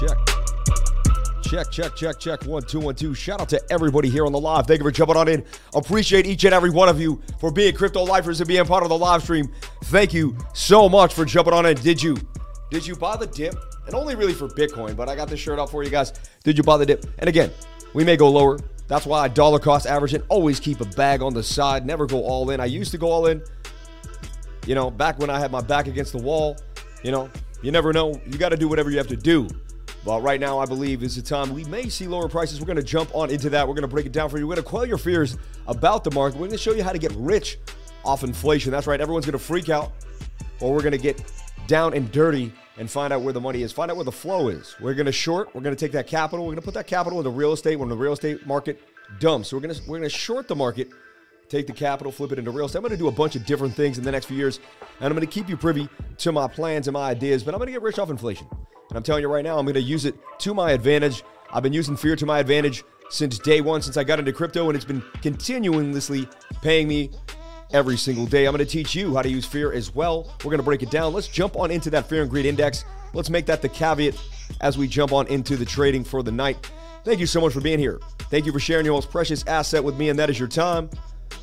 Check. 0.00 0.16
Check, 1.42 1.70
check, 1.70 1.96
check, 1.96 2.18
check. 2.18 2.44
One, 2.44 2.62
two, 2.62 2.80
one, 2.80 2.94
two. 2.94 3.12
Shout 3.12 3.40
out 3.40 3.48
to 3.50 3.60
everybody 3.70 4.08
here 4.08 4.24
on 4.24 4.32
the 4.32 4.40
live. 4.40 4.66
Thank 4.66 4.78
you 4.78 4.84
for 4.84 4.90
jumping 4.90 5.16
on 5.16 5.28
in. 5.28 5.44
Appreciate 5.74 6.26
each 6.26 6.44
and 6.44 6.54
every 6.54 6.70
one 6.70 6.88
of 6.88 6.98
you 6.98 7.20
for 7.38 7.50
being 7.50 7.74
crypto 7.74 8.04
lifers 8.04 8.40
and 8.40 8.48
being 8.48 8.64
part 8.64 8.82
of 8.82 8.88
the 8.88 8.96
live 8.96 9.22
stream. 9.22 9.52
Thank 9.84 10.14
you 10.14 10.38
so 10.54 10.88
much 10.88 11.12
for 11.12 11.26
jumping 11.26 11.52
on 11.52 11.66
in. 11.66 11.76
Did 11.76 12.02
you? 12.02 12.16
Did 12.70 12.86
you 12.86 12.96
buy 12.96 13.16
the 13.16 13.26
dip? 13.26 13.56
And 13.86 13.94
only 13.94 14.14
really 14.14 14.32
for 14.32 14.48
Bitcoin, 14.48 14.96
but 14.96 15.08
I 15.08 15.16
got 15.16 15.28
this 15.28 15.40
shirt 15.40 15.58
out 15.58 15.70
for 15.70 15.82
you 15.82 15.90
guys. 15.90 16.12
Did 16.44 16.56
you 16.56 16.62
buy 16.62 16.78
the 16.78 16.86
dip? 16.86 17.04
And 17.18 17.28
again, 17.28 17.50
we 17.92 18.04
may 18.04 18.16
go 18.16 18.30
lower. 18.30 18.58
That's 18.86 19.04
why 19.04 19.20
I 19.20 19.28
dollar 19.28 19.58
cost 19.58 19.86
average 19.86 20.14
and 20.14 20.24
always 20.28 20.60
keep 20.60 20.80
a 20.80 20.84
bag 20.84 21.20
on 21.20 21.34
the 21.34 21.42
side. 21.42 21.84
Never 21.84 22.06
go 22.06 22.24
all 22.24 22.48
in. 22.50 22.60
I 22.60 22.66
used 22.66 22.92
to 22.92 22.98
go 22.98 23.10
all 23.10 23.26
in. 23.26 23.42
You 24.66 24.74
know, 24.74 24.90
back 24.90 25.18
when 25.18 25.28
I 25.30 25.38
had 25.38 25.50
my 25.50 25.60
back 25.60 25.88
against 25.88 26.12
the 26.12 26.22
wall, 26.22 26.56
you 27.02 27.10
know, 27.10 27.28
you 27.60 27.72
never 27.72 27.92
know. 27.92 28.20
You 28.26 28.38
got 28.38 28.50
to 28.50 28.56
do 28.56 28.68
whatever 28.68 28.90
you 28.90 28.98
have 28.98 29.08
to 29.08 29.16
do. 29.16 29.48
But 30.04 30.22
right 30.22 30.40
now, 30.40 30.58
I 30.58 30.64
believe 30.64 31.02
is 31.02 31.16
the 31.16 31.22
time 31.22 31.52
we 31.52 31.64
may 31.64 31.88
see 31.88 32.06
lower 32.06 32.28
prices. 32.28 32.60
We're 32.60 32.66
going 32.66 32.76
to 32.76 32.82
jump 32.82 33.14
on 33.14 33.30
into 33.30 33.50
that. 33.50 33.66
We're 33.66 33.74
going 33.74 33.82
to 33.82 33.88
break 33.88 34.06
it 34.06 34.12
down 34.12 34.30
for 34.30 34.38
you. 34.38 34.46
We're 34.46 34.54
going 34.54 34.64
to 34.64 34.68
quell 34.70 34.86
your 34.86 34.98
fears 34.98 35.36
about 35.66 36.04
the 36.04 36.10
market. 36.10 36.36
We're 36.36 36.46
going 36.46 36.58
to 36.58 36.62
show 36.62 36.72
you 36.72 36.82
how 36.82 36.92
to 36.92 36.98
get 36.98 37.12
rich 37.12 37.58
off 38.04 38.24
inflation. 38.24 38.72
That's 38.72 38.86
right. 38.86 39.00
Everyone's 39.00 39.26
going 39.26 39.38
to 39.38 39.44
freak 39.44 39.68
out, 39.68 39.92
or 40.60 40.72
we're 40.72 40.82
going 40.82 40.92
to 40.92 40.98
get 40.98 41.22
down 41.66 41.92
and 41.94 42.10
dirty 42.10 42.52
and 42.78 42.90
find 42.90 43.12
out 43.12 43.20
where 43.20 43.34
the 43.34 43.40
money 43.40 43.62
is. 43.62 43.72
Find 43.72 43.90
out 43.90 43.96
where 43.96 44.04
the 44.04 44.12
flow 44.12 44.48
is. 44.48 44.74
We're 44.80 44.94
going 44.94 45.06
to 45.06 45.12
short. 45.12 45.54
We're 45.54 45.60
going 45.60 45.76
to 45.76 45.80
take 45.80 45.92
that 45.92 46.06
capital. 46.06 46.46
We're 46.46 46.52
going 46.52 46.62
to 46.62 46.66
put 46.66 46.74
that 46.74 46.86
capital 46.86 47.18
into 47.18 47.30
real 47.30 47.52
estate 47.52 47.76
when 47.76 47.90
the 47.90 47.96
real 47.96 48.14
estate 48.14 48.46
market 48.46 48.80
dumps. 49.18 49.48
So 49.48 49.56
we're 49.56 49.62
going 49.62 49.74
to 49.74 49.82
we're 49.82 49.98
going 49.98 50.08
to 50.08 50.16
short 50.16 50.48
the 50.48 50.56
market 50.56 50.88
take 51.50 51.66
the 51.66 51.72
capital, 51.72 52.12
flip 52.12 52.32
it 52.32 52.38
into 52.38 52.50
real 52.50 52.66
estate. 52.66 52.78
I'm 52.78 52.82
going 52.82 52.92
to 52.92 52.96
do 52.96 53.08
a 53.08 53.12
bunch 53.12 53.36
of 53.36 53.44
different 53.44 53.74
things 53.74 53.98
in 53.98 54.04
the 54.04 54.12
next 54.12 54.26
few 54.26 54.36
years, 54.36 54.60
and 55.00 55.06
I'm 55.06 55.12
going 55.12 55.26
to 55.26 55.32
keep 55.32 55.48
you 55.48 55.56
privy 55.56 55.88
to 56.18 56.32
my 56.32 56.46
plans 56.46 56.86
and 56.86 56.94
my 56.94 57.10
ideas, 57.10 57.42
but 57.42 57.52
I'm 57.52 57.58
going 57.58 57.66
to 57.66 57.72
get 57.72 57.82
rich 57.82 57.98
off 57.98 58.08
inflation. 58.08 58.46
And 58.90 58.96
I'm 58.96 59.02
telling 59.02 59.22
you 59.22 59.28
right 59.28 59.44
now, 59.44 59.58
I'm 59.58 59.64
going 59.64 59.74
to 59.74 59.80
use 59.80 60.04
it 60.04 60.16
to 60.40 60.52
my 60.52 60.72
advantage. 60.72 61.22
I've 61.52 61.62
been 61.62 61.72
using 61.72 61.96
fear 61.96 62.16
to 62.16 62.26
my 62.26 62.40
advantage 62.40 62.84
since 63.08 63.38
day 63.38 63.60
one, 63.60 63.82
since 63.82 63.96
I 63.96 64.04
got 64.04 64.18
into 64.18 64.32
crypto, 64.32 64.68
and 64.68 64.76
it's 64.76 64.84
been 64.84 65.02
continuously 65.22 66.28
paying 66.60 66.86
me 66.88 67.10
every 67.72 67.96
single 67.96 68.26
day. 68.26 68.46
I'm 68.46 68.52
going 68.52 68.64
to 68.64 68.70
teach 68.70 68.94
you 68.94 69.14
how 69.14 69.22
to 69.22 69.28
use 69.28 69.46
fear 69.46 69.72
as 69.72 69.94
well. 69.94 70.34
We're 70.44 70.50
going 70.50 70.58
to 70.58 70.64
break 70.64 70.82
it 70.82 70.90
down. 70.90 71.12
Let's 71.12 71.28
jump 71.28 71.56
on 71.56 71.70
into 71.70 71.88
that 71.90 72.08
fear 72.08 72.22
and 72.22 72.30
greed 72.30 72.46
index. 72.46 72.84
Let's 73.14 73.30
make 73.30 73.46
that 73.46 73.62
the 73.62 73.68
caveat 73.68 74.16
as 74.60 74.76
we 74.76 74.86
jump 74.86 75.12
on 75.12 75.26
into 75.28 75.56
the 75.56 75.64
trading 75.64 76.04
for 76.04 76.22
the 76.22 76.32
night. 76.32 76.70
Thank 77.04 77.20
you 77.20 77.26
so 77.26 77.40
much 77.40 77.52
for 77.52 77.60
being 77.60 77.78
here. 77.78 78.00
Thank 78.30 78.44
you 78.44 78.52
for 78.52 78.60
sharing 78.60 78.84
your 78.84 78.94
most 78.94 79.10
precious 79.10 79.44
asset 79.46 79.82
with 79.82 79.96
me, 79.96 80.08
and 80.08 80.18
that 80.18 80.30
is 80.30 80.38
your 80.38 80.48
time. 80.48 80.90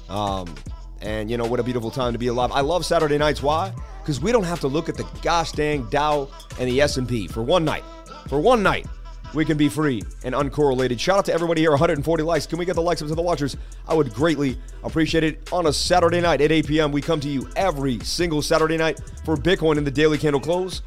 Um, 0.09 0.53
and 1.01 1.29
you 1.29 1.37
know 1.37 1.45
what 1.45 1.59
a 1.59 1.63
beautiful 1.63 1.91
time 1.91 2.13
to 2.13 2.19
be 2.19 2.27
alive. 2.27 2.51
I 2.51 2.61
love 2.61 2.85
Saturday 2.85 3.17
nights. 3.17 3.41
Why? 3.41 3.73
Because 4.01 4.19
we 4.19 4.31
don't 4.31 4.43
have 4.43 4.59
to 4.61 4.67
look 4.67 4.89
at 4.89 4.95
the 4.95 5.07
gosh 5.21 5.51
dang 5.51 5.83
Dow 5.89 6.29
and 6.59 6.69
the 6.69 6.81
S&P 6.81 7.27
for 7.27 7.43
one 7.43 7.65
night. 7.65 7.83
For 8.27 8.39
one 8.39 8.63
night, 8.63 8.87
we 9.33 9.45
can 9.45 9.57
be 9.57 9.69
free 9.69 10.01
and 10.23 10.33
uncorrelated. 10.33 10.99
Shout 10.99 11.19
out 11.19 11.25
to 11.25 11.33
everybody 11.33 11.61
here. 11.61 11.71
140 11.71 12.23
likes. 12.23 12.45
Can 12.45 12.59
we 12.59 12.65
get 12.65 12.75
the 12.75 12.81
likes 12.81 13.01
up 13.01 13.07
to 13.09 13.15
the 13.15 13.21
watchers? 13.21 13.57
I 13.87 13.93
would 13.93 14.13
greatly 14.13 14.57
appreciate 14.83 15.23
it. 15.23 15.51
On 15.51 15.67
a 15.67 15.73
Saturday 15.73 16.21
night 16.21 16.41
at 16.41 16.51
8 16.51 16.67
p.m., 16.67 16.91
we 16.91 17.01
come 17.01 17.19
to 17.19 17.29
you 17.29 17.47
every 17.55 17.99
single 17.99 18.41
Saturday 18.41 18.77
night 18.77 19.01
for 19.25 19.35
Bitcoin 19.35 19.77
in 19.77 19.83
the 19.83 19.91
daily 19.91 20.17
candle 20.17 20.41
close. 20.41 20.81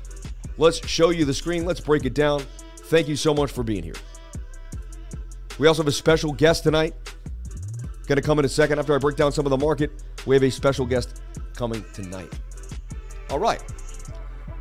Let's 0.59 0.87
show 0.87 1.11
you 1.11 1.25
the 1.25 1.35
screen. 1.35 1.65
Let's 1.65 1.81
break 1.81 2.05
it 2.05 2.15
down. 2.15 2.43
Thank 2.77 3.09
you 3.09 3.17
so 3.17 3.33
much 3.33 3.53
for 3.53 3.63
being 3.63 3.83
here. 3.83 3.95
We 5.59 5.67
also 5.67 5.83
have 5.83 5.89
a 5.89 5.93
special 5.93 6.33
guest 6.33 6.63
tonight. 6.63 6.95
Going 8.11 8.21
to 8.21 8.27
come 8.27 8.41
in 8.41 8.45
a 8.45 8.49
second 8.49 8.81
after 8.81 8.93
I 8.93 8.99
break 8.99 9.15
down 9.15 9.31
some 9.31 9.47
of 9.47 9.51
the 9.51 9.57
market. 9.57 9.93
We 10.27 10.35
have 10.35 10.43
a 10.43 10.51
special 10.51 10.85
guest 10.85 11.23
coming 11.55 11.85
tonight. 11.95 12.41
All 13.31 13.39
right. 13.39 13.63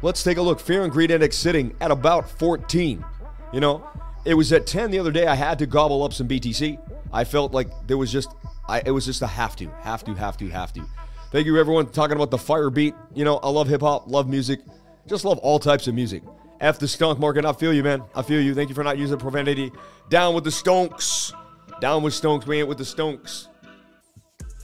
Let's 0.04 0.22
take 0.22 0.38
a 0.38 0.42
look. 0.44 0.60
Fear 0.60 0.84
and 0.84 0.92
Greed 0.92 1.10
Index 1.10 1.36
sitting 1.36 1.76
at 1.82 1.90
about 1.90 2.30
14. 2.30 3.04
You 3.52 3.60
know, 3.60 3.90
it 4.24 4.36
was 4.36 4.54
at 4.54 4.68
10 4.68 4.92
the 4.92 5.00
other 5.00 5.12
day. 5.12 5.26
I 5.26 5.34
had 5.34 5.58
to 5.58 5.66
gobble 5.66 6.04
up 6.04 6.14
some 6.14 6.28
BTC. 6.28 6.78
I 7.12 7.24
felt 7.24 7.52
like 7.52 7.70
there 7.88 7.98
was 7.98 8.12
just, 8.12 8.30
I, 8.68 8.84
it 8.86 8.92
was 8.92 9.04
just 9.04 9.24
a 9.24 9.28
have 9.28 9.56
to, 9.56 9.68
have 9.82 10.04
to, 10.04 10.14
have 10.14 10.38
to, 10.38 10.48
have 10.50 10.72
to. 10.74 10.86
Thank 11.32 11.48
you, 11.48 11.58
everyone, 11.58 11.88
talking 11.88 12.18
about 12.18 12.30
the 12.30 12.38
fire 12.38 12.70
beat. 12.70 12.94
You 13.16 13.26
know, 13.26 13.38
I 13.38 13.50
love 13.50 13.68
hip 13.68 13.82
hop, 13.82 14.08
love 14.08 14.30
music, 14.30 14.60
just 15.08 15.26
love 15.26 15.40
all 15.40 15.58
types 15.58 15.88
of 15.88 15.96
music. 15.96 16.22
F 16.62 16.78
the 16.78 16.88
stunk 16.88 17.18
market. 17.18 17.46
I 17.46 17.54
feel 17.54 17.74
you, 17.74 17.82
man. 17.82 18.04
I 18.14 18.22
feel 18.22 18.42
you. 18.42 18.54
Thank 18.54 18.70
you 18.70 18.76
for 18.76 18.84
not 18.84 19.00
using 19.00 19.18
profanity. 19.18 19.72
Down 20.08 20.36
with 20.36 20.44
the 20.44 20.52
stonks. 20.52 21.34
Down 21.80 22.04
with 22.04 22.14
stonks. 22.14 22.46
We 22.46 22.60
ain't 22.60 22.68
with 22.68 22.78
the 22.78 22.84
stonks. 22.84 23.48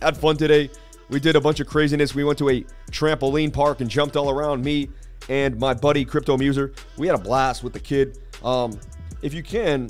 Had 0.02 0.18
fun 0.18 0.38
today. 0.38 0.70
We 1.10 1.20
did 1.20 1.36
a 1.36 1.42
bunch 1.42 1.60
of 1.60 1.68
craziness. 1.68 2.16
We 2.16 2.24
went 2.24 2.38
to 2.40 2.50
a 2.50 2.66
trampoline 2.92 3.54
park 3.54 3.82
and 3.82 3.90
jumped 3.90 4.16
all 4.16 4.30
around. 4.30 4.64
Me 4.64 4.90
and 5.30 5.58
my 5.60 5.74
buddy 5.74 6.06
Crypto 6.06 6.38
Muser. 6.38 6.74
We 6.98 7.08
had 7.08 7.16
a 7.16 7.22
blast 7.22 7.64
with 7.64 7.74
the 7.74 7.80
kid. 7.80 8.20
Um, 8.44 8.80
if 9.22 9.34
you 9.34 9.44
can, 9.44 9.90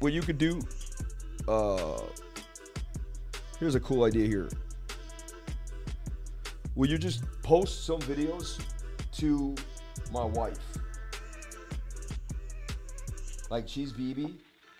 what 0.00 0.12
you 0.12 0.22
could 0.22 0.38
do. 0.38 0.60
Uh, 1.46 2.00
here's 3.58 3.74
a 3.74 3.80
cool 3.80 4.04
idea 4.04 4.26
here. 4.26 4.48
Will 6.74 6.88
you 6.88 6.98
just 6.98 7.24
post 7.42 7.84
some 7.84 8.00
videos 8.00 8.60
to 9.12 9.54
my 10.12 10.24
wife? 10.24 10.58
Like 13.50 13.68
she's 13.68 13.92
BB, 13.92 14.32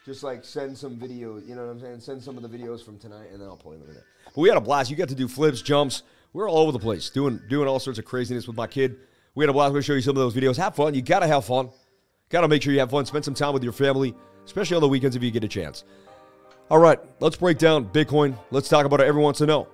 just 0.05 0.23
like 0.23 0.45
send 0.45 0.77
some 0.77 0.97
videos. 0.97 1.47
You 1.49 1.55
know 1.55 1.67
what 1.67 1.73
I'm 1.73 1.81
saying? 1.81 2.01
Send 2.01 2.23
some 2.23 2.37
of 2.37 2.43
the 2.43 2.49
videos 2.49 2.85
from 2.85 2.99
tonight, 2.99 3.29
and 3.33 3.41
then 3.41 3.49
I'll 3.49 3.57
play 3.57 3.77
them 3.77 3.89
in 3.91 3.97
it. 3.97 4.05
But 4.27 4.39
we 4.39 4.49
had 4.49 4.59
a 4.59 4.61
blast. 4.61 4.91
You 4.91 4.97
got 4.97 5.09
to 5.09 5.15
do 5.15 5.29
flips, 5.29 5.63
jumps. 5.63 6.03
We 6.33 6.43
are 6.43 6.49
all 6.49 6.59
over 6.59 6.73
the 6.73 6.79
place, 6.79 7.11
doing 7.11 7.41
doing 7.49 7.69
all 7.69 7.79
sorts 7.79 7.99
of 7.99 8.05
craziness 8.05 8.47
with 8.47 8.57
my 8.57 8.67
kid. 8.67 8.97
We 9.35 9.45
had 9.45 9.51
a 9.51 9.53
blast. 9.53 9.71
We're 9.71 9.77
gonna 9.77 9.83
show 9.83 9.95
you 9.95 10.01
some 10.01 10.17
of 10.17 10.23
those 10.23 10.35
videos. 10.35 10.57
Have 10.57 10.75
fun. 10.75 10.95
You 10.95 11.03
gotta 11.03 11.27
have 11.27 11.45
fun. 11.45 11.71
Gotta 12.31 12.49
make 12.49 12.63
sure 12.63 12.73
you 12.73 12.81
have 12.81 12.91
fun. 12.91 13.05
Spend 13.07 13.25
some 13.25 13.35
time 13.35 13.53
with 13.53 13.63
your 13.63 13.73
family, 13.73 14.15
especially 14.45 14.77
on 14.77 14.81
the 14.81 14.89
weekends 14.89 15.15
if 15.15 15.23
you 15.23 15.31
get 15.31 15.45
a 15.45 15.49
chance. 15.49 15.85
All 16.71 16.79
right, 16.79 16.99
let's 17.21 17.37
break 17.37 17.59
down 17.59 17.87
Bitcoin. 17.87 18.37
Let's 18.51 18.69
talk 18.69 18.87
about 18.87 19.01
it. 19.01 19.07
Everyone 19.07 19.25
wants 19.25 19.39
to 19.39 19.47
know: 19.47 19.69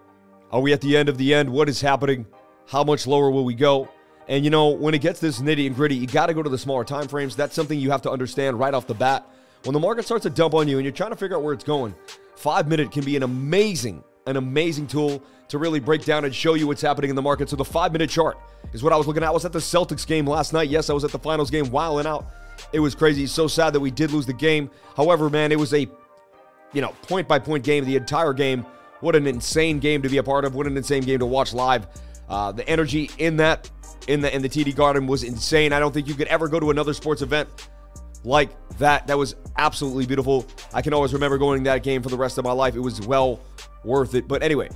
Are 0.51 0.61
we 0.61 0.73
at 0.73 0.81
the 0.81 0.97
end 0.97 1.09
of 1.09 1.17
the 1.17 1.33
end? 1.33 1.49
What 1.49 1.69
is 1.69 1.81
happening? 1.81 2.27
How 2.67 2.83
much 2.83 3.07
lower 3.07 3.31
will 3.31 3.45
we 3.45 3.55
go? 3.55 3.89
And 4.27 4.45
you 4.45 4.51
know, 4.51 4.69
when 4.69 4.95
it 4.95 5.01
gets 5.01 5.21
this 5.21 5.41
nitty 5.41 5.67
and 5.67 5.75
gritty, 5.75 5.95
you 5.95 6.07
got 6.07 6.27
to 6.27 6.35
go 6.35 6.43
to 6.43 6.51
the 6.51 6.59
smaller 6.59 6.85
time 6.85 7.09
frames. 7.09 7.35
That's 7.35 7.55
something 7.55 7.79
you 7.79 7.91
have 7.91 8.03
to 8.03 8.11
understand 8.11 8.59
right 8.59 8.75
off 8.75 8.87
the 8.87 8.95
bat. 8.95 9.27
When 9.65 9.75
the 9.75 9.81
market 9.81 10.05
starts 10.05 10.23
to 10.23 10.31
dump 10.31 10.55
on 10.55 10.69
you 10.69 10.79
and 10.79 10.85
you're 10.85 10.93
trying 10.93 11.11
to 11.11 11.17
figure 11.17 11.37
out 11.37 11.43
where 11.43 11.53
it's 11.53 11.65
going, 11.65 11.95
five 12.37 12.69
minute 12.69 12.93
can 12.93 13.05
be 13.05 13.17
an 13.17 13.23
amazing, 13.25 14.03
an 14.27 14.37
amazing 14.37 14.87
tool 14.87 15.23
to 15.49 15.59
really 15.59 15.81
break 15.81 16.05
down 16.05 16.25
and 16.25 16.35
show 16.35 16.55
you 16.55 16.67
what's 16.67 16.83
happening 16.83 17.11
in 17.11 17.17
the 17.17 17.23
market. 17.23 17.49
So 17.49 17.57
the 17.57 17.65
five 17.65 17.93
minute 17.93 18.11
chart 18.11 18.39
is 18.73 18.83
what 18.83 18.93
I 18.93 18.97
was 18.97 19.07
looking 19.07 19.23
at. 19.23 19.29
I 19.29 19.33
was 19.33 19.45
at 19.45 19.53
the 19.53 19.59
Celtics 19.59 20.07
game 20.07 20.27
last 20.27 20.53
night. 20.53 20.69
Yes, 20.69 20.91
I 20.91 20.93
was 20.93 21.05
at 21.05 21.11
the 21.11 21.19
finals 21.19 21.51
game, 21.51 21.71
wilding 21.71 22.07
out. 22.07 22.27
It 22.73 22.81
was 22.81 22.95
crazy. 22.95 23.27
So 23.27 23.47
sad 23.47 23.73
that 23.73 23.81
we 23.81 23.91
did 23.91 24.11
lose 24.11 24.27
the 24.27 24.33
game. 24.33 24.71
However, 24.97 25.31
man, 25.31 25.53
it 25.53 25.59
was 25.59 25.75
a 25.75 25.89
you 26.73 26.83
know 26.83 26.95
point 27.03 27.27
by 27.27 27.39
point 27.39 27.65
game 27.65 27.85
the 27.85 27.97
entire 27.97 28.33
game. 28.33 28.65
What 29.01 29.17
an 29.17 29.27
insane 29.27 29.79
game 29.79 30.03
to 30.03 30.09
be 30.09 30.19
a 30.19 30.23
part 30.23 30.45
of. 30.45 30.55
What 30.55 30.67
an 30.67 30.77
insane 30.77 31.03
game 31.03 31.19
to 31.21 31.27
watch 31.27 31.53
live. 31.53 31.87
Uh, 32.29 32.53
the 32.53 32.69
energy 32.69 33.11
in 33.19 33.37
that 33.39 33.71
in 34.07 34.21
the 34.21 34.35
in 34.35 34.43
the 34.43 34.49
TD 34.49 34.75
Garden 34.75 35.07
was 35.07 35.23
insane. 35.25 35.73
I 35.73 35.81
don't 35.81 35.93
think 35.93 36.09
you 36.09 36.15
could 36.15 36.29
ever 36.29 36.49
go 36.49 36.61
to 36.61 36.71
another 36.71 36.93
sports 36.95 37.23
event 37.23 37.49
like 38.25 38.51
that. 38.79 39.07
That 39.07 39.19
was 39.19 39.35
absolutely 39.57 40.07
beautiful. 40.07 40.47
I 40.73 40.83
can 40.83 40.95
always 40.95 41.13
remember 41.13 41.39
going 41.39 41.65
to 41.65 41.71
that 41.71 41.83
game 41.83 42.03
for 42.03 42.09
the 42.09 42.17
rest 42.17 42.39
of 42.39 42.45
my 42.45 42.53
life. 42.53 42.77
It 42.77 42.81
was 42.81 43.01
well 43.07 43.41
worth 43.85 44.15
it. 44.15 44.29
But 44.29 44.43
anyway, 44.43 44.69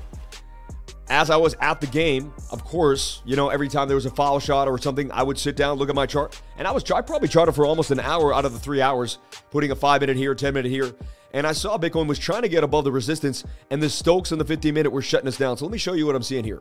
as 1.08 1.30
I 1.30 1.36
was 1.36 1.54
at 1.60 1.80
the 1.80 1.86
game, 1.86 2.32
of 2.50 2.64
course, 2.64 3.22
you 3.24 3.36
know, 3.36 3.48
every 3.48 3.68
time 3.68 3.88
there 3.88 3.94
was 3.94 4.06
a 4.06 4.10
foul 4.10 4.40
shot 4.40 4.68
or 4.68 4.78
something, 4.78 5.10
I 5.12 5.22
would 5.22 5.38
sit 5.38 5.56
down, 5.56 5.76
look 5.76 5.88
at 5.88 5.94
my 5.94 6.06
chart, 6.06 6.40
and 6.56 6.66
I 6.66 6.70
was 6.70 6.90
I 6.90 7.00
probably 7.02 7.28
charted 7.28 7.54
for 7.54 7.66
almost 7.66 7.90
an 7.90 8.00
hour 8.00 8.32
out 8.32 8.44
of 8.44 8.52
the 8.52 8.58
three 8.58 8.80
hours, 8.80 9.18
putting 9.50 9.70
a 9.70 9.76
five 9.76 10.00
minute 10.00 10.16
here, 10.16 10.34
ten 10.34 10.54
minute 10.54 10.70
here, 10.70 10.92
and 11.34 11.46
I 11.46 11.52
saw 11.52 11.78
Bitcoin 11.78 12.06
was 12.06 12.18
trying 12.18 12.42
to 12.42 12.48
get 12.48 12.64
above 12.64 12.84
the 12.84 12.92
resistance, 12.92 13.44
and 13.70 13.82
the 13.82 13.90
Stokes 13.90 14.32
in 14.32 14.38
the 14.38 14.44
15 14.44 14.72
minute 14.72 14.90
were 14.90 15.02
shutting 15.02 15.28
us 15.28 15.36
down. 15.36 15.56
So 15.56 15.64
let 15.64 15.72
me 15.72 15.78
show 15.78 15.94
you 15.94 16.06
what 16.06 16.14
I'm 16.14 16.22
seeing 16.22 16.44
here. 16.44 16.60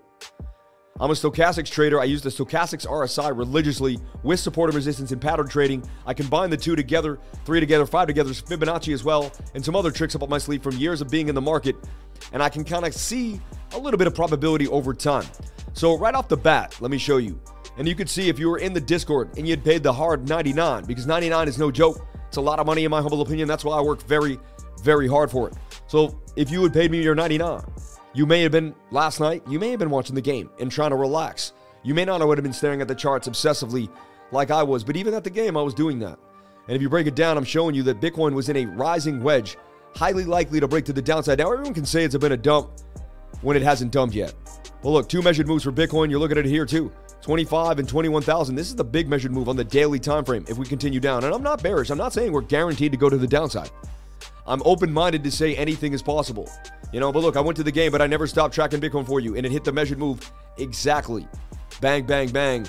I'm 1.00 1.10
a 1.10 1.14
stochastics 1.14 1.72
trader. 1.72 2.00
I 2.00 2.04
use 2.04 2.22
the 2.22 2.30
stochastics 2.30 2.86
RSI 2.86 3.36
religiously 3.36 3.98
with 4.24 4.40
support 4.40 4.70
and 4.70 4.76
resistance 4.76 5.12
in 5.12 5.20
pattern 5.20 5.48
trading. 5.48 5.84
I 6.06 6.14
combine 6.14 6.50
the 6.50 6.58
two 6.58 6.76
together, 6.76 7.18
three 7.46 7.60
together, 7.60 7.86
five 7.86 8.08
together, 8.08 8.32
Fibonacci 8.32 8.94
as 8.94 9.04
well, 9.04 9.32
and 9.56 9.66
some 9.66 9.76
other 9.76 9.90
tricks 9.90 10.16
up 10.16 10.30
my 10.30 10.38
sleeve 10.38 10.62
from 10.62 10.78
years 10.78 11.02
of 11.02 11.10
being 11.10 11.28
in 11.30 11.36
the 11.36 11.42
market. 11.42 11.76
And 12.34 12.44
I 12.44 12.50
can 12.50 12.64
kind 12.64 12.86
of 12.86 12.94
see 12.94 13.42
a 13.74 13.80
little 13.80 13.98
bit 13.98 14.06
of 14.06 14.14
probability 14.14 14.68
over 14.68 14.94
time. 14.94 15.26
So 15.74 15.98
right 15.98 16.14
off 16.14 16.28
the 16.28 16.38
bat, 16.38 16.76
let 16.82 16.92
me 16.92 16.98
show 16.98 17.18
you. 17.18 17.42
And 17.78 17.88
you 17.88 17.96
could 17.96 18.10
see 18.10 18.30
if 18.30 18.38
you 18.38 18.50
were 18.50 18.60
in 18.60 18.74
the 18.74 18.82
Discord 18.82 19.36
and 19.38 19.48
you 19.48 19.54
had 19.54 19.64
paid 19.64 19.82
the 19.82 19.94
hard 19.94 20.28
99, 20.28 20.86
because 20.86 21.08
99 21.08 21.48
is 21.48 21.58
no 21.58 21.72
joke. 21.72 22.06
It's 22.28 22.38
a 22.38 22.42
lot 22.42 22.60
of 22.60 22.68
money 22.68 22.84
in 22.84 22.92
my 22.92 23.02
humble 23.02 23.22
opinion. 23.22 23.48
That's 23.48 23.66
why 23.66 23.78
I 23.78 23.82
work 23.82 24.04
very, 24.04 24.38
very 24.84 25.08
hard 25.08 25.32
for 25.32 25.48
it. 25.48 25.56
So 25.88 26.22
if 26.36 26.52
you 26.52 26.62
had 26.64 26.74
paid 26.74 26.92
me 26.92 27.02
your 27.02 27.16
99, 27.16 27.62
you 28.14 28.26
may 28.26 28.42
have 28.42 28.52
been 28.52 28.76
last 28.92 29.20
night, 29.20 29.44
you 29.48 29.60
may 29.60 29.70
have 29.70 29.80
been 29.80 29.90
watching 29.90 30.16
the 30.16 30.22
game 30.22 30.50
and 30.60 30.72
trying 30.72 30.90
to 30.90 30.96
relax. 30.96 31.54
You 31.84 31.94
may 31.94 32.06
not 32.06 32.22
have 32.22 32.44
been 32.44 32.54
staring 32.54 32.82
at 32.82 32.88
the 32.88 32.96
charts 32.96 33.28
obsessively 33.28 33.90
like 34.32 34.52
I 34.52 34.64
was, 34.64 34.84
but 34.84 34.96
even 34.96 35.14
at 35.14 35.24
the 35.24 35.30
game, 35.30 35.58
I 35.58 35.62
was 35.62 35.74
doing 35.74 36.00
that. 36.00 36.20
And 36.68 36.76
if 36.76 36.82
you 36.82 36.90
break 36.90 37.08
it 37.08 37.16
down, 37.16 37.38
I'm 37.38 37.44
showing 37.44 37.74
you 37.74 37.84
that 37.84 38.02
Bitcoin 38.02 38.34
was 38.34 38.50
in 38.50 38.58
a 38.58 38.66
rising 38.66 39.24
wedge, 39.24 39.58
highly 39.96 40.26
likely 40.26 40.60
to 40.60 40.68
break 40.68 40.86
to 40.86 40.94
the 40.94 41.02
downside. 41.02 41.40
Now, 41.40 41.52
everyone 41.52 41.74
can 41.74 41.86
say 41.86 42.04
it's 42.04 42.16
been 42.16 42.32
a 42.34 42.38
dump 42.38 42.70
when 43.42 43.58
it 43.58 43.64
hasn't 43.64 43.92
dumped 43.92 44.16
yet. 44.16 44.34
Well, 44.84 44.94
look, 44.94 45.10
two 45.10 45.22
measured 45.22 45.48
moves 45.48 45.64
for 45.64 45.72
Bitcoin. 45.72 46.10
You're 46.10 46.20
looking 46.20 46.38
at 46.38 46.46
it 46.46 46.50
here 46.50 46.66
too. 46.66 46.92
25 47.22 47.80
and 47.80 47.88
21,000. 47.88 48.56
This 48.56 48.68
is 48.68 48.76
the 48.76 48.84
big 48.84 49.08
measured 49.08 49.32
move 49.32 49.48
on 49.48 49.56
the 49.56 49.64
daily 49.64 50.00
time 50.00 50.26
frame 50.26 50.46
if 50.48 50.58
we 50.58 50.66
continue 50.66 51.00
down. 51.00 51.24
And 51.24 51.34
I'm 51.34 51.44
not 51.44 51.62
bearish. 51.62 51.90
I'm 51.90 51.98
not 51.98 52.14
saying 52.14 52.32
we're 52.32 52.42
guaranteed 52.42 52.92
to 52.92 52.98
go 52.98 53.10
to 53.10 53.18
the 53.18 53.28
downside. 53.28 53.70
I'm 54.48 54.62
open-minded 54.66 55.24
to 55.24 55.32
say 55.32 55.56
anything 55.56 55.94
is 55.94 56.02
possible. 56.02 56.50
You 56.92 57.00
know, 57.00 57.12
but 57.12 57.20
look, 57.20 57.38
I 57.38 57.42
went 57.42 57.56
to 57.58 57.64
the 57.64 57.72
game, 57.72 57.92
but 57.92 58.02
I 58.02 58.08
never 58.08 58.28
stopped 58.28 58.54
tracking 58.54 58.82
Bitcoin 58.82 59.06
for 59.06 59.20
you 59.20 59.36
and 59.36 59.46
it 59.46 59.52
hit 59.52 59.64
the 59.64 59.72
measured 59.72 59.98
move 59.98 60.32
exactly. 60.58 61.28
Bang 61.80 62.06
bang 62.06 62.30
bang. 62.30 62.68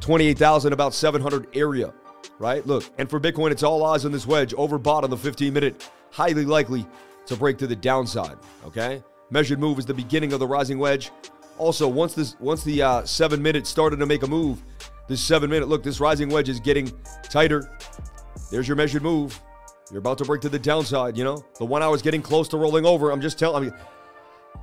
28,000 0.00 0.72
about 0.72 0.94
700 0.94 1.48
area, 1.54 1.92
right? 2.38 2.64
Look, 2.66 2.84
and 2.98 3.10
for 3.10 3.20
Bitcoin 3.20 3.50
it's 3.50 3.62
all 3.62 3.84
eyes 3.84 4.04
on 4.04 4.12
this 4.12 4.26
wedge 4.26 4.54
overbought 4.54 5.02
on 5.02 5.10
the 5.10 5.16
15 5.16 5.52
minute, 5.52 5.90
highly 6.10 6.44
likely 6.44 6.86
to 7.26 7.36
break 7.36 7.58
to 7.58 7.66
the 7.66 7.76
downside, 7.76 8.38
okay? 8.64 9.02
Measured 9.30 9.58
move 9.58 9.78
is 9.78 9.86
the 9.86 9.94
beginning 9.94 10.32
of 10.32 10.40
the 10.40 10.46
rising 10.46 10.78
wedge. 10.78 11.10
Also, 11.58 11.86
once 11.86 12.14
this 12.14 12.36
once 12.40 12.64
the 12.64 12.82
uh, 12.82 13.04
seven 13.04 13.42
minute 13.42 13.66
started 13.66 13.98
to 13.98 14.06
make 14.06 14.22
a 14.22 14.26
move, 14.26 14.62
this 15.08 15.20
seven 15.20 15.50
minute 15.50 15.68
look, 15.68 15.82
this 15.82 16.00
rising 16.00 16.30
wedge 16.30 16.48
is 16.48 16.58
getting 16.58 16.90
tighter. 17.24 17.70
There's 18.50 18.66
your 18.66 18.76
measured 18.76 19.02
move. 19.02 19.40
You're 19.90 19.98
about 19.98 20.18
to 20.18 20.24
break 20.24 20.40
to 20.42 20.48
the 20.48 20.58
downside. 20.58 21.16
You 21.16 21.24
know, 21.24 21.44
the 21.58 21.64
one 21.64 21.82
I 21.82 21.88
was 21.88 22.02
getting 22.02 22.22
close 22.22 22.48
to 22.48 22.56
rolling 22.56 22.86
over. 22.86 23.10
I'm 23.10 23.20
just 23.20 23.38
telling. 23.38 23.56
I 23.56 23.70
mean, 23.70 23.80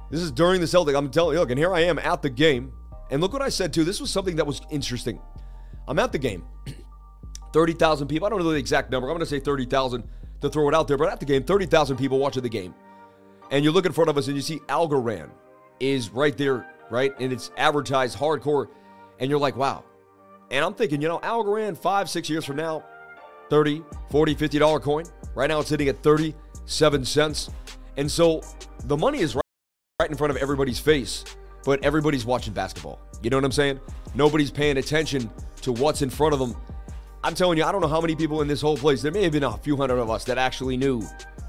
this 0.09 0.21
is 0.21 0.31
during 0.31 0.61
the 0.61 0.67
Celtic. 0.67 0.95
I'm 0.95 1.09
telling 1.09 1.33
you, 1.33 1.39
look, 1.39 1.49
and 1.49 1.59
here 1.59 1.73
I 1.73 1.81
am 1.81 1.99
at 1.99 2.21
the 2.21 2.29
game, 2.29 2.71
and 3.11 3.21
look 3.21 3.33
what 3.33 3.41
I 3.41 3.49
said 3.49 3.73
too. 3.73 3.83
This 3.83 3.99
was 3.99 4.09
something 4.09 4.35
that 4.37 4.47
was 4.47 4.61
interesting. 4.71 5.19
I'm 5.87 5.99
at 5.99 6.11
the 6.11 6.19
game. 6.19 6.45
30,000 7.53 8.07
people. 8.07 8.25
I 8.25 8.29
don't 8.29 8.39
know 8.39 8.51
the 8.51 8.57
exact 8.57 8.91
number. 8.91 9.07
I'm 9.07 9.15
going 9.15 9.25
to 9.25 9.25
say 9.25 9.39
30,000 9.39 10.03
to 10.41 10.49
throw 10.49 10.67
it 10.67 10.75
out 10.75 10.87
there, 10.87 10.97
but 10.97 11.09
at 11.09 11.19
the 11.19 11.25
game, 11.25 11.43
30,000 11.43 11.97
people 11.97 12.19
watching 12.19 12.43
the 12.43 12.49
game. 12.49 12.75
And 13.51 13.63
you 13.63 13.71
look 13.71 13.85
in 13.85 13.93
front 13.93 14.09
of 14.09 14.17
us 14.17 14.27
and 14.27 14.35
you 14.35 14.41
see 14.41 14.59
Algorand 14.67 15.29
is 15.79 16.09
right 16.09 16.37
there 16.37 16.67
right? 16.89 17.13
And 17.19 17.31
it's 17.31 17.51
advertised 17.57 18.17
hardcore. 18.17 18.67
And 19.19 19.29
you're 19.29 19.39
like, 19.39 19.55
wow. 19.55 19.83
And 20.51 20.63
I'm 20.63 20.73
thinking, 20.73 21.01
you 21.01 21.07
know, 21.07 21.19
Algorand 21.19 21.77
five, 21.77 22.09
six 22.09 22.29
years 22.29 22.45
from 22.45 22.55
now, 22.55 22.83
30, 23.49 23.83
40, 24.09 24.35
50 24.35 24.59
dollar 24.59 24.79
coin. 24.79 25.05
Right 25.37 25.49
now 25.51 25.59
it's 25.59 25.69
sitting 25.69 25.87
at 25.87 26.01
37 26.01 27.05
cents. 27.05 27.51
And 27.97 28.09
so 28.09 28.41
the 28.85 28.97
money 28.97 29.19
is 29.19 29.35
right, 29.35 29.43
right 29.99 30.09
in 30.09 30.17
front 30.17 30.31
of 30.31 30.37
everybody's 30.37 30.79
face, 30.79 31.23
but 31.63 31.85
everybody's 31.85 32.25
watching 32.25 32.53
basketball. 32.53 32.99
You 33.21 33.29
know 33.29 33.37
what 33.37 33.45
I'm 33.45 33.51
saying? 33.51 33.79
Nobody's 34.15 34.49
paying 34.49 34.77
attention 34.77 35.29
to 35.61 35.71
what's 35.73 36.01
in 36.01 36.09
front 36.09 36.33
of 36.33 36.39
them. 36.39 36.55
I'm 37.23 37.35
telling 37.35 37.59
you, 37.59 37.65
I 37.65 37.71
don't 37.71 37.81
know 37.81 37.87
how 37.87 38.01
many 38.01 38.15
people 38.15 38.41
in 38.41 38.47
this 38.47 38.61
whole 38.61 38.77
place, 38.77 39.03
there 39.03 39.11
may 39.11 39.21
have 39.21 39.31
been 39.31 39.43
a 39.43 39.55
few 39.57 39.77
hundred 39.77 39.99
of 39.99 40.09
us 40.09 40.23
that 40.23 40.39
actually 40.39 40.75
knew 40.75 41.03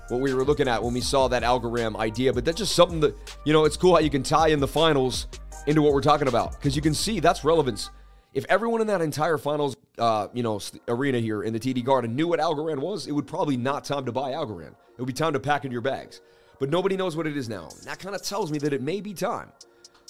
what 0.08 0.20
we 0.20 0.34
were 0.34 0.44
looking 0.44 0.68
at 0.68 0.82
when 0.82 0.92
we 0.92 1.00
saw 1.00 1.26
that 1.28 1.42
algorithm 1.42 1.96
idea. 1.96 2.30
But 2.30 2.44
that's 2.44 2.58
just 2.58 2.76
something 2.76 3.00
that, 3.00 3.16
you 3.46 3.54
know, 3.54 3.64
it's 3.64 3.78
cool 3.78 3.94
how 3.94 4.00
you 4.00 4.10
can 4.10 4.22
tie 4.22 4.48
in 4.48 4.60
the 4.60 4.68
finals 4.68 5.28
into 5.66 5.80
what 5.80 5.94
we're 5.94 6.02
talking 6.02 6.28
about 6.28 6.52
because 6.52 6.76
you 6.76 6.82
can 6.82 6.92
see 6.92 7.20
that's 7.20 7.42
relevance. 7.42 7.88
If 8.34 8.44
everyone 8.48 8.80
in 8.80 8.86
that 8.88 9.00
entire 9.00 9.38
finals, 9.38 9.76
uh, 9.98 10.28
you 10.34 10.42
know, 10.42 10.60
arena 10.86 11.18
here 11.18 11.42
in 11.42 11.52
the 11.52 11.60
TD 11.60 11.84
Garden 11.84 12.14
knew 12.14 12.28
what 12.28 12.40
Algorand 12.40 12.78
was, 12.78 13.06
it 13.06 13.12
would 13.12 13.26
probably 13.26 13.56
not 13.56 13.84
time 13.84 14.04
to 14.04 14.12
buy 14.12 14.32
Algorand. 14.32 14.72
It 14.72 14.98
would 14.98 15.06
be 15.06 15.12
time 15.12 15.32
to 15.32 15.40
pack 15.40 15.64
in 15.64 15.72
your 15.72 15.80
bags. 15.80 16.20
But 16.58 16.70
nobody 16.70 16.96
knows 16.96 17.16
what 17.16 17.26
it 17.26 17.36
is 17.36 17.48
now. 17.48 17.68
And 17.78 17.84
That 17.84 17.98
kind 17.98 18.14
of 18.14 18.22
tells 18.22 18.50
me 18.50 18.58
that 18.58 18.72
it 18.72 18.82
may 18.82 19.00
be 19.00 19.14
time 19.14 19.50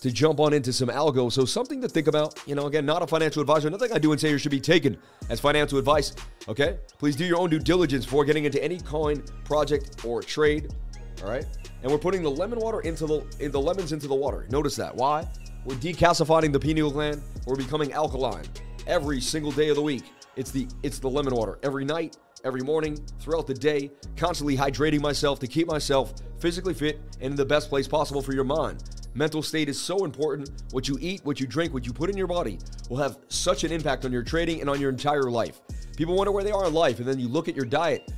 to 0.00 0.10
jump 0.10 0.40
on 0.40 0.52
into 0.52 0.72
some 0.72 0.88
algo. 0.88 1.30
So 1.30 1.44
something 1.44 1.80
to 1.82 1.88
think 1.88 2.06
about. 2.06 2.40
You 2.46 2.54
know, 2.54 2.66
again, 2.66 2.86
not 2.86 3.02
a 3.02 3.06
financial 3.06 3.40
advisor. 3.40 3.70
Nothing 3.70 3.92
I 3.92 3.98
do 3.98 4.12
and 4.12 4.20
say 4.20 4.28
here 4.28 4.38
should 4.38 4.50
be 4.50 4.60
taken 4.60 4.96
as 5.28 5.40
financial 5.40 5.78
advice. 5.78 6.14
Okay? 6.48 6.78
Please 6.98 7.16
do 7.16 7.24
your 7.24 7.38
own 7.38 7.50
due 7.50 7.58
diligence 7.58 8.04
before 8.04 8.24
getting 8.24 8.44
into 8.44 8.62
any 8.62 8.78
coin, 8.80 9.22
project, 9.44 10.04
or 10.04 10.22
trade. 10.22 10.74
All 11.22 11.28
right? 11.30 11.44
And 11.82 11.92
we're 11.92 11.98
putting 11.98 12.22
the 12.22 12.30
lemon 12.30 12.58
water 12.58 12.80
into 12.80 13.06
the 13.06 13.24
in 13.40 13.52
the 13.52 13.60
lemons 13.60 13.92
into 13.92 14.08
the 14.08 14.14
water. 14.14 14.46
Notice 14.50 14.76
that. 14.76 14.94
Why? 14.94 15.28
We're 15.68 15.74
decalcifying 15.74 16.50
the 16.50 16.58
pineal 16.58 16.90
gland. 16.90 17.20
We're 17.44 17.54
becoming 17.54 17.92
alkaline 17.92 18.46
every 18.86 19.20
single 19.20 19.52
day 19.52 19.68
of 19.68 19.76
the 19.76 19.82
week. 19.82 20.04
It's 20.34 20.50
the 20.50 20.66
it's 20.82 20.98
the 20.98 21.10
lemon 21.10 21.34
water 21.34 21.58
every 21.62 21.84
night, 21.84 22.16
every 22.42 22.62
morning, 22.62 22.96
throughout 23.20 23.46
the 23.46 23.52
day, 23.52 23.90
constantly 24.16 24.56
hydrating 24.56 25.02
myself 25.02 25.38
to 25.40 25.46
keep 25.46 25.66
myself 25.66 26.14
physically 26.38 26.72
fit 26.72 26.98
and 27.20 27.32
in 27.32 27.34
the 27.34 27.44
best 27.44 27.68
place 27.68 27.86
possible 27.86 28.22
for 28.22 28.32
your 28.32 28.44
mind. 28.44 28.82
Mental 29.12 29.42
state 29.42 29.68
is 29.68 29.78
so 29.78 30.06
important. 30.06 30.48
What 30.70 30.88
you 30.88 30.96
eat, 31.02 31.20
what 31.24 31.38
you 31.38 31.46
drink, 31.46 31.74
what 31.74 31.84
you 31.84 31.92
put 31.92 32.08
in 32.08 32.16
your 32.16 32.28
body 32.28 32.58
will 32.88 32.96
have 32.96 33.18
such 33.28 33.62
an 33.64 33.70
impact 33.70 34.06
on 34.06 34.12
your 34.12 34.22
trading 34.22 34.62
and 34.62 34.70
on 34.70 34.80
your 34.80 34.88
entire 34.88 35.24
life. 35.24 35.60
People 35.98 36.16
wonder 36.16 36.32
where 36.32 36.44
they 36.44 36.50
are 36.50 36.66
in 36.66 36.72
life, 36.72 36.98
and 36.98 37.06
then 37.06 37.20
you 37.20 37.28
look 37.28 37.46
at 37.46 37.54
your 37.54 37.66
diet. 37.66 38.10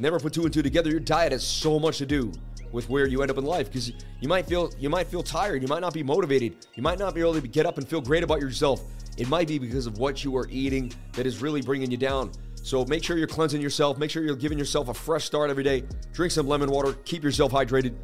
Never 0.00 0.20
put 0.20 0.34
two 0.34 0.44
and 0.44 0.52
two 0.52 0.60
together. 0.60 0.90
Your 0.90 1.00
diet 1.00 1.32
has 1.32 1.46
so 1.46 1.78
much 1.78 1.96
to 1.96 2.04
do 2.04 2.30
with 2.74 2.90
where 2.90 3.06
you 3.06 3.22
end 3.22 3.30
up 3.30 3.38
in 3.38 3.44
life 3.44 3.68
because 3.68 3.92
you 4.20 4.28
might 4.28 4.46
feel 4.46 4.70
you 4.78 4.90
might 4.90 5.06
feel 5.06 5.22
tired, 5.22 5.62
you 5.62 5.68
might 5.68 5.80
not 5.80 5.94
be 5.94 6.02
motivated, 6.02 6.66
you 6.74 6.82
might 6.82 6.98
not 6.98 7.14
be 7.14 7.20
able 7.20 7.40
to 7.40 7.40
get 7.40 7.64
up 7.64 7.78
and 7.78 7.88
feel 7.88 8.00
great 8.00 8.24
about 8.24 8.40
yourself. 8.40 8.82
It 9.16 9.28
might 9.28 9.46
be 9.46 9.60
because 9.60 9.86
of 9.86 9.98
what 9.98 10.24
you 10.24 10.36
are 10.36 10.48
eating 10.50 10.92
that 11.12 11.24
is 11.24 11.40
really 11.40 11.62
bringing 11.62 11.88
you 11.90 11.96
down. 11.96 12.32
So 12.56 12.84
make 12.86 13.04
sure 13.04 13.16
you're 13.16 13.28
cleansing 13.28 13.60
yourself. 13.60 13.96
Make 13.96 14.10
sure 14.10 14.24
you're 14.24 14.34
giving 14.34 14.58
yourself 14.58 14.88
a 14.88 14.94
fresh 14.94 15.24
start 15.24 15.50
every 15.50 15.62
day. 15.62 15.84
Drink 16.12 16.32
some 16.32 16.48
lemon 16.48 16.68
water. 16.68 16.94
Keep 17.04 17.22
yourself 17.22 17.52
hydrated. 17.52 17.94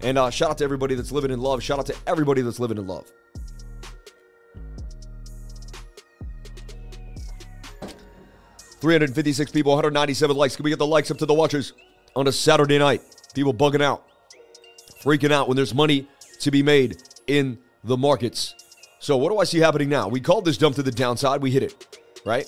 And 0.00 0.16
uh, 0.16 0.30
shout 0.30 0.50
out 0.50 0.58
to 0.58 0.64
everybody 0.64 0.94
that's 0.94 1.12
living 1.12 1.30
in 1.30 1.40
love. 1.40 1.62
Shout 1.62 1.78
out 1.78 1.86
to 1.86 1.96
everybody 2.06 2.40
that's 2.40 2.58
living 2.58 2.78
in 2.78 2.86
love. 2.86 3.12
Three 8.80 8.94
hundred 8.94 9.14
fifty-six 9.14 9.50
people, 9.50 9.72
197 9.72 10.34
likes. 10.34 10.56
Can 10.56 10.64
we 10.64 10.70
get 10.70 10.78
the 10.78 10.86
likes 10.86 11.10
up 11.10 11.18
to 11.18 11.26
the 11.26 11.34
watchers 11.34 11.74
on 12.16 12.26
a 12.28 12.32
Saturday 12.32 12.78
night? 12.78 13.02
People 13.34 13.54
bugging 13.54 13.82
out, 13.82 14.06
freaking 15.02 15.32
out 15.32 15.48
when 15.48 15.56
there's 15.56 15.74
money 15.74 16.08
to 16.40 16.50
be 16.50 16.62
made 16.62 17.02
in 17.26 17.58
the 17.84 17.96
markets. 17.96 18.54
So 18.98 19.16
what 19.16 19.30
do 19.30 19.38
I 19.38 19.44
see 19.44 19.58
happening 19.58 19.88
now? 19.88 20.08
We 20.08 20.20
called 20.20 20.44
this 20.44 20.58
dump 20.58 20.76
to 20.76 20.82
the 20.82 20.90
downside. 20.90 21.40
We 21.40 21.50
hit 21.50 21.62
it, 21.62 21.98
right? 22.24 22.46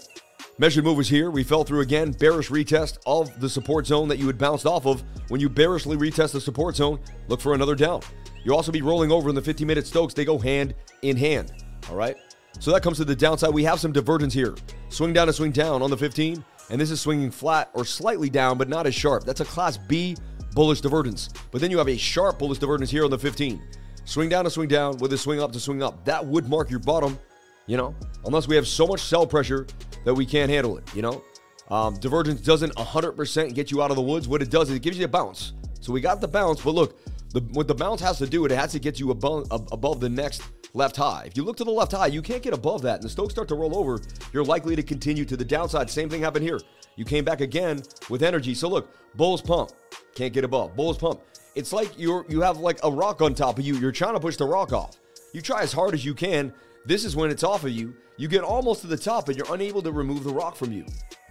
Measured 0.58 0.84
move 0.84 0.98
was 0.98 1.08
here. 1.08 1.30
We 1.30 1.44
fell 1.44 1.64
through 1.64 1.80
again. 1.80 2.12
Bearish 2.12 2.50
retest 2.50 2.98
of 3.06 3.40
the 3.40 3.48
support 3.48 3.86
zone 3.86 4.08
that 4.08 4.18
you 4.18 4.26
had 4.26 4.36
bounced 4.36 4.66
off 4.66 4.86
of. 4.86 5.02
When 5.28 5.40
you 5.40 5.48
bearishly 5.48 5.96
retest 5.96 6.32
the 6.32 6.40
support 6.40 6.76
zone, 6.76 7.00
look 7.28 7.40
for 7.40 7.54
another 7.54 7.74
down. 7.74 8.02
You'll 8.44 8.56
also 8.56 8.72
be 8.72 8.82
rolling 8.82 9.10
over 9.10 9.28
in 9.28 9.34
the 9.34 9.42
50 9.42 9.64
minute 9.64 9.86
Stokes. 9.86 10.14
They 10.14 10.24
go 10.24 10.38
hand 10.38 10.74
in 11.02 11.16
hand. 11.16 11.52
All 11.88 11.96
right. 11.96 12.16
So 12.60 12.70
that 12.72 12.82
comes 12.82 12.98
to 12.98 13.04
the 13.04 13.16
downside. 13.16 13.54
We 13.54 13.64
have 13.64 13.80
some 13.80 13.92
divergence 13.92 14.34
here. 14.34 14.54
Swing 14.90 15.12
down 15.12 15.26
to 15.28 15.32
swing 15.32 15.52
down 15.52 15.80
on 15.80 15.90
the 15.90 15.96
15. 15.96 16.44
And 16.70 16.80
this 16.80 16.90
is 16.90 17.00
swinging 17.00 17.30
flat 17.30 17.70
or 17.74 17.84
slightly 17.84 18.30
down, 18.30 18.58
but 18.58 18.68
not 18.68 18.86
as 18.86 18.94
sharp. 18.94 19.24
That's 19.24 19.40
a 19.40 19.44
class 19.44 19.76
B 19.76 20.16
bullish 20.54 20.80
divergence. 20.80 21.28
But 21.50 21.60
then 21.60 21.70
you 21.70 21.78
have 21.78 21.88
a 21.88 21.96
sharp 21.96 22.38
bullish 22.38 22.58
divergence 22.58 22.90
here 22.90 23.04
on 23.04 23.10
the 23.10 23.18
15. 23.18 23.62
Swing 24.04 24.28
down 24.28 24.44
to 24.44 24.50
swing 24.50 24.68
down 24.68 24.96
with 24.98 25.12
a 25.12 25.18
swing 25.18 25.40
up 25.40 25.52
to 25.52 25.60
swing 25.60 25.82
up. 25.82 26.04
That 26.04 26.24
would 26.26 26.48
mark 26.48 26.70
your 26.70 26.80
bottom, 26.80 27.18
you 27.66 27.76
know, 27.76 27.94
unless 28.24 28.48
we 28.48 28.56
have 28.56 28.66
so 28.66 28.86
much 28.86 29.00
sell 29.00 29.26
pressure 29.26 29.66
that 30.04 30.14
we 30.14 30.26
can't 30.26 30.50
handle 30.50 30.76
it, 30.76 30.84
you 30.94 31.02
know? 31.02 31.22
Um, 31.70 31.94
divergence 31.98 32.40
doesn't 32.40 32.74
100% 32.74 33.54
get 33.54 33.70
you 33.70 33.82
out 33.82 33.90
of 33.90 33.96
the 33.96 34.02
woods. 34.02 34.28
What 34.28 34.42
it 34.42 34.50
does 34.50 34.68
is 34.70 34.76
it 34.76 34.82
gives 34.82 34.98
you 34.98 35.04
a 35.04 35.08
bounce. 35.08 35.52
So 35.80 35.92
we 35.92 36.00
got 36.00 36.20
the 36.20 36.28
bounce, 36.28 36.60
but 36.60 36.74
look, 36.74 36.98
the, 37.32 37.40
what 37.52 37.68
the 37.68 37.74
bounce 37.74 38.00
has 38.00 38.18
to 38.18 38.26
do, 38.26 38.44
it 38.44 38.50
has 38.50 38.72
to 38.72 38.78
get 38.78 39.00
you 39.00 39.10
above, 39.10 39.46
above 39.50 40.00
the 40.00 40.08
next 40.08 40.42
left 40.74 40.96
high. 40.96 41.24
If 41.26 41.36
you 41.36 41.44
look 41.44 41.56
to 41.58 41.64
the 41.64 41.70
left 41.70 41.92
high, 41.92 42.06
you 42.06 42.22
can't 42.22 42.42
get 42.42 42.54
above 42.54 42.82
that. 42.82 42.96
And 42.96 43.02
the 43.02 43.08
Stokes 43.08 43.32
start 43.32 43.48
to 43.48 43.54
roll 43.54 43.76
over, 43.76 44.00
you're 44.32 44.44
likely 44.44 44.76
to 44.76 44.82
continue 44.82 45.24
to 45.24 45.36
the 45.36 45.44
downside. 45.44 45.90
Same 45.90 46.08
thing 46.08 46.22
happened 46.22 46.44
here. 46.44 46.60
You 46.96 47.04
came 47.04 47.24
back 47.24 47.40
again 47.40 47.82
with 48.10 48.22
energy. 48.22 48.54
So 48.54 48.68
look, 48.68 48.90
bulls 49.16 49.40
pump, 49.40 49.70
can't 50.14 50.32
get 50.32 50.44
above. 50.44 50.76
Bulls 50.76 50.98
pump. 50.98 51.20
It's 51.54 51.72
like 51.72 51.98
you're 51.98 52.24
you 52.28 52.40
have 52.40 52.58
like 52.58 52.78
a 52.82 52.90
rock 52.90 53.20
on 53.20 53.34
top 53.34 53.58
of 53.58 53.64
you. 53.64 53.76
You're 53.76 53.92
trying 53.92 54.14
to 54.14 54.20
push 54.20 54.36
the 54.36 54.46
rock 54.46 54.72
off. 54.72 54.96
You 55.32 55.40
try 55.40 55.62
as 55.62 55.72
hard 55.72 55.94
as 55.94 56.04
you 56.04 56.14
can. 56.14 56.52
This 56.84 57.04
is 57.04 57.14
when 57.14 57.30
it's 57.30 57.44
off 57.44 57.64
of 57.64 57.70
you. 57.70 57.94
You 58.16 58.28
get 58.28 58.42
almost 58.42 58.82
to 58.82 58.86
the 58.86 58.96
top 58.96 59.28
and 59.28 59.36
you're 59.36 59.52
unable 59.54 59.82
to 59.82 59.92
remove 59.92 60.24
the 60.24 60.32
rock 60.32 60.56
from 60.56 60.72
you. 60.72 60.84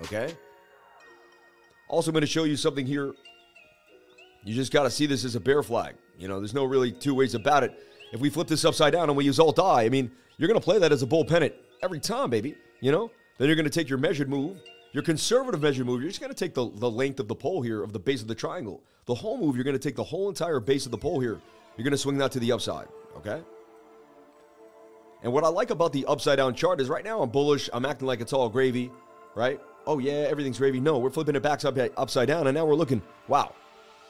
Okay? 0.03 0.34
Also, 1.88 2.10
I'm 2.10 2.13
going 2.13 2.22
to 2.22 2.27
show 2.27 2.46
you 2.46 2.55
something 2.55 2.86
here. 2.86 3.13
You 4.43 4.55
just 4.55 4.71
got 4.71 4.83
to 4.83 4.89
see 4.89 5.05
this 5.05 5.24
as 5.24 5.36
a 5.36 5.39
bear 5.39 5.62
flag. 5.63 5.95
You 6.17 6.27
know, 6.27 6.39
there's 6.39 6.53
no 6.53 6.65
really 6.65 6.91
two 6.91 7.13
ways 7.13 7.36
about 7.36 7.63
it. 7.63 7.74
If 8.12 8.19
we 8.19 8.29
flip 8.29 8.48
this 8.48 8.65
upside 8.65 8.93
down 8.93 9.10
and 9.10 9.17
we 9.17 9.25
use 9.25 9.39
Alt 9.39 9.60
I, 9.60 9.83
I 9.83 9.89
mean, 9.89 10.12
you're 10.38 10.48
going 10.48 10.60
to 10.60 10.63
play 10.63 10.79
that 10.79 10.91
as 10.91 11.01
a 11.01 11.07
bull 11.07 11.24
pennant 11.25 11.53
every 11.81 12.00
time, 12.00 12.29
baby. 12.29 12.55
You 12.79 12.91
know? 12.91 13.12
Then 13.38 13.48
you're 13.48 13.55
going 13.55 13.69
to 13.69 13.71
take 13.71 13.89
your 13.89 13.98
measured 13.98 14.29
move, 14.29 14.62
your 14.91 15.03
conservative 15.03 15.62
measured 15.62 15.86
move. 15.86 16.01
You're 16.01 16.10
just 16.10 16.21
going 16.21 16.33
to 16.33 16.38
take 16.38 16.53
the, 16.53 16.69
the 16.75 16.89
length 16.89 17.19
of 17.19 17.27
the 17.27 17.36
pole 17.36 17.62
here, 17.62 17.81
of 17.81 17.93
the 17.93 18.00
base 18.00 18.21
of 18.21 18.27
the 18.27 18.36
triangle. 18.36 18.81
The 19.05 19.15
whole 19.15 19.38
move, 19.38 19.55
you're 19.55 19.63
going 19.63 19.77
to 19.77 19.79
take 19.79 19.95
the 19.95 20.03
whole 20.03 20.29
entire 20.29 20.60
base 20.60 20.86
of 20.86 20.91
the 20.91 20.98
pole 20.98 21.19
here. 21.19 21.39
You're 21.77 21.83
going 21.83 21.91
to 21.91 21.98
swing 21.98 22.17
that 22.19 22.31
to 22.33 22.39
the 22.39 22.51
upside. 22.51 22.88
Okay? 23.17 23.41
And 25.24 25.31
what 25.31 25.43
I 25.43 25.48
like 25.48 25.69
about 25.69 25.93
the 25.93 26.05
upside 26.05 26.38
down 26.38 26.55
chart 26.55 26.81
is 26.81 26.89
right 26.89 27.03
now 27.03 27.21
I'm 27.21 27.29
bullish. 27.29 27.69
I'm 27.74 27.86
acting 27.86 28.07
like 28.07 28.21
it's 28.21 28.33
all 28.33 28.50
gravy, 28.50 28.91
right? 29.36 29.60
Oh, 29.88 30.00
yeah, 30.00 30.27
everything's 30.29 30.57
gravy. 30.57 30.79
No, 30.79 31.00
we're 31.00 31.10
flipping 31.10 31.36
it 31.36 31.43
back 31.43 31.63
up 31.65 31.77
upside 31.98 32.27
down. 32.27 32.48
And 32.48 32.55
now 32.55 32.65
we're 32.65 32.75
looking, 32.75 33.01
wow, 33.27 33.53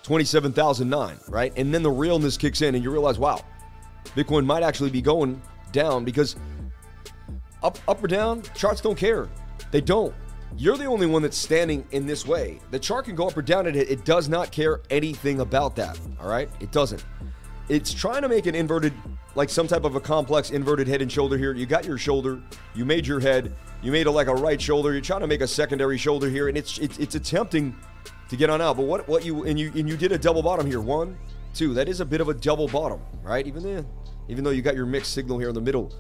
27,009, 0.04 1.20
right? 1.28 1.54
And 1.56 1.74
then 1.74 1.84
the 1.84 1.92
realness 1.92 2.38
kicks 2.38 2.62
in 2.62 2.76
and 2.76 2.84
you 2.84 2.92
realize, 2.92 3.20
wow, 3.20 3.44
Bitcoin 4.16 4.46
might 4.46 4.64
actually 4.64 4.90
be 4.90 5.02
going 5.02 5.42
down 5.72 6.04
because 6.04 6.36
up, 7.64 7.78
up 7.88 8.04
or 8.04 8.08
down, 8.08 8.42
charts 8.56 8.82
don't 8.82 8.98
care. 8.98 9.30
They 9.72 9.82
don't. 9.82 10.14
You're 10.58 10.78
the 10.78 10.86
only 10.86 11.06
one 11.06 11.22
that's 11.22 11.38
standing 11.38 11.86
in 11.92 12.06
this 12.06 12.26
way. 12.26 12.60
The 12.72 12.80
chart 12.80 13.06
can 13.06 13.16
go 13.16 13.28
up 13.28 13.38
or 13.38 13.42
down, 13.42 13.68
and 13.68 13.76
it, 13.76 13.90
it 13.90 14.04
does 14.04 14.28
not 14.28 14.52
care 14.52 14.82
anything 14.90 15.40
about 15.40 15.76
that. 15.78 15.98
All 16.20 16.28
right? 16.28 16.50
It 16.60 16.72
doesn't. 16.72 17.04
It's 17.70 17.94
trying 17.94 18.22
to 18.24 18.30
make 18.30 18.48
an 18.48 18.56
inverted 18.56 18.94
like 19.36 19.50
some 19.50 19.68
type 19.68 19.86
of 19.86 19.96
a 19.96 20.00
complex 20.02 20.50
inverted 20.52 20.88
head 20.88 21.02
and 21.02 21.10
shoulder 21.10 21.38
here. 21.38 21.54
You 21.54 21.66
got 21.66 21.86
your 21.86 21.98
shoulder, 21.98 22.42
you 22.76 22.84
made 22.84 23.08
your 23.08 23.22
head, 23.22 23.56
you 23.82 23.92
made 23.92 24.08
it 24.08 24.12
like 24.12 24.28
a 24.28 24.36
right 24.36 24.62
shoulder. 24.62 24.92
You're 24.92 25.02
trying 25.02 25.22
to 25.22 25.28
make 25.28 25.40
a 25.40 25.48
secondary 25.48 25.98
shoulder 25.98 26.30
here, 26.30 26.50
and 26.50 26.58
it's 26.58 26.80
it's, 26.80 26.98
it's 27.00 27.16
attempting 27.16 27.74
to 28.32 28.38
get 28.38 28.50
on 28.50 28.62
out. 28.62 28.78
But 28.78 28.86
what 28.86 29.08
what 29.08 29.26
you 29.26 29.44
and 29.44 29.60
you 29.60 29.72
and 29.76 29.88
you 29.88 29.98
did 29.98 30.14
a 30.14 30.18
double 30.18 30.42
bottom 30.42 30.66
here. 30.66 30.80
One, 30.80 31.18
two. 31.54 31.74
That 31.74 31.88
is 31.90 32.00
a 32.00 32.06
bit 32.06 32.22
of 32.22 32.30
a 32.30 32.34
double 32.34 32.68
bottom, 32.68 33.02
right? 33.22 33.46
Even 33.46 33.62
then, 33.62 33.86
even 34.30 34.44
though 34.44 34.52
you 34.52 34.62
got 34.62 34.74
your 34.74 34.86
mixed 34.86 35.14
signal 35.14 35.38
here 35.38 35.50
in 35.50 35.56
the 35.56 35.62
middle. 35.62 35.94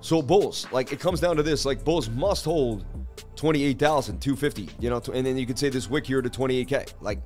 So 0.00 0.22
bulls, 0.22 0.66
like 0.72 0.92
it 0.92 0.98
comes 0.98 1.20
down 1.20 1.36
to 1.36 1.42
this, 1.42 1.66
like 1.66 1.84
bulls 1.84 2.08
must 2.08 2.46
hold 2.46 2.86
28,250, 3.36 4.70
you 4.80 4.88
know, 4.88 5.02
and 5.12 5.26
then 5.26 5.36
you 5.36 5.44
could 5.44 5.58
say 5.58 5.68
this 5.68 5.90
wick 5.90 6.06
here 6.06 6.22
to 6.22 6.30
28K. 6.30 6.94
Like 7.02 7.20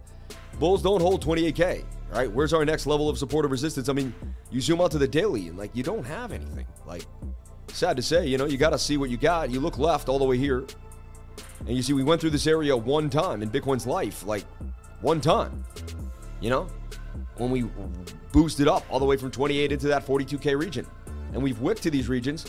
bulls 0.58 0.82
don't 0.82 1.00
hold 1.00 1.24
28K, 1.24 1.84
right? 2.10 2.32
Where's 2.32 2.52
our 2.52 2.64
next 2.64 2.86
level 2.86 3.08
of 3.08 3.16
supportive 3.16 3.52
resistance? 3.52 3.88
I 3.88 3.92
mean, 3.92 4.12
you 4.50 4.60
zoom 4.60 4.80
out 4.80 4.90
to 4.90 4.98
the 4.98 5.06
daily 5.06 5.46
and 5.46 5.56
like 5.56 5.70
you 5.72 5.84
don't 5.84 6.04
have 6.04 6.32
anything. 6.32 6.66
Like 6.84 7.04
sad 7.68 7.96
to 7.96 8.02
say, 8.02 8.26
you 8.26 8.38
know, 8.38 8.46
you 8.46 8.56
got 8.56 8.70
to 8.70 8.78
see 8.78 8.96
what 8.96 9.08
you 9.08 9.18
got. 9.18 9.52
You 9.52 9.60
look 9.60 9.78
left 9.78 10.08
all 10.08 10.18
the 10.18 10.24
way 10.24 10.36
here. 10.36 10.66
And 11.66 11.76
you 11.76 11.82
see 11.82 11.92
we 11.92 12.02
went 12.02 12.20
through 12.20 12.30
this 12.30 12.46
area 12.46 12.76
one 12.76 13.08
time 13.08 13.42
in 13.42 13.50
Bitcoin's 13.50 13.86
life, 13.86 14.24
like 14.26 14.44
one 15.00 15.20
time. 15.20 15.64
You 16.40 16.50
know, 16.50 16.68
when 17.36 17.50
we 17.50 17.64
boosted 18.32 18.68
up 18.68 18.84
all 18.90 18.98
the 18.98 19.04
way 19.04 19.16
from 19.16 19.30
28 19.30 19.72
into 19.72 19.86
that 19.88 20.06
42K 20.06 20.58
region. 20.58 20.86
And 21.32 21.42
we've 21.42 21.60
whipped 21.60 21.82
to 21.84 21.90
these 21.90 22.08
regions. 22.08 22.46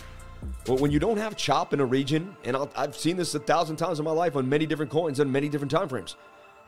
But 0.65 0.79
when 0.79 0.91
you 0.91 0.99
don't 0.99 1.17
have 1.17 1.35
chop 1.37 1.73
in 1.73 1.79
a 1.79 1.85
region, 1.85 2.35
and 2.43 2.57
i 2.57 2.81
have 2.81 2.95
seen 2.95 3.17
this 3.17 3.33
a 3.35 3.39
thousand 3.39 3.77
times 3.77 3.99
in 3.99 4.05
my 4.05 4.11
life 4.11 4.35
on 4.35 4.47
many 4.47 4.65
different 4.65 4.91
coins 4.91 5.19
and 5.19 5.31
many 5.31 5.49
different 5.49 5.71
time 5.71 5.87
frames, 5.87 6.17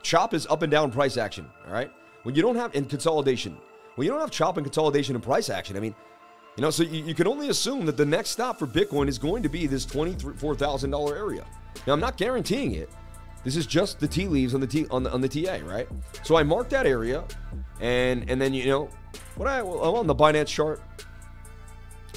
chop 0.02 0.34
is 0.34 0.46
up 0.46 0.62
and 0.62 0.70
down 0.70 0.90
price 0.90 1.16
action. 1.16 1.48
All 1.66 1.72
right. 1.72 1.90
When 2.22 2.34
you 2.34 2.42
don't 2.42 2.56
have 2.56 2.74
in 2.74 2.84
consolidation, 2.86 3.56
when 3.94 4.06
you 4.06 4.12
don't 4.12 4.20
have 4.20 4.30
chop 4.30 4.56
and 4.56 4.64
consolidation 4.64 5.14
and 5.14 5.22
price 5.22 5.50
action, 5.50 5.76
I 5.76 5.80
mean, 5.80 5.94
you 6.56 6.62
know, 6.62 6.70
so 6.70 6.82
you, 6.82 7.04
you 7.04 7.14
can 7.14 7.28
only 7.28 7.50
assume 7.50 7.86
that 7.86 7.96
the 7.96 8.06
next 8.06 8.30
stop 8.30 8.58
for 8.58 8.66
Bitcoin 8.66 9.08
is 9.08 9.18
going 9.18 9.42
to 9.42 9.48
be 9.48 9.66
this 9.66 9.86
$24,000 9.86 11.16
area. 11.16 11.44
Now, 11.86 11.92
I'm 11.92 12.00
not 12.00 12.16
guaranteeing 12.16 12.74
it. 12.74 12.90
This 13.44 13.56
is 13.56 13.66
just 13.66 14.00
the 14.00 14.08
tea 14.08 14.26
leaves 14.26 14.54
on 14.54 14.60
the 14.60 14.66
T 14.66 14.86
on 14.90 15.02
the, 15.02 15.12
on 15.12 15.20
the 15.20 15.28
TA, 15.28 15.58
right? 15.64 15.88
So 16.22 16.36
I 16.36 16.42
marked 16.42 16.70
that 16.70 16.86
area, 16.86 17.24
and 17.80 18.28
and 18.28 18.40
then 18.40 18.52
you 18.52 18.66
know 18.66 18.90
what 19.36 19.48
I 19.48 19.62
well, 19.62 19.82
I'm 19.82 19.94
on 19.94 20.06
the 20.06 20.14
Binance 20.14 20.48
chart. 20.48 20.82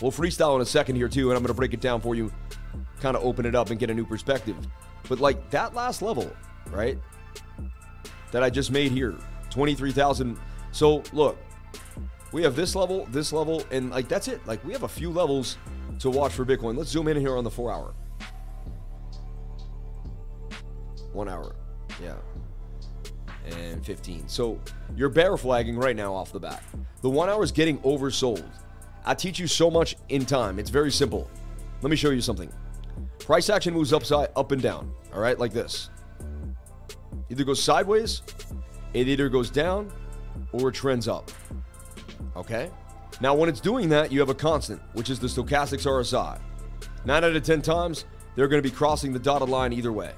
We'll 0.01 0.11
freestyle 0.11 0.55
in 0.55 0.61
a 0.61 0.65
second 0.65 0.95
here 0.95 1.07
too, 1.07 1.29
and 1.29 1.37
I'm 1.37 1.45
to 1.45 1.53
break 1.53 1.73
it 1.73 1.79
down 1.79 2.01
for 2.01 2.15
you, 2.15 2.31
kind 2.99 3.15
of 3.15 3.23
open 3.23 3.45
it 3.45 3.55
up 3.55 3.69
and 3.69 3.79
get 3.79 3.89
a 3.89 3.93
new 3.93 4.05
perspective. 4.05 4.57
But 5.07 5.19
like 5.19 5.49
that 5.51 5.75
last 5.75 6.01
level, 6.01 6.29
right? 6.71 6.97
That 8.31 8.43
I 8.43 8.49
just 8.49 8.71
made 8.71 8.91
here, 8.91 9.15
23,000. 9.51 10.37
So 10.71 11.03
look, 11.13 11.37
we 12.31 12.41
have 12.43 12.55
this 12.55 12.75
level, 12.75 13.05
this 13.11 13.31
level, 13.31 13.63
and 13.71 13.91
like 13.91 14.07
that's 14.07 14.27
it. 14.27 14.45
Like 14.47 14.63
we 14.65 14.73
have 14.73 14.83
a 14.83 14.87
few 14.87 15.11
levels 15.11 15.57
to 15.99 16.09
watch 16.09 16.33
for 16.33 16.45
Bitcoin. 16.45 16.77
Let's 16.77 16.89
zoom 16.89 17.07
in 17.07 17.17
here 17.17 17.37
on 17.37 17.43
the 17.43 17.51
four 17.51 17.71
hour. 17.71 17.93
One 21.13 21.29
hour. 21.29 21.55
Yeah. 22.01 22.15
And 23.45 23.85
15. 23.85 24.27
So 24.27 24.59
you're 24.95 25.09
bear 25.09 25.35
flagging 25.37 25.77
right 25.77 25.95
now 25.95 26.13
off 26.13 26.31
the 26.31 26.39
bat. 26.39 26.63
The 27.01 27.09
one 27.09 27.29
hour 27.29 27.43
is 27.43 27.51
getting 27.51 27.79
oversold. 27.79 28.45
I 29.03 29.15
teach 29.15 29.39
you 29.39 29.47
so 29.47 29.71
much 29.71 29.95
in 30.09 30.25
time. 30.25 30.59
It's 30.59 30.69
very 30.69 30.91
simple. 30.91 31.29
Let 31.81 31.89
me 31.89 31.95
show 31.95 32.11
you 32.11 32.21
something. 32.21 32.51
Price 33.19 33.49
action 33.49 33.73
moves 33.73 33.93
upside, 33.93 34.29
up 34.35 34.51
and 34.51 34.61
down. 34.61 34.93
All 35.13 35.19
right, 35.19 35.37
like 35.39 35.53
this. 35.53 35.89
Either 37.29 37.43
goes 37.43 37.61
sideways, 37.63 38.21
it 38.93 39.07
either 39.07 39.29
goes 39.29 39.49
down, 39.49 39.91
or 40.51 40.69
it 40.69 40.75
trends 40.75 41.07
up. 41.07 41.31
Okay? 42.35 42.69
Now, 43.21 43.33
when 43.33 43.49
it's 43.49 43.59
doing 43.59 43.89
that, 43.89 44.11
you 44.11 44.19
have 44.19 44.29
a 44.29 44.35
constant, 44.35 44.81
which 44.93 45.09
is 45.09 45.19
the 45.19 45.27
stochastics 45.27 45.85
RSI. 45.85 46.39
Nine 47.05 47.23
out 47.23 47.35
of 47.35 47.43
10 47.43 47.61
times, 47.61 48.05
they're 48.35 48.47
going 48.47 48.61
to 48.61 48.67
be 48.67 48.75
crossing 48.75 49.13
the 49.13 49.19
dotted 49.19 49.49
line 49.49 49.73
either 49.73 49.91
way. 49.91 50.13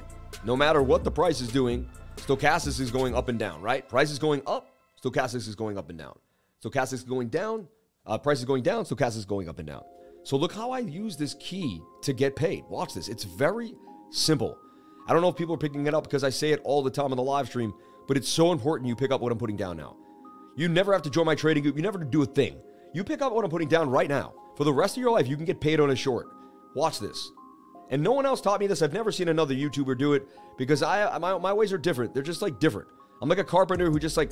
No 0.46 0.58
matter 0.58 0.84
what 0.84 1.04
the 1.04 1.12
price 1.12 1.40
is 1.40 1.50
doing, 1.50 1.88
stochastics 2.18 2.80
is 2.80 2.92
going 2.92 3.16
up 3.16 3.30
and 3.30 3.40
down, 3.40 3.62
right? 3.62 3.88
Price 3.88 4.12
is 4.12 4.20
going 4.20 4.42
up, 4.46 4.76
stochastics 5.02 5.48
is 5.48 5.56
going 5.56 5.78
up 5.78 5.90
and 5.90 5.98
down. 5.98 6.18
Stochastics 6.64 6.94
is 6.94 7.04
going 7.04 7.30
down, 7.30 7.68
uh, 8.06 8.18
price 8.18 8.40
is 8.40 8.46
going 8.46 8.64
down, 8.64 8.84
stochastics 8.84 9.18
is 9.18 9.26
going 9.26 9.48
up 9.48 9.60
and 9.60 9.68
down. 9.68 9.84
So 10.24 10.36
look 10.38 10.54
how 10.54 10.72
I 10.72 10.80
use 10.80 11.18
this 11.18 11.36
key 11.36 11.82
to 12.02 12.14
get 12.14 12.36
paid. 12.36 12.64
Watch 12.70 12.94
this. 12.94 13.08
It's 13.08 13.24
very 13.24 13.74
simple. 14.12 14.58
I 15.08 15.14
don't 15.14 15.22
know 15.22 15.30
if 15.30 15.36
people 15.36 15.56
are 15.56 15.58
picking 15.58 15.86
it 15.88 15.94
up 15.94 16.04
because 16.06 16.24
I 16.24 16.30
say 16.30 16.52
it 16.52 16.62
all 16.64 16.82
the 16.82 16.90
time 16.90 17.12
on 17.12 17.18
the 17.18 17.24
live 17.24 17.48
stream, 17.48 17.74
but 18.08 18.18
it's 18.18 18.30
so 18.30 18.52
important 18.52 18.88
you 18.88 18.96
pick 18.96 19.12
up 19.12 19.22
what 19.22 19.32
I'm 19.32 19.38
putting 19.38 19.58
down 19.58 19.78
now. 19.78 19.98
You 20.56 20.68
never 20.70 20.94
have 20.94 21.02
to 21.04 21.10
join 21.10 21.26
my 21.26 21.36
trading 21.36 21.64
group. 21.64 21.76
You 21.76 21.82
never 21.82 21.98
do 22.00 22.22
a 22.22 22.26
thing. 22.26 22.58
You 22.94 23.04
pick 23.04 23.22
up 23.22 23.34
what 23.34 23.44
I'm 23.44 23.52
putting 23.52 23.68
down 23.68 23.90
right 23.90 24.08
now. 24.10 24.34
For 24.56 24.66
the 24.66 24.74
rest 24.74 24.98
of 24.98 25.02
your 25.02 25.12
life, 25.12 25.28
you 25.28 25.36
can 25.36 25.46
get 25.46 25.60
paid 25.60 25.80
on 25.80 25.90
a 25.90 25.96
short. 25.96 26.28
Watch 26.76 27.00
this. 27.00 27.32
And 27.94 28.02
no 28.02 28.12
one 28.12 28.26
else 28.26 28.42
taught 28.42 28.60
me 28.60 28.66
this. 28.66 28.82
I've 28.82 28.92
never 28.92 29.12
seen 29.12 29.28
another 29.28 29.54
YouTuber 29.54 30.00
do 30.00 30.14
it 30.14 30.28
because 30.58 30.82
I 30.82 31.16
my, 31.20 31.38
my 31.38 31.54
ways 31.54 31.72
are 31.72 31.78
different. 31.78 32.12
They're 32.12 32.24
just 32.24 32.42
like 32.42 32.60
different. 32.60 32.88
I'm 33.22 33.30
like 33.30 33.38
a 33.38 33.44
carpenter 33.44 33.92
who 33.92 34.00
just 34.00 34.18
like 34.18 34.32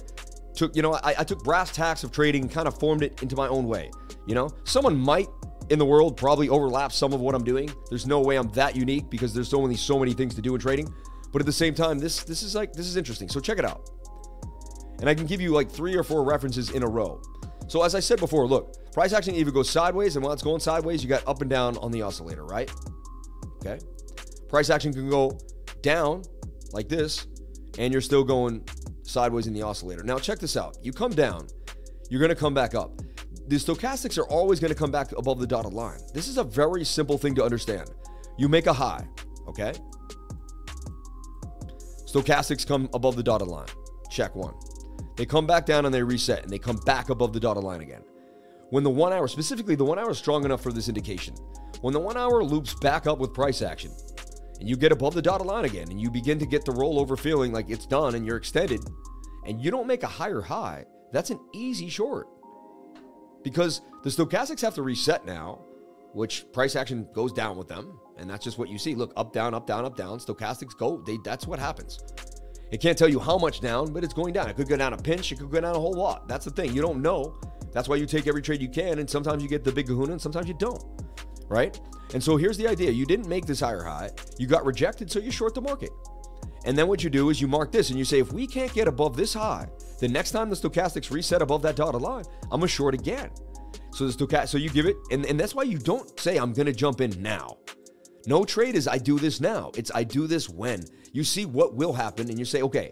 took, 0.55 0.75
you 0.75 0.81
know, 0.81 0.95
I, 0.95 1.13
I 1.19 1.23
took 1.23 1.43
brass 1.43 1.71
tacks 1.71 2.03
of 2.03 2.11
trading 2.11 2.41
and 2.41 2.51
kind 2.51 2.67
of 2.67 2.79
formed 2.79 3.03
it 3.03 3.21
into 3.21 3.35
my 3.35 3.47
own 3.47 3.67
way. 3.67 3.91
You 4.25 4.33
know, 4.33 4.49
someone 4.63 4.97
might 4.97 5.27
in 5.69 5.77
the 5.77 5.85
world 5.85 6.17
probably 6.17 6.49
overlap 6.49 6.91
some 6.91 7.13
of 7.13 7.21
what 7.21 7.35
I'm 7.35 7.43
doing. 7.43 7.71
There's 7.87 8.07
no 8.07 8.19
way 8.19 8.37
I'm 8.37 8.49
that 8.53 8.75
unique 8.75 9.11
because 9.11 9.31
there's 9.31 9.47
so 9.47 9.61
many 9.61 9.75
so 9.75 9.99
many 9.99 10.13
things 10.13 10.33
to 10.33 10.41
do 10.41 10.55
in 10.55 10.59
trading. 10.59 10.91
But 11.31 11.43
at 11.43 11.45
the 11.45 11.53
same 11.53 11.75
time, 11.75 11.99
this 11.99 12.23
this 12.23 12.41
is 12.41 12.55
like 12.55 12.73
this 12.73 12.87
is 12.87 12.97
interesting. 12.97 13.29
So 13.29 13.39
check 13.39 13.59
it 13.59 13.65
out. 13.65 13.91
And 15.01 15.07
I 15.07 15.13
can 15.13 15.27
give 15.27 15.39
you 15.39 15.51
like 15.51 15.69
three 15.69 15.95
or 15.95 16.03
four 16.03 16.23
references 16.23 16.71
in 16.71 16.81
a 16.81 16.87
row. 16.87 17.21
So 17.67 17.83
as 17.83 17.93
I 17.93 17.99
said 17.99 18.19
before, 18.19 18.47
look, 18.47 18.91
price 18.91 19.13
action 19.13 19.35
either 19.35 19.51
goes 19.51 19.69
sideways, 19.69 20.15
and 20.15 20.25
while 20.25 20.33
it's 20.33 20.41
going 20.41 20.59
sideways, 20.61 21.03
you 21.03 21.09
got 21.09 21.27
up 21.27 21.41
and 21.41 21.49
down 21.49 21.77
on 21.77 21.91
the 21.91 22.01
oscillator, 22.01 22.43
right? 22.43 22.71
Okay. 23.63 23.79
Price 24.49 24.69
action 24.69 24.93
can 24.93 25.09
go 25.09 25.37
down 25.81 26.23
like 26.73 26.89
this, 26.89 27.27
and 27.77 27.91
you're 27.91 28.01
still 28.01 28.23
going 28.23 28.63
sideways 29.03 29.47
in 29.47 29.53
the 29.53 29.61
oscillator. 29.61 30.03
Now 30.03 30.17
check 30.17 30.39
this 30.39 30.57
out. 30.57 30.77
You 30.81 30.91
come 30.91 31.11
down, 31.11 31.47
you're 32.09 32.19
going 32.19 32.29
to 32.29 32.35
come 32.35 32.53
back 32.53 32.75
up. 32.75 33.01
The 33.47 33.55
stochastics 33.57 34.17
are 34.17 34.27
always 34.27 34.59
going 34.59 34.69
to 34.69 34.77
come 34.77 34.91
back 34.91 35.11
above 35.17 35.39
the 35.39 35.47
dotted 35.47 35.73
line. 35.73 35.99
This 36.13 36.27
is 36.27 36.37
a 36.37 36.43
very 36.43 36.85
simple 36.85 37.17
thing 37.17 37.35
to 37.35 37.43
understand. 37.43 37.89
You 38.37 38.47
make 38.47 38.67
a 38.67 38.73
high, 38.73 39.07
okay? 39.47 39.73
Stochastics 42.05 42.65
come 42.65 42.89
above 42.93 43.15
the 43.15 43.23
dotted 43.23 43.47
line. 43.47 43.67
Check 44.09 44.35
one. 44.35 44.53
They 45.15 45.25
come 45.25 45.45
back 45.45 45.65
down 45.65 45.85
and 45.85 45.93
they 45.93 46.03
reset 46.03 46.43
and 46.43 46.49
they 46.49 46.59
come 46.59 46.77
back 46.85 47.09
above 47.09 47.33
the 47.33 47.39
dotted 47.39 47.63
line 47.63 47.81
again. 47.81 48.03
When 48.69 48.83
the 48.83 48.89
one 48.89 49.11
hour, 49.11 49.27
specifically 49.27 49.75
the 49.75 49.85
one 49.85 49.99
hour 49.99 50.11
is 50.11 50.17
strong 50.17 50.45
enough 50.45 50.61
for 50.61 50.71
this 50.71 50.87
indication. 50.87 51.35
When 51.81 51.93
the 51.93 51.99
one 51.99 52.17
hour 52.17 52.43
loops 52.43 52.73
back 52.75 53.07
up 53.07 53.17
with 53.17 53.33
price 53.33 53.61
action 53.61 53.91
and 54.59 54.69
you 54.69 54.77
get 54.77 54.91
above 54.91 55.13
the 55.15 55.21
dotted 55.21 55.47
line 55.47 55.65
again 55.65 55.89
and 55.89 55.99
you 55.99 56.11
begin 56.11 56.37
to 56.39 56.45
get 56.45 56.63
the 56.63 56.71
rollover 56.71 57.19
feeling 57.19 57.51
like 57.51 57.69
it's 57.69 57.87
done 57.87 58.15
and 58.15 58.25
you're 58.25 58.37
extended 58.37 58.81
and 59.45 59.59
you 59.59 59.71
don't 59.71 59.87
make 59.87 60.03
a 60.03 60.07
higher 60.07 60.41
high, 60.41 60.85
that's 61.11 61.31
an 61.31 61.39
easy 61.53 61.89
short. 61.89 62.27
Because 63.43 63.81
the 64.03 64.09
stochastics 64.09 64.61
have 64.61 64.75
to 64.75 64.83
reset 64.83 65.25
now, 65.25 65.65
which 66.13 66.45
price 66.53 66.75
action 66.75 67.07
goes 67.13 67.33
down 67.33 67.57
with 67.57 67.67
them. 67.67 67.99
And 68.17 68.29
that's 68.29 68.43
just 68.43 68.59
what 68.59 68.69
you 68.69 68.77
see. 68.77 68.93
Look, 68.93 69.11
up, 69.17 69.33
down, 69.33 69.55
up, 69.55 69.65
down, 69.65 69.83
up, 69.83 69.97
down. 69.97 70.19
Stochastics 70.19 70.77
go, 70.77 71.01
they, 71.07 71.17
that's 71.23 71.47
what 71.47 71.57
happens. 71.57 71.99
It 72.69 72.79
can't 72.79 72.97
tell 72.97 73.09
you 73.09 73.19
how 73.19 73.39
much 73.39 73.59
down, 73.59 73.91
but 73.91 74.03
it's 74.03 74.13
going 74.13 74.33
down. 74.33 74.47
It 74.47 74.55
could 74.55 74.69
go 74.69 74.77
down 74.77 74.93
a 74.93 74.97
pinch, 74.97 75.31
it 75.31 75.39
could 75.39 75.49
go 75.49 75.59
down 75.59 75.75
a 75.75 75.79
whole 75.79 75.93
lot. 75.93 76.27
That's 76.27 76.45
the 76.45 76.51
thing. 76.51 76.73
You 76.73 76.81
don't 76.81 77.01
know. 77.01 77.35
That's 77.73 77.89
why 77.89 77.95
you 77.95 78.05
take 78.05 78.27
every 78.27 78.41
trade 78.41 78.61
you 78.61 78.69
can, 78.69 78.99
and 78.99 79.09
sometimes 79.09 79.41
you 79.41 79.49
get 79.49 79.63
the 79.63 79.71
big 79.71 79.87
kahuna, 79.87 80.13
and 80.13 80.21
sometimes 80.21 80.47
you 80.47 80.53
don't. 80.53 80.83
Right? 81.51 81.79
And 82.13 82.23
so 82.23 82.37
here's 82.37 82.57
the 82.57 82.67
idea 82.67 82.91
you 82.91 83.05
didn't 83.05 83.27
make 83.27 83.45
this 83.45 83.59
higher 83.59 83.83
high, 83.83 84.09
you 84.39 84.47
got 84.47 84.65
rejected, 84.65 85.11
so 85.11 85.19
you 85.19 85.31
short 85.31 85.53
the 85.53 85.61
market. 85.61 85.91
And 86.65 86.77
then 86.77 86.87
what 86.87 87.03
you 87.03 87.09
do 87.09 87.29
is 87.29 87.41
you 87.41 87.47
mark 87.47 87.71
this 87.71 87.89
and 87.89 87.99
you 87.99 88.05
say, 88.05 88.19
if 88.19 88.31
we 88.31 88.47
can't 88.47 88.73
get 88.73 88.87
above 88.87 89.17
this 89.17 89.33
high, 89.33 89.67
the 89.99 90.07
next 90.07 90.31
time 90.31 90.49
the 90.49 90.55
stochastics 90.55 91.11
reset 91.11 91.41
above 91.41 91.61
that 91.63 91.75
dotted 91.75 92.01
line, 92.01 92.25
I'm 92.43 92.59
gonna 92.59 92.67
short 92.67 92.93
again. 92.93 93.29
So 93.91 94.07
the 94.07 94.13
stochastic, 94.13 94.47
so 94.47 94.57
you 94.57 94.69
give 94.69 94.85
it, 94.85 94.95
and, 95.11 95.25
and 95.25 95.39
that's 95.39 95.55
why 95.55 95.63
you 95.63 95.77
don't 95.77 96.19
say 96.19 96.37
I'm 96.37 96.53
gonna 96.53 96.73
jump 96.73 97.01
in 97.01 97.21
now. 97.21 97.57
No 98.27 98.45
trade 98.45 98.75
is 98.75 98.87
I 98.87 98.97
do 98.97 99.17
this 99.19 99.41
now. 99.41 99.71
It's 99.75 99.91
I 99.93 100.03
do 100.03 100.27
this 100.27 100.49
when. 100.49 100.85
You 101.11 101.23
see 101.23 101.45
what 101.45 101.75
will 101.75 101.93
happen 101.93 102.29
and 102.29 102.37
you 102.37 102.45
say, 102.45 102.61
okay, 102.61 102.91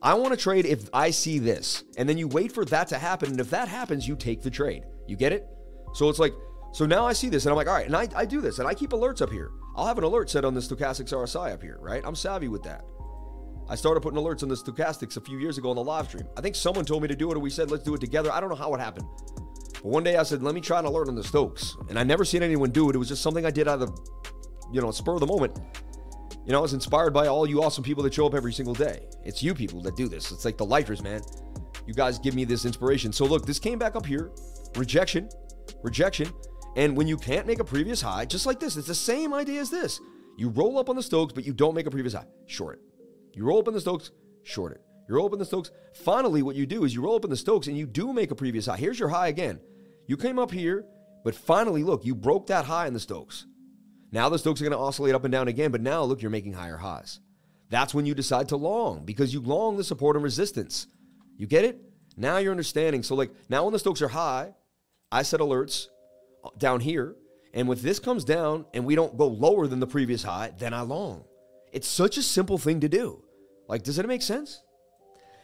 I 0.00 0.14
want 0.14 0.32
to 0.32 0.36
trade 0.36 0.64
if 0.64 0.88
I 0.92 1.10
see 1.10 1.38
this. 1.38 1.84
And 1.96 2.08
then 2.08 2.16
you 2.16 2.28
wait 2.28 2.52
for 2.52 2.64
that 2.66 2.88
to 2.88 2.98
happen. 2.98 3.32
And 3.32 3.40
if 3.40 3.50
that 3.50 3.68
happens, 3.68 4.06
you 4.06 4.14
take 4.14 4.40
the 4.42 4.50
trade. 4.50 4.84
You 5.06 5.16
get 5.16 5.32
it? 5.32 5.46
So 5.94 6.08
it's 6.08 6.20
like, 6.20 6.32
so 6.72 6.86
now 6.86 7.06
I 7.06 7.12
see 7.12 7.28
this 7.28 7.44
and 7.44 7.50
I'm 7.50 7.56
like, 7.56 7.66
all 7.66 7.74
right, 7.74 7.86
and 7.86 7.96
I, 7.96 8.08
I 8.14 8.24
do 8.24 8.40
this 8.40 8.58
and 8.58 8.68
I 8.68 8.74
keep 8.74 8.90
alerts 8.90 9.22
up 9.22 9.30
here. 9.30 9.50
I'll 9.76 9.86
have 9.86 9.98
an 9.98 10.04
alert 10.04 10.30
set 10.30 10.44
on 10.44 10.54
the 10.54 10.60
stochastics 10.60 11.12
RSI 11.12 11.52
up 11.52 11.62
here, 11.62 11.78
right? 11.80 12.02
I'm 12.04 12.14
savvy 12.14 12.48
with 12.48 12.62
that. 12.64 12.84
I 13.70 13.74
started 13.74 14.00
putting 14.00 14.18
alerts 14.18 14.42
on 14.42 14.48
the 14.48 14.54
stochastics 14.54 15.16
a 15.16 15.20
few 15.20 15.38
years 15.38 15.58
ago 15.58 15.70
on 15.70 15.76
the 15.76 15.84
live 15.84 16.06
stream. 16.08 16.26
I 16.36 16.40
think 16.40 16.56
someone 16.56 16.84
told 16.84 17.02
me 17.02 17.08
to 17.08 17.16
do 17.16 17.30
it 17.30 17.34
and 17.34 17.42
we 17.42 17.50
said, 17.50 17.70
let's 17.70 17.84
do 17.84 17.94
it 17.94 18.00
together. 18.00 18.32
I 18.32 18.40
don't 18.40 18.48
know 18.48 18.54
how 18.54 18.72
it 18.74 18.80
happened. 18.80 19.06
But 19.74 19.84
one 19.84 20.02
day 20.02 20.16
I 20.16 20.22
said, 20.22 20.42
let 20.42 20.54
me 20.54 20.60
try 20.60 20.78
an 20.78 20.86
alert 20.86 21.08
on 21.08 21.14
the 21.14 21.22
Stokes. 21.24 21.76
And 21.88 21.98
I 21.98 22.02
never 22.02 22.24
seen 22.24 22.42
anyone 22.42 22.70
do 22.70 22.88
it. 22.88 22.94
It 22.94 22.98
was 22.98 23.08
just 23.08 23.22
something 23.22 23.44
I 23.44 23.50
did 23.50 23.68
out 23.68 23.82
of, 23.82 23.98
you 24.72 24.80
know, 24.80 24.90
spur 24.90 25.14
of 25.14 25.20
the 25.20 25.26
moment. 25.26 25.58
You 26.46 26.52
know, 26.52 26.58
I 26.58 26.62
was 26.62 26.72
inspired 26.72 27.12
by 27.12 27.26
all 27.26 27.46
you 27.46 27.62
awesome 27.62 27.84
people 27.84 28.02
that 28.04 28.14
show 28.14 28.26
up 28.26 28.34
every 28.34 28.54
single 28.54 28.74
day. 28.74 29.06
It's 29.24 29.42
you 29.42 29.54
people 29.54 29.82
that 29.82 29.96
do 29.96 30.08
this. 30.08 30.32
It's 30.32 30.46
like 30.46 30.56
the 30.56 30.64
lifers, 30.64 31.02
man. 31.02 31.20
You 31.86 31.92
guys 31.92 32.18
give 32.18 32.34
me 32.34 32.44
this 32.44 32.64
inspiration. 32.64 33.12
So 33.12 33.26
look, 33.26 33.44
this 33.44 33.58
came 33.58 33.78
back 33.78 33.96
up 33.96 34.06
here. 34.06 34.30
Rejection. 34.76 35.28
rejection. 35.82 36.28
And 36.76 36.96
when 36.96 37.08
you 37.08 37.16
can't 37.16 37.46
make 37.46 37.60
a 37.60 37.64
previous 37.64 38.00
high, 38.00 38.24
just 38.24 38.46
like 38.46 38.60
this, 38.60 38.76
it's 38.76 38.86
the 38.86 38.94
same 38.94 39.34
idea 39.34 39.60
as 39.60 39.70
this. 39.70 40.00
You 40.36 40.50
roll 40.50 40.78
up 40.78 40.88
on 40.88 40.96
the 40.96 41.02
Stokes, 41.02 41.32
but 41.32 41.44
you 41.44 41.52
don't 41.52 41.74
make 41.74 41.86
a 41.86 41.90
previous 41.90 42.14
high. 42.14 42.26
Short 42.46 42.78
it. 42.78 43.36
You 43.36 43.44
roll 43.44 43.58
up 43.58 43.68
on 43.68 43.74
the 43.74 43.80
Stokes, 43.80 44.12
short 44.44 44.72
it. 44.72 44.80
You 45.08 45.16
roll 45.16 45.26
up 45.26 45.32
on 45.32 45.38
the 45.38 45.44
Stokes. 45.44 45.70
Finally, 45.94 46.42
what 46.42 46.54
you 46.54 46.66
do 46.66 46.84
is 46.84 46.94
you 46.94 47.02
roll 47.02 47.16
up 47.16 47.24
in 47.24 47.30
the 47.30 47.36
Stokes 47.36 47.66
and 47.66 47.76
you 47.76 47.86
do 47.86 48.12
make 48.12 48.30
a 48.30 48.36
previous 48.36 48.66
high. 48.66 48.76
Here's 48.76 48.98
your 48.98 49.08
high 49.08 49.28
again. 49.28 49.58
You 50.06 50.16
came 50.16 50.38
up 50.38 50.50
here, 50.50 50.84
but 51.24 51.34
finally, 51.34 51.82
look, 51.82 52.04
you 52.04 52.14
broke 52.14 52.46
that 52.48 52.66
high 52.66 52.86
in 52.86 52.94
the 52.94 53.00
Stokes. 53.00 53.46
Now 54.12 54.28
the 54.28 54.38
Stokes 54.38 54.60
are 54.60 54.64
going 54.64 54.72
to 54.72 54.78
oscillate 54.78 55.14
up 55.14 55.24
and 55.24 55.32
down 55.32 55.48
again, 55.48 55.70
but 55.70 55.80
now 55.80 56.02
look, 56.02 56.22
you're 56.22 56.30
making 56.30 56.52
higher 56.52 56.76
highs. 56.76 57.20
That's 57.70 57.92
when 57.92 58.06
you 58.06 58.14
decide 58.14 58.48
to 58.50 58.56
long 58.56 59.04
because 59.04 59.34
you 59.34 59.40
long 59.40 59.76
the 59.76 59.84
support 59.84 60.16
and 60.16 60.22
resistance. 60.22 60.86
You 61.36 61.46
get 61.46 61.64
it? 61.64 61.80
Now 62.16 62.38
you're 62.38 62.50
understanding. 62.50 63.02
So, 63.02 63.14
like, 63.14 63.30
now 63.48 63.64
when 63.64 63.72
the 63.72 63.78
Stokes 63.78 64.02
are 64.02 64.08
high, 64.08 64.54
I 65.12 65.22
set 65.22 65.40
alerts 65.40 65.88
down 66.58 66.80
here. 66.80 67.16
And 67.54 67.68
if 67.70 67.82
this 67.82 67.98
comes 67.98 68.24
down 68.24 68.66
and 68.74 68.84
we 68.84 68.94
don't 68.94 69.16
go 69.16 69.26
lower 69.26 69.66
than 69.66 69.80
the 69.80 69.86
previous 69.86 70.22
high, 70.22 70.52
then 70.58 70.74
I 70.74 70.82
long. 70.82 71.24
It's 71.72 71.88
such 71.88 72.16
a 72.16 72.22
simple 72.22 72.58
thing 72.58 72.80
to 72.80 72.88
do. 72.88 73.22
Like, 73.68 73.82
does 73.82 73.98
it 73.98 74.06
make 74.06 74.22
sense? 74.22 74.62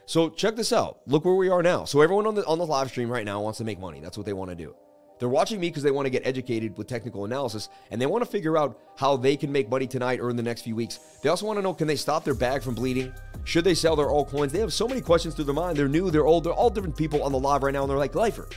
So 0.07 0.29
check 0.29 0.57
this 0.57 0.73
out. 0.73 1.01
Look 1.07 1.25
where 1.25 1.35
we 1.35 1.49
are 1.49 1.63
now. 1.63 1.85
So 1.85 2.01
everyone 2.01 2.27
on 2.27 2.35
the 2.35 2.45
on 2.47 2.59
the 2.59 2.67
live 2.67 2.91
stream 2.91 3.11
right 3.11 3.25
now 3.25 3.41
wants 3.41 3.59
to 3.59 3.65
make 3.65 3.79
money. 3.79 4.01
That's 4.01 4.17
what 4.17 4.27
they 4.27 4.33
want 4.33 4.51
to 4.51 4.57
do. 4.57 4.75
They're 5.19 5.29
watching 5.29 5.61
me 5.61 5.71
because 5.71 5.83
they 5.83 5.93
want 5.93 6.07
to 6.07 6.11
get 6.11 6.27
educated 6.27 6.77
with 6.77 6.89
technical 6.89 7.25
analysis 7.25 7.69
and 7.91 8.01
they 8.01 8.07
want 8.07 8.25
to 8.25 8.31
figure 8.31 8.59
out 8.59 8.79
how 8.97 9.17
they 9.17 9.37
can 9.37 9.51
make 9.51 9.71
money 9.71 9.87
tonight 9.87 10.21
or 10.21 10.29
in 10.29 10.37
the 10.37 10.43
next 10.43 10.63
few 10.63 10.75
weeks. 10.75 10.99
They 11.23 11.29
also 11.29 11.47
want 11.47 11.57
to 11.57 11.63
know 11.63 11.73
can 11.73 11.87
they 11.87 11.97
stop 11.97 12.25
their 12.25 12.35
bag 12.35 12.63
from 12.63 12.75
bleeding? 12.75 13.13
Should 13.45 13.65
they 13.65 13.75
sell 13.75 13.95
their 13.97 14.09
altcoins? 14.09 14.51
They 14.51 14.59
have 14.59 14.73
so 14.73 14.89
many 14.89 15.01
questions 15.01 15.35
through 15.35 15.45
their 15.45 15.55
mind. 15.55 15.79
They're 15.79 15.89
new, 15.89 16.11
they're 16.11 16.27
old, 16.27 16.45
they're 16.45 16.53
all 16.53 16.69
different 16.69 16.97
people 16.97 17.23
on 17.23 17.33
the 17.33 17.39
live 17.39 17.63
right 17.63 17.73
now 17.73 17.83
and 17.83 17.91
they're 17.91 17.97
like, 17.97 18.15
Lifer, 18.15 18.49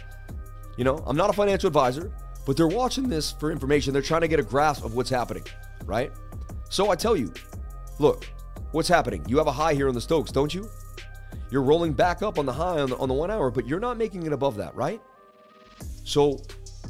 you 0.78 0.84
know, 0.84 1.04
I'm 1.06 1.16
not 1.16 1.30
a 1.30 1.34
financial 1.34 1.68
advisor, 1.68 2.12
but 2.48 2.56
they're 2.56 2.66
watching 2.66 3.10
this 3.10 3.34
for 3.34 3.52
information. 3.52 3.92
They're 3.92 4.02
trying 4.02 4.22
to 4.22 4.28
get 4.30 4.40
a 4.40 4.44
grasp 4.44 4.86
of 4.86 4.96
what's 4.96 5.10
happening, 5.10 5.44
right? 5.86 6.14
So 6.70 6.90
I 6.90 6.96
tell 6.96 7.18
you, 7.18 7.34
look, 8.00 8.26
what's 8.72 8.88
happening? 8.88 9.26
You 9.28 9.38
have 9.38 9.48
a 9.48 9.52
high 9.52 9.74
here 9.74 9.90
on 9.90 9.94
the 9.94 10.00
Stokes, 10.00 10.32
don't 10.32 10.54
you? 10.54 10.70
You're 11.52 11.62
rolling 11.62 11.92
back 11.92 12.22
up 12.22 12.40
on 12.40 12.46
the 12.46 12.54
high 12.54 12.80
on 12.80 12.90
the, 12.90 12.98
on 12.98 13.10
the 13.10 13.14
one 13.14 13.30
hour, 13.30 13.52
but 13.52 13.68
you're 13.68 13.82
not 13.82 13.98
making 13.98 14.26
it 14.26 14.32
above 14.32 14.56
that, 14.56 14.74
right? 14.76 15.02
So 16.06 16.42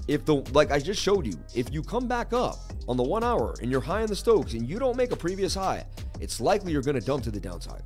if 0.08 0.26
the 0.26 0.36
like 0.54 0.70
I 0.70 0.78
just 0.78 1.02
showed 1.02 1.26
you, 1.26 1.34
if 1.56 1.74
you 1.74 1.82
come 1.82 2.08
back 2.08 2.34
up 2.34 2.60
on 2.88 2.96
the 2.96 3.04
one 3.04 3.24
hour 3.24 3.56
and 3.60 3.72
you're 3.72 3.82
high 3.82 4.04
on 4.04 4.08
the 4.08 4.16
Stokes 4.16 4.54
and 4.54 4.70
you 4.70 4.78
don't 4.78 4.96
make 4.96 5.12
a 5.12 5.16
previous 5.16 5.56
high, 5.56 5.88
it's 6.22 6.40
likely 6.40 6.72
you're 6.72 6.84
going 6.84 7.00
to 7.00 7.06
dump 7.06 7.24
to 7.24 7.32
the 7.32 7.40
downside. 7.40 7.82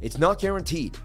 It's 0.00 0.16
not 0.16 0.38
guaranteed. 0.38 0.96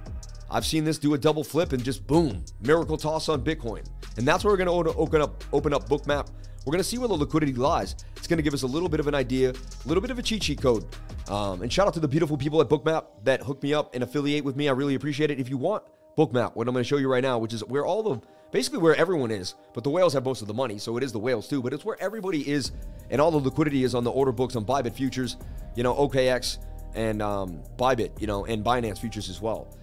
I've 0.51 0.65
seen 0.65 0.84
this 0.84 0.98
do 0.98 1.13
a 1.13 1.17
double 1.17 1.46
flip 1.46 1.72
and 1.72 1.81
just 1.81 2.05
boom, 2.05 2.43
miracle 2.62 2.98
toss 2.98 3.29
on 3.29 3.41
Bitcoin. 3.41 3.88
And 4.17 4.27
that's 4.27 4.43
where 4.43 4.53
we're 4.53 4.63
going 4.63 4.86
to 4.86 4.93
open 4.96 5.22
up 5.22 5.43
open 5.53 5.74
up 5.74 5.88
Bookmap. 5.88 6.29
We're 6.65 6.72
going 6.72 6.84
to 6.84 6.88
see 6.88 6.98
where 6.98 7.08
the 7.08 7.15
liquidity 7.15 7.53
lies. 7.53 7.96
It's 8.17 8.27
going 8.27 8.38
to 8.38 8.43
give 8.43 8.53
us 8.53 8.63
a 8.63 8.67
little 8.67 8.89
bit 8.89 9.00
of 9.00 9.08
an 9.08 9.15
idea, 9.15 9.51
a 9.51 9.88
little 9.88 10.01
bit 10.01 10.12
of 10.12 10.20
a 10.20 10.22
cheat 10.22 10.43
sheet 10.43 10.62
code. 10.62 10.86
Um, 11.27 11.62
and 11.62 11.72
shout 11.72 11.88
out 11.88 11.93
to 11.96 12.00
the 12.00 12.08
beautiful 12.08 12.38
people 12.38 12.60
at 12.62 12.67
Bookmap 12.67 13.05
that 13.24 13.41
hooked 13.41 13.63
me 13.63 13.74
up 13.74 13.96
and 13.96 14.03
affiliate 14.03 14.43
with 14.43 14.55
me. 14.58 14.67
I 14.67 14.74
really 14.74 14.96
appreciate 14.96 15.31
it. 15.31 15.39
If 15.39 15.50
you 15.50 15.58
want 15.58 15.84
Bookmap, 16.17 16.55
what 16.55 16.67
I'm 16.67 16.74
going 16.74 16.84
to 16.84 16.88
show 16.88 16.98
you 16.98 17.10
right 17.10 17.24
now, 17.24 17.39
which 17.39 17.53
is 17.53 17.63
where 17.63 17.86
all 17.86 18.03
the 18.03 18.22
basically 18.51 18.79
where 18.79 18.96
everyone 18.96 19.31
is, 19.31 19.55
but 19.74 19.84
the 19.86 19.89
whales 19.89 20.13
have 20.13 20.25
most 20.25 20.41
of 20.41 20.48
the 20.48 20.53
money, 20.53 20.77
so 20.77 20.98
it 20.98 21.03
is 21.03 21.13
the 21.13 21.20
whales 21.20 21.48
too. 21.48 21.62
But 21.62 21.74
it's 21.74 21.86
where 21.86 21.98
everybody 22.01 22.48
is, 22.48 22.74
and 23.10 23.22
all 23.22 23.31
the 23.31 23.38
liquidity 23.38 23.86
is 23.86 23.96
on 23.96 24.03
the 24.03 24.12
order 24.12 24.34
books 24.34 24.58
on 24.58 24.65
Bybit 24.65 24.93
futures, 24.93 25.38
you 25.75 25.84
know, 25.84 25.96
OKX 25.96 26.58
and 26.93 27.22
um, 27.22 27.63
Bybit, 27.77 28.20
you 28.20 28.27
know, 28.27 28.46
and 28.46 28.63
Binance 28.63 29.00
futures 29.00 29.29
as 29.29 29.41
well. 29.41 29.74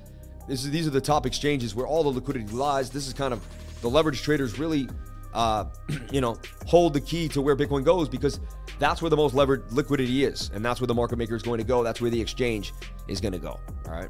Is, 0.48 0.70
these 0.70 0.86
are 0.86 0.90
the 0.90 1.00
top 1.00 1.26
exchanges 1.26 1.74
where 1.74 1.86
all 1.86 2.02
the 2.02 2.10
liquidity 2.10 2.46
lies. 2.46 2.90
This 2.90 3.06
is 3.06 3.12
kind 3.12 3.32
of 3.32 3.46
the 3.82 3.90
leverage 3.90 4.22
traders 4.22 4.58
really, 4.58 4.88
uh, 5.34 5.66
you 6.12 6.20
know, 6.20 6.38
hold 6.66 6.94
the 6.94 7.00
key 7.00 7.28
to 7.28 7.42
where 7.42 7.56
Bitcoin 7.56 7.84
goes 7.84 8.08
because 8.08 8.40
that's 8.78 9.02
where 9.02 9.10
the 9.10 9.16
most 9.16 9.34
levered 9.34 9.70
liquidity 9.72 10.24
is, 10.24 10.50
and 10.54 10.64
that's 10.64 10.80
where 10.80 10.86
the 10.86 10.94
market 10.94 11.16
maker 11.16 11.34
is 11.34 11.42
going 11.42 11.58
to 11.58 11.64
go. 11.64 11.82
That's 11.82 12.00
where 12.00 12.10
the 12.10 12.20
exchange 12.20 12.72
is 13.08 13.20
going 13.20 13.32
to 13.32 13.38
go. 13.38 13.58
All 13.86 13.92
right. 13.92 14.08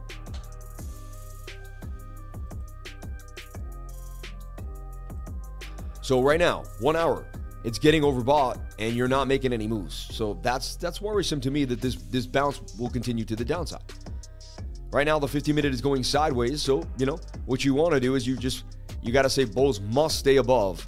So 6.03 6.23
right 6.23 6.39
now, 6.39 6.65
one 6.81 6.97
hour, 6.97 7.27
it's 7.65 7.79
getting 7.79 8.03
overbought, 8.03 8.59
and 8.79 8.97
you're 8.97 9.09
not 9.09 9.29
making 9.29 9.53
any 9.53 9.67
moves. 9.67 10.09
So 10.11 10.39
that's 10.43 10.77
that's 10.77 11.03
worrisome 11.03 11.41
to 11.43 11.51
me 11.51 11.65
that 11.67 11.83
this 11.83 11.97
this 11.97 12.27
bounce 12.27 12.63
will 12.79 12.89
continue 12.89 13.25
to 13.27 13.37
the 13.37 13.45
downside. 13.45 13.83
Right 14.91 15.05
now, 15.05 15.19
the 15.19 15.29
50 15.29 15.53
minute 15.53 15.73
is 15.73 15.81
going 15.81 16.03
sideways. 16.03 16.63
So 16.63 16.83
you 16.97 17.07
know 17.07 17.19
what 17.47 17.65
you 17.65 17.75
want 17.75 17.95
to 17.95 18.01
do 18.01 18.15
is 18.15 18.27
you 18.27 18.37
just 18.37 18.65
you 19.03 19.13
got 19.13 19.23
to 19.23 19.31
say 19.31 19.45
bulls 19.45 19.81
must 19.81 20.19
stay 20.19 20.37
above 20.37 20.85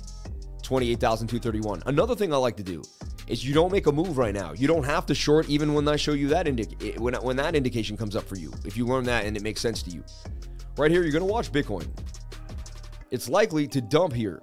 28,231. 0.62 1.82
Another 1.86 2.14
thing 2.14 2.32
I 2.32 2.36
like 2.36 2.56
to 2.56 2.62
do 2.62 2.82
is 3.26 3.44
you 3.44 3.54
don't 3.54 3.70
make 3.70 3.86
a 3.86 3.92
move 3.92 4.18
right 4.18 4.34
now. 4.34 4.52
You 4.52 4.66
don't 4.66 4.84
have 4.84 5.06
to 5.06 5.14
short 5.14 5.48
even 5.48 5.74
when 5.74 5.86
I 5.86 5.96
show 5.96 6.12
you 6.12 6.28
that 6.28 6.48
indi- 6.48 6.76
eh, 6.82 6.98
when 6.98 7.14
when 7.14 7.36
that 7.36 7.54
indication 7.54 7.96
comes 7.96 8.16
up 8.16 8.24
for 8.24 8.36
you. 8.36 8.52
If 8.64 8.76
you 8.76 8.86
learn 8.86 9.04
that 9.04 9.24
and 9.24 9.36
it 9.36 9.42
makes 9.42 9.60
sense 9.60 9.82
to 9.84 9.90
you. 9.90 10.04
Right 10.76 10.90
here, 10.90 11.02
you're 11.02 11.12
going 11.12 11.26
to 11.26 11.32
watch 11.32 11.52
Bitcoin. 11.52 11.88
It's 13.10 13.28
likely 13.28 13.66
to 13.68 13.80
dump 13.80 14.12
here 14.14 14.40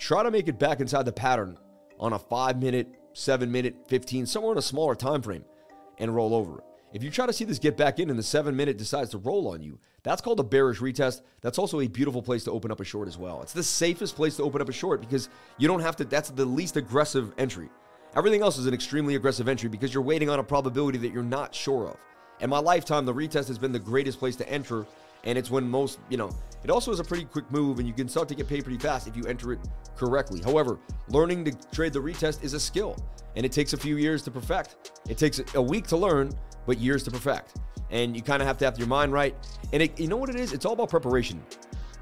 Try 0.00 0.22
to 0.22 0.30
make 0.30 0.48
it 0.48 0.58
back 0.58 0.80
inside 0.80 1.04
the 1.04 1.12
pattern 1.12 1.58
on 1.98 2.14
a 2.14 2.18
five 2.18 2.58
minute, 2.58 2.88
seven 3.12 3.52
minute, 3.52 3.76
15, 3.88 4.24
somewhere 4.24 4.52
in 4.52 4.58
a 4.58 4.62
smaller 4.62 4.94
time 4.94 5.20
frame 5.20 5.44
and 5.98 6.14
roll 6.14 6.34
over. 6.34 6.64
If 6.92 7.04
you 7.04 7.10
try 7.10 7.26
to 7.26 7.32
see 7.32 7.44
this 7.44 7.60
get 7.60 7.76
back 7.76 8.00
in 8.00 8.10
and 8.10 8.18
the 8.18 8.22
seven 8.22 8.56
minute 8.56 8.76
decides 8.76 9.10
to 9.10 9.18
roll 9.18 9.46
on 9.46 9.62
you, 9.62 9.78
that's 10.02 10.20
called 10.20 10.40
a 10.40 10.44
bearish 10.44 10.80
retest. 10.80 11.20
That's 11.40 11.58
also 11.58 11.80
a 11.80 11.86
beautiful 11.86 12.20
place 12.20 12.42
to 12.44 12.50
open 12.50 12.72
up 12.72 12.80
a 12.80 12.84
short 12.84 13.06
as 13.06 13.16
well. 13.16 13.42
It's 13.42 13.52
the 13.52 13.62
safest 13.62 14.16
place 14.16 14.36
to 14.36 14.42
open 14.42 14.60
up 14.60 14.68
a 14.68 14.72
short 14.72 15.00
because 15.00 15.28
you 15.56 15.68
don't 15.68 15.80
have 15.80 15.94
to, 15.96 16.04
that's 16.04 16.30
the 16.30 16.44
least 16.44 16.76
aggressive 16.76 17.32
entry. 17.38 17.68
Everything 18.16 18.42
else 18.42 18.58
is 18.58 18.66
an 18.66 18.74
extremely 18.74 19.14
aggressive 19.14 19.46
entry 19.46 19.68
because 19.68 19.94
you're 19.94 20.02
waiting 20.02 20.28
on 20.28 20.40
a 20.40 20.42
probability 20.42 20.98
that 20.98 21.12
you're 21.12 21.22
not 21.22 21.54
sure 21.54 21.90
of. 21.90 21.96
In 22.40 22.50
my 22.50 22.58
lifetime, 22.58 23.04
the 23.04 23.14
retest 23.14 23.46
has 23.46 23.58
been 23.58 23.70
the 23.70 23.78
greatest 23.78 24.18
place 24.18 24.34
to 24.36 24.48
enter 24.48 24.84
and 25.22 25.38
it's 25.38 25.50
when 25.50 25.68
most, 25.68 26.00
you 26.08 26.16
know, 26.16 26.30
it 26.64 26.70
also 26.70 26.90
is 26.90 26.98
a 26.98 27.04
pretty 27.04 27.24
quick 27.24 27.48
move 27.52 27.78
and 27.78 27.86
you 27.86 27.94
can 27.94 28.08
start 28.08 28.28
to 28.28 28.34
get 28.34 28.48
paid 28.48 28.64
pretty 28.64 28.78
fast 28.78 29.06
if 29.06 29.16
you 29.16 29.24
enter 29.26 29.52
it 29.52 29.60
correctly. 29.96 30.40
However, 30.42 30.78
learning 31.08 31.44
to 31.44 31.52
trade 31.70 31.92
the 31.92 32.00
retest 32.00 32.42
is 32.42 32.54
a 32.54 32.60
skill 32.60 32.96
and 33.36 33.46
it 33.46 33.52
takes 33.52 33.74
a 33.74 33.76
few 33.76 33.96
years 33.96 34.22
to 34.22 34.30
perfect. 34.30 35.00
It 35.08 35.18
takes 35.18 35.40
a 35.54 35.62
week 35.62 35.86
to 35.88 35.96
learn, 35.96 36.32
but 36.66 36.78
years 36.78 37.02
to 37.04 37.10
perfect. 37.10 37.56
And 37.90 38.14
you 38.14 38.22
kind 38.22 38.40
of 38.40 38.48
have 38.48 38.58
to 38.58 38.64
have 38.64 38.78
your 38.78 38.88
mind 38.88 39.12
right. 39.12 39.34
And 39.72 39.82
it, 39.82 39.98
you 39.98 40.08
know 40.08 40.16
what 40.16 40.30
it 40.30 40.36
is? 40.36 40.52
It's 40.52 40.64
all 40.64 40.74
about 40.74 40.90
preparation. 40.90 41.42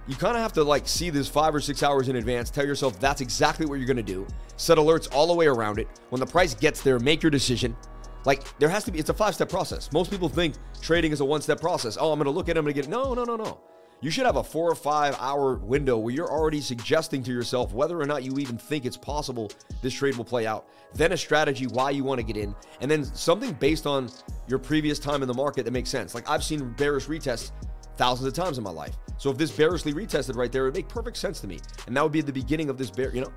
You 0.06 0.16
kind 0.16 0.36
of 0.36 0.42
have 0.42 0.52
to 0.54 0.64
like 0.64 0.88
see 0.88 1.10
this 1.10 1.28
five 1.28 1.54
or 1.54 1.60
six 1.60 1.82
hours 1.82 2.08
in 2.08 2.16
advance, 2.16 2.50
tell 2.50 2.66
yourself 2.66 2.98
that's 2.98 3.20
exactly 3.20 3.66
what 3.66 3.76
you're 3.76 3.86
going 3.86 3.98
to 3.98 4.02
do, 4.02 4.26
set 4.56 4.78
alerts 4.78 5.14
all 5.14 5.26
the 5.26 5.34
way 5.34 5.46
around 5.46 5.78
it. 5.78 5.86
When 6.08 6.20
the 6.20 6.26
price 6.26 6.54
gets 6.54 6.82
there, 6.82 6.98
make 6.98 7.22
your 7.22 7.30
decision 7.30 7.76
like 8.24 8.58
there 8.58 8.68
has 8.68 8.84
to 8.84 8.92
be, 8.92 8.98
it's 8.98 9.08
a 9.08 9.14
five 9.14 9.34
step 9.34 9.48
process. 9.48 9.90
Most 9.92 10.10
people 10.10 10.28
think 10.28 10.54
trading 10.80 11.12
is 11.12 11.20
a 11.20 11.24
one 11.24 11.40
step 11.40 11.60
process. 11.60 11.96
Oh, 11.98 12.12
I'm 12.12 12.18
going 12.18 12.26
to 12.26 12.30
look 12.30 12.48
at 12.48 12.56
it, 12.56 12.58
I'm 12.58 12.64
going 12.64 12.74
to 12.74 12.80
get 12.80 12.86
it. 12.86 12.90
No, 12.90 13.14
no, 13.14 13.24
no, 13.24 13.36
no. 13.36 13.60
You 14.00 14.10
should 14.10 14.26
have 14.26 14.36
a 14.36 14.44
four 14.44 14.70
or 14.70 14.76
five 14.76 15.16
hour 15.18 15.56
window 15.56 15.98
where 15.98 16.14
you're 16.14 16.30
already 16.30 16.60
suggesting 16.60 17.22
to 17.24 17.32
yourself 17.32 17.72
whether 17.72 18.00
or 18.00 18.06
not 18.06 18.22
you 18.22 18.38
even 18.38 18.56
think 18.56 18.84
it's 18.84 18.96
possible 18.96 19.50
this 19.82 19.92
trade 19.92 20.16
will 20.16 20.24
play 20.24 20.46
out. 20.46 20.68
Then 20.94 21.12
a 21.12 21.16
strategy 21.16 21.66
why 21.66 21.90
you 21.90 22.04
want 22.04 22.20
to 22.20 22.24
get 22.24 22.36
in, 22.36 22.54
and 22.80 22.88
then 22.88 23.04
something 23.04 23.52
based 23.54 23.86
on 23.86 24.08
your 24.46 24.60
previous 24.60 25.00
time 25.00 25.22
in 25.22 25.28
the 25.28 25.34
market 25.34 25.64
that 25.64 25.72
makes 25.72 25.90
sense. 25.90 26.14
Like 26.14 26.28
I've 26.30 26.44
seen 26.44 26.72
bearish 26.74 27.06
retests 27.06 27.50
thousands 27.96 28.28
of 28.28 28.34
times 28.34 28.56
in 28.56 28.64
my 28.64 28.70
life. 28.70 28.96
So 29.16 29.30
if 29.30 29.36
this 29.36 29.50
bearishly 29.50 29.92
retested 29.92 30.36
right 30.36 30.52
there, 30.52 30.62
it 30.62 30.66
would 30.66 30.76
make 30.76 30.88
perfect 30.88 31.16
sense 31.16 31.40
to 31.40 31.48
me. 31.48 31.58
And 31.88 31.96
that 31.96 32.02
would 32.02 32.12
be 32.12 32.20
the 32.20 32.32
beginning 32.32 32.70
of 32.70 32.78
this 32.78 32.90
bear, 32.90 33.12
you 33.12 33.22
know? 33.22 33.32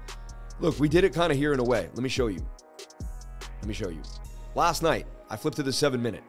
Look, 0.60 0.80
we 0.80 0.88
did 0.88 1.04
it 1.04 1.12
kind 1.12 1.32
of 1.32 1.38
here 1.40 1.54
in 1.54 1.60
a 1.60 1.64
way. 1.64 1.90
Let 1.96 2.04
me 2.04 2.10
show 2.10 2.28
you. 2.28 2.40
Let 3.40 3.66
me 3.66 3.74
show 3.74 3.90
you. 3.90 4.04
Last 4.54 4.84
night, 4.84 5.08
I 5.32 5.38
flipped 5.38 5.58
to 5.58 5.64
the 5.64 5.74
seven 5.74 6.02
minute. 6.02 6.24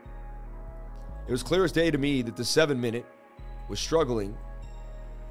It 1.28 1.30
was 1.30 1.42
clear 1.42 1.64
as 1.64 1.72
day 1.72 1.90
to 1.90 1.98
me 1.98 2.22
that 2.22 2.34
the 2.34 2.44
seven 2.44 2.80
minute 2.80 3.04
was 3.72 3.80
struggling. 3.80 4.36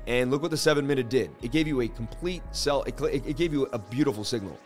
And 0.08 0.32
look 0.32 0.42
what 0.42 0.50
the 0.50 0.58
seven 0.58 0.86
minute 0.88 1.10
did. 1.10 1.30
It 1.44 1.52
gave 1.52 1.68
you 1.68 1.82
a 1.82 1.88
complete 1.88 2.42
sell, 2.52 2.82
it, 2.84 3.00
it 3.00 3.38
gave 3.38 3.54
you 3.54 3.68
a 3.72 3.78
beautiful 3.78 4.24
signal. 4.24 4.60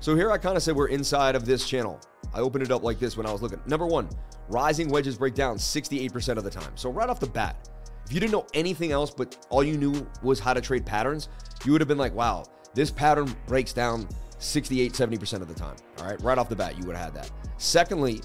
So 0.00 0.16
here 0.16 0.32
I 0.32 0.38
kind 0.38 0.56
of 0.56 0.62
said 0.62 0.74
we're 0.74 0.88
inside 0.88 1.36
of 1.36 1.44
this 1.44 1.68
channel. 1.68 2.00
I 2.32 2.40
opened 2.40 2.64
it 2.64 2.70
up 2.70 2.82
like 2.82 2.98
this 2.98 3.18
when 3.18 3.26
I 3.26 3.32
was 3.32 3.42
looking. 3.42 3.60
Number 3.66 3.86
one, 3.86 4.08
rising 4.48 4.88
wedges 4.88 5.18
break 5.18 5.34
down 5.34 5.58
68% 5.58 6.38
of 6.38 6.44
the 6.44 6.50
time. 6.50 6.72
So 6.76 6.90
right 6.90 7.10
off 7.10 7.20
the 7.20 7.26
bat, 7.26 7.68
if 8.06 8.12
you 8.14 8.20
didn't 8.20 8.32
know 8.32 8.46
anything 8.54 8.90
else, 8.90 9.10
but 9.10 9.46
all 9.50 9.62
you 9.62 9.76
knew 9.76 10.06
was 10.22 10.40
how 10.40 10.54
to 10.54 10.62
trade 10.62 10.86
patterns, 10.86 11.28
you 11.66 11.72
would 11.72 11.82
have 11.82 11.88
been 11.88 11.98
like, 11.98 12.14
wow, 12.14 12.46
this 12.72 12.90
pattern 12.90 13.36
breaks 13.46 13.74
down 13.74 14.08
68, 14.38 14.94
70% 14.94 15.42
of 15.42 15.48
the 15.48 15.54
time. 15.54 15.76
All 15.98 16.06
right, 16.06 16.20
right 16.22 16.38
off 16.38 16.48
the 16.48 16.56
bat, 16.56 16.78
you 16.78 16.86
would 16.86 16.96
have 16.96 17.12
had 17.12 17.22
that. 17.22 17.30
Secondly, 17.58 18.22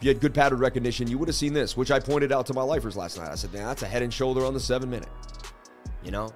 if 0.00 0.04
you 0.04 0.08
had 0.08 0.20
good 0.20 0.32
pattern 0.32 0.58
recognition, 0.58 1.10
you 1.10 1.18
would 1.18 1.28
have 1.28 1.36
seen 1.36 1.52
this, 1.52 1.76
which 1.76 1.90
I 1.90 2.00
pointed 2.00 2.32
out 2.32 2.46
to 2.46 2.54
my 2.54 2.62
lifers 2.62 2.96
last 2.96 3.18
night. 3.18 3.28
I 3.30 3.34
said, 3.34 3.52
man, 3.52 3.66
that's 3.66 3.82
a 3.82 3.86
head 3.86 4.02
and 4.02 4.10
shoulder 4.10 4.46
on 4.46 4.54
the 4.54 4.60
seven 4.60 4.88
minute, 4.88 5.10
you 6.02 6.10
know? 6.10 6.32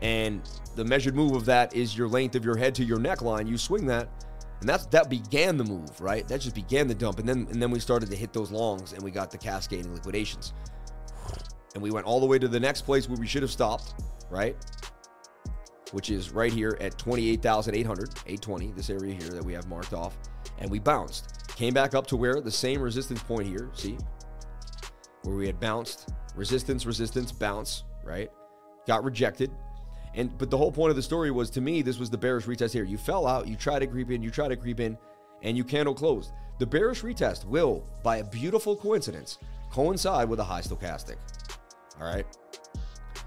And 0.00 0.40
the 0.74 0.82
measured 0.82 1.14
move 1.14 1.32
of 1.32 1.44
that 1.44 1.76
is 1.76 1.94
your 1.94 2.08
length 2.08 2.34
of 2.34 2.46
your 2.46 2.56
head 2.56 2.74
to 2.76 2.84
your 2.84 2.96
neckline. 2.96 3.46
You 3.46 3.58
swing 3.58 3.84
that, 3.88 4.08
and 4.60 4.68
that's 4.68 4.86
that 4.86 5.10
began 5.10 5.58
the 5.58 5.64
move, 5.64 6.00
right? 6.00 6.26
That 6.26 6.40
just 6.40 6.54
began 6.54 6.88
the 6.88 6.94
dump, 6.94 7.18
and 7.18 7.28
then 7.28 7.46
and 7.50 7.62
then 7.62 7.70
we 7.70 7.78
started 7.78 8.10
to 8.10 8.16
hit 8.16 8.32
those 8.32 8.50
longs, 8.50 8.94
and 8.94 9.02
we 9.02 9.10
got 9.10 9.30
the 9.30 9.36
cascading 9.36 9.92
liquidations, 9.92 10.54
and 11.74 11.82
we 11.82 11.90
went 11.90 12.06
all 12.06 12.20
the 12.20 12.26
way 12.26 12.38
to 12.38 12.48
the 12.48 12.58
next 12.58 12.82
place 12.82 13.06
where 13.06 13.18
we 13.18 13.26
should 13.26 13.42
have 13.42 13.52
stopped, 13.52 14.02
right? 14.30 14.56
which 15.92 16.10
is 16.10 16.30
right 16.32 16.52
here 16.52 16.76
at 16.80 16.98
28,800, 16.98 18.08
820, 18.26 18.72
this 18.72 18.90
area 18.90 19.14
here 19.14 19.28
that 19.28 19.44
we 19.44 19.52
have 19.52 19.68
marked 19.68 19.92
off. 19.92 20.16
And 20.58 20.70
we 20.70 20.78
bounced. 20.78 21.41
Came 21.62 21.74
back 21.74 21.94
up 21.94 22.08
to 22.08 22.16
where 22.16 22.40
the 22.40 22.50
same 22.50 22.82
resistance 22.82 23.22
point 23.22 23.46
here, 23.46 23.70
see? 23.72 23.96
Where 25.22 25.36
we 25.36 25.46
had 25.46 25.60
bounced, 25.60 26.10
resistance, 26.34 26.86
resistance, 26.86 27.30
bounce, 27.30 27.84
right? 28.02 28.28
Got 28.88 29.04
rejected. 29.04 29.48
And 30.16 30.36
but 30.38 30.50
the 30.50 30.58
whole 30.58 30.72
point 30.72 30.90
of 30.90 30.96
the 30.96 31.02
story 31.02 31.30
was 31.30 31.50
to 31.50 31.60
me, 31.60 31.80
this 31.80 32.00
was 32.00 32.10
the 32.10 32.18
bearish 32.18 32.46
retest 32.46 32.72
here. 32.72 32.82
You 32.82 32.98
fell 32.98 33.28
out, 33.28 33.46
you 33.46 33.54
try 33.54 33.78
to 33.78 33.86
creep 33.86 34.10
in, 34.10 34.24
you 34.24 34.30
try 34.32 34.48
to 34.48 34.56
creep 34.56 34.80
in, 34.80 34.98
and 35.42 35.56
you 35.56 35.62
candle 35.62 35.94
closed. 35.94 36.32
The 36.58 36.66
bearish 36.66 37.02
retest 37.02 37.44
will, 37.44 37.84
by 38.02 38.16
a 38.16 38.24
beautiful 38.24 38.74
coincidence, 38.74 39.38
coincide 39.70 40.28
with 40.28 40.40
a 40.40 40.44
high 40.44 40.62
stochastic. 40.62 41.18
All 42.00 42.12
right. 42.12 42.26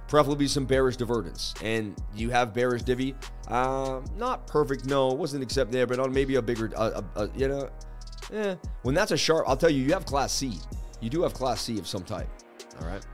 Preferably 0.09 0.49
some 0.49 0.65
bearish 0.65 0.97
divergence. 0.97 1.53
And 1.63 1.95
you 2.13 2.31
have 2.31 2.53
bearish 2.53 2.81
divvy. 2.81 3.15
Uh, 3.47 4.01
not 4.17 4.45
perfect, 4.45 4.87
no. 4.87 5.07
Wasn't 5.07 5.41
except 5.41 5.71
there, 5.71 5.87
but 5.87 5.99
on 5.99 6.11
maybe 6.11 6.35
a 6.35 6.41
bigger, 6.41 6.69
uh, 6.75 6.79
uh, 6.81 7.01
uh, 7.15 7.27
you 7.33 7.47
know, 7.47 7.69
eh. 8.33 8.55
When 8.83 8.95
that's 8.95 9.11
a 9.11 9.17
sharp, 9.17 9.45
I'll 9.47 9.57
tell 9.57 9.69
you, 9.69 9.83
you 9.83 9.93
have 9.93 10.05
class 10.05 10.33
C. 10.33 10.59
You 11.01 11.09
do 11.09 11.23
have 11.23 11.33
class 11.33 11.61
C 11.61 11.77
of 11.77 11.87
some 11.87 12.03
type. 12.03 12.27
All 12.81 12.87
right. 12.87 13.05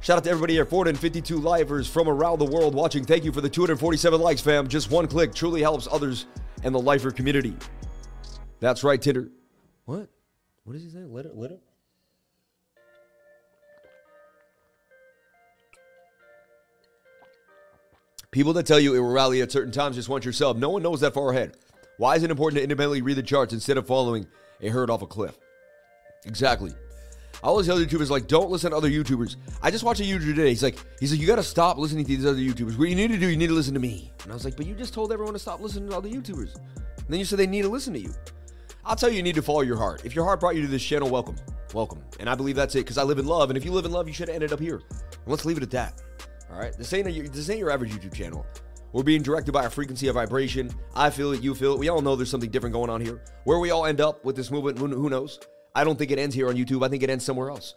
Shout 0.00 0.18
out 0.18 0.24
to 0.24 0.30
everybody 0.30 0.52
here, 0.52 0.66
452 0.66 1.38
livers 1.38 1.88
from 1.88 2.08
around 2.08 2.38
the 2.38 2.44
world 2.44 2.74
watching. 2.74 3.04
Thank 3.04 3.24
you 3.24 3.32
for 3.32 3.40
the 3.40 3.48
247 3.48 4.20
likes, 4.20 4.42
fam. 4.42 4.68
Just 4.68 4.90
one 4.90 5.06
click 5.06 5.34
truly 5.34 5.62
helps 5.62 5.88
others 5.90 6.26
and 6.62 6.74
the 6.74 6.80
lifer 6.80 7.10
community. 7.10 7.56
That's 8.60 8.84
right, 8.84 9.00
Tinder. 9.00 9.30
What? 9.86 10.10
What 10.64 10.74
does 10.74 10.82
he 10.82 10.90
say? 10.90 11.04
Let 11.04 11.24
it, 11.26 11.34
let 11.36 11.52
it. 11.52 11.62
People 18.30 18.52
that 18.54 18.66
tell 18.66 18.80
you 18.80 18.94
it 18.94 18.98
will 18.98 19.12
rally 19.12 19.42
at 19.42 19.52
certain 19.52 19.72
times 19.72 19.96
just 19.96 20.08
want 20.08 20.24
yourself. 20.24 20.56
No 20.56 20.68
one 20.68 20.82
knows 20.82 21.00
that 21.00 21.14
far 21.14 21.30
ahead. 21.30 21.56
Why 21.96 22.16
is 22.16 22.22
it 22.22 22.30
important 22.30 22.58
to 22.58 22.62
independently 22.62 23.02
read 23.02 23.16
the 23.16 23.22
charts 23.22 23.52
instead 23.52 23.76
of 23.76 23.86
following 23.86 24.26
a 24.60 24.68
herd 24.68 24.90
off 24.90 25.02
a 25.02 25.06
cliff? 25.06 25.38
Exactly. 26.24 26.72
I 27.42 27.46
always 27.46 27.66
tell 27.66 27.78
YouTubers 27.78 28.10
like, 28.10 28.26
don't 28.26 28.50
listen 28.50 28.70
to 28.70 28.76
other 28.76 28.88
YouTubers. 28.88 29.36
I 29.62 29.70
just 29.70 29.84
watched 29.84 30.00
a 30.00 30.04
YouTuber 30.04 30.34
today. 30.34 30.48
He's 30.48 30.62
like, 30.62 30.78
he's 30.98 31.12
like, 31.12 31.20
you 31.20 31.26
got 31.26 31.36
to 31.36 31.42
stop 31.42 31.76
listening 31.76 32.04
to 32.04 32.08
these 32.16 32.24
other 32.24 32.38
YouTubers. 32.38 32.78
What 32.78 32.88
you 32.88 32.94
need 32.96 33.10
to 33.10 33.18
do, 33.18 33.28
you 33.28 33.36
need 33.36 33.48
to 33.48 33.52
listen 33.52 33.74
to 33.74 33.80
me. 33.80 34.10
And 34.22 34.32
I 34.32 34.34
was 34.34 34.44
like, 34.44 34.56
but 34.56 34.66
you 34.66 34.74
just 34.74 34.94
told 34.94 35.12
everyone 35.12 35.34
to 35.34 35.38
stop 35.38 35.60
listening 35.60 35.90
to 35.90 35.96
other 35.96 36.08
YouTubers. 36.08 36.54
And 36.56 37.06
then 37.08 37.18
you 37.18 37.24
said 37.24 37.38
they 37.38 37.46
need 37.46 37.62
to 37.62 37.68
listen 37.68 37.92
to 37.92 38.00
you. 38.00 38.14
I'll 38.84 38.96
tell 38.96 39.10
you, 39.10 39.16
you 39.16 39.22
need 39.22 39.34
to 39.34 39.42
follow 39.42 39.60
your 39.60 39.76
heart. 39.76 40.04
If 40.04 40.14
your 40.14 40.24
heart 40.24 40.40
brought 40.40 40.56
you 40.56 40.62
to 40.62 40.68
this 40.68 40.82
channel, 40.82 41.10
welcome, 41.10 41.36
welcome. 41.74 42.02
And 42.18 42.28
I 42.28 42.34
believe 42.34 42.56
that's 42.56 42.74
it 42.74 42.80
because 42.80 42.98
I 42.98 43.02
live 43.02 43.18
in 43.18 43.26
love. 43.26 43.50
And 43.50 43.56
if 43.56 43.64
you 43.64 43.72
live 43.72 43.84
in 43.84 43.92
love, 43.92 44.08
you 44.08 44.14
should 44.14 44.28
have 44.28 44.34
ended 44.34 44.52
up 44.52 44.60
here. 44.60 44.76
And 44.76 45.26
let's 45.26 45.44
leave 45.44 45.58
it 45.58 45.62
at 45.62 45.70
that. 45.70 46.02
All 46.50 46.58
right, 46.58 46.76
this 46.76 46.92
ain't 46.92 47.08
a, 47.08 47.28
this 47.28 47.50
ain't 47.50 47.58
your 47.58 47.70
average 47.70 47.92
YouTube 47.92 48.14
channel. 48.14 48.46
We're 48.94 49.02
being 49.02 49.22
directed 49.22 49.50
by 49.50 49.64
a 49.64 49.70
frequency 49.70 50.06
of 50.06 50.14
vibration. 50.14 50.70
I 50.94 51.10
feel 51.10 51.32
it, 51.32 51.42
you 51.42 51.56
feel 51.56 51.72
it. 51.72 51.80
We 51.80 51.88
all 51.88 52.00
know 52.00 52.14
there's 52.14 52.30
something 52.30 52.48
different 52.48 52.74
going 52.74 52.88
on 52.88 53.00
here. 53.00 53.20
Where 53.42 53.58
we 53.58 53.72
all 53.72 53.86
end 53.86 54.00
up 54.00 54.24
with 54.24 54.36
this 54.36 54.52
movement, 54.52 54.78
who 54.78 55.10
knows? 55.10 55.40
I 55.74 55.82
don't 55.82 55.98
think 55.98 56.12
it 56.12 56.18
ends 56.20 56.32
here 56.32 56.48
on 56.48 56.54
YouTube. 56.54 56.86
I 56.86 56.88
think 56.88 57.02
it 57.02 57.10
ends 57.10 57.24
somewhere 57.24 57.50
else. 57.50 57.74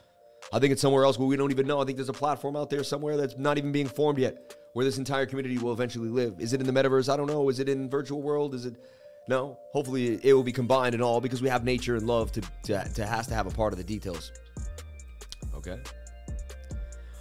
I 0.53 0.59
think 0.59 0.73
it's 0.73 0.81
somewhere 0.81 1.05
else 1.05 1.17
where 1.17 1.27
we 1.27 1.35
don't 1.35 1.49
even 1.49 1.65
know. 1.65 1.81
I 1.81 1.85
think 1.85 1.97
there's 1.97 2.07
a 2.07 2.13
platform 2.13 2.55
out 2.55 2.69
there 2.69 2.83
somewhere 2.83 3.17
that's 3.17 3.35
not 3.35 3.57
even 3.57 3.71
being 3.71 3.87
formed 3.87 4.19
yet, 4.19 4.55
where 4.73 4.85
this 4.85 4.99
entire 4.99 5.25
community 5.25 5.57
will 5.57 5.73
eventually 5.73 6.09
live. 6.09 6.35
Is 6.37 6.53
it 6.53 6.61
in 6.61 6.67
the 6.67 6.71
metaverse? 6.71 7.11
I 7.11 7.17
don't 7.17 7.25
know. 7.25 7.49
Is 7.49 7.59
it 7.59 7.67
in 7.67 7.89
virtual 7.89 8.21
world? 8.21 8.53
Is 8.53 8.67
it? 8.67 8.75
No. 9.27 9.57
Hopefully, 9.73 10.19
it 10.21 10.33
will 10.35 10.43
be 10.43 10.51
combined 10.51 10.93
and 10.93 11.01
all 11.01 11.19
because 11.19 11.41
we 11.41 11.49
have 11.49 11.63
nature 11.63 11.95
and 11.95 12.05
love 12.05 12.31
to 12.33 12.41
to, 12.65 12.87
to 12.93 13.07
has 13.07 13.25
to 13.25 13.33
have 13.33 13.47
a 13.47 13.51
part 13.51 13.73
of 13.73 13.79
the 13.79 13.83
details. 13.83 14.31
Okay. 15.55 15.79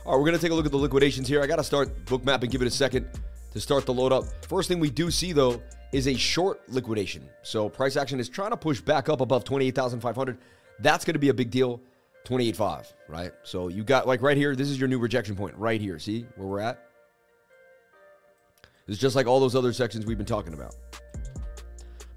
All 0.05 0.13
right, 0.13 0.21
we're 0.21 0.27
gonna 0.27 0.39
take 0.39 0.53
a 0.53 0.55
look 0.55 0.67
at 0.67 0.73
the 0.73 0.79
liquidations 0.79 1.27
here. 1.27 1.43
I 1.43 1.47
gotta 1.47 1.65
start 1.65 2.05
bookmap 2.05 2.43
and 2.43 2.51
give 2.53 2.61
it 2.61 2.69
a 2.69 2.71
second 2.71 3.09
to 3.57 3.61
start 3.63 3.87
the 3.87 3.95
load 3.95 4.13
up. 4.13 4.25
First 4.47 4.69
thing 4.69 4.79
we 4.79 4.91
do 4.91 5.11
see 5.11 5.33
though 5.33 5.63
is 5.91 6.09
a 6.09 6.15
short 6.15 6.69
liquidation. 6.69 7.27
So 7.43 7.71
price 7.71 7.97
action 7.97 8.21
is 8.21 8.29
trying 8.29 8.51
to 8.51 8.57
push 8.57 8.83
back 8.83 9.09
up 9.09 9.23
above 9.23 9.45
28,500. 9.45 10.37
That's 10.81 11.07
going 11.07 11.15
to 11.15 11.19
be 11.19 11.31
a 11.31 11.35
big 11.35 11.51
deal. 11.51 11.81
28.5, 12.27 12.93
right? 13.09 13.33
So 13.45 13.69
you 13.69 13.83
got 13.83 14.07
like 14.07 14.21
right 14.21 14.37
here, 14.37 14.55
this 14.55 14.69
is 14.69 14.79
your 14.79 14.89
new 14.89 14.99
rejection 14.99 15.35
point 15.37 15.55
right 15.57 15.81
here. 15.81 15.99
See 15.99 16.27
where 16.37 16.47
we're 16.47 16.61
at? 16.61 16.87
It's 18.89 18.99
just 18.99 19.17
like 19.17 19.27
all 19.27 19.41
those 19.41 19.57
other 19.57 19.73
sections 19.73 20.05
we've 20.05 20.19
been 20.19 20.27
talking 20.27 20.53
about. 20.53 20.75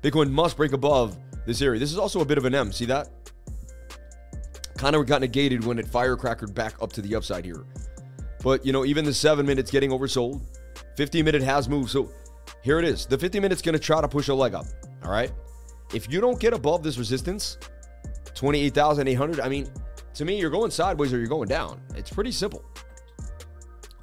Bitcoin 0.03 0.29
must 0.31 0.57
break 0.57 0.73
above 0.73 1.17
this 1.45 1.61
area. 1.61 1.79
This 1.79 1.93
is 1.93 1.97
also 1.97 2.19
a 2.19 2.25
bit 2.25 2.37
of 2.37 2.43
an 2.43 2.53
M. 2.53 2.73
See 2.73 2.85
that? 2.85 3.07
Kind 4.77 4.93
of 4.93 5.05
got 5.05 5.21
negated 5.21 5.63
when 5.63 5.79
it 5.79 5.85
firecrackered 5.85 6.53
back 6.53 6.73
up 6.81 6.91
to 6.93 7.01
the 7.01 7.15
upside 7.15 7.45
here. 7.45 7.63
But, 8.43 8.65
you 8.65 8.73
know, 8.73 8.83
even 8.83 9.05
the 9.05 9.13
seven 9.13 9.45
minutes 9.45 9.71
getting 9.71 9.91
oversold. 9.91 10.41
50 10.99 11.23
minute 11.23 11.41
has 11.41 11.69
moved. 11.69 11.91
So 11.91 12.11
here 12.61 12.77
it 12.77 12.83
is. 12.83 13.05
The 13.05 13.17
50 13.17 13.39
minutes 13.39 13.61
going 13.61 13.71
to 13.71 13.79
try 13.79 14.01
to 14.01 14.07
push 14.09 14.27
a 14.27 14.33
leg 14.33 14.53
up. 14.53 14.65
All 15.05 15.09
right. 15.09 15.31
If 15.93 16.11
you 16.11 16.19
don't 16.19 16.37
get 16.37 16.51
above 16.51 16.83
this 16.83 16.97
resistance, 16.97 17.57
28,800, 18.35 19.39
I 19.39 19.47
mean, 19.47 19.71
to 20.15 20.25
me, 20.25 20.37
you're 20.37 20.49
going 20.49 20.71
sideways 20.71 21.13
or 21.13 21.17
you're 21.17 21.27
going 21.27 21.47
down. 21.47 21.81
It's 21.95 22.09
pretty 22.09 22.33
simple. 22.33 22.65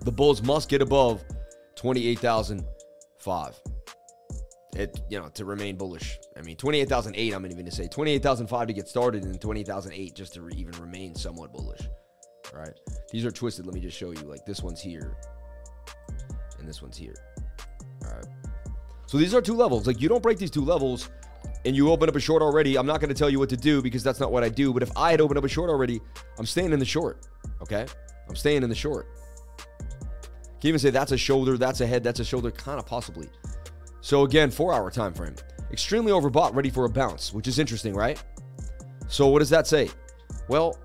The 0.01 0.11
Bulls 0.11 0.41
must 0.41 0.71
get 0.71 0.81
above 0.81 1.23
28,005. 1.75 3.61
It, 4.75 4.99
you 5.11 5.21
know, 5.21 5.29
to 5.35 5.45
remain 5.45 5.77
bullish. 5.77 6.19
I 6.35 6.41
mean, 6.41 6.57
28,008, 6.57 7.35
I'm 7.35 7.45
even 7.45 7.59
going 7.59 7.67
to 7.67 7.71
say 7.71 7.89
28,005 7.89 8.69
to 8.69 8.73
get 8.73 8.89
started 8.89 9.25
and 9.25 9.39
28,008 9.39 10.15
just 10.15 10.33
to 10.33 10.41
re- 10.41 10.55
even 10.57 10.73
remain 10.81 11.15
somewhat 11.15 11.53
bullish. 11.53 11.91
All 12.55 12.61
right. 12.61 12.81
These 13.13 13.27
are 13.27 13.31
twisted. 13.31 13.67
Let 13.67 13.75
me 13.75 13.83
just 13.83 13.99
show 13.99 14.13
you. 14.13 14.21
Like 14.21 14.47
this 14.47 14.63
one's 14.63 14.81
here 14.81 15.15
and 16.67 16.75
this 16.75 16.83
one's 16.83 16.97
here. 16.97 17.15
All 18.05 18.11
right. 18.11 18.27
So 19.07 19.19
these 19.19 19.35
are 19.35 19.41
two 19.41 19.55
levels. 19.55 19.87
Like 19.87 20.01
you 20.01 20.09
don't 20.09 20.23
break 20.23 20.37
these 20.37 20.51
two 20.51 20.65
levels 20.65 21.11
and 21.65 21.77
you 21.77 21.93
open 21.93 22.09
up 22.09 22.17
a 22.17 22.21
short 22.21 22.43
already. 22.43 22.77
I'm 22.77 22.87
not 22.87 23.01
going 23.01 23.09
to 23.09 23.15
tell 23.15 23.31
you 23.31 23.39
what 23.39 23.49
to 23.51 23.57
do 23.57 23.81
because 23.81 24.03
that's 24.03 24.19
not 24.19 24.33
what 24.33 24.43
I 24.43 24.49
do. 24.49 24.73
But 24.73 24.83
if 24.83 24.91
I 24.97 25.13
had 25.13 25.21
opened 25.21 25.39
up 25.39 25.45
a 25.45 25.49
short 25.49 25.71
already, 25.71 26.01
I'm 26.41 26.45
staying 26.47 26.73
in 26.73 26.81
the 26.81 26.85
short. 26.85 27.29
Okay. 27.63 27.87
I'm 28.29 28.35
staying 28.35 28.65
in 28.65 28.69
the 28.69 28.75
short. 28.75 29.07
Can 30.61 30.69
even 30.69 30.81
say 30.81 30.91
that's 30.91 31.13
a 31.13 31.17
shoulder, 31.17 31.57
that's 31.57 31.81
a 31.83 31.87
head, 31.87 32.03
that's 32.03 32.19
a 32.19 32.25
shoulder, 32.25 32.51
kind 32.51 32.81
of 32.81 32.87
possibly. 32.87 33.29
So 34.01 34.25
again, 34.25 34.51
four 34.51 34.75
hour 34.75 34.91
time 34.91 35.15
frame. 35.15 35.37
Extremely 35.71 36.11
overbought, 36.11 36.55
ready 36.57 36.71
for 36.71 36.85
a 36.85 36.89
bounce, 36.89 37.33
which 37.33 37.47
is 37.47 37.61
interesting, 37.61 37.95
right? 37.95 38.21
So 39.07 39.29
what 39.29 39.39
does 39.39 39.51
that 39.51 39.69
say? 39.69 39.89
Well, 40.49 40.77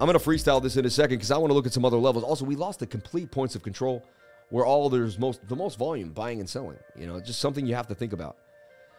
I'm 0.00 0.06
going 0.06 0.18
to 0.18 0.24
freestyle 0.24 0.60
this 0.60 0.76
in 0.76 0.84
a 0.86 0.90
second 0.90 1.18
because 1.18 1.30
I 1.30 1.36
want 1.36 1.50
to 1.50 1.54
look 1.54 1.66
at 1.66 1.72
some 1.72 1.84
other 1.84 1.96
levels. 1.96 2.24
Also, 2.24 2.44
we 2.44 2.56
lost 2.56 2.80
the 2.80 2.86
complete 2.86 3.30
points 3.30 3.54
of 3.54 3.62
control 3.62 4.04
where 4.50 4.64
all 4.64 4.88
there's 4.88 5.18
most 5.18 5.46
the 5.48 5.56
most 5.56 5.78
volume 5.78 6.10
buying 6.10 6.40
and 6.40 6.48
selling. 6.48 6.78
You 6.96 7.06
know, 7.06 7.20
just 7.20 7.40
something 7.40 7.66
you 7.66 7.74
have 7.74 7.88
to 7.88 7.94
think 7.94 8.12
about. 8.12 8.36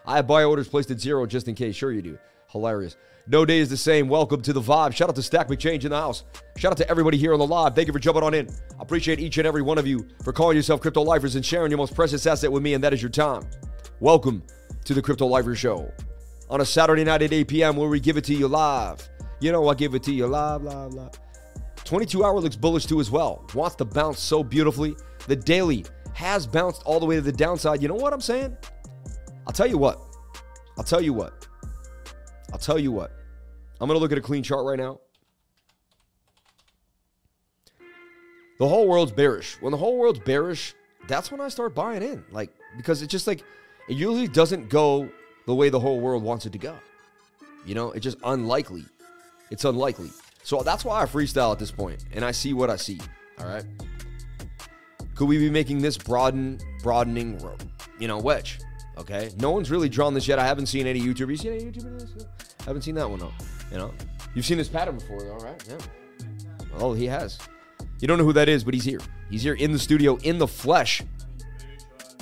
I 0.06 0.16
have 0.18 0.28
buy 0.28 0.44
orders 0.44 0.68
placed 0.68 0.92
at 0.92 1.00
zero 1.00 1.26
just 1.26 1.48
in 1.48 1.56
case. 1.56 1.76
Sure 1.76 1.92
you 1.92 2.02
do. 2.02 2.18
Hilarious. 2.48 2.98
No 3.28 3.46
day 3.46 3.60
is 3.60 3.70
the 3.70 3.78
same. 3.78 4.08
Welcome 4.08 4.42
to 4.42 4.54
the 4.54 4.62
vibe. 4.62 4.96
Shout 4.96 5.10
out 5.10 5.16
to 5.16 5.22
Stack 5.22 5.50
McChange 5.50 5.84
in 5.84 5.92
the 5.92 5.98
house. 5.98 6.24
Shout 6.58 6.72
out 6.72 6.78
to 6.78 6.90
everybody 6.90 7.18
here 7.18 7.34
on 7.34 7.40
the 7.40 7.46
live. 7.46 7.76
Thank 7.76 7.88
you 7.88 7.94
for 7.94 8.00
jumping 8.00 8.24
on 8.24 8.34
in. 8.34 8.50
I 8.80 8.82
appreciate 8.82 9.20
each 9.20 9.38
and 9.38 9.46
every 9.46 9.62
one 9.62 9.78
of 9.78 9.86
you 9.86 10.08
for 10.24 10.34
calling 10.34 10.58
yourself 10.58 10.82
crypto 10.82 11.04
lifers 11.04 11.36
and 11.36 11.46
sharing 11.46 11.70
your 11.70 11.78
most 11.78 11.94
precious 11.94 12.26
asset 12.26 12.52
with 12.52 12.64
me, 12.64 12.74
and 12.74 12.84
that 12.84 12.92
is 12.92 13.04
your 13.04 13.12
time. 13.12 13.44
Welcome 14.00 14.42
to 14.86 14.96
the 14.96 15.02
Crypto 15.02 15.28
Lifer 15.28 15.54
Show 15.54 15.92
on 16.50 16.62
a 16.62 16.66
Saturday 16.66 17.04
night 17.04 17.22
at 17.22 17.32
8 17.32 17.48
p.m. 17.48 17.76
where 17.76 17.88
we 17.88 18.00
give 18.00 18.18
it 18.18 18.24
to 18.24 18.34
you 18.34 18.48
live. 18.48 19.08
You 19.40 19.52
know, 19.52 19.68
I 19.68 19.76
give 19.76 19.94
it 19.94 20.02
to 20.04 20.12
you 20.12 20.26
live, 20.26 20.64
live, 20.64 20.94
live. 20.94 21.12
22 21.84 22.24
hour 22.24 22.40
looks 22.40 22.56
bullish 22.56 22.88
too 22.88 23.00
as 23.00 23.12
well. 23.12 23.46
Wants 23.54 23.76
to 23.76 23.86
bounce 23.86 24.20
so 24.20 24.44
beautifully. 24.44 24.96
The 25.30 25.36
daily 25.36 25.86
has 26.14 26.48
bounced 26.48 26.82
all 26.86 27.00
the 27.00 27.06
way 27.06 27.14
to 27.14 27.22
the 27.22 27.32
downside. 27.32 27.84
You 27.84 27.88
know 27.88 27.94
what 27.94 28.14
I'm 28.14 28.20
saying? 28.20 28.58
I'll 29.46 29.54
tell 29.54 29.68
you 29.68 29.78
what. 29.78 30.02
I'll 30.76 30.84
tell 30.84 31.00
you 31.00 31.14
what. 31.14 31.48
I'll 32.52 32.58
tell 32.58 32.80
you 32.80 32.92
what. 32.92 33.12
I'm 33.80 33.88
going 33.88 33.96
to 33.96 34.02
look 34.02 34.12
at 34.12 34.18
a 34.18 34.22
clean 34.22 34.42
chart 34.42 34.66
right 34.66 34.80
now. 34.80 35.00
The 38.58 38.68
whole 38.68 38.88
world's 38.88 39.12
bearish. 39.12 39.58
When 39.62 39.70
the 39.70 39.78
whole 39.78 40.00
world's 40.00 40.18
bearish, 40.18 40.74
that's 41.08 41.32
when 41.32 41.42
I 41.42 41.50
start 41.50 41.76
buying 41.76 42.02
in. 42.02 42.26
Like, 42.32 42.50
because 42.76 43.04
it's 43.04 43.12
just 43.12 43.28
like, 43.28 43.44
it 43.88 43.96
usually 43.96 44.28
doesn't 44.28 44.68
go 44.68 45.08
the 45.46 45.54
way 45.54 45.70
the 45.70 45.80
whole 45.80 46.00
world 46.00 46.24
wants 46.24 46.48
it 46.48 46.54
to 46.54 46.58
go. 46.58 46.76
You 47.68 47.76
know, 47.76 47.92
it's 47.92 48.04
just 48.04 48.18
unlikely. 48.24 48.84
It's 49.52 49.64
unlikely. 49.64 50.10
So 50.42 50.64
that's 50.64 50.84
why 50.84 51.04
I 51.04 51.06
freestyle 51.06 51.52
at 51.52 51.60
this 51.60 51.70
point, 51.70 52.04
and 52.14 52.26
I 52.26 52.32
see 52.32 52.54
what 52.54 52.72
I 52.72 52.78
see. 52.78 53.00
All 53.40 53.46
right. 53.46 53.64
Could 55.20 55.28
we 55.28 55.38
be 55.38 55.50
making 55.50 55.80
this 55.80 55.98
broaden, 55.98 56.62
broadening, 56.82 57.46
you 58.00 58.08
know, 58.08 58.20
wedge? 58.20 58.58
Okay. 58.98 59.32
No 59.38 59.52
one's 59.52 59.70
really 59.70 59.90
drawn 59.90 60.14
this 60.14 60.26
yet. 60.30 60.40
I 60.40 60.46
haven't 60.46 60.68
seen 60.68 60.88
any 60.88 61.02
YouTubers. 61.02 61.30
You 61.32 61.36
seen 61.36 61.52
any 61.52 61.66
YouTubers? 61.66 62.26
I 62.62 62.64
haven't 62.64 62.84
seen 62.84 62.96
that 62.96 63.10
one 63.10 63.20
though. 63.20 63.34
You 63.70 63.80
know, 63.80 63.94
you've 64.34 64.46
seen 64.46 64.58
this 64.58 64.70
pattern 64.70 64.98
before, 64.98 65.22
though, 65.22 65.36
right? 65.40 65.62
Yeah. 65.68 65.78
Oh, 66.76 66.94
he 66.94 67.06
has. 67.08 67.38
You 68.00 68.08
don't 68.08 68.18
know 68.18 68.24
who 68.24 68.32
that 68.32 68.48
is, 68.48 68.64
but 68.64 68.74
he's 68.74 68.86
here. 68.86 69.02
He's 69.30 69.44
here 69.44 69.56
in 69.56 69.74
the 69.74 69.80
studio, 69.80 70.16
in 70.24 70.38
the 70.38 70.48
flesh. 70.48 71.04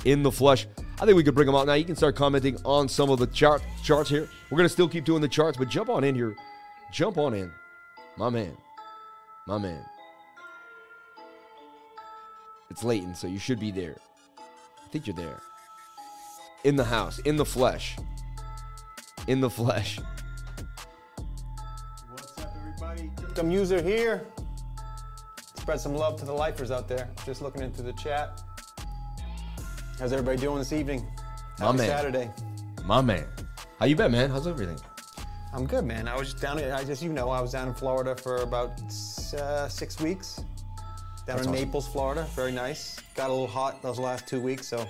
In 0.03 0.23
the 0.23 0.31
flesh. 0.31 0.65
I 0.99 1.05
think 1.05 1.17
we 1.17 1.23
could 1.23 1.35
bring 1.35 1.47
him 1.47 1.53
out 1.53 1.67
now. 1.67 1.73
You 1.73 1.85
can 1.85 1.95
start 1.95 2.15
commenting 2.15 2.57
on 2.65 2.89
some 2.89 3.11
of 3.11 3.19
the 3.19 3.27
chart 3.27 3.61
charts 3.83 4.09
here. 4.09 4.27
We're 4.49 4.57
gonna 4.57 4.69
still 4.69 4.89
keep 4.89 5.05
doing 5.05 5.21
the 5.21 5.27
charts, 5.27 5.55
but 5.55 5.69
jump 5.69 5.89
on 5.89 6.03
in 6.03 6.15
here. 6.15 6.35
Jump 6.91 7.19
on 7.19 7.35
in, 7.35 7.51
my 8.17 8.31
man, 8.31 8.57
my 9.45 9.59
man. 9.59 9.85
It's 12.77 12.83
Layton, 12.83 13.15
so 13.15 13.25
you 13.25 13.39
should 13.39 13.59
be 13.59 13.71
there. 13.71 13.95
I 14.37 14.87
think 14.89 15.07
you're 15.07 15.15
there. 15.15 15.41
In 16.63 16.75
the 16.75 16.83
house, 16.83 17.17
in 17.17 17.35
the 17.35 17.43
flesh. 17.43 17.97
In 19.25 19.41
the 19.41 19.49
flesh. 19.49 19.97
What's 22.11 22.37
up, 22.37 22.53
everybody? 22.55 23.09
Crypto 23.15 23.41
Muser 23.41 23.81
here. 23.81 24.27
Spread 25.55 25.79
some 25.79 25.95
love 25.95 26.19
to 26.19 26.25
the 26.25 26.31
lifers 26.31 26.69
out 26.69 26.87
there. 26.87 27.09
Just 27.25 27.41
looking 27.41 27.63
into 27.63 27.81
the 27.81 27.93
chat. 27.93 28.39
How's 29.97 30.13
everybody 30.13 30.37
doing 30.37 30.59
this 30.59 30.71
evening? 30.71 31.03
My 31.57 31.65
Happy 31.65 31.77
man. 31.79 31.87
Saturday. 31.87 32.29
My 32.85 33.01
man. 33.01 33.25
How 33.79 33.87
you 33.87 33.95
been, 33.95 34.11
man? 34.11 34.29
How's 34.29 34.45
everything? 34.45 34.77
I'm 35.51 35.65
good, 35.65 35.83
man. 35.83 36.07
I 36.07 36.15
was 36.15 36.29
just 36.29 36.43
down. 36.43 36.59
in- 36.59 36.71
I 36.71 36.83
just, 36.83 37.01
you 37.01 37.11
know, 37.11 37.31
I 37.31 37.41
was 37.41 37.53
down 37.53 37.69
in 37.69 37.73
Florida 37.73 38.15
for 38.15 38.43
about 38.43 38.79
uh, 39.33 39.67
six 39.67 39.99
weeks. 39.99 40.41
Down 41.27 41.35
That's 41.35 41.47
in 41.47 41.53
awesome. 41.53 41.65
Naples, 41.65 41.87
Florida. 41.89 42.25
Very 42.35 42.53
nice. 42.53 42.95
Got 43.13 43.29
a 43.29 43.33
little 43.33 43.47
hot 43.47 43.81
those 43.81 43.99
last 43.99 44.25
two 44.25 44.39
weeks, 44.39 44.65
so 44.65 44.87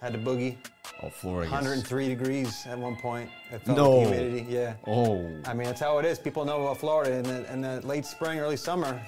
had 0.00 0.12
to 0.12 0.18
boogie. 0.20 0.56
Oh, 1.02 1.08
Florida. 1.10 1.50
103 1.50 2.08
degrees 2.08 2.64
at 2.66 2.78
one 2.78 2.94
point. 2.94 3.28
It 3.50 3.60
felt 3.62 3.76
No. 3.76 3.90
like 3.98 4.06
humidity. 4.14 4.46
Yeah. 4.48 4.74
Oh. 4.86 5.28
I 5.44 5.52
mean, 5.52 5.66
that's 5.66 5.80
how 5.80 5.98
it 5.98 6.04
is. 6.04 6.20
People 6.20 6.44
know 6.44 6.62
about 6.62 6.78
Florida 6.78 7.12
in 7.16 7.24
the, 7.24 7.52
in 7.52 7.60
the 7.60 7.84
late 7.84 8.06
spring, 8.06 8.38
early 8.38 8.56
summer. 8.56 9.00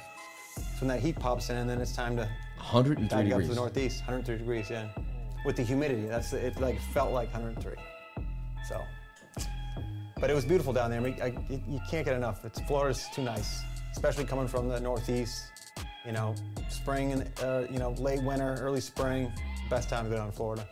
It's 0.57 0.81
when 0.81 0.89
that 0.89 0.99
heat 0.99 1.17
pops 1.21 1.51
in, 1.51 1.57
and 1.57 1.71
then 1.71 1.81
it's 1.81 1.93
time 1.95 2.17
to 2.17 2.29
103 2.57 3.07
back 3.07 3.33
up 3.33 3.41
to 3.43 3.47
the 3.47 3.55
northeast. 3.55 4.01
103 4.01 4.39
degrees, 4.39 4.69
yeah. 4.69 4.89
With 5.45 5.55
the 5.55 5.63
humidity, 5.63 6.07
that's 6.07 6.33
it. 6.33 6.59
Like 6.61 6.81
felt 6.93 7.13
like 7.13 7.33
103. 7.33 7.75
So, 8.69 8.83
but 10.19 10.31
it 10.31 10.35
was 10.35 10.45
beautiful 10.45 10.73
down 10.73 10.91
there. 10.91 10.99
I 10.99 11.03
mean, 11.05 11.17
I, 11.23 11.27
you 11.49 11.81
can't 11.89 12.05
get 12.05 12.17
enough. 12.17 12.45
It's 12.45 12.59
Florida's 12.63 13.07
too 13.15 13.23
nice, 13.23 13.61
especially 13.93 14.25
coming 14.25 14.49
from 14.49 14.69
the 14.69 14.81
northeast. 14.81 15.45
You 16.07 16.13
know, 16.13 16.35
spring 16.69 17.13
and 17.13 17.31
uh, 17.43 17.65
you 17.71 17.79
know 17.79 17.91
late 17.93 18.23
winter, 18.23 18.57
early 18.61 18.81
spring, 18.81 19.33
best 19.69 19.89
time 19.89 20.05
to 20.05 20.11
go 20.11 20.17
down 20.17 20.31
to 20.31 20.37
Florida. 20.37 20.67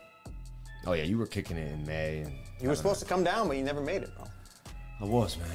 Oh, 0.87 0.93
yeah, 0.93 1.03
you 1.03 1.17
were 1.17 1.25
kicking 1.25 1.57
it 1.57 1.71
in 1.71 1.85
May. 1.85 2.19
And 2.19 2.33
You 2.61 2.69
were 2.69 2.75
supposed 2.75 2.99
to 2.99 3.05
come 3.05 3.23
down, 3.23 3.47
but 3.47 3.57
you 3.57 3.63
never 3.63 3.81
made 3.81 4.03
it. 4.03 4.15
Bro. 4.15 4.27
I 5.01 5.05
was, 5.05 5.37
man. 5.37 5.47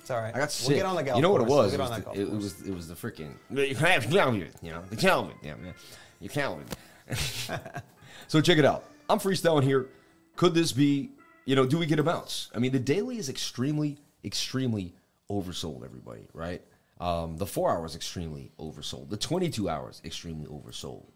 It's 0.00 0.10
all 0.10 0.20
right. 0.20 0.34
I 0.34 0.38
got 0.38 0.50
sick. 0.50 0.68
We'll 0.68 0.78
get 0.78 0.86
on 0.86 0.96
the 0.96 1.02
golf 1.02 1.16
You 1.16 1.22
know 1.22 1.30
what 1.30 1.40
it 1.40 1.46
was? 1.46 1.76
We'll 1.76 1.92
It 1.92 2.00
was, 2.00 2.04
the, 2.04 2.20
it, 2.20 2.30
was 2.30 2.68
it 2.68 2.74
was 2.74 2.88
the 2.88 2.94
freaking 2.94 3.34
you 3.50 3.74
have 3.74 4.08
Calvin, 4.08 4.48
you 4.62 4.70
know 4.70 4.82
the 4.88 4.96
Calvin, 4.96 5.34
yeah, 5.42 5.56
man, 5.56 5.74
you 6.20 6.28
Calvin. 6.28 6.64
so 8.28 8.40
check 8.40 8.58
it 8.58 8.64
out. 8.64 8.84
I'm 9.10 9.18
freestyling 9.18 9.64
here. 9.64 9.88
Could 10.36 10.54
this 10.54 10.72
be? 10.72 11.10
You 11.44 11.54
know, 11.56 11.66
do 11.66 11.78
we 11.78 11.86
get 11.86 11.98
a 11.98 12.02
bounce? 12.02 12.50
I 12.54 12.58
mean, 12.58 12.72
the 12.72 12.78
daily 12.78 13.18
is 13.18 13.28
extremely, 13.28 13.98
extremely 14.24 14.94
oversold. 15.30 15.84
Everybody, 15.84 16.26
right? 16.32 16.62
Um, 16.98 17.36
the 17.36 17.46
four 17.46 17.70
hours 17.70 17.94
extremely 17.94 18.52
oversold. 18.58 19.10
The 19.10 19.16
22 19.16 19.68
hours 19.68 20.00
extremely 20.04 20.46
oversold. 20.46 21.06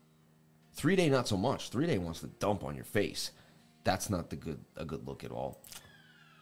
Three 0.75 0.97
day, 0.97 1.09
not 1.09 1.27
so 1.27 1.37
much. 1.37 1.71
Three 1.71 1.87
day 1.87 1.99
wants 1.99 2.21
to 2.21 2.27
dump 2.27 2.65
on 2.65 2.75
your 2.75 2.85
face. 2.85 3.31
That's 3.85 4.11
not 4.11 4.31
the 4.31 4.37
good 4.37 4.61
a 4.77 4.85
good 4.85 5.07
look 5.07 5.25
at 5.25 5.31
all. 5.31 5.63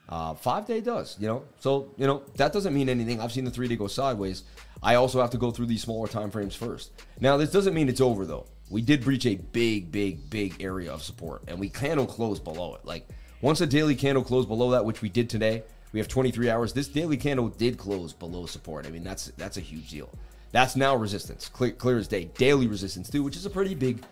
Uh, 0.09 0.35
five 0.35 0.67
day 0.67 0.81
does, 0.81 1.17
you 1.21 1.29
know. 1.29 1.45
So 1.61 1.95
you 1.97 2.07
know 2.07 2.23
that 2.37 2.53
doesn't 2.53 2.75
mean 2.75 2.89
anything. 2.89 3.21
I've 3.21 3.33
seen 3.33 3.45
the 3.45 3.51
three 3.51 3.69
day 3.69 3.77
go 3.77 3.87
sideways. 3.87 4.43
I 4.83 4.97
also 4.97 5.21
have 5.21 5.31
to 5.31 5.39
go 5.39 5.51
through 5.51 5.67
these 5.67 5.83
smaller 5.83 6.09
time 6.09 6.31
frames 6.31 6.55
first. 6.55 6.93
Now 7.21 7.37
this 7.37 7.53
doesn't 7.53 7.75
mean 7.75 7.89
it's 7.89 8.01
over 8.01 8.27
though. 8.27 8.47
We 8.71 8.83
did 8.83 9.03
breach 9.03 9.25
a 9.25 9.37
big, 9.37 9.91
big, 9.93 10.29
big 10.29 10.63
area 10.63 10.93
of 10.93 11.03
support, 11.03 11.43
and 11.47 11.59
we 11.59 11.69
candle 11.69 12.07
close 12.07 12.41
below 12.41 12.75
it. 12.75 12.85
Like 12.85 13.09
once 13.41 13.61
a 13.61 13.67
daily 13.67 13.95
candle 13.95 14.25
closed 14.25 14.49
below 14.49 14.71
that, 14.73 14.85
which 14.85 15.01
we 15.01 15.09
did 15.09 15.31
today, 15.31 15.63
we 15.93 15.99
have 16.01 16.09
23 16.09 16.51
hours. 16.51 16.73
This 16.73 16.89
daily 16.89 17.17
candle 17.17 17.49
did 17.49 17.79
close 17.79 18.13
below 18.13 18.47
support. 18.47 18.87
I 18.87 18.91
mean 18.91 19.05
that's 19.05 19.33
that's 19.37 19.57
a 19.57 19.61
huge 19.61 19.91
deal. 19.91 20.11
That's 20.51 20.77
now 20.77 20.97
resistance, 20.97 21.49
clear, 21.49 21.73
clear 21.73 21.99
as 21.99 22.09
day. 22.09 22.25
Daily 22.37 22.67
resistance 22.67 23.11
too, 23.11 23.23
which 23.23 23.37
is 23.37 23.47
a 23.47 23.51
pretty 23.51 23.75
big 23.75 24.03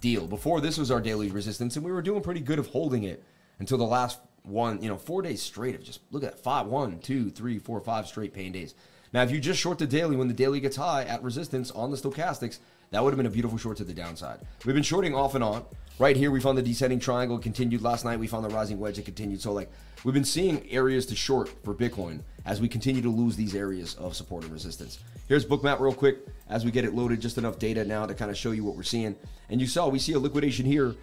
deal. 0.00 0.26
Before 0.26 0.60
this 0.60 0.78
was 0.78 0.90
our 0.90 1.00
daily 1.00 1.30
resistance, 1.30 1.76
and 1.76 1.84
we 1.84 1.92
were 1.92 2.02
doing 2.02 2.22
pretty 2.22 2.40
good 2.40 2.58
of 2.58 2.66
holding 2.68 3.04
it 3.04 3.24
until 3.58 3.78
the 3.78 3.84
last 3.84 4.20
one, 4.42 4.82
you 4.82 4.88
know, 4.88 4.96
four 4.96 5.22
days 5.22 5.42
straight 5.42 5.74
of 5.74 5.82
just 5.82 6.00
look 6.10 6.22
at 6.22 6.32
that 6.32 6.42
five, 6.42 6.66
one, 6.66 6.98
two, 7.00 7.30
three, 7.30 7.58
four, 7.58 7.80
five 7.80 8.06
straight 8.06 8.32
pain 8.32 8.52
days. 8.52 8.74
Now, 9.12 9.22
if 9.22 9.30
you 9.30 9.40
just 9.40 9.60
short 9.60 9.78
the 9.78 9.86
daily 9.86 10.16
when 10.16 10.28
the 10.28 10.34
daily 10.34 10.60
gets 10.60 10.76
high 10.76 11.04
at 11.04 11.22
resistance 11.22 11.70
on 11.70 11.90
the 11.90 11.96
stochastics, 11.96 12.58
that 12.90 13.02
would 13.02 13.10
have 13.10 13.16
been 13.16 13.26
a 13.26 13.30
beautiful 13.30 13.58
short 13.58 13.76
to 13.78 13.84
the 13.84 13.92
downside. 13.92 14.40
We've 14.64 14.74
been 14.74 14.82
shorting 14.82 15.14
off 15.14 15.34
and 15.34 15.44
on. 15.44 15.64
Right 15.98 16.16
here, 16.16 16.30
we 16.30 16.40
found 16.40 16.56
the 16.56 16.62
descending 16.62 17.00
triangle 17.00 17.38
continued 17.38 17.82
last 17.82 18.04
night. 18.04 18.18
We 18.18 18.28
found 18.28 18.44
the 18.44 18.50
rising 18.50 18.78
wedge 18.78 18.98
it 18.98 19.04
continued. 19.04 19.40
So, 19.40 19.52
like, 19.52 19.70
we've 20.04 20.14
been 20.14 20.24
seeing 20.24 20.70
areas 20.70 21.06
to 21.06 21.16
short 21.16 21.50
for 21.64 21.74
Bitcoin 21.74 22.20
as 22.46 22.60
we 22.60 22.68
continue 22.68 23.02
to 23.02 23.10
lose 23.10 23.34
these 23.34 23.54
areas 23.54 23.94
of 23.96 24.14
support 24.14 24.44
and 24.44 24.52
resistance. 24.52 25.00
Here's 25.26 25.44
bookmap 25.44 25.80
real 25.80 25.92
quick 25.92 26.18
as 26.48 26.64
we 26.64 26.70
get 26.70 26.84
it 26.84 26.94
loaded. 26.94 27.20
Just 27.20 27.36
enough 27.36 27.58
data 27.58 27.84
now 27.84 28.06
to 28.06 28.14
kind 28.14 28.30
of 28.30 28.36
show 28.36 28.52
you 28.52 28.64
what 28.64 28.76
we're 28.76 28.84
seeing. 28.84 29.16
And 29.50 29.60
you 29.60 29.66
saw 29.66 29.88
we 29.88 29.98
see 29.98 30.12
a 30.12 30.18
liquidation 30.18 30.64
here, 30.64 30.94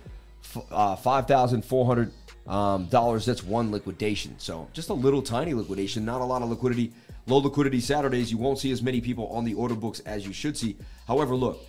uh, 0.71 0.95
five 0.95 1.27
thousand 1.27 1.65
four 1.65 1.85
hundred 1.85 2.11
um, 2.47 2.85
dollars. 2.85 3.25
That's 3.25 3.43
one 3.43 3.71
liquidation. 3.71 4.39
So 4.39 4.67
just 4.73 4.89
a 4.89 4.93
little 4.93 5.21
tiny 5.21 5.53
liquidation. 5.53 6.05
Not 6.05 6.21
a 6.21 6.25
lot 6.25 6.41
of 6.41 6.49
liquidity. 6.49 6.93
Low 7.27 7.37
liquidity 7.37 7.79
Saturdays. 7.79 8.31
You 8.31 8.37
won't 8.37 8.59
see 8.59 8.71
as 8.71 8.83
many 8.83 9.01
people 9.01 9.27
on 9.27 9.45
the 9.45 9.55
order 9.55 9.75
books 9.75 9.99
as 10.01 10.25
you 10.27 10.33
should 10.33 10.55
see. 10.55 10.77
However, 11.07 11.35
look, 11.35 11.59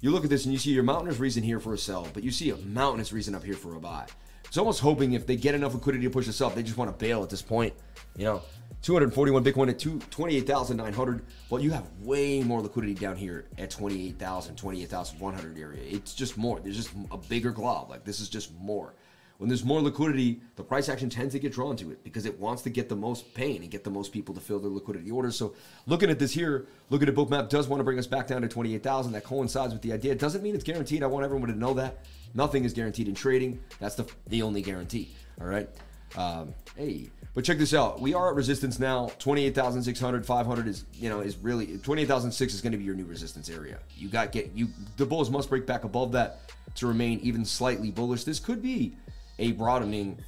you 0.00 0.10
look 0.10 0.24
at 0.24 0.30
this 0.30 0.44
and 0.44 0.52
you 0.52 0.58
see 0.58 0.70
your 0.72 0.82
mountainous 0.82 1.18
reason 1.18 1.42
here 1.42 1.58
for 1.58 1.72
a 1.72 1.78
sell, 1.78 2.06
but 2.12 2.22
you 2.22 2.30
see 2.30 2.50
a 2.50 2.56
mountainous 2.58 3.12
reason 3.12 3.34
up 3.34 3.42
here 3.42 3.54
for 3.54 3.74
a 3.76 3.80
buy. 3.80 4.06
It's 4.44 4.58
almost 4.58 4.80
hoping 4.80 5.14
if 5.14 5.26
they 5.26 5.36
get 5.36 5.54
enough 5.54 5.74
liquidity 5.74 6.04
to 6.04 6.10
push 6.10 6.26
this 6.26 6.40
up, 6.40 6.54
they 6.54 6.62
just 6.62 6.76
want 6.76 6.90
to 6.96 7.04
bail 7.04 7.22
at 7.22 7.30
this 7.30 7.42
point. 7.42 7.74
You 8.16 8.24
know, 8.24 8.42
241 8.82 9.42
Bitcoin 9.42 9.68
at 9.70 9.78
two- 9.78 9.98
28,900. 10.10 11.22
Well, 11.50 11.60
you 11.62 11.70
have 11.70 11.84
way 12.00 12.42
more 12.42 12.60
liquidity 12.60 12.94
down 12.94 13.16
here 13.16 13.46
at 13.58 13.70
28,000, 13.70 14.54
28,100 14.56 15.58
area. 15.58 15.82
It's 15.82 16.14
just 16.14 16.36
more. 16.36 16.60
There's 16.60 16.76
just 16.76 16.90
a 17.10 17.16
bigger 17.16 17.50
glob. 17.50 17.90
Like 17.90 18.04
this 18.04 18.20
is 18.20 18.28
just 18.28 18.52
more. 18.60 18.94
When 19.38 19.48
there's 19.48 19.64
more 19.64 19.80
liquidity, 19.80 20.40
the 20.56 20.62
price 20.62 20.88
action 20.88 21.10
tends 21.10 21.34
to 21.34 21.38
get 21.38 21.52
drawn 21.52 21.76
to 21.76 21.90
it 21.90 22.02
because 22.02 22.24
it 22.24 22.38
wants 22.38 22.62
to 22.62 22.70
get 22.70 22.88
the 22.88 22.96
most 22.96 23.34
pain 23.34 23.62
and 23.62 23.70
get 23.70 23.84
the 23.84 23.90
most 23.90 24.12
people 24.12 24.34
to 24.34 24.40
fill 24.40 24.58
their 24.58 24.70
liquidity 24.70 25.10
orders. 25.10 25.36
So 25.36 25.54
looking 25.86 26.10
at 26.10 26.18
this 26.18 26.32
here, 26.32 26.66
looking 26.88 27.08
at 27.08 27.14
bookmap 27.14 27.48
does 27.48 27.68
want 27.68 27.80
to 27.80 27.84
bring 27.84 27.98
us 27.98 28.06
back 28.06 28.26
down 28.26 28.42
to 28.42 28.48
28,000. 28.48 29.12
That 29.12 29.24
coincides 29.24 29.72
with 29.72 29.82
the 29.82 29.92
idea. 29.92 30.12
It 30.12 30.18
doesn't 30.18 30.42
mean 30.42 30.54
it's 30.54 30.64
guaranteed. 30.64 31.02
I 31.02 31.06
want 31.06 31.24
everyone 31.24 31.48
to 31.48 31.58
know 31.58 31.74
that. 31.74 32.04
Nothing 32.34 32.64
is 32.64 32.72
guaranteed 32.72 33.08
in 33.08 33.14
trading. 33.14 33.60
That's 33.78 33.94
the, 33.94 34.06
the 34.28 34.42
only 34.42 34.62
guarantee. 34.62 35.10
All 35.40 35.46
right. 35.46 35.68
Um, 36.16 36.54
hey, 36.76 37.10
but 37.34 37.44
check 37.44 37.58
this 37.58 37.74
out. 37.74 38.00
We 38.00 38.14
are 38.14 38.30
at 38.30 38.36
resistance 38.36 38.78
now. 38.78 39.10
28,600, 39.18 40.24
500 40.24 40.66
is, 40.66 40.84
you 40.94 41.10
know, 41.10 41.20
is 41.20 41.36
really 41.36 41.78
28,006 41.78 42.54
is 42.54 42.60
going 42.60 42.72
to 42.72 42.78
be 42.78 42.84
your 42.84 42.94
new 42.94 43.04
resistance 43.04 43.50
area. 43.50 43.78
You 43.96 44.08
got 44.08 44.32
get 44.32 44.52
you 44.54 44.68
the 44.96 45.04
bulls 45.04 45.30
must 45.30 45.50
break 45.50 45.66
back 45.66 45.84
above 45.84 46.12
that 46.12 46.40
to 46.76 46.86
remain 46.86 47.18
even 47.20 47.44
slightly 47.44 47.90
bullish. 47.90 48.24
This 48.24 48.40
could 48.40 48.62
be 48.62 48.96
a 49.38 49.52
broadening 49.52 50.18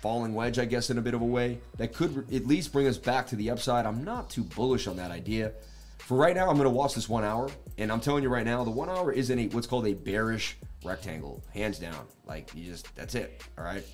falling 0.00 0.34
wedge, 0.34 0.58
I 0.58 0.64
guess, 0.64 0.90
in 0.90 0.98
a 0.98 1.02
bit 1.02 1.14
of 1.14 1.20
a 1.20 1.26
way 1.26 1.58
that 1.76 1.92
could 1.92 2.32
at 2.32 2.46
least 2.46 2.72
bring 2.72 2.86
us 2.86 2.96
back 2.96 3.26
to 3.28 3.36
the 3.36 3.50
upside. 3.50 3.86
I'm 3.86 4.02
not 4.02 4.30
too 4.30 4.42
bullish 4.42 4.86
on 4.86 4.96
that 4.96 5.10
idea. 5.10 5.52
For 5.98 6.16
right 6.16 6.34
now, 6.34 6.48
I'm 6.48 6.56
going 6.56 6.64
to 6.64 6.70
watch 6.70 6.94
this 6.94 7.08
one 7.08 7.22
hour, 7.22 7.50
and 7.78 7.92
I'm 7.92 8.00
telling 8.00 8.22
you 8.22 8.30
right 8.30 8.44
now, 8.44 8.64
the 8.64 8.70
one 8.70 8.88
hour 8.88 9.12
is 9.12 9.30
in 9.30 9.38
a 9.38 9.46
what's 9.48 9.66
called 9.66 9.86
a 9.86 9.94
bearish 9.94 10.56
rectangle, 10.84 11.44
hands 11.52 11.78
down. 11.78 12.06
Like 12.26 12.50
you 12.54 12.64
just 12.64 12.94
that's 12.96 13.14
it. 13.14 13.42
All 13.58 13.64
right, 13.64 13.84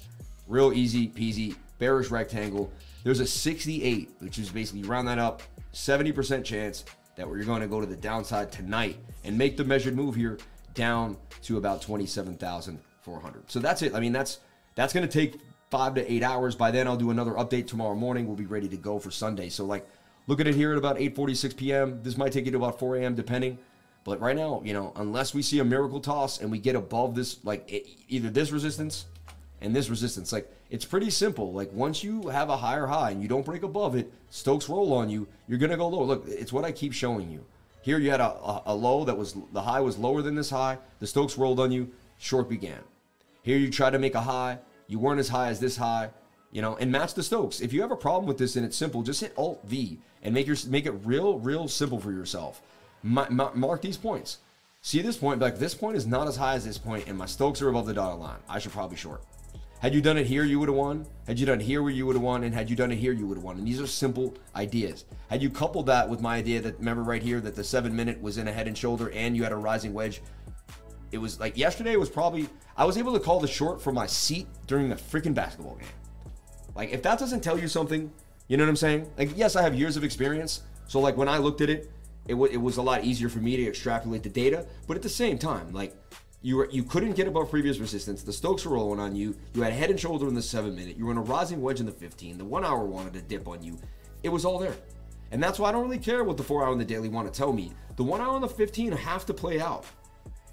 real 0.47 0.73
easy 0.73 1.09
peasy 1.09 1.57
bearish 1.79 2.11
rectangle. 2.11 2.73
There's 3.05 3.21
a 3.21 3.27
68, 3.27 4.11
which 4.21 4.39
is 4.39 4.51
basically 4.51 4.83
round 4.89 5.07
that 5.09 5.19
up, 5.19 5.43
70% 5.73 6.45
chance 6.45 6.85
that 7.17 7.29
we're 7.29 7.45
going 7.45 7.61
to 7.61 7.69
go 7.69 7.81
to 7.81 7.87
the 7.87 7.97
downside 7.97 8.51
tonight 8.51 8.97
and 9.25 9.37
make 9.37 9.57
the 9.57 9.65
measured 9.65 9.95
move 9.95 10.15
here 10.15 10.39
down 10.75 11.17
to 11.43 11.57
about 11.57 11.83
27,400. 11.83 13.51
So 13.51 13.61
that's 13.61 13.83
it. 13.83 13.95
I 13.95 14.01
mean, 14.01 14.13
that's 14.13 14.41
that's 14.77 14.93
going 14.93 15.07
to 15.07 15.13
take 15.13 15.41
five 15.71 15.95
to 15.95 16.13
eight 16.13 16.23
hours. 16.23 16.55
By 16.55 16.71
then, 16.71 16.87
I'll 16.87 16.97
do 16.97 17.11
another 17.11 17.33
update 17.33 17.67
tomorrow 17.67 17.97
morning. 17.97 18.27
We'll 18.27 18.37
be 18.37 18.47
ready 18.47 18.69
to 18.69 18.77
go 18.77 19.01
for 19.01 19.11
Sunday. 19.11 19.49
So 19.49 19.65
like, 19.65 19.89
look 20.29 20.39
at 20.39 20.47
it 20.47 20.55
here 20.55 20.71
at 20.71 20.79
about 20.79 20.99
8:46 20.99 21.57
p.m. 21.57 22.03
This 22.03 22.17
might 22.17 22.31
take 22.33 22.45
you 22.47 22.53
to 22.53 22.59
about 22.59 22.79
4 22.79 22.97
a.m. 22.97 23.17
depending. 23.17 23.59
But 24.05 24.21
right 24.21 24.37
now, 24.37 24.63
you 24.65 24.73
know, 24.73 24.93
unless 24.95 25.35
we 25.35 25.43
see 25.43 25.59
a 25.59 25.65
miracle 25.65 25.99
toss 25.99 26.41
and 26.41 26.49
we 26.49 26.61
get 26.61 26.77
above 26.77 27.17
this, 27.17 27.45
like 27.45 27.73
e- 27.73 27.97
either 28.09 28.31
this 28.31 28.53
resistance 28.53 29.07
and 29.61 29.75
this 29.75 29.91
resistance, 29.91 30.33
like 30.33 30.49
it's 30.71 30.85
pretty 30.85 31.11
simple. 31.11 31.53
Like 31.53 31.73
once 31.73 32.05
you 32.05 32.29
have 32.29 32.49
a 32.49 32.57
higher 32.57 32.87
high 32.87 33.11
and 33.11 33.21
you 33.21 33.27
don't 33.27 33.45
break 33.45 33.65
above 33.65 33.97
it, 33.97 34.13
Stokes 34.31 34.69
roll 34.69 34.93
on 34.93 35.11
you, 35.11 35.27
you're 35.49 35.59
gonna 35.59 35.77
go 35.77 35.89
low. 35.89 36.05
Look, 36.05 36.25
it's 36.29 36.53
what 36.53 36.65
I 36.65 36.71
keep 36.71 36.93
showing 36.93 37.31
you. 37.33 37.45
Here 37.83 37.99
you 37.99 38.11
had 38.11 38.21
a, 38.21 38.31
a, 38.31 38.63
a 38.67 38.75
low 38.75 39.05
that 39.05 39.17
was 39.17 39.35
the 39.53 39.63
high 39.63 39.81
was 39.81 39.99
lower 39.99 40.23
than 40.23 40.37
this 40.37 40.51
high. 40.51 40.79
The 41.01 41.07
Stokes 41.07 41.37
rolled 41.37 41.59
on 41.59 41.73
you, 41.73 41.91
short 42.19 42.49
began. 42.49 42.81
Here 43.47 43.59
you 43.59 43.71
try 43.71 43.91
to 43.91 43.99
make 44.01 44.17
a 44.17 44.21
high, 44.21 44.59
you 44.89 44.99
weren't 44.99 45.21
as 45.21 45.29
high 45.29 45.51
as 45.51 45.61
this 45.61 45.77
high, 45.77 46.11
you 46.51 46.61
know, 46.61 46.75
and 46.79 46.91
match 46.91 47.15
the 47.15 47.23
Stokes. 47.23 47.61
If 47.61 47.73
you 47.73 47.81
have 47.81 47.93
a 47.93 47.97
problem 47.97 48.27
with 48.27 48.39
this 48.39 48.57
and 48.57 48.67
it's 48.67 48.77
simple, 48.77 49.03
just 49.03 49.21
hit 49.21 49.33
Alt 49.37 49.63
V 49.67 50.01
and 50.25 50.35
make 50.35 50.49
your 50.49 50.57
make 50.67 50.85
it 50.85 50.91
real, 51.05 51.39
real 51.39 51.69
simple 51.69 52.01
for 52.01 52.11
yourself. 52.11 52.61
Ma- 53.05 53.29
ma- 53.31 53.53
mark 53.55 53.83
these 53.83 53.97
points. 53.97 54.39
See 54.83 55.01
this 55.01 55.17
point, 55.17 55.41
like 55.41 55.61
this 55.61 55.77
point 55.77 55.97
is 55.97 56.09
not 56.09 56.27
as 56.27 56.35
high 56.35 56.55
as 56.55 56.65
this 56.65 56.77
point, 56.77 57.07
and 57.07 57.17
my 57.17 57.27
Stokes 57.27 57.63
are 57.63 57.69
above 57.69 57.87
the 57.87 57.95
dotted 57.95 58.19
line. 58.19 58.41
I 58.49 58.59
should 58.59 58.73
probably 58.73 58.97
short. 58.97 59.23
Had 59.79 59.95
you 59.95 60.01
done 60.01 60.19
it 60.19 60.27
here, 60.27 60.43
you 60.43 60.59
would 60.59 60.69
have 60.69 60.77
won. 60.77 61.07
Had 61.29 61.39
you 61.39 61.47
done 61.47 61.61
it 61.61 61.65
here, 61.65 61.85
where 61.85 61.93
you 61.93 62.05
would 62.05 62.17
have 62.17 62.23
won, 62.25 62.43
and 62.43 62.53
had 62.53 62.69
you 62.69 62.75
done 62.75 62.91
it 62.91 62.97
here, 62.97 63.13
you 63.13 63.29
would 63.29 63.37
have 63.37 63.45
won. 63.45 63.59
And 63.59 63.67
these 63.69 63.81
are 63.81 63.87
simple 63.87 64.35
ideas. 64.57 65.05
Had 65.31 65.41
you 65.41 65.51
coupled 65.51 65.87
that 65.87 66.09
with 66.09 66.21
my 66.21 66.37
idea 66.37 66.61
that 66.63 66.79
remember 66.79 67.05
right 67.05 67.23
here 67.23 67.41
that 67.43 67.55
the 67.55 67.63
seven 67.63 67.95
minute 67.95 68.21
was 68.21 68.39
in 68.39 68.49
a 68.49 68.53
head 68.53 68.67
and 68.67 68.77
shoulder, 68.77 69.13
and 69.13 69.37
you 69.37 69.45
had 69.45 69.53
a 69.53 69.57
rising 69.57 69.95
wedge, 69.95 70.21
it 71.13 71.19
was 71.19 71.41
like 71.41 71.57
yesterday 71.57 71.97
was 71.97 72.11
probably 72.11 72.49
I 72.77 72.85
was 72.85 72.99
able 72.99 73.13
to 73.15 73.21
call 73.21 73.41
the 73.41 73.49
short 73.49 73.81
for 73.81 73.93
my 73.93 74.07
seat 74.07 74.47
during 74.67 74.93
a 74.93 74.97
freaking 74.97 75.35
basketball 75.35 75.77
game. 75.77 75.89
Like 76.75 76.93
if 76.93 77.03
that 77.03 77.19
doesn't 77.19 77.41
tell 77.41 77.59
you 77.59 77.69
something, 77.69 78.13
you 78.49 78.57
know 78.57 78.65
what 78.65 78.71
I'm 78.71 78.77
saying? 78.77 79.11
Like 79.17 79.31
yes, 79.37 79.57
I 79.57 79.63
have 79.63 79.75
years 79.75 79.97
of 79.97 80.05
experience, 80.05 80.63
so 80.87 81.01
like 81.01 81.17
when 81.17 81.29
I 81.29 81.39
looked 81.39 81.61
at 81.61 81.71
it, 81.71 81.91
it, 82.27 82.33
w- 82.33 82.53
it 82.53 82.59
was 82.59 82.77
a 82.77 82.83
lot 82.83 83.05
easier 83.05 83.29
for 83.29 83.39
me 83.39 83.57
to 83.57 83.67
extrapolate 83.67 84.23
the 84.23 84.29
data. 84.29 84.67
But 84.87 84.97
at 84.97 85.03
the 85.03 85.09
same 85.09 85.39
time, 85.39 85.73
like 85.73 85.97
you 86.43 86.57
were 86.57 86.69
you 86.71 86.83
couldn't 86.83 87.13
get 87.13 87.27
above 87.27 87.51
previous 87.51 87.79
resistance. 87.79 88.23
The 88.23 88.33
Stokes 88.33 88.65
were 88.65 88.75
rolling 88.75 89.01
on 89.01 89.17
you. 89.17 89.37
You 89.55 89.63
had 89.63 89.73
head 89.73 89.91
and 89.91 89.99
shoulder 89.99 90.29
in 90.29 90.35
the 90.35 90.43
seven 90.43 90.75
minute. 90.75 90.97
You 90.97 91.07
were 91.07 91.13
in 91.13 91.19
a 91.19 91.23
rising 91.23 91.63
wedge 91.63 91.81
in 91.81 91.87
the 91.87 91.93
15. 91.93 92.39
The 92.39 92.45
one 92.45 92.65
hour 92.65 92.85
wanted 92.85 93.15
to 93.15 93.23
dip 93.23 93.49
on 93.49 93.63
you. 93.63 93.79
It 94.23 94.29
was 94.29 94.45
all 94.45 94.59
there. 94.59 94.77
And 95.33 95.43
that's 95.43 95.59
why 95.59 95.69
I 95.69 95.73
don't 95.73 95.83
really 95.83 95.99
care 95.99 96.23
what 96.25 96.37
the 96.37 96.45
four 96.45 96.65
hour 96.65 96.73
and 96.73 96.81
the 96.81 96.85
daily 96.85 97.09
want 97.09 97.33
to 97.33 97.37
tell 97.37 97.53
me. 97.53 97.73
The 97.97 98.05
one 98.05 98.21
hour 98.21 98.35
and 98.35 98.45
the 98.45 98.49
15 98.49 98.93
have 98.93 99.27
to 99.27 99.35
play 99.35 99.61
out. 99.61 99.85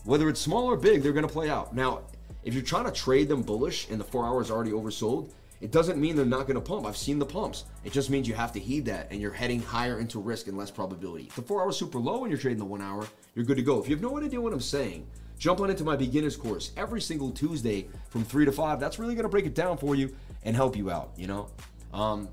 Whether 0.05 0.27
it's 0.27 0.41
small 0.41 0.65
or 0.65 0.75
big, 0.75 1.01
they're 1.01 1.13
going 1.13 1.27
to 1.27 1.31
play 1.31 1.49
out. 1.49 1.73
Now, 1.73 2.01
if 2.43 2.53
you're 2.53 2.63
trying 2.63 2.85
to 2.85 2.91
trade 2.91 3.29
them 3.29 3.41
bullish 3.41 3.89
and 3.89 3.97
the 3.97 4.03
four 4.03 4.25
hours 4.25 4.51
already 4.51 4.71
oversold, 4.71 5.31
it 5.61 5.71
doesn't 5.71 5.97
mean 5.97 6.17
they're 6.17 6.25
not 6.25 6.45
going 6.45 6.55
to 6.55 6.61
pump. 6.61 6.85
I've 6.85 6.97
seen 6.97 7.19
the 7.19 7.25
pumps. 7.25 7.63
It 7.85 7.93
just 7.93 8.09
means 8.09 8.27
you 8.27 8.33
have 8.33 8.51
to 8.51 8.59
heed 8.59 8.83
that 8.85 9.07
and 9.11 9.21
you're 9.21 9.31
heading 9.31 9.61
higher 9.61 9.99
into 9.99 10.19
risk 10.19 10.47
and 10.47 10.57
less 10.57 10.69
probability. 10.69 11.31
The 11.37 11.41
four 11.41 11.61
hours 11.61 11.77
super 11.77 11.99
low 11.99 12.23
and 12.23 12.31
you're 12.31 12.39
trading 12.39 12.59
the 12.59 12.65
one 12.65 12.81
hour, 12.81 13.07
you're 13.33 13.45
good 13.45 13.55
to 13.55 13.63
go. 13.63 13.79
If 13.79 13.87
you 13.87 13.95
have 13.95 14.03
no 14.03 14.21
idea 14.21 14.41
what 14.41 14.51
I'm 14.51 14.59
saying, 14.59 15.07
jump 15.39 15.61
on 15.61 15.69
into 15.69 15.85
my 15.85 15.95
beginner's 15.95 16.35
course 16.35 16.73
every 16.75 16.99
single 16.99 17.31
Tuesday 17.31 17.87
from 18.09 18.25
three 18.25 18.43
to 18.43 18.51
five. 18.51 18.81
That's 18.81 18.99
really 18.99 19.15
going 19.15 19.23
to 19.23 19.29
break 19.29 19.45
it 19.45 19.55
down 19.55 19.77
for 19.77 19.95
you 19.95 20.13
and 20.43 20.53
help 20.53 20.75
you 20.75 20.91
out, 20.91 21.11
you 21.15 21.27
know? 21.27 21.47
Um, 21.93 22.27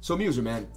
so, 0.00 0.16
Muser, 0.16 0.42
man, 0.42 0.68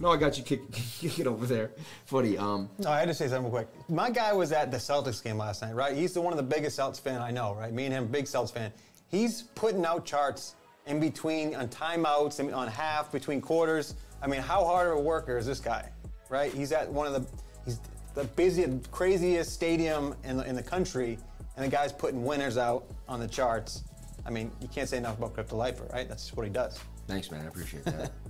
no, 0.00 0.10
I 0.10 0.16
got 0.16 0.36
you 0.36 0.44
kick, 0.44 0.70
kicking 0.72 1.26
over 1.26 1.46
there. 1.46 1.70
Funny. 2.04 2.36
Um, 2.36 2.68
No, 2.78 2.90
I 2.90 2.98
had 2.98 3.08
to 3.08 3.14
say 3.14 3.28
something 3.28 3.44
real 3.44 3.64
quick. 3.64 3.68
My 3.88 4.10
guy 4.10 4.32
was 4.32 4.52
at 4.52 4.70
the 4.70 4.76
Celtics 4.76 5.22
game 5.22 5.38
last 5.38 5.62
night, 5.62 5.74
right? 5.74 5.96
He's 5.96 6.12
the 6.12 6.20
one 6.20 6.32
of 6.32 6.36
the 6.36 6.42
biggest 6.42 6.78
Celtics 6.78 7.00
fan 7.00 7.20
I 7.20 7.30
know, 7.30 7.54
right? 7.54 7.72
Me 7.72 7.84
and 7.84 7.92
him, 7.94 8.06
big 8.06 8.26
Celtics 8.26 8.52
fan. 8.52 8.72
He's 9.08 9.42
putting 9.42 9.84
out 9.84 10.04
charts 10.04 10.54
in 10.86 11.00
between 11.00 11.54
on 11.54 11.68
timeouts, 11.68 12.38
and 12.38 12.52
on 12.54 12.68
half, 12.68 13.10
between 13.10 13.40
quarters. 13.40 13.94
I 14.22 14.26
mean, 14.26 14.40
how 14.40 14.64
hard 14.64 14.88
of 14.88 14.96
a 14.96 15.00
worker 15.00 15.36
is 15.36 15.46
this 15.46 15.60
guy, 15.60 15.90
right? 16.30 16.52
He's 16.52 16.72
at 16.72 16.90
one 16.90 17.06
of 17.06 17.12
the 17.12 17.26
he's 17.64 17.80
the 18.14 18.24
busiest, 18.24 18.90
craziest 18.90 19.52
stadium 19.52 20.14
in 20.24 20.38
the, 20.38 20.48
in 20.48 20.56
the 20.56 20.62
country, 20.62 21.18
and 21.56 21.64
the 21.64 21.68
guy's 21.70 21.92
putting 21.92 22.24
winners 22.24 22.56
out 22.56 22.86
on 23.08 23.20
the 23.20 23.28
charts. 23.28 23.82
I 24.24 24.30
mean, 24.30 24.50
you 24.60 24.68
can't 24.68 24.88
say 24.88 24.96
enough 24.96 25.18
about 25.18 25.34
Crypto 25.34 25.56
Lifer, 25.56 25.86
right? 25.92 26.08
That's 26.08 26.24
just 26.24 26.36
what 26.36 26.46
he 26.46 26.52
does. 26.52 26.80
Thanks, 27.06 27.30
man. 27.30 27.42
I 27.42 27.46
appreciate 27.46 27.84
that. 27.84 28.12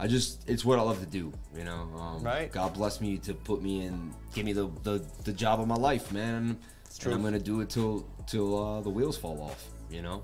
I 0.00 0.06
just, 0.06 0.48
it's 0.48 0.64
what 0.64 0.78
I 0.78 0.82
love 0.82 1.00
to 1.00 1.06
do, 1.06 1.32
you 1.56 1.64
know. 1.64 1.88
Um, 1.98 2.22
Right. 2.22 2.50
God 2.52 2.72
bless 2.74 3.00
me 3.00 3.18
to 3.18 3.34
put 3.34 3.62
me 3.62 3.84
in, 3.84 4.14
give 4.34 4.44
me 4.44 4.52
the 4.52 4.68
the, 4.84 5.04
the 5.24 5.32
job 5.32 5.60
of 5.60 5.66
my 5.66 5.74
life, 5.76 6.12
man. 6.12 6.56
It's 6.86 6.98
true. 6.98 7.12
And 7.12 7.18
I'm 7.18 7.24
gonna 7.24 7.38
do 7.42 7.60
it 7.60 7.68
till 7.70 8.06
till 8.26 8.50
uh, 8.62 8.80
the 8.80 8.90
wheels 8.90 9.16
fall 9.16 9.40
off, 9.42 9.64
you 9.90 10.02
know. 10.02 10.22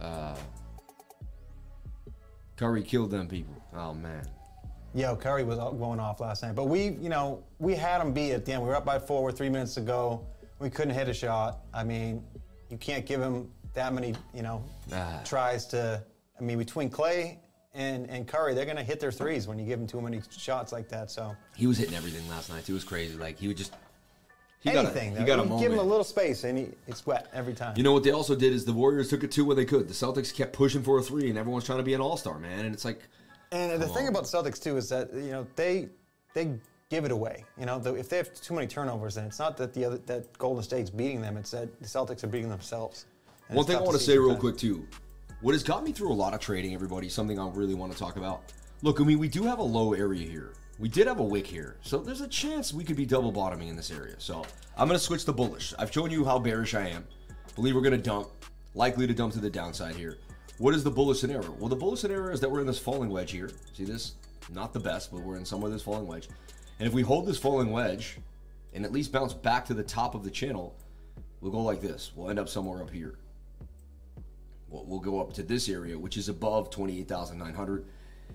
Uh, 0.00 0.36
Curry 2.56 2.82
killed 2.82 3.10
them 3.10 3.26
people. 3.28 3.54
Oh 3.74 3.94
man. 3.94 4.26
Yo, 4.94 5.16
Curry 5.16 5.42
was 5.42 5.58
going 5.58 5.98
off 5.98 6.20
last 6.20 6.42
night, 6.44 6.54
but 6.54 6.66
we, 6.66 6.90
you 6.90 7.08
know, 7.08 7.42
we 7.58 7.74
had 7.74 8.00
him 8.00 8.12
beat 8.12 8.32
at 8.32 8.44
the 8.44 8.52
end. 8.52 8.62
We 8.62 8.68
were 8.68 8.76
up 8.76 8.84
by 8.84 8.98
four 9.00 9.24
with 9.24 9.36
three 9.36 9.48
minutes 9.48 9.74
to 9.74 9.80
go. 9.80 10.24
We 10.60 10.70
couldn't 10.70 10.94
hit 10.94 11.08
a 11.08 11.14
shot. 11.14 11.64
I 11.74 11.82
mean, 11.82 12.22
you 12.70 12.76
can't 12.76 13.04
give 13.04 13.20
him 13.20 13.50
that 13.74 13.92
many, 13.92 14.14
you 14.32 14.42
know, 14.42 14.64
Ah. 14.92 15.20
tries 15.24 15.66
to. 15.66 16.00
I 16.38 16.42
mean, 16.42 16.58
between 16.58 16.90
Clay 16.90 17.40
and 17.74 18.08
and 18.08 18.26
Curry, 18.26 18.54
they're 18.54 18.64
gonna 18.66 18.82
hit 18.82 19.00
their 19.00 19.12
threes 19.12 19.46
when 19.46 19.58
you 19.58 19.66
give 19.66 19.78
them 19.78 19.88
too 19.88 20.00
many 20.00 20.20
shots 20.36 20.72
like 20.72 20.88
that. 20.88 21.10
So 21.10 21.36
He 21.56 21.66
was 21.66 21.78
hitting 21.78 21.94
everything 21.94 22.28
last 22.28 22.48
night. 22.50 22.68
It 22.68 22.72
was 22.72 22.84
crazy. 22.84 23.16
Like 23.16 23.38
he 23.38 23.48
would 23.48 23.56
just. 23.56 23.74
He 24.60 24.70
anything, 24.70 25.10
got 25.10 25.18
a, 25.18 25.20
he 25.20 25.26
got 25.26 25.38
a 25.40 25.42
you 25.42 25.48
moment. 25.50 25.62
give 25.62 25.72
him 25.72 25.78
a 25.78 25.82
little 25.82 26.04
space 26.04 26.42
and 26.44 26.56
he, 26.56 26.68
it's 26.86 27.04
wet 27.04 27.28
every 27.34 27.52
time. 27.52 27.74
You 27.76 27.82
know 27.82 27.92
what 27.92 28.02
they 28.02 28.12
also 28.12 28.34
did 28.34 28.54
is 28.54 28.64
the 28.64 28.72
Warriors 28.72 29.10
took 29.10 29.22
it 29.22 29.30
two 29.30 29.44
when 29.44 29.58
they 29.58 29.66
could. 29.66 29.88
The 29.88 29.92
Celtics 29.92 30.32
kept 30.34 30.54
pushing 30.54 30.82
for 30.82 30.98
a 30.98 31.02
three, 31.02 31.28
and 31.28 31.36
everyone's 31.38 31.64
trying 31.64 31.78
to 31.80 31.84
be 31.84 31.92
an 31.92 32.00
all 32.00 32.16
star, 32.16 32.38
man. 32.38 32.64
And 32.64 32.74
it's 32.74 32.82
like, 32.84 33.00
And 33.52 33.72
the 33.78 33.84
Come 33.84 33.94
thing 33.94 34.08
about 34.08 34.24
the 34.26 34.38
Celtics 34.38 34.62
too 34.62 34.78
is 34.78 34.88
that 34.88 35.12
you 35.12 35.32
know 35.32 35.46
they 35.54 35.90
they 36.32 36.54
give 36.88 37.04
it 37.04 37.10
away. 37.10 37.44
You 37.58 37.66
know, 37.66 37.78
the, 37.78 37.94
if 37.94 38.08
they 38.08 38.16
have 38.16 38.32
too 38.32 38.54
many 38.54 38.66
turnovers, 38.66 39.16
then 39.16 39.26
it's 39.26 39.38
not 39.38 39.58
that 39.58 39.74
the 39.74 39.84
other 39.84 39.98
that 40.06 40.32
Golden 40.38 40.62
State's 40.62 40.88
beating 40.88 41.20
them; 41.20 41.36
it's 41.36 41.50
that 41.50 41.78
the 41.82 41.86
Celtics 41.86 42.24
are 42.24 42.28
beating 42.28 42.48
themselves. 42.48 43.04
And 43.50 43.56
One 43.58 43.66
thing 43.66 43.76
I 43.76 43.80
want 43.82 43.92
to 43.98 44.02
say 44.02 44.16
real 44.16 44.28
sometimes. 44.30 44.40
quick 44.40 44.56
too, 44.56 44.88
what 45.44 45.52
has 45.52 45.62
got 45.62 45.84
me 45.84 45.92
through 45.92 46.10
a 46.10 46.14
lot 46.14 46.32
of 46.32 46.40
trading, 46.40 46.72
everybody, 46.72 47.06
something 47.06 47.38
I 47.38 47.46
really 47.50 47.74
want 47.74 47.92
to 47.92 47.98
talk 47.98 48.16
about. 48.16 48.50
Look, 48.80 48.98
I 48.98 49.04
mean, 49.04 49.18
we 49.18 49.28
do 49.28 49.42
have 49.42 49.58
a 49.58 49.62
low 49.62 49.92
area 49.92 50.26
here. 50.26 50.54
We 50.78 50.88
did 50.88 51.06
have 51.06 51.20
a 51.20 51.22
wick 51.22 51.46
here, 51.46 51.76
so 51.82 51.98
there's 51.98 52.22
a 52.22 52.28
chance 52.28 52.72
we 52.72 52.82
could 52.82 52.96
be 52.96 53.04
double 53.04 53.30
bottoming 53.30 53.68
in 53.68 53.76
this 53.76 53.90
area. 53.90 54.14
So 54.16 54.46
I'm 54.74 54.88
gonna 54.88 54.98
switch 54.98 55.26
to 55.26 55.34
bullish. 55.34 55.74
I've 55.78 55.92
shown 55.92 56.10
you 56.10 56.24
how 56.24 56.38
bearish 56.38 56.74
I 56.74 56.88
am. 56.88 57.06
Believe 57.56 57.74
we're 57.74 57.82
gonna 57.82 57.98
dump, 57.98 58.30
likely 58.72 59.06
to 59.06 59.12
dump 59.12 59.34
to 59.34 59.38
the 59.38 59.50
downside 59.50 59.96
here. 59.96 60.16
What 60.56 60.74
is 60.74 60.82
the 60.82 60.90
bullish 60.90 61.20
scenario? 61.20 61.50
Well, 61.60 61.68
the 61.68 61.76
bullish 61.76 62.00
scenario 62.00 62.32
is 62.32 62.40
that 62.40 62.50
we're 62.50 62.62
in 62.62 62.66
this 62.66 62.78
falling 62.78 63.10
wedge 63.10 63.30
here. 63.30 63.50
See 63.74 63.84
this? 63.84 64.14
Not 64.50 64.72
the 64.72 64.80
best, 64.80 65.12
but 65.12 65.20
we're 65.20 65.36
in 65.36 65.44
somewhere 65.44 65.70
this 65.70 65.82
falling 65.82 66.06
wedge. 66.06 66.30
And 66.78 66.88
if 66.88 66.94
we 66.94 67.02
hold 67.02 67.26
this 67.26 67.38
falling 67.38 67.70
wedge 67.70 68.16
and 68.72 68.82
at 68.82 68.92
least 68.92 69.12
bounce 69.12 69.34
back 69.34 69.66
to 69.66 69.74
the 69.74 69.84
top 69.84 70.14
of 70.14 70.24
the 70.24 70.30
channel, 70.30 70.74
we'll 71.42 71.52
go 71.52 71.60
like 71.60 71.82
this. 71.82 72.12
We'll 72.16 72.30
end 72.30 72.38
up 72.38 72.48
somewhere 72.48 72.80
up 72.80 72.88
here 72.88 73.18
we'll, 74.86 75.00
go 75.00 75.20
up 75.20 75.32
to 75.34 75.42
this 75.42 75.68
area, 75.68 75.98
which 75.98 76.16
is 76.16 76.28
above 76.28 76.70
28,900. 76.70 77.86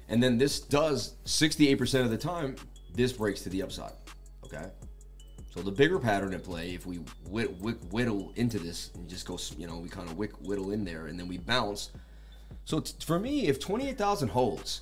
And 0.07 0.21
then 0.21 0.37
this 0.37 0.59
does 0.59 1.15
68% 1.25 2.03
of 2.03 2.09
the 2.09 2.17
time, 2.17 2.55
this 2.93 3.13
breaks 3.13 3.41
to 3.41 3.49
the 3.49 3.61
upside. 3.61 3.93
Okay. 4.45 4.69
So 5.51 5.61
the 5.61 5.71
bigger 5.71 5.99
pattern 5.99 6.33
at 6.33 6.43
play, 6.43 6.73
if 6.73 6.85
we 6.85 6.97
whit, 7.27 7.59
whit, 7.59 7.77
whittle 7.91 8.31
into 8.35 8.59
this 8.59 8.91
and 8.93 9.09
just 9.09 9.25
go, 9.25 9.37
you 9.57 9.67
know, 9.67 9.77
we 9.77 9.89
kind 9.89 10.09
of 10.09 10.17
whittle 10.17 10.71
in 10.71 10.85
there 10.85 11.07
and 11.07 11.19
then 11.19 11.27
we 11.27 11.37
bounce. 11.37 11.91
So 12.65 12.83
for 13.03 13.19
me, 13.19 13.47
if 13.47 13.59
28,000 13.59 14.27
holds, 14.29 14.81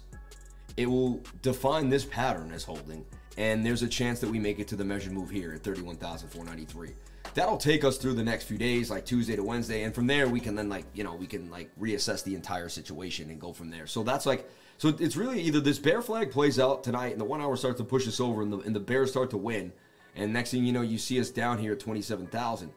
it 0.76 0.86
will 0.86 1.22
define 1.42 1.90
this 1.90 2.06
pattern 2.06 2.52
as 2.52 2.64
holding, 2.64 3.06
and 3.38 3.66
there's 3.66 3.82
a 3.82 3.88
chance 3.88 4.20
that 4.20 4.30
we 4.30 4.40
make 4.40 4.60
it 4.60 4.68
to 4.70 4.76
the 4.76 4.86
measured 4.86 5.14
move 5.14 5.30
here 5.30 5.54
at 5.54 5.64
31,493. 5.64 6.92
That'll 7.34 7.58
take 7.58 7.84
us 7.84 7.98
through 7.98 8.14
the 8.14 8.24
next 8.24 8.46
few 8.46 8.58
days, 8.58 8.90
like 8.90 9.06
Tuesday 9.06 9.36
to 9.36 9.44
Wednesday, 9.44 9.84
and 9.84 9.94
from 9.94 10.08
there 10.08 10.28
we 10.28 10.40
can 10.40 10.56
then 10.56 10.70
like 10.70 10.86
you 10.94 11.04
know 11.04 11.16
we 11.16 11.28
can 11.28 11.50
like 11.50 11.70
reassess 11.80 12.24
the 12.24 12.36
entire 12.36 12.70
situation 12.70 13.30
and 13.30 13.40
go 13.40 13.54
from 13.54 13.70
there. 13.70 13.88
So 13.88 14.04
that's 14.04 14.26
like 14.26 14.50
so 14.78 14.90
it's 15.00 15.16
really 15.16 15.42
either 15.42 15.60
this 15.60 15.80
bear 15.80 16.02
flag 16.02 16.32
plays 16.32 16.60
out 16.60 16.84
tonight 16.84 17.12
and 17.12 17.22
the 17.22 17.26
one 17.26 17.42
hour 17.42 17.56
starts 17.56 17.78
to 17.78 17.84
push 17.84 18.08
us 18.08 18.20
over 18.20 18.42
and 18.42 18.52
the 18.52 18.60
and 18.60 18.76
the 18.76 18.80
bears 18.80 19.12
start 19.12 19.30
to 19.32 19.38
win, 19.38 19.72
and 20.16 20.34
next 20.34 20.52
thing 20.52 20.64
you 20.64 20.74
know 20.74 20.82
you 20.82 20.98
see 20.98 21.20
us 21.20 21.30
down 21.30 21.58
here 21.58 21.74
at 21.74 21.80
27,000 21.80 22.72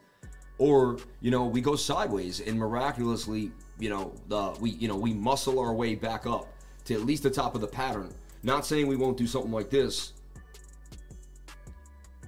or 0.61 0.99
you 1.21 1.31
know 1.31 1.47
we 1.47 1.61
go 1.61 1.75
sideways 1.75 2.41
and 2.41 2.57
miraculously 2.59 3.51
you 3.79 3.89
know 3.89 4.13
the 4.29 4.55
we 4.61 4.71
you 4.71 4.87
know 4.87 4.97
we 4.97 5.13
muscle 5.13 5.59
our 5.59 5.73
way 5.73 5.95
back 5.95 6.27
up 6.27 6.47
to 6.85 6.95
at 6.95 7.01
least 7.01 7.23
the 7.23 7.31
top 7.31 7.55
of 7.55 7.61
the 7.61 7.67
pattern 7.67 8.15
not 8.43 8.65
saying 8.65 8.87
we 8.87 8.97
won't 8.97 9.17
do 9.17 9.27
something 9.27 9.51
like 9.51 9.71
this 9.71 10.13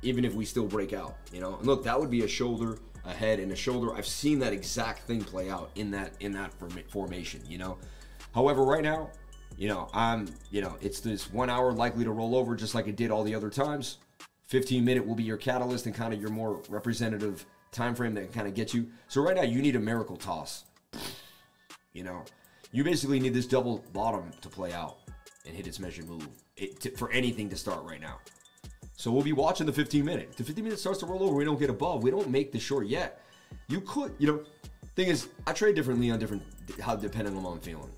even 0.03 0.25
if 0.25 0.35
we 0.35 0.45
still 0.45 0.67
break 0.67 0.93
out 0.93 1.17
you 1.33 1.41
know 1.41 1.57
and 1.57 1.67
look 1.67 1.85
that 1.85 1.99
would 1.99 2.11
be 2.11 2.23
a 2.25 2.29
shoulder 2.29 2.79
a 3.05 3.13
head 3.13 3.41
and 3.41 3.51
a 3.53 3.57
shoulder 3.57 3.95
i've 3.95 4.07
seen 4.07 4.39
that 4.39 4.53
exact 4.53 5.03
thing 5.03 5.23
play 5.23 5.51
out 5.51 5.71
in 5.75 5.91
that 5.91 6.13
in 6.21 6.33
that 6.33 6.53
forma- 6.55 6.83
formation 6.89 7.41
you 7.49 7.59
know 7.59 7.79
however 8.35 8.63
right 8.65 8.85
now 8.85 9.11
you 9.57 9.69
know 9.69 9.89
i'm 9.93 10.27
you 10.51 10.61
know 10.61 10.77
it's 10.81 11.01
this 11.01 11.33
one 11.33 11.51
hour 11.51 11.73
likely 11.73 12.05
to 12.05 12.13
roll 12.13 12.37
over 12.37 12.55
just 12.55 12.75
like 12.75 12.87
it 12.87 12.97
did 12.97 13.11
all 13.11 13.25
the 13.25 13.35
other 13.35 13.51
times 13.51 13.99
15 14.53 14.85
minute 14.85 15.07
will 15.07 15.15
be 15.15 15.23
your 15.23 15.39
catalyst 15.39 15.87
and 15.87 15.95
kind 15.95 16.13
of 16.13 16.21
your 16.21 16.29
more 16.29 16.61
representative 16.69 17.47
time 17.71 17.95
frame 17.95 18.13
that 18.13 18.35
kind 18.35 18.47
of 18.47 18.53
get 18.53 18.75
you. 18.75 18.87
So 19.09 19.23
right 19.23 19.35
now 19.35 19.45
you 19.45 19.63
need 19.63 19.77
a 19.77 19.81
miracle 19.81 20.17
toss. 20.17 20.65
You 21.95 22.05
know, 22.05 22.23
you 22.71 22.85
basically 22.85 23.19
need 23.19 23.33
this 23.33 23.47
double 23.47 23.83
bottom 23.95 24.31
to 24.43 24.49
play 24.51 24.75
out 24.75 24.99
and 25.47 25.57
hit 25.57 25.67
its 25.67 25.81
measured 25.81 26.07
move 26.07 26.29
it, 26.59 26.79
to, 26.81 26.91
for 26.91 27.11
anything 27.13 27.49
to 27.49 27.57
start 27.57 27.83
right 27.85 28.01
now. 28.01 28.19
So 29.03 29.11
we'll 29.11 29.25
be 29.25 29.33
watching 29.33 29.67
the 29.67 29.73
15 29.73 30.05
minute. 30.05 30.37
The 30.37 30.45
15 30.45 30.63
minute 30.63 30.79
starts 30.79 31.01
to 31.01 31.07
roll 31.07 31.25
over, 31.25 31.35
we 31.35 31.45
don't 31.45 31.59
get 31.59 31.69
above. 31.69 32.05
We 32.05 32.13
don't 32.13 32.31
make 32.31 32.53
the 32.53 32.61
short 32.61 32.87
yet. 32.87 33.21
You 33.67 33.81
could, 33.81 34.15
you 34.21 34.29
know, 34.29 34.45
thing 34.95 35.09
is, 35.09 35.27
I 35.45 35.53
trade 35.53 35.75
differently 35.75 36.13
on 36.13 36.21
different 36.21 36.45
how 36.81 36.95
depending 36.95 37.37
on 37.37 37.43
how 37.43 37.49
I'm 37.49 37.59
feeling. 37.59 37.91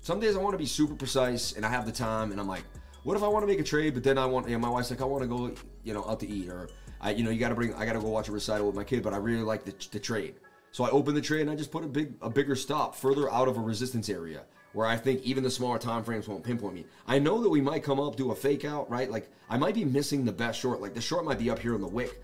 Some 0.00 0.20
days 0.20 0.36
I 0.36 0.38
want 0.38 0.54
to 0.54 0.58
be 0.58 0.64
super 0.64 0.94
precise 0.94 1.54
and 1.54 1.66
I 1.66 1.68
have 1.70 1.86
the 1.86 1.90
time 1.90 2.30
and 2.30 2.38
I'm 2.40 2.46
like, 2.46 2.62
what 3.02 3.16
if 3.16 3.24
I 3.24 3.26
want 3.26 3.42
to 3.42 3.48
make 3.48 3.58
a 3.58 3.64
trade, 3.64 3.94
but 3.94 4.04
then 4.04 4.16
I 4.16 4.26
want, 4.26 4.46
you 4.46 4.52
know, 4.52 4.60
my 4.60 4.68
wife's 4.68 4.90
like, 4.90 5.00
I 5.00 5.06
want 5.06 5.22
to 5.22 5.28
go, 5.28 5.52
you 5.82 5.92
know, 5.92 6.08
out 6.08 6.20
to 6.20 6.28
eat 6.28 6.48
or 6.48 6.68
I, 7.00 7.10
you 7.10 7.24
know, 7.24 7.30
you 7.30 7.40
got 7.40 7.48
to 7.48 7.56
bring, 7.56 7.74
I 7.74 7.84
got 7.84 7.94
to 7.94 8.00
go 8.00 8.06
watch 8.06 8.28
a 8.28 8.32
recital 8.32 8.68
with 8.68 8.76
my 8.76 8.84
kid, 8.84 9.02
but 9.02 9.12
I 9.12 9.16
really 9.16 9.42
like 9.42 9.64
the, 9.64 9.74
the 9.90 9.98
trade. 9.98 10.36
So 10.70 10.84
I 10.84 10.90
open 10.90 11.16
the 11.16 11.20
trade 11.20 11.40
and 11.40 11.50
I 11.50 11.56
just 11.56 11.72
put 11.72 11.82
a 11.82 11.88
big, 11.88 12.14
a 12.22 12.30
bigger 12.30 12.54
stop 12.54 12.94
further 12.94 13.28
out 13.32 13.48
of 13.48 13.56
a 13.56 13.60
resistance 13.60 14.08
area 14.08 14.42
where 14.72 14.86
I 14.86 14.96
think 14.96 15.22
even 15.22 15.42
the 15.42 15.50
smaller 15.50 15.78
time 15.78 16.04
frames 16.04 16.28
won't 16.28 16.44
pinpoint 16.44 16.74
me. 16.74 16.84
I 17.06 17.18
know 17.18 17.42
that 17.42 17.48
we 17.48 17.60
might 17.60 17.82
come 17.82 17.98
up, 17.98 18.16
do 18.16 18.32
a 18.32 18.34
fake 18.34 18.64
out, 18.64 18.88
right? 18.90 19.10
Like 19.10 19.30
I 19.48 19.56
might 19.56 19.74
be 19.74 19.84
missing 19.84 20.24
the 20.24 20.32
best 20.32 20.60
short. 20.60 20.80
Like 20.80 20.94
the 20.94 21.00
short 21.00 21.24
might 21.24 21.38
be 21.38 21.50
up 21.50 21.58
here 21.58 21.74
on 21.74 21.80
the 21.80 21.88
wick. 21.88 22.22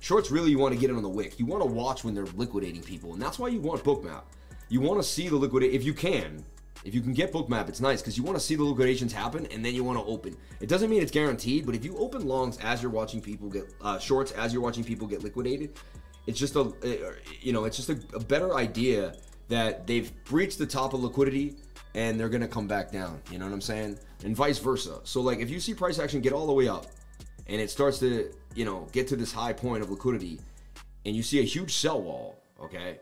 Shorts 0.00 0.30
really 0.30 0.50
you 0.50 0.58
want 0.58 0.74
to 0.74 0.80
get 0.80 0.90
in 0.90 0.96
on 0.96 1.02
the 1.02 1.08
wick. 1.08 1.38
You 1.40 1.46
want 1.46 1.62
to 1.62 1.68
watch 1.68 2.04
when 2.04 2.14
they're 2.14 2.26
liquidating 2.36 2.82
people, 2.82 3.14
and 3.14 3.20
that's 3.20 3.38
why 3.38 3.48
you 3.48 3.60
want 3.60 3.82
bookmap. 3.82 4.22
You 4.68 4.80
want 4.80 5.02
to 5.02 5.08
see 5.08 5.28
the 5.28 5.36
liquidate 5.36 5.72
if 5.72 5.82
you 5.82 5.94
can. 5.94 6.44
If 6.84 6.94
you 6.94 7.00
can 7.00 7.12
get 7.12 7.32
bookmap, 7.32 7.68
it's 7.68 7.80
nice 7.80 8.00
because 8.00 8.16
you 8.16 8.22
want 8.22 8.38
to 8.38 8.44
see 8.44 8.54
the 8.54 8.62
liquidations 8.62 9.12
happen, 9.12 9.46
and 9.46 9.64
then 9.64 9.74
you 9.74 9.82
want 9.82 9.98
to 9.98 10.04
open. 10.04 10.36
It 10.60 10.68
doesn't 10.68 10.88
mean 10.88 11.02
it's 11.02 11.10
guaranteed, 11.10 11.66
but 11.66 11.74
if 11.74 11.84
you 11.84 11.98
open 11.98 12.28
longs 12.28 12.56
as 12.58 12.80
you're 12.80 12.92
watching 12.92 13.20
people 13.20 13.48
get 13.48 13.74
uh, 13.80 13.98
shorts 13.98 14.30
as 14.32 14.52
you're 14.52 14.62
watching 14.62 14.84
people 14.84 15.08
get 15.08 15.24
liquidated, 15.24 15.72
It's 16.28 16.38
just 16.38 16.56
a, 16.56 16.70
you 17.40 17.54
know, 17.54 17.64
it's 17.64 17.78
just 17.78 17.88
a, 17.88 17.98
a 18.14 18.20
better 18.20 18.54
idea 18.54 19.14
that 19.48 19.86
they've 19.86 20.12
breached 20.24 20.58
the 20.58 20.66
top 20.66 20.92
of 20.92 21.02
liquidity 21.02 21.56
and 21.98 22.18
they're 22.18 22.28
gonna 22.28 22.46
come 22.46 22.68
back 22.68 22.92
down. 22.92 23.20
You 23.28 23.38
know 23.38 23.46
what 23.46 23.52
I'm 23.52 23.60
saying? 23.60 23.98
And 24.24 24.36
vice 24.36 24.60
versa. 24.60 25.00
So 25.02 25.20
like, 25.20 25.40
if 25.40 25.50
you 25.50 25.58
see 25.58 25.74
price 25.74 25.98
action 25.98 26.20
get 26.20 26.32
all 26.32 26.46
the 26.46 26.52
way 26.52 26.68
up, 26.68 26.86
and 27.48 27.60
it 27.60 27.70
starts 27.70 27.98
to, 27.98 28.32
you 28.54 28.64
know, 28.64 28.86
get 28.92 29.08
to 29.08 29.16
this 29.16 29.32
high 29.32 29.52
point 29.52 29.82
of 29.82 29.90
liquidity, 29.90 30.38
and 31.04 31.16
you 31.16 31.24
see 31.24 31.40
a 31.40 31.42
huge 31.42 31.74
sell 31.74 32.00
wall, 32.00 32.40
okay? 32.62 33.00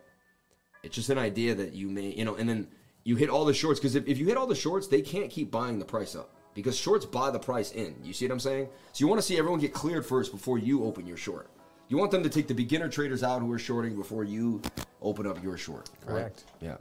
It's 0.82 0.94
just 0.94 1.11
an 1.11 1.18
idea 1.18 1.55
that 1.57 1.74
you 1.74 1.90
may, 1.90 2.14
you 2.14 2.24
know, 2.24 2.36
and 2.36 2.49
then 2.49 2.68
you 3.05 3.16
hit 3.16 3.28
all 3.28 3.44
the 3.44 3.53
shorts 3.53 3.78
because 3.78 3.97
if, 3.97 4.07
if 4.07 4.16
you 4.16 4.24
hit 4.24 4.38
all 4.38 4.47
the 4.47 4.55
shorts, 4.55 4.86
they 4.86 5.03
can't 5.03 5.30
keep 5.30 5.51
buying 5.51 5.78
the 5.78 5.84
price 5.84 6.16
up 6.16 6.30
because 6.55 6.74
shorts 6.74 7.05
buy 7.05 7.30
the 7.30 7.38
price 7.38 7.72
in. 7.72 7.97
You 8.03 8.14
see 8.14 8.26
what 8.26 8.32
I'm 8.32 8.40
saying? 8.40 8.68
So 8.92 9.05
you 9.05 9.09
want 9.09 9.20
to 9.20 9.26
see 9.26 9.36
everyone 9.36 9.61
get 9.61 9.74
cleared 9.74 10.07
first 10.07 10.32
before 10.32 10.59
you 10.59 10.84
open 10.84 11.07
your 11.07 11.18
short. 11.18 11.51
You 11.88 11.99
want 11.99 12.12
them 12.12 12.22
to 12.22 12.30
take 12.30 12.49
the 12.49 12.55
beginner 12.55 12.88
traders 12.88 13.22
out 13.22 13.42
who 13.42 13.53
are 13.53 13.59
shorting 13.59 13.94
before 13.94 14.24
you 14.24 14.62
open 15.03 15.26
up 15.26 15.42
your 15.42 15.59
short. 15.59 15.90
Correct. 16.07 16.44
Right? 16.62 16.70
Yeah. 16.70 16.76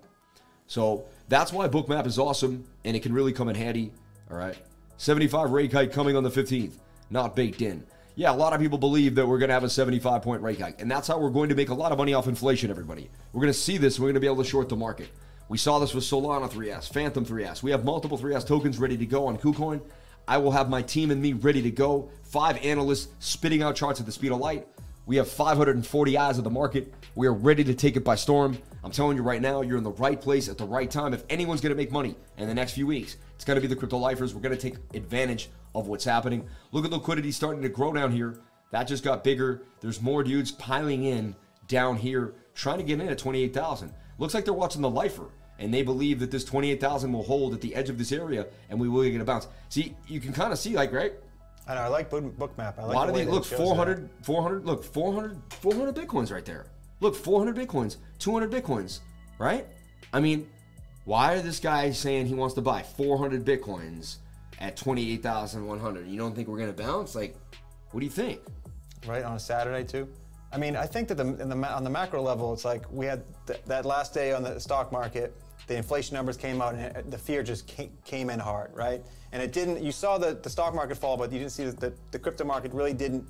So 0.67 1.05
that's 1.27 1.53
why 1.53 1.67
Bookmap 1.67 2.05
is 2.05 2.19
awesome 2.19 2.65
and 2.83 2.95
it 2.95 3.03
can 3.03 3.13
really 3.13 3.33
come 3.33 3.49
in 3.49 3.55
handy. 3.55 3.91
All 4.29 4.37
right. 4.37 4.57
75 4.97 5.51
rate 5.51 5.73
hike 5.73 5.91
coming 5.91 6.15
on 6.15 6.23
the 6.23 6.29
15th, 6.29 6.73
not 7.09 7.35
baked 7.35 7.61
in. 7.61 7.85
Yeah, 8.17 8.31
a 8.31 8.33
lot 8.33 8.53
of 8.53 8.61
people 8.61 8.77
believe 8.77 9.15
that 9.15 9.27
we're 9.27 9.39
going 9.39 9.49
to 9.49 9.53
have 9.53 9.65
a 9.65 9.69
75 9.69 10.21
point 10.21 10.41
rate 10.41 10.59
hike, 10.59 10.81
and 10.81 10.89
that's 10.89 11.07
how 11.07 11.19
we're 11.19 11.29
going 11.29 11.49
to 11.49 11.55
make 11.55 11.67
a 11.67 11.73
lot 11.73 11.91
of 11.91 11.97
money 11.97 12.13
off 12.13 12.27
inflation, 12.27 12.69
everybody. 12.69 13.09
We're 13.33 13.41
going 13.41 13.51
to 13.51 13.59
see 13.59 13.77
this, 13.77 13.99
we're 13.99 14.05
going 14.05 14.13
to 14.13 14.21
be 14.21 14.27
able 14.27 14.41
to 14.41 14.49
short 14.49 14.69
the 14.69 14.77
market. 14.77 15.09
We 15.49 15.57
saw 15.57 15.79
this 15.79 15.93
with 15.93 16.05
Solana 16.05 16.49
3S, 16.49 16.91
Fantom 16.91 17.25
3S. 17.25 17.61
We 17.61 17.71
have 17.71 17.83
multiple 17.83 18.17
3S 18.17 18.47
tokens 18.47 18.79
ready 18.79 18.97
to 18.97 19.05
go 19.05 19.27
on 19.27 19.37
KuCoin. 19.37 19.81
I 20.27 20.37
will 20.37 20.51
have 20.51 20.69
my 20.69 20.81
team 20.81 21.11
and 21.11 21.21
me 21.21 21.33
ready 21.33 21.61
to 21.61 21.69
go. 21.69 22.09
Five 22.23 22.57
analysts 22.63 23.09
spitting 23.19 23.61
out 23.61 23.75
charts 23.75 23.99
at 23.99 24.05
the 24.05 24.11
speed 24.11 24.31
of 24.31 24.39
light. 24.39 24.65
We 25.05 25.17
have 25.17 25.29
540 25.29 26.17
eyes 26.17 26.37
of 26.39 26.43
the 26.43 26.49
market. 26.49 26.91
We 27.13 27.27
are 27.27 27.33
ready 27.33 27.63
to 27.65 27.75
take 27.75 27.95
it 27.95 28.03
by 28.03 28.15
storm. 28.15 28.57
I'm 28.85 28.91
telling 28.91 29.17
you 29.17 29.23
right 29.23 29.41
now, 29.41 29.61
you're 29.61 29.79
in 29.79 29.83
the 29.83 29.93
right 29.93 30.21
place 30.21 30.47
at 30.47 30.59
the 30.59 30.63
right 30.63 30.89
time. 30.91 31.15
If 31.15 31.23
anyone's 31.27 31.59
going 31.59 31.71
to 31.71 31.75
make 31.75 31.91
money 31.91 32.15
in 32.37 32.47
the 32.47 32.53
next 32.53 32.73
few 32.73 32.85
weeks, 32.85 33.17
it's 33.33 33.43
going 33.43 33.55
to 33.55 33.61
be 33.61 33.65
the 33.65 33.75
crypto 33.75 33.97
lifers. 33.97 34.35
We're 34.35 34.41
going 34.41 34.55
to 34.55 34.61
take 34.61 34.77
advantage 34.93 35.49
of 35.73 35.87
what's 35.87 36.05
happening. 36.05 36.47
Look 36.71 36.85
at 36.85 36.91
liquidity 36.91 37.31
starting 37.31 37.63
to 37.63 37.69
grow 37.69 37.93
down 37.93 38.11
here. 38.11 38.37
That 38.69 38.83
just 38.83 39.03
got 39.03 39.23
bigger. 39.23 39.63
There's 39.81 40.03
more 40.03 40.23
dudes 40.23 40.51
piling 40.51 41.05
in 41.05 41.35
down 41.67 41.97
here 41.97 42.35
trying 42.53 42.77
to 42.77 42.83
get 42.83 43.01
in 43.01 43.07
at 43.07 43.17
28,000. 43.17 43.91
Looks 44.19 44.35
like 44.35 44.45
they're 44.45 44.53
watching 44.53 44.83
the 44.83 44.89
lifer 44.89 45.31
and 45.57 45.73
they 45.73 45.81
believe 45.81 46.19
that 46.19 46.29
this 46.29 46.45
28,000 46.45 47.11
will 47.11 47.23
hold 47.23 47.55
at 47.55 47.61
the 47.61 47.73
edge 47.73 47.89
of 47.89 47.97
this 47.97 48.11
area 48.11 48.45
and 48.69 48.79
we 48.79 48.87
will 48.87 49.01
get 49.09 49.19
a 49.19 49.25
bounce. 49.25 49.47
See, 49.69 49.95
you 50.07 50.19
can 50.19 50.31
kind 50.31 50.53
of 50.53 50.59
see 50.59 50.75
like, 50.75 50.93
right? 50.93 51.13
I 51.67 51.73
know. 51.73 51.81
I 51.81 51.87
like 51.87 52.11
Bookmap. 52.11 52.77
I 52.77 52.83
like 52.83 52.95
a 52.95 52.99
lot 52.99 53.09
of 53.09 53.15
these. 53.15 53.25
Look, 53.25 53.45
400, 53.45 54.11
400. 54.21 54.63
Look, 54.63 54.83
400, 54.83 55.41
400 55.49 55.95
bitcoins 55.95 56.31
right 56.31 56.45
there. 56.45 56.67
Look, 56.99 57.15
400 57.15 57.55
bitcoins, 57.55 57.97
200 58.19 58.51
bitcoins, 58.51 58.99
right? 59.37 59.65
I 60.13 60.19
mean, 60.19 60.47
why 61.03 61.33
is 61.33 61.43
this 61.43 61.59
guy 61.59 61.91
saying 61.91 62.25
he 62.27 62.33
wants 62.33 62.55
to 62.55 62.61
buy 62.61 62.81
400 62.81 63.45
bitcoins 63.45 64.17
at 64.59 64.77
28,100? 64.77 66.07
You 66.07 66.17
don't 66.17 66.35
think 66.35 66.47
we're 66.47 66.57
gonna 66.57 66.73
bounce? 66.73 67.15
Like, 67.15 67.35
what 67.91 67.99
do 67.99 68.05
you 68.05 68.11
think? 68.11 68.39
Right 69.05 69.23
on 69.23 69.35
a 69.35 69.39
Saturday 69.39 69.83
too. 69.83 70.07
I 70.51 70.57
mean, 70.57 70.75
I 70.75 70.85
think 70.85 71.09
that 71.09 71.15
the, 71.15 71.25
the 71.25 71.75
on 71.75 71.83
the 71.83 71.89
macro 71.89 72.21
level, 72.21 72.53
it's 72.53 72.65
like 72.65 72.89
we 72.91 73.05
had 73.05 73.23
th- 73.45 73.61
that 73.65 73.85
last 73.85 74.13
day 74.13 74.31
on 74.31 74.41
the 74.41 74.59
stock 74.59 74.91
market 74.91 75.35
the 75.67 75.75
inflation 75.75 76.15
numbers 76.15 76.37
came 76.37 76.61
out 76.61 76.75
and 76.75 77.11
the 77.11 77.17
fear 77.17 77.41
just 77.43 77.71
came 78.03 78.29
in 78.29 78.39
hard, 78.39 78.71
right? 78.73 79.03
And 79.31 79.41
it 79.41 79.51
didn't, 79.51 79.83
you 79.83 79.91
saw 79.91 80.17
the, 80.17 80.35
the 80.35 80.49
stock 80.49 80.75
market 80.75 80.95
fall, 80.95 81.17
but 81.17 81.31
you 81.31 81.39
didn't 81.39 81.51
see 81.51 81.65
that 81.65 81.79
the, 81.79 81.93
the 82.11 82.19
crypto 82.19 82.45
market 82.45 82.71
really 82.73 82.93
didn't 82.93 83.25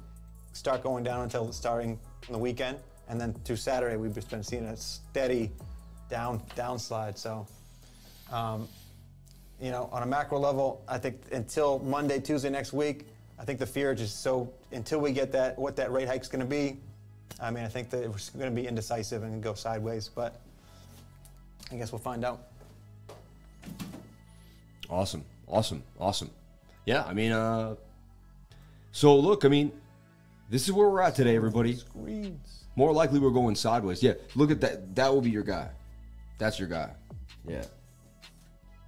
start 0.54 0.84
going 0.84 1.04
down 1.04 1.22
until 1.22 1.52
starting 1.52 2.00
on 2.28 2.34
the 2.34 2.38
weekend. 2.38 2.78
And 3.08 3.20
then 3.20 3.34
through 3.46 3.58
Saturday, 3.58 3.98
we've 3.98 4.14
just 4.14 4.30
been 4.30 4.44
seeing 4.44 4.66
a 4.66 4.78
steady 4.78 5.52
down 6.10 6.42
downslide. 6.56 7.18
So, 7.18 7.48
um, 8.32 8.68
you 9.62 9.72
know, 9.72 9.90
on 9.92 10.04
a 10.04 10.06
macro 10.06 10.40
level, 10.40 10.84
I 10.88 10.98
think 10.98 11.22
until 11.32 11.80
Monday, 11.80 12.20
Tuesday 12.20 12.50
next 12.50 12.74
week, 12.74 13.08
I 13.40 13.46
think 13.46 13.60
the 13.60 13.66
fear 13.66 13.92
is 13.92 14.00
just 14.00 14.22
so 14.22 14.52
until 14.72 15.00
we 15.00 15.12
get 15.12 15.32
that 15.34 15.58
what 15.58 15.76
that 15.76 15.92
rate 15.92 16.08
hike 16.08 16.22
is 16.22 16.28
going 16.28 16.42
to 16.42 16.50
be. 16.50 16.78
I 17.40 17.52
mean, 17.52 17.64
I 17.64 17.68
think 17.68 17.90
that 17.90 18.04
it's 18.04 18.30
going 18.30 18.54
to 18.54 18.62
be 18.62 18.68
indecisive 18.68 19.24
and 19.24 19.42
go 19.44 19.54
sideways, 19.54 20.10
but 20.10 20.42
I 21.72 21.76
guess 21.76 21.92
we'll 21.92 22.00
find 22.00 22.24
out. 22.24 22.48
Awesome, 24.90 25.26
awesome, 25.48 25.84
awesome. 26.00 26.30
Yeah, 26.86 27.04
I 27.04 27.14
mean, 27.14 27.32
uh, 27.32 27.76
so 28.92 29.18
look, 29.18 29.44
I 29.44 29.48
mean, 29.48 29.72
this 30.50 30.66
is 30.66 30.72
where 30.72 30.88
we're 30.88 31.02
at 31.02 31.16
today, 31.16 31.36
everybody. 31.36 31.76
Screens. 31.76 32.65
More 32.76 32.92
likely 32.92 33.20
we're 33.20 33.32
going 33.32 33.56
sideways. 33.56 34.04
Yeah, 34.04 34.14
look 34.36 34.52
at 34.52 34.62
that. 34.62 34.96
That 34.96 35.14
will 35.14 35.22
be 35.22 35.30
your 35.30 35.44
guy. 35.44 35.70
That's 36.38 36.60
your 36.60 36.68
guy. 36.68 36.92
Yeah. 37.48 37.64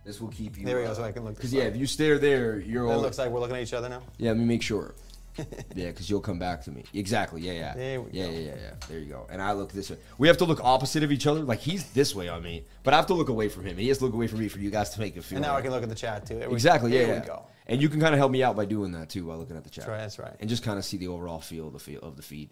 This 0.03 0.21
will 0.21 0.29
keep 0.29 0.57
you. 0.57 0.65
There 0.65 0.77
we 0.77 0.83
go, 0.83 0.93
so 0.93 1.03
I 1.03 1.11
can 1.11 1.25
look. 1.25 1.35
Because 1.35 1.53
yeah, 1.53 1.63
if 1.63 1.75
you 1.75 1.85
stare 1.85 2.17
there, 2.17 2.59
you're. 2.59 2.89
It 2.91 2.97
looks 2.97 3.17
like 3.17 3.29
we're 3.29 3.39
looking 3.39 3.57
at 3.57 3.61
each 3.61 3.73
other 3.73 3.89
now. 3.89 4.01
Yeah, 4.17 4.31
let 4.31 4.38
me 4.38 4.45
make 4.45 4.61
sure. 4.61 4.95
yeah, 5.75 5.88
because 5.88 6.09
you'll 6.09 6.21
come 6.21 6.39
back 6.39 6.63
to 6.63 6.71
me. 6.71 6.83
Exactly. 6.93 7.41
Yeah, 7.41 7.51
yeah. 7.51 7.73
There 7.75 8.01
we 8.01 8.11
yeah, 8.11 8.25
go. 8.25 8.31
yeah, 8.31 8.39
yeah, 8.39 8.55
yeah. 8.55 8.73
There 8.88 8.99
you 8.99 9.05
go. 9.05 9.27
And 9.29 9.41
I 9.41 9.51
look 9.51 9.71
this 9.71 9.89
way. 9.89 9.97
We 10.17 10.27
have 10.27 10.38
to 10.38 10.45
look 10.45 10.63
opposite 10.63 11.03
of 11.03 11.11
each 11.11 11.27
other. 11.27 11.41
Like 11.41 11.59
he's 11.59 11.91
this 11.91 12.15
way 12.15 12.27
on 12.27 12.41
me, 12.41 12.65
but 12.83 12.93
I 12.93 12.97
have 12.97 13.07
to 13.07 13.13
look 13.13 13.29
away 13.29 13.49
from 13.49 13.65
him. 13.65 13.77
He 13.77 13.88
has 13.89 13.99
to 13.99 14.05
look 14.05 14.13
away 14.13 14.27
from 14.27 14.39
me 14.39 14.47
for 14.47 14.59
you 14.59 14.71
guys 14.71 14.91
to 14.91 14.99
make 14.99 15.15
it 15.15 15.23
feel. 15.23 15.38
And 15.38 15.45
now 15.45 15.53
right. 15.53 15.59
I 15.59 15.61
can 15.61 15.71
look 15.71 15.83
at 15.83 15.89
the 15.89 15.95
chat 15.95 16.25
too. 16.25 16.39
There 16.39 16.49
exactly. 16.49 16.91
We, 16.91 16.97
yeah. 16.97 17.05
There 17.05 17.15
yeah. 17.15 17.21
we 17.21 17.27
go. 17.27 17.43
And 17.67 17.81
you 17.81 17.89
can 17.89 17.99
kind 17.99 18.13
of 18.15 18.19
help 18.19 18.31
me 18.31 18.41
out 18.43 18.55
by 18.55 18.65
doing 18.65 18.93
that 18.93 19.09
too, 19.09 19.25
while 19.25 19.38
looking 19.38 19.57
at 19.57 19.63
the 19.63 19.69
chat. 19.69 19.85
That's 19.85 19.89
right. 19.89 20.01
That's 20.01 20.19
right. 20.19 20.35
And 20.39 20.49
just 20.49 20.63
kind 20.63 20.79
of 20.79 20.85
see 20.85 20.97
the 20.97 21.09
overall 21.09 21.39
feel 21.39 21.67
of 21.67 21.73
the 21.73 21.79
feel 21.79 21.99
of 21.99 22.15
the 22.15 22.23
feed. 22.23 22.49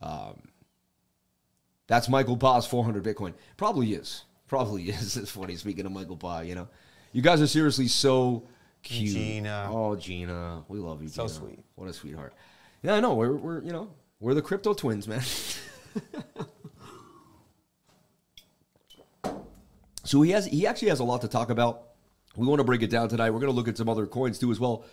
Um, 0.00 0.42
that's 1.88 2.08
Michael 2.08 2.36
Pa's 2.36 2.66
400 2.66 3.02
Bitcoin. 3.02 3.32
Probably 3.56 3.94
is. 3.94 4.22
Probably 4.46 4.84
is. 4.90 5.16
It's 5.16 5.30
funny 5.32 5.56
speaking 5.56 5.84
of 5.86 5.92
Michael 5.92 6.16
Pa. 6.16 6.40
You 6.40 6.54
know, 6.54 6.68
you 7.12 7.22
guys 7.22 7.42
are 7.42 7.46
seriously 7.48 7.88
so 7.88 8.44
cute. 8.84 9.14
Gina. 9.14 9.68
Oh, 9.72 9.96
Gina, 9.96 10.62
we 10.68 10.78
love 10.78 11.02
you. 11.02 11.08
So 11.08 11.26
Gina. 11.26 11.34
sweet. 11.34 11.64
What 11.74 11.88
a 11.88 11.92
sweetheart. 11.92 12.34
Yeah, 12.82 12.94
I 12.94 13.00
know. 13.00 13.14
We're, 13.14 13.32
we're 13.32 13.62
you 13.62 13.72
know 13.72 13.90
we're 14.20 14.34
the 14.34 14.42
crypto 14.42 14.74
twins, 14.74 15.08
man. 15.08 15.22
so 20.04 20.22
he 20.22 20.30
has 20.30 20.46
he 20.46 20.64
actually 20.66 20.88
has 20.90 21.00
a 21.00 21.04
lot 21.04 21.22
to 21.22 21.28
talk 21.28 21.50
about. 21.50 21.82
We 22.36 22.46
want 22.46 22.60
to 22.60 22.64
break 22.64 22.82
it 22.82 22.90
down 22.90 23.08
tonight. 23.08 23.30
We're 23.30 23.40
going 23.40 23.50
to 23.50 23.56
look 23.56 23.66
at 23.66 23.76
some 23.76 23.88
other 23.88 24.06
coins 24.06 24.38
too 24.38 24.52
as 24.52 24.60
well. 24.60 24.84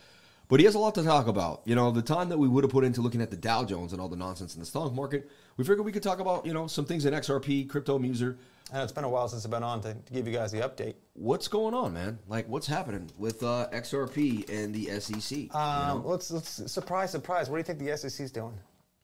But 0.48 0.60
he 0.60 0.66
has 0.66 0.76
a 0.76 0.80
lot 0.80 0.96
to 0.96 1.04
talk 1.04 1.28
about. 1.28 1.62
You 1.66 1.76
know, 1.76 1.92
the 1.92 2.02
time 2.02 2.30
that 2.30 2.38
we 2.38 2.48
would 2.48 2.64
have 2.64 2.72
put 2.72 2.84
into 2.84 3.02
looking 3.02 3.22
at 3.22 3.32
the 3.32 3.38
Dow 3.38 3.64
Jones 3.64 3.94
and 3.94 4.02
all 4.02 4.10
the 4.10 4.16
nonsense 4.16 4.54
in 4.54 4.60
the 4.60 4.66
stock 4.66 4.94
market, 4.94 5.30
we 5.58 5.64
figured 5.64 5.86
we 5.86 5.92
could 5.92 6.04
talk 6.04 6.20
about, 6.20 6.46
you 6.46 6.54
know, 6.54 6.68
some 6.68 6.86
things 6.86 7.06
in 7.06 7.14
XRP, 7.14 7.68
crypto, 7.68 7.98
Muser. 7.98 8.38
And 8.72 8.82
it's 8.84 8.92
been 8.92 9.04
a 9.04 9.10
while 9.10 9.28
since 9.28 9.46
I've 9.46 9.52
been 9.52 9.64
on 9.64 9.82
to, 9.82 9.94
to 9.94 10.14
give 10.14 10.28
you 10.28 10.34
guys 10.34 10.52
the 10.52 10.60
update. 10.60 10.96
What's 11.14 11.48
going 11.48 11.74
on, 11.74 11.94
man? 11.94 12.20
Like, 12.28 12.48
what's 12.48 12.68
happening 12.68 13.10
with 13.18 13.44
uh, 13.44 13.68
XRP 13.72 14.50
and 14.50 14.74
the 14.74 15.00
SEC? 15.00 15.56
Um, 15.56 15.98
you 15.98 16.04
know? 16.04 16.10
let's, 16.10 16.32
let's 16.32 16.72
surprise, 16.72 17.12
surprise. 17.12 17.50
What 17.50 17.58
do 17.58 17.60
you 17.60 17.64
think 17.64 17.80
the 17.80 17.98
SEC's 17.98 18.32
doing? 18.32 18.58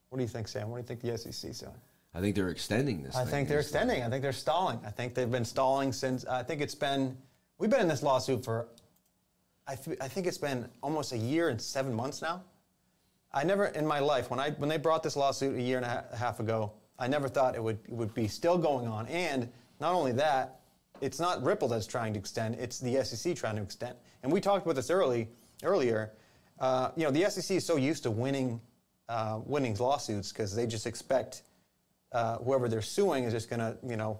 What 0.08 0.18
do 0.18 0.22
you 0.22 0.28
think, 0.28 0.48
Sam? 0.48 0.68
What 0.68 0.76
do 0.76 0.82
you 0.82 0.86
think 0.86 1.00
the 1.00 1.16
SEC's 1.16 1.60
doing? 1.60 1.74
I 2.14 2.20
think 2.20 2.36
they're 2.36 2.50
extending 2.50 3.02
this. 3.02 3.16
I 3.16 3.24
think 3.24 3.48
they're 3.48 3.60
extending. 3.60 4.02
I 4.02 4.10
think 4.10 4.22
they're 4.22 4.32
stalling. 4.32 4.78
I 4.84 4.90
think 4.90 5.14
they've 5.14 5.30
been 5.30 5.44
stalling 5.44 5.92
since. 5.92 6.26
I 6.26 6.42
think 6.42 6.60
it's 6.60 6.74
been. 6.74 7.16
We've 7.58 7.70
been 7.70 7.80
in 7.80 7.88
this 7.88 8.02
lawsuit 8.02 8.44
for. 8.44 8.68
I, 9.66 9.76
th- 9.76 9.98
I 10.00 10.08
think 10.08 10.26
it's 10.26 10.38
been 10.38 10.68
almost 10.82 11.12
a 11.12 11.18
year 11.18 11.48
and 11.48 11.60
seven 11.60 11.94
months 11.94 12.22
now. 12.22 12.42
I 13.32 13.44
never 13.44 13.66
in 13.66 13.86
my 13.86 13.98
life 13.98 14.30
when 14.30 14.38
I 14.38 14.50
when 14.50 14.68
they 14.68 14.76
brought 14.76 15.02
this 15.02 15.16
lawsuit 15.16 15.56
a 15.56 15.62
year 15.62 15.78
and 15.78 15.86
a 15.86 16.16
half 16.16 16.40
ago, 16.40 16.72
I 16.98 17.08
never 17.08 17.28
thought 17.28 17.54
it 17.54 17.62
would 17.62 17.78
it 17.84 17.92
would 17.92 18.12
be 18.12 18.28
still 18.28 18.58
going 18.58 18.86
on. 18.86 19.06
And 19.06 19.48
not 19.80 19.94
only 19.94 20.12
that, 20.12 20.60
it's 21.00 21.18
not 21.18 21.42
Ripple 21.42 21.68
that's 21.68 21.86
trying 21.86 22.12
to 22.12 22.18
extend; 22.18 22.56
it's 22.56 22.78
the 22.78 23.02
SEC 23.02 23.34
trying 23.34 23.56
to 23.56 23.62
extend. 23.62 23.94
And 24.22 24.30
we 24.30 24.40
talked 24.40 24.66
about 24.66 24.76
this 24.76 24.90
early 24.90 25.28
earlier. 25.62 26.12
Uh, 26.60 26.90
you 26.94 27.04
know, 27.04 27.10
the 27.10 27.28
SEC 27.30 27.56
is 27.56 27.64
so 27.64 27.76
used 27.76 28.02
to 28.02 28.10
winning 28.10 28.60
uh, 29.08 29.40
winning 29.44 29.74
lawsuits 29.76 30.32
because 30.32 30.54
they 30.54 30.66
just 30.66 30.86
expect 30.86 31.42
uh, 32.12 32.38
whoever 32.38 32.68
they're 32.68 32.82
suing 32.82 33.24
is 33.24 33.32
just 33.32 33.48
going 33.50 33.60
to, 33.60 33.76
you 33.86 33.96
know, 33.96 34.18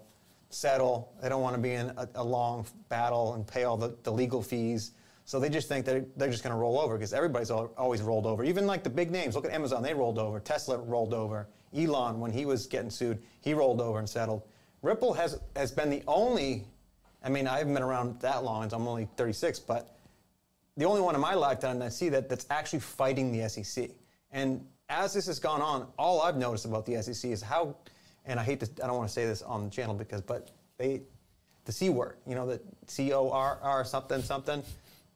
settle. 0.49 1.13
They 1.21 1.29
don't 1.29 1.41
want 1.41 1.55
to 1.55 1.61
be 1.61 1.73
in 1.73 1.91
a, 1.97 2.07
a 2.15 2.23
long 2.23 2.65
battle 2.89 3.33
and 3.33 3.45
pay 3.47 3.63
all 3.63 3.77
the, 3.77 3.95
the, 4.03 4.11
legal 4.11 4.41
fees. 4.41 4.91
So 5.25 5.39
they 5.39 5.49
just 5.49 5.67
think 5.67 5.85
that 5.85 6.17
they're 6.17 6.29
just 6.29 6.43
going 6.43 6.53
to 6.53 6.59
roll 6.59 6.79
over 6.79 6.95
because 6.95 7.13
everybody's 7.13 7.51
always 7.51 8.01
rolled 8.01 8.25
over. 8.25 8.43
Even 8.43 8.67
like 8.67 8.83
the 8.83 8.89
big 8.89 9.09
names. 9.09 9.35
Look 9.35 9.45
at 9.45 9.51
Amazon; 9.51 9.81
they 9.81 9.93
rolled 9.93 10.19
over. 10.19 10.39
Tesla 10.39 10.77
rolled 10.77 11.13
over. 11.13 11.47
Elon, 11.75 12.19
when 12.19 12.31
he 12.31 12.45
was 12.45 12.67
getting 12.67 12.89
sued, 12.89 13.21
he 13.41 13.53
rolled 13.53 13.81
over 13.81 13.99
and 13.99 14.07
settled. 14.07 14.43
Ripple 14.81 15.13
has 15.13 15.39
has 15.55 15.71
been 15.71 15.89
the 15.89 16.03
only. 16.07 16.65
I 17.23 17.29
mean, 17.29 17.47
I 17.47 17.57
haven't 17.57 17.73
been 17.73 17.83
around 17.83 18.19
that 18.19 18.43
long. 18.43 18.69
I'm 18.73 18.85
only 18.85 19.07
36, 19.15 19.59
but 19.59 19.97
the 20.75 20.85
only 20.85 20.99
one 20.99 21.15
in 21.15 21.21
my 21.21 21.35
lifetime 21.35 21.79
that 21.79 21.85
I 21.85 21.89
see 21.89 22.09
that 22.09 22.27
that's 22.27 22.45
actually 22.49 22.79
fighting 22.79 23.31
the 23.31 23.47
SEC. 23.47 23.91
And 24.31 24.65
as 24.89 25.13
this 25.13 25.27
has 25.27 25.39
gone 25.39 25.61
on, 25.61 25.87
all 25.97 26.21
I've 26.21 26.37
noticed 26.37 26.65
about 26.65 26.85
the 26.85 27.01
SEC 27.01 27.31
is 27.31 27.41
how, 27.41 27.75
and 28.25 28.39
I 28.39 28.43
hate 28.43 28.59
to, 28.61 28.83
I 28.83 28.87
don't 28.87 28.97
want 28.97 29.07
to 29.07 29.13
say 29.13 29.25
this 29.25 29.41
on 29.41 29.65
the 29.65 29.69
channel 29.69 29.95
because, 29.95 30.21
but 30.21 30.51
they, 30.77 31.01
the 31.65 31.71
C 31.71 31.89
word, 31.89 32.17
you 32.27 32.35
know, 32.35 32.45
the 32.45 32.59
C 32.87 33.13
O 33.13 33.29
R 33.29 33.59
R 33.61 33.85
something 33.85 34.21
something. 34.21 34.63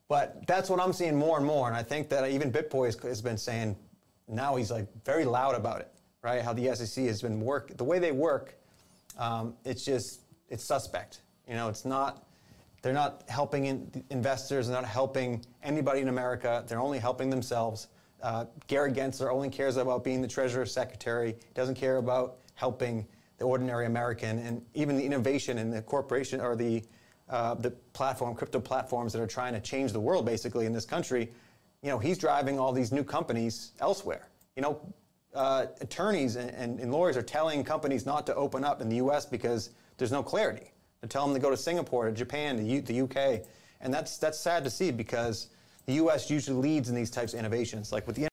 But 0.09 0.45
that's 0.47 0.69
what 0.69 0.79
I'm 0.79 0.93
seeing 0.93 1.17
more 1.17 1.37
and 1.37 1.45
more. 1.45 1.67
And 1.67 1.75
I 1.75 1.83
think 1.83 2.09
that 2.09 2.29
even 2.29 2.51
BitBoy 2.51 3.01
has 3.03 3.21
been 3.21 3.37
saying 3.37 3.75
now 4.27 4.55
he's 4.55 4.71
like 4.71 4.87
very 5.03 5.25
loud 5.25 5.55
about 5.55 5.81
it 5.81 5.91
right? 6.27 6.41
How 6.41 6.53
the 6.53 6.75
SEC 6.75 7.05
has 7.05 7.21
been 7.21 7.39
work, 7.39 7.75
the 7.77 7.83
way 7.83 7.99
they 7.99 8.11
work, 8.11 8.55
um, 9.17 9.55
it's 9.63 9.85
just 9.85 10.21
it's 10.49 10.63
suspect. 10.63 11.21
You 11.47 11.55
know, 11.55 11.69
it's 11.69 11.85
not. 11.85 12.25
They're 12.81 12.93
not 12.93 13.23
helping 13.27 13.65
in, 13.65 14.03
investors. 14.09 14.67
They're 14.67 14.75
not 14.75 14.85
helping 14.85 15.43
anybody 15.63 16.01
in 16.01 16.09
America. 16.09 16.63
They're 16.67 16.79
only 16.79 16.99
helping 16.99 17.29
themselves. 17.29 17.87
Uh, 18.21 18.45
Gary 18.67 18.91
Gensler 18.91 19.31
only 19.31 19.49
cares 19.49 19.77
about 19.77 20.03
being 20.03 20.21
the 20.21 20.27
Treasurer 20.27 20.65
Secretary. 20.65 21.29
He 21.31 21.53
doesn't 21.53 21.75
care 21.75 21.97
about 21.97 22.37
helping 22.55 23.07
the 23.37 23.45
ordinary 23.45 23.85
American 23.85 24.39
and 24.39 24.61
even 24.73 24.97
the 24.97 25.05
innovation 25.05 25.57
in 25.57 25.69
the 25.69 25.81
corporation 25.81 26.41
or 26.41 26.55
the 26.55 26.83
uh, 27.29 27.55
the 27.55 27.71
platform, 27.71 28.35
crypto 28.35 28.59
platforms 28.59 29.13
that 29.13 29.21
are 29.21 29.27
trying 29.27 29.53
to 29.53 29.59
change 29.59 29.91
the 29.91 29.99
world 29.99 30.25
basically 30.25 30.65
in 30.65 30.73
this 30.73 30.85
country. 30.85 31.29
You 31.81 31.89
know, 31.89 31.99
he's 31.99 32.17
driving 32.17 32.59
all 32.59 32.71
these 32.71 32.91
new 32.91 33.03
companies 33.03 33.73
elsewhere. 33.79 34.27
You 34.55 34.61
know, 34.61 34.81
uh, 35.35 35.67
attorneys 35.81 36.35
and, 36.35 36.49
and, 36.51 36.79
and, 36.79 36.91
lawyers 36.91 37.15
are 37.15 37.21
telling 37.21 37.63
companies 37.63 38.05
not 38.05 38.25
to 38.25 38.33
open 38.35 38.63
up 38.63 38.81
in 38.81 38.89
the 38.89 38.95
U.S. 38.95 39.25
because 39.25 39.69
there's 39.97 40.11
no 40.11 40.23
clarity. 40.23 40.71
They're 41.01 41.09
telling 41.09 41.33
them 41.33 41.41
to 41.41 41.45
go 41.45 41.51
to 41.51 41.57
Singapore, 41.57 42.05
to 42.05 42.11
Japan, 42.11 42.65
U- 42.65 42.81
the 42.81 43.01
UK, 43.01 43.45
and 43.81 43.93
that's 43.93 44.17
that's 44.17 44.39
sad 44.39 44.63
to 44.63 44.69
see 44.69 44.89
because 44.89 45.49
the 45.85 45.93
U.S. 45.95 46.29
usually 46.29 46.57
leads 46.57 46.89
in 46.89 46.95
these 46.95 47.11
types 47.11 47.33
of 47.33 47.39
innovations. 47.39 47.91
Like 47.91 48.07
with 48.07 48.15
the 48.15 48.27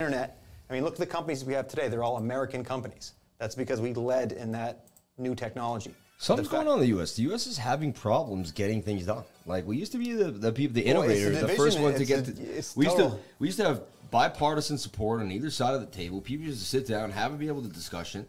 internet, 0.00 0.42
I 0.68 0.72
mean, 0.72 0.84
look 0.84 0.94
at 0.94 0.98
the 0.98 1.06
companies 1.06 1.44
we 1.44 1.52
have 1.52 1.68
today. 1.68 1.88
They're 1.88 2.02
all 2.02 2.16
American 2.16 2.64
companies. 2.64 3.12
That's 3.38 3.54
because 3.54 3.80
we 3.80 3.94
led 3.94 4.32
in 4.32 4.50
that 4.52 4.88
new 5.16 5.34
technology. 5.34 5.94
Something's 6.20 6.48
going 6.48 6.66
on 6.66 6.74
in 6.74 6.80
the 6.80 6.88
U.S. 6.88 7.14
The 7.14 7.22
U.S. 7.22 7.46
is 7.46 7.56
having 7.56 7.92
problems 7.92 8.50
getting 8.50 8.82
things 8.82 9.06
done. 9.06 9.22
Like 9.46 9.64
we 9.66 9.76
used 9.76 9.92
to 9.92 9.98
be 9.98 10.12
the, 10.12 10.32
the 10.32 10.52
people, 10.52 10.74
the 10.74 10.82
innovators, 10.82 11.34
well, 11.34 11.42
the, 11.42 11.46
the 11.46 11.54
first 11.54 11.78
one 11.78 11.94
to 11.94 12.04
get. 12.04 12.24
To, 12.24 12.32
we 12.74 12.86
used 12.86 12.96
to 12.96 13.16
we 13.38 13.46
used 13.46 13.58
to 13.60 13.64
have 13.64 13.82
bipartisan 14.10 14.78
support 14.78 15.20
on 15.20 15.30
either 15.30 15.48
side 15.48 15.74
of 15.74 15.80
the 15.80 15.86
table. 15.86 16.20
People 16.20 16.46
used 16.46 16.58
to 16.58 16.66
sit 16.66 16.88
down, 16.88 17.12
have 17.12 17.32
a 17.32 17.36
be 17.36 17.46
able 17.46 17.62
to 17.62 17.68
discussion. 17.68 18.26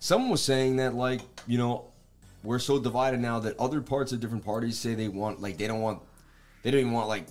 Someone 0.00 0.30
was 0.30 0.42
saying 0.42 0.76
that 0.76 0.94
like 0.94 1.20
you 1.46 1.58
know 1.58 1.84
we're 2.42 2.58
so 2.58 2.80
divided 2.80 3.20
now 3.20 3.38
that 3.38 3.58
other 3.60 3.80
parts 3.80 4.10
of 4.10 4.18
different 4.18 4.44
parties 4.44 4.76
say 4.76 4.94
they 4.94 5.08
want 5.08 5.40
like 5.40 5.58
they 5.58 5.68
don't 5.68 5.80
want 5.80 6.00
they 6.64 6.72
don't 6.72 6.80
even 6.80 6.92
want 6.92 7.06
like 7.06 7.26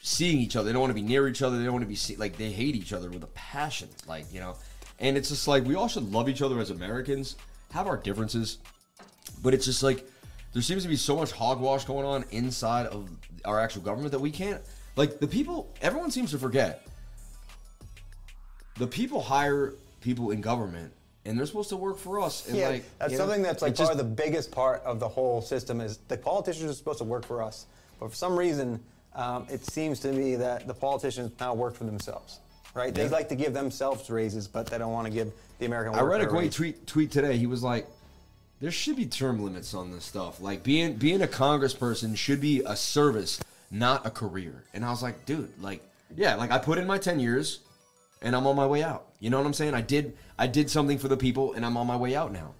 seeing 0.00 0.38
each 0.38 0.56
other. 0.56 0.68
They 0.68 0.72
don't 0.72 0.80
want 0.80 0.90
to 0.90 1.00
be 1.00 1.06
near 1.06 1.28
each 1.28 1.42
other. 1.42 1.58
They 1.58 1.64
don't 1.64 1.74
want 1.74 1.84
to 1.84 1.88
be 1.88 1.96
see, 1.96 2.16
like 2.16 2.38
they 2.38 2.50
hate 2.50 2.74
each 2.74 2.94
other 2.94 3.10
with 3.10 3.22
a 3.22 3.28
passion. 3.28 3.90
Like 4.06 4.24
you 4.32 4.40
know, 4.40 4.56
and 4.98 5.18
it's 5.18 5.28
just 5.28 5.46
like 5.46 5.66
we 5.66 5.74
all 5.74 5.88
should 5.88 6.10
love 6.10 6.30
each 6.30 6.40
other 6.40 6.58
as 6.60 6.70
Americans, 6.70 7.36
have 7.72 7.86
our 7.86 7.98
differences 7.98 8.56
but 9.30 9.54
it's 9.54 9.64
just 9.64 9.82
like 9.82 10.04
there 10.52 10.62
seems 10.62 10.82
to 10.82 10.88
be 10.88 10.96
so 10.96 11.16
much 11.16 11.32
hogwash 11.32 11.84
going 11.84 12.06
on 12.06 12.24
inside 12.30 12.86
of 12.86 13.08
our 13.44 13.60
actual 13.60 13.82
government 13.82 14.12
that 14.12 14.18
we 14.18 14.30
can't 14.30 14.60
like 14.96 15.20
the 15.20 15.26
people 15.26 15.72
everyone 15.80 16.10
seems 16.10 16.30
to 16.32 16.38
forget. 16.38 16.86
The 18.76 18.86
people 18.86 19.20
hire 19.20 19.74
people 20.00 20.30
in 20.30 20.40
government 20.40 20.92
and 21.24 21.38
they're 21.38 21.46
supposed 21.46 21.68
to 21.70 21.76
work 21.76 21.98
for 21.98 22.20
us 22.20 22.48
and 22.48 22.56
yeah, 22.56 22.68
like 22.68 22.84
that's 22.98 23.16
something 23.16 23.42
know, 23.42 23.48
that's 23.48 23.62
like 23.62 23.76
part 23.76 23.90
just, 23.90 23.92
of 23.92 23.98
the 23.98 24.04
biggest 24.22 24.50
part 24.50 24.82
of 24.82 25.00
the 25.00 25.08
whole 25.08 25.40
system 25.40 25.80
is 25.80 25.98
the 26.08 26.16
politicians 26.16 26.70
are 26.70 26.74
supposed 26.74 26.98
to 26.98 27.04
work 27.04 27.24
for 27.24 27.42
us. 27.42 27.66
But 28.00 28.10
for 28.10 28.16
some 28.16 28.38
reason 28.38 28.80
um, 29.14 29.46
it 29.50 29.64
seems 29.64 30.00
to 30.00 30.12
me 30.12 30.36
that 30.36 30.66
the 30.66 30.74
politicians 30.74 31.32
now 31.40 31.54
work 31.54 31.74
for 31.74 31.84
themselves 31.84 32.40
right? 32.74 32.96
Yeah. 32.96 33.04
they 33.04 33.08
like 33.08 33.28
to 33.30 33.34
give 33.34 33.52
themselves 33.52 34.08
raises 34.10 34.46
but 34.46 34.66
they 34.66 34.78
don't 34.78 34.92
want 34.92 35.06
to 35.06 35.12
give 35.12 35.32
the 35.58 35.66
american 35.66 35.98
i 35.98 36.02
read 36.02 36.20
a 36.20 36.26
great 36.26 36.52
tweet 36.52 36.86
tweet 36.86 37.10
today. 37.10 37.36
He 37.36 37.46
was 37.46 37.62
like 37.62 37.86
there 38.60 38.70
should 38.70 38.96
be 38.96 39.06
term 39.06 39.42
limits 39.42 39.74
on 39.74 39.92
this 39.92 40.04
stuff. 40.04 40.40
Like 40.40 40.62
being 40.62 40.94
being 40.94 41.22
a 41.22 41.26
congressperson 41.26 42.16
should 42.16 42.40
be 42.40 42.62
a 42.64 42.76
service, 42.76 43.40
not 43.70 44.06
a 44.06 44.10
career. 44.10 44.64
And 44.74 44.84
I 44.84 44.90
was 44.90 45.02
like, 45.02 45.26
dude, 45.26 45.50
like, 45.60 45.82
yeah, 46.16 46.34
like 46.34 46.50
I 46.50 46.58
put 46.58 46.78
in 46.78 46.86
my 46.86 46.98
ten 46.98 47.20
years, 47.20 47.60
and 48.22 48.34
I'm 48.34 48.46
on 48.46 48.56
my 48.56 48.66
way 48.66 48.82
out. 48.82 49.06
You 49.20 49.30
know 49.30 49.38
what 49.38 49.46
I'm 49.46 49.54
saying? 49.54 49.74
I 49.74 49.80
did 49.80 50.16
I 50.38 50.46
did 50.46 50.70
something 50.70 50.98
for 50.98 51.08
the 51.08 51.16
people, 51.16 51.52
and 51.54 51.64
I'm 51.64 51.76
on 51.76 51.86
my 51.86 51.96
way 51.96 52.16
out 52.16 52.32
now. 52.32 52.54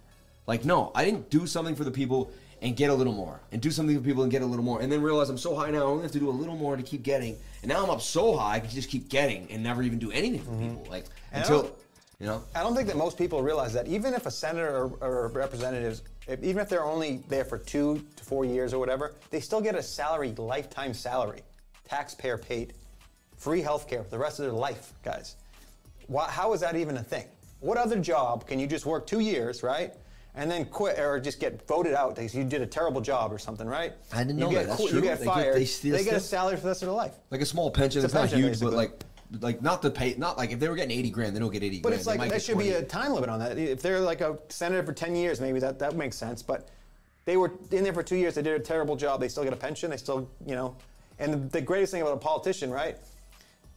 Like, 0.47 0.65
no, 0.65 0.91
I 0.95 1.05
didn't 1.05 1.29
do 1.29 1.45
something 1.45 1.75
for 1.75 1.83
the 1.83 1.91
people 1.91 2.31
and 2.61 2.75
get 2.75 2.89
a 2.89 2.93
little 2.93 3.13
more, 3.13 3.39
and 3.51 3.61
do 3.61 3.71
something 3.71 3.95
for 3.95 4.03
people 4.03 4.23
and 4.23 4.31
get 4.31 4.41
a 4.41 4.45
little 4.45 4.65
more, 4.65 4.81
and 4.81 4.91
then 4.91 5.01
realize 5.01 5.29
I'm 5.29 5.37
so 5.37 5.55
high 5.55 5.71
now, 5.71 5.79
I 5.79 5.83
only 5.83 6.03
have 6.03 6.11
to 6.11 6.19
do 6.19 6.29
a 6.29 6.31
little 6.31 6.57
more 6.57 6.75
to 6.75 6.83
keep 6.83 7.03
getting. 7.03 7.37
And 7.61 7.69
now 7.69 7.83
I'm 7.83 7.89
up 7.89 8.01
so 8.01 8.35
high, 8.35 8.55
I 8.55 8.59
can 8.59 8.69
just 8.69 8.89
keep 8.89 9.07
getting 9.09 9.49
and 9.49 9.63
never 9.63 9.81
even 9.81 9.99
do 9.99 10.11
anything 10.11 10.41
for 10.41 10.51
mm-hmm. 10.51 10.75
people. 10.75 10.87
Like 10.89 11.05
and 11.31 11.43
until 11.43 11.73
you 12.19 12.25
know, 12.25 12.43
I 12.53 12.63
don't 12.63 12.75
think 12.75 12.87
that 12.89 12.97
most 12.97 13.17
people 13.17 13.41
realize 13.41 13.71
that 13.73 13.87
even 13.87 14.13
if 14.13 14.25
a 14.25 14.31
senator 14.31 14.75
or, 14.75 14.97
or 14.99 15.27
representatives, 15.29 16.03
if, 16.27 16.43
even 16.43 16.61
if 16.61 16.67
they're 16.67 16.83
only 16.83 17.23
there 17.29 17.45
for 17.45 17.57
two 17.57 18.05
to 18.17 18.23
four 18.25 18.43
years 18.43 18.73
or 18.73 18.79
whatever, 18.79 19.15
they 19.29 19.39
still 19.39 19.61
get 19.61 19.75
a 19.75 19.81
salary, 19.81 20.33
lifetime 20.37 20.93
salary, 20.93 21.41
taxpayer 21.85 22.37
paid, 22.37 22.73
free 23.37 23.61
health 23.61 23.87
care 23.87 24.03
for 24.03 24.09
the 24.09 24.17
rest 24.17 24.39
of 24.39 24.45
their 24.45 24.53
life, 24.53 24.91
guys. 25.01 25.37
Why, 26.07 26.29
how 26.29 26.51
is 26.51 26.59
that 26.59 26.75
even 26.75 26.97
a 26.97 27.03
thing? 27.03 27.25
What 27.61 27.77
other 27.77 27.97
job 27.99 28.45
can 28.45 28.59
you 28.59 28.67
just 28.67 28.85
work 28.85 29.07
two 29.07 29.21
years, 29.21 29.63
right? 29.63 29.93
and 30.35 30.49
then 30.49 30.65
quit 30.65 30.99
or 30.99 31.19
just 31.19 31.39
get 31.39 31.67
voted 31.67 31.93
out 31.93 32.15
because 32.15 32.33
you 32.35 32.43
did 32.43 32.61
a 32.61 32.65
terrible 32.65 33.01
job 33.01 33.33
or 33.33 33.39
something, 33.39 33.67
right? 33.67 33.93
I 34.13 34.23
didn't 34.23 34.37
know 34.37 34.49
you 34.49 34.57
that. 34.57 34.67
That's 34.67 34.87
true. 34.87 34.99
You 34.99 35.01
get 35.01 35.21
fired. 35.21 35.55
They, 35.55 35.65
get, 35.65 35.79
they, 35.81 35.89
they 35.89 36.03
get 36.03 36.13
a 36.13 36.19
salary 36.19 36.55
for 36.55 36.61
the 36.61 36.67
rest 36.69 36.81
of 36.81 36.87
their 36.87 36.95
life. 36.95 37.13
Like 37.29 37.41
a 37.41 37.45
small 37.45 37.71
pension. 37.71 37.99
It's, 37.99 38.05
it's 38.05 38.13
not 38.13 38.29
huge, 38.29 38.51
basically. 38.51 38.71
but 38.71 38.77
like 38.77 39.08
like 39.41 39.61
not 39.61 39.81
to 39.83 39.91
pay, 39.91 40.15
not 40.17 40.37
like 40.37 40.51
if 40.51 40.59
they 40.59 40.69
were 40.69 40.75
getting 40.75 40.97
eighty 40.97 41.09
grand, 41.09 41.35
they 41.35 41.39
don't 41.39 41.51
get 41.51 41.63
eighty. 41.63 41.79
But 41.79 41.89
grand. 41.89 41.99
it's 41.99 42.07
like 42.07 42.29
there 42.29 42.39
should 42.39 42.55
20. 42.55 42.69
be 42.69 42.75
a 42.75 42.83
time 42.83 43.13
limit 43.13 43.29
on 43.29 43.39
that. 43.39 43.57
If 43.57 43.81
they're 43.81 43.99
like 43.99 44.21
a 44.21 44.37
senator 44.49 44.83
for 44.83 44.93
ten 44.93 45.15
years, 45.15 45.39
maybe 45.39 45.59
that 45.59 45.79
that 45.79 45.95
makes 45.95 46.15
sense. 46.15 46.41
But 46.41 46.69
they 47.25 47.37
were 47.37 47.51
in 47.71 47.83
there 47.83 47.93
for 47.93 48.03
two 48.03 48.15
years. 48.15 48.35
They 48.35 48.41
did 48.41 48.59
a 48.59 48.63
terrible 48.63 48.95
job. 48.95 49.19
They 49.19 49.27
still 49.27 49.43
get 49.43 49.53
a 49.53 49.57
pension. 49.57 49.91
They 49.91 49.97
still, 49.97 50.29
you 50.45 50.55
know. 50.55 50.75
And 51.19 51.33
the, 51.33 51.37
the 51.37 51.61
greatest 51.61 51.91
thing 51.91 52.01
about 52.01 52.13
a 52.13 52.17
politician, 52.17 52.71
right? 52.71 52.97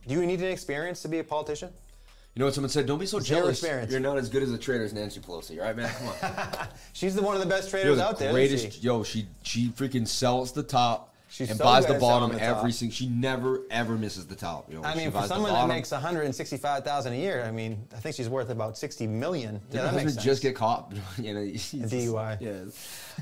Do 0.07 0.15
you 0.15 0.25
need 0.25 0.41
an 0.41 0.47
experience 0.47 1.03
to 1.03 1.09
be 1.09 1.19
a 1.19 1.25
politician? 1.25 1.71
You 2.35 2.41
know 2.41 2.47
what 2.47 2.55
someone 2.55 2.71
said? 2.71 2.87
Don't 2.87 2.99
be 2.99 3.05
so 3.05 3.21
Zero 3.21 3.41
jealous. 3.41 3.59
Experience. 3.59 3.91
You're 3.91 4.01
not 4.01 4.17
as 4.17 4.31
good 4.31 4.43
as 4.43 4.51
a 4.53 4.59
trader 4.59 4.85
as 4.85 4.95
Nancy 4.95 5.21
Pelosi, 5.21 5.61
right, 5.61 5.77
man? 5.77 5.93
Come 5.93 6.09
on. 6.09 6.69
She's 6.95 7.15
the 7.15 7.21
one 7.21 7.35
of 7.35 7.43
the 7.43 7.49
best 7.49 7.69
traders 7.69 7.99
the 7.99 8.05
out 8.05 8.19
there. 8.19 8.33
Greatest, 8.33 8.73
she? 8.73 8.81
yo, 8.81 9.03
she 9.03 9.27
she 9.43 9.69
freaking 9.69 10.09
sells 10.09 10.53
the 10.53 10.63
top 10.63 11.12
She's 11.33 11.49
and 11.49 11.57
so 11.57 11.65
buys 11.65 11.87
the 11.87 11.95
bottom 11.95 12.37
every 12.39 12.73
single. 12.73 12.95
She 12.95 13.07
never 13.09 13.63
ever 13.71 13.97
misses 13.97 14.27
the 14.27 14.35
top. 14.35 14.71
You 14.71 14.79
know, 14.79 14.85
I 14.85 14.95
mean, 14.95 15.11
for 15.11 15.23
someone 15.23 15.51
that 15.51 15.67
makes 15.67 15.91
one 15.91 16.03
hundred 16.03 16.35
sixty-five 16.35 16.85
thousand 16.85 17.15
a 17.15 17.17
year, 17.17 17.43
I 17.43 17.51
mean, 17.51 17.89
I 17.97 18.01
think 18.01 18.17
she's 18.17 18.29
worth 18.29 18.51
about 18.51 18.77
sixty 18.77 19.07
million. 19.07 19.59
Did 19.71 19.79
yeah, 19.79 19.83
that 19.85 19.95
makes 19.95 20.13
sense. 20.13 20.23
just 20.23 20.43
get 20.43 20.55
caught? 20.55 20.93
you 21.19 21.33
know, 21.33 21.41
DUI. 21.41 22.39
Yeah. 22.39 22.65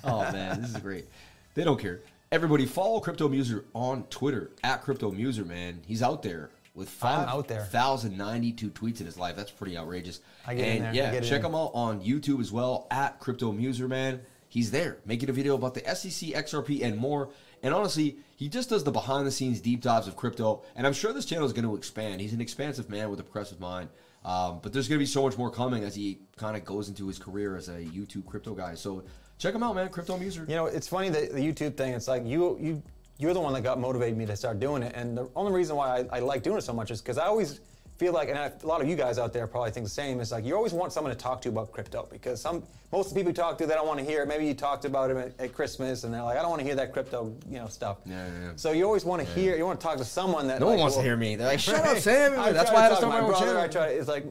Oh 0.02 0.22
man, 0.32 0.60
this 0.60 0.70
is 0.70 0.78
great. 0.78 1.06
They 1.54 1.62
don't 1.62 1.78
care. 1.78 2.00
Everybody 2.32 2.66
follow 2.66 2.98
Crypto 2.98 3.28
Muser 3.28 3.64
on 3.76 4.02
Twitter 4.04 4.50
at 4.64 4.82
Crypto 4.82 5.12
Muser. 5.12 5.44
Man, 5.44 5.80
he's 5.86 6.02
out 6.02 6.24
there 6.24 6.50
with 6.74 6.88
five 6.88 7.28
out 7.28 7.46
there 7.46 7.62
thousand 7.62 8.18
ninety 8.18 8.50
two 8.50 8.70
tweets 8.70 8.98
in 8.98 9.06
his 9.06 9.18
life. 9.18 9.36
That's 9.36 9.52
pretty 9.52 9.78
outrageous. 9.78 10.18
I 10.44 10.56
get 10.56 10.66
and 10.66 10.76
in 10.78 10.94
there. 10.94 11.14
yeah, 11.14 11.20
check 11.20 11.44
him 11.44 11.54
out 11.54 11.70
on 11.74 12.00
YouTube 12.00 12.40
as 12.40 12.50
well 12.50 12.88
at 12.90 13.20
Crypto 13.20 13.52
Muser. 13.52 13.86
Man, 13.86 14.20
he's 14.48 14.72
there 14.72 14.98
making 15.04 15.30
a 15.30 15.32
video 15.32 15.54
about 15.54 15.74
the 15.74 15.94
SEC, 15.94 16.30
XRP, 16.30 16.82
and 16.82 16.96
more. 16.96 17.30
And 17.62 17.74
honestly, 17.74 18.16
he 18.36 18.48
just 18.48 18.70
does 18.70 18.84
the 18.84 18.90
behind 18.90 19.26
the 19.26 19.30
scenes 19.30 19.60
deep 19.60 19.82
dives 19.82 20.08
of 20.08 20.16
crypto. 20.16 20.62
And 20.76 20.86
I'm 20.86 20.92
sure 20.92 21.12
this 21.12 21.26
channel 21.26 21.44
is 21.46 21.52
going 21.52 21.66
to 21.66 21.76
expand. 21.76 22.20
He's 22.20 22.32
an 22.32 22.40
expansive 22.40 22.88
man 22.88 23.10
with 23.10 23.20
a 23.20 23.22
progressive 23.22 23.60
mind. 23.60 23.88
Um, 24.24 24.60
but 24.62 24.72
there's 24.72 24.88
going 24.88 24.98
to 24.98 25.02
be 25.02 25.06
so 25.06 25.22
much 25.22 25.38
more 25.38 25.50
coming 25.50 25.82
as 25.82 25.94
he 25.94 26.20
kind 26.36 26.56
of 26.56 26.64
goes 26.64 26.88
into 26.88 27.06
his 27.06 27.18
career 27.18 27.56
as 27.56 27.68
a 27.68 27.78
YouTube 27.80 28.26
crypto 28.26 28.54
guy. 28.54 28.74
So 28.74 29.02
check 29.38 29.54
him 29.54 29.62
out, 29.62 29.74
man. 29.74 29.88
Crypto 29.88 30.18
Muser. 30.18 30.44
You 30.48 30.56
know, 30.56 30.66
it's 30.66 30.88
funny 30.88 31.08
the, 31.08 31.30
the 31.32 31.40
YouTube 31.40 31.76
thing. 31.76 31.94
It's 31.94 32.08
like 32.08 32.26
you 32.26 32.58
you 32.60 32.82
you're 33.18 33.34
the 33.34 33.40
one 33.40 33.52
that 33.54 33.62
got 33.62 33.78
motivated 33.78 34.16
me 34.16 34.26
to 34.26 34.36
start 34.36 34.60
doing 34.60 34.82
it. 34.82 34.92
And 34.94 35.16
the 35.16 35.30
only 35.36 35.52
reason 35.52 35.76
why 35.76 36.00
I, 36.00 36.16
I 36.16 36.18
like 36.20 36.42
doing 36.42 36.58
it 36.58 36.62
so 36.62 36.72
much 36.72 36.90
is 36.90 37.00
because 37.00 37.18
I 37.18 37.26
always 37.26 37.60
feel 38.00 38.14
like, 38.14 38.30
and 38.30 38.38
I, 38.38 38.50
a 38.62 38.66
lot 38.66 38.80
of 38.80 38.88
you 38.88 38.96
guys 38.96 39.18
out 39.18 39.34
there 39.34 39.46
probably 39.46 39.72
think 39.72 39.84
the 39.84 39.90
same, 39.90 40.20
is 40.20 40.32
like 40.32 40.46
you 40.46 40.56
always 40.56 40.72
want 40.72 40.90
someone 40.90 41.12
to 41.12 41.18
talk 41.18 41.42
to 41.42 41.50
about 41.50 41.70
crypto 41.70 42.08
because 42.10 42.40
some 42.40 42.62
most 42.90 43.08
of 43.08 43.12
the 43.12 43.20
people 43.20 43.30
you 43.30 43.34
talk 43.34 43.58
to 43.58 43.66
they 43.66 43.74
don't 43.74 43.86
want 43.86 43.98
to 43.98 44.04
hear 44.06 44.22
it. 44.22 44.26
Maybe 44.26 44.46
you 44.46 44.54
talked 44.54 44.86
about 44.86 45.10
it 45.10 45.16
at, 45.18 45.38
at 45.38 45.52
Christmas 45.52 46.04
and 46.04 46.14
they're 46.14 46.22
like, 46.22 46.38
I 46.38 46.40
don't 46.40 46.48
want 46.48 46.60
to 46.60 46.66
hear 46.66 46.76
that 46.76 46.94
crypto, 46.94 47.30
you 47.46 47.58
know, 47.58 47.68
stuff. 47.68 47.98
Yeah, 48.06 48.26
yeah, 48.26 48.32
yeah. 48.40 48.52
So 48.56 48.72
you 48.72 48.84
always 48.86 49.04
want 49.04 49.20
to 49.22 49.28
hear, 49.34 49.54
you 49.54 49.66
want 49.66 49.78
to 49.78 49.86
talk 49.86 49.98
to 49.98 50.04
someone 50.04 50.46
that 50.46 50.60
no 50.60 50.66
like, 50.66 50.72
one 50.72 50.80
wants 50.80 50.96
well, 50.96 51.02
to 51.02 51.08
hear 51.08 51.16
me. 51.18 51.36
They're 51.36 51.46
like, 51.46 51.60
shut 51.70 51.84
up, 51.84 51.98
Sam. 51.98 52.32
That's 52.54 52.72
why 52.72 52.78
I 52.78 52.82
had 52.84 52.88
to 52.88 52.96
start 52.96 53.12
my, 53.12 53.20
my 53.20 53.26
brother, 53.28 53.44
channel. 53.44 53.60
I 53.60 53.68
try. 53.68 53.86
It's 53.88 54.08
like 54.08 54.24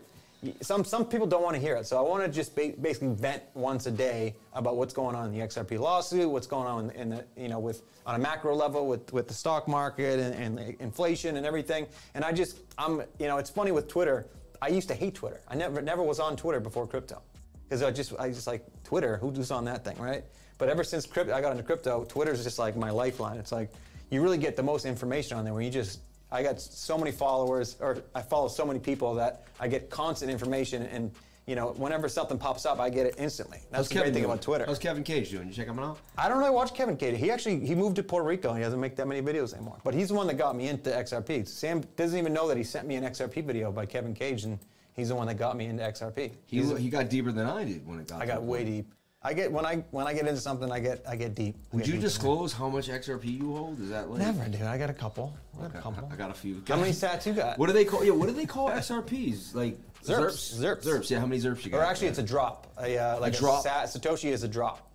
some 0.61 0.85
some 0.85 1.05
people 1.05 1.27
don't 1.27 1.43
want 1.43 1.55
to 1.55 1.61
hear 1.61 1.75
it. 1.75 1.85
So 1.85 1.97
I 1.97 2.01
want 2.01 2.23
to 2.23 2.29
just 2.29 2.55
ba- 2.55 2.73
basically 2.79 3.09
vent 3.09 3.43
once 3.53 3.87
a 3.87 3.91
day 3.91 4.35
about 4.53 4.77
what's 4.77 4.93
going 4.93 5.15
on 5.15 5.25
in 5.25 5.37
the 5.37 5.45
XRP 5.45 5.79
lawsuit, 5.79 6.29
what's 6.29 6.47
going 6.47 6.67
on 6.67 6.91
in 6.91 7.09
the 7.09 7.25
you 7.35 7.49
know 7.49 7.59
with 7.59 7.81
on 8.05 8.15
a 8.15 8.19
macro 8.19 8.55
level 8.55 8.87
with 8.87 9.11
with 9.11 9.27
the 9.27 9.33
stock 9.33 9.67
market 9.67 10.19
and, 10.19 10.59
and 10.59 10.75
inflation 10.79 11.37
and 11.37 11.45
everything. 11.45 11.87
And 12.13 12.23
I 12.23 12.31
just 12.31 12.59
I'm 12.77 13.01
you 13.19 13.27
know 13.27 13.37
it's 13.37 13.49
funny 13.49 13.71
with 13.71 13.87
Twitter. 13.87 14.27
I 14.61 14.69
used 14.69 14.87
to 14.89 14.95
hate 14.95 15.15
Twitter. 15.15 15.41
I 15.47 15.55
never 15.55 15.81
never 15.81 16.03
was 16.03 16.19
on 16.19 16.37
Twitter 16.37 16.59
before 16.59 16.87
crypto 16.87 17.21
because 17.63 17.83
I 17.83 17.91
just 17.91 18.13
I 18.17 18.29
just 18.29 18.47
like 18.47 18.65
Twitter. 18.83 19.17
Who's 19.17 19.51
on 19.51 19.65
that 19.65 19.83
thing, 19.83 19.97
right? 19.97 20.23
But 20.57 20.69
ever 20.69 20.83
since 20.83 21.05
crypto, 21.05 21.33
I 21.33 21.41
got 21.41 21.51
into 21.51 21.63
crypto, 21.63 22.03
Twitter's 22.05 22.43
just 22.43 22.59
like 22.59 22.75
my 22.75 22.89
lifeline. 22.89 23.37
It's 23.37 23.51
like 23.51 23.71
you 24.09 24.21
really 24.21 24.37
get 24.37 24.55
the 24.55 24.63
most 24.63 24.85
information 24.85 25.37
on 25.37 25.45
there 25.45 25.53
when 25.53 25.63
you 25.63 25.71
just 25.71 25.99
I 26.31 26.43
got 26.43 26.59
so 26.61 26.97
many 26.97 27.11
followers, 27.11 27.75
or 27.79 27.97
I 28.13 28.21
follow 28.21 28.47
so 28.47 28.65
many 28.65 28.79
people 28.79 29.13
that 29.15 29.43
I 29.59 29.67
get 29.67 29.89
constant 29.89 30.31
information, 30.31 30.83
and 30.83 31.11
you 31.47 31.55
know, 31.55 31.69
whenever 31.77 32.07
something 32.07 32.37
pops 32.37 32.63
up, 32.67 32.79
I 32.79 32.91
get 32.91 33.07
it 33.07 33.15
instantly. 33.17 33.57
That's 33.71 33.77
How's 33.77 33.87
the 33.89 33.93
Kevin 33.95 34.05
great 34.09 34.13
thing 34.13 34.21
doing? 34.23 34.33
about 34.33 34.41
Twitter. 34.43 34.65
How's 34.67 34.77
Kevin 34.77 35.03
Cage 35.03 35.31
doing? 35.31 35.47
You 35.47 35.53
check 35.53 35.65
him 35.67 35.79
out? 35.79 35.97
I 36.15 36.29
don't 36.29 36.37
really 36.37 36.51
watch 36.51 36.75
Kevin 36.75 36.95
Cage. 36.95 37.17
He 37.17 37.31
actually 37.31 37.59
he 37.65 37.73
moved 37.73 37.95
to 37.95 38.03
Puerto 38.03 38.27
Rico. 38.27 38.49
and 38.49 38.57
He 38.59 38.63
doesn't 38.63 38.79
make 38.79 38.95
that 38.97 39.07
many 39.07 39.21
videos 39.23 39.55
anymore. 39.55 39.77
But 39.83 39.95
he's 39.95 40.09
the 40.09 40.13
one 40.13 40.27
that 40.27 40.35
got 40.37 40.55
me 40.55 40.67
into 40.67 40.91
XRP. 40.91 41.47
Sam 41.47 41.81
doesn't 41.95 42.17
even 42.19 42.33
know 42.33 42.47
that 42.47 42.57
he 42.57 42.63
sent 42.63 42.85
me 42.87 42.95
an 42.97 43.03
XRP 43.03 43.43
video 43.43 43.71
by 43.71 43.85
Kevin 43.87 44.13
Cage, 44.13 44.43
and 44.43 44.59
He's 44.93 45.07
the 45.09 45.15
one 45.15 45.27
that 45.27 45.35
got 45.35 45.55
me 45.55 45.67
into 45.67 45.81
XRP. 45.81 46.31
He, 46.45 46.57
He's- 46.61 46.77
he 46.77 46.89
got 46.89 47.09
deeper 47.09 47.31
than 47.31 47.45
I 47.47 47.63
did 47.63 47.87
when 47.87 47.99
it 48.01 48.09
got. 48.09 48.21
I 48.21 48.25
got 48.25 48.43
way 48.43 48.63
point. 48.65 48.69
deep. 48.69 48.93
I 49.21 49.33
get 49.33 49.51
when 49.51 49.65
I 49.65 49.77
when 49.91 50.07
I 50.07 50.13
get 50.13 50.27
into 50.27 50.39
something, 50.39 50.71
I 50.71 50.79
get 50.79 51.03
I 51.07 51.15
get 51.17 51.35
deep. 51.35 51.55
I 51.73 51.75
Would 51.75 51.79
get 51.83 51.87
you 51.87 51.93
deep 51.95 52.01
disclose 52.03 52.53
how 52.53 52.69
much 52.69 52.87
XRP 52.87 53.25
you 53.39 53.53
hold? 53.53 53.81
Is 53.81 53.89
that 53.89 54.09
like 54.09 54.19
Never, 54.21 54.47
dude. 54.47 54.61
I 54.61 54.77
got 54.77 54.89
a 54.89 54.93
couple. 54.93 55.35
I 55.57 55.63
got 55.63 55.69
Okay, 55.71 55.79
a 55.79 55.81
couple. 55.81 56.09
I 56.11 56.15
got 56.15 56.29
a 56.31 56.33
few. 56.33 56.63
How 56.67 56.77
many 56.77 56.91
stats 56.91 57.25
you 57.25 57.33
got? 57.33 57.57
What 57.59 57.67
do 57.67 57.73
they 57.73 57.83
call? 57.83 58.03
Yeah, 58.03 58.11
what 58.13 58.27
do 58.27 58.33
they 58.33 58.45
call 58.45 58.69
XRPs? 58.69 59.53
Like 59.53 59.77
Zerps, 60.05 60.55
Zerps. 60.57 60.83
Zerps. 60.85 61.09
Yeah, 61.09 61.19
how 61.19 61.25
many 61.25 61.41
Zerps 61.41 61.65
you 61.65 61.71
got? 61.71 61.79
Or 61.79 61.83
actually, 61.83 62.07
it's 62.07 62.19
a 62.19 62.23
drop. 62.23 62.67
A, 62.81 62.97
uh, 62.97 63.19
like 63.19 63.33
a, 63.33 63.37
drop? 63.37 63.63
Sa- 63.63 63.83
Satoshi 63.83 64.29
is 64.31 64.43
a 64.43 64.47
drop. 64.47 64.89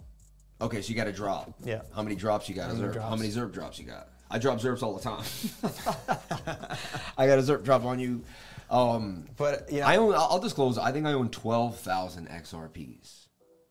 okay. 0.63 0.81
So 0.81 0.89
you 0.89 0.95
got 0.95 1.07
a 1.07 1.13
drop. 1.13 1.53
Yeah. 1.63 1.83
How 1.95 2.03
many 2.03 2.17
drops 2.17 2.49
you 2.49 2.55
got? 2.55 2.69
How 2.69 2.71
a 2.71 2.75
many 2.77 2.89
Zerp. 2.89 2.95
How 3.03 3.09
drops? 3.09 3.21
many 3.21 3.31
Zerp 3.33 3.53
drops 3.53 3.79
you 3.79 3.85
got? 3.85 4.09
I 4.31 4.39
drop 4.39 4.59
Zerps 4.59 4.83
all 4.83 4.95
the 4.95 5.03
time. 5.03 5.25
I 7.19 7.27
got 7.27 7.39
a 7.39 7.43
Zerp 7.43 7.63
drop 7.63 7.85
on 7.85 7.99
you. 7.99 8.23
Um, 8.71 9.27
But 9.37 9.71
you 9.71 9.81
know, 9.81 9.87
I 9.87 9.97
own. 9.99 10.15
I'll 10.15 10.29
I'll 10.31 10.39
disclose. 10.41 10.79
I 10.79 10.93
think 10.93 11.05
I 11.07 11.13
own 11.13 11.29
twelve 11.29 11.77
thousand 11.79 12.31
XRPs, 12.31 13.24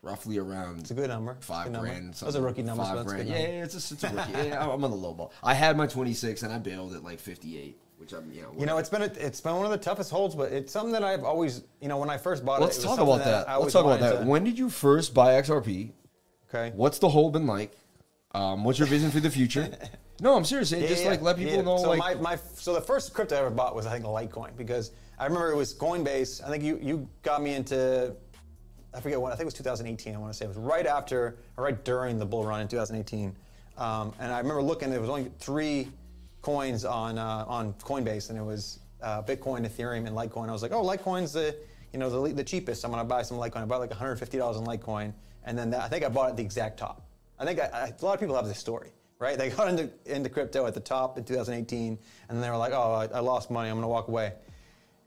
roughly 0.03 0.37
around. 0.37 0.81
it's 0.81 0.91
a 0.91 0.93
good 0.93 1.07
number. 1.09 1.35
Five 1.39 1.71
good 1.71 1.79
grand. 1.79 2.13
That 2.15 2.25
was 2.25 2.35
a 2.35 2.41
rookie 2.41 2.61
number. 2.61 2.83
Five 2.83 2.97
so 2.99 3.03
grand. 3.05 3.27
Yeah, 3.27 3.35
yeah, 3.39 3.63
it's 3.63 3.73
a, 3.73 3.93
it's 3.93 4.03
a 4.03 4.09
rookie. 4.09 4.31
yeah, 4.49 4.61
I'm 4.61 4.83
on 4.83 4.91
the 4.91 4.97
low 4.97 5.13
ball. 5.13 5.33
I 5.41 5.53
had 5.55 5.75
my 5.75 5.87
26 5.87 6.43
and 6.43 6.53
I 6.53 6.59
bailed 6.59 6.93
at 6.93 7.03
like 7.03 7.19
58, 7.19 7.79
which 7.97 8.13
I'm, 8.13 8.31
you 8.31 8.43
know. 8.43 8.53
You 8.59 8.65
know, 8.65 8.77
it's 8.77 8.89
been 8.89 9.01
a, 9.01 9.05
it's 9.05 9.41
been 9.41 9.55
one 9.55 9.65
of 9.65 9.71
the 9.71 9.77
toughest 9.77 10.11
holds, 10.11 10.35
but 10.35 10.51
it's 10.51 10.71
something 10.71 10.91
that 10.91 11.03
I've 11.03 11.23
always, 11.23 11.63
you 11.81 11.87
know, 11.87 11.97
when 11.97 12.09
I 12.09 12.17
first 12.17 12.45
bought 12.45 12.61
Let's 12.61 12.77
it. 12.77 12.83
it 12.83 12.87
was 12.89 12.97
talk 12.97 13.03
about 13.03 13.23
that. 13.23 13.59
Let's 13.59 13.73
talk 13.73 13.85
about 13.85 13.99
that. 14.01 14.19
to- 14.19 14.25
When 14.25 14.43
did 14.43 14.59
you 14.59 14.69
first 14.69 15.13
buy 15.13 15.41
XRP? 15.41 15.91
okay. 16.53 16.75
What's 16.75 16.99
the 16.99 17.09
hold 17.09 17.33
been 17.33 17.47
like? 17.47 17.71
Um, 18.33 18.63
what's 18.63 18.79
your 18.79 18.87
vision 18.87 19.09
for 19.11 19.19
the 19.19 19.29
future? 19.29 19.69
no, 20.21 20.35
I'm 20.35 20.43
serious. 20.43 20.71
Yeah, 20.71 20.87
just 20.87 21.03
yeah, 21.03 21.11
like 21.11 21.21
let 21.21 21.37
people 21.37 21.53
yeah. 21.53 21.61
know. 21.61 21.77
So 21.77 21.89
like, 21.89 21.99
my, 21.99 22.15
my 22.15 22.35
so 22.55 22.73
the 22.73 22.81
first 22.81 23.13
crypto 23.13 23.35
I 23.35 23.39
ever 23.39 23.51
bought 23.51 23.75
was 23.75 23.85
I 23.85 23.93
think 23.93 24.05
a 24.05 24.07
Litecoin 24.07 24.57
because 24.57 24.91
I 25.19 25.25
remember 25.25 25.51
it 25.51 25.55
was 25.55 25.73
Coinbase. 25.73 26.43
I 26.43 26.49
think 26.49 26.63
you 26.63 26.79
you 26.81 27.07
got 27.21 27.43
me 27.43 27.53
into 27.53 28.15
I 28.95 28.99
forget 28.99 29.19
when 29.19 29.31
I 29.31 29.35
think 29.35 29.43
it 29.43 29.45
was 29.45 29.53
2018. 29.55 30.15
I 30.15 30.17
want 30.17 30.31
to 30.31 30.37
say 30.37 30.45
it 30.45 30.47
was 30.47 30.57
right 30.57 30.85
after 30.85 31.37
or 31.57 31.63
right 31.63 31.83
during 31.83 32.19
the 32.19 32.25
bull 32.25 32.45
run 32.45 32.61
in 32.61 32.67
2018. 32.67 33.35
Um, 33.77 34.13
and 34.19 34.31
I 34.31 34.37
remember 34.37 34.61
looking. 34.61 34.89
There 34.91 35.01
was 35.01 35.09
only 35.09 35.31
three 35.39 35.89
coins 36.41 36.85
on 36.85 37.17
uh, 37.17 37.45
on 37.47 37.73
Coinbase, 37.73 38.29
and 38.29 38.37
it 38.37 38.43
was 38.43 38.79
uh, 39.01 39.23
Bitcoin, 39.23 39.67
Ethereum, 39.67 40.05
and 40.05 40.15
Litecoin. 40.15 40.49
I 40.49 40.51
was 40.51 40.61
like, 40.61 40.71
oh, 40.71 40.83
Litecoin's 40.83 41.33
the 41.33 41.55
you 41.91 41.99
know 41.99 42.09
the, 42.09 42.33
the 42.33 42.43
cheapest. 42.43 42.85
I'm 42.85 42.91
gonna 42.91 43.03
buy 43.03 43.23
some 43.23 43.37
Litecoin. 43.37 43.63
I 43.63 43.65
bought 43.65 43.79
like 43.79 43.89
150 43.89 44.37
dollars 44.37 44.57
in 44.57 44.63
Litecoin, 44.63 45.13
and 45.43 45.57
then 45.57 45.71
that, 45.71 45.81
I 45.81 45.87
think 45.87 46.05
I 46.05 46.09
bought 46.09 46.29
at 46.29 46.37
the 46.37 46.43
exact 46.43 46.77
top. 46.77 47.01
I 47.39 47.45
think 47.45 47.59
I, 47.59 47.65
I, 47.73 47.93
a 47.99 48.05
lot 48.05 48.13
of 48.13 48.19
people 48.19 48.35
have 48.35 48.47
this 48.47 48.59
story, 48.59 48.91
right? 49.17 49.37
They 49.37 49.49
got 49.49 49.67
into 49.69 49.89
into 50.05 50.29
crypto 50.29 50.67
at 50.67 50.75
the 50.75 50.79
top 50.79 51.17
in 51.17 51.23
2018, 51.23 51.87
and 51.87 51.99
then 52.29 52.41
they 52.41 52.49
were 52.49 52.57
like, 52.57 52.73
oh, 52.73 52.93
I, 52.93 53.17
I 53.17 53.19
lost 53.21 53.49
money. 53.49 53.69
I'm 53.69 53.77
gonna 53.77 53.87
walk 53.87 54.07
away. 54.07 54.33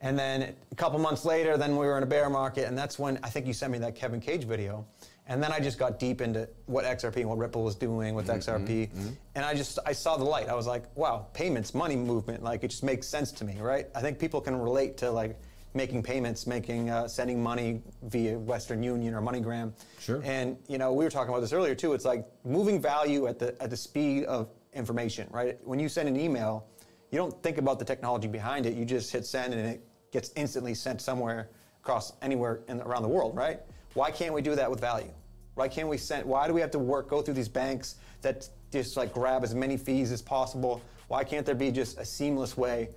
And 0.00 0.18
then 0.18 0.54
a 0.70 0.74
couple 0.74 0.98
months 0.98 1.24
later, 1.24 1.56
then 1.56 1.72
we 1.72 1.86
were 1.86 1.96
in 1.96 2.02
a 2.02 2.06
bear 2.06 2.28
market, 2.28 2.68
and 2.68 2.76
that's 2.76 2.98
when 2.98 3.18
I 3.22 3.28
think 3.30 3.46
you 3.46 3.52
sent 3.52 3.72
me 3.72 3.78
that 3.78 3.94
Kevin 3.94 4.20
Cage 4.20 4.44
video. 4.44 4.86
And 5.28 5.42
then 5.42 5.50
I 5.50 5.58
just 5.58 5.78
got 5.78 5.98
deep 5.98 6.20
into 6.20 6.48
what 6.66 6.84
XRP 6.84 7.16
and 7.16 7.28
what 7.28 7.38
Ripple 7.38 7.64
was 7.64 7.74
doing 7.74 8.14
with 8.14 8.28
XRP. 8.28 8.90
And 9.34 9.44
I 9.44 9.54
just 9.54 9.78
I 9.84 9.92
saw 9.92 10.16
the 10.16 10.24
light. 10.24 10.48
I 10.48 10.54
was 10.54 10.68
like, 10.68 10.84
wow, 10.96 11.26
payments, 11.32 11.74
money 11.74 11.96
movement, 11.96 12.44
like 12.44 12.62
it 12.62 12.68
just 12.68 12.84
makes 12.84 13.08
sense 13.08 13.32
to 13.32 13.44
me, 13.44 13.58
right? 13.60 13.88
I 13.94 14.00
think 14.00 14.20
people 14.20 14.40
can 14.40 14.56
relate 14.56 14.96
to 14.98 15.10
like 15.10 15.36
making 15.74 16.02
payments, 16.04 16.46
making 16.46 16.90
uh, 16.90 17.08
sending 17.08 17.42
money 17.42 17.82
via 18.02 18.38
Western 18.38 18.82
Union 18.84 19.14
or 19.14 19.20
MoneyGram. 19.20 19.72
Sure. 19.98 20.22
And 20.24 20.56
you 20.68 20.78
know, 20.78 20.92
we 20.92 21.04
were 21.04 21.10
talking 21.10 21.30
about 21.30 21.40
this 21.40 21.52
earlier 21.52 21.74
too. 21.74 21.92
It's 21.92 22.04
like 22.04 22.24
moving 22.44 22.80
value 22.80 23.26
at 23.26 23.40
the 23.40 23.60
at 23.60 23.70
the 23.70 23.76
speed 23.76 24.24
of 24.24 24.48
information, 24.72 25.28
right? 25.32 25.58
When 25.64 25.80
you 25.80 25.88
send 25.88 26.08
an 26.08 26.16
email, 26.16 26.68
you 27.10 27.18
don't 27.18 27.42
think 27.42 27.58
about 27.58 27.78
the 27.78 27.84
technology 27.84 28.28
behind 28.28 28.66
it. 28.66 28.74
You 28.74 28.84
just 28.84 29.10
hit 29.10 29.26
send 29.26 29.54
and 29.54 29.66
it 29.68 29.85
gets 30.12 30.30
instantly 30.36 30.74
sent 30.74 31.00
somewhere 31.00 31.50
across 31.82 32.12
anywhere 32.22 32.60
in, 32.68 32.80
around 32.80 33.02
the 33.02 33.08
world, 33.08 33.36
right? 33.36 33.60
Why 33.94 34.10
can't 34.10 34.34
we 34.34 34.42
do 34.42 34.54
that 34.54 34.70
with 34.70 34.80
value? 34.80 35.10
Why 35.54 35.68
can't 35.68 35.88
we 35.88 35.96
send? 35.96 36.26
Why 36.26 36.46
do 36.46 36.52
we 36.52 36.60
have 36.60 36.70
to 36.72 36.78
work 36.78 37.08
go 37.08 37.22
through 37.22 37.34
these 37.34 37.48
banks 37.48 37.96
that 38.20 38.48
just 38.72 38.96
like 38.96 39.12
grab 39.12 39.42
as 39.42 39.54
many 39.54 39.76
fees 39.76 40.12
as 40.12 40.20
possible? 40.20 40.82
Why 41.08 41.24
can't 41.24 41.46
there 41.46 41.54
be 41.54 41.70
just 41.70 41.98
a 41.98 42.04
seamless 42.04 42.56
way 42.56 42.90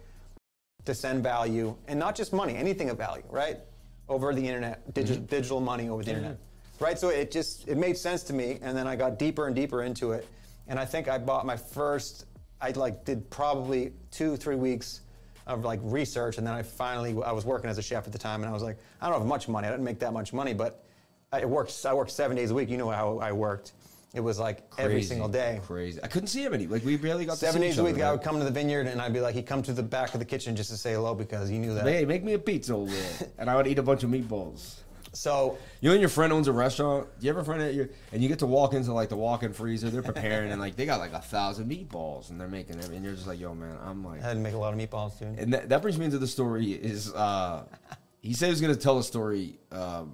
to 0.86 0.94
send 0.94 1.24
value 1.24 1.76
and 1.88 2.00
not 2.00 2.16
just 2.16 2.34
money, 2.34 2.56
anything 2.56 2.90
of 2.90 2.98
value, 2.98 3.24
right? 3.30 3.58
Over 4.10 4.34
the 4.34 4.46
internet, 4.46 4.94
mm-hmm. 4.94 5.14
digi- 5.14 5.28
digital 5.28 5.62
money 5.62 5.88
over 5.88 6.04
the 6.04 6.10
internet, 6.10 6.34
mm-hmm. 6.34 6.84
right? 6.84 7.00
So 7.00 7.10
it 7.10 7.32
just 7.32 7.68
it 7.68 7.78
made 7.78 7.98
sense 7.98 8.24
to 8.24 8.34
me, 8.34 8.60
and 8.62 8.76
then 8.76 8.88
I 8.88 8.96
got 8.96 9.20
deeper 9.20 9.48
and 9.48 9.56
deeper 9.56 9.84
into 9.84 10.12
it, 10.12 10.28
and 10.68 10.80
I 10.80 10.86
think 10.86 11.08
I 11.08 11.18
bought 11.18 11.46
my 11.46 11.56
first. 11.56 12.26
I 12.60 12.72
like 12.72 13.06
did 13.06 13.30
probably 13.30 13.94
two 14.12 14.36
three 14.36 14.58
weeks 14.58 15.02
of 15.50 15.66
like 15.66 15.80
research, 15.84 16.38
and 16.38 16.48
then 16.48 16.54
I 16.54 16.62
finally 16.62 17.22
I 17.24 17.32
was 17.32 17.44
working 17.44 17.70
as 17.70 17.78
a 17.78 17.82
chef 17.82 18.06
at 18.06 18.14
the 18.14 18.20
time, 18.20 18.42
and 18.42 18.50
I 18.50 18.54
was 18.54 18.64
like, 18.64 18.78
I 19.02 19.10
don't 19.10 19.20
have 19.20 19.28
much 19.28 19.48
money, 19.48 19.68
I 19.68 19.72
didn't 19.72 19.84
make 19.84 20.00
that 20.00 20.14
much 20.14 20.32
money, 20.32 20.54
but 20.54 20.84
I 21.34 21.44
worked 21.46 21.86
I 21.86 21.94
worked 21.94 22.12
seven 22.12 22.38
days 22.38 22.52
a 22.52 22.54
week. 22.54 22.70
You 22.70 22.78
know 22.78 22.90
how 22.90 23.20
I 23.20 23.32
worked. 23.32 23.74
It 24.14 24.22
was 24.22 24.40
like 24.40 24.64
every 24.80 25.04
single 25.04 25.28
day. 25.28 25.62
Crazy. 25.64 26.00
I 26.02 26.08
couldn't 26.08 26.28
see 26.28 26.44
him 26.44 26.54
any. 26.54 26.66
Like 26.66 26.84
we 26.84 26.98
barely 26.98 27.26
got 27.26 27.34
to 27.34 27.40
Seven 27.40 27.62
days 27.62 27.78
a 27.78 27.84
week, 27.84 28.02
I 28.02 28.12
would 28.12 28.24
come 28.24 28.40
to 28.40 28.44
the 28.44 28.50
vineyard 28.50 28.88
and 28.88 29.00
I'd 29.00 29.14
be 29.14 29.20
like, 29.20 29.36
he'd 29.36 29.46
come 29.46 29.62
to 29.64 29.74
the 29.74 29.84
back 29.84 30.16
of 30.16 30.20
the 30.20 30.26
kitchen 30.26 30.56
just 30.56 30.72
to 30.72 30.78
say 30.78 30.94
hello 30.94 31.14
because 31.14 31.48
he 31.48 31.60
knew 31.60 31.76
that. 31.76 31.86
Hey, 31.86 32.06
make 32.06 32.24
me 32.24 32.34
a 32.34 32.40
pizza 32.40 32.74
and 33.38 33.50
I 33.50 33.56
would 33.56 33.68
eat 33.68 33.78
a 33.78 33.84
bunch 33.84 34.04
of 34.04 34.10
meatballs. 34.10 34.80
So 35.14 35.58
You 35.82 35.92
and 35.92 36.00
your 36.00 36.10
friend 36.10 36.32
owns 36.32 36.48
a 36.48 36.52
restaurant. 36.52 37.08
Do 37.20 37.26
you 37.26 37.32
ever 37.32 37.44
friend 37.44 37.62
at 37.62 37.74
your 37.74 37.90
and 38.12 38.22
you 38.22 38.28
get 38.30 38.40
to 38.40 38.46
walk 38.46 38.74
into 38.74 38.94
like 38.94 39.10
the 39.10 39.16
walk-in 39.18 39.54
freezer? 39.54 39.90
They're 39.90 40.02
preparing 40.02 40.52
and 40.52 40.60
like 40.62 40.76
they 40.76 40.86
got 40.86 41.00
like 41.00 41.14
a 41.14 41.20
thousand 41.22 41.70
meatballs 41.70 42.30
and 42.30 42.40
they're 42.40 42.48
making 42.48 42.78
them 42.80 42.94
and 42.94 43.04
you're 43.04 43.14
just 43.16 43.28
like, 43.28 43.40
yo, 43.40 43.54
man, 43.56 43.78
I'm 43.84 44.04
like, 44.06 44.22
I 44.24 44.28
had 44.28 44.34
to 44.34 44.40
make 44.40 44.54
a 44.54 44.58
lot 44.58 44.74
of 44.74 44.80
meatballs, 44.80 45.18
too. 45.20 45.26
and 45.38 45.54
that, 45.54 45.70
that 45.70 45.82
brings 45.82 45.98
me 45.98 46.06
into 46.06 46.18
the 46.20 46.28
story. 46.28 46.72
Is 46.72 47.14
uh, 47.14 47.64
he 48.22 48.34
said 48.34 48.48
he 48.48 48.52
was 48.52 48.62
gonna 48.62 48.76
tell 48.76 49.00
a 49.00 49.04
story. 49.04 49.58
Um, 49.72 50.14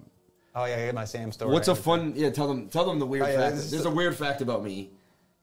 Oh 0.57 0.63
yeah, 0.63 0.75
I 0.75 0.85
get 0.85 0.95
my 0.95 1.03
Sam 1.03 1.33
story. 1.33 1.51
what's 1.51 1.67
a 1.67 1.75
fun? 1.75 2.13
Yeah, 2.15 2.29
tell 2.29 2.47
them 2.47 2.69
tell 2.69 2.85
them 2.85 2.97
the 2.99 3.05
weird 3.05 3.25
Oh, 3.25 3.27
yeah, 3.27 3.37
fact. 3.37 3.55
There's 3.55 3.83
the- 3.83 3.89
a 3.89 3.93
weird 3.93 4.15
fact 4.15 4.41
about 4.41 4.63
me. 4.63 4.91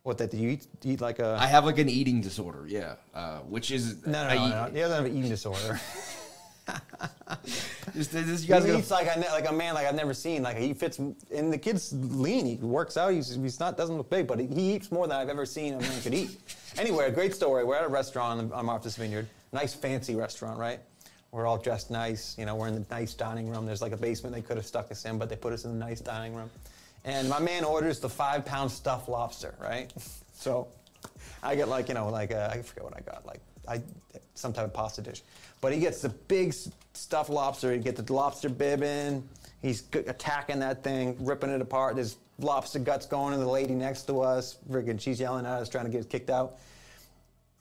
What 0.05 0.17
that? 0.19 0.31
Do 0.31 0.37
you 0.39 0.49
eat, 0.49 0.67
eat 0.83 1.01
like 1.03 1.19
a? 1.19 1.37
I 1.39 1.47
have 1.47 1.65
like 1.67 1.79
an 1.79 1.89
eating 1.91 2.21
disorder. 2.23 2.65
Yeah, 2.67 2.95
uh, 3.15 3.39
which 3.41 3.71
is 3.71 4.05
no, 4.07 4.13
no, 4.13 4.19
I 4.21 4.35
no, 4.37 4.49
no. 4.49 4.71
He 4.73 4.81
doesn't 4.81 4.97
have 4.97 5.05
an 5.05 5.17
eating 5.17 5.29
disorder. 5.31 5.79
Just, 7.95 8.13
this, 8.13 8.27
you 8.27 8.37
he 8.37 8.47
guys 8.47 8.65
gotta, 8.65 8.79
eats 8.79 8.91
like 8.91 9.09
I 9.09 9.21
like 9.33 9.49
a 9.49 9.53
man 9.53 9.75
like 9.75 9.87
I've 9.87 9.95
never 9.95 10.15
seen. 10.15 10.43
Like 10.43 10.57
he 10.57 10.73
fits, 10.73 10.99
and 10.99 11.53
the 11.53 11.59
kid's 11.59 11.93
lean. 11.93 12.47
He 12.47 12.57
works 12.57 12.97
out. 12.97 13.13
He's, 13.13 13.35
he's 13.35 13.61
not 13.61 13.77
doesn't 13.77 13.97
look 13.97 14.09
big, 14.09 14.27
but 14.27 14.39
he, 14.39 14.47
he 14.47 14.75
eats 14.75 14.91
more 14.91 15.07
than 15.07 15.17
I've 15.17 15.29
ever 15.29 15.45
seen 15.45 15.75
a 15.75 15.81
man 15.81 16.03
could 16.03 16.15
eat. 16.15 16.39
Anyway, 16.79 17.05
a 17.07 17.11
great 17.11 17.35
story. 17.35 17.65
We're 17.65 17.77
at 17.77 17.85
a 17.85 17.89
restaurant 17.89 18.51
on, 18.51 18.65
Martha's 18.65 18.97
Vineyard, 18.97 19.29
nice 19.53 19.75
fancy 19.75 20.15
restaurant, 20.15 20.59
right? 20.59 20.81
We're 21.31 21.47
all 21.47 21.59
dressed 21.59 21.91
nice. 21.91 22.35
You 22.39 22.47
know, 22.47 22.55
we're 22.55 22.69
in 22.69 22.75
the 22.75 22.87
nice 22.91 23.13
dining 23.13 23.51
room. 23.51 23.67
There's 23.67 23.83
like 23.83 23.93
a 23.93 23.97
basement 23.99 24.35
they 24.35 24.41
could 24.41 24.57
have 24.57 24.65
stuck 24.65 24.91
us 24.91 25.05
in, 25.05 25.19
but 25.19 25.29
they 25.29 25.37
put 25.37 25.53
us 25.53 25.67
in 25.67 25.79
the 25.79 25.85
nice 25.85 26.01
dining 26.01 26.35
room. 26.35 26.49
And 27.05 27.29
my 27.29 27.41
man 27.41 27.63
orders 27.63 28.01
the 28.01 28.09
five 28.09 28.47
pound 28.47 28.71
stuffed 28.71 29.11
lobster, 29.11 29.55
right? 29.61 29.93
So 30.35 30.67
I 31.41 31.55
get 31.55 31.69
like, 31.69 31.87
you 31.87 31.95
know, 31.95 32.09
like, 32.09 32.33
uh, 32.33 32.49
I 32.51 32.63
forget 32.63 32.83
what 32.83 32.97
I 32.97 33.01
got, 33.01 33.25
like, 33.25 33.41
I 33.69 33.81
some 34.35 34.53
type 34.53 34.65
of 34.65 34.73
pasta 34.73 35.03
dish. 35.03 35.23
But 35.63 35.73
he 35.73 35.81
gets 35.81 36.03
the 36.03 36.11
big 36.11 36.55
stuffed 36.93 37.31
lobster. 37.31 37.73
He 37.73 37.79
gets 37.79 38.03
the 38.03 38.13
lobster 38.13 38.51
bib 38.51 38.83
in. 38.83 39.27
He's 39.63 39.85
attacking 39.95 40.59
that 40.59 40.83
thing, 40.83 41.17
ripping 41.21 41.51
it 41.51 41.63
apart. 41.63 41.95
There's 41.95 42.17
lobster 42.41 42.81
guts 42.81 43.07
going 43.07 43.33
to 43.33 43.39
the 43.39 43.49
lady 43.49 43.75
next 43.75 44.03
to 44.09 44.21
us. 44.21 44.59
Friggin', 44.69 45.01
she's 45.01 45.21
yelling 45.21 45.47
at 45.47 45.63
us, 45.63 45.69
trying 45.69 45.85
to 45.85 45.91
get 45.91 46.11
kicked 46.11 46.31
out. 46.31 46.59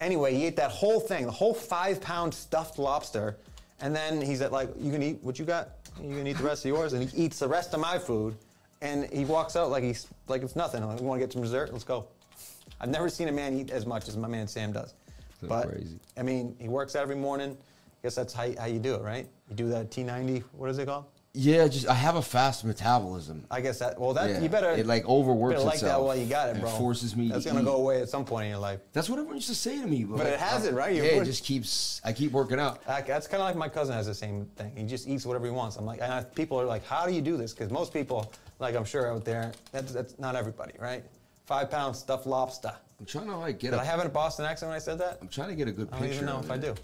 Anyway, 0.02 0.34
he 0.34 0.47
ate 0.47 0.56
that 0.56 0.72
whole 0.72 0.99
thing, 0.99 1.28
the 1.28 1.32
whole 1.32 1.54
five 1.54 2.02
pound 2.02 2.34
stuffed 2.34 2.80
lobster. 2.80 3.38
And 3.82 3.95
then 3.95 4.20
he's 4.20 4.41
at 4.41 4.52
like, 4.52 4.70
you 4.80 4.91
can 4.91 5.04
eat 5.04 5.20
what 5.22 5.38
you 5.38 5.45
got? 5.45 5.70
You 6.02 6.18
can 6.18 6.26
eat 6.26 6.38
the 6.38 6.43
rest 6.43 6.66
of 6.66 6.70
yours? 6.70 6.93
And 6.93 7.08
he 7.08 7.26
eats 7.26 7.38
the 7.38 7.47
rest 7.47 7.74
of 7.76 7.80
my 7.80 7.99
food. 7.99 8.36
And 8.82 9.12
he 9.14 9.26
walks 9.26 9.56
out 9.56 9.70
like 9.70 9.84
he's 9.84 10.08
like 10.28 10.41
it's 10.41 10.56
nothing. 10.56 10.84
Like, 10.84 10.99
we 10.99 11.06
want 11.06 11.22
to 11.22 11.28
get 11.28 11.34
some 11.34 11.43
dessert? 11.43 11.72
Let's 11.72 11.84
go. 11.84 12.08
I've 12.80 12.89
never 12.89 13.10
seen 13.10 13.28
a 13.28 13.32
man 13.32 13.54
eat 13.60 13.70
as 13.70 13.86
much 13.86 14.08
as 14.08 14.18
my 14.18 14.28
man 14.28 14.47
Sam 14.47 14.72
does. 14.72 14.95
So 15.39 15.47
but 15.47 15.70
crazy. 15.70 15.99
I 16.18 16.24
mean, 16.24 16.56
he 16.60 16.68
works 16.68 16.95
out 16.95 17.04
every 17.04 17.16
morning. 17.16 17.56
I 18.02 18.08
guess 18.08 18.16
that's 18.16 18.34
how, 18.34 18.47
how 18.58 18.66
you 18.66 18.80
do 18.80 18.95
it, 18.95 19.02
right? 19.04 19.28
You 19.49 19.56
do 19.56 19.70
that 19.70 19.91
T90. 19.91 20.43
What 20.54 20.72
is 20.72 20.80
it 20.80 20.88
called? 20.88 21.06
yeah, 21.34 21.66
just 21.68 21.88
I 21.88 21.93
have 21.93 22.16
a 22.18 22.22
fast 22.22 22.66
metabolism. 22.66 23.45
I 23.49 23.62
guess 23.62 23.78
that. 23.80 23.97
Well, 23.97 24.14
that 24.16 24.30
Yeah, 24.30 24.39
you 24.41 24.49
better. 24.49 24.72
it, 24.72 24.86
like, 24.88 25.06
overworks 25.08 25.54
better 25.54 25.66
like 25.66 25.80
that 25.80 25.86
itself. 25.86 26.06
while 26.08 26.16
you 26.18 26.26
got 26.26 26.49
it, 26.49 26.58
It 26.58 26.62
bro. 26.62 26.70
forces 26.72 27.16
me 27.16 27.30
That's 27.30 27.43
to 27.43 27.52
gonna 27.52 27.62
eat. 27.62 27.66
go 27.66 27.76
away 27.78 28.02
at 28.02 28.10
some 28.10 28.26
point 28.26 28.45
in 28.45 28.49
your 28.49 28.60
life. 28.60 28.80
That's 28.91 29.08
what 29.08 29.18
everyone 29.20 29.36
used 29.38 29.47
to 29.49 29.56
say 29.56 29.80
to 29.80 29.88
me. 29.88 30.04
But 30.04 30.26
it 30.26 30.39
has 30.39 30.66
it, 30.66 30.74
right? 30.74 30.93
Yeah, 30.93 31.04
You're 31.04 31.22
it 31.22 31.26
just 31.26 31.45
keeps. 31.45 32.02
I 32.04 32.12
keep 32.12 32.32
working 32.34 32.60
out. 32.60 32.82
Like, 32.88 33.06
That's 33.08 33.28
kind 33.28 33.39
of 33.41 33.47
like 33.47 33.56
my 33.56 33.70
cousin 33.70 33.93
has 33.95 34.08
the 34.08 34.16
same 34.16 34.45
thing. 34.58 34.74
He 34.76 34.84
just 34.84 35.08
eats 35.08 35.26
whatever 35.26 35.45
he 35.45 35.52
wants. 35.52 35.78
I'm 35.78 35.86
like, 35.86 36.02
and 36.02 36.12
I, 36.12 36.24
people 36.24 36.60
are 36.60 36.66
like, 36.66 36.84
how 36.86 37.06
do 37.06 37.14
you 37.14 37.22
do 37.22 37.38
this? 37.38 37.54
Because 37.54 37.72
most 37.72 37.93
people, 37.93 38.34
like 38.60 38.76
I'm 38.76 38.84
sure 38.86 39.10
out 39.10 39.24
there, 39.24 39.52
that's, 39.72 39.93
that's 39.93 40.18
not 40.20 40.36
everybody, 40.36 40.74
right? 40.80 41.04
Five 41.45 41.70
pound 41.72 41.95
stuffed 41.95 42.26
lobster. 42.26 42.74
I'm 42.99 43.06
trying 43.06 43.28
to 43.28 43.38
like 43.38 43.58
get. 43.60 43.72
Did 43.72 43.78
a, 43.78 43.82
I 43.82 43.86
have 43.86 44.04
a 44.04 44.10
Boston 44.10 44.45
accent 44.45 44.70
when 44.70 44.76
I 44.76 44.80
said 44.80 44.97
that? 44.99 45.20
I'm 45.22 45.30
trying 45.30 45.47
to 45.49 45.56
get 45.56 45.70
a 45.70 45.72
good 45.72 45.88
I 45.93 45.99
picture. 45.99 46.08
don't 46.08 46.14
even 46.16 46.26
know 46.26 46.39
if 46.41 46.52
I 46.52 46.58
do. 46.58 46.76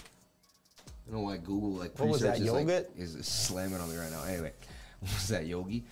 I 1.08 1.12
don't 1.12 1.22
know 1.22 1.28
why 1.28 1.38
Google 1.38 1.72
like 1.72 1.98
What 2.00 2.10
was 2.10 2.22
that, 2.22 2.40
is, 2.40 2.52
like, 2.52 2.68
is 2.98 3.16
slamming 3.26 3.80
on 3.80 3.90
me 3.90 3.98
right 3.98 4.12
now. 4.12 4.24
Anyway, 4.24 4.52
what 5.00 5.14
was 5.14 5.28
that 5.30 5.46
Yogi? 5.46 5.86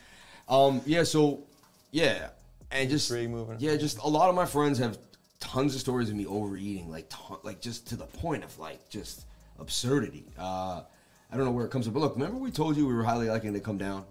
Um, 0.49 0.81
yeah. 0.85 1.03
So, 1.03 1.43
yeah, 1.91 2.29
and 2.71 2.89
just 2.89 3.09
yeah, 3.11 3.77
just 3.77 3.99
a 3.99 4.07
lot 4.07 4.29
of 4.29 4.35
my 4.35 4.45
friends 4.45 4.79
have 4.79 4.97
tons 5.39 5.75
of 5.75 5.81
stories 5.81 6.09
of 6.09 6.15
me 6.15 6.25
overeating, 6.25 6.89
like 6.89 7.05
ton, 7.09 7.37
like 7.43 7.61
just 7.61 7.87
to 7.87 7.95
the 7.95 8.05
point 8.05 8.43
of 8.43 8.57
like 8.59 8.89
just 8.89 9.25
absurdity. 9.59 10.25
Uh, 10.37 10.81
I 11.31 11.37
don't 11.37 11.45
know 11.45 11.51
where 11.51 11.65
it 11.65 11.71
comes 11.71 11.85
from. 11.85 11.93
But 11.93 12.01
look, 12.01 12.15
remember 12.15 12.37
we 12.37 12.51
told 12.51 12.75
you 12.77 12.85
we 12.87 12.93
were 12.93 13.03
highly 13.03 13.29
likely 13.29 13.51
to 13.51 13.59
come 13.59 13.77
down 13.77 14.05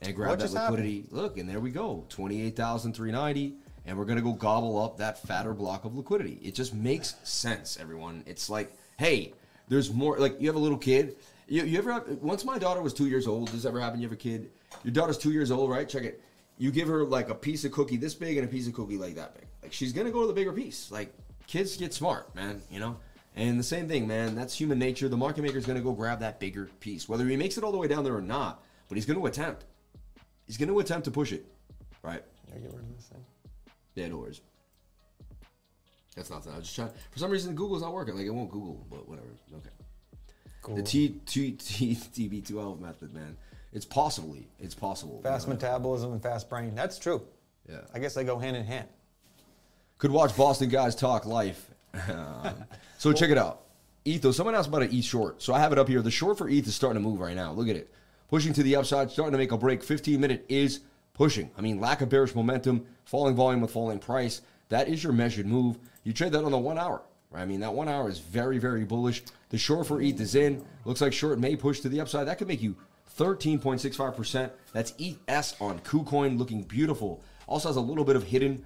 and 0.00 0.14
grab 0.14 0.30
What 0.30 0.38
that 0.40 0.52
liquidity. 0.52 1.04
Look, 1.10 1.38
and 1.38 1.48
there 1.48 1.60
we 1.60 1.70
go, 1.70 2.04
twenty 2.08 2.42
eight 2.42 2.56
thousand 2.56 2.94
three 2.94 3.12
ninety, 3.12 3.54
and 3.86 3.96
we're 3.96 4.04
gonna 4.04 4.22
go 4.22 4.32
gobble 4.32 4.78
up 4.82 4.98
that 4.98 5.22
fatter 5.22 5.54
block 5.54 5.84
of 5.84 5.96
liquidity. 5.96 6.38
It 6.42 6.54
just 6.54 6.74
makes 6.74 7.14
sense, 7.24 7.78
everyone. 7.80 8.24
It's 8.26 8.50
like, 8.50 8.72
hey, 8.98 9.32
there's 9.68 9.92
more. 9.92 10.18
Like 10.18 10.40
you 10.40 10.48
have 10.48 10.56
a 10.56 10.60
little 10.60 10.78
kid. 10.78 11.16
You, 11.46 11.64
you 11.64 11.78
ever 11.78 11.92
have, 11.92 12.06
once 12.22 12.44
my 12.44 12.58
daughter 12.58 12.80
was 12.80 12.94
two 12.94 13.06
years 13.06 13.26
old. 13.26 13.46
Does 13.46 13.62
this 13.62 13.64
ever 13.64 13.80
happen? 13.80 14.00
You 14.00 14.06
have 14.06 14.12
a 14.12 14.16
kid. 14.16 14.50
Your 14.82 14.92
daughter's 14.92 15.18
two 15.18 15.32
years 15.32 15.50
old, 15.50 15.70
right? 15.70 15.88
Check 15.88 16.04
it. 16.04 16.22
You 16.58 16.70
give 16.70 16.88
her 16.88 17.04
like 17.04 17.28
a 17.28 17.34
piece 17.34 17.64
of 17.64 17.72
cookie 17.72 17.96
this 17.96 18.14
big 18.14 18.36
and 18.36 18.46
a 18.46 18.50
piece 18.50 18.66
of 18.66 18.74
cookie 18.74 18.96
like 18.96 19.16
that 19.16 19.34
big. 19.34 19.46
Like 19.62 19.72
she's 19.72 19.92
gonna 19.92 20.10
go 20.10 20.22
to 20.22 20.26
the 20.26 20.32
bigger 20.32 20.52
piece. 20.52 20.90
Like 20.90 21.12
kids 21.46 21.76
get 21.76 21.92
smart, 21.92 22.34
man. 22.34 22.62
You 22.70 22.80
know. 22.80 22.96
And 23.36 23.58
the 23.58 23.64
same 23.64 23.88
thing, 23.88 24.06
man. 24.06 24.36
That's 24.36 24.54
human 24.54 24.78
nature. 24.78 25.08
The 25.08 25.16
market 25.16 25.42
maker's 25.42 25.66
gonna 25.66 25.80
go 25.80 25.92
grab 25.92 26.20
that 26.20 26.38
bigger 26.38 26.70
piece, 26.80 27.08
whether 27.08 27.26
he 27.26 27.36
makes 27.36 27.58
it 27.58 27.64
all 27.64 27.72
the 27.72 27.78
way 27.78 27.88
down 27.88 28.04
there 28.04 28.16
or 28.16 28.22
not. 28.22 28.62
But 28.88 28.96
he's 28.96 29.06
gonna 29.06 29.24
attempt. 29.24 29.64
He's 30.46 30.56
going 30.56 30.68
to 30.68 30.78
attempt 30.78 31.06
to 31.06 31.10
push 31.10 31.32
it, 31.32 31.46
right? 32.02 32.22
Yeah, 32.48 32.58
get 32.58 32.72
rid 32.72 32.82
of 32.82 32.96
this 32.96 33.06
thing. 33.06 33.24
Yeah, 33.94 34.08
no 34.08 34.18
worries. 34.18 34.40
That's 36.14 36.30
nothing. 36.30 36.52
I 36.52 36.56
was 36.56 36.64
just 36.64 36.76
trying. 36.76 36.90
For 37.10 37.18
some 37.18 37.30
reason, 37.30 37.54
Google's 37.54 37.82
not 37.82 37.92
working. 37.92 38.14
Like 38.14 38.26
it 38.26 38.30
won't 38.30 38.50
Google, 38.50 38.86
but 38.90 39.08
whatever. 39.08 39.28
Okay. 39.56 39.70
Cool. 40.62 40.76
The 40.76 40.82
T 40.82 41.20
T 41.26 41.52
T 41.52 41.94
TB12 41.94 42.80
method, 42.80 43.12
man. 43.12 43.36
It's 43.72 43.84
possibly. 43.84 44.48
It's 44.60 44.74
possible. 44.74 45.20
fast 45.22 45.46
you 45.46 45.50
know? 45.50 45.54
metabolism 45.56 46.12
and 46.12 46.22
fast 46.22 46.48
brain. 46.48 46.74
That's 46.74 46.98
true. 46.98 47.22
Yeah. 47.68 47.80
I 47.92 47.98
guess 47.98 48.14
they 48.14 48.24
go 48.24 48.38
hand 48.38 48.56
in 48.56 48.64
hand. 48.64 48.88
Could 49.98 50.12
watch 50.12 50.36
Boston 50.36 50.68
guys 50.68 50.94
talk 50.94 51.26
life. 51.26 51.70
Um, 52.08 52.64
so 52.98 53.12
check 53.12 53.30
it 53.30 53.38
out. 53.38 53.62
ETH, 54.04 54.20
though, 54.20 54.32
someone 54.32 54.54
asked 54.54 54.68
about 54.68 54.82
an 54.82 54.92
ETH 54.92 55.04
short. 55.04 55.42
So 55.42 55.54
I 55.54 55.60
have 55.60 55.72
it 55.72 55.78
up 55.78 55.88
here. 55.88 56.02
The 56.02 56.10
short 56.10 56.38
for 56.38 56.48
ETH 56.48 56.66
is 56.66 56.74
starting 56.74 57.02
to 57.02 57.08
move 57.08 57.20
right 57.20 57.36
now. 57.36 57.52
Look 57.52 57.68
at 57.68 57.76
it. 57.76 57.92
Pushing 58.28 58.52
to 58.54 58.62
the 58.62 58.76
upside, 58.76 59.10
starting 59.10 59.32
to 59.32 59.38
make 59.38 59.52
a 59.52 59.56
break. 59.56 59.82
15 59.82 60.20
minute 60.20 60.44
is 60.48 60.80
pushing. 61.14 61.50
I 61.56 61.60
mean, 61.60 61.80
lack 61.80 62.00
of 62.00 62.08
bearish 62.08 62.34
momentum, 62.34 62.84
falling 63.04 63.34
volume 63.34 63.60
with 63.60 63.70
falling 63.70 63.98
price. 63.98 64.42
That 64.68 64.88
is 64.88 65.02
your 65.02 65.12
measured 65.12 65.46
move. 65.46 65.78
You 66.04 66.12
trade 66.12 66.32
that 66.32 66.44
on 66.44 66.52
the 66.52 66.58
one 66.58 66.78
hour. 66.78 67.02
Right? 67.30 67.42
I 67.42 67.46
mean, 67.46 67.60
that 67.60 67.74
one 67.74 67.88
hour 67.88 68.08
is 68.08 68.18
very, 68.18 68.58
very 68.58 68.84
bullish. 68.84 69.22
The 69.48 69.58
short 69.58 69.86
for 69.86 70.00
ETH 70.00 70.20
is 70.20 70.34
in. 70.34 70.64
Looks 70.84 71.00
like 71.00 71.12
short 71.12 71.38
may 71.38 71.56
push 71.56 71.80
to 71.80 71.88
the 71.88 72.00
upside. 72.00 72.28
That 72.28 72.38
could 72.38 72.48
make 72.48 72.62
you 72.62 72.76
13.65%. 73.18 74.50
That's 74.72 74.94
ETH 74.98 75.56
on 75.60 75.80
KuCoin 75.80 76.38
looking 76.38 76.62
beautiful. 76.62 77.22
Also 77.46 77.68
has 77.68 77.76
a 77.76 77.80
little 77.80 78.04
bit 78.04 78.16
of 78.16 78.24
hidden 78.24 78.64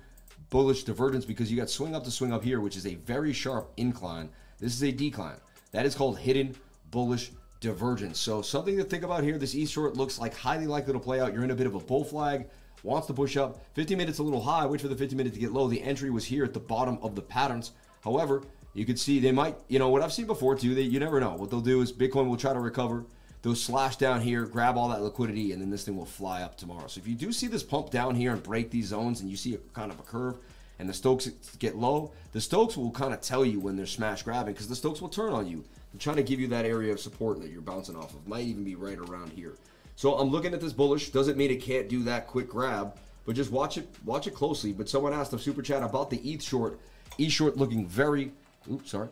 bullish 0.51 0.84
divergence 0.84 1.24
because 1.24 1.51
you 1.51 1.57
got 1.57 1.70
swing 1.70 1.95
up 1.95 2.05
to 2.05 2.11
swing 2.11 2.32
up 2.32 2.43
here, 2.43 2.61
which 2.61 2.76
is 2.76 2.86
a 2.86 2.95
very 2.97 3.32
sharp 3.32 3.72
incline. 3.76 4.30
This 4.59 4.74
is 4.74 4.82
a 4.82 4.93
decline. 4.93 5.36
That 5.72 5.86
is 5.86 5.95
called 5.95 6.18
hidden 6.18 6.57
bullish 6.91 7.30
divergence. 7.61 8.18
So 8.18 8.43
something 8.43 8.76
to 8.76 8.84
think 8.84 9.03
about 9.03 9.24
here. 9.24 9.39
This 9.39 9.55
ETH 9.55 9.68
short 9.68 9.97
looks 9.97 10.18
like 10.18 10.34
highly 10.34 10.66
likely 10.66 10.93
to 10.93 11.01
play 11.01 11.20
out. 11.20 11.32
You're 11.32 11.45
in 11.45 11.51
a 11.51 11.57
bit 11.57 11.66
of 11.66 11.74
a 11.74 11.80
bull 11.80 12.05
flag. 12.05 12.49
Wants 12.83 13.07
to 13.09 13.14
push 13.14 13.37
up. 13.37 13.61
50 13.74 13.97
minutes 13.97 14.18
a 14.18 14.22
little 14.22 14.43
high. 14.43 14.66
Wait 14.66 14.81
for 14.81 14.89
the 14.89 14.97
50 14.97 15.16
minute 15.16 15.35
to 15.35 15.41
get 15.41 15.53
low. 15.53 15.68
The 15.68 15.83
entry 15.83 16.11
was 16.11 16.24
here 16.24 16.45
at 16.45 16.55
the 16.55 16.61
bottom 16.61 16.99
of 17.03 17.14
the 17.14 17.22
patterns. 17.22 17.72
However, 18.03 18.43
you 18.74 18.85
could 18.85 18.99
see 18.99 19.18
they 19.18 19.33
might, 19.33 19.57
you 19.68 19.79
know, 19.79 19.89
what 19.89 20.03
I've 20.03 20.12
seen 20.12 20.26
before 20.26 20.55
too, 20.55 20.68
you 20.68 21.01
never 21.01 21.20
know. 21.20 21.35
What 21.35 21.51
they'll 21.51 21.61
do 21.61 21.81
is 21.81 21.93
Bitcoin 21.93 22.29
will 22.29 22.37
try 22.37 22.53
to 22.53 22.61
recover. 22.61 23.05
They'll 23.43 23.55
slash 23.55 23.97
down 23.97 24.20
here, 24.20 24.45
grab 24.47 24.76
all 24.76 24.89
that 24.89 25.03
liquidity, 25.03 25.53
and 25.53 25.62
then 25.62 25.70
this 25.70 25.85
thing 25.85 25.97
will 25.97 26.05
fly 26.05 26.43
up 26.43 26.57
tomorrow. 26.57 26.87
So 26.89 27.01
if 27.01 27.07
you 27.07 27.14
do 27.14 27.33
see 27.33 27.47
this 27.47 27.62
pump 27.62 27.91
down 27.91 28.14
here 28.14 28.33
and 28.33 28.43
break 28.43 28.70
these 28.70 28.87
zones 28.87 29.20
and 29.20 29.31
you 29.31 29.37
see 29.37 29.55
a 29.55 29.59
kind 29.74 29.93
of 29.93 29.99
a 29.99 30.03
curve 30.03 30.39
and 30.79 30.89
the 30.89 30.95
Stokes 30.95 31.29
get 31.59 31.76
low, 31.76 32.12
the 32.33 32.41
Stokes 32.41 32.76
will 32.76 32.91
kind 32.91 33.14
of 33.14 33.20
tell 33.20 33.45
you 33.45 33.61
when 33.61 33.76
they're 33.76 33.87
smash 33.87 34.22
grabbing 34.22 34.55
because 34.55 34.68
the 34.68 34.76
Stokes 34.76 35.01
will 35.01 35.09
turn 35.09 35.33
on 35.33 35.47
you. 35.47 35.64
They're 35.93 36.01
trying 36.01 36.16
to 36.16 36.22
give 36.22 36.41
you 36.41 36.49
that 36.49 36.64
area 36.64 36.93
of 36.93 37.01
support 37.01 37.41
that 37.41 37.51
you're 37.51 37.62
bouncing 37.62 37.97
off 37.97 38.14
of. 38.14 38.26
Might 38.26 38.45
even 38.45 38.64
be 38.64 38.74
right 38.74 38.99
around 38.99 39.33
here. 39.33 39.55
So 39.99 40.14
I'm 40.14 40.28
looking 40.30 40.55
at 40.55 40.61
this 40.61 40.72
bullish. 40.72 41.11
Doesn't 41.11 41.36
mean 41.36 41.51
it 41.51 41.61
can't 41.61 41.88
do 41.88 42.05
that 42.05 42.28
quick 42.28 42.49
grab, 42.49 42.96
but 43.26 43.34
just 43.34 43.51
watch 43.51 43.78
it 43.78 43.88
watch 44.05 44.28
it 44.28 44.30
closely. 44.32 44.72
But 44.72 44.88
someone 44.88 45.12
asked 45.12 45.32
the 45.32 45.40
super 45.40 45.61
chat 45.61 45.82
about 45.82 46.09
the 46.09 46.18
ETH 46.18 46.40
short. 46.40 46.78
ETH 47.18 47.32
short 47.32 47.57
looking 47.57 47.84
very 47.84 48.30
oops, 48.70 48.92
sorry. 48.92 49.09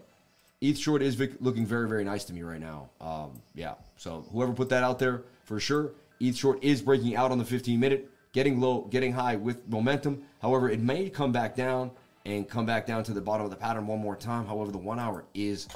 ETH 0.61 0.79
short 0.79 1.03
is 1.03 1.19
looking 1.41 1.67
very, 1.67 1.89
very 1.89 2.05
nice 2.05 2.23
to 2.27 2.33
me 2.33 2.43
right 2.43 2.61
now. 2.61 2.89
Um, 3.01 3.33
yeah. 3.57 3.75
So 3.97 4.27
whoever 4.31 4.53
put 4.53 4.69
that 4.69 4.85
out 4.85 5.01
there 5.01 5.25
for 5.43 5.59
sure, 5.59 5.91
ETH 6.21 6.37
short 6.37 6.63
is 6.63 6.83
breaking 6.83 7.17
out 7.17 7.33
on 7.33 7.39
the 7.39 7.45
15 7.45 7.81
minute, 7.81 8.09
getting 8.31 8.61
low, 8.61 8.83
getting 8.83 9.13
high 9.13 9.35
with 9.35 9.69
momentum. 9.69 10.23
However, 10.41 10.71
it 10.71 10.79
may 10.79 11.11
come 11.11 11.33
back 11.33 11.57
down 11.57 11.91
and 12.27 12.49
come 12.49 12.65
back 12.65 12.87
down 12.87 13.03
to 13.03 13.13
the 13.13 13.21
bottom 13.21 13.45
of 13.45 13.51
the 13.51 13.57
pattern 13.57 13.89
one 13.89 13.99
more 13.99 14.15
time. 14.15 14.47
However, 14.47 14.71
the 14.71 14.79
one 14.79 15.01
hour 15.01 15.25
is 15.35 15.67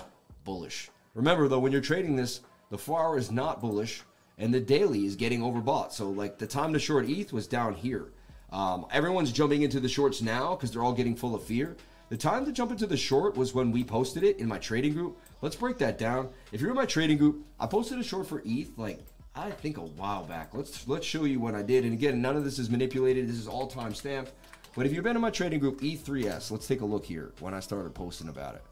bullish. 0.45 0.89
Remember 1.15 1.49
though, 1.49 1.59
when 1.59 1.73
you're 1.73 1.81
trading 1.81 2.15
this, 2.15 2.43
the 2.71 2.79
four 2.79 3.03
hour 3.03 3.19
is 3.19 3.33
not 3.33 3.61
bullish, 3.61 4.05
and 4.41 4.53
the 4.53 4.61
daily 4.61 5.05
is 5.05 5.15
getting 5.15 5.43
overbought. 5.43 5.93
So 5.93 6.09
like 6.09 6.39
the 6.39 6.47
time 6.47 6.73
to 6.73 6.79
short 6.79 7.09
ETH 7.09 7.33
was 7.33 7.47
down 7.47 7.75
here. 7.75 8.07
Um, 8.51 8.87
everyone's 8.91 9.31
jumping 9.31 9.63
into 9.63 9.79
the 9.79 9.89
shorts 9.89 10.23
now 10.23 10.57
because 10.57 10.73
they're 10.73 10.83
all 10.83 10.95
getting 10.95 11.15
full 11.15 11.35
of 11.37 11.45
fear. 11.45 11.77
The 12.09 12.17
time 12.17 12.45
to 12.47 12.53
jump 12.53 12.73
into 12.73 12.89
the 12.89 12.97
short 12.97 13.37
was 13.37 13.55
when 13.55 13.71
we 13.71 13.85
posted 13.85 14.25
it 14.25 14.39
in 14.39 14.49
my 14.49 14.59
trading 14.59 14.95
group. 14.95 15.19
Let's 15.43 15.55
break 15.55 15.79
that 15.79 15.99
down. 15.99 16.31
If 16.51 16.61
you're 16.61 16.71
in 16.71 16.77
my 16.77 16.87
trading 16.87 17.19
group, 17.19 17.45
I 17.61 17.67
posted 17.67 18.01
a 18.01 18.03
short 18.03 18.27
for 18.27 18.43
ETH 18.45 18.77
like 18.77 18.99
I 19.37 19.51
think 19.51 19.77
a 19.77 19.83
while 19.83 20.25
back. 20.25 20.53
Let's 20.55 20.89
let's 20.89 21.07
show 21.07 21.25
you 21.25 21.39
what 21.39 21.55
I 21.55 21.63
did. 21.63 21.85
And 21.85 21.93
again, 21.93 22.21
none 22.21 22.37
of 22.37 22.43
this 22.43 22.59
is 22.59 22.69
manipulated. 22.69 23.29
This 23.29 23.37
is 23.37 23.47
all 23.47 23.69
time 23.69 23.95
stamped. 23.95 24.33
But 24.75 24.87
if 24.87 24.93
you've 24.93 25.05
been 25.05 25.17
in 25.17 25.23
my 25.23 25.31
trading 25.31 25.61
group 25.61 25.81
E3S, 25.81 26.51
let's 26.51 26.67
take 26.67 26.81
a 26.81 26.85
look 26.85 27.05
here 27.05 27.33
when 27.41 27.55
I 27.55 27.61
started 27.61 27.95
posting 27.95 28.29
about 28.29 28.55
it. 28.57 28.63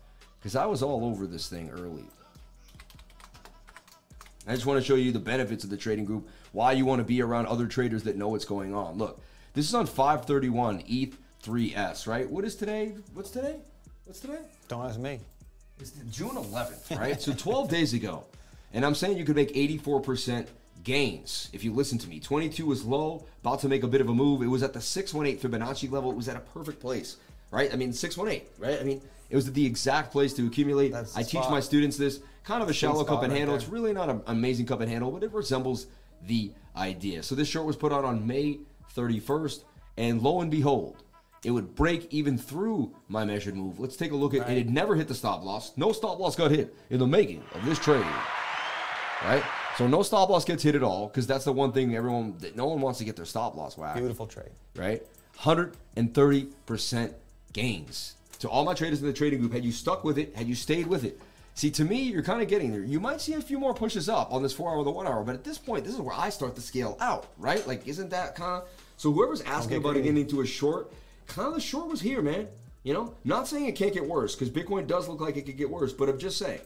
Because 0.40 0.56
I 0.56 0.66
was 0.66 0.82
all 0.82 1.04
over 1.04 1.26
this 1.26 1.48
thing 1.48 1.70
early. 1.70 2.06
I 4.48 4.54
just 4.54 4.64
want 4.64 4.80
to 4.80 4.84
show 4.84 4.94
you 4.94 5.12
the 5.12 5.18
benefits 5.18 5.62
of 5.62 5.68
the 5.68 5.76
trading 5.76 6.06
group, 6.06 6.26
why 6.52 6.72
you 6.72 6.86
want 6.86 7.00
to 7.00 7.04
be 7.04 7.20
around 7.20 7.46
other 7.46 7.66
traders 7.66 8.04
that 8.04 8.16
know 8.16 8.28
what's 8.28 8.46
going 8.46 8.74
on. 8.74 8.96
Look, 8.96 9.20
this 9.52 9.68
is 9.68 9.74
on 9.74 9.84
531 9.84 10.84
ETH3S, 10.84 12.06
right? 12.06 12.28
What 12.28 12.46
is 12.46 12.56
today? 12.56 12.94
What's 13.12 13.30
today? 13.30 13.56
What's 14.06 14.20
today? 14.20 14.38
Don't 14.68 14.86
ask 14.86 14.98
me. 14.98 15.20
It's 15.78 15.92
June 16.10 16.30
11th, 16.30 16.98
right? 16.98 17.20
so 17.20 17.34
12 17.34 17.68
days 17.78 17.92
ago. 17.92 18.24
And 18.72 18.86
I'm 18.86 18.94
saying 18.94 19.18
you 19.18 19.24
could 19.26 19.36
make 19.36 19.52
84% 19.52 20.46
gains 20.82 21.50
if 21.52 21.62
you 21.62 21.74
listen 21.74 21.98
to 21.98 22.08
me. 22.08 22.18
22 22.18 22.64
was 22.64 22.84
low, 22.84 23.26
about 23.42 23.60
to 23.60 23.68
make 23.68 23.82
a 23.82 23.86
bit 23.86 24.00
of 24.00 24.08
a 24.08 24.14
move. 24.14 24.40
It 24.40 24.46
was 24.46 24.62
at 24.62 24.72
the 24.72 24.80
618 24.80 25.50
Fibonacci 25.50 25.90
level. 25.90 26.10
It 26.10 26.16
was 26.16 26.28
at 26.28 26.36
a 26.36 26.40
perfect 26.40 26.80
place, 26.80 27.18
right? 27.50 27.70
I 27.70 27.76
mean, 27.76 27.92
618, 27.92 28.48
right? 28.58 28.80
I 28.80 28.84
mean, 28.84 29.02
it 29.28 29.36
was 29.36 29.46
at 29.46 29.52
the 29.52 29.66
exact 29.66 30.10
place 30.10 30.32
to 30.34 30.46
accumulate. 30.46 30.94
I 30.94 31.22
teach 31.22 31.44
my 31.50 31.60
students 31.60 31.98
this 31.98 32.20
kind 32.48 32.62
of 32.62 32.68
a 32.70 32.72
shallow 32.72 33.04
cup 33.04 33.22
and 33.22 33.30
right 33.30 33.38
handle. 33.38 33.54
there. 33.54 33.62
It's 33.62 33.70
really 33.70 33.92
not 33.92 34.08
an 34.08 34.22
amazing 34.26 34.64
cup 34.66 34.80
and 34.80 34.90
handle, 34.90 35.10
but 35.10 35.22
it 35.22 35.32
resembles 35.32 35.86
the 36.26 36.50
idea. 36.74 37.22
So 37.22 37.34
this 37.34 37.46
short 37.46 37.66
was 37.66 37.76
put 37.76 37.92
on 37.92 38.04
on 38.06 38.26
May 38.26 38.58
31st, 38.96 39.64
and 39.98 40.22
lo 40.22 40.40
and 40.40 40.50
behold, 40.50 41.04
it 41.44 41.50
would 41.50 41.74
break 41.74 42.12
even 42.12 42.38
through 42.38 42.94
my 43.08 43.24
measured 43.24 43.54
move. 43.54 43.78
Let's 43.78 43.96
take 43.96 44.12
a 44.12 44.16
look 44.16 44.34
at 44.34 44.48
it. 44.50 44.56
It 44.56 44.68
never 44.70 44.96
hit 44.96 45.08
the 45.08 45.14
stop 45.14 45.44
loss. 45.44 45.76
No 45.76 45.92
stop 45.92 46.18
loss 46.18 46.34
got 46.34 46.50
hit 46.50 46.74
in 46.90 46.98
the 46.98 47.06
making 47.06 47.44
of 47.54 47.64
this 47.66 47.78
trade. 47.78 48.04
Right? 49.22 49.44
So 49.76 49.86
no 49.86 50.02
stop 50.02 50.30
loss 50.30 50.44
gets 50.44 50.62
hit 50.62 50.74
at 50.74 50.82
all 50.82 51.06
because 51.08 51.26
that's 51.26 51.44
the 51.44 51.52
one 51.52 51.70
thing 51.72 51.94
everyone 51.94 52.36
no 52.56 52.66
one 52.66 52.80
wants 52.80 52.98
to 52.98 53.04
get 53.04 53.14
their 53.14 53.24
stop 53.24 53.54
loss 53.54 53.76
whacked 53.76 53.98
Beautiful 53.98 54.26
trade. 54.26 54.50
right? 54.74 55.02
130% 55.38 57.14
gains. 57.52 58.14
To 58.40 58.48
all 58.48 58.64
my 58.64 58.74
traders 58.74 59.00
in 59.00 59.06
the 59.06 59.12
trading 59.12 59.40
group, 59.40 59.52
had 59.52 59.64
you 59.64 59.72
stuck 59.72 60.02
with 60.02 60.18
it, 60.18 60.34
had 60.34 60.48
you 60.48 60.54
stayed 60.54 60.86
with 60.86 61.04
it. 61.04 61.20
See, 61.58 61.72
to 61.72 61.84
me, 61.84 62.02
you're 62.02 62.22
kind 62.22 62.40
of 62.40 62.46
getting 62.46 62.70
there. 62.70 62.84
You 62.84 63.00
might 63.00 63.20
see 63.20 63.32
a 63.32 63.40
few 63.40 63.58
more 63.58 63.74
pushes 63.74 64.08
up 64.08 64.32
on 64.32 64.44
this 64.44 64.52
four 64.52 64.70
hour, 64.70 64.84
the 64.84 64.92
one 64.92 65.08
hour, 65.08 65.24
but 65.24 65.34
at 65.34 65.42
this 65.42 65.58
point, 65.58 65.82
this 65.82 65.92
is 65.92 66.00
where 66.00 66.14
I 66.14 66.28
start 66.28 66.54
to 66.54 66.60
scale 66.60 66.96
out, 67.00 67.26
right? 67.36 67.66
Like, 67.66 67.88
isn't 67.88 68.10
that 68.10 68.36
kind 68.36 68.62
of 68.62 68.68
so? 68.96 69.10
Whoever's 69.10 69.40
asking 69.40 69.78
about 69.78 69.94
getting 69.94 70.16
into 70.16 70.40
a 70.40 70.46
short, 70.46 70.92
kind 71.26 71.48
of 71.48 71.54
the 71.54 71.60
short 71.60 71.88
was 71.88 72.00
here, 72.00 72.22
man. 72.22 72.46
You 72.84 72.94
know, 72.94 73.12
not 73.24 73.48
saying 73.48 73.66
it 73.66 73.74
can't 73.74 73.92
get 73.92 74.06
worse 74.06 74.36
because 74.36 74.50
Bitcoin 74.50 74.86
does 74.86 75.08
look 75.08 75.20
like 75.20 75.36
it 75.36 75.46
could 75.46 75.56
get 75.56 75.68
worse, 75.68 75.92
but 75.92 76.08
I'm 76.08 76.20
just 76.20 76.38
saying. 76.38 76.60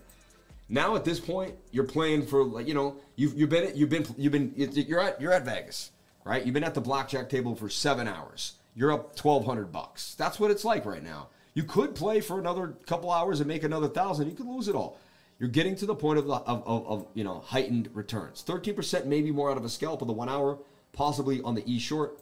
Now 0.68 0.94
at 0.94 1.06
this 1.06 1.18
point, 1.18 1.54
you're 1.70 1.84
playing 1.84 2.26
for 2.26 2.44
like 2.44 2.68
you 2.68 2.74
know 2.74 2.96
you've 3.16 3.32
you've 3.32 3.48
been 3.48 3.74
you've 3.74 3.88
been 3.88 4.04
you've 4.18 4.32
been 4.32 4.52
you're 4.54 5.00
at 5.00 5.18
you're 5.18 5.32
at 5.32 5.46
Vegas, 5.46 5.90
right? 6.26 6.44
You've 6.44 6.52
been 6.52 6.64
at 6.64 6.74
the 6.74 6.82
blackjack 6.82 7.30
table 7.30 7.56
for 7.56 7.70
seven 7.70 8.06
hours. 8.06 8.56
You're 8.74 8.92
up 8.92 9.16
twelve 9.16 9.46
hundred 9.46 9.72
bucks. 9.72 10.16
That's 10.16 10.38
what 10.38 10.50
it's 10.50 10.66
like 10.66 10.84
right 10.84 11.02
now. 11.02 11.28
You 11.54 11.64
could 11.64 11.94
play 11.94 12.20
for 12.20 12.38
another 12.38 12.74
couple 12.86 13.10
hours 13.10 13.40
and 13.40 13.48
make 13.48 13.62
another 13.62 13.88
thousand. 13.88 14.28
You 14.28 14.34
could 14.34 14.46
lose 14.46 14.68
it 14.68 14.74
all. 14.74 14.98
You're 15.38 15.50
getting 15.50 15.74
to 15.76 15.86
the 15.86 15.94
point 15.94 16.18
of 16.18 16.26
the, 16.26 16.34
of, 16.34 16.62
of, 16.66 16.86
of 16.86 17.06
you 17.14 17.24
know 17.24 17.40
heightened 17.40 17.90
returns. 17.92 18.42
Thirteen 18.42 18.74
percent, 18.74 19.06
maybe 19.06 19.30
more 19.30 19.50
out 19.50 19.56
of 19.56 19.64
a 19.64 19.68
scalp 19.68 20.00
of 20.00 20.08
the 20.08 20.14
one 20.14 20.28
hour, 20.28 20.58
possibly 20.92 21.40
on 21.42 21.54
the 21.54 21.62
E 21.70 21.78
short. 21.78 22.20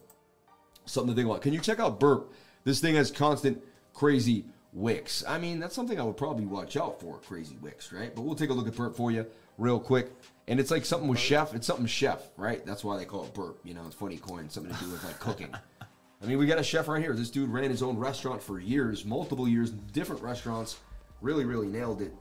Something 0.85 1.13
to 1.13 1.15
think 1.15 1.29
about. 1.29 1.41
Can 1.41 1.53
you 1.53 1.59
check 1.59 1.79
out 1.79 1.99
Burp? 1.99 2.33
This 2.63 2.79
thing 2.79 2.95
has 2.95 3.11
constant 3.11 3.61
crazy 3.93 4.45
wicks. 4.73 5.23
I 5.27 5.37
mean, 5.37 5.59
that's 5.59 5.75
something 5.75 5.99
I 5.99 6.03
would 6.03 6.17
probably 6.17 6.45
watch 6.45 6.75
out 6.77 6.99
for, 6.99 7.19
crazy 7.19 7.57
wicks, 7.61 7.93
right? 7.93 8.13
But 8.13 8.23
we'll 8.23 8.35
take 8.35 8.49
a 8.49 8.53
look 8.53 8.67
at 8.67 8.75
Burp 8.75 8.95
for 8.95 9.11
you 9.11 9.25
real 9.57 9.79
quick. 9.79 10.11
And 10.47 10.59
it's 10.59 10.71
like 10.71 10.85
something 10.85 11.07
with 11.07 11.19
chef. 11.19 11.53
It's 11.53 11.67
something 11.67 11.85
chef, 11.85 12.29
right? 12.37 12.65
That's 12.65 12.83
why 12.83 12.97
they 12.97 13.05
call 13.05 13.25
it 13.25 13.33
Burp. 13.33 13.59
You 13.63 13.73
know, 13.73 13.83
it's 13.85 13.95
funny 13.95 14.17
coin, 14.17 14.49
something 14.49 14.73
to 14.73 14.83
do 14.83 14.91
with 14.91 15.03
like 15.03 15.19
cooking. 15.19 15.53
I 16.21 16.27
mean, 16.27 16.37
we 16.37 16.45
got 16.45 16.59
a 16.59 16.63
chef 16.63 16.87
right 16.87 17.01
here. 17.01 17.13
This 17.13 17.31
dude 17.31 17.49
ran 17.49 17.69
his 17.69 17.81
own 17.81 17.97
restaurant 17.97 18.41
for 18.43 18.59
years, 18.59 19.05
multiple 19.05 19.47
years, 19.47 19.71
different 19.71 20.21
restaurants. 20.21 20.77
Really, 21.21 21.45
really 21.45 21.67
nailed 21.67 22.01
it. 22.01 22.13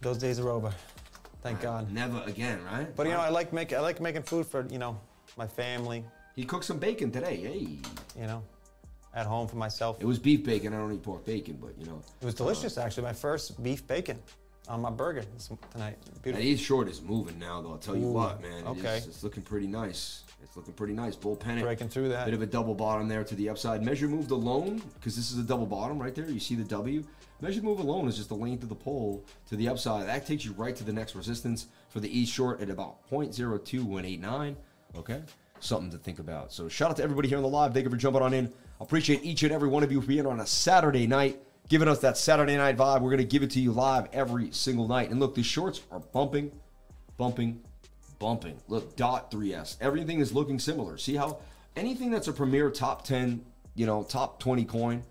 Those 0.00 0.18
days 0.18 0.38
are 0.38 0.48
over. 0.48 0.72
Thank 1.42 1.60
God. 1.60 1.90
Never 1.92 2.22
again, 2.26 2.60
right? 2.64 2.94
But 2.94 3.06
you 3.06 3.12
know, 3.12 3.20
I 3.20 3.28
like 3.28 3.52
make 3.52 3.72
I 3.72 3.80
like 3.80 4.00
making 4.00 4.22
food 4.22 4.46
for 4.46 4.66
you 4.68 4.78
know 4.78 4.98
my 5.36 5.46
family. 5.46 6.04
he 6.34 6.44
cooked 6.44 6.64
some 6.64 6.78
bacon 6.78 7.10
today. 7.10 7.36
Hey, 7.36 7.78
You 8.20 8.26
know, 8.26 8.42
at 9.14 9.26
home 9.26 9.46
for 9.48 9.56
myself. 9.56 9.98
it 10.00 10.06
was 10.06 10.18
beef 10.18 10.44
bacon. 10.44 10.72
I 10.74 10.78
don't 10.78 10.92
eat 10.92 11.02
pork 11.02 11.24
bacon, 11.24 11.58
but 11.60 11.78
you 11.78 11.86
know, 11.86 12.00
It 12.20 12.24
was 12.24 12.34
delicious, 12.34 12.78
actually. 12.78 13.04
My 13.04 13.12
first 13.12 13.62
beef 13.62 13.86
bacon 13.86 14.18
on 14.68 14.80
my 14.80 14.90
burger 14.90 15.24
tonight. 15.72 15.98
that 16.04 16.22
Beautiful. 16.22 16.46
East 16.46 16.64
Short 16.64 16.88
is 16.88 17.00
moving 17.00 17.38
now. 17.38 17.62
Though 17.62 17.72
I'll 17.72 17.78
tell 17.78 17.96
you 17.96 18.06
Ooh, 18.06 18.12
what, 18.12 18.42
man. 18.42 18.66
Okay. 18.66 18.98
is- 18.98 19.06
it's 19.06 19.22
looking 19.22 19.42
pretty 19.44 19.66
nice. 19.68 20.22
It's 20.46 20.56
looking 20.56 20.74
pretty 20.74 20.92
nice. 20.92 21.16
Bull 21.16 21.36
pennant. 21.36 21.64
Breaking 21.64 21.88
through 21.88 22.10
that. 22.10 22.24
Bit 22.24 22.34
of 22.34 22.42
a 22.42 22.46
double 22.46 22.74
bottom 22.74 23.08
there 23.08 23.24
to 23.24 23.34
the 23.34 23.48
upside. 23.48 23.84
Measure 23.84 24.06
move 24.06 24.30
alone, 24.30 24.80
because 24.94 25.16
this 25.16 25.32
is 25.32 25.38
a 25.38 25.42
double 25.42 25.66
bottom 25.66 26.00
right 26.00 26.14
there. 26.14 26.28
You 26.28 26.38
see 26.38 26.54
the 26.54 26.64
W. 26.64 27.02
Measure 27.40 27.62
move 27.62 27.80
alone 27.80 28.06
is 28.08 28.16
just 28.16 28.28
the 28.28 28.36
length 28.36 28.62
of 28.62 28.68
the 28.68 28.74
pole 28.74 29.24
to 29.48 29.56
the 29.56 29.68
upside. 29.68 30.06
That 30.06 30.24
takes 30.24 30.44
you 30.44 30.52
right 30.52 30.74
to 30.76 30.84
the 30.84 30.92
next 30.92 31.14
resistance 31.14 31.66
for 31.88 32.00
the 32.00 32.18
E 32.18 32.24
Short 32.24 32.60
at 32.60 32.70
about 32.70 33.10
0.02189. 33.10 34.54
Okay? 34.96 35.22
Something 35.58 35.90
to 35.90 35.98
think 35.98 36.20
about. 36.20 36.52
So 36.52 36.68
shout 36.68 36.90
out 36.90 36.96
to 36.98 37.02
everybody 37.02 37.28
here 37.28 37.38
on 37.38 37.42
the 37.42 37.48
live. 37.48 37.74
Thank 37.74 37.84
you 37.84 37.90
for 37.90 37.96
jumping 37.96 38.22
on 38.22 38.32
in. 38.32 38.46
I 38.80 38.84
appreciate 38.84 39.24
each 39.24 39.42
and 39.42 39.52
every 39.52 39.68
one 39.68 39.82
of 39.82 39.90
you 39.90 40.00
for 40.00 40.06
being 40.06 40.26
on 40.26 40.40
a 40.40 40.46
Saturday 40.46 41.06
night, 41.06 41.42
giving 41.68 41.88
us 41.88 41.98
that 42.00 42.16
Saturday 42.16 42.56
night 42.56 42.76
vibe. 42.76 43.00
We're 43.00 43.10
going 43.10 43.18
to 43.18 43.24
give 43.24 43.42
it 43.42 43.50
to 43.50 43.60
you 43.60 43.72
live 43.72 44.06
every 44.12 44.52
single 44.52 44.86
night. 44.86 45.10
And 45.10 45.18
look, 45.18 45.34
the 45.34 45.42
shorts 45.42 45.82
are 45.90 45.98
bumping, 45.98 46.52
bumping, 47.16 47.60
bumping. 48.18 48.58
Look, 48.68 48.96
dot 48.96 49.30
3S. 49.30 49.76
Everything 49.80 50.20
is 50.20 50.32
looking 50.32 50.58
similar. 50.58 50.98
See 50.98 51.16
how 51.16 51.38
anything 51.76 52.10
that's 52.10 52.28
a 52.28 52.32
premier 52.32 52.70
top 52.70 53.04
10, 53.04 53.44
you 53.74 53.86
know, 53.86 54.02
top 54.02 54.40
20 54.40 54.64
coin 54.64 55.02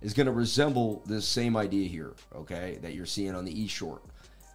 is 0.00 0.14
going 0.14 0.26
to 0.26 0.32
resemble 0.32 1.02
this 1.06 1.26
same 1.26 1.56
idea 1.56 1.88
here, 1.88 2.14
okay, 2.34 2.78
that 2.82 2.94
you're 2.94 3.06
seeing 3.06 3.34
on 3.34 3.44
the 3.44 3.60
E 3.62 3.66
short. 3.66 4.02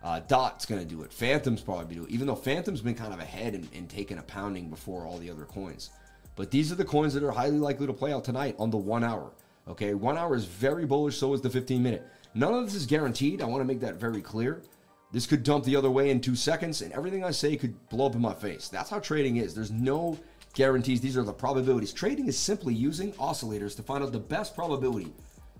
Uh, 0.03 0.19
Dot's 0.19 0.65
going 0.65 0.81
to 0.81 0.87
do 0.87 1.03
it. 1.03 1.13
Fantom's 1.13 1.61
probably 1.61 1.95
do 1.95 2.03
it, 2.05 2.09
even 2.09 2.25
though 2.25 2.35
Fantom's 2.35 2.81
been 2.81 2.95
kind 2.95 3.13
of 3.13 3.19
ahead 3.19 3.53
and, 3.53 3.67
and 3.73 3.87
taking 3.89 4.17
a 4.17 4.23
pounding 4.23 4.69
before 4.69 5.05
all 5.05 5.17
the 5.17 5.29
other 5.29 5.45
coins. 5.45 5.91
But 6.35 6.49
these 6.49 6.71
are 6.71 6.75
the 6.75 6.85
coins 6.85 7.13
that 7.13 7.23
are 7.23 7.31
highly 7.31 7.59
likely 7.59 7.85
to 7.85 7.93
play 7.93 8.11
out 8.13 8.23
tonight 8.23 8.55
on 8.57 8.71
the 8.71 8.77
one 8.77 9.03
hour. 9.03 9.31
Okay, 9.67 9.93
one 9.93 10.17
hour 10.17 10.35
is 10.35 10.45
very 10.45 10.85
bullish, 10.85 11.17
so 11.17 11.33
is 11.33 11.41
the 11.41 11.49
15 11.49 11.83
minute. 11.83 12.07
None 12.33 12.53
of 12.53 12.65
this 12.65 12.73
is 12.73 12.85
guaranteed. 12.85 13.41
I 13.41 13.45
want 13.45 13.61
to 13.61 13.65
make 13.65 13.81
that 13.81 13.95
very 13.95 14.21
clear. 14.21 14.63
This 15.11 15.27
could 15.27 15.43
dump 15.43 15.65
the 15.65 15.75
other 15.75 15.91
way 15.91 16.09
in 16.09 16.21
two 16.21 16.35
seconds, 16.35 16.81
and 16.81 16.93
everything 16.93 17.23
I 17.23 17.31
say 17.31 17.57
could 17.57 17.89
blow 17.89 18.05
up 18.05 18.15
in 18.15 18.21
my 18.21 18.33
face. 18.33 18.69
That's 18.69 18.89
how 18.89 18.99
trading 18.99 19.37
is. 19.37 19.53
There's 19.53 19.71
no 19.71 20.17
guarantees. 20.53 21.01
These 21.01 21.17
are 21.17 21.23
the 21.23 21.33
probabilities. 21.33 21.91
Trading 21.91 22.27
is 22.27 22.37
simply 22.37 22.73
using 22.73 23.11
oscillators 23.13 23.75
to 23.75 23.83
find 23.83 24.03
out 24.03 24.11
the 24.11 24.19
best 24.19 24.55
probability 24.55 25.13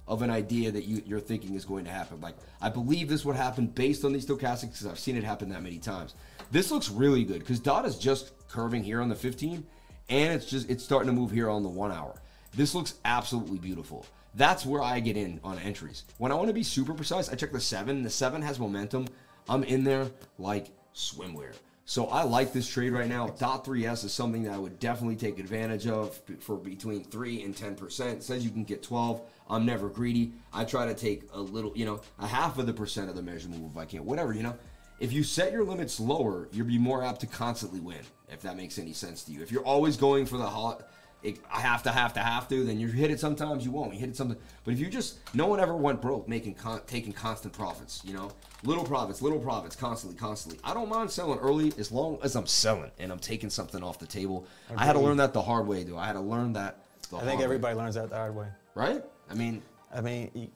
of 0.08 0.22
an 0.22 0.30
idea 0.30 0.72
that 0.72 0.86
you, 0.86 1.02
you're 1.06 1.20
thinking 1.20 1.56
is 1.56 1.66
going 1.66 1.86
to 1.86 1.92
happen. 1.92 2.20
Like, 2.22 2.36
I 2.62 2.70
believe 2.70 3.08
this 3.08 3.24
would 3.26 3.36
happen 3.36 3.68
based 3.68 4.04
on 4.04 4.14
these 4.14 4.26
stochastics 4.26 4.74
because 4.74 4.88
I've 4.88 5.00
seen 5.00 5.16
it 5.16 5.24
happen 5.24 5.50
that 5.50 5.64
many 5.64 5.78
times. 5.78 6.16
This 6.52 6.72
looks 6.72 6.90
really 6.90 7.24
good 7.24 7.40
because 7.40 7.60
dot 7.60 7.86
is 7.86 7.98
just 7.98 8.32
curving 8.48 8.84
here 8.84 9.02
on 9.02 9.10
the 9.10 9.16
15, 9.16 9.66
and 10.10 10.34
it's 10.34 10.46
just 10.46 10.70
it's 10.70 10.84
starting 10.84 11.08
to 11.08 11.14
move 11.14 11.32
here 11.32 11.50
on 11.50 11.64
the 11.64 11.70
one 11.70 11.92
hour. 11.92 12.16
This 12.54 12.76
looks 12.76 12.96
absolutely 13.06 13.58
beautiful. 13.58 14.06
That's 14.36 14.66
where 14.66 14.82
I 14.82 15.00
get 15.00 15.18
in 15.18 15.40
on 15.44 15.60
entries. 15.60 16.04
When 16.18 16.32
I 16.32 16.36
want 16.36 16.48
to 16.48 16.54
be 16.54 16.64
super 16.64 16.94
precise, 16.94 17.30
I 17.30 17.36
check 17.36 17.52
the 17.52 17.60
seven. 17.60 18.04
The 18.04 18.10
seven 18.10 18.42
has 18.42 18.60
momentum. 18.60 19.08
I'm 19.52 19.66
in 19.66 19.84
there 19.84 20.10
like 20.40 20.68
swimwear. 20.96 21.54
So 21.84 22.06
I 22.06 22.24
like 22.24 22.54
this 22.54 22.70
trade 22.70 22.94
right 22.94 23.10
now. 23.10 23.28
Dot 23.38 23.66
3S 23.66 24.06
is 24.06 24.14
something 24.14 24.44
that 24.44 24.54
I 24.54 24.58
would 24.58 24.80
definitely 24.80 25.18
take 25.18 25.40
advantage 25.40 25.88
of 25.88 26.22
for 26.40 26.56
between 26.56 27.04
3 27.04 27.44
and 27.44 27.54
10%. 27.54 28.14
It 28.14 28.24
says 28.24 28.46
you 28.46 28.50
can 28.50 28.64
get 28.64 28.82
12. 28.82 29.22
I'm 29.50 29.66
never 29.66 29.90
greedy. 29.90 30.32
I 30.54 30.64
try 30.64 30.86
to 30.86 30.94
take 30.94 31.24
a 31.34 31.42
little, 31.42 31.74
you 31.76 31.84
know, 31.84 32.00
a 32.18 32.28
half 32.28 32.60
of 32.60 32.66
the 32.66 32.72
percent 32.72 33.10
of 33.10 33.18
the 33.18 33.22
measure 33.22 33.50
move 33.50 33.72
if 33.72 33.78
I 33.78 33.84
can. 33.84 34.06
Whatever, 34.06 34.34
you 34.34 34.44
know. 34.44 34.56
If 35.02 35.12
you 35.12 35.22
set 35.22 35.52
your 35.52 35.66
limits 35.66 36.00
lower, 36.00 36.48
you'll 36.54 36.68
be 36.68 36.78
more 36.78 37.04
apt 37.04 37.20
to 37.22 37.28
constantly 37.28 37.82
win, 37.82 38.00
if 38.30 38.42
that 38.44 38.56
makes 38.56 38.80
any 38.80 38.94
sense 38.94 39.24
to 39.24 39.34
you. 39.34 39.42
If 39.42 39.52
you're 39.52 39.66
always 39.66 39.98
going 39.98 40.28
for 40.28 40.38
the 40.38 40.48
hot, 40.48 40.88
it, 41.24 41.40
I 41.52 41.62
have 41.62 41.84
to, 41.84 41.92
have 41.92 42.14
to, 42.14 42.20
have 42.20 42.48
to, 42.50 42.64
then 42.64 42.80
you 42.80 42.88
hit 42.88 43.12
it 43.12 43.20
sometimes, 43.20 43.64
you 43.64 43.72
won't. 43.72 43.94
You 43.94 44.00
hit 44.00 44.10
it 44.10 44.16
something. 44.16 44.38
But 44.64 44.74
if 44.74 44.80
you 44.80 44.88
just, 44.88 45.20
no 45.36 45.48
one 45.48 45.60
ever 45.60 45.76
went 45.76 46.02
broke 46.02 46.28
making, 46.28 46.56
con, 46.56 46.82
taking 46.88 47.14
constant 47.14 47.54
profits, 47.54 48.02
you 48.04 48.14
know? 48.14 48.32
Little 48.64 48.84
profits, 48.84 49.22
little 49.22 49.40
profits, 49.40 49.76
constantly, 49.76 50.18
constantly. 50.18 50.60
I 50.64 50.74
don't 50.74 50.90
mind 50.90 51.12
selling 51.12 51.40
early 51.40 51.74
as 51.78 51.92
long 51.92 52.18
as 52.24 52.36
I'm 52.36 52.48
selling 52.48 52.92
and 53.00 53.12
I'm 53.12 53.20
taking 53.20 53.50
something 53.50 53.84
off 53.84 54.00
the 54.00 54.08
table. 54.08 54.48
I 54.76 54.86
had 54.86 54.94
to 54.94 55.00
learn 55.00 55.18
that 55.18 55.34
the 55.34 55.42
hard 55.42 55.68
way, 55.68 55.84
though. 55.84 55.98
I 55.98 56.08
had 56.08 56.14
to 56.14 56.22
learn 56.22 56.54
that 56.54 56.86
the 57.10 57.18
I 57.18 57.22
think 57.22 57.40
way. 57.40 57.46
everybody 57.46 57.76
learns 57.76 57.96
that 57.96 58.10
the 58.10 58.16
hard 58.16 58.36
way. 58.36 58.48
Right? 58.74 59.04
I 59.30 59.34
mean, 59.34 59.62
I 59.94 60.02
mean, 60.02 60.52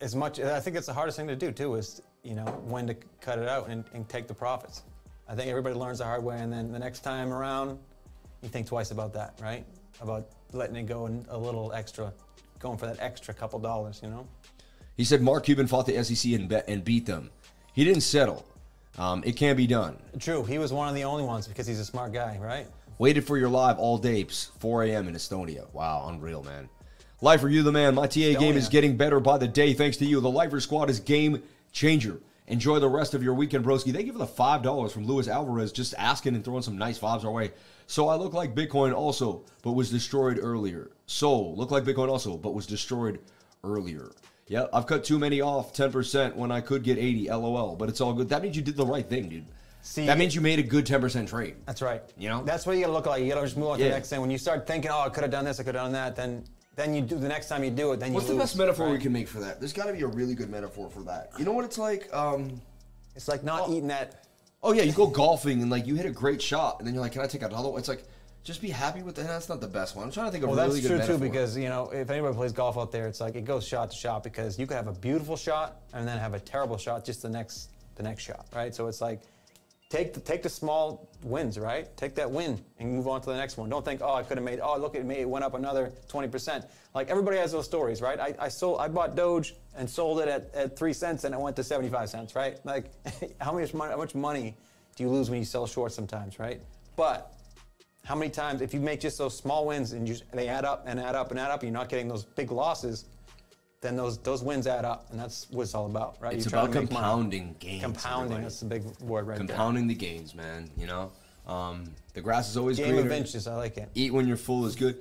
as 0.00 0.14
much, 0.14 0.40
I 0.40 0.60
think 0.60 0.76
it's 0.76 0.86
the 0.86 0.92
hardest 0.92 1.16
thing 1.16 1.28
to 1.28 1.36
do 1.36 1.52
too 1.52 1.74
is, 1.76 2.02
you 2.22 2.34
know, 2.34 2.44
when 2.66 2.86
to 2.86 2.94
cut 3.20 3.38
it 3.38 3.48
out 3.48 3.68
and, 3.68 3.84
and 3.94 4.08
take 4.08 4.26
the 4.26 4.34
profits. 4.34 4.82
I 5.28 5.34
think 5.34 5.48
everybody 5.48 5.74
learns 5.74 5.98
the 5.98 6.04
hard 6.04 6.22
way, 6.22 6.38
and 6.38 6.52
then 6.52 6.72
the 6.72 6.78
next 6.78 7.00
time 7.00 7.32
around, 7.32 7.78
you 8.42 8.48
think 8.48 8.66
twice 8.66 8.90
about 8.90 9.14
that, 9.14 9.38
right? 9.40 9.64
About 10.02 10.26
letting 10.52 10.74
it 10.74 10.86
go 10.86 11.06
and 11.06 11.24
a 11.28 11.38
little 11.38 11.72
extra, 11.72 12.12
going 12.58 12.76
for 12.76 12.86
that 12.86 12.98
extra 13.00 13.32
couple 13.32 13.58
dollars, 13.60 14.00
you 14.02 14.10
know? 14.10 14.26
he 14.96 15.04
said 15.04 15.22
Mark 15.22 15.44
Cuban 15.44 15.66
fought 15.66 15.86
the 15.86 16.02
SEC 16.04 16.32
and, 16.32 16.48
be- 16.48 16.60
and 16.68 16.84
beat 16.84 17.06
them. 17.06 17.30
He 17.72 17.84
didn't 17.84 18.02
settle. 18.02 18.44
Um, 18.98 19.22
it 19.24 19.36
can 19.36 19.56
be 19.56 19.66
done. 19.66 19.96
True, 20.18 20.44
he 20.44 20.58
was 20.58 20.72
one 20.72 20.88
of 20.88 20.94
the 20.94 21.04
only 21.04 21.24
ones 21.24 21.48
because 21.48 21.66
he's 21.66 21.78
a 21.78 21.84
smart 21.84 22.12
guy, 22.12 22.36
right? 22.40 22.66
Waited 22.98 23.24
for 23.24 23.38
your 23.38 23.48
live 23.48 23.78
all 23.78 23.96
day, 23.96 24.24
4 24.24 24.84
a.m. 24.84 25.08
in 25.08 25.14
Estonia. 25.14 25.72
Wow, 25.72 26.08
unreal, 26.08 26.42
man. 26.42 26.68
Lifer, 27.22 27.48
you 27.48 27.62
the 27.62 27.72
man. 27.72 27.94
My 27.94 28.06
TA 28.06 28.38
game 28.38 28.56
is 28.56 28.68
getting 28.68 28.96
better 28.96 29.20
by 29.20 29.38
the 29.38 29.48
day 29.48 29.72
thanks 29.72 29.96
to 29.98 30.04
you. 30.04 30.20
The 30.20 30.30
Lifer 30.30 30.60
squad 30.60 30.90
is 30.90 30.98
game 31.00 31.42
changer. 31.70 32.20
Enjoy 32.48 32.80
the 32.80 32.88
rest 32.88 33.14
of 33.14 33.22
your 33.22 33.34
weekend, 33.34 33.64
broski. 33.64 33.92
They 33.92 34.02
give 34.02 34.18
the 34.18 34.26
five 34.26 34.62
dollars 34.62 34.92
from 34.92 35.06
Luis 35.06 35.28
Alvarez, 35.28 35.72
just 35.72 35.94
asking 35.96 36.34
and 36.34 36.44
throwing 36.44 36.62
some 36.62 36.76
nice 36.76 36.98
vibes 36.98 37.24
our 37.24 37.30
way. 37.30 37.52
So 37.86 38.08
I 38.08 38.16
look 38.16 38.32
like 38.32 38.54
Bitcoin 38.54 38.94
also, 38.94 39.44
but 39.62 39.72
was 39.72 39.90
destroyed 39.90 40.38
earlier. 40.40 40.90
So 41.06 41.40
look 41.50 41.70
like 41.70 41.84
Bitcoin 41.84 42.08
also, 42.08 42.36
but 42.36 42.54
was 42.54 42.66
destroyed 42.66 43.20
earlier. 43.64 44.10
Yeah, 44.48 44.66
I've 44.72 44.86
cut 44.86 45.04
too 45.04 45.18
many 45.18 45.40
off 45.40 45.72
10% 45.72 46.34
when 46.36 46.50
I 46.50 46.60
could 46.60 46.82
get 46.82 46.98
80. 46.98 47.28
LOL. 47.30 47.76
But 47.76 47.88
it's 47.88 48.00
all 48.00 48.12
good. 48.12 48.28
That 48.28 48.42
means 48.42 48.56
you 48.56 48.62
did 48.62 48.76
the 48.76 48.86
right 48.86 49.08
thing, 49.08 49.28
dude. 49.28 49.46
See- 49.82 50.06
that 50.06 50.18
means 50.18 50.34
you 50.34 50.40
made 50.40 50.58
a 50.58 50.62
good 50.62 50.86
10% 50.86 51.28
trade. 51.28 51.56
That's 51.66 51.82
right. 51.82 52.02
You 52.16 52.28
know? 52.28 52.42
That's 52.44 52.66
what 52.66 52.76
you 52.76 52.82
gotta 52.82 52.92
look 52.92 53.06
like. 53.06 53.22
You 53.22 53.28
gotta 53.28 53.42
just 53.46 53.56
move 53.56 53.68
on 53.68 53.78
to 53.78 53.84
Yeah. 53.84 53.90
the 53.90 53.96
next 53.96 54.10
thing. 54.10 54.20
When 54.20 54.30
you 54.30 54.38
start 54.38 54.66
thinking, 54.66 54.90
oh, 54.92 55.00
I 55.00 55.08
could 55.08 55.22
have 55.22 55.30
done 55.32 55.44
this, 55.44 55.58
I 55.58 55.64
could 55.64 55.74
have 55.74 55.84
done 55.84 55.92
that, 55.92 56.16
then 56.16 56.44
then 56.74 56.94
you 56.94 57.02
do 57.02 57.18
the 57.18 57.28
next 57.28 57.48
time 57.48 57.62
you 57.62 57.70
do 57.70 57.92
it, 57.92 58.00
then 58.00 58.14
What's 58.14 58.28
you 58.28 58.34
What's 58.36 58.52
the 58.52 58.56
best 58.56 58.76
metaphor 58.78 58.90
we 58.90 58.98
can 58.98 59.12
make 59.12 59.28
for 59.28 59.40
that? 59.40 59.60
There's 59.60 59.74
got 59.74 59.86
to 59.88 59.92
be 59.92 60.00
a 60.02 60.06
really 60.06 60.34
good 60.34 60.48
metaphor 60.48 60.88
for 60.88 61.00
that. 61.02 61.30
You 61.38 61.44
know 61.44 61.52
what 61.52 61.66
it's 61.66 61.76
like? 61.76 62.08
Um, 62.14 62.60
It's 63.14 63.28
like 63.28 63.44
not 63.44 63.68
eating 63.68 63.88
that. 63.88 64.21
Oh 64.62 64.72
yeah, 64.72 64.82
you 64.82 64.92
go 64.92 65.06
golfing 65.06 65.60
and 65.62 65.70
like 65.70 65.86
you 65.86 65.94
hit 65.94 66.06
a 66.06 66.10
great 66.10 66.40
shot, 66.40 66.76
and 66.78 66.86
then 66.86 66.94
you're 66.94 67.02
like, 67.02 67.12
"Can 67.12 67.22
I 67.22 67.26
take 67.26 67.42
another 67.42 67.68
one?" 67.68 67.78
It's 67.78 67.88
like, 67.88 68.04
just 68.44 68.60
be 68.60 68.70
happy 68.70 69.02
with 69.02 69.14
that. 69.16 69.26
That's 69.26 69.48
not 69.48 69.60
the 69.60 69.68
best 69.68 69.94
one. 69.96 70.04
I'm 70.06 70.12
trying 70.12 70.26
to 70.26 70.32
think 70.32 70.44
of 70.44 70.50
Well, 70.50 70.58
a 70.58 70.62
that's 70.62 70.68
really 70.70 70.80
good 70.82 70.88
true 70.88 70.98
metaphor. 70.98 71.18
too 71.18 71.22
because 71.22 71.56
you 71.56 71.68
know 71.68 71.90
if 71.90 72.10
anybody 72.10 72.34
plays 72.34 72.52
golf 72.52 72.76
out 72.78 72.92
there, 72.92 73.06
it's 73.06 73.20
like 73.20 73.34
it 73.34 73.44
goes 73.44 73.66
shot 73.66 73.90
to 73.90 73.96
shot 73.96 74.22
because 74.22 74.58
you 74.58 74.66
could 74.66 74.76
have 74.76 74.88
a 74.88 74.92
beautiful 74.92 75.36
shot 75.36 75.76
and 75.92 76.06
then 76.06 76.18
have 76.18 76.34
a 76.34 76.40
terrible 76.40 76.76
shot 76.76 77.04
just 77.04 77.22
the 77.22 77.28
next 77.28 77.70
the 77.96 78.02
next 78.02 78.22
shot, 78.24 78.46
right? 78.54 78.74
So 78.74 78.86
it's 78.86 79.00
like 79.00 79.20
take 79.92 80.14
the 80.14 80.20
take 80.20 80.42
the 80.42 80.48
small 80.48 81.10
wins, 81.22 81.58
right? 81.58 81.94
Take 81.98 82.14
that 82.14 82.30
win 82.30 82.58
and 82.78 82.90
move 82.90 83.06
on 83.06 83.20
to 83.20 83.26
the 83.30 83.36
next 83.36 83.58
one. 83.58 83.68
Don't 83.68 83.84
think, 83.84 84.00
oh, 84.02 84.14
I 84.14 84.22
could 84.22 84.38
have 84.38 84.44
made. 84.44 84.58
Oh, 84.58 84.78
look 84.78 84.96
at 84.96 85.04
me, 85.04 85.16
it 85.16 85.28
went 85.28 85.44
up 85.44 85.52
another 85.52 85.92
20%. 86.08 86.66
Like 86.94 87.10
everybody 87.10 87.36
has 87.36 87.52
those 87.52 87.66
stories, 87.66 88.00
right? 88.00 88.18
I, 88.18 88.34
I 88.38 88.48
sold, 88.48 88.80
I 88.80 88.88
bought 88.88 89.14
Doge 89.14 89.54
and 89.76 89.88
sold 89.88 90.20
it 90.20 90.28
at, 90.28 90.52
at 90.54 90.76
three 90.78 90.94
cents 90.94 91.24
and 91.24 91.34
it 91.34 91.40
went 91.40 91.56
to 91.56 91.64
75 91.64 92.08
cents, 92.08 92.34
right? 92.34 92.58
Like 92.64 92.86
how 93.40 93.52
much 93.52 93.74
money, 93.74 93.90
how 93.90 93.98
much 93.98 94.14
money 94.14 94.56
do 94.96 95.04
you 95.04 95.10
lose 95.10 95.28
when 95.28 95.38
you 95.38 95.44
sell 95.44 95.66
short 95.66 95.92
sometimes, 95.92 96.38
right? 96.38 96.62
But 96.96 97.30
how 98.04 98.14
many 98.14 98.30
times, 98.30 98.62
if 98.62 98.72
you 98.72 98.80
make 98.80 99.00
just 99.00 99.18
those 99.18 99.36
small 99.36 99.66
wins 99.66 99.92
and 99.92 100.08
you, 100.08 100.16
they 100.32 100.48
add 100.48 100.64
up 100.64 100.84
and 100.86 100.98
add 100.98 101.14
up 101.14 101.30
and 101.30 101.38
add 101.38 101.50
up, 101.50 101.60
and 101.60 101.68
you're 101.68 101.78
not 101.78 101.88
getting 101.88 102.08
those 102.08 102.24
big 102.24 102.50
losses, 102.50 103.04
then 103.82 103.96
those 103.96 104.16
those 104.18 104.42
wins 104.42 104.66
add 104.66 104.84
up, 104.84 105.08
and 105.10 105.20
that's 105.20 105.48
what 105.50 105.64
it's 105.64 105.74
all 105.74 105.86
about, 105.86 106.16
right? 106.20 106.34
it's 106.34 106.46
You're 106.46 106.50
trying 106.50 106.64
about 106.66 106.72
to 106.74 106.80
make 106.80 106.90
money. 106.92 107.04
compounding 107.04 107.56
gains. 107.58 107.82
Compounding, 107.82 108.42
that's 108.42 108.60
the 108.60 108.66
big 108.66 108.84
word 109.00 109.26
right 109.26 109.36
compounding 109.36 109.88
the 109.88 109.94
gains, 109.94 110.34
man. 110.34 110.70
You 110.76 110.86
know, 110.86 111.12
um, 111.46 111.84
the 112.14 112.20
grass 112.20 112.48
is 112.48 112.56
always 112.56 112.78
there. 112.78 112.86
Game 112.86 112.94
greener. 112.94 113.10
of 113.10 113.16
inches, 113.16 113.46
I 113.46 113.56
like 113.56 113.76
it. 113.76 113.90
Eat 113.94 114.12
when 114.12 114.26
you're 114.26 114.36
full 114.36 114.64
is 114.64 114.76
good. 114.76 114.98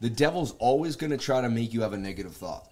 The 0.00 0.08
devil's 0.08 0.52
always 0.52 0.96
going 0.96 1.10
to 1.10 1.18
try 1.18 1.42
to 1.42 1.50
make 1.50 1.74
you 1.74 1.82
have 1.82 1.92
a 1.92 1.98
negative 1.98 2.34
thought. 2.34 2.70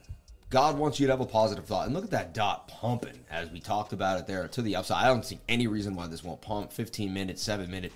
God 0.50 0.78
wants 0.78 0.98
you 0.98 1.06
to 1.06 1.12
have 1.12 1.20
a 1.20 1.26
positive 1.26 1.66
thought. 1.66 1.86
And 1.86 1.94
look 1.94 2.04
at 2.04 2.11
that 2.12 2.32
dot 2.32 2.68
pumping 2.68 3.18
as 3.30 3.50
we 3.50 3.61
talked 3.61 3.92
about 3.92 4.18
it 4.18 4.26
there 4.26 4.48
to 4.48 4.62
the 4.62 4.76
upside. 4.76 5.04
I 5.04 5.09
don't 5.09 5.24
see 5.24 5.38
any 5.46 5.66
reason 5.66 5.94
why 5.94 6.06
this 6.06 6.24
won't 6.24 6.40
pump. 6.40 6.72
15 6.72 7.12
minutes, 7.12 7.42
7 7.42 7.70
minute. 7.70 7.92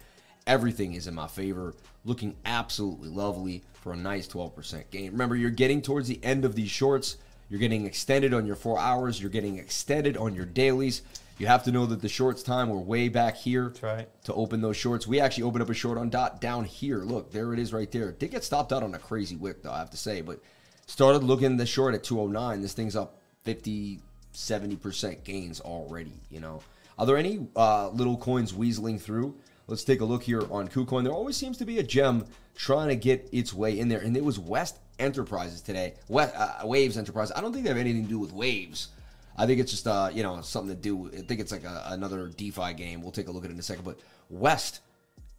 Everything 0.47 0.93
is 0.93 1.07
in 1.07 1.15
my 1.15 1.29
favor. 1.29 1.75
Looking 2.05 2.37
absolutely 2.45 3.09
lovely 3.09 3.63
for 3.73 3.95
a 3.95 3.97
nice 3.97 4.29
12% 4.29 4.91
gain. 4.91 5.13
Remember, 5.13 5.35
you're 5.35 5.51
getting 5.51 5.81
towards 5.81 6.09
the 6.09 6.23
end 6.23 6.45
of 6.45 6.55
these 6.55 6.71
shorts. 6.71 7.17
You're 7.53 7.59
getting 7.59 7.85
extended 7.85 8.33
on 8.33 8.47
your 8.47 8.57
four 8.57 8.79
hours. 8.79 9.21
You're 9.21 9.29
getting 9.29 9.59
extended 9.59 10.17
on 10.17 10.35
your 10.35 10.47
dailies. 10.47 11.03
You 11.37 11.49
have 11.49 11.65
to 11.65 11.71
know 11.71 11.85
that 11.85 12.01
the 12.01 12.09
shorts 12.09 12.43
time 12.43 12.71
we're 12.71 12.79
way 12.79 13.11
back 13.11 13.37
here 13.37 13.65
That's 13.65 13.83
right. 13.83 14.25
to 14.25 14.33
open 14.33 14.63
those 14.63 14.79
shorts. 14.79 15.07
We 15.07 15.21
actually 15.21 15.43
opened 15.43 15.61
up 15.61 15.69
a 15.69 15.75
short 15.75 15.99
on 15.99 16.09
dot 16.09 16.41
down 16.41 16.65
here. 16.65 17.01
Look, 17.01 17.31
there 17.31 17.53
it 17.53 17.59
is 17.59 17.75
right 17.75 17.93
there. 17.93 18.13
Did 18.13 18.31
get 18.31 18.43
stopped 18.43 18.73
out 18.73 18.83
on 18.83 18.95
a 18.95 18.99
crazy 18.99 19.37
wick 19.37 19.63
though, 19.63 19.71
I 19.71 19.81
have 19.81 19.91
to 19.91 19.99
say, 19.99 20.23
but 20.23 20.41
started 20.87 21.25
looking 21.25 21.59
the 21.59 21.67
short 21.67 21.95
at 21.95 22.03
209. 22.03 22.63
This 22.63 22.73
thing's 22.73 22.97
up 22.97 23.19
50 23.45 24.01
70% 24.33 25.23
gains 25.23 25.61
already, 25.61 26.23
you 26.31 26.41
know. 26.41 26.63
Are 26.99 27.05
there 27.05 27.19
any 27.19 27.47
uh, 27.55 27.91
little 27.91 28.17
coins 28.17 28.55
weaseling 28.55 28.99
through? 28.99 29.37
Let's 29.67 29.85
take 29.85 30.01
a 30.01 30.07
look 30.07 30.23
here 30.23 30.43
on 30.51 30.69
KuCoin. 30.69 31.05
There 31.05 31.13
always 31.13 31.37
seems 31.37 31.59
to 31.59 31.67
be 31.67 31.79
a 31.79 31.83
gem 31.83 32.25
trying 32.55 32.89
to 32.89 32.97
get 32.97 33.29
its 33.31 33.53
way 33.53 33.79
in 33.79 33.89
there, 33.89 34.01
and 34.01 34.17
it 34.17 34.25
was 34.25 34.39
West 34.39 34.79
Enterprises 34.99 35.61
today. 35.61 35.95
Uh, 36.13 36.61
Waves 36.65 36.97
Enterprises. 36.99 37.33
I 37.37 37.41
don't 37.41 37.53
think 37.53 37.65
they 37.65 37.71
have 37.71 37.79
anything 37.79 38.05
to 38.05 38.09
do 38.09 38.19
with 38.19 38.33
Waves. 38.33 38.89
I 39.37 39.47
think 39.47 39.61
it's 39.61 39.71
just 39.71 39.87
uh, 39.87 40.11
you 40.13 40.23
know 40.23 40.41
something 40.43 40.75
to 40.75 40.81
do. 40.81 41.09
I 41.09 41.23
think 41.23 41.41
it's 41.41 41.53
like 41.53 41.65
a, 41.65 41.85
another 41.87 42.29
DeFi 42.29 42.75
game. 42.75 43.03
We'll 43.03 43.13
take 43.13 43.29
a 43.29 43.33
look 43.33 43.45
at 43.45 43.51
it 43.51 43.55
in 43.55 43.59
a 43.59 43.63
second. 43.63 43.85
But 43.85 43.99
West 44.29 44.81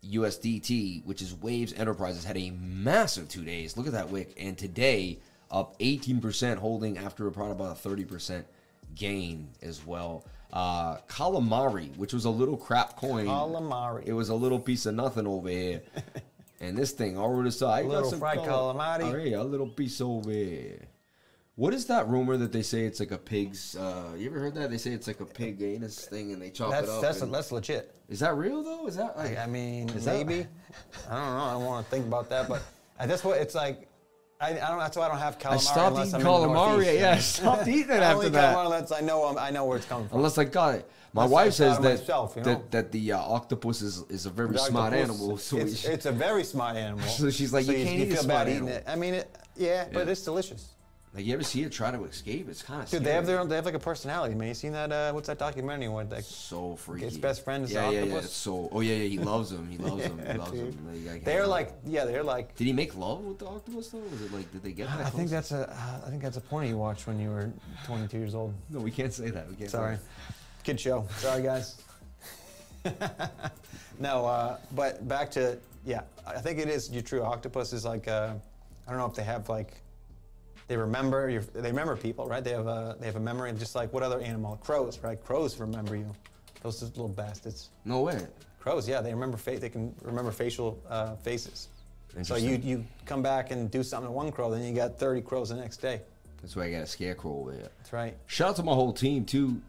USDT, 0.04 1.06
which 1.06 1.22
is 1.22 1.36
Waves 1.36 1.74
Enterprises, 1.74 2.24
had 2.24 2.38
a 2.38 2.51
massive 2.51 3.30
two 3.30 3.43
days. 3.43 3.78
Look 3.78 3.88
at 3.88 3.93
that 3.93 4.10
wick, 4.10 4.34
and 4.38 4.58
today 4.58 5.20
up 5.51 5.78
18%, 5.80 6.58
holding 6.58 6.97
after 6.97 7.30
probably 7.30 7.51
about 7.51 7.86
a 7.86 7.89
30% 7.89 8.43
gain 8.95 9.49
as 9.62 9.86
well. 9.86 10.26
Uh, 10.51 10.97
calamari, 11.08 11.95
which 11.97 12.14
was 12.14 12.26
a 12.26 12.30
little 12.30 12.58
crap 12.58 12.95
coin. 12.95 13.26
Calamari. 13.26 14.04
It 14.06 14.14
was 14.14 14.30
a 14.30 14.36
little 14.36 14.60
piece 14.60 14.86
of 14.86 14.95
nothing 14.95 15.26
over 15.28 15.49
here. 15.49 15.82
and 16.62 16.78
this 16.78 16.91
thing 16.91 17.18
over 17.18 17.43
the 17.43 17.51
side. 17.51 17.86
Little 17.86 18.12
fried 18.12 18.39
calamari. 18.39 19.14
Oh, 19.14 19.18
yeah, 19.18 19.41
a 19.41 19.43
little 19.43 19.68
piece 19.68 20.01
over 20.01 20.32
here. 20.32 20.88
What 21.56 21.74
is 21.76 21.86
that 21.86 22.08
rumor 22.08 22.36
that 22.38 22.51
they 22.51 22.64
say 22.64 22.86
it's 22.86 22.99
like 22.99 23.12
a 23.12 23.18
pig's? 23.18 23.76
Uh, 23.76 24.14
you 24.18 24.28
ever 24.28 24.39
heard 24.39 24.56
that? 24.56 24.72
They 24.72 24.78
say 24.80 24.91
it's 24.91 25.06
like 25.06 25.20
a 25.20 25.26
pig 25.26 25.62
anus 25.62 26.06
thing, 26.06 26.34
and 26.34 26.41
they 26.41 26.49
chop 26.49 26.72
That's 26.72 26.88
it 26.88 26.93
up. 26.93 27.01
that's 27.01 27.20
that's 27.22 27.51
legit. 27.51 27.93
is 28.10 28.22
that 28.22 28.36
real 28.36 28.64
though? 28.64 28.88
Is 28.88 28.95
that 28.95 29.16
like? 29.18 29.38
I, 29.38 29.43
I 29.43 29.47
mean, 29.47 29.88
Is 29.89 30.06
that- 30.06 30.26
maybe. 30.26 30.47
I 31.10 31.16
don't 31.16 31.38
know. 31.38 31.43
I 31.43 31.51
don't 31.54 31.66
want 31.66 31.86
to 31.86 31.91
think 31.91 32.08
about 32.08 32.30
that, 32.32 32.49
but 32.49 32.64
at 32.97 33.08
this 33.08 33.22
point, 33.22 33.38
it's 33.38 33.54
like 33.54 33.88
I, 34.41 34.49
I 34.54 34.70
don't. 34.70 34.80
That's 34.80 34.97
why 34.97 35.06
I 35.06 35.10
don't 35.10 35.20
have 35.20 35.38
calamari. 35.38 35.51
I 35.54 35.58
stopped 35.58 35.99
eating 35.99 36.16
I'm 36.16 36.22
calamari. 36.22 36.99
Yeah, 36.99 37.12
I 37.12 37.18
stopped 37.20 37.68
eating 37.68 37.82
it 37.91 37.91
after 38.01 38.30
that. 38.30 38.56
calamari 38.56 38.66
unless 38.66 38.91
I 38.91 39.01
know 39.01 39.38
I 39.38 39.51
know 39.51 39.66
where 39.66 39.78
it's 39.78 39.86
coming 39.86 40.08
from. 40.08 40.18
Unless 40.18 40.39
I 40.39 40.45
got 40.45 40.74
it. 40.74 40.89
My 41.16 41.24
I 41.24 41.28
wife 41.28 41.53
says 41.53 41.78
that 41.80 41.99
myself, 41.99 42.34
you 42.36 42.41
know? 42.41 42.49
that, 42.53 42.72
that 42.72 42.91
the 42.91 43.11
uh, 43.14 43.20
octopus 43.20 43.82
is, 43.84 44.03
is 44.09 44.26
a 44.26 44.32
very 44.32 44.49
The 44.51 44.57
smart 44.57 44.93
octopus, 44.93 45.09
animal. 45.20 45.38
So, 45.38 45.57
it's, 45.57 45.88
we, 45.88 45.93
it's 45.93 46.05
a 46.07 46.11
very 46.11 46.43
smart 46.43 46.76
animal. 46.76 47.05
So 47.07 47.30
she's 47.30 47.53
like, 47.53 47.68
you 47.68 47.74
can't 47.74 47.99
eat 47.99 48.11
a 48.14 48.18
smart 48.18 48.47
animal. 48.47 48.70
it. 48.70 48.84
I 48.88 48.95
mean, 48.95 49.14
it, 49.14 49.36
yeah, 49.55 49.86
but 49.93 50.09
it's 50.09 50.24
delicious. 50.24 50.70
like 51.14 51.24
you 51.26 51.34
ever 51.36 51.43
see 51.43 51.61
it 51.61 51.72
try 51.72 51.91
to 51.91 52.03
escape? 52.05 52.49
It's 52.49 52.64
kind 52.64 52.82
of 52.82 52.89
Dude, 52.89 53.03
they 53.03 53.11
have 53.14 53.28
their 53.28 53.39
own, 53.39 53.47
they 53.47 53.55
have 53.55 53.66
like 53.66 53.76
a 53.76 53.80
personality, 53.80 54.34
man. 54.34 54.47
You 54.47 54.53
seen 54.55 54.72
that? 54.72 54.91
Uh, 54.91 55.11
what's 55.11 55.28
that 55.28 55.38
documentary? 55.38 55.88
What 55.88 56.09
like 56.09 56.24
so 56.24 56.76
freaky. 56.78 57.05
Its 57.05 57.18
best 57.18 57.43
friend 57.43 57.64
is 57.64 57.72
yeah, 57.72 57.86
the 57.86 57.93
yeah, 57.93 57.99
yeah. 57.99 58.05
octopus? 58.05 58.26
It's 58.26 58.34
so 58.34 58.70
oh 58.72 58.80
yeah, 58.82 58.95
yeah. 58.95 59.07
He 59.09 59.20
loves 59.20 59.51
him. 59.51 59.70
He 59.70 59.78
loves 59.78 60.03
him. 60.09 60.18
He 60.18 60.34
loves 60.39 60.51
dude. 60.51 60.74
him. 60.74 61.05
Like, 61.07 61.24
they're 61.24 61.45
like 61.45 61.70
yeah, 61.86 62.05
they're 62.05 62.24
like. 62.24 62.55
Did 62.55 62.66
he 62.66 62.74
make 62.74 62.95
love 62.97 63.24
with 63.24 63.38
the 63.38 63.45
octopus 63.45 63.89
though? 63.89 63.99
Was 63.99 64.24
it 64.24 64.34
like 64.34 64.51
did 64.51 64.64
they 64.64 64.72
get 64.72 64.88
that? 64.88 65.05
I 65.05 65.09
think 65.11 65.30
that's 65.30 65.51
a 65.51 65.70
uh, 65.70 66.07
I 66.07 66.09
think 66.09 66.24
that's 66.24 66.38
a 66.38 66.41
porno 66.41 66.68
you 66.68 66.78
watched 66.80 67.05
when 67.05 67.20
you 67.20 67.30
were 67.30 67.51
22 67.86 68.18
years 68.18 68.34
old. 68.34 68.55
no. 68.72 68.80
We 68.80 68.89
can't 68.89 69.14
say 69.14 69.30
that. 69.30 69.47
We 69.47 69.55
can't. 69.55 69.70
say 69.70 69.78
Sorry. 69.78 69.97
Kid 70.64 70.80
show. 70.80 71.05
Sorry, 71.18 71.43
guys. 71.43 71.82
no, 73.99 74.26
uh, 74.26 74.57
but 74.76 75.07
back 75.07 75.30
to 75.32 75.57
yeah. 75.86 76.01
I 76.26 76.39
think 76.39 76.59
it 76.59 76.70
is. 76.70 76.89
You're 76.89 77.01
true. 77.01 77.22
Octopus 77.22 77.74
is 77.74 77.86
like 77.86 78.07
uh, 78.07 78.34
I 78.88 78.89
don't 78.89 78.99
know 78.99 79.05
if 79.05 79.16
they 79.16 79.24
have 79.24 79.49
like 79.49 79.74
they 80.68 80.78
remember 80.78 81.30
your, 81.30 81.41
they 81.41 81.70
remember 81.70 81.95
people, 81.95 82.28
right? 82.28 82.43
They 82.43 82.51
have 82.51 82.68
a 82.68 82.95
they 82.99 83.05
have 83.05 83.16
a 83.16 83.20
memory 83.20 83.51
just 83.53 83.76
like 83.76 83.91
what 83.91 84.03
other 84.03 84.22
animal? 84.22 84.57
Crows, 84.64 84.99
right? 85.03 85.22
Crows 85.24 85.59
remember 85.59 85.95
you. 85.95 86.09
Those 86.61 86.82
little 86.82 87.09
bastards. 87.09 87.70
No 87.84 88.01
way. 88.01 88.26
Crows, 88.61 88.88
yeah, 88.88 89.01
they 89.01 89.14
remember 89.14 89.36
fa- 89.36 89.59
they 89.59 89.68
can 89.68 89.93
remember 90.01 90.32
facial 90.32 90.82
uh, 90.89 91.16
faces. 91.18 91.68
So 92.22 92.36
you 92.36 92.55
you 92.55 92.86
come 93.05 93.22
back 93.22 93.51
and 93.51 93.70
do 93.70 93.84
something 93.84 94.07
to 94.07 94.11
one 94.11 94.32
crow, 94.32 94.51
then 94.51 94.64
you 94.64 94.74
got 94.74 94.97
30 94.97 95.22
crows 95.22 95.49
the 95.49 95.55
next 95.55 95.78
day. 95.78 96.01
That's 96.41 96.55
why 96.55 96.66
I 96.66 96.72
got 96.72 96.82
a 96.82 96.88
scarecrow 96.88 97.39
over 97.39 97.53
here. 97.53 97.70
That's 97.80 97.91
right. 97.91 98.16
Shout 98.28 98.49
out 98.49 98.55
to 98.57 98.64
my 98.64 98.74
whole 98.74 98.93
team 98.93 99.26
too. 99.26 99.61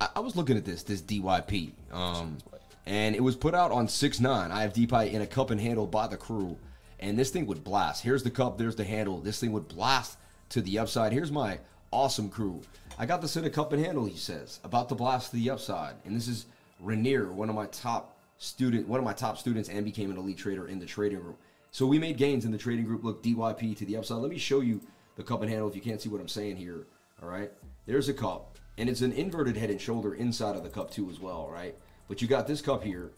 I 0.00 0.20
was 0.20 0.36
looking 0.36 0.56
at 0.56 0.64
this, 0.64 0.82
this 0.82 1.02
DYP, 1.02 1.72
um, 1.92 2.38
and 2.86 3.14
it 3.14 3.22
was 3.22 3.36
put 3.36 3.54
out 3.54 3.72
on 3.72 3.88
six 3.88 4.20
nine. 4.20 4.52
I 4.52 4.62
have 4.62 4.72
DYP 4.72 5.12
in 5.12 5.22
a 5.22 5.26
cup 5.26 5.50
and 5.50 5.60
handle 5.60 5.86
by 5.86 6.06
the 6.06 6.16
crew, 6.16 6.56
and 7.00 7.18
this 7.18 7.30
thing 7.30 7.46
would 7.46 7.64
blast. 7.64 8.02
Here's 8.02 8.22
the 8.22 8.30
cup, 8.30 8.58
there's 8.58 8.76
the 8.76 8.84
handle. 8.84 9.20
This 9.20 9.40
thing 9.40 9.52
would 9.52 9.68
blast 9.68 10.18
to 10.50 10.60
the 10.60 10.78
upside. 10.78 11.12
Here's 11.12 11.32
my 11.32 11.58
awesome 11.90 12.28
crew. 12.28 12.60
I 12.98 13.06
got 13.06 13.20
this 13.20 13.36
in 13.36 13.44
a 13.44 13.50
cup 13.50 13.72
and 13.72 13.84
handle. 13.84 14.06
He 14.06 14.16
says 14.16 14.60
about 14.64 14.88
to 14.88 14.94
blast 14.94 15.30
to 15.30 15.36
the 15.36 15.50
upside, 15.50 15.94
and 16.04 16.14
this 16.14 16.28
is 16.28 16.46
Rainier, 16.80 17.32
one 17.32 17.48
of 17.48 17.54
my 17.54 17.66
top 17.66 18.16
student, 18.38 18.86
one 18.86 18.98
of 18.98 19.04
my 19.04 19.12
top 19.12 19.38
students, 19.38 19.68
and 19.68 19.84
became 19.84 20.10
an 20.10 20.16
elite 20.16 20.38
trader 20.38 20.68
in 20.68 20.78
the 20.78 20.86
trading 20.86 21.22
room. 21.22 21.36
So 21.70 21.86
we 21.86 21.98
made 21.98 22.16
gains 22.16 22.44
in 22.44 22.52
the 22.52 22.58
trading 22.58 22.84
group. 22.84 23.04
Look, 23.04 23.22
DYP 23.22 23.76
to 23.78 23.84
the 23.84 23.96
upside. 23.96 24.18
Let 24.18 24.30
me 24.30 24.38
show 24.38 24.60
you 24.60 24.80
the 25.16 25.22
cup 25.22 25.42
and 25.42 25.50
handle 25.50 25.68
if 25.68 25.74
you 25.74 25.82
can't 25.82 26.00
see 26.00 26.08
what 26.08 26.20
I'm 26.20 26.28
saying 26.28 26.56
here. 26.56 26.86
All 27.22 27.28
right. 27.28 27.50
There's 27.86 28.08
a 28.08 28.14
cup. 28.14 28.55
And 28.78 28.88
it's 28.88 29.00
an 29.00 29.12
inverted 29.12 29.56
head 29.56 29.70
and 29.70 29.80
shoulder 29.80 30.14
inside 30.14 30.56
of 30.56 30.62
the 30.62 30.68
cup 30.68 30.90
too 30.90 31.08
as 31.10 31.18
well, 31.18 31.48
right? 31.50 31.74
But 32.08 32.20
you 32.22 32.28
got 32.28 32.46
this 32.46 32.60
cup 32.60 32.84
here. 32.84 33.10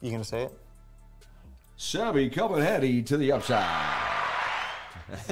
You 0.00 0.10
gonna 0.10 0.24
say 0.24 0.42
it? 0.44 0.52
Sammy 1.76 2.28
cup 2.28 2.52
and 2.52 2.62
heady 2.62 3.02
to 3.02 3.16
the 3.16 3.32
upside. 3.32 3.64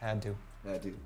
Had 0.00 0.22
to. 0.22 0.36
Had 0.66 0.82
to. 0.82 0.96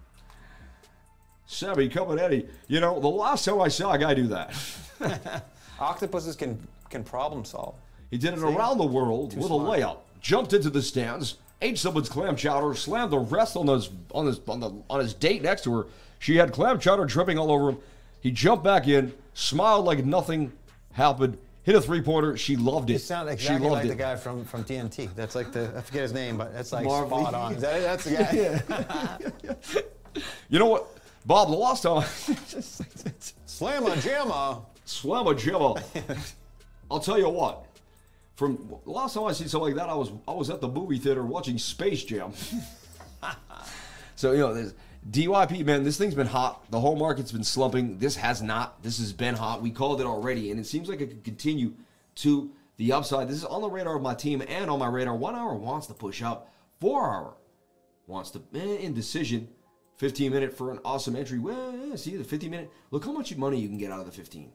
Sammy 1.46 1.88
cup 1.88 2.08
and 2.10 2.18
heady. 2.20 2.48
You 2.68 2.80
know, 2.80 2.98
the 3.00 3.08
last 3.08 3.44
time 3.44 3.60
I 3.60 3.68
saw 3.68 3.92
a 3.92 3.98
guy 3.98 4.14
do 4.14 4.26
that, 4.28 4.54
Octopuses 5.80 6.36
can 6.36 6.66
can 6.90 7.02
problem 7.04 7.44
solve. 7.44 7.74
he 8.10 8.18
did 8.18 8.34
it 8.34 8.40
around 8.40 8.78
the 8.78 8.86
world 8.86 9.34
with 9.36 9.46
smart. 9.46 9.78
a 9.78 9.82
layup. 9.82 9.98
Jumped 10.20 10.52
into 10.52 10.70
the 10.70 10.82
stands, 10.82 11.38
ate 11.62 11.78
someone's 11.78 12.08
clam 12.08 12.36
chowder, 12.36 12.74
slammed 12.74 13.10
the 13.10 13.18
rest 13.18 13.56
on 13.56 13.66
his 13.68 13.88
on 14.12 14.26
his 14.26 14.40
on 14.46 14.60
the 14.60 14.70
on 14.90 15.00
his 15.00 15.14
date 15.14 15.42
next 15.42 15.64
to 15.64 15.74
her. 15.74 15.86
She 16.18 16.36
had 16.36 16.52
clam 16.52 16.78
chowder 16.78 17.04
dripping 17.06 17.38
all 17.38 17.50
over 17.50 17.70
him. 17.70 17.78
He 18.20 18.30
jumped 18.30 18.62
back 18.64 18.86
in, 18.86 19.12
smiled 19.34 19.84
like 19.84 20.04
nothing 20.04 20.52
happened, 20.92 21.38
hit 21.62 21.74
a 21.74 21.80
three 21.80 22.00
pointer. 22.02 22.36
She 22.36 22.56
loved 22.56 22.90
it. 22.90 22.94
You 22.94 22.98
sound 22.98 23.28
she 23.28 23.32
exactly 23.34 23.68
loved 23.68 23.74
like 23.76 23.84
it. 23.86 23.88
the 23.88 23.94
guy 23.94 24.16
from, 24.16 24.44
from 24.44 24.64
TNT. 24.64 25.14
That's 25.14 25.34
like 25.34 25.52
the 25.52 25.72
I 25.76 25.80
forget 25.80 26.02
his 26.02 26.12
name, 26.12 26.36
but 26.36 26.52
that's 26.52 26.72
like 26.72 26.84
spot 26.84 27.34
on. 27.34 27.54
That? 27.58 27.82
That's 27.82 28.04
the 28.04 28.62
guy. 28.74 29.82
You 30.50 30.58
know 30.58 30.66
what, 30.66 30.86
Bob? 31.24 31.48
The 31.48 31.56
last 31.56 31.84
time, 31.84 32.02
Slamma 33.46 33.94
jamma. 33.96 34.62
slamma 34.86 35.34
jimma. 35.34 35.82
I'll 36.90 37.00
tell 37.00 37.18
you 37.18 37.30
what. 37.30 37.64
From 38.34 38.76
last 38.86 39.14
time 39.14 39.24
I 39.24 39.32
seen 39.32 39.48
something 39.48 39.74
like 39.74 39.76
that, 39.76 39.90
I 39.90 39.94
was 39.94 40.10
I 40.26 40.32
was 40.32 40.50
at 40.50 40.60
the 40.60 40.68
movie 40.68 40.98
theater 40.98 41.24
watching 41.24 41.58
Space 41.58 42.04
Jam. 42.04 42.32
so 44.16 44.32
you 44.32 44.38
know, 44.38 44.54
this 44.54 44.74
DYP 45.10 45.64
man. 45.64 45.84
This 45.84 45.98
thing's 45.98 46.14
been 46.14 46.26
hot. 46.26 46.70
The 46.70 46.80
whole 46.80 46.96
market's 46.96 47.32
been 47.32 47.44
slumping. 47.44 47.98
This 47.98 48.16
has 48.16 48.40
not. 48.40 48.82
This 48.82 48.98
has 48.98 49.12
been 49.12 49.34
hot. 49.34 49.60
We 49.60 49.70
called 49.70 50.00
it 50.00 50.06
already, 50.06 50.50
and 50.50 50.60
it 50.60 50.66
seems 50.66 50.88
like 50.88 51.00
it 51.00 51.08
could 51.08 51.24
continue 51.24 51.74
to 52.16 52.52
the 52.76 52.92
upside. 52.92 53.28
This 53.28 53.36
is 53.36 53.44
on 53.44 53.62
the 53.62 53.70
radar 53.70 53.96
of 53.96 54.02
my 54.02 54.14
team 54.14 54.42
and 54.46 54.70
on 54.70 54.78
my 54.78 54.88
radar. 54.88 55.16
One 55.16 55.34
hour 55.34 55.54
wants 55.54 55.88
to 55.88 55.94
push 55.94 56.22
up. 56.22 56.52
Four 56.80 57.04
hour 57.04 57.34
wants 58.06 58.30
to 58.30 58.42
eh, 58.54 58.76
indecision. 58.80 59.48
15 59.96 60.32
minute 60.32 60.56
for 60.56 60.72
an 60.72 60.80
awesome 60.84 61.14
entry. 61.14 61.38
Well, 61.38 61.76
yeah, 61.76 61.96
see 61.96 62.16
the 62.16 62.24
15 62.24 62.50
minute. 62.50 62.70
Look 62.90 63.04
how 63.04 63.12
much 63.12 63.36
money 63.36 63.58
you 63.58 63.68
can 63.68 63.78
get 63.78 63.92
out 63.92 64.00
of 64.00 64.06
the 64.06 64.12
15. 64.12 64.50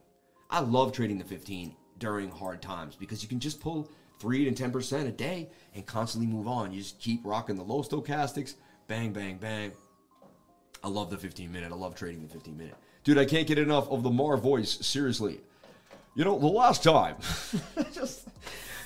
I 0.49 0.59
love 0.61 0.91
trading 0.91 1.19
the 1.19 1.25
15 1.25 1.75
during 1.99 2.29
hard 2.29 2.61
times 2.61 2.95
because 2.95 3.23
you 3.23 3.29
can 3.29 3.39
just 3.39 3.59
pull 3.59 3.89
three 4.19 4.49
to 4.49 4.51
10% 4.51 5.07
a 5.07 5.11
day 5.11 5.49
and 5.75 5.85
constantly 5.85 6.31
move 6.31 6.47
on. 6.47 6.71
You 6.71 6.79
just 6.79 6.99
keep 6.99 7.21
rocking 7.23 7.55
the 7.55 7.63
low 7.63 7.81
stochastics. 7.81 8.55
Bang, 8.87 9.13
bang, 9.13 9.37
bang. 9.37 9.71
I 10.83 10.87
love 10.87 11.09
the 11.09 11.17
15 11.17 11.51
minute. 11.51 11.71
I 11.71 11.75
love 11.75 11.95
trading 11.95 12.21
the 12.21 12.29
15 12.29 12.57
minute. 12.57 12.75
Dude, 13.03 13.17
I 13.17 13.25
can't 13.25 13.47
get 13.47 13.57
enough 13.57 13.89
of 13.89 14.03
the 14.03 14.09
Mar 14.09 14.37
voice. 14.37 14.85
Seriously. 14.85 15.39
You 16.15 16.25
know, 16.25 16.37
the 16.39 16.47
last 16.47 16.83
time. 16.83 17.15
just, 17.93 18.27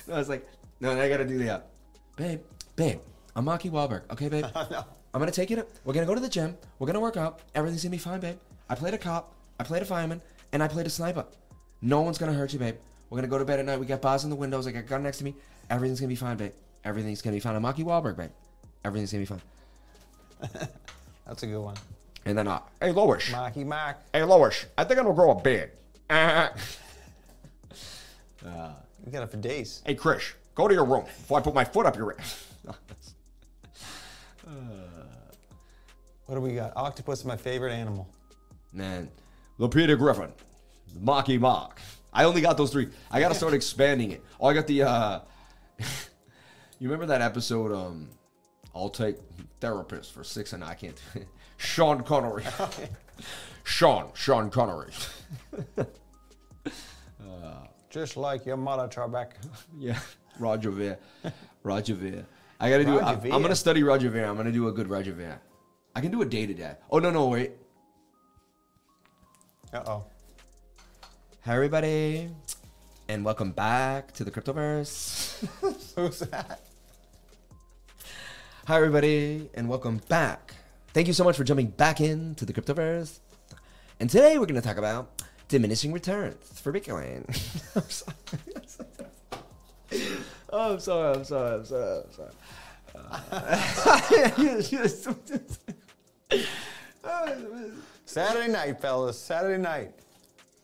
no, 0.06 0.16
it's 0.16 0.28
like, 0.28 0.46
no, 0.80 1.00
I 1.00 1.08
gotta 1.08 1.24
do 1.24 1.38
that. 1.44 1.68
Babe, 2.16 2.40
babe, 2.76 2.98
I'm 3.34 3.46
Maki 3.46 3.70
Wahlberg. 3.70 4.02
Okay, 4.10 4.28
babe? 4.28 4.44
I'm 4.54 5.18
gonna 5.18 5.30
take 5.30 5.50
you 5.50 5.56
to, 5.56 5.66
we're 5.84 5.94
gonna 5.94 6.06
go 6.06 6.14
to 6.14 6.20
the 6.20 6.28
gym. 6.28 6.56
We're 6.78 6.86
gonna 6.86 7.00
work 7.00 7.16
out. 7.16 7.40
Everything's 7.54 7.82
gonna 7.82 7.92
be 7.92 7.98
fine, 7.98 8.20
babe. 8.20 8.36
I 8.68 8.74
played 8.74 8.94
a 8.94 8.98
cop, 8.98 9.34
I 9.58 9.64
played 9.64 9.82
a 9.82 9.84
fireman, 9.84 10.20
and 10.52 10.62
I 10.62 10.68
played 10.68 10.86
a 10.86 10.90
sniper. 10.90 11.24
No 11.80 12.02
one's 12.02 12.18
gonna 12.18 12.32
hurt 12.32 12.52
you, 12.52 12.58
babe. 12.58 12.76
We're 13.12 13.16
gonna 13.18 13.28
go 13.28 13.36
to 13.36 13.44
bed 13.44 13.58
at 13.60 13.66
night. 13.66 13.78
We 13.78 13.84
got 13.84 14.00
bars 14.00 14.24
in 14.24 14.30
the 14.30 14.36
windows. 14.36 14.66
I 14.66 14.70
got 14.72 14.78
a 14.78 14.82
gun 14.84 15.02
next 15.02 15.18
to 15.18 15.24
me. 15.24 15.34
Everything's 15.68 16.00
gonna 16.00 16.08
be 16.08 16.16
fine, 16.16 16.38
babe. 16.38 16.52
Everything's 16.82 17.20
gonna 17.20 17.36
be 17.36 17.40
fine. 17.40 17.54
I'm 17.54 17.62
Maki 17.62 17.84
Wahlberg, 17.84 18.16
babe. 18.16 18.30
Everything's 18.86 19.12
gonna 19.12 19.20
be 19.20 19.26
fine. 19.26 19.42
That's 21.26 21.42
a 21.42 21.46
good 21.46 21.60
one. 21.60 21.74
And 22.24 22.38
then, 22.38 22.48
uh, 22.48 22.60
hey, 22.80 22.90
Lois. 22.90 23.30
Marky 23.30 23.64
Mark. 23.64 23.98
Hey, 24.14 24.22
Lois. 24.22 24.64
I 24.78 24.84
think 24.84 24.98
I'm 24.98 25.04
gonna 25.04 25.14
grow 25.14 25.30
a 25.32 25.40
beard. 25.42 25.72
Uh, 28.44 28.72
You 29.06 29.12
got 29.12 29.22
it 29.22 29.30
for 29.30 29.36
days. 29.36 29.82
hey, 29.86 29.94
Chris, 29.94 30.32
go 30.56 30.66
to 30.66 30.74
your 30.74 30.84
room 30.86 31.04
before 31.04 31.38
I 31.38 31.42
put 31.42 31.54
my 31.54 31.64
foot 31.64 31.84
up 31.86 31.96
your 31.96 32.18
ass. 32.18 32.46
What 36.26 36.34
do 36.36 36.40
we 36.40 36.54
got? 36.54 36.72
Octopus 36.76 37.20
is 37.20 37.24
my 37.26 37.36
favorite 37.36 37.72
animal. 37.72 38.08
Man, 38.72 39.08
the 39.58 39.68
Peter 39.68 39.96
Griffin, 39.96 40.32
Mocky 40.98 41.36
Mock. 41.38 41.78
I 42.12 42.24
only 42.24 42.40
got 42.40 42.56
those 42.56 42.70
three. 42.70 42.88
I 43.10 43.20
gotta 43.20 43.34
start 43.34 43.54
expanding 43.54 44.10
it. 44.12 44.22
Oh, 44.40 44.46
I 44.46 44.54
got 44.54 44.66
the. 44.66 44.82
uh 44.82 45.20
You 46.78 46.88
remember 46.88 47.06
that 47.06 47.22
episode? 47.22 47.72
Um, 47.72 48.08
I'll 48.74 48.90
take 48.90 49.16
therapist 49.60 50.12
for 50.12 50.24
six 50.24 50.52
and 50.52 50.64
I 50.64 50.74
can't. 50.74 51.00
Sean 51.56 52.02
Connery. 52.02 52.44
Sean, 53.64 54.10
Sean 54.14 54.50
Connery. 54.50 54.90
Just 57.88 58.16
like 58.16 58.46
your 58.46 58.56
mother, 58.56 58.88
Trebek. 58.88 59.32
yeah, 59.78 59.98
Roger 60.40 60.70
Ver. 60.70 60.98
Roger 61.62 61.94
Ver. 61.94 62.24
I 62.58 62.70
gotta 62.70 62.84
do. 62.84 62.98
I'm, 62.98 63.20
I'm 63.32 63.42
gonna 63.42 63.54
study 63.54 63.82
Roger 63.82 64.08
Ver. 64.08 64.24
I'm 64.24 64.36
gonna 64.36 64.50
do 64.50 64.66
a 64.68 64.72
good 64.72 64.88
Roger 64.88 65.12
Ver. 65.12 65.38
I 65.94 66.00
can 66.00 66.10
do 66.10 66.22
a 66.22 66.24
day 66.24 66.46
to 66.46 66.54
day. 66.54 66.74
Oh 66.90 66.98
no 66.98 67.10
no 67.10 67.28
wait. 67.28 67.52
Uh 69.72 69.82
oh. 69.86 70.04
Hi 71.44 71.56
everybody, 71.56 72.30
and 73.08 73.24
welcome 73.24 73.50
back 73.50 74.12
to 74.12 74.22
the 74.22 74.30
Cryptoverse. 74.30 75.44
Who's 75.96 76.20
that? 76.20 76.60
Hi 78.68 78.76
everybody, 78.76 79.50
and 79.54 79.68
welcome 79.68 80.00
back. 80.08 80.54
Thank 80.94 81.08
you 81.08 81.12
so 81.12 81.24
much 81.24 81.36
for 81.36 81.42
jumping 81.42 81.66
back 81.66 82.00
into 82.00 82.44
the 82.44 82.52
Cryptoverse. 82.52 83.18
And 83.98 84.08
today 84.08 84.38
we're 84.38 84.46
gonna 84.46 84.60
talk 84.60 84.76
about 84.76 85.20
diminishing 85.48 85.92
returns 85.92 86.60
for 86.60 86.72
Bitcoin. 86.72 87.24
I'm 87.74 87.90
sorry. 87.90 88.14
Oh, 90.54 90.74
I'm 90.74 90.80
sorry. 90.80 91.14
I'm 91.16 91.24
sorry. 91.24 91.54
I'm 91.56 91.64
sorry. 91.64 92.02
I'm 92.04 92.12
sorry. 92.12 92.30
Uh, 97.02 97.32
Saturday 98.04 98.52
night, 98.52 98.78
fellas. 98.80 99.18
Saturday 99.18 99.60
night. 99.60 99.92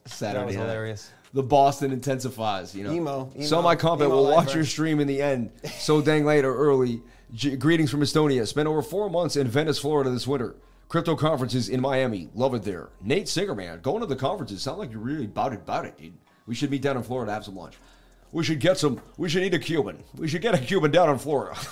Saturday 0.08 0.38
That 0.40 0.46
was 0.46 0.56
night. 0.56 0.62
hilarious. 0.62 1.10
The 1.34 1.42
Boston 1.42 1.92
intensifies, 1.92 2.74
you 2.74 2.84
know. 2.84 2.92
Emo, 2.92 3.30
emo, 3.36 3.44
so 3.44 3.60
my 3.60 3.76
comment 3.76 4.08
emo 4.08 4.16
will 4.16 4.24
watch 4.30 4.46
lifer. 4.46 4.58
your 4.58 4.64
stream 4.66 4.98
in 5.00 5.06
the 5.06 5.20
end. 5.20 5.50
So 5.78 6.00
dang 6.00 6.24
late 6.24 6.44
or 6.44 6.54
early. 6.56 7.02
G- 7.34 7.56
greetings 7.56 7.90
from 7.90 8.00
Estonia. 8.00 8.46
Spent 8.46 8.66
over 8.66 8.80
four 8.80 9.10
months 9.10 9.36
in 9.36 9.46
Venice, 9.46 9.78
Florida 9.78 10.08
this 10.10 10.26
winter. 10.26 10.56
Crypto 10.88 11.14
conferences 11.14 11.68
in 11.68 11.82
Miami. 11.82 12.30
Love 12.34 12.54
it 12.54 12.62
there. 12.62 12.88
Nate 13.02 13.26
Singerman, 13.26 13.82
going 13.82 14.00
to 14.00 14.06
the 14.06 14.16
conferences. 14.16 14.62
Sound 14.62 14.78
like 14.78 14.90
you're 14.90 15.00
really 15.00 15.26
about 15.26 15.52
it, 15.52 15.56
about 15.60 15.84
it, 15.84 15.98
dude. 15.98 16.14
We 16.46 16.54
should 16.54 16.70
meet 16.70 16.80
down 16.80 16.96
in 16.96 17.02
Florida, 17.02 17.30
have 17.30 17.44
some 17.44 17.56
lunch. 17.56 17.74
We 18.32 18.42
should 18.42 18.58
get 18.60 18.78
some. 18.78 18.98
We 19.18 19.28
should 19.28 19.42
eat 19.42 19.52
a 19.52 19.58
Cuban. 19.58 20.02
We 20.16 20.28
should 20.28 20.40
get 20.40 20.54
a 20.54 20.58
Cuban 20.58 20.90
down 20.90 21.10
in 21.10 21.18
Florida. 21.18 21.58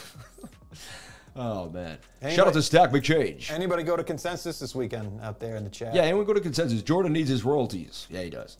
oh 1.37 1.71
man! 1.71 1.99
Shout 2.31 2.49
out 2.49 2.55
to 2.55 2.63
Stack 2.63 2.91
McChange. 2.91 3.51
Anybody 3.51 3.83
go 3.83 3.97
to 3.97 4.05
consensus 4.05 4.59
this 4.59 4.75
weekend 4.75 5.21
out 5.21 5.39
there 5.39 5.57
in 5.57 5.65
the 5.65 5.71
chat? 5.71 5.95
Yeah, 5.95 6.03
anyone 6.03 6.25
go 6.25 6.35
to 6.35 6.41
consensus. 6.41 6.83
Jordan 6.83 7.13
needs 7.13 7.29
his 7.29 7.45
royalties. 7.45 8.07
Yeah, 8.11 8.23
he 8.23 8.31
does. 8.31 8.57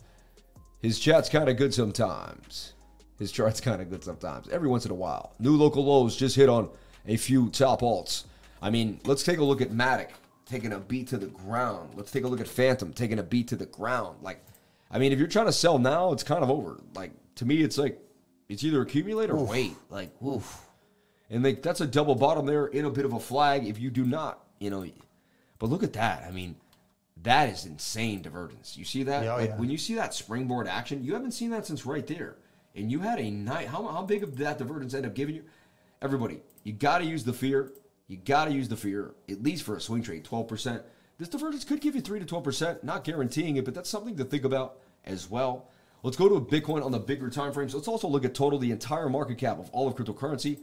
His 0.81 0.99
chat's 0.99 1.29
kind 1.29 1.49
of 1.49 1.57
good 1.57 1.73
sometimes. 1.73 2.73
His 3.19 3.31
chart's 3.31 3.59
kind 3.59 3.81
of 3.81 3.89
good 3.89 4.03
sometimes. 4.03 4.47
Every 4.49 4.67
once 4.67 4.85
in 4.85 4.91
a 4.91 4.95
while. 4.95 5.33
New 5.39 5.55
local 5.55 5.83
lows 5.83 6.15
just 6.15 6.35
hit 6.35 6.49
on 6.49 6.69
a 7.07 7.17
few 7.17 7.49
top 7.49 7.81
alts. 7.81 8.25
I 8.61 8.69
mean, 8.69 8.99
let's 9.05 9.23
take 9.23 9.39
a 9.39 9.43
look 9.43 9.61
at 9.61 9.71
Matic 9.71 10.09
taking 10.45 10.73
a 10.73 10.79
beat 10.79 11.07
to 11.07 11.17
the 11.17 11.27
ground. 11.27 11.91
Let's 11.95 12.11
take 12.11 12.23
a 12.23 12.27
look 12.27 12.39
at 12.39 12.47
Fantom 12.47 12.93
taking 12.93 13.19
a 13.19 13.23
beat 13.23 13.47
to 13.49 13.55
the 13.55 13.65
ground. 13.65 14.17
Like, 14.21 14.45
I 14.91 14.99
mean, 14.99 15.11
if 15.11 15.19
you're 15.19 15.27
trying 15.27 15.47
to 15.47 15.53
sell 15.53 15.79
now, 15.79 16.13
it's 16.13 16.23
kind 16.23 16.43
of 16.43 16.49
over. 16.49 16.79
Like, 16.95 17.11
to 17.35 17.45
me, 17.45 17.61
it's 17.61 17.77
like, 17.77 17.99
it's 18.47 18.63
either 18.63 18.81
accumulate 18.81 19.29
or 19.29 19.43
wait. 19.43 19.75
Like, 19.89 20.11
oof. 20.23 20.61
And 21.29 21.43
like 21.43 21.61
that's 21.61 21.81
a 21.81 21.87
double 21.87 22.15
bottom 22.15 22.45
there 22.45 22.67
in 22.67 22.85
a 22.85 22.89
bit 22.89 23.05
of 23.05 23.13
a 23.13 23.19
flag 23.19 23.65
if 23.65 23.79
you 23.79 23.89
do 23.89 24.05
not, 24.05 24.43
you 24.59 24.69
know. 24.69 24.85
But 25.59 25.69
look 25.69 25.83
at 25.83 25.93
that. 25.93 26.23
I 26.27 26.31
mean, 26.31 26.55
that 27.23 27.49
is 27.49 27.65
insane 27.65 28.21
divergence. 28.21 28.77
You 28.77 28.85
see 28.85 29.03
that? 29.03 29.23
Yeah, 29.23 29.33
oh, 29.33 29.37
like 29.37 29.49
yeah. 29.49 29.57
when 29.57 29.69
you 29.69 29.77
see 29.77 29.95
that 29.95 30.13
springboard 30.13 30.67
action, 30.67 31.03
you 31.03 31.13
haven't 31.13 31.31
seen 31.31 31.49
that 31.51 31.65
since 31.65 31.85
right 31.85 32.05
there. 32.05 32.35
And 32.75 32.91
you 32.91 32.99
had 32.99 33.19
a 33.19 33.29
night. 33.29 33.67
How, 33.67 33.85
how 33.87 34.03
big 34.03 34.23
of 34.23 34.37
that 34.37 34.59
divergence 34.59 34.93
end 34.93 35.05
up 35.05 35.15
giving 35.15 35.35
you? 35.35 35.43
Everybody, 36.01 36.41
you 36.63 36.73
got 36.73 36.99
to 36.99 37.05
use 37.05 37.23
the 37.23 37.33
fear. 37.33 37.71
You 38.07 38.17
got 38.17 38.45
to 38.45 38.51
use 38.51 38.69
the 38.69 38.77
fear, 38.77 39.15
at 39.29 39.41
least 39.41 39.63
for 39.63 39.75
a 39.75 39.81
swing 39.81 40.03
trade, 40.03 40.23
12%. 40.23 40.81
This 41.17 41.27
divergence 41.27 41.65
could 41.65 41.81
give 41.81 41.95
you 41.95 42.01
3 42.01 42.19
to 42.19 42.25
12%, 42.25 42.83
not 42.83 43.03
guaranteeing 43.03 43.57
it, 43.57 43.65
but 43.65 43.73
that's 43.73 43.89
something 43.89 44.15
to 44.15 44.23
think 44.23 44.45
about 44.45 44.77
as 45.03 45.29
well. 45.29 45.69
Let's 46.03 46.15
go 46.15 46.29
to 46.29 46.35
a 46.35 46.41
Bitcoin 46.41 46.85
on 46.85 46.91
the 46.91 46.99
bigger 46.99 47.29
time 47.29 47.51
frames. 47.51 47.73
Let's 47.73 47.87
also 47.87 48.07
look 48.07 48.23
at 48.23 48.35
total, 48.35 48.59
the 48.59 48.71
entire 48.71 49.09
market 49.09 49.39
cap 49.39 49.59
of 49.59 49.69
all 49.71 49.87
of 49.87 49.95
cryptocurrency. 49.95 50.59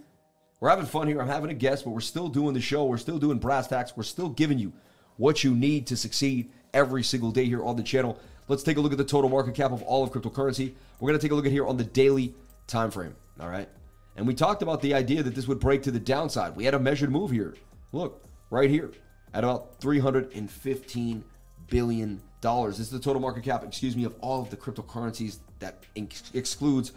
We're 0.60 0.70
having 0.70 0.86
fun 0.86 1.08
here. 1.08 1.20
I'm 1.20 1.28
having 1.28 1.50
a 1.50 1.54
guest, 1.54 1.84
but 1.84 1.90
we're 1.90 2.00
still 2.00 2.28
doing 2.28 2.54
the 2.54 2.60
show. 2.60 2.84
We're 2.84 2.96
still 2.96 3.18
doing 3.18 3.38
brass 3.38 3.66
tacks. 3.66 3.96
We're 3.96 4.04
still 4.04 4.28
giving 4.28 4.58
you 4.58 4.72
what 5.16 5.44
you 5.44 5.54
need 5.54 5.86
to 5.88 5.96
succeed 5.96 6.50
every 6.72 7.02
single 7.02 7.30
day 7.30 7.44
here 7.44 7.62
on 7.62 7.76
the 7.76 7.82
channel. 7.82 8.18
Let's 8.48 8.62
take 8.62 8.76
a 8.76 8.80
look 8.80 8.92
at 8.92 8.98
the 8.98 9.04
total 9.04 9.30
market 9.30 9.54
cap 9.54 9.72
of 9.72 9.82
all 9.82 10.02
of 10.02 10.10
cryptocurrency. 10.10 10.74
We're 11.00 11.08
going 11.08 11.18
to 11.18 11.24
take 11.24 11.32
a 11.32 11.34
look 11.34 11.46
at 11.46 11.52
here 11.52 11.66
on 11.66 11.76
the 11.76 11.84
daily 11.84 12.34
time 12.66 12.90
frame. 12.90 13.14
All 13.40 13.48
right. 13.48 13.68
And 14.16 14.26
we 14.26 14.34
talked 14.34 14.62
about 14.62 14.80
the 14.80 14.94
idea 14.94 15.22
that 15.22 15.34
this 15.34 15.48
would 15.48 15.60
break 15.60 15.82
to 15.84 15.90
the 15.90 16.00
downside. 16.00 16.54
We 16.54 16.64
had 16.64 16.74
a 16.74 16.78
measured 16.78 17.10
move 17.10 17.30
here. 17.30 17.54
Look, 17.92 18.24
right 18.50 18.70
here 18.70 18.92
at 19.32 19.44
about 19.44 19.80
315 19.80 21.24
billion 21.68 22.20
dollars. 22.40 22.78
This 22.78 22.86
is 22.88 22.92
the 22.92 23.00
total 23.00 23.20
market 23.20 23.42
cap, 23.42 23.64
excuse 23.64 23.96
me, 23.96 24.04
of 24.04 24.14
all 24.20 24.42
of 24.42 24.50
the 24.50 24.56
cryptocurrencies 24.56 25.38
that 25.58 25.82
ex- 25.96 26.30
excludes 26.34 26.92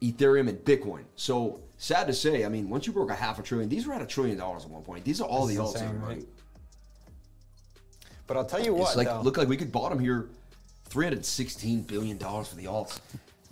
Ethereum 0.00 0.48
and 0.48 0.58
Bitcoin. 0.64 1.04
So 1.14 1.60
sad 1.82 2.06
to 2.06 2.12
say, 2.14 2.44
I 2.44 2.48
mean, 2.48 2.70
once 2.70 2.86
you 2.86 2.92
broke 2.92 3.10
a 3.10 3.14
half 3.14 3.40
a 3.40 3.42
trillion, 3.42 3.68
these 3.68 3.86
were 3.88 3.92
at 3.92 4.00
a 4.00 4.06
trillion 4.06 4.38
dollars 4.38 4.64
at 4.64 4.70
one 4.70 4.82
point. 4.82 5.04
These 5.04 5.20
are 5.20 5.26
all 5.26 5.46
This 5.46 5.56
the 5.56 5.62
alts, 5.62 5.82
everybody. 5.82 6.14
right? 6.20 6.24
But 8.28 8.36
I'll 8.36 8.44
tell 8.44 8.62
you 8.64 8.72
what, 8.72 8.88
It's 8.88 8.96
like 8.96 9.08
though. 9.08 9.20
look 9.20 9.36
like 9.36 9.48
we 9.48 9.56
could 9.56 9.72
bottom 9.72 9.98
here, 9.98 10.28
three 10.84 11.04
hundred 11.04 11.24
sixteen 11.24 11.82
billion 11.82 12.18
dollars 12.18 12.48
for 12.48 12.54
the 12.54 12.66
alts. 12.66 13.00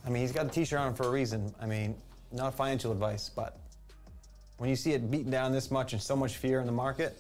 I 0.06 0.10
mean, 0.10 0.22
he's 0.22 0.30
got 0.32 0.46
a 0.46 0.48
T-shirt 0.48 0.78
on 0.78 0.94
for 0.94 1.08
a 1.08 1.10
reason. 1.10 1.52
I 1.60 1.66
mean, 1.66 1.96
not 2.30 2.54
financial 2.54 2.92
advice, 2.92 3.28
but 3.34 3.58
when 4.58 4.70
you 4.70 4.76
see 4.76 4.92
it 4.92 5.10
beaten 5.10 5.30
down 5.30 5.50
this 5.50 5.72
much 5.72 5.92
and 5.92 6.00
so 6.00 6.14
much 6.14 6.36
fear 6.36 6.60
in 6.60 6.66
the 6.66 6.72
market, 6.72 7.18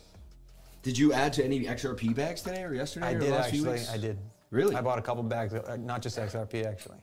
Did 0.84 0.96
you 0.96 1.12
add 1.12 1.32
to 1.34 1.44
any 1.44 1.64
XRP 1.64 2.14
bags 2.14 2.40
today 2.40 2.62
or 2.62 2.72
yesterday 2.72 3.06
I 3.06 3.12
or 3.14 3.18
did 3.18 3.28
the 3.28 3.34
last 3.34 3.50
few 3.50 3.68
actually. 3.68 3.94
I 3.94 3.98
did. 3.98 4.18
Really? 4.50 4.76
I 4.76 4.80
bought 4.80 4.98
a 4.98 5.02
couple 5.02 5.22
bags, 5.24 5.52
uh, 5.54 5.76
not 5.80 6.02
just 6.02 6.16
XRP 6.18 6.64
actually. 6.64 6.98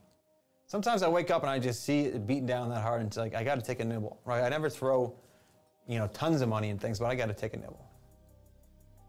Sometimes 0.68 1.02
I 1.02 1.08
wake 1.08 1.32
up 1.32 1.44
and 1.44 1.50
I 1.50 1.60
just 1.60 1.86
see 1.86 2.02
it 2.02 2.28
beaten 2.28 2.46
down 2.46 2.70
that 2.70 2.82
hard, 2.82 3.00
and 3.00 3.08
it's 3.08 3.16
like 3.16 3.34
I 3.34 3.44
got 3.44 3.56
to 3.56 3.62
take 3.62 3.80
a 3.80 3.86
nibble, 3.86 4.20
right? 4.26 4.44
I 4.44 4.50
never 4.50 4.70
throw, 4.70 5.16
you 5.88 5.98
know, 5.98 6.08
tons 6.08 6.42
of 6.42 6.50
money 6.50 6.70
and 6.70 6.80
things, 6.80 7.00
but 7.00 7.06
I 7.06 7.16
got 7.16 7.28
to 7.28 7.34
take 7.34 7.54
a 7.54 7.58
nibble. 7.58 7.80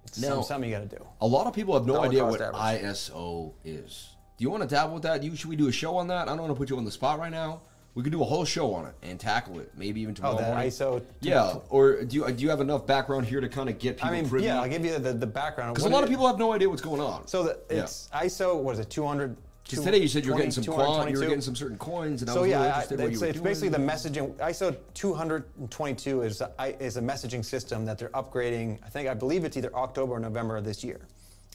It's 0.05 0.21
Now- 0.21 0.41
something 0.41 0.71
you 0.71 0.77
got 0.77 0.89
to 0.89 0.97
do. 0.97 1.05
A 1.21 1.27
lot 1.27 1.49
of 1.49 1.53
people 1.53 1.75
have 1.75 1.85
no 1.85 1.95
Dollar 1.95 2.07
idea 2.07 2.25
what 2.25 2.41
average. 2.41 2.83
ISO 2.83 3.53
is. 3.65 4.11
Do 4.37 4.45
you 4.45 4.51
want 4.51 4.63
to 4.63 4.69
dabble 4.69 4.95
with 4.95 5.03
that? 5.03 5.25
You, 5.25 5.35
should 5.35 5.51
we 5.51 5.57
do 5.57 5.67
a 5.67 5.73
show 5.73 5.97
on 5.97 6.07
that? 6.09 6.29
I 6.29 6.31
don't 6.31 6.43
want 6.43 6.53
to 6.53 6.55
put 6.55 6.71
you 6.71 6.77
on 6.79 6.85
the 6.85 6.93
spot 6.93 7.19
right 7.19 7.33
now. 7.33 7.63
We 7.97 8.05
could 8.05 8.13
do 8.13 8.23
a 8.23 8.25
whole 8.25 8.45
show 8.45 8.73
on 8.75 8.87
it 8.87 8.95
and 9.03 9.19
tackle 9.19 9.59
it, 9.59 9.73
maybe 9.77 10.01
even 10.01 10.13
oh, 10.13 10.15
tomorrow 10.15 10.35
Oh, 10.37 10.39
that 10.39 10.51
morning. 10.51 10.69
ISO. 10.69 11.03
Yeah, 11.21 11.57
or 11.69 12.05
do 12.05 12.15
you 12.17 12.31
do 12.31 12.45
you 12.45 12.51
have 12.51 12.61
enough 12.61 12.87
background 12.87 13.27
here 13.27 13.41
to 13.41 13.49
kind 13.49 13.69
of 13.69 13.81
get 13.81 13.97
people 13.97 14.11
I 14.11 14.13
mean, 14.13 14.29
privy? 14.29 14.47
yeah, 14.47 14.61
I'll 14.63 14.69
give 14.69 14.85
you 14.85 14.97
the, 15.01 15.13
the 15.13 15.27
background. 15.27 15.75
Because 15.75 15.91
a 15.91 15.93
lot 15.93 16.05
of 16.05 16.09
people 16.09 16.25
have 16.29 16.39
no 16.39 16.53
idea 16.53 16.69
what's 16.71 16.83
going 16.83 17.01
on. 17.01 17.27
So 17.27 17.43
the, 17.43 17.59
Yeah. 17.69 17.83
it's 17.83 18.09
ISO. 18.15 18.57
What 18.63 18.75
is 18.75 18.79
it? 18.79 18.89
200. 18.91 19.37
Because 19.69 19.85
today 19.85 19.99
you 19.99 20.09
said 20.09 20.25
you 20.25 20.33
were 20.33 20.39
getting 20.39 20.51
some 20.51 20.65
quant, 20.65 21.11
you 21.11 21.19
were 21.19 21.27
getting 21.27 21.43
some 21.43 21.55
certain 21.55 21.77
coins, 21.77 22.23
and 22.23 22.31
I 22.31 22.39
was 22.39 22.49
yeah, 22.49 22.57
really 22.57 22.69
interested 22.69 22.95
in 22.95 23.01
what 23.01 23.13
it's, 23.13 23.21
you 23.21 23.21
were 23.21 23.27
it's 23.29 23.39
doing. 23.39 23.45
basically 23.45 23.69
the 23.69 23.79
messaging. 23.79 24.35
ISO 24.37 24.77
222 24.95 26.23
is 26.23 26.41
a, 26.41 26.51
I- 26.59 26.77
is 26.81 26.97
a 26.97 27.03
messaging 27.03 27.45
system 27.45 27.85
that 27.85 27.99
they're 27.99 28.09
upgrading. 28.11 28.79
I 28.85 28.89
think 28.89 29.09
I 29.09 29.15
believe 29.15 29.45
it's 29.45 29.59
either 29.59 29.75
October 29.75 30.15
or 30.15 30.21
November 30.21 30.57
of 30.57 30.65
this 30.65 30.83
year, 30.83 31.01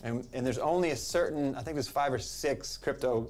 and 0.04 0.28
and 0.34 0.46
there's 0.46 0.60
only 0.60 0.92
a 0.92 0.96
certain. 0.96 1.56
I 1.56 1.64
think 1.64 1.76
there's 1.76 1.88
five 1.88 2.14
or 2.14 2.20
six 2.20 2.78
crypto 2.78 3.28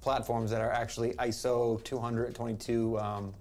platforms 0.00 0.50
that 0.50 0.60
are 0.60 0.72
actually 0.72 1.12
ISO 1.14 1.82
222 1.84 2.98
um, 2.98 3.32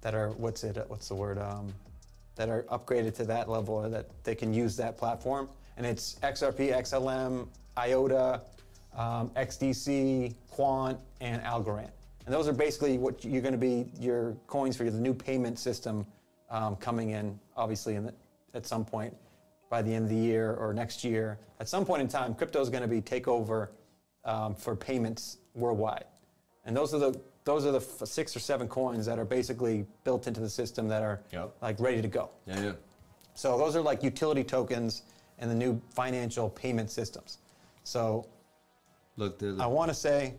that 0.00 0.14
are 0.14 0.30
what's 0.30 0.64
it? 0.64 0.76
What's 0.88 1.06
the 1.06 1.14
word? 1.14 1.38
Um, 1.38 1.72
that 2.34 2.48
are 2.48 2.62
upgraded 2.64 3.14
to 3.14 3.24
that 3.24 3.48
level 3.48 3.74
or 3.74 3.88
that 3.90 4.06
they 4.24 4.34
can 4.34 4.52
use 4.52 4.74
that 4.76 4.96
platform. 4.96 5.48
And 5.76 5.86
it's 5.86 6.14
XRP, 6.22 6.74
XLM, 6.74 7.46
IOTA, 7.76 8.40
um, 9.00 9.30
XDC, 9.30 10.34
Quant, 10.50 10.98
and 11.20 11.42
Algorand. 11.42 11.90
And 12.26 12.34
those 12.34 12.46
are 12.46 12.52
basically 12.52 12.98
what 12.98 13.24
you're 13.24 13.40
going 13.40 13.52
to 13.52 13.58
be 13.58 13.90
your 13.98 14.36
coins 14.46 14.76
for 14.76 14.84
the 14.84 15.00
new 15.00 15.14
payment 15.14 15.58
system 15.58 16.06
um, 16.50 16.76
coming 16.76 17.10
in, 17.10 17.38
obviously, 17.56 17.94
in 17.94 18.04
the, 18.04 18.14
at 18.54 18.66
some 18.66 18.84
point 18.84 19.14
by 19.70 19.80
the 19.80 19.92
end 19.92 20.04
of 20.04 20.10
the 20.10 20.16
year 20.16 20.52
or 20.54 20.74
next 20.74 21.02
year. 21.02 21.38
At 21.60 21.68
some 21.68 21.84
point 21.86 22.02
in 22.02 22.08
time, 22.08 22.34
crypto 22.34 22.60
is 22.60 22.68
going 22.68 22.82
to 22.82 22.88
be 22.88 23.00
takeover 23.00 23.68
um, 24.24 24.54
for 24.54 24.76
payments 24.76 25.38
worldwide. 25.54 26.04
And 26.66 26.76
those 26.76 26.92
are 26.92 26.98
the 26.98 27.20
those 27.44 27.64
are 27.64 27.72
the 27.72 27.80
six 28.06 28.36
or 28.36 28.38
seven 28.38 28.68
coins 28.68 29.06
that 29.06 29.18
are 29.18 29.24
basically 29.24 29.86
built 30.04 30.26
into 30.26 30.40
the 30.40 30.48
system 30.50 30.86
that 30.88 31.02
are 31.02 31.22
Yep. 31.32 31.56
like 31.62 31.80
ready 31.80 32.02
to 32.02 32.06
go. 32.08 32.28
yeah, 32.46 32.60
yeah. 32.62 32.72
So 33.34 33.56
those 33.56 33.74
are 33.76 33.80
like 33.80 34.02
utility 34.02 34.44
tokens 34.44 35.02
and 35.38 35.50
the 35.50 35.54
new 35.54 35.80
financial 35.94 36.50
payment 36.50 36.90
systems. 36.90 37.38
So 37.82 38.26
Look, 39.20 39.38
the, 39.38 39.54
I 39.60 39.66
want 39.66 39.90
to 39.90 39.94
say, 39.94 40.32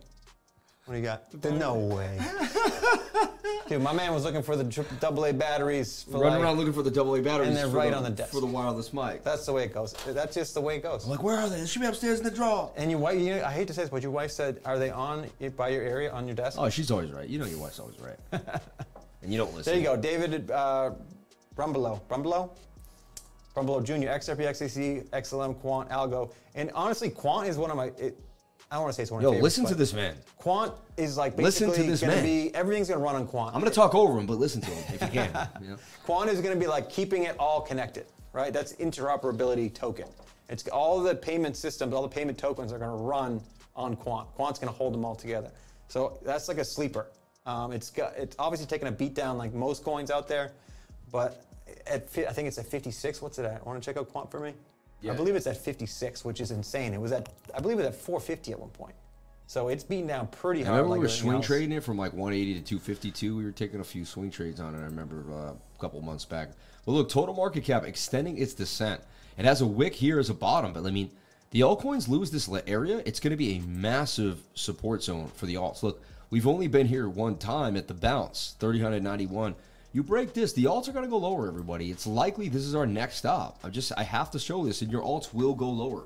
what 0.85 0.95
do 0.95 0.99
you 0.99 1.05
got? 1.05 1.31
no 1.53 1.75
way. 1.75 2.19
Dude, 3.67 3.79
my 3.83 3.93
man 3.93 4.11
was 4.11 4.23
looking 4.23 4.41
for 4.41 4.55
the 4.55 4.63
double 4.99 5.23
A 5.25 5.31
batteries. 5.31 6.03
For 6.11 6.13
running 6.13 6.39
like- 6.39 6.41
around 6.41 6.57
looking 6.57 6.73
for 6.73 6.81
the 6.81 6.89
double 6.89 7.13
A 7.13 7.21
batteries, 7.21 7.49
And 7.49 7.57
they're 7.57 7.67
right 7.67 7.91
the, 7.91 7.97
on 7.97 8.03
the 8.03 8.09
desk. 8.09 8.33
for 8.33 8.41
the 8.41 8.47
wireless 8.47 8.91
mic. 8.91 9.23
That's 9.23 9.45
the 9.45 9.53
way 9.53 9.65
it 9.65 9.73
goes. 9.73 9.93
That's 10.07 10.33
just 10.33 10.55
the 10.55 10.61
way 10.61 10.77
it 10.77 10.83
goes. 10.83 11.03
I'm 11.05 11.11
like, 11.11 11.21
where 11.21 11.37
are 11.37 11.47
they? 11.47 11.59
They 11.59 11.67
should 11.67 11.83
be 11.83 11.87
upstairs 11.87 12.17
in 12.17 12.25
the 12.25 12.31
drawer. 12.31 12.71
And 12.75 12.89
your 12.89 12.99
wife, 12.99 13.21
you 13.21 13.35
know, 13.35 13.43
I 13.45 13.51
hate 13.51 13.67
to 13.67 13.73
say 13.75 13.83
this, 13.83 13.91
but 13.91 14.01
your 14.01 14.11
wife 14.11 14.31
said, 14.31 14.59
are 14.65 14.79
they 14.79 14.89
on 14.89 15.27
it 15.39 15.55
by 15.55 15.69
your 15.69 15.83
area 15.83 16.11
on 16.11 16.25
your 16.25 16.35
desk? 16.35 16.57
Oh, 16.59 16.67
she's 16.69 16.89
always 16.89 17.11
right. 17.11 17.29
You 17.29 17.37
know 17.37 17.45
your 17.45 17.59
wife's 17.59 17.79
always 17.79 17.99
right. 17.99 18.17
and 19.21 19.31
you 19.31 19.37
don't 19.37 19.55
listen. 19.55 19.71
There 19.71 19.79
you 19.79 19.85
go, 19.87 19.95
David. 19.95 20.49
Uh, 20.49 20.91
Brumbelow. 21.55 22.01
Brumbelow? 22.09 22.49
Brumbelow 23.55 23.83
Jr., 23.83 24.07
XRP, 24.07 24.39
XDC, 24.49 25.09
XLM, 25.09 25.59
Quant, 25.59 25.87
Algo. 25.89 26.33
And 26.55 26.71
honestly, 26.73 27.09
Quant 27.09 27.47
is 27.47 27.57
one 27.57 27.69
of 27.69 27.77
my, 27.77 27.91
it, 27.97 28.17
I 28.71 28.75
don't 28.75 28.83
want 28.83 28.93
to 28.93 28.95
say 28.95 29.01
it's 29.03 29.11
one 29.11 29.19
of 29.19 29.23
Yo, 29.23 29.31
favorites. 29.31 29.43
listen 29.43 29.65
to 29.65 29.75
this 29.75 29.93
man. 29.93 30.15
Quant 30.37 30.73
is 30.95 31.17
like 31.17 31.37
Listen 31.37 31.67
basically 31.67 31.83
to 31.85 31.91
this 31.91 31.99
gonna 31.99 32.13
man. 32.15 32.23
be, 32.23 32.55
everything's 32.55 32.87
going 32.87 33.01
to 33.01 33.03
run 33.03 33.15
on 33.17 33.27
Quant. 33.27 33.53
I'm 33.53 33.59
going 33.59 33.69
to 33.69 33.75
talk 33.75 33.93
over 33.93 34.17
him, 34.17 34.25
but 34.25 34.37
listen 34.39 34.61
to 34.61 34.69
him 34.71 34.95
if 34.95 35.01
you 35.01 35.07
can. 35.21 35.33
know? 35.61 35.75
Quant 36.05 36.29
is 36.29 36.39
going 36.39 36.53
to 36.53 36.59
be 36.59 36.67
like 36.67 36.89
keeping 36.89 37.23
it 37.23 37.35
all 37.37 37.59
connected, 37.59 38.05
right? 38.31 38.53
That's 38.53 38.71
interoperability 38.77 39.73
token. 39.73 40.07
It's 40.47 40.65
all 40.69 41.01
the 41.01 41.13
payment 41.13 41.57
systems, 41.57 41.93
all 41.93 42.01
the 42.01 42.07
payment 42.07 42.37
tokens 42.37 42.71
are 42.71 42.79
going 42.79 42.97
to 42.97 43.03
run 43.03 43.41
on 43.75 43.97
Quant. 43.97 44.29
Quant's 44.35 44.57
going 44.57 44.71
to 44.71 44.77
hold 44.77 44.93
them 44.93 45.03
all 45.03 45.15
together. 45.15 45.51
So 45.89 46.17
that's 46.23 46.47
like 46.47 46.57
a 46.57 46.65
sleeper. 46.65 47.07
Um, 47.45 47.73
it's 47.73 47.89
got 47.89 48.13
it's 48.15 48.37
obviously 48.39 48.67
taken 48.67 48.87
a 48.87 48.91
beat 48.91 49.15
down 49.15 49.37
like 49.37 49.53
most 49.53 49.83
coins 49.83 50.11
out 50.11 50.29
there, 50.29 50.51
but 51.11 51.45
at 51.87 52.09
fi- 52.09 52.27
I 52.27 52.31
think 52.31 52.47
it's 52.47 52.57
at 52.57 52.67
56. 52.67 53.21
What's 53.21 53.37
it 53.39 53.45
at? 53.45 53.65
Want 53.65 53.81
to 53.81 53.85
check 53.85 53.97
out 53.97 54.07
Quant 54.09 54.31
for 54.31 54.39
me? 54.39 54.53
Yeah. 55.01 55.13
I 55.13 55.15
believe 55.15 55.35
it's 55.35 55.47
at 55.47 55.57
56, 55.57 56.23
which 56.23 56.41
is 56.41 56.51
insane. 56.51 56.93
It 56.93 57.01
was 57.01 57.11
at 57.11 57.29
I 57.55 57.59
believe 57.59 57.77
it 57.79 57.83
was 57.83 57.87
at 57.87 57.95
450 57.95 58.51
at 58.51 58.59
one 58.59 58.69
point. 58.69 58.95
So 59.47 59.67
it's 59.67 59.83
beaten 59.83 60.07
down 60.07 60.27
pretty 60.27 60.61
I 60.61 60.67
hard. 60.67 60.77
remember 60.77 60.89
like 60.91 60.99
we 60.99 61.05
were 61.05 61.09
swing 61.09 61.35
else. 61.37 61.45
trading 61.47 61.73
it 61.73 61.83
from 61.83 61.97
like 61.97 62.13
180 62.13 62.53
to 62.53 62.65
252. 62.65 63.35
We 63.35 63.43
were 63.43 63.51
taking 63.51 63.79
a 63.81 63.83
few 63.83 64.05
swing 64.05 64.31
trades 64.31 64.61
on 64.61 64.75
it. 64.75 64.77
I 64.77 64.83
remember 64.83 65.25
uh, 65.29 65.35
a 65.51 65.79
couple 65.79 65.99
months 66.01 66.23
back. 66.23 66.51
But 66.85 66.93
look, 66.93 67.09
total 67.09 67.35
market 67.35 67.63
cap 67.65 67.83
extending 67.83 68.37
its 68.37 68.53
descent. 68.53 69.01
It 69.37 69.45
has 69.45 69.61
a 69.61 69.67
wick 69.67 69.93
here 69.93 70.19
as 70.19 70.29
a 70.29 70.33
bottom, 70.33 70.71
but 70.73 70.85
I 70.85 70.91
mean, 70.91 71.11
the 71.51 71.61
altcoins 71.61 72.07
lose 72.07 72.31
this 72.31 72.49
area. 72.65 73.01
It's 73.05 73.19
going 73.19 73.31
to 73.31 73.37
be 73.37 73.57
a 73.57 73.59
massive 73.59 74.41
support 74.53 75.03
zone 75.03 75.27
for 75.35 75.45
the 75.47 75.55
alts. 75.55 75.83
Look, 75.83 76.01
we've 76.29 76.47
only 76.47 76.67
been 76.67 76.87
here 76.87 77.09
one 77.09 77.37
time 77.37 77.75
at 77.75 77.87
the 77.89 77.93
bounce, 77.93 78.55
3091. 78.59 79.55
You 79.93 80.03
break 80.03 80.33
this, 80.33 80.53
the 80.53 80.65
alts 80.65 80.87
are 80.87 80.93
going 80.93 81.03
to 81.03 81.11
go 81.11 81.17
lower. 81.17 81.47
Everybody, 81.47 81.91
it's 81.91 82.07
likely 82.07 82.47
this 82.47 82.63
is 82.63 82.75
our 82.75 82.85
next 82.85 83.17
stop. 83.17 83.59
I 83.63 83.69
just 83.69 83.91
I 83.97 84.03
have 84.03 84.31
to 84.31 84.39
show 84.39 84.63
this, 84.63 84.81
and 84.81 84.91
your 84.91 85.01
alts 85.01 85.33
will 85.33 85.53
go 85.53 85.69
lower. 85.69 86.03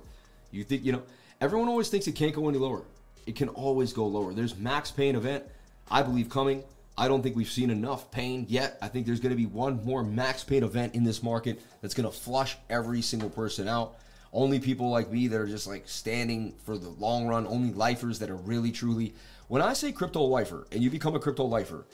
You 0.51 0.63
think 0.63 0.83
you 0.83 0.91
know? 0.91 1.03
Everyone 1.39 1.67
always 1.67 1.89
thinks 1.89 2.07
it 2.07 2.15
can't 2.15 2.33
go 2.33 2.49
any 2.49 2.57
lower. 2.57 2.81
It 3.27 3.35
can 3.35 3.49
always 3.49 3.93
go 3.93 4.07
lower. 4.07 4.33
There's 4.33 4.57
max 4.57 4.89
pain 4.89 5.15
event, 5.15 5.43
I 5.91 6.01
believe 6.01 6.29
coming. 6.29 6.63
I 6.97 7.07
don't 7.07 7.21
think 7.21 7.35
we've 7.35 7.49
seen 7.49 7.69
enough 7.69 8.09
pain 8.09 8.45
yet. 8.47 8.77
I 8.81 8.87
think 8.87 9.05
there's 9.05 9.19
going 9.19 9.31
to 9.31 9.35
be 9.35 9.45
one 9.45 9.83
more 9.83 10.01
max 10.03 10.43
pain 10.43 10.63
event 10.63 10.95
in 10.95 11.03
this 11.03 11.21
market 11.21 11.61
that's 11.81 11.93
going 11.93 12.09
to 12.09 12.15
flush 12.15 12.57
every 12.69 13.01
single 13.01 13.29
person 13.29 13.67
out. 13.67 13.97
Only 14.31 14.59
people 14.59 14.89
like 14.89 15.11
me 15.11 15.27
that 15.27 15.39
are 15.39 15.47
just 15.47 15.67
like 15.67 15.87
standing 15.87 16.55
for 16.63 16.77
the 16.77 16.89
long 16.89 17.27
run. 17.27 17.45
Only 17.45 17.73
lifers 17.73 18.17
that 18.19 18.29
are 18.29 18.35
really 18.35 18.71
truly. 18.71 19.13
When 19.47 19.61
I 19.61 19.73
say 19.73 19.91
crypto 19.91 20.21
lifer 20.23 20.65
and 20.71 20.81
you 20.81 20.89
become 20.89 21.15
a 21.15 21.19
crypto 21.19 21.43
lifer, 21.43 21.85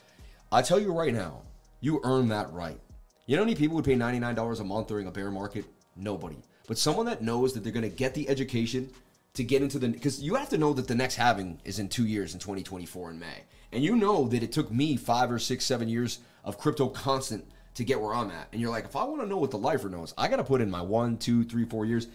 I 0.52 0.62
tell 0.62 0.80
you 0.80 0.94
right 0.94 1.14
now, 1.14 1.42
you 1.82 2.00
earn 2.04 2.30
that 2.30 2.52
right. 2.54 2.80
You 3.26 3.36
know 3.36 3.44
how 3.44 3.46
many 3.46 3.56
people 3.56 3.76
would 3.76 3.86
pay 3.86 3.96
$99 3.96 4.60
a 4.60 4.64
month 4.64 4.88
during 4.88 5.08
a 5.08 5.12
bear 5.12 5.32
market? 5.32 5.66
Nobody. 5.96 6.38
But 6.68 6.78
someone 6.78 7.06
that 7.08 7.22
knows 7.22 7.54
that 7.54 7.64
they're 7.64 7.74
going 7.74 7.90
to 7.90 7.90
get 7.90 8.14
the 8.14 8.30
education 8.30 8.90
to 9.34 9.44
get 9.44 9.62
into 9.62 9.80
the 9.80 9.88
because 9.88 10.22
you 10.22 10.36
have 10.36 10.50
to 10.50 10.58
know 10.58 10.74
that 10.74 10.88
the 10.88 10.96
next 10.96 11.16
halving 11.16 11.60
is 11.64 11.80
in 11.80 11.90
two 11.90 12.06
years 12.06 12.34
in 12.34 12.40
2024 12.40 13.12
in 13.12 13.20
May, 13.20 13.44
and 13.72 13.84
you 13.84 13.96
know 13.96 14.28
that 14.28 14.44
it 14.44 14.52
took 14.52 14.72
me 14.72 14.96
five 14.98 15.32
or 15.32 15.40
six, 15.40 15.66
seven 15.66 15.90
years 15.90 16.20
of 16.44 16.58
crypto 16.58 16.88
constant 16.88 17.46
to 17.76 17.84
get 17.84 18.00
where 18.00 18.14
I'm 18.14 18.30
at. 18.32 18.50
And 18.52 18.62
you're 18.62 18.70
like, 18.70 18.86
if 18.86 18.96
I 18.96 19.04
want 19.04 19.22
to 19.22 19.28
know 19.28 19.38
what 19.38 19.52
the 19.52 19.58
lifer 19.58 19.90
knows, 19.90 20.14
I 20.18 20.28
got 20.28 20.38
to 20.38 20.44
put 20.44 20.62
in 20.62 20.70
my 20.70 20.82
one, 20.82 21.18
two, 21.18 21.44
three, 21.44 21.66
four 21.66 21.86
years. 21.86 22.08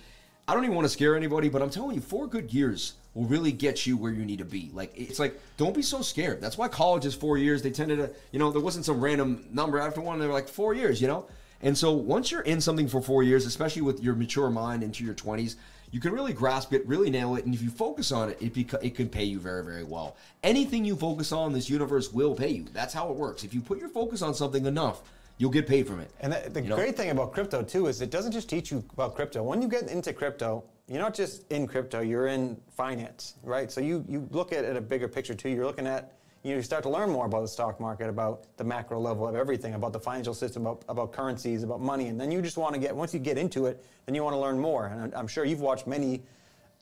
I 0.49 0.55
don't 0.55 0.63
even 0.63 0.77
want 0.77 0.85
to 0.85 0.91
scare 0.91 1.17
anybody, 1.17 1.49
but 1.49 1.61
I'm 1.61 1.71
telling 1.71 1.97
you, 1.97 2.01
four 2.01 2.29
good 2.29 2.53
years 2.55 2.95
will 3.15 3.25
really 3.25 3.51
get 3.51 3.85
you 3.85 3.97
where 3.97 4.13
you 4.13 4.25
need 4.25 4.39
to 4.39 4.45
be. 4.45 4.71
Like 4.73 4.93
it's 4.95 5.19
like, 5.19 5.41
don't 5.57 5.75
be 5.75 5.83
so 5.83 6.03
scared. 6.03 6.41
That's 6.41 6.57
why 6.57 6.69
college 6.69 7.05
is 7.05 7.15
four 7.15 7.37
years. 7.37 7.63
They 7.63 7.71
tended 7.71 7.99
to, 7.99 8.11
you 8.31 8.39
know, 8.39 8.53
there 8.53 8.61
wasn't 8.61 8.85
some 8.85 9.01
random 9.01 9.45
number 9.53 9.81
after 9.81 10.01
one. 10.01 10.21
They 10.21 10.27
were 10.27 10.33
like 10.33 10.49
four 10.49 10.73
years, 10.75 11.01
you 11.01 11.09
know. 11.09 11.27
And 11.63 11.77
so 11.77 11.93
once 11.93 12.31
you're 12.31 12.43
in 12.43 12.61
something 12.61 12.87
for 12.87 13.01
four 13.01 13.23
years, 13.23 13.45
especially 13.47 13.83
with 13.83 14.03
your 14.03 14.15
mature 14.15 14.51
mind 14.51 14.85
into 14.85 15.03
your 15.03 15.15
20s, 15.15 15.57
you 15.91 16.01
can 16.01 16.13
really 16.13 16.33
grasp 16.33 16.73
it, 16.73 16.87
really 16.87 17.11
nail 17.11 17.37
it, 17.37 17.45
and 17.45 17.55
if 17.55 17.63
you 17.63 17.71
focus 17.71 18.13
on 18.13 18.29
it, 18.29 18.37
it 18.41 18.53
beca- 18.53 18.85
it 18.85 18.95
can 18.95 19.09
pay 19.09 19.25
you 19.25 19.39
very, 19.41 19.65
very 19.65 19.85
well. 19.85 20.17
Anything 20.43 20.85
you 20.85 20.95
focus 20.97 21.33
on, 21.33 21.53
this 21.53 21.71
universe 21.71 22.13
will 22.13 22.35
pay 22.35 22.51
you. 22.51 22.67
That's 22.73 22.93
how 22.93 23.09
it 23.11 23.17
works. 23.17 23.45
If 23.45 23.55
you 23.55 23.61
put 23.61 23.79
your 23.79 23.89
focus 23.89 24.21
on 24.21 24.35
something 24.35 24.67
enough, 24.67 25.03
you'll 25.39 25.51
get 25.51 25.67
paid 25.67 25.87
from 25.87 26.01
it. 26.01 26.11
And 26.21 26.33
the, 26.33 26.51
the 26.51 26.63
You 26.63 26.69
know? 26.71 26.77
great 26.77 26.97
thing 26.97 27.11
about 27.11 27.33
crypto 27.33 27.63
too 27.63 27.87
is 27.87 28.01
it 28.01 28.11
doesn't 28.11 28.33
just 28.33 28.49
teach 28.49 28.71
you 28.71 28.85
about 28.93 29.15
crypto. 29.15 29.43
When 29.43 29.61
you 29.61 29.69
get 29.69 29.89
into 29.89 30.13
crypto, 30.13 30.65
you're 30.89 31.01
not 31.01 31.15
just 31.15 31.51
in 31.51 31.67
crypto, 31.67 32.01
you're 32.01 32.29
in 32.29 32.61
finance, 32.71 33.35
right? 33.43 33.71
So 33.71 33.81
you, 33.81 34.05
you 34.09 34.29
look 34.31 34.53
at 34.53 34.65
it 34.65 34.71
at 34.71 34.77
a 34.77 34.81
bigger 34.81 35.09
picture 35.09 35.35
too. 35.35 35.49
You're 35.49 35.67
looking 35.67 35.87
at, 35.87 36.13
you, 36.43 36.63
start 36.63 36.85
to 36.85 36.89
learn 36.89 37.11
more 37.11 37.27
about 37.27 37.43
the 37.43 37.49
stock 37.49 37.81
market, 37.81 38.09
about 38.09 38.45
the 38.57 38.63
macro 38.63 39.01
level 39.01 39.27
of 39.27 39.35
everything, 39.35 39.75
about 39.75 39.93
the 39.93 39.99
financial 39.99 40.33
system, 40.33 40.65
about, 40.65 40.85
about 40.89 41.13
currencies, 41.13 41.65
about 41.65 41.81
money. 41.81 42.07
And 42.07 42.21
then 42.21 42.31
you 42.31 42.41
just 42.41 42.57
want 42.57 42.75
to 42.75 42.81
get, 42.81 42.95
once 42.95 43.13
you 43.13 43.19
get 43.19 43.37
into 43.37 43.67
it, 43.67 43.85
then 44.07 44.15
you 44.15 44.23
want 44.23 44.35
to 44.35 44.39
learn 44.39 44.59
more. 44.59 44.87
And 44.87 45.13
I'm 45.15 45.27
sure 45.27 45.45
you've 45.45 45.61
watched 45.61 45.89
many 45.89 46.23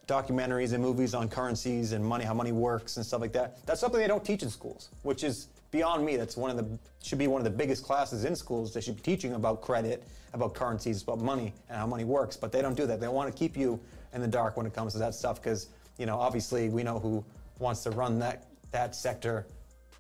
documentaries 0.07 0.75
and 0.75 0.83
movies 0.83 1.15
on 1.15 1.31
currencies 1.31 1.93
and 1.93 2.05
money, 2.05 2.27
how 2.27 2.35
money 2.35 2.53
works 2.53 2.99
and 2.99 3.07
stuff 3.07 3.23
like 3.23 3.33
that. 3.33 3.65
That's 3.65 3.81
something 3.81 3.99
they 3.99 4.07
don't 4.07 4.25
teach 4.25 4.43
in 4.43 4.51
schools, 4.51 4.91
which 5.03 5.25
is 5.25 5.49
beyond 5.75 6.07
me. 6.07 6.17
That's 6.17 6.37
one 6.37 6.51
of 6.51 6.57
the 6.57 6.79
should 7.03 7.19
be 7.19 7.27
one 7.27 7.41
of 7.41 7.45
the 7.45 7.51
biggest 7.51 7.83
classes 7.83 8.25
in 8.25 8.37
schools. 8.37 8.73
They 8.73 8.81
should 8.81 8.97
be 8.97 9.03
teaching 9.03 9.35
about 9.35 9.61
credit, 9.61 10.05
about 10.33 10.55
currencies, 10.55 11.03
about 11.03 11.19
money 11.19 11.53
and 11.69 11.77
how 11.77 11.87
money 11.87 12.05
works. 12.05 12.37
But 12.37 12.53
they 12.53 12.63
don't 12.63 12.77
do 12.77 12.87
that. 12.87 13.01
They 13.01 13.09
want 13.09 13.31
to 13.31 13.37
keep 13.37 13.57
you 13.57 13.81
in 14.15 14.23
the 14.23 14.29
dark 14.29 14.57
when 14.57 14.67
it 14.67 14.73
comes 14.73 14.93
to 14.93 15.01
that 15.01 15.15
stuff 15.15 15.43
because 15.43 15.69
you 15.99 16.07
know 16.07 16.17
obviously 16.17 16.69
we 16.69 16.85
know 16.85 17.01
who 17.01 17.25
wants 17.59 17.83
to 17.83 17.91
run 17.91 18.21
that 18.21 18.47
that 18.71 18.95
sector 18.95 19.47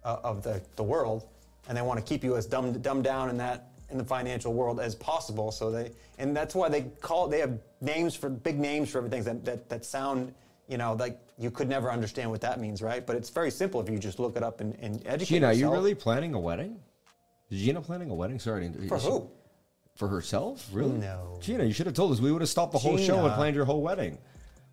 uh, 0.04 0.18
of 0.22 0.44
the, 0.44 0.62
the 0.76 0.82
world, 0.82 1.26
and 1.68 1.76
they 1.76 1.82
want 1.82 1.98
to 1.98 2.06
keep 2.06 2.22
you 2.22 2.36
as 2.36 2.46
dumbed, 2.46 2.80
dumbed 2.80 3.04
down 3.04 3.28
in 3.28 3.36
that 3.38 3.70
in 3.90 3.98
the 3.98 4.04
financial 4.04 4.54
world 4.54 4.78
as 4.78 4.94
possible. 4.94 5.50
So 5.50 5.72
they 5.72 5.90
and 6.18 6.36
that's 6.36 6.54
why 6.54 6.68
they 6.68 6.82
call 7.00 7.26
they 7.26 7.40
have 7.40 7.58
names 7.80 8.14
for 8.14 8.30
big 8.30 8.60
names 8.60 8.90
for 8.90 8.98
everything 8.98 9.24
that 9.24 9.44
that, 9.44 9.68
that 9.68 9.84
sound 9.84 10.34
you 10.68 10.78
know 10.78 10.94
like 10.94 11.18
you 11.38 11.50
could 11.50 11.68
never 11.68 11.90
understand 11.90 12.30
what 12.30 12.40
that 12.42 12.60
means, 12.60 12.82
right? 12.82 13.04
But 13.06 13.16
it's 13.16 13.30
very 13.30 13.50
simple 13.50 13.80
if 13.80 13.88
you 13.88 13.98
just 13.98 14.18
look 14.18 14.36
it 14.36 14.42
up 14.42 14.60
and, 14.60 14.76
and 14.80 15.02
educate 15.06 15.34
Gina, 15.34 15.46
are 15.48 15.52
you 15.52 15.70
really 15.70 15.94
planning 15.94 16.34
a 16.34 16.40
wedding? 16.40 16.76
Is 17.50 17.60
Gina 17.60 17.80
planning 17.80 18.10
a 18.10 18.14
wedding? 18.14 18.38
Sorry, 18.38 18.70
for 18.88 18.96
is 18.96 19.02
she- 19.02 19.08
who? 19.08 19.30
For 19.96 20.08
herself? 20.08 20.68
Really? 20.72 20.98
No. 20.98 21.38
Gina, 21.40 21.62
you 21.62 21.72
should 21.72 21.86
have 21.86 21.94
told 21.94 22.10
us. 22.10 22.20
We 22.20 22.32
would 22.32 22.42
have 22.42 22.48
stopped 22.48 22.72
the 22.72 22.78
whole 22.78 22.98
show 22.98 23.24
and 23.26 23.34
planned 23.34 23.54
your 23.54 23.64
whole 23.64 23.80
wedding. 23.80 24.18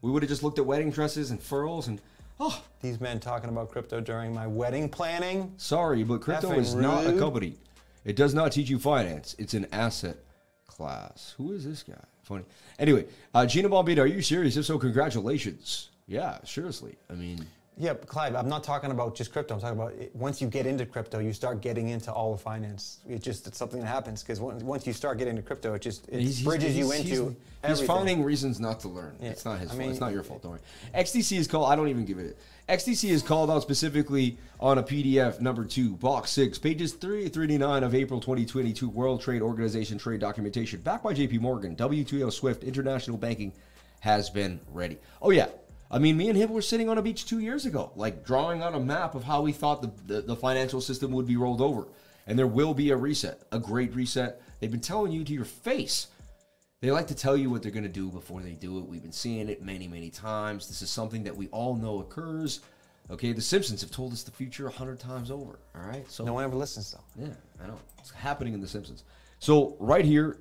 We 0.02 0.10
would 0.10 0.24
have 0.24 0.30
just 0.30 0.42
looked 0.42 0.58
at 0.58 0.66
wedding 0.66 0.90
dresses 0.90 1.30
and 1.30 1.40
furls 1.40 1.88
and 1.88 2.02
oh, 2.40 2.60
These 2.82 3.00
men 3.00 3.20
talking 3.20 3.50
about 3.52 3.70
crypto 3.70 4.02
during 4.02 4.34
my 4.34 4.48
wedding 4.48 4.90
planning. 4.90 5.54
sorry, 5.58 6.04
but 6.04 6.22
crypto 6.22 6.50
Effing 6.50 6.58
is 6.58 6.74
not 6.74 7.06
a 7.06 7.18
company. 7.20 7.58
It 8.04 8.16
does 8.16 8.34
not 8.34 8.52
teach 8.52 8.68
you 8.70 8.80
finance. 8.80 9.36
It's 9.38 9.54
an 9.54 9.68
asset 9.72 10.18
class. 10.66 11.36
Who 11.38 11.52
is 11.52 11.64
this 11.66 11.84
guy? 11.84 12.04
Funny. 12.32 12.46
Anyway, 12.80 13.06
uh, 13.34 13.46
Gina 13.46 13.68
Bombita, 13.68 14.00
are 14.00 14.06
you 14.06 14.22
serious? 14.22 14.56
If 14.56 14.64
so, 14.64 14.80
congratulations. 14.80 15.90
Yeah, 16.08 16.38
seriously. 16.46 16.96
I 17.10 17.14
mean, 17.14 17.46
Yeah, 17.82 17.96
Clive, 17.96 18.36
I'm 18.36 18.48
not 18.48 18.64
talking 18.64 18.92
about 18.92 19.16
just 19.16 19.32
crypto. 19.34 19.56
I'm 19.56 19.60
talking 19.60 19.80
about 19.80 19.94
it, 19.94 20.16
once 20.16 20.40
you 20.40 20.48
get 20.48 20.68
into 20.68 20.86
crypto, 20.86 21.18
you 21.18 21.34
start 21.34 21.62
getting 21.62 21.90
into 21.90 22.12
all 22.12 22.32
of 22.32 22.40
finance. 22.40 23.00
It 23.10 23.24
just 23.24 23.48
it's 23.48 23.58
something 23.58 23.80
that 23.80 23.88
happens 23.88 24.22
because 24.22 24.40
once 24.40 24.86
you 24.86 24.94
start 24.94 25.18
getting 25.18 25.32
into 25.36 25.42
crypto, 25.42 25.74
it 25.74 25.82
just 25.82 26.08
it 26.08 26.20
He's- 26.20 26.36
he's- 26.38 26.44
bridges 26.46 26.78
you 26.78 26.92
he's- 26.92 27.00
into 27.10 27.36
he's, 27.66 27.80
he's 27.80 27.88
finding 27.88 28.24
reasons 28.24 28.60
not 28.60 28.82
to 28.82 28.88
learn. 28.88 29.16
Yeah, 29.20 29.30
It's 29.32 29.46
not 29.46 29.60
his 29.60 29.72
I 29.72 29.76
fault. 29.78 29.90
it's 29.90 30.00
not 30.00 30.12
your 30.14 30.22
fault. 30.22 30.44
Don't 30.44 30.52
worry. 30.52 30.62
XDC 30.94 31.38
is 31.40 31.48
called. 31.48 31.72
I 31.72 31.76
don't 31.76 31.88
even 31.88 32.06
give 32.06 32.20
it. 32.20 32.38
XDC 32.70 33.10
is 33.10 33.24
called 33.24 33.50
out 33.50 33.64
specifically 33.64 34.38
on 34.60 34.78
a 34.78 34.84
PDF 34.84 35.42
number 35.42 35.66
two, 35.66 35.94
box 35.96 36.30
six, 36.30 36.60
pages 36.60 36.94
three 36.94 37.30
thirty 37.30 37.58
nine 37.58 37.84
of 37.84 37.96
April 37.96 38.20
2022 38.22 38.90
World 38.90 39.22
Trade 39.22 39.42
Organization 39.42 39.98
trade 39.98 40.20
documentation, 40.20 40.82
backed 40.82 41.04
by 41.04 41.14
J.P. 41.14 41.40
Morgan. 41.40 41.76
WTO 41.76 42.32
Swift 42.32 42.64
International 42.64 43.18
Banking 43.18 43.52
has 44.02 44.30
been 44.30 44.60
ready. 44.72 44.98
Oh 45.20 45.32
yeah. 45.32 45.48
I 45.92 46.00
mean, 46.00 46.18
me 46.18 46.30
and 46.30 46.38
him 46.38 46.52
were 46.52 46.62
sitting 46.62 46.90
on 46.90 46.98
a 46.98 47.02
beach 47.02 47.26
two 47.26 47.40
years 47.40 47.66
ago, 47.66 47.92
like 47.96 48.26
drawing 48.26 48.64
on 48.64 48.74
a 48.74 48.80
map 48.80 49.14
of 49.14 49.24
how 49.24 49.42
we 49.42 49.52
thought 49.52 49.82
the, 49.82 49.92
the, 50.14 50.22
the 50.22 50.36
financial 50.36 50.80
system 50.82 51.12
would 51.12 51.28
be 51.28 51.36
rolled 51.36 51.62
over. 51.62 51.88
And 52.28 52.40
there 52.40 52.48
will 52.48 52.74
be 52.74 52.92
a 52.92 52.96
reset, 52.96 53.42
a 53.52 53.60
great 53.60 53.94
reset. 53.94 54.42
They've 54.60 54.72
been 54.72 54.80
telling 54.80 55.12
you 55.12 55.24
to 55.26 55.34
your 55.34 55.46
face 55.46 56.08
they 56.82 56.90
like 56.90 57.08
to 57.08 57.16
tell 57.16 57.38
you 57.38 57.52
what 57.52 57.62
they're 57.62 57.72
going 57.72 57.84
to 57.84 57.90
do 57.90 58.10
before 58.10 58.42
they 58.42 58.54
do 58.54 58.80
it. 58.80 58.88
We've 58.88 59.04
been 59.04 59.12
seeing 59.12 59.50
it 59.50 59.62
many, 59.62 59.88
many 59.88 60.10
times. 60.10 60.68
This 60.68 60.82
is 60.82 60.90
something 60.90 61.24
that 61.24 61.36
we 61.36 61.48
all 61.50 61.76
know 61.76 62.00
occurs. 62.00 62.62
Okay, 63.12 63.34
The 63.34 63.42
Simpsons 63.42 63.82
have 63.82 63.92
told 63.92 64.14
us 64.14 64.24
the 64.24 64.32
future 64.32 64.68
a 64.68 64.72
hundred 64.72 65.00
times 65.00 65.30
over. 65.30 65.60
All 65.76 65.88
right, 65.88 66.10
so 66.10 66.26
No 66.26 66.34
one 66.34 66.44
ever 66.44 66.56
listens 66.56 66.92
though. 66.92 67.24
yeah, 67.24 67.34
I 67.64 67.68
know 67.68 67.78
it's 68.00 68.10
happening 68.12 68.56
in 68.56 68.62
The 68.62 68.68
Simpsons. 68.68 69.04
So 69.38 69.76
right 69.80 70.04
here, 70.04 70.40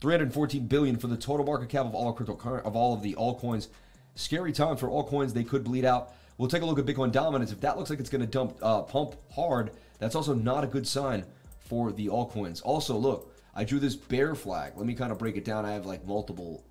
314 0.00 0.66
billion 0.66 0.96
for 0.96 1.08
the 1.08 1.16
total 1.16 1.44
market 1.44 1.68
cap 1.68 1.84
of 1.84 1.94
all 1.94 2.16
cryptocurrency 2.16 2.64
of 2.64 2.74
all 2.74 2.94
of 2.94 3.02
the 3.02 3.14
altcoins. 3.14 3.68
Scary 4.14 4.52
time 4.52 4.76
for 4.76 4.88
all 4.88 5.04
coins. 5.04 5.32
They 5.32 5.44
could 5.44 5.64
bleed 5.64 5.84
out. 5.84 6.14
We'll 6.38 6.48
take 6.48 6.62
a 6.62 6.66
look 6.66 6.78
at 6.78 6.86
Bitcoin 6.86 7.12
dominance. 7.12 7.52
If 7.52 7.60
that 7.60 7.78
looks 7.78 7.90
like 7.90 8.00
it's 8.00 8.10
going 8.10 8.20
to 8.20 8.26
dump 8.26 8.58
uh, 8.62 8.82
pump 8.82 9.16
hard, 9.32 9.70
that's 9.98 10.14
also 10.14 10.34
not 10.34 10.64
a 10.64 10.66
good 10.66 10.86
sign 10.86 11.24
for 11.60 11.92
the 11.92 12.08
altcoins. 12.08 12.62
Also, 12.64 12.96
look, 12.96 13.34
I 13.54 13.64
drew 13.64 13.78
this 13.78 13.96
bear 13.96 14.34
flag. 14.34 14.72
Let 14.76 14.86
me 14.86 14.94
kind 14.94 15.12
of 15.12 15.18
break 15.18 15.36
it 15.36 15.44
down. 15.44 15.64
I 15.64 15.72
have 15.72 15.86
like 15.86 16.06
multiple. 16.06 16.64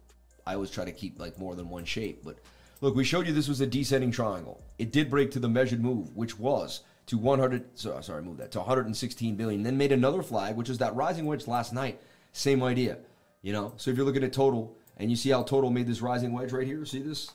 I 0.46 0.56
always 0.56 0.72
try 0.72 0.86
to 0.86 0.92
keep 0.92 1.20
like 1.20 1.38
more 1.38 1.56
than 1.56 1.70
one 1.70 1.86
shape, 1.86 2.24
but 2.24 2.38
look, 2.82 2.96
we 2.96 3.04
showed 3.04 3.28
you 3.28 3.34
this 3.34 3.48
was 3.48 3.62
a 3.62 3.68
descending 3.68 4.12
triangle. 4.12 4.62
It 4.80 4.92
did 4.92 5.10
break 5.10 5.32
to 5.32 5.40
the 5.40 5.50
measured 5.50 5.82
move, 5.82 6.16
which 6.16 6.40
was 6.40 6.82
to 7.08 7.18
100. 7.18 7.78
So, 7.78 8.00
sorry, 8.02 8.24
move 8.24 8.38
that 8.38 8.52
to 8.52 8.60
116 8.60 9.36
billion. 9.36 9.64
Then 9.64 9.78
made 9.78 9.92
another 9.92 10.24
flag, 10.24 10.56
which 10.56 10.70
is 10.70 10.80
that 10.80 10.96
rising 10.96 11.26
wedge 11.26 11.48
last 11.48 11.74
night 11.74 12.02
Same 12.32 12.64
idea, 12.64 12.98
you 13.42 13.54
know. 13.54 13.74
So 13.78 13.92
if 13.92 13.98
you're 13.98 14.06
looking 14.06 14.24
at 14.24 14.34
total 14.34 14.76
and 15.02 15.10
you 15.10 15.18
see 15.18 15.32
how 15.32 15.42
total 15.42 15.72
made 15.72 15.88
this 15.88 16.00
rising 16.00 16.32
wedge 16.32 16.52
right 16.52 16.68
here, 16.68 16.86
see 16.86 17.02
this 17.02 17.32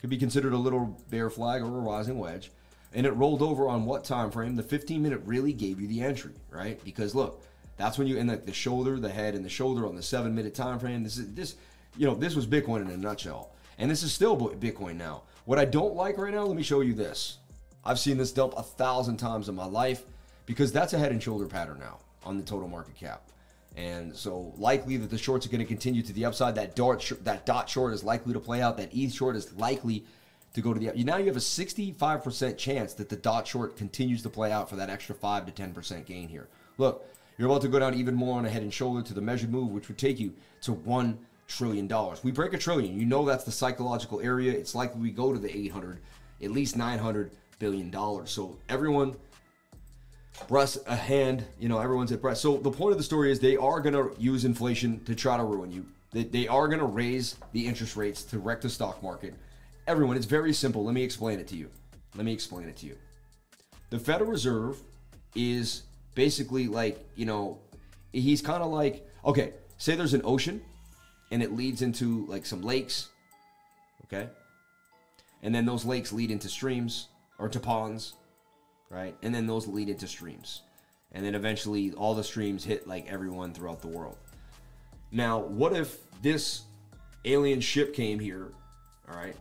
could 0.00 0.10
be 0.10 0.18
considered 0.18 0.52
a 0.52 0.58
little 0.58 1.00
bear 1.08 1.30
flag 1.30 1.62
or 1.62 1.66
a 1.66 1.80
rising 1.80 2.18
wedge, 2.18 2.50
and 2.92 3.06
it 3.06 3.12
rolled 3.12 3.42
over 3.42 3.68
on 3.68 3.84
what 3.84 4.02
time 4.02 4.28
frame? 4.28 4.56
The 4.56 4.64
15 4.64 5.00
minute 5.00 5.22
really 5.24 5.52
gave 5.52 5.80
you 5.80 5.86
the 5.86 6.02
entry, 6.02 6.32
right? 6.50 6.82
Because 6.84 7.14
look, 7.14 7.44
that's 7.76 7.96
when 7.96 8.08
you 8.08 8.16
in 8.16 8.26
the, 8.26 8.36
the 8.36 8.52
shoulder, 8.52 8.98
the 8.98 9.08
head, 9.08 9.36
and 9.36 9.44
the 9.44 9.48
shoulder 9.48 9.86
on 9.86 9.94
the 9.94 10.02
seven 10.02 10.34
minute 10.34 10.52
time 10.52 10.80
frame. 10.80 11.04
This 11.04 11.16
is 11.16 11.32
this, 11.32 11.54
you 11.96 12.06
know, 12.06 12.14
this 12.16 12.34
was 12.34 12.44
Bitcoin 12.44 12.80
in 12.80 12.90
a 12.90 12.96
nutshell, 12.96 13.52
and 13.78 13.88
this 13.88 14.02
is 14.02 14.12
still 14.12 14.36
Bitcoin 14.36 14.96
now. 14.96 15.22
What 15.44 15.60
I 15.60 15.64
don't 15.64 15.94
like 15.94 16.18
right 16.18 16.34
now, 16.34 16.42
let 16.42 16.56
me 16.56 16.64
show 16.64 16.80
you 16.80 16.92
this. 16.92 17.38
I've 17.84 18.00
seen 18.00 18.18
this 18.18 18.32
dump 18.32 18.54
a 18.56 18.64
thousand 18.64 19.18
times 19.18 19.48
in 19.48 19.54
my 19.54 19.66
life 19.66 20.02
because 20.44 20.72
that's 20.72 20.92
a 20.92 20.98
head 20.98 21.12
and 21.12 21.22
shoulder 21.22 21.46
pattern 21.46 21.78
now 21.78 21.98
on 22.24 22.36
the 22.36 22.42
total 22.42 22.66
market 22.66 22.96
cap. 22.96 23.30
And 23.76 24.16
so 24.16 24.54
likely 24.56 24.96
that 24.96 25.10
the 25.10 25.18
shorts 25.18 25.44
are 25.46 25.50
going 25.50 25.60
to 25.60 25.66
continue 25.66 26.02
to 26.02 26.12
the 26.12 26.24
upside. 26.24 26.54
That 26.54 26.74
dot, 26.74 27.12
that 27.22 27.44
dot 27.44 27.68
short 27.68 27.92
is 27.92 28.02
likely 28.02 28.32
to 28.32 28.40
play 28.40 28.62
out. 28.62 28.78
That 28.78 28.94
ETH 28.94 29.12
short 29.12 29.36
is 29.36 29.52
likely 29.52 30.04
to 30.54 30.62
go 30.62 30.72
to 30.72 30.80
the. 30.80 30.88
Up. 30.88 30.96
Now 30.96 31.18
you 31.18 31.26
have 31.26 31.36
a 31.36 31.40
65% 31.40 32.56
chance 32.56 32.94
that 32.94 33.10
the 33.10 33.16
dot 33.16 33.46
short 33.46 33.76
continues 33.76 34.22
to 34.22 34.30
play 34.30 34.50
out 34.50 34.70
for 34.70 34.76
that 34.76 34.88
extra 34.88 35.14
5 35.14 35.46
to 35.46 35.62
10% 35.62 36.06
gain 36.06 36.28
here. 36.28 36.48
Look, 36.78 37.06
you're 37.36 37.50
about 37.50 37.60
to 37.62 37.68
go 37.68 37.78
down 37.78 37.94
even 37.94 38.14
more 38.14 38.38
on 38.38 38.46
a 38.46 38.48
head 38.48 38.62
and 38.62 38.72
shoulder 38.72 39.02
to 39.02 39.12
the 39.12 39.20
measured 39.20 39.52
move, 39.52 39.70
which 39.70 39.88
would 39.88 39.98
take 39.98 40.18
you 40.18 40.32
to 40.62 40.74
$1 40.74 41.18
trillion. 41.46 41.90
We 42.22 42.32
break 42.32 42.54
a 42.54 42.58
trillion. 42.58 42.98
You 42.98 43.04
know 43.04 43.26
that's 43.26 43.44
the 43.44 43.52
psychological 43.52 44.20
area. 44.22 44.52
It's 44.52 44.74
likely 44.74 45.02
we 45.02 45.10
go 45.10 45.34
to 45.34 45.38
the 45.38 45.54
800, 45.54 46.00
at 46.42 46.50
least 46.50 46.76
900 46.76 47.30
billion 47.58 47.90
dollars. 47.90 48.30
So 48.30 48.58
everyone 48.68 49.16
breast 50.48 50.78
a 50.86 50.96
hand, 50.96 51.44
you 51.58 51.68
know, 51.68 51.78
everyone's 51.78 52.12
at 52.12 52.20
breast. 52.20 52.42
So 52.42 52.56
the 52.56 52.70
point 52.70 52.92
of 52.92 52.98
the 52.98 53.04
story 53.04 53.30
is 53.30 53.40
they 53.40 53.56
are 53.56 53.80
going 53.80 53.94
to 53.94 54.14
use 54.20 54.44
inflation 54.44 55.02
to 55.04 55.14
try 55.14 55.36
to 55.36 55.44
ruin 55.44 55.70
you. 55.70 55.86
They, 56.12 56.24
they 56.24 56.48
are 56.48 56.68
going 56.68 56.80
to 56.80 56.86
raise 56.86 57.36
the 57.52 57.66
interest 57.66 57.96
rates 57.96 58.22
to 58.24 58.38
wreck 58.38 58.60
the 58.60 58.70
stock 58.70 59.02
market. 59.02 59.34
Everyone, 59.86 60.16
it's 60.16 60.26
very 60.26 60.52
simple. 60.52 60.84
Let 60.84 60.94
me 60.94 61.02
explain 61.02 61.38
it 61.38 61.48
to 61.48 61.56
you. 61.56 61.70
Let 62.16 62.24
me 62.24 62.32
explain 62.32 62.68
it 62.68 62.76
to 62.78 62.86
you. 62.86 62.96
The 63.90 63.98
Federal 63.98 64.30
Reserve 64.30 64.78
is 65.34 65.82
basically 66.14 66.66
like, 66.66 67.04
you 67.14 67.26
know, 67.26 67.58
he's 68.12 68.40
kind 68.40 68.62
of 68.62 68.70
like, 68.70 69.06
okay, 69.24 69.52
say 69.78 69.94
there's 69.94 70.14
an 70.14 70.22
ocean 70.24 70.62
and 71.30 71.42
it 71.42 71.52
leads 71.52 71.82
into 71.82 72.26
like 72.26 72.46
some 72.46 72.62
lakes, 72.62 73.08
okay? 74.04 74.28
And 75.42 75.54
then 75.54 75.66
those 75.66 75.84
lakes 75.84 76.12
lead 76.12 76.30
into 76.30 76.48
streams 76.48 77.08
or 77.38 77.48
to 77.48 77.60
ponds 77.60 78.14
right? 78.90 79.16
And 79.22 79.34
then 79.34 79.46
those 79.46 79.66
lead 79.66 79.88
into 79.88 80.06
streams. 80.06 80.62
And 81.12 81.24
then 81.24 81.34
eventually 81.34 81.92
all 81.92 82.14
the 82.14 82.24
streams 82.24 82.64
hit 82.64 82.86
like 82.86 83.10
everyone 83.10 83.52
throughout 83.52 83.80
the 83.80 83.88
world. 83.88 84.16
Now, 85.12 85.38
what 85.38 85.74
if 85.74 85.98
this 86.22 86.62
alien 87.24 87.60
ship 87.60 87.94
came 87.94 88.18
here, 88.18 88.52
all 89.08 89.16
right? 89.16 89.36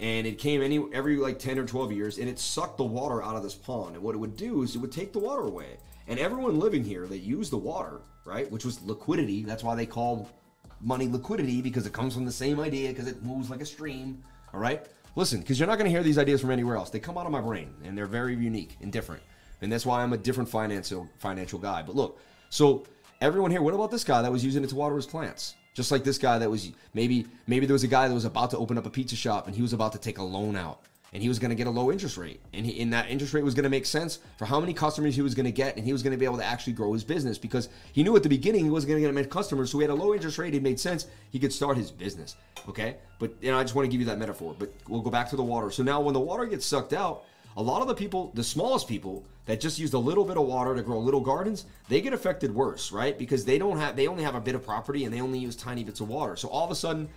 And 0.00 0.26
it 0.26 0.38
came 0.38 0.62
any 0.62 0.84
every 0.92 1.16
like 1.16 1.38
10 1.38 1.58
or 1.58 1.66
12 1.66 1.92
years 1.92 2.18
and 2.18 2.28
it 2.28 2.38
sucked 2.38 2.78
the 2.78 2.84
water 2.84 3.22
out 3.22 3.36
of 3.36 3.42
this 3.42 3.54
pond. 3.54 3.96
And 3.96 4.04
what 4.04 4.14
it 4.14 4.18
would 4.18 4.36
do 4.36 4.62
is 4.62 4.76
it 4.76 4.78
would 4.78 4.92
take 4.92 5.12
the 5.12 5.18
water 5.18 5.42
away. 5.42 5.76
And 6.06 6.18
everyone 6.18 6.58
living 6.58 6.84
here 6.84 7.06
that 7.06 7.18
used 7.18 7.50
the 7.52 7.58
water, 7.58 8.00
right, 8.24 8.50
which 8.50 8.64
was 8.64 8.80
liquidity, 8.82 9.42
that's 9.42 9.64
why 9.64 9.74
they 9.74 9.86
call 9.86 10.28
money 10.80 11.08
liquidity 11.08 11.60
because 11.60 11.86
it 11.86 11.92
comes 11.92 12.14
from 12.14 12.24
the 12.24 12.32
same 12.32 12.60
idea 12.60 12.88
because 12.90 13.08
it 13.08 13.22
moves 13.24 13.50
like 13.50 13.60
a 13.60 13.66
stream, 13.66 14.22
all 14.54 14.60
right? 14.60 14.86
Listen, 15.16 15.40
because 15.40 15.58
you're 15.58 15.68
not 15.68 15.78
going 15.78 15.86
to 15.86 15.90
hear 15.90 16.02
these 16.02 16.18
ideas 16.18 16.40
from 16.40 16.50
anywhere 16.50 16.76
else. 16.76 16.90
They 16.90 17.00
come 17.00 17.18
out 17.18 17.26
of 17.26 17.32
my 17.32 17.40
brain, 17.40 17.74
and 17.84 17.96
they're 17.96 18.06
very 18.06 18.34
unique 18.36 18.76
and 18.80 18.92
different. 18.92 19.22
And 19.60 19.72
that's 19.72 19.84
why 19.84 20.02
I'm 20.02 20.12
a 20.12 20.18
different 20.18 20.48
financial 20.48 21.08
financial 21.18 21.58
guy. 21.58 21.82
But 21.82 21.96
look, 21.96 22.20
so 22.50 22.86
everyone 23.20 23.50
here, 23.50 23.62
what 23.62 23.74
about 23.74 23.90
this 23.90 24.04
guy 24.04 24.22
that 24.22 24.30
was 24.30 24.44
using 24.44 24.62
it 24.62 24.68
to 24.68 24.76
water 24.76 24.96
his 24.96 25.06
plants? 25.06 25.54
Just 25.74 25.90
like 25.92 26.04
this 26.04 26.18
guy 26.18 26.38
that 26.38 26.50
was 26.50 26.72
maybe 26.94 27.26
maybe 27.46 27.66
there 27.66 27.74
was 27.74 27.84
a 27.84 27.88
guy 27.88 28.08
that 28.08 28.14
was 28.14 28.24
about 28.24 28.50
to 28.50 28.58
open 28.58 28.78
up 28.78 28.86
a 28.86 28.90
pizza 28.90 29.16
shop 29.16 29.46
and 29.46 29.54
he 29.54 29.62
was 29.62 29.72
about 29.72 29.92
to 29.92 29.98
take 29.98 30.18
a 30.18 30.22
loan 30.22 30.56
out 30.56 30.80
and 31.12 31.22
he 31.22 31.28
was 31.28 31.38
going 31.38 31.50
to 31.50 31.54
get 31.54 31.66
a 31.66 31.70
low 31.70 31.90
interest 31.90 32.16
rate. 32.16 32.40
And, 32.52 32.66
he, 32.66 32.80
and 32.82 32.92
that 32.92 33.08
interest 33.08 33.32
rate 33.32 33.44
was 33.44 33.54
going 33.54 33.64
to 33.64 33.70
make 33.70 33.86
sense 33.86 34.18
for 34.36 34.44
how 34.44 34.60
many 34.60 34.74
customers 34.74 35.14
he 35.14 35.22
was 35.22 35.34
going 35.34 35.46
to 35.46 35.52
get 35.52 35.76
and 35.76 35.84
he 35.84 35.92
was 35.92 36.02
going 36.02 36.12
to 36.12 36.18
be 36.18 36.24
able 36.24 36.36
to 36.38 36.44
actually 36.44 36.74
grow 36.74 36.92
his 36.92 37.04
business 37.04 37.38
because 37.38 37.68
he 37.92 38.02
knew 38.02 38.14
at 38.16 38.22
the 38.22 38.28
beginning 38.28 38.64
he 38.64 38.70
wasn't 38.70 38.90
going 38.90 39.02
to 39.02 39.06
get 39.06 39.14
many 39.14 39.26
customers 39.26 39.70
so 39.70 39.78
he 39.78 39.82
had 39.82 39.90
a 39.90 39.94
low 39.94 40.14
interest 40.14 40.38
rate 40.38 40.54
it 40.54 40.62
made 40.62 40.78
sense 40.78 41.06
he 41.30 41.38
could 41.38 41.52
start 41.52 41.76
his 41.76 41.90
business 41.90 42.36
okay? 42.68 42.96
But 43.18 43.32
you 43.40 43.50
know 43.50 43.58
i 43.58 43.62
just 43.62 43.74
want 43.74 43.86
to 43.86 43.90
give 43.90 44.00
you 44.00 44.06
that 44.06 44.18
metaphor 44.18 44.54
but 44.58 44.72
we'll 44.88 45.02
go 45.02 45.10
back 45.10 45.30
to 45.30 45.36
the 45.36 45.42
water. 45.42 45.70
So 45.70 45.82
now 45.82 46.00
when 46.00 46.14
the 46.14 46.20
water 46.20 46.44
gets 46.44 46.66
sucked 46.66 46.92
out 46.92 47.24
a 47.56 47.62
lot 47.62 47.82
of 47.82 47.88
the 47.88 47.94
people 47.94 48.30
the 48.34 48.44
smallest 48.44 48.86
people 48.86 49.24
that 49.46 49.60
just 49.60 49.78
used 49.78 49.94
a 49.94 49.98
little 49.98 50.24
bit 50.24 50.36
of 50.36 50.46
water 50.46 50.74
to 50.74 50.82
grow 50.82 50.98
little 50.98 51.20
gardens 51.20 51.64
they 51.88 52.00
get 52.00 52.12
affected 52.12 52.54
worse 52.54 52.92
right? 52.92 53.18
Because 53.18 53.44
they 53.44 53.58
don't 53.58 53.78
have 53.78 53.96
they 53.96 54.08
only 54.08 54.24
have 54.24 54.34
a 54.34 54.40
bit 54.40 54.54
of 54.54 54.64
property 54.64 55.04
and 55.04 55.14
they 55.14 55.20
only 55.20 55.38
use 55.38 55.56
tiny 55.56 55.84
bits 55.84 56.00
of 56.00 56.08
water. 56.08 56.36
So 56.36 56.48
all 56.48 56.64
of 56.64 56.70
a 56.70 56.74
sudden 56.74 57.08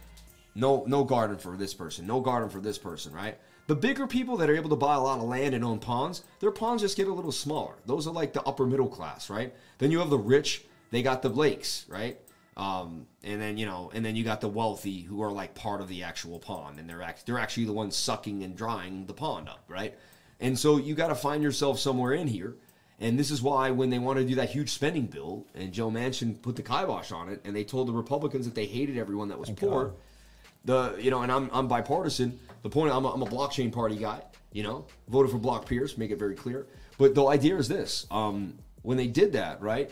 no 0.55 0.83
no 0.87 1.03
garden 1.03 1.37
for 1.37 1.55
this 1.55 1.73
person 1.73 2.05
no 2.05 2.19
garden 2.19 2.49
for 2.49 2.59
this 2.59 2.77
person 2.77 3.13
right 3.13 3.37
the 3.67 3.75
bigger 3.75 4.07
people 4.07 4.37
that 4.37 4.49
are 4.49 4.55
able 4.55 4.69
to 4.69 4.75
buy 4.75 4.95
a 4.95 4.99
lot 4.99 5.19
of 5.19 5.25
land 5.25 5.55
and 5.55 5.63
own 5.63 5.79
ponds, 5.79 6.23
their 6.39 6.51
ponds 6.51 6.83
just 6.83 6.97
get 6.97 7.07
a 7.07 7.13
little 7.13 7.31
smaller. 7.31 7.75
Those 7.85 8.07
are 8.07 8.13
like 8.13 8.33
the 8.33 8.43
upper 8.43 8.65
middle 8.65 8.87
class, 8.87 9.29
right? 9.29 9.53
Then 9.77 9.91
you 9.91 9.99
have 9.99 10.09
the 10.09 10.17
rich, 10.17 10.65
they 10.91 11.01
got 11.01 11.21
the 11.21 11.29
lakes, 11.29 11.85
right? 11.87 12.17
Um, 12.57 13.07
and 13.23 13.41
then 13.41 13.57
you 13.57 13.65
know, 13.65 13.91
and 13.93 14.03
then 14.03 14.15
you 14.15 14.23
got 14.23 14.41
the 14.41 14.49
wealthy 14.49 15.01
who 15.01 15.21
are 15.21 15.31
like 15.31 15.55
part 15.55 15.81
of 15.81 15.87
the 15.87 16.03
actual 16.03 16.37
pond, 16.37 16.79
and 16.79 16.89
they're 16.89 17.01
act- 17.01 17.25
they're 17.25 17.39
actually 17.39 17.65
the 17.65 17.73
ones 17.73 17.95
sucking 17.95 18.43
and 18.43 18.55
drying 18.57 19.05
the 19.05 19.13
pond 19.13 19.47
up, 19.47 19.63
right? 19.69 19.97
And 20.39 20.57
so 20.57 20.77
you 20.77 20.93
got 20.93 21.07
to 21.07 21.15
find 21.15 21.41
yourself 21.41 21.79
somewhere 21.79 22.13
in 22.13 22.27
here. 22.27 22.55
And 22.99 23.17
this 23.17 23.31
is 23.31 23.41
why 23.41 23.71
when 23.71 23.89
they 23.89 23.99
wanted 23.99 24.21
to 24.21 24.27
do 24.27 24.35
that 24.35 24.49
huge 24.49 24.69
spending 24.69 25.05
bill, 25.07 25.47
and 25.55 25.71
Joe 25.71 25.89
Manchin 25.89 26.39
put 26.39 26.55
the 26.55 26.61
kibosh 26.61 27.11
on 27.11 27.29
it, 27.29 27.41
and 27.45 27.55
they 27.55 27.63
told 27.63 27.87
the 27.87 27.93
Republicans 27.93 28.45
that 28.45 28.53
they 28.53 28.65
hated 28.65 28.97
everyone 28.97 29.29
that 29.29 29.39
was 29.39 29.47
Thank 29.47 29.59
poor. 29.59 29.85
God. 29.85 29.93
The 30.63 30.95
you 30.99 31.09
know, 31.09 31.21
and 31.21 31.31
I'm 31.31 31.49
I'm 31.53 31.67
bipartisan 31.67 32.39
the 32.63 32.69
point 32.69 32.91
I'm 32.91 33.05
a, 33.05 33.09
I'm 33.11 33.21
a 33.21 33.27
blockchain 33.27 33.71
party 33.71 33.95
guy. 33.95 34.21
You 34.51 34.63
know, 34.63 34.85
voted 35.07 35.31
for 35.31 35.37
Brock 35.37 35.65
Pierce, 35.65 35.97
make 35.97 36.11
it 36.11 36.19
very 36.19 36.35
clear. 36.35 36.67
But 36.97 37.15
the 37.15 37.25
idea 37.25 37.55
is 37.57 37.67
this: 37.67 38.05
um, 38.11 38.57
when 38.81 38.97
they 38.97 39.07
did 39.07 39.33
that, 39.33 39.61
right? 39.61 39.91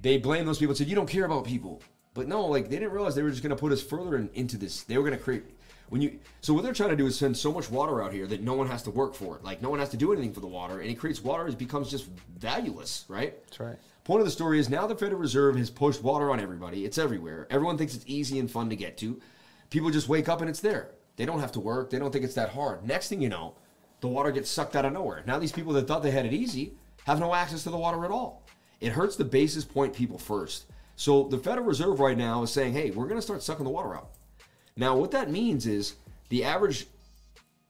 They 0.00 0.18
blamed 0.18 0.48
those 0.48 0.58
people 0.58 0.70
and 0.70 0.78
said, 0.78 0.88
"You 0.88 0.96
don't 0.96 1.08
care 1.08 1.24
about 1.24 1.44
people." 1.44 1.82
But 2.14 2.28
no, 2.28 2.46
like 2.46 2.68
they 2.68 2.76
didn't 2.76 2.92
realize 2.92 3.14
they 3.14 3.22
were 3.22 3.30
just 3.30 3.42
going 3.42 3.54
to 3.54 3.60
put 3.60 3.72
us 3.72 3.82
further 3.82 4.16
in, 4.16 4.28
into 4.34 4.58
this. 4.58 4.82
They 4.82 4.98
were 4.98 5.04
going 5.04 5.16
to 5.16 5.22
create 5.22 5.44
when 5.88 6.02
you. 6.02 6.18
So 6.40 6.52
what 6.52 6.62
they're 6.62 6.74
trying 6.74 6.90
to 6.90 6.96
do 6.96 7.06
is 7.06 7.18
send 7.18 7.36
so 7.36 7.52
much 7.52 7.70
water 7.70 8.02
out 8.02 8.12
here 8.12 8.26
that 8.26 8.42
no 8.42 8.54
one 8.54 8.66
has 8.66 8.82
to 8.84 8.90
work 8.90 9.14
for 9.14 9.36
it. 9.36 9.44
Like 9.44 9.62
no 9.62 9.70
one 9.70 9.78
has 9.78 9.88
to 9.90 9.96
do 9.96 10.12
anything 10.12 10.32
for 10.32 10.40
the 10.40 10.46
water, 10.46 10.80
and 10.80 10.90
it 10.90 10.94
creates 10.94 11.22
water. 11.22 11.46
It 11.46 11.58
becomes 11.58 11.90
just 11.90 12.06
valueless, 12.38 13.04
right? 13.08 13.42
That's 13.44 13.60
right. 13.60 13.76
Point 14.04 14.20
of 14.20 14.26
the 14.26 14.32
story 14.32 14.58
is 14.58 14.68
now 14.68 14.86
the 14.86 14.96
Federal 14.96 15.20
Reserve 15.20 15.56
has 15.56 15.70
pushed 15.70 16.02
water 16.02 16.30
on 16.32 16.40
everybody. 16.40 16.84
It's 16.84 16.98
everywhere. 16.98 17.46
Everyone 17.50 17.78
thinks 17.78 17.94
it's 17.94 18.04
easy 18.08 18.40
and 18.40 18.50
fun 18.50 18.68
to 18.70 18.76
get 18.76 18.96
to. 18.98 19.20
People 19.70 19.90
just 19.90 20.08
wake 20.08 20.28
up 20.28 20.40
and 20.40 20.50
it's 20.50 20.60
there. 20.60 20.90
They 21.16 21.26
don't 21.26 21.40
have 21.40 21.52
to 21.52 21.60
work. 21.60 21.90
They 21.90 21.98
don't 21.98 22.10
think 22.10 22.24
it's 22.24 22.34
that 22.34 22.50
hard. 22.50 22.86
Next 22.86 23.08
thing 23.08 23.20
you 23.20 23.28
know, 23.28 23.54
the 24.00 24.08
water 24.08 24.32
gets 24.32 24.50
sucked 24.50 24.76
out 24.76 24.84
of 24.84 24.92
nowhere. 24.92 25.22
Now 25.26 25.38
these 25.38 25.52
people 25.52 25.72
that 25.74 25.86
thought 25.86 26.02
they 26.02 26.10
had 26.10 26.26
it 26.26 26.32
easy 26.32 26.74
have 27.06 27.20
no 27.20 27.34
access 27.34 27.62
to 27.64 27.70
the 27.70 27.76
water 27.76 28.04
at 28.04 28.10
all. 28.10 28.42
It 28.80 28.92
hurts 28.92 29.16
the 29.16 29.24
basis 29.24 29.64
point 29.64 29.94
people 29.94 30.18
first. 30.18 30.66
So 30.96 31.24
the 31.24 31.38
Federal 31.38 31.66
Reserve 31.66 32.00
right 32.00 32.18
now 32.18 32.42
is 32.42 32.50
saying, 32.50 32.72
hey, 32.72 32.90
we're 32.90 33.06
going 33.06 33.18
to 33.18 33.22
start 33.22 33.42
sucking 33.42 33.64
the 33.64 33.70
water 33.70 33.94
out. 33.94 34.10
Now, 34.76 34.96
what 34.96 35.10
that 35.12 35.30
means 35.30 35.66
is 35.66 35.94
the 36.28 36.44
average 36.44 36.86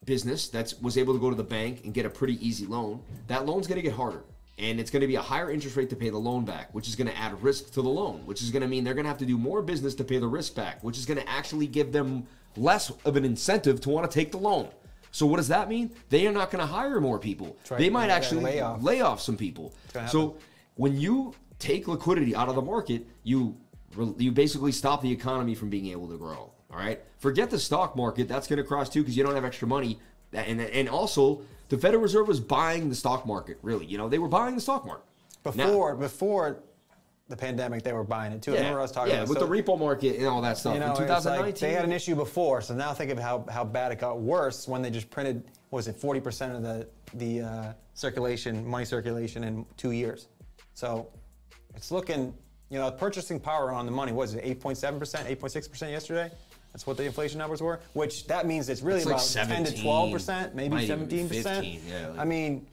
business 0.04 0.48
that 0.48 0.74
was 0.80 0.98
able 0.98 1.14
to 1.14 1.20
go 1.20 1.30
to 1.30 1.36
the 1.36 1.44
bank 1.44 1.84
and 1.84 1.94
get 1.94 2.06
a 2.06 2.10
pretty 2.10 2.44
easy 2.46 2.66
loan, 2.66 3.00
that 3.28 3.46
loan's 3.46 3.66
going 3.66 3.76
to 3.76 3.82
get 3.82 3.92
harder. 3.92 4.22
And 4.58 4.78
it's 4.78 4.90
going 4.90 5.00
to 5.00 5.06
be 5.06 5.16
a 5.16 5.22
higher 5.22 5.50
interest 5.50 5.76
rate 5.76 5.90
to 5.90 5.96
pay 5.96 6.10
the 6.10 6.18
loan 6.18 6.44
back, 6.44 6.72
which 6.74 6.88
is 6.88 6.94
going 6.94 7.08
to 7.08 7.16
add 7.16 7.40
risk 7.42 7.72
to 7.72 7.82
the 7.82 7.88
loan, 7.88 8.24
which 8.26 8.42
is 8.42 8.50
going 8.50 8.62
to 8.62 8.68
mean 8.68 8.84
they're 8.84 8.94
going 8.94 9.04
to 9.04 9.08
have 9.08 9.18
to 9.18 9.26
do 9.26 9.38
more 9.38 9.62
business 9.62 9.94
to 9.96 10.04
pay 10.04 10.18
the 10.18 10.26
risk 10.26 10.54
back, 10.54 10.82
which 10.84 10.98
is 10.98 11.06
going 11.06 11.18
to 11.18 11.28
actually 11.28 11.66
give 11.66 11.92
them 11.92 12.26
less 12.56 12.90
of 13.04 13.16
an 13.16 13.24
incentive 13.24 13.80
to 13.82 13.90
want 13.90 14.10
to 14.10 14.14
take 14.14 14.32
the 14.32 14.38
loan. 14.38 14.68
So 15.10 15.26
what 15.26 15.36
does 15.36 15.48
that 15.48 15.68
mean? 15.68 15.92
They 16.08 16.26
are 16.26 16.32
not 16.32 16.50
going 16.50 16.60
to 16.60 16.66
hire 16.66 17.00
more 17.00 17.18
people. 17.18 17.56
Right. 17.70 17.78
They 17.78 17.90
might 17.90 18.08
actually 18.08 18.42
lay 18.42 18.60
off. 18.60 18.82
lay 18.82 19.00
off 19.02 19.20
some 19.20 19.36
people. 19.36 19.74
So 20.08 20.36
when 20.76 20.98
you 20.98 21.34
take 21.58 21.86
liquidity 21.86 22.34
out 22.34 22.48
of 22.48 22.54
the 22.54 22.62
market, 22.62 23.06
you 23.22 23.56
you 24.16 24.32
basically 24.32 24.72
stop 24.72 25.02
the 25.02 25.12
economy 25.12 25.54
from 25.54 25.68
being 25.68 25.88
able 25.88 26.08
to 26.08 26.16
grow. 26.16 26.50
All 26.70 26.78
right. 26.78 27.00
Forget 27.18 27.50
the 27.50 27.58
stock 27.58 27.94
market. 27.94 28.26
That's 28.26 28.46
going 28.46 28.56
to 28.56 28.64
cross 28.64 28.88
too 28.88 29.02
because 29.02 29.16
you 29.16 29.22
don't 29.22 29.34
have 29.34 29.44
extra 29.44 29.68
money. 29.68 29.98
And 30.32 30.62
and 30.62 30.88
also 30.88 31.42
the 31.68 31.76
Federal 31.76 32.02
Reserve 32.02 32.26
was 32.26 32.40
buying 32.40 32.88
the 32.88 32.94
stock 32.94 33.26
market. 33.26 33.58
Really, 33.60 33.84
you 33.84 33.98
know, 33.98 34.08
they 34.08 34.18
were 34.18 34.28
buying 34.28 34.54
the 34.54 34.62
stock 34.62 34.86
market 34.86 35.04
before 35.42 35.92
now, 35.94 36.00
before 36.00 36.62
the 37.32 37.36
pandemic, 37.36 37.82
they 37.82 37.92
were 37.92 38.04
buying 38.04 38.32
it 38.32 38.42
too. 38.42 38.52
Yeah, 38.52 38.58
I 38.58 38.60
remember 38.60 38.80
I 38.80 38.82
was 38.82 38.92
talking 38.92 39.12
yeah, 39.12 39.18
about 39.20 39.30
with 39.30 39.38
so, 39.38 39.46
the 39.46 39.62
repo 39.62 39.78
market 39.78 40.16
and 40.16 40.26
all 40.26 40.42
that 40.42 40.58
stuff. 40.58 40.74
You 40.74 40.80
know, 40.80 40.90
in 40.90 40.96
2019, 40.96 41.46
like 41.46 41.58
they 41.58 41.72
had 41.72 41.84
an 41.84 41.92
issue 41.92 42.14
before, 42.14 42.60
so 42.60 42.74
now 42.74 42.92
think 42.92 43.10
of 43.10 43.18
how, 43.18 43.44
how 43.50 43.64
bad 43.64 43.90
it 43.90 43.98
got 43.98 44.20
worse 44.20 44.68
when 44.68 44.82
they 44.82 44.90
just 44.90 45.10
printed 45.10 45.42
was 45.70 45.88
it 45.88 45.98
40% 45.98 46.56
of 46.56 46.62
the 46.62 46.86
the 47.14 47.40
uh, 47.42 47.72
circulation, 47.94 48.66
money 48.66 48.84
circulation 48.84 49.44
in 49.44 49.66
two 49.76 49.90
years. 49.90 50.28
So 50.74 51.08
it's 51.74 51.90
looking, 51.90 52.34
you 52.70 52.78
know, 52.78 52.90
purchasing 52.90 53.38
power 53.38 53.70
on 53.70 53.84
the 53.84 53.92
money 53.92 54.12
was 54.12 54.34
it 54.34 54.44
8.7%, 54.60 54.98
8.6% 54.98 55.90
yesterday? 55.90 56.30
That's 56.72 56.86
what 56.86 56.96
the 56.96 57.04
inflation 57.04 57.38
numbers 57.38 57.60
were. 57.60 57.80
Which 57.92 58.26
that 58.28 58.46
means 58.46 58.70
it's 58.70 58.80
really 58.80 59.00
it's 59.02 59.06
about 59.06 59.48
like 59.50 59.64
10 59.64 59.64
to 59.64 59.82
12 59.82 60.12
percent, 60.12 60.54
maybe 60.54 60.86
17 60.86 61.28
percent. 61.28 61.66
15, 61.66 61.82
Yeah, 61.86 62.08
like, 62.08 62.18
I 62.18 62.24
mean, 62.24 62.66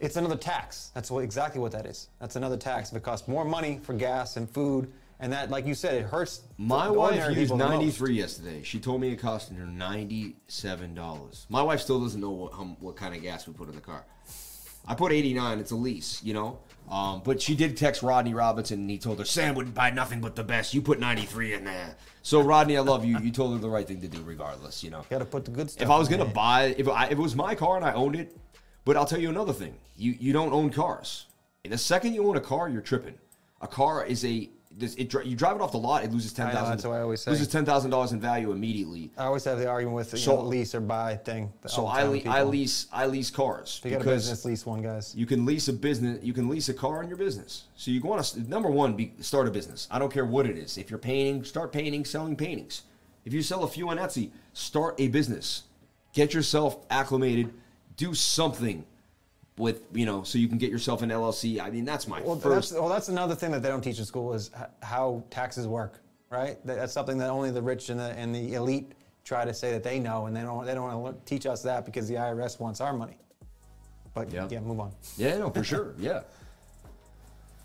it's 0.00 0.16
another 0.16 0.36
tax. 0.36 0.90
That's 0.94 1.10
what, 1.10 1.22
exactly 1.22 1.60
what 1.60 1.72
that 1.72 1.86
is. 1.86 2.08
That's 2.18 2.36
another 2.36 2.56
tax. 2.56 2.90
If 2.90 2.96
it 2.96 3.02
costs 3.02 3.28
more 3.28 3.44
money 3.44 3.78
for 3.82 3.92
gas 3.92 4.36
and 4.36 4.48
food 4.48 4.90
And 5.22 5.30
that, 5.34 5.50
like 5.50 5.66
you 5.66 5.74
said, 5.74 5.94
it 5.94 6.06
hurts. 6.06 6.40
My 6.56 6.88
wife 6.88 7.36
used 7.36 7.50
most. 7.50 7.58
93 7.58 8.14
yesterday. 8.14 8.62
She 8.62 8.80
told 8.80 9.02
me 9.02 9.10
it 9.10 9.16
cost 9.16 9.52
her 9.52 9.64
$97. 9.66 11.46
My 11.50 11.62
wife 11.62 11.80
still 11.80 12.00
doesn't 12.00 12.20
know 12.20 12.30
what, 12.30 12.52
how, 12.54 12.64
what 12.80 12.96
kind 12.96 13.14
of 13.14 13.20
gas 13.20 13.46
we 13.46 13.52
put 13.52 13.68
in 13.68 13.74
the 13.74 13.82
car. 13.82 14.06
I 14.86 14.94
put 14.94 15.12
89. 15.12 15.58
It's 15.58 15.72
a 15.72 15.76
lease, 15.76 16.22
you 16.24 16.32
know? 16.32 16.58
Um, 16.90 17.20
but 17.22 17.40
she 17.42 17.54
did 17.54 17.76
text 17.76 18.02
Rodney 18.02 18.32
Robinson 18.32 18.80
and 18.80 18.90
he 18.90 18.96
told 18.96 19.18
her, 19.18 19.26
Sam 19.26 19.54
wouldn't 19.54 19.74
buy 19.74 19.90
nothing 19.90 20.22
but 20.22 20.34
the 20.34 20.42
best. 20.42 20.72
You 20.72 20.80
put 20.80 20.98
93 20.98 21.52
in 21.52 21.64
there. 21.64 21.94
So, 22.22 22.40
Rodney, 22.40 22.78
I 22.78 22.80
love 22.80 23.04
you. 23.04 23.18
You 23.18 23.30
told 23.30 23.52
her 23.52 23.58
the 23.58 23.68
right 23.68 23.86
thing 23.86 24.00
to 24.00 24.08
do 24.08 24.22
regardless, 24.22 24.82
you 24.82 24.88
know? 24.88 25.00
You 25.00 25.06
got 25.10 25.18
to 25.18 25.26
put 25.26 25.44
the 25.44 25.50
good 25.50 25.70
stuff. 25.70 25.82
If 25.82 25.90
I 25.90 25.98
was 25.98 26.08
gonna 26.08 26.24
buy, 26.24 26.74
if, 26.78 26.88
I, 26.88 27.04
if 27.06 27.12
it 27.12 27.18
was 27.18 27.36
my 27.36 27.54
car 27.54 27.76
and 27.76 27.84
I 27.84 27.92
owned 27.92 28.16
it, 28.16 28.34
but 28.90 28.96
I'll 28.96 29.06
tell 29.06 29.20
you 29.20 29.28
another 29.28 29.52
thing: 29.52 29.74
you 29.96 30.16
you 30.18 30.32
don't 30.32 30.52
own 30.52 30.70
cars. 30.70 31.26
The 31.62 31.78
second 31.78 32.12
you 32.14 32.26
own 32.26 32.36
a 32.36 32.40
car, 32.40 32.68
you're 32.68 32.80
tripping. 32.80 33.14
A 33.60 33.68
car 33.68 34.04
is 34.04 34.24
a 34.24 34.50
this, 34.72 34.96
it, 34.96 35.14
you 35.24 35.36
drive 35.36 35.54
it 35.54 35.62
off 35.62 35.70
the 35.70 35.78
lot, 35.78 36.02
it 36.02 36.10
loses 36.10 36.32
ten 36.32 36.50
thousand. 36.50 36.70
that's 36.70 36.84
what 36.84 36.94
I 36.94 37.02
always 37.02 37.20
say. 37.20 37.30
Loses 37.30 37.46
ten 37.46 37.64
thousand 37.64 37.92
dollars 37.92 38.10
in 38.10 38.20
value 38.20 38.50
immediately. 38.50 39.12
I 39.16 39.26
always 39.26 39.44
have 39.44 39.58
the 39.58 39.68
argument 39.68 39.94
with 39.94 40.10
the 40.10 40.16
So- 40.16 40.38
know, 40.38 40.42
lease 40.42 40.74
or 40.74 40.80
buy 40.80 41.14
thing. 41.18 41.52
So 41.66 41.86
I 41.86 42.02
le- 42.02 42.28
I 42.28 42.42
lease 42.42 42.86
I 42.92 43.06
lease 43.06 43.30
cars 43.30 43.78
If 43.78 43.84
you 43.84 43.90
got 43.92 43.96
a 43.98 44.04
because 44.04 44.22
business, 44.22 44.44
lease 44.44 44.66
one, 44.66 44.82
guys. 44.82 45.14
you 45.14 45.24
can 45.24 45.46
lease 45.46 45.68
a 45.68 45.72
business. 45.72 46.18
You 46.24 46.32
can 46.32 46.48
lease 46.48 46.68
a 46.68 46.74
car 46.74 47.00
in 47.00 47.08
your 47.08 47.18
business. 47.18 47.66
So 47.76 47.92
you 47.92 48.00
want 48.00 48.24
to 48.24 48.40
number 48.50 48.70
one, 48.70 48.94
be, 48.94 49.12
start 49.20 49.46
a 49.46 49.52
business. 49.52 49.86
I 49.88 50.00
don't 50.00 50.12
care 50.12 50.26
what 50.26 50.46
it 50.46 50.58
is. 50.58 50.76
If 50.78 50.90
you're 50.90 50.98
painting, 50.98 51.44
start 51.44 51.72
painting, 51.72 52.04
selling 52.04 52.34
paintings. 52.34 52.82
If 53.24 53.32
you 53.32 53.42
sell 53.42 53.62
a 53.62 53.68
few 53.68 53.88
on 53.88 53.98
Etsy, 53.98 54.30
start 54.52 54.96
a 54.98 55.06
business. 55.06 55.62
Get 56.12 56.34
yourself 56.34 56.84
acclimated. 56.90 57.52
Do 58.00 58.14
something 58.14 58.82
with 59.58 59.82
you 59.92 60.06
know, 60.06 60.22
so 60.22 60.38
you 60.38 60.48
can 60.48 60.56
get 60.56 60.70
yourself 60.70 61.02
an 61.02 61.10
LLC. 61.10 61.60
I 61.60 61.68
mean, 61.68 61.84
that's 61.84 62.08
my 62.08 62.22
Well, 62.22 62.34
first. 62.36 62.70
that's, 62.70 62.80
well, 62.80 62.88
that's 62.88 63.10
another 63.10 63.34
thing 63.34 63.50
that 63.50 63.62
they 63.62 63.68
don't 63.68 63.82
teach 63.82 63.98
in 63.98 64.06
school 64.06 64.32
is 64.32 64.50
how 64.82 65.22
taxes 65.28 65.66
work, 65.68 66.00
right? 66.30 66.56
That's 66.64 66.94
something 66.94 67.18
that 67.18 67.28
only 67.28 67.50
the 67.50 67.60
rich 67.60 67.90
and 67.90 68.00
the, 68.00 68.12
and 68.18 68.34
the 68.34 68.54
elite 68.54 68.92
try 69.22 69.44
to 69.44 69.52
say 69.52 69.70
that 69.72 69.82
they 69.82 69.98
know, 69.98 70.24
and 70.24 70.34
they 70.34 70.40
don't. 70.40 70.64
They 70.64 70.72
don't 70.72 71.02
want 71.02 71.18
to 71.18 71.24
teach 71.28 71.44
us 71.44 71.60
that 71.64 71.84
because 71.84 72.08
the 72.08 72.14
IRS 72.14 72.58
wants 72.58 72.80
our 72.80 72.94
money. 72.94 73.18
But 74.14 74.32
Yeah. 74.32 74.48
yeah, 74.50 74.60
move 74.60 74.80
on. 74.80 74.92
yeah, 75.18 75.36
no, 75.36 75.50
for 75.50 75.62
sure. 75.62 75.92
Yeah. 75.98 76.22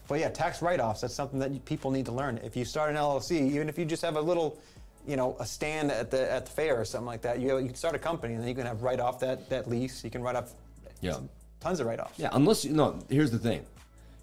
But 0.09 0.19
yeah, 0.19 0.27
tax 0.27 0.61
write-offs. 0.61 0.99
That's 0.99 1.13
something 1.15 1.39
that 1.39 1.63
people 1.63 1.91
need 1.91 2.05
to 2.07 2.11
learn. 2.11 2.39
If 2.43 2.57
you 2.57 2.65
start 2.65 2.89
an 2.89 2.97
LLC, 2.97 3.39
even 3.53 3.69
if 3.69 3.77
you 3.79 3.85
just 3.85 4.01
have 4.01 4.17
a 4.17 4.21
little, 4.21 4.59
you 5.07 5.15
know, 5.15 5.35
a 5.39 5.45
stand 5.45 5.91
at 5.91 6.11
the 6.11 6.31
at 6.31 6.45
the 6.45 6.51
fair 6.51 6.79
or 6.79 6.85
something 6.85 7.07
like 7.07 7.21
that, 7.21 7.39
you 7.39 7.57
you 7.57 7.67
can 7.67 7.75
start 7.75 7.95
a 7.95 7.99
company 7.99 8.33
and 8.33 8.41
then 8.41 8.49
you 8.49 8.55
can 8.55 8.65
have 8.65 8.83
write 8.83 8.99
off 8.99 9.19
that 9.19 9.49
that 9.49 9.69
lease. 9.69 10.03
You 10.03 10.09
can 10.09 10.21
write 10.21 10.35
off. 10.35 10.53
Yeah. 11.01 11.17
Tons 11.65 11.79
of 11.79 11.87
write-offs. 11.87 12.19
Yeah, 12.19 12.29
unless 12.31 12.63
you 12.63 12.73
know, 12.73 12.99
Here's 13.09 13.31
the 13.31 13.39
thing: 13.39 13.65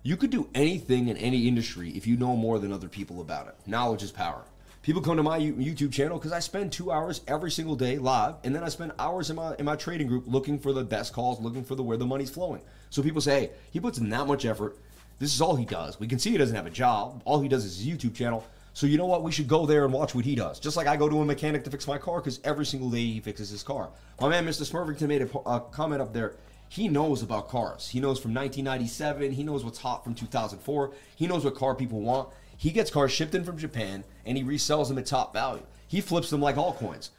you 0.04 0.16
could 0.16 0.30
do 0.30 0.48
anything 0.54 1.08
in 1.08 1.16
any 1.16 1.48
industry 1.48 1.90
if 1.90 2.06
you 2.06 2.16
know 2.16 2.36
more 2.36 2.60
than 2.60 2.72
other 2.72 2.88
people 2.88 3.20
about 3.20 3.48
it. 3.48 3.54
Knowledge 3.66 4.04
is 4.04 4.12
power. 4.12 4.42
People 4.82 5.02
come 5.02 5.16
to 5.16 5.22
my 5.24 5.40
YouTube 5.40 5.92
channel 5.92 6.18
because 6.18 6.32
I 6.32 6.40
spend 6.40 6.70
two 6.70 6.90
hours 6.92 7.20
every 7.26 7.50
single 7.50 7.76
day 7.76 7.98
live, 7.98 8.34
and 8.44 8.54
then 8.54 8.62
I 8.62 8.68
spend 8.68 8.92
hours 8.98 9.28
in 9.30 9.36
my 9.36 9.56
in 9.56 9.64
my 9.64 9.74
trading 9.74 10.06
group 10.06 10.24
looking 10.26 10.58
for 10.58 10.72
the 10.72 10.84
best 10.84 11.12
calls, 11.12 11.40
looking 11.40 11.64
for 11.64 11.74
the 11.74 11.82
where 11.82 11.96
the 11.96 12.06
money's 12.06 12.30
flowing. 12.30 12.62
So 12.90 13.02
people 13.02 13.20
say, 13.20 13.40
hey, 13.40 13.50
he 13.72 13.80
puts 13.80 13.98
in 13.98 14.08
that 14.10 14.26
much 14.28 14.44
effort. 14.44 14.76
This 15.18 15.34
is 15.34 15.40
all 15.40 15.56
he 15.56 15.64
does. 15.64 15.98
We 15.98 16.06
can 16.08 16.20
see 16.20 16.30
he 16.30 16.38
doesn't 16.38 16.54
have 16.54 16.66
a 16.66 16.70
job. 16.70 17.22
All 17.24 17.40
he 17.40 17.48
does 17.48 17.64
is 17.64 17.78
his 17.78 17.86
YouTube 17.86 18.14
channel. 18.14 18.44
So 18.74 18.86
you 18.86 18.96
know 18.96 19.06
what? 19.06 19.22
We 19.22 19.32
should 19.32 19.48
go 19.48 19.66
there 19.66 19.84
and 19.84 19.92
watch 19.92 20.14
what 20.14 20.24
he 20.24 20.34
does. 20.34 20.58
Just 20.58 20.76
like 20.76 20.86
I 20.86 20.96
go 20.96 21.08
to 21.08 21.20
a 21.20 21.24
mechanic 21.24 21.64
to 21.64 21.70
fix 21.70 21.86
my 21.86 21.98
car 21.98 22.20
because 22.20 22.40
every 22.42 22.64
single 22.64 22.90
day 22.90 23.04
he 23.04 23.20
fixes 23.20 23.50
his 23.50 23.62
car. 23.62 23.90
My 24.20 24.28
man, 24.28 24.46
Mr. 24.46 24.70
Smurvington, 24.70 25.08
made 25.08 25.22
a, 25.22 25.38
a 25.40 25.60
comment 25.60 26.00
up 26.00 26.12
there. 26.12 26.34
He 26.68 26.88
knows 26.88 27.22
about 27.22 27.48
cars. 27.50 27.88
He 27.88 28.00
knows 28.00 28.18
from 28.18 28.32
1997. 28.32 29.32
He 29.32 29.42
knows 29.42 29.62
what's 29.62 29.78
hot 29.78 30.04
from 30.04 30.14
2004. 30.14 30.92
He 31.16 31.26
knows 31.26 31.44
what 31.44 31.54
car 31.54 31.74
people 31.74 32.00
want. 32.00 32.30
He 32.56 32.70
gets 32.70 32.90
cars 32.90 33.12
shipped 33.12 33.34
in 33.34 33.44
from 33.44 33.58
Japan 33.58 34.04
and 34.24 34.38
he 34.38 34.44
resells 34.44 34.88
them 34.88 34.96
at 34.96 35.04
top 35.04 35.34
value. 35.34 35.64
He 35.86 36.00
flips 36.00 36.30
them 36.30 36.40
like 36.40 36.56
all 36.56 36.72
coins. 36.72 37.10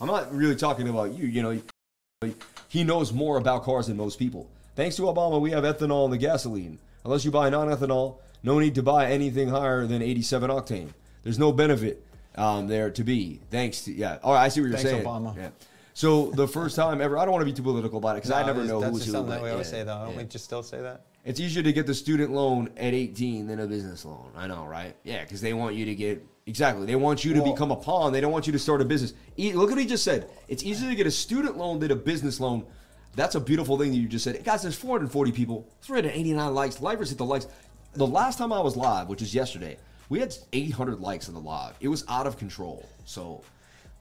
I'm 0.00 0.06
not 0.06 0.32
really 0.32 0.54
talking 0.54 0.88
about 0.88 1.14
you. 1.14 1.26
You 1.26 1.42
know, 1.42 2.32
he 2.68 2.84
knows 2.84 3.12
more 3.12 3.38
about 3.38 3.64
cars 3.64 3.88
than 3.88 3.96
most 3.96 4.18
people. 4.18 4.48
Thanks 4.76 4.96
to 4.96 5.02
Obama, 5.02 5.40
we 5.40 5.50
have 5.50 5.64
ethanol 5.64 6.04
in 6.04 6.12
the 6.12 6.18
gasoline. 6.18 6.78
Unless 7.04 7.24
you 7.24 7.30
buy 7.30 7.50
non-ethanol, 7.50 8.18
no 8.42 8.58
need 8.58 8.74
to 8.76 8.82
buy 8.82 9.10
anything 9.10 9.48
higher 9.48 9.86
than 9.86 10.02
87 10.02 10.50
octane. 10.50 10.88
There's 11.22 11.38
no 11.38 11.52
benefit 11.52 12.04
um, 12.36 12.68
there 12.68 12.90
to 12.90 13.04
be. 13.04 13.40
Thanks 13.50 13.82
to 13.82 13.92
yeah. 13.92 14.18
All 14.22 14.32
right. 14.32 14.44
I 14.44 14.48
see 14.48 14.60
what 14.60 14.68
you're 14.68 14.78
Thanks, 14.78 14.90
saying. 14.90 15.04
Obama. 15.04 15.36
Yeah. 15.36 15.50
So 15.92 16.30
the 16.30 16.48
first 16.48 16.76
time 16.76 17.00
ever, 17.00 17.18
I 17.18 17.24
don't 17.24 17.32
want 17.32 17.42
to 17.42 17.46
be 17.46 17.52
too 17.52 17.62
political 17.62 17.98
about 17.98 18.16
it 18.16 18.22
because 18.22 18.30
I 18.30 18.46
never 18.46 18.64
know 18.64 18.80
that's 18.80 18.92
who's 18.92 19.06
who. 19.06 19.12
something 19.12 19.30
that 19.30 19.42
we 19.42 19.50
always 19.50 19.66
yeah, 19.66 19.78
say, 19.80 19.84
though. 19.84 20.04
Don't 20.04 20.12
yeah. 20.12 20.18
we 20.18 20.24
just 20.24 20.44
still 20.44 20.62
say 20.62 20.80
that? 20.80 21.02
It's 21.24 21.38
easier 21.38 21.62
to 21.62 21.72
get 21.72 21.86
the 21.86 21.94
student 21.94 22.30
loan 22.30 22.70
at 22.78 22.94
18 22.94 23.46
than 23.46 23.60
a 23.60 23.66
business 23.66 24.06
loan. 24.06 24.30
I 24.34 24.46
know, 24.46 24.64
right? 24.64 24.96
Yeah, 25.04 25.22
because 25.22 25.42
they 25.42 25.52
want 25.52 25.74
you 25.74 25.84
to 25.84 25.94
get 25.94 26.24
exactly. 26.46 26.86
They 26.86 26.96
want 26.96 27.24
you 27.24 27.34
to 27.34 27.42
Well- 27.42 27.52
become 27.52 27.70
a 27.70 27.76
pawn. 27.76 28.12
They 28.12 28.22
don't 28.22 28.32
want 28.32 28.46
you 28.46 28.52
to 28.54 28.58
start 28.58 28.80
a 28.80 28.86
business. 28.86 29.12
E- 29.36 29.52
look 29.52 29.68
what 29.68 29.78
he 29.78 29.84
just 29.84 30.04
said. 30.04 30.30
It's 30.48 30.62
easier 30.62 30.88
to 30.88 30.96
get 30.96 31.06
a 31.06 31.10
student 31.10 31.58
loan 31.58 31.80
than 31.80 31.90
a 31.90 31.96
business 31.96 32.40
loan. 32.40 32.64
That's 33.16 33.34
a 33.34 33.40
beautiful 33.40 33.76
thing 33.76 33.90
that 33.90 33.98
you 33.98 34.08
just 34.08 34.24
said. 34.24 34.42
Guys, 34.44 34.62
there's 34.62 34.76
440 34.76 35.32
people, 35.32 35.68
389 35.82 36.54
likes. 36.54 36.80
Lifers 36.80 37.10
hit 37.10 37.18
the 37.18 37.24
likes. 37.24 37.48
The 37.94 38.06
last 38.06 38.38
time 38.38 38.52
I 38.52 38.60
was 38.60 38.76
live, 38.76 39.08
which 39.08 39.20
is 39.20 39.34
yesterday, 39.34 39.76
we 40.08 40.20
had 40.20 40.34
800 40.52 41.00
likes 41.00 41.28
in 41.28 41.34
the 41.34 41.40
live. 41.40 41.74
It 41.80 41.88
was 41.88 42.04
out 42.08 42.26
of 42.26 42.38
control. 42.38 42.86
So 43.04 43.42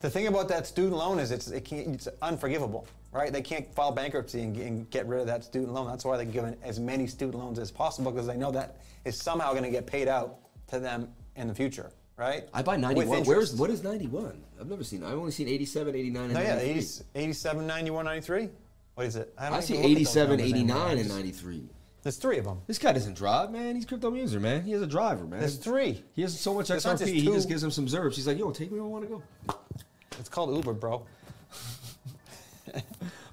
The 0.01 0.09
thing 0.09 0.27
about 0.27 0.47
that 0.49 0.67
student 0.67 0.95
loan 0.95 1.19
is 1.19 1.31
it's 1.31 1.47
it 1.49 1.65
can't, 1.65 1.87
it's 1.95 2.07
unforgivable, 2.21 2.87
right? 3.11 3.33
They 3.33 3.41
can't 3.41 3.73
file 3.73 3.91
bankruptcy 3.91 4.41
and, 4.41 4.55
and 4.57 4.89
get 4.91 5.07
rid 5.07 5.21
of 5.21 5.27
that 5.27 5.43
student 5.43 5.73
loan. 5.73 5.87
That's 5.87 6.05
why 6.05 6.17
they're 6.17 6.25
giving 6.25 6.55
as 6.63 6.79
many 6.79 7.07
student 7.07 7.37
loans 7.37 7.57
as 7.57 7.71
possible 7.71 8.11
because 8.11 8.27
they 8.27 8.37
know 8.37 8.51
that 8.51 8.77
is 9.05 9.17
somehow 9.17 9.51
going 9.51 9.63
to 9.63 9.71
get 9.71 9.87
paid 9.87 10.07
out 10.07 10.37
to 10.67 10.79
them 10.79 11.09
in 11.35 11.47
the 11.47 11.55
future, 11.55 11.91
right? 12.15 12.43
I 12.53 12.61
buy 12.61 12.77
91. 12.77 13.23
Where's 13.25 13.55
what 13.55 13.71
is 13.71 13.83
91? 13.83 14.43
I've 14.59 14.67
never 14.67 14.83
seen. 14.83 15.03
I've 15.03 15.17
only 15.17 15.31
seen 15.31 15.47
87, 15.47 15.95
89, 15.95 16.23
and 16.25 16.33
No, 16.33 16.41
yeah, 16.41 16.55
93. 16.55 16.71
80, 16.71 17.03
87, 17.15 17.67
91, 17.67 18.05
93. 18.05 18.49
What 18.93 19.07
is 19.07 19.15
it? 19.15 19.33
don't 19.37 19.53
I 19.53 19.59
see 19.61 19.73
look 19.73 19.83
at 19.83 19.87
those 19.87 19.91
87, 19.91 20.39
89, 20.41 20.97
and 20.97 21.09
93. 21.09 21.69
There's 22.01 22.17
three 22.17 22.37
of 22.37 22.45
them. 22.45 22.61
This 22.65 22.77
guy 22.77 22.93
doesn't 22.93 23.15
drive, 23.15 23.51
man. 23.51 23.75
He's 23.75 23.85
Crypto 23.85 24.09
Muser, 24.09 24.39
man. 24.39 24.63
He 24.63 24.71
has 24.71 24.81
a 24.81 24.87
driver, 24.87 25.25
man. 25.25 25.39
There's 25.39 25.57
three. 25.57 26.03
He 26.13 26.21
has 26.21 26.39
so 26.39 26.53
much 26.53 26.69
XRP. 26.69 26.99
just 26.99 27.05
He 27.05 27.25
just 27.25 27.49
gives 27.49 27.63
him 27.63 27.71
some 27.71 27.87
zerbs. 27.87 28.15
He's 28.15 28.27
like, 28.27 28.39
yo, 28.39 28.51
take 28.51 28.71
me 28.71 28.79
where 28.79 28.87
I 28.87 28.89
want 28.89 29.03
to 29.03 29.09
go. 29.09 29.23
It's 30.17 30.29
called 30.29 30.55
Uber, 30.55 30.73
bro. 30.73 31.05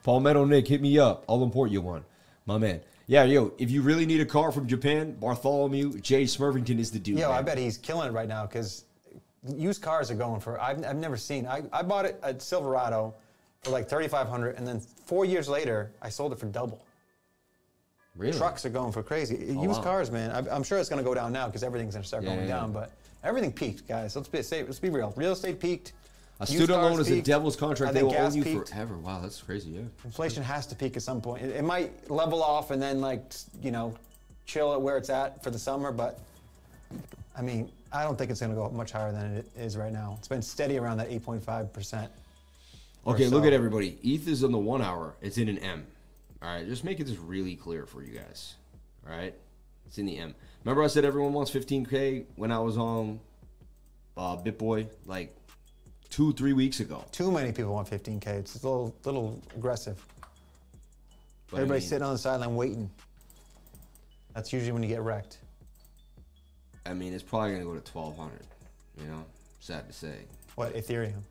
Palmetto 0.02 0.44
Nick, 0.44 0.66
hit 0.66 0.80
me 0.80 0.98
up. 0.98 1.24
I'll 1.28 1.42
import 1.42 1.70
you 1.70 1.80
one. 1.80 2.04
My 2.44 2.58
man. 2.58 2.80
Yeah, 3.08 3.22
yo, 3.24 3.52
if 3.58 3.70
you 3.70 3.82
really 3.82 4.04
need 4.04 4.20
a 4.20 4.26
car 4.26 4.50
from 4.50 4.66
Japan, 4.66 5.12
Bartholomew 5.12 6.00
J. 6.00 6.24
Smurvington 6.24 6.80
is 6.80 6.90
the 6.90 6.98
dude. 6.98 7.18
Yo, 7.18 7.30
I 7.30 7.42
bet 7.42 7.56
he's 7.56 7.76
killing 7.76 8.08
it 8.08 8.12
right 8.12 8.28
now 8.28 8.46
because 8.46 8.84
used 9.54 9.80
cars 9.80 10.10
are 10.10 10.16
going 10.16 10.40
for. 10.40 10.60
I've, 10.60 10.84
I've 10.84 10.96
never 10.96 11.16
seen. 11.16 11.46
I, 11.46 11.62
I 11.72 11.82
bought 11.82 12.04
it 12.04 12.18
at 12.22 12.42
Silverado 12.42 13.14
for 13.62 13.70
like 13.70 13.88
3,500, 13.88 14.56
and 14.56 14.66
then 14.66 14.80
four 14.80 15.24
years 15.24 15.48
later, 15.48 15.92
I 16.02 16.08
sold 16.08 16.32
it 16.32 16.38
for 16.38 16.46
double. 16.46 16.85
Really? 18.16 18.36
Trucks 18.38 18.64
are 18.64 18.70
going 18.70 18.92
for 18.92 19.02
crazy. 19.02 19.36
used 19.36 19.56
Oh, 19.58 19.62
wow. 19.66 19.82
cars, 19.82 20.10
man. 20.10 20.30
I, 20.30 20.54
I'm 20.54 20.62
sure 20.62 20.78
it's 20.78 20.88
going 20.88 21.02
to 21.02 21.08
go 21.08 21.14
down 21.14 21.32
now 21.32 21.46
because 21.46 21.62
everything's 21.62 21.94
going 21.94 22.02
to 22.02 22.08
start 22.08 22.22
Yeah, 22.22 22.34
going 22.34 22.48
yeah, 22.48 22.54
down. 22.56 22.72
yeah. 22.72 22.80
But 22.80 22.92
everything 23.22 23.52
peaked, 23.52 23.86
guys. 23.86 24.16
Let's 24.16 24.28
be 24.28 24.42
say, 24.42 24.62
let's 24.62 24.78
be 24.78 24.88
real. 24.90 25.12
Real 25.16 25.32
estate 25.32 25.60
peaked. 25.60 25.92
A 26.40 26.44
used 26.44 26.54
student 26.64 26.82
loan 26.82 27.00
is 27.00 27.10
a 27.10 27.22
devil's 27.22 27.56
contract. 27.56 27.94
They 27.94 28.02
will 28.02 28.14
own 28.14 28.34
you 28.34 28.42
peaked. 28.42 28.68
forever. 28.70 28.96
Wow, 28.98 29.20
that's 29.22 29.40
crazy, 29.40 29.70
yeah. 29.70 29.80
Inflation 30.04 30.42
has 30.42 30.66
to 30.66 30.74
peak 30.74 30.96
at 30.96 31.02
some 31.02 31.20
point. 31.20 31.42
It, 31.42 31.56
it 31.56 31.64
might 31.64 32.10
level 32.10 32.42
off 32.42 32.70
and 32.70 32.80
then 32.80 33.00
like 33.00 33.22
you 33.62 33.70
know, 33.70 33.94
chill 34.44 34.72
at 34.74 34.80
where 34.80 34.98
it's 34.98 35.08
at 35.08 35.42
for 35.42 35.50
the 35.50 35.58
summer. 35.58 35.92
But 35.92 36.20
I 37.36 37.40
mean, 37.42 37.70
I 37.90 38.02
don't 38.02 38.18
think 38.18 38.30
it's 38.30 38.40
going 38.40 38.52
to 38.52 38.56
go 38.56 38.68
much 38.70 38.92
higher 38.92 39.12
than 39.12 39.34
it 39.36 39.46
is 39.56 39.78
right 39.78 39.92
now. 39.92 40.16
It's 40.18 40.28
been 40.28 40.42
steady 40.42 40.76
around 40.78 40.98
that 40.98 41.08
8.5 41.10 41.72
percent. 41.72 42.10
Okay, 43.06 43.28
look 43.28 43.44
at 43.46 43.52
everybody. 43.54 43.98
ETH 44.02 44.26
is 44.28 44.44
on 44.44 44.52
the 44.52 44.58
one 44.58 44.82
hour. 44.82 45.14
It's 45.22 45.38
in 45.38 45.48
an 45.48 45.58
M. 45.58 45.86
All 46.46 46.52
right, 46.52 46.64
just 46.64 46.84
make 46.84 47.00
it 47.00 47.08
this 47.08 47.18
really 47.18 47.56
clear 47.56 47.86
for 47.86 48.04
you 48.04 48.16
guys. 48.16 48.54
All 49.04 49.16
right, 49.16 49.34
it's 49.84 49.98
in 49.98 50.06
the 50.06 50.16
M. 50.16 50.32
Remember, 50.62 50.84
I 50.84 50.86
said 50.86 51.04
everyone 51.04 51.32
wants 51.32 51.50
15k 51.50 52.26
when 52.36 52.52
I 52.52 52.60
was 52.60 52.78
on 52.78 53.18
uh, 54.16 54.36
BitBoy 54.36 54.86
like 55.06 55.36
two, 56.08 56.32
three 56.34 56.52
weeks 56.52 56.78
ago. 56.78 57.04
Too 57.10 57.32
many 57.32 57.50
people 57.50 57.74
want 57.74 57.90
15k. 57.90 58.26
It's 58.28 58.62
a 58.62 58.64
little 58.64 58.94
little 59.04 59.42
aggressive. 59.56 60.00
But 61.50 61.62
I 61.62 61.64
mean- 61.64 61.80
sitting 61.80 62.04
on 62.04 62.12
the 62.12 62.18
sideline 62.18 62.54
waiting. 62.54 62.90
That's 64.32 64.52
usually 64.52 64.70
when 64.70 64.84
you 64.84 64.88
get 64.88 65.00
wrecked. 65.00 65.38
I 66.84 66.92
mean, 66.92 67.12
it's 67.12 67.24
probably 67.24 67.54
gonna 67.54 67.64
go 67.64 67.74
to 67.74 67.92
1200. 67.92 68.46
You 69.00 69.08
know, 69.08 69.24
sad 69.58 69.88
to 69.88 69.92
say. 69.92 70.18
What 70.54 70.74
Ethereum? 70.76 71.22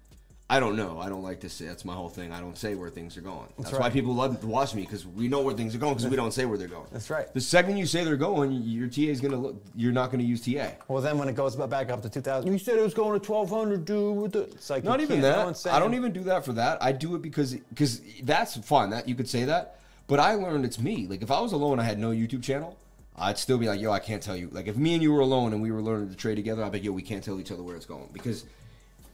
I 0.48 0.60
don't 0.60 0.76
know. 0.76 1.00
I 1.00 1.10
don't 1.10 1.24
like 1.24 1.40
to 1.40 1.50
say. 1.50 1.66
That's 1.66 1.84
my 1.84 1.96
whole 1.96 2.10
thing. 2.10 2.32
I 2.32 2.40
don't 2.40 2.56
say 2.56 2.76
where 2.76 2.92
things 2.92 3.18
are 3.18 3.22
going. 3.22 3.48
That's, 3.58 3.72
why 3.72 3.80
right. 3.80 3.94
people 3.94 4.14
love 4.14 4.40
to 4.40 4.46
watch 4.46 4.76
me 4.76 4.84
because 4.84 5.04
we 5.04 5.28
know 5.28 5.42
where 5.42 5.56
things 5.56 5.74
are 5.74 5.80
going 5.80 5.96
because 5.96 6.08
we 6.08 6.16
don't 6.16 6.34
say 6.34 6.46
where 6.46 6.56
they're 6.56 6.68
going. 6.68 6.86
That's 6.92 7.10
right. 7.10 7.34
The 7.34 7.42
second 7.42 7.78
you 7.78 7.88
say 7.88 8.04
they're 8.04 8.16
going, 8.16 8.52
your 8.52 8.88
TA 8.88 9.02
is 9.02 9.22
gonna 9.22 9.38
look. 9.38 9.56
You're 9.76 9.92
not 9.92 10.12
gonna 10.12 10.24
use 10.24 10.46
TA. 10.46 10.70
Well, 10.88 11.02
then 11.02 11.18
when 11.18 11.28
it 11.28 11.36
goes 11.36 11.56
back 11.56 11.90
up 11.90 12.04
to 12.04 12.10
2000, 12.10 12.52
you 12.52 12.60
said 12.60 12.78
it 12.78 12.82
was 12.82 12.94
going 12.94 13.20
to 13.20 13.32
1200, 13.32 13.86
dude. 13.86 14.16
With 14.16 14.32
the, 14.34 14.42
it's 14.42 14.70
like 14.70 14.84
Not 14.84 15.02
even 15.02 15.20
that. 15.22 15.66
I 15.66 15.80
don't 15.80 15.96
even 15.96 16.14
do 16.14 16.24
that 16.26 16.46
for 16.46 16.54
that. 16.54 16.78
I 16.82 16.92
do 16.92 17.16
it 17.16 17.24
because 17.24 17.56
because 17.56 18.02
that's 18.22 18.56
fun. 18.58 18.92
That 18.92 19.10
you 19.10 19.16
could 19.16 19.28
say 19.28 19.46
that. 19.46 19.80
But 20.06 20.20
I 20.20 20.36
learned 20.36 20.66
it's 20.66 20.78
me. 20.78 21.08
Like 21.08 21.24
if 21.24 21.32
I 21.32 21.40
was 21.40 21.54
alone, 21.54 21.80
I 21.80 21.84
had 21.84 21.98
no 21.98 22.12
YouTube 22.12 22.44
channel. 22.44 22.78
I'd 23.18 23.40
still 23.40 23.58
be 23.58 23.68
like, 23.68 23.80
yo, 23.80 23.92
I 23.92 24.00
can't 24.00 24.22
tell 24.22 24.36
you. 24.36 24.50
Like 24.52 24.68
if 24.68 24.78
me 24.78 24.94
and 24.94 25.02
you 25.02 25.12
were 25.12 25.22
alone 25.22 25.54
and 25.54 25.62
we 25.62 25.72
were 25.72 25.82
learning 25.82 26.10
to 26.10 26.16
trade 26.16 26.36
together, 26.36 26.64
I'd 26.64 26.72
be 26.72 26.78
like, 26.78 26.86
yo, 26.86 26.92
we 26.92 27.02
can't 27.02 27.24
tell 27.24 27.40
each 27.40 27.52
other 27.52 27.64
where 27.64 27.76
it's 27.76 27.88
going 27.88 28.10
because 28.14 28.46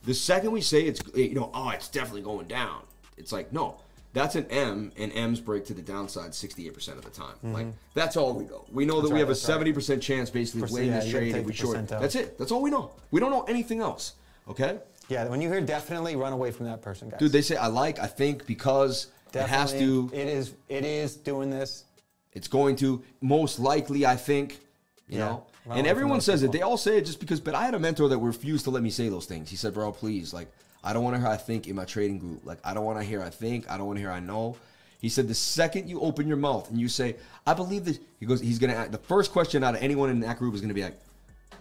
the 0.04 0.14
second 0.14 0.52
we 0.52 0.62
say 0.62 0.82
it's 0.84 1.02
you 1.16 1.36
know, 1.36 1.52
oh, 1.54 1.70
it's 1.70 1.88
definitely 1.88 2.22
going 2.24 2.48
down. 2.48 2.82
It's 3.18 3.32
like 3.32 3.54
no, 3.54 3.78
that's 4.14 4.36
an 4.36 4.46
M, 4.50 4.92
and 4.98 5.12
M's 5.14 5.40
break 5.40 5.66
to 5.66 5.74
the 5.74 5.82
downside 5.82 6.32
68% 6.32 6.90
of 6.98 7.04
the 7.04 7.10
time. 7.12 7.36
Like 7.44 7.68
that's 7.94 8.18
all 8.18 8.34
we 8.34 8.46
know. 8.46 8.66
We 8.72 8.86
know 8.86 9.02
that 9.02 9.12
we 9.12 9.20
have 9.20 9.30
a 9.30 9.34
Mm-hmm. 9.34 9.62
that's 9.62 9.86
right. 9.86 9.98
70% 10.00 10.02
chance 10.02 10.30
basically 10.30 10.64
of 10.64 10.72
winning 10.72 10.90
yeah, 10.92 11.00
this 11.02 11.10
trade 11.12 11.36
if 11.36 11.46
we 11.46 11.54
short. 11.54 11.88
That's 11.88 12.16
it. 12.16 12.38
That's 12.38 12.52
all 12.52 12.62
we 12.62 12.70
know. 12.72 12.92
We 13.12 13.20
don't 13.20 13.32
know 13.32 13.44
anything 13.44 13.80
else. 13.80 14.14
Okay, 14.50 14.80
Yeah, 15.08 15.28
when 15.28 15.40
you 15.40 15.50
hear 15.50 15.62
definitely, 15.62 16.16
run 16.16 16.34
away 16.34 16.50
from 16.52 16.66
that 16.66 16.82
person, 16.82 17.10
guys. 17.10 17.20
dude. 17.20 17.32
They 17.32 17.44
say 17.44 17.56
I 17.56 17.68
like, 17.68 18.00
I 18.00 18.08
think 18.08 18.46
because 18.48 19.08
it 19.34 19.42
has 19.48 19.72
to. 19.74 20.10
It 20.12 20.28
is. 20.28 20.56
It 20.68 20.84
is 20.84 21.16
doing 21.16 21.50
this. 21.52 21.86
It's 22.34 22.48
going 22.48 22.76
to 22.78 23.04
most 23.22 23.60
likely, 23.60 24.06
I 24.06 24.16
think. 24.16 24.60
You 25.08 25.20
Yeah. 25.20 25.26
know, 25.26 25.46
And 25.70 25.86
everyone 25.86 26.22
says 26.22 26.44
it. 26.44 26.52
They 26.52 26.62
all 26.62 26.78
say 26.78 26.98
it 26.98 27.06
just 27.06 27.20
because. 27.20 27.40
But 27.40 27.56
I 27.56 27.66
had 27.66 27.76
a 27.76 27.80
mentor 27.80 28.10
that 28.10 28.18
refused 28.18 28.66
to 28.66 28.72
let 28.72 28.84
me 28.84 28.90
say 28.90 29.10
those 29.10 29.26
things. 29.26 29.50
He 29.50 29.56
said, 29.56 29.74
"Bro, 29.74 29.92
please, 29.94 30.34
like, 30.34 30.52
I 30.84 30.94
don't 30.94 31.04
want 31.04 31.16
to 31.16 31.20
hear 31.20 31.30
I 31.30 31.38
think 31.38 31.68
in 31.68 31.76
my 31.76 31.86
trading 31.86 32.20
group. 32.20 32.46
Like, 32.46 32.60
I 32.64 32.74
don't 32.74 32.86
want 32.86 32.98
to 33.00 33.04
hear 33.04 33.22
I 33.22 33.30
think. 33.30 33.70
I 33.70 33.78
don't 33.78 33.86
want 33.86 33.98
to 33.98 34.02
hear 34.02 34.12
I 34.12 34.20
know." 34.20 34.58
He 35.00 35.10
said, 35.10 35.28
"The 35.28 35.36
second 35.36 35.90
you 35.90 36.00
open 36.02 36.28
your 36.28 36.38
mouth 36.38 36.70
and 36.70 36.80
you 36.80 36.88
say 36.88 37.16
I 37.46 37.54
believe 37.54 37.86
that," 37.86 38.00
he 38.20 38.26
goes, 38.26 38.42
"He's 38.42 38.60
gonna." 38.60 38.88
The 38.90 38.98
first 38.98 39.32
question 39.32 39.64
out 39.64 39.76
of 39.76 39.82
anyone 39.82 40.10
in 40.10 40.20
that 40.22 40.40
group 40.40 40.56
is 40.56 40.62
gonna 40.62 40.74
be 40.74 40.84
like, 40.84 41.00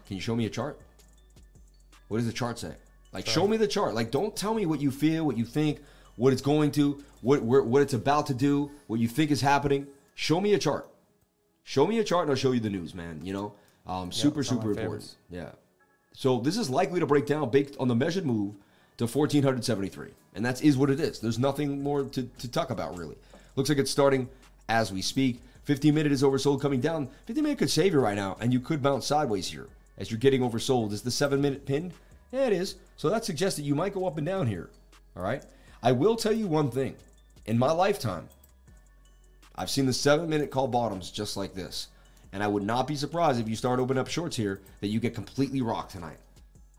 "Can 0.06 0.16
you 0.16 0.22
show 0.22 0.34
me 0.34 0.46
a 0.46 0.50
chart? 0.50 0.78
What 2.08 2.18
does 2.18 2.26
the 2.26 2.32
chart 2.32 2.58
say? 2.58 2.74
Like, 3.12 3.26
show 3.26 3.46
me 3.46 3.56
the 3.56 3.68
chart. 3.68 3.94
Like, 3.94 4.10
don't 4.10 4.34
tell 4.34 4.54
me 4.54 4.66
what 4.66 4.80
you 4.80 4.90
feel, 4.90 5.26
what 5.26 5.36
you 5.36 5.44
think, 5.44 5.80
what 6.16 6.32
it's 6.32 6.42
going 6.42 6.70
to, 6.72 7.02
what 7.22 7.42
what 7.42 7.82
it's 7.82 7.94
about 7.94 8.26
to 8.28 8.34
do, 8.34 8.70
what 8.86 8.98
you 9.00 9.08
think 9.08 9.30
is 9.30 9.40
happening. 9.40 9.86
Show 10.14 10.40
me 10.40 10.54
a 10.54 10.58
chart. 10.58 10.88
Show 11.64 11.86
me 11.86 11.98
a 11.98 12.04
chart, 12.04 12.22
and 12.22 12.30
I'll 12.30 12.36
show 12.36 12.52
you 12.52 12.60
the 12.60 12.70
news, 12.70 12.94
man. 12.94 13.20
You 13.22 13.32
know, 13.32 13.52
um, 13.90 14.12
super 14.12 14.40
it's 14.40 14.50
one 14.50 14.58
of 14.58 14.62
super 14.62 14.70
important. 14.70 14.76
favorites. 14.76 15.16
Yeah. 15.30 15.50
So 16.12 16.38
this 16.38 16.56
is 16.56 16.70
likely 16.70 17.00
to 17.00 17.06
break 17.06 17.26
down 17.26 17.50
based 17.50 17.76
on 17.80 17.88
the 17.88 17.94
measured 17.94 18.24
move 18.24 18.54
to 18.98 19.04
1473, 19.04 20.10
and 20.34 20.44
that 20.44 20.62
is 20.62 20.76
what 20.76 20.90
it 20.90 21.00
is. 21.00 21.18
There's 21.18 21.38
nothing 21.38 21.82
more 21.82 22.04
to, 22.04 22.22
to 22.22 22.48
talk 22.50 22.70
about 22.70 22.96
really. 22.96 23.16
Looks 23.56 23.68
like 23.68 23.78
it's 23.78 23.90
starting 23.90 24.28
as 24.68 24.92
we 24.92 25.02
speak. 25.02 25.40
15 25.64 25.94
minute 25.94 26.12
is 26.12 26.22
oversold 26.22 26.60
coming 26.60 26.80
down. 26.80 27.08
15 27.26 27.42
minute 27.42 27.58
could 27.58 27.70
save 27.70 27.92
you 27.92 28.00
right 28.00 28.16
now, 28.16 28.36
and 28.40 28.52
you 28.52 28.60
could 28.60 28.82
bounce 28.82 29.06
sideways 29.06 29.48
here 29.48 29.66
as 29.98 30.10
you're 30.10 30.20
getting 30.20 30.42
oversold. 30.42 30.92
Is 30.92 31.02
the 31.02 31.10
seven 31.10 31.40
minute 31.40 31.66
pinned? 31.66 31.92
Yeah, 32.32 32.46
it 32.46 32.52
is. 32.52 32.76
So 32.96 33.10
that 33.10 33.24
suggests 33.24 33.58
that 33.58 33.64
you 33.64 33.74
might 33.74 33.94
go 33.94 34.06
up 34.06 34.18
and 34.18 34.26
down 34.26 34.46
here. 34.46 34.70
All 35.16 35.22
right. 35.22 35.44
I 35.82 35.92
will 35.92 36.16
tell 36.16 36.32
you 36.32 36.46
one 36.46 36.70
thing. 36.70 36.94
In 37.46 37.58
my 37.58 37.72
lifetime, 37.72 38.28
I've 39.56 39.70
seen 39.70 39.86
the 39.86 39.92
seven 39.92 40.28
minute 40.28 40.50
call 40.50 40.68
bottoms 40.68 41.10
just 41.10 41.36
like 41.36 41.54
this. 41.54 41.88
And 42.32 42.42
I 42.42 42.48
would 42.48 42.62
not 42.62 42.86
be 42.86 42.96
surprised 42.96 43.40
if 43.40 43.48
you 43.48 43.56
start 43.56 43.80
opening 43.80 44.00
up 44.00 44.08
shorts 44.08 44.36
here 44.36 44.60
that 44.80 44.88
you 44.88 45.00
get 45.00 45.14
completely 45.14 45.62
rocked 45.62 45.92
tonight. 45.92 46.18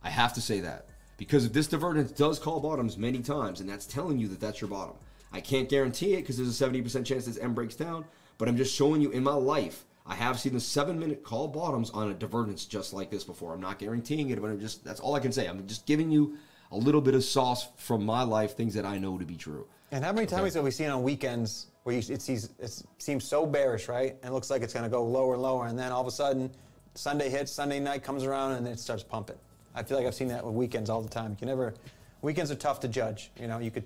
I 0.03 0.09
have 0.09 0.33
to 0.33 0.41
say 0.41 0.61
that. 0.61 0.87
Because 1.17 1.45
if 1.45 1.53
this 1.53 1.67
divergence 1.67 2.11
does 2.11 2.39
call 2.39 2.59
bottoms 2.59 2.97
many 2.97 3.19
times, 3.19 3.59
and 3.59 3.69
that's 3.69 3.85
telling 3.85 4.17
you 4.17 4.27
that 4.29 4.39
that's 4.39 4.59
your 4.61 4.69
bottom. 4.69 4.95
I 5.31 5.39
can't 5.39 5.69
guarantee 5.69 6.13
it 6.13 6.21
because 6.21 6.37
there's 6.37 6.59
a 6.61 6.65
70% 6.65 7.05
chance 7.05 7.25
this 7.25 7.37
M 7.37 7.53
breaks 7.53 7.75
down, 7.75 8.05
but 8.37 8.47
I'm 8.47 8.57
just 8.57 8.73
showing 8.73 9.01
you 9.01 9.11
in 9.11 9.23
my 9.23 9.33
life, 9.33 9.85
I 10.05 10.15
have 10.15 10.39
seen 10.39 10.53
the 10.53 10.59
seven 10.59 10.99
minute 10.99 11.23
call 11.23 11.47
bottoms 11.47 11.91
on 11.91 12.09
a 12.09 12.13
divergence 12.13 12.65
just 12.65 12.91
like 12.91 13.11
this 13.11 13.23
before. 13.23 13.53
I'm 13.53 13.61
not 13.61 13.77
guaranteeing 13.77 14.31
it, 14.31 14.41
but 14.41 14.49
I'm 14.49 14.59
just, 14.59 14.83
that's 14.83 14.99
all 14.99 15.15
I 15.15 15.19
can 15.19 15.31
say. 15.31 15.47
I'm 15.47 15.67
just 15.67 15.85
giving 15.85 16.09
you 16.09 16.37
a 16.71 16.77
little 16.77 17.01
bit 17.01 17.13
of 17.13 17.23
sauce 17.23 17.67
from 17.77 18.05
my 18.05 18.23
life, 18.23 18.55
things 18.55 18.73
that 18.73 18.85
I 18.85 18.97
know 18.97 19.17
to 19.17 19.25
be 19.25 19.35
true. 19.35 19.67
And 19.91 20.03
how 20.03 20.13
many 20.13 20.25
times 20.25 20.55
have 20.55 20.63
we 20.63 20.71
seen 20.71 20.89
on 20.89 21.03
weekends 21.03 21.67
where 21.83 21.95
you, 21.95 22.13
it, 22.13 22.21
sees, 22.21 22.49
it 22.59 22.83
seems 22.97 23.23
so 23.23 23.45
bearish, 23.45 23.87
right? 23.87 24.15
And 24.21 24.31
it 24.31 24.33
looks 24.33 24.49
like 24.49 24.61
it's 24.61 24.73
going 24.73 24.83
to 24.83 24.89
go 24.89 25.03
lower 25.03 25.33
and 25.33 25.41
lower, 25.41 25.67
and 25.67 25.77
then 25.77 25.91
all 25.91 26.01
of 26.01 26.07
a 26.07 26.11
sudden, 26.11 26.51
Sunday 26.93 27.29
hits, 27.29 27.51
Sunday 27.51 27.79
night 27.79 28.03
comes 28.03 28.23
around, 28.23 28.53
and 28.53 28.67
it 28.67 28.79
starts 28.79 29.03
pumping. 29.03 29.37
I 29.73 29.83
feel 29.83 29.97
like 29.97 30.05
I've 30.05 30.15
seen 30.15 30.27
that 30.27 30.45
with 30.45 30.53
weekends 30.53 30.89
all 30.89 31.01
the 31.01 31.09
time. 31.09 31.37
You 31.39 31.47
never. 31.47 31.73
Weekends 32.21 32.51
are 32.51 32.55
tough 32.55 32.81
to 32.81 32.87
judge. 32.87 33.31
You 33.39 33.47
know, 33.47 33.59
you 33.59 33.71
could. 33.71 33.85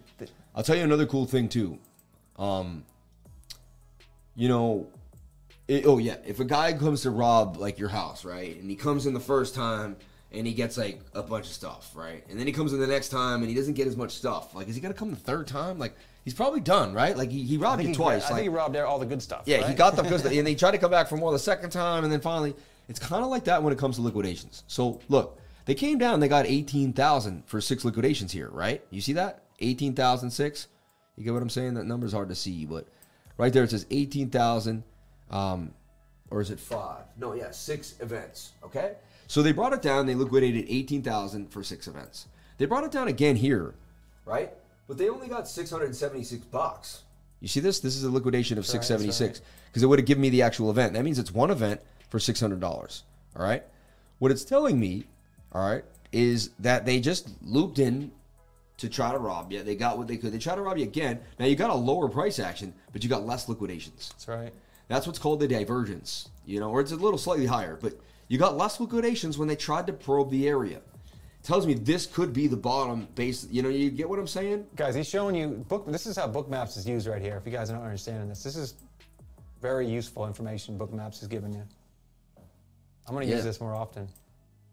I'll 0.56 0.64
tell 0.64 0.76
you 0.76 0.84
another 0.84 1.06
cool 1.06 1.26
thing 1.26 1.48
too. 1.48 1.78
Um, 2.38 2.84
you 4.36 4.50
know, 4.50 4.88
it, 5.68 5.86
oh 5.86 5.98
yeah, 5.98 6.18
if 6.26 6.40
a 6.40 6.46
guy 6.46 6.74
comes 6.74 7.04
to 7.04 7.12
rob 7.12 7.58
like 7.58 7.80
your 7.80 7.90
house, 7.90 8.26
right, 8.26 8.60
and 8.60 8.70
he 8.70 8.76
comes 8.76 9.06
in 9.06 9.14
the 9.14 9.20
first 9.20 9.56
time 9.56 9.96
and 10.32 10.46
he 10.46 10.54
gets 10.54 10.78
like 10.78 11.00
a 11.14 11.24
bunch 11.24 11.46
of 11.46 11.54
stuff, 11.54 11.92
right, 11.96 12.24
and 12.30 12.40
then 12.40 12.46
he 12.46 12.54
comes 12.54 12.74
in 12.74 12.80
the 12.80 12.88
next 12.88 13.10
time 13.10 13.42
and 13.42 13.50
he 13.50 13.56
doesn't 13.56 13.74
get 13.76 13.88
as 13.88 13.96
much 13.96 14.12
stuff, 14.12 14.54
like 14.54 14.68
is 14.68 14.76
he 14.76 14.82
gonna 14.82 14.94
come 14.94 15.12
the 15.12 15.16
third 15.16 15.48
time? 15.48 15.80
Like 15.80 15.96
he's 16.26 16.34
probably 16.34 16.60
done, 16.60 16.94
right? 16.94 17.16
Like 17.16 17.32
he, 17.32 17.44
he 17.44 17.58
robbed 17.58 17.82
you 17.82 17.90
he, 17.90 17.96
twice. 17.96 18.24
I 18.24 18.26
like, 18.26 18.36
think 18.36 18.44
he 18.44 18.50
robbed 18.50 18.76
all 18.76 19.00
the 19.00 19.06
good 19.06 19.22
stuff. 19.22 19.44
yeah, 19.46 19.66
he 19.66 19.74
got 19.74 19.96
the 19.96 20.02
good 20.02 20.20
stuff, 20.22 20.34
and 20.34 20.46
they 20.46 20.56
tried 20.56 20.72
to 20.72 20.78
come 20.78 20.92
back 20.92 21.08
for 21.08 21.16
more 21.16 21.32
the 21.32 21.40
second 21.40 21.70
time, 21.70 22.04
and 22.04 22.12
then 22.12 22.20
finally, 22.20 22.54
it's 22.90 23.00
kind 23.00 23.24
of 23.24 23.30
like 23.30 23.46
that 23.46 23.64
when 23.64 23.72
it 23.72 23.80
comes 23.80 23.96
to 23.96 24.02
liquidations. 24.02 24.64
So 24.68 25.00
look, 25.08 25.40
they 25.66 25.76
came 25.76 25.98
down, 25.98 26.20
they 26.20 26.28
got 26.28 26.46
eighteen 26.46 26.92
thousand 26.92 27.44
for 27.46 27.62
six 27.62 27.86
liquidations 27.86 28.34
here, 28.34 28.50
right? 28.50 28.84
You 28.90 29.00
see 29.00 29.14
that 29.14 29.44
eighteen 29.60 29.94
thousand 29.94 30.32
six? 30.32 30.68
You 31.16 31.24
get 31.24 31.32
what 31.32 31.42
I'm 31.42 31.50
saying? 31.50 31.76
That 31.76 31.86
number's 31.86 32.12
hard 32.12 32.28
to 32.30 32.36
see, 32.36 32.66
but 32.66 32.88
right 33.38 33.54
there 33.54 33.64
it 33.64 33.70
says 33.70 33.86
eighteen 33.92 34.30
thousand, 34.30 34.84
um, 35.32 35.74
or 36.30 36.42
is 36.42 36.52
it 36.52 36.60
five? 36.60 37.04
No, 37.18 37.34
yeah, 37.34 37.52
six 37.52 37.96
events. 38.02 38.52
Okay, 38.64 38.96
so 39.28 39.42
they 39.42 39.54
brought 39.54 39.74
it 39.74 39.82
down. 39.82 40.06
They 40.06 40.16
liquidated 40.16 40.66
eighteen 40.68 41.02
thousand 41.02 41.52
for 41.52 41.64
six 41.64 41.88
events. 41.88 42.28
They 42.58 42.66
brought 42.66 42.84
it 42.84 42.92
down 42.92 43.08
again 43.08 43.36
here, 43.36 43.76
right? 44.26 44.52
But 44.88 44.98
they 44.98 45.10
only 45.10 45.28
got 45.28 45.48
six 45.48 45.70
hundred 45.70 45.86
and 45.86 45.96
seventy-six 45.96 46.46
bucks. 46.46 47.04
You 47.40 47.48
see 47.48 47.60
this? 47.60 47.80
This 47.80 47.96
is 47.96 48.04
a 48.04 48.10
liquidation 48.10 48.58
of 48.58 48.64
right, 48.64 48.72
six 48.72 48.88
that's 48.88 49.00
seventy-six 49.00 49.42
because 49.68 49.84
it 49.84 49.88
would 49.88 50.00
have 50.00 50.06
given 50.06 50.22
me 50.22 50.30
the 50.30 50.42
actual 50.42 50.70
event. 50.70 50.94
That 50.94 51.04
means 51.04 51.20
it's 51.20 51.32
one 51.32 51.52
event 51.52 51.82
for 52.10 52.20
six 52.20 52.40
hundred 52.40 52.60
dollars. 52.60 53.04
All 53.36 53.44
right. 53.44 53.64
What 54.20 54.32
it's 54.32 54.46
telling 54.46 54.80
me, 54.80 55.06
all 55.52 55.68
right, 55.68 55.84
is 56.12 56.52
that 56.60 56.86
they 56.86 57.00
just 57.00 57.30
looped 57.42 57.80
in 57.80 58.12
to 58.78 58.90
try 58.90 59.12
to 59.12 59.18
rob 59.18 59.52
you. 59.52 59.64
They 59.64 59.76
got 59.76 59.98
what 59.98 60.08
they 60.08 60.18
could. 60.18 60.32
They 60.32 60.38
try 60.38 60.56
to 60.56 60.62
rob 60.62 60.78
you 60.78 60.84
again. 60.84 61.20
Now 61.40 61.46
you 61.46 61.56
got 61.56 61.70
a 61.70 61.76
lower 61.76 62.08
price 62.08 62.40
action, 62.40 62.74
but 62.94 63.04
you 63.04 63.10
got 63.10 63.26
less 63.26 63.50
liquidations. 63.50 64.10
That's 64.12 64.28
right. 64.28 64.54
That's 64.88 65.08
what's 65.08 65.20
called 65.20 65.40
the 65.40 65.48
divergence, 65.48 66.30
you 66.46 66.60
know, 66.60 66.70
or 66.70 66.80
it's 66.80 66.92
a 66.92 66.96
little 66.96 67.18
slightly 67.18 67.48
higher, 67.48 67.78
but 67.82 68.00
you 68.28 68.38
got 68.38 68.56
less 68.56 68.80
liquidations 68.80 69.38
when 69.38 69.48
they 69.48 69.56
tried 69.56 69.88
to 69.88 69.94
probe 69.94 70.30
the 70.30 70.48
area. 70.48 70.82
Tells 71.46 71.68
me 71.68 71.76
this 71.76 72.08
could 72.08 72.34
be 72.34 72.48
the 72.48 72.58
bottom 72.58 73.08
base. 73.14 73.48
You 73.52 73.62
know, 73.62 73.70
you 73.70 73.92
get 73.92 74.10
what 74.10 74.18
I'm 74.18 74.26
saying? 74.26 74.66
Guys, 74.76 74.96
he's 74.96 75.08
showing 75.08 75.36
you 75.36 75.50
book. 75.70 75.86
This 75.86 76.08
is 76.08 76.18
how 76.18 76.28
Bookmaps 76.28 76.76
is 76.76 76.88
used 76.88 77.06
right 77.06 77.22
here. 77.22 77.38
If 77.38 77.46
you 77.46 77.52
guys 77.52 77.70
are 77.70 77.74
not 77.74 77.84
understanding 77.84 78.28
this, 78.28 78.42
this 78.42 78.56
is 78.56 78.74
very 79.62 79.88
useful 79.88 80.26
information 80.26 80.76
Bookmaps 80.76 81.22
is 81.22 81.28
giving 81.28 81.54
you. 81.54 81.62
I'm 83.06 83.14
going 83.14 83.28
to 83.28 83.30
Yeah. 83.30 83.36
use 83.36 83.46
this 83.46 83.62
more 83.62 83.76
often. 83.76 84.08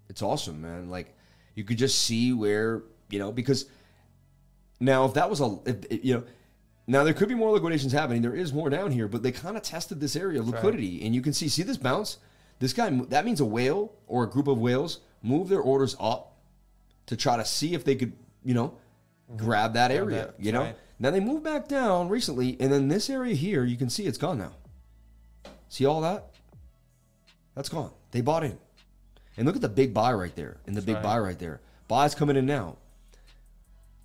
It's 0.08 0.22
awesome, 0.22 0.62
man. 0.62 0.88
Like 0.88 1.14
you 1.56 1.64
could 1.64 1.76
just 1.76 2.00
see 2.00 2.32
where 2.32 2.84
you 3.10 3.18
know 3.18 3.30
because 3.30 3.66
now 4.80 5.04
if 5.04 5.12
that 5.12 5.28
was 5.28 5.42
a 5.42 5.58
if, 5.66 6.04
you 6.04 6.14
know 6.14 6.24
now 6.86 7.04
there 7.04 7.12
could 7.12 7.28
be 7.28 7.34
more 7.34 7.50
liquidations 7.50 7.92
happening. 7.92 8.22
There 8.22 8.34
is 8.34 8.54
more 8.54 8.70
down 8.70 8.92
here, 8.92 9.08
but 9.08 9.22
they 9.22 9.30
kind 9.30 9.58
of 9.58 9.62
tested 9.62 10.00
this 10.00 10.16
area 10.16 10.40
of 10.40 10.46
right. 10.46 10.54
liquidity, 10.54 11.04
and 11.04 11.14
you 11.14 11.20
can 11.20 11.34
see 11.34 11.48
see 11.48 11.64
this 11.64 11.76
bounce. 11.76 12.16
This 12.60 12.72
guy 12.72 12.88
that 12.88 13.26
means 13.26 13.40
a 13.40 13.44
whale 13.44 13.92
or 14.06 14.24
a 14.24 14.26
group 14.26 14.46
of 14.48 14.56
whales 14.56 15.00
move 15.22 15.50
their 15.50 15.60
orders 15.60 15.94
up 16.00 16.31
to 17.06 17.16
try 17.16 17.36
to 17.36 17.44
see 17.44 17.74
if 17.74 17.84
they 17.84 17.94
could 17.94 18.12
you 18.44 18.54
know 18.54 18.74
grab 19.36 19.74
that 19.74 19.90
area. 19.90 20.26
that, 20.26 20.34
you 20.38 20.52
know. 20.52 20.62
right. 20.62 20.76
Now 20.98 21.10
they 21.10 21.18
moved 21.18 21.42
back 21.42 21.66
down 21.66 22.08
recently, 22.08 22.56
and 22.60 22.72
then 22.72 22.86
this 22.86 23.10
area 23.10 23.34
here, 23.34 23.64
you 23.64 23.76
can 23.76 23.90
see 23.90 24.04
it's 24.04 24.18
gone 24.18 24.38
now. 24.38 24.52
See 25.68 25.84
all 25.84 26.00
that? 26.02 26.26
That's 27.56 27.68
gone. 27.68 27.90
They 28.12 28.20
bought 28.20 28.44
in. 28.44 28.58
And 29.36 29.46
look 29.46 29.56
at 29.56 29.62
the 29.62 29.68
big 29.68 29.92
buy 29.92 30.12
right 30.12 30.34
there 30.36 30.58
and 30.66 30.76
the 30.76 30.82
big 30.82 30.96
right. 30.96 31.02
buy 31.02 31.18
right 31.18 31.38
there. 31.38 31.60
Buy's 31.88 32.14
coming 32.14 32.36
in 32.36 32.46
now. 32.46 32.76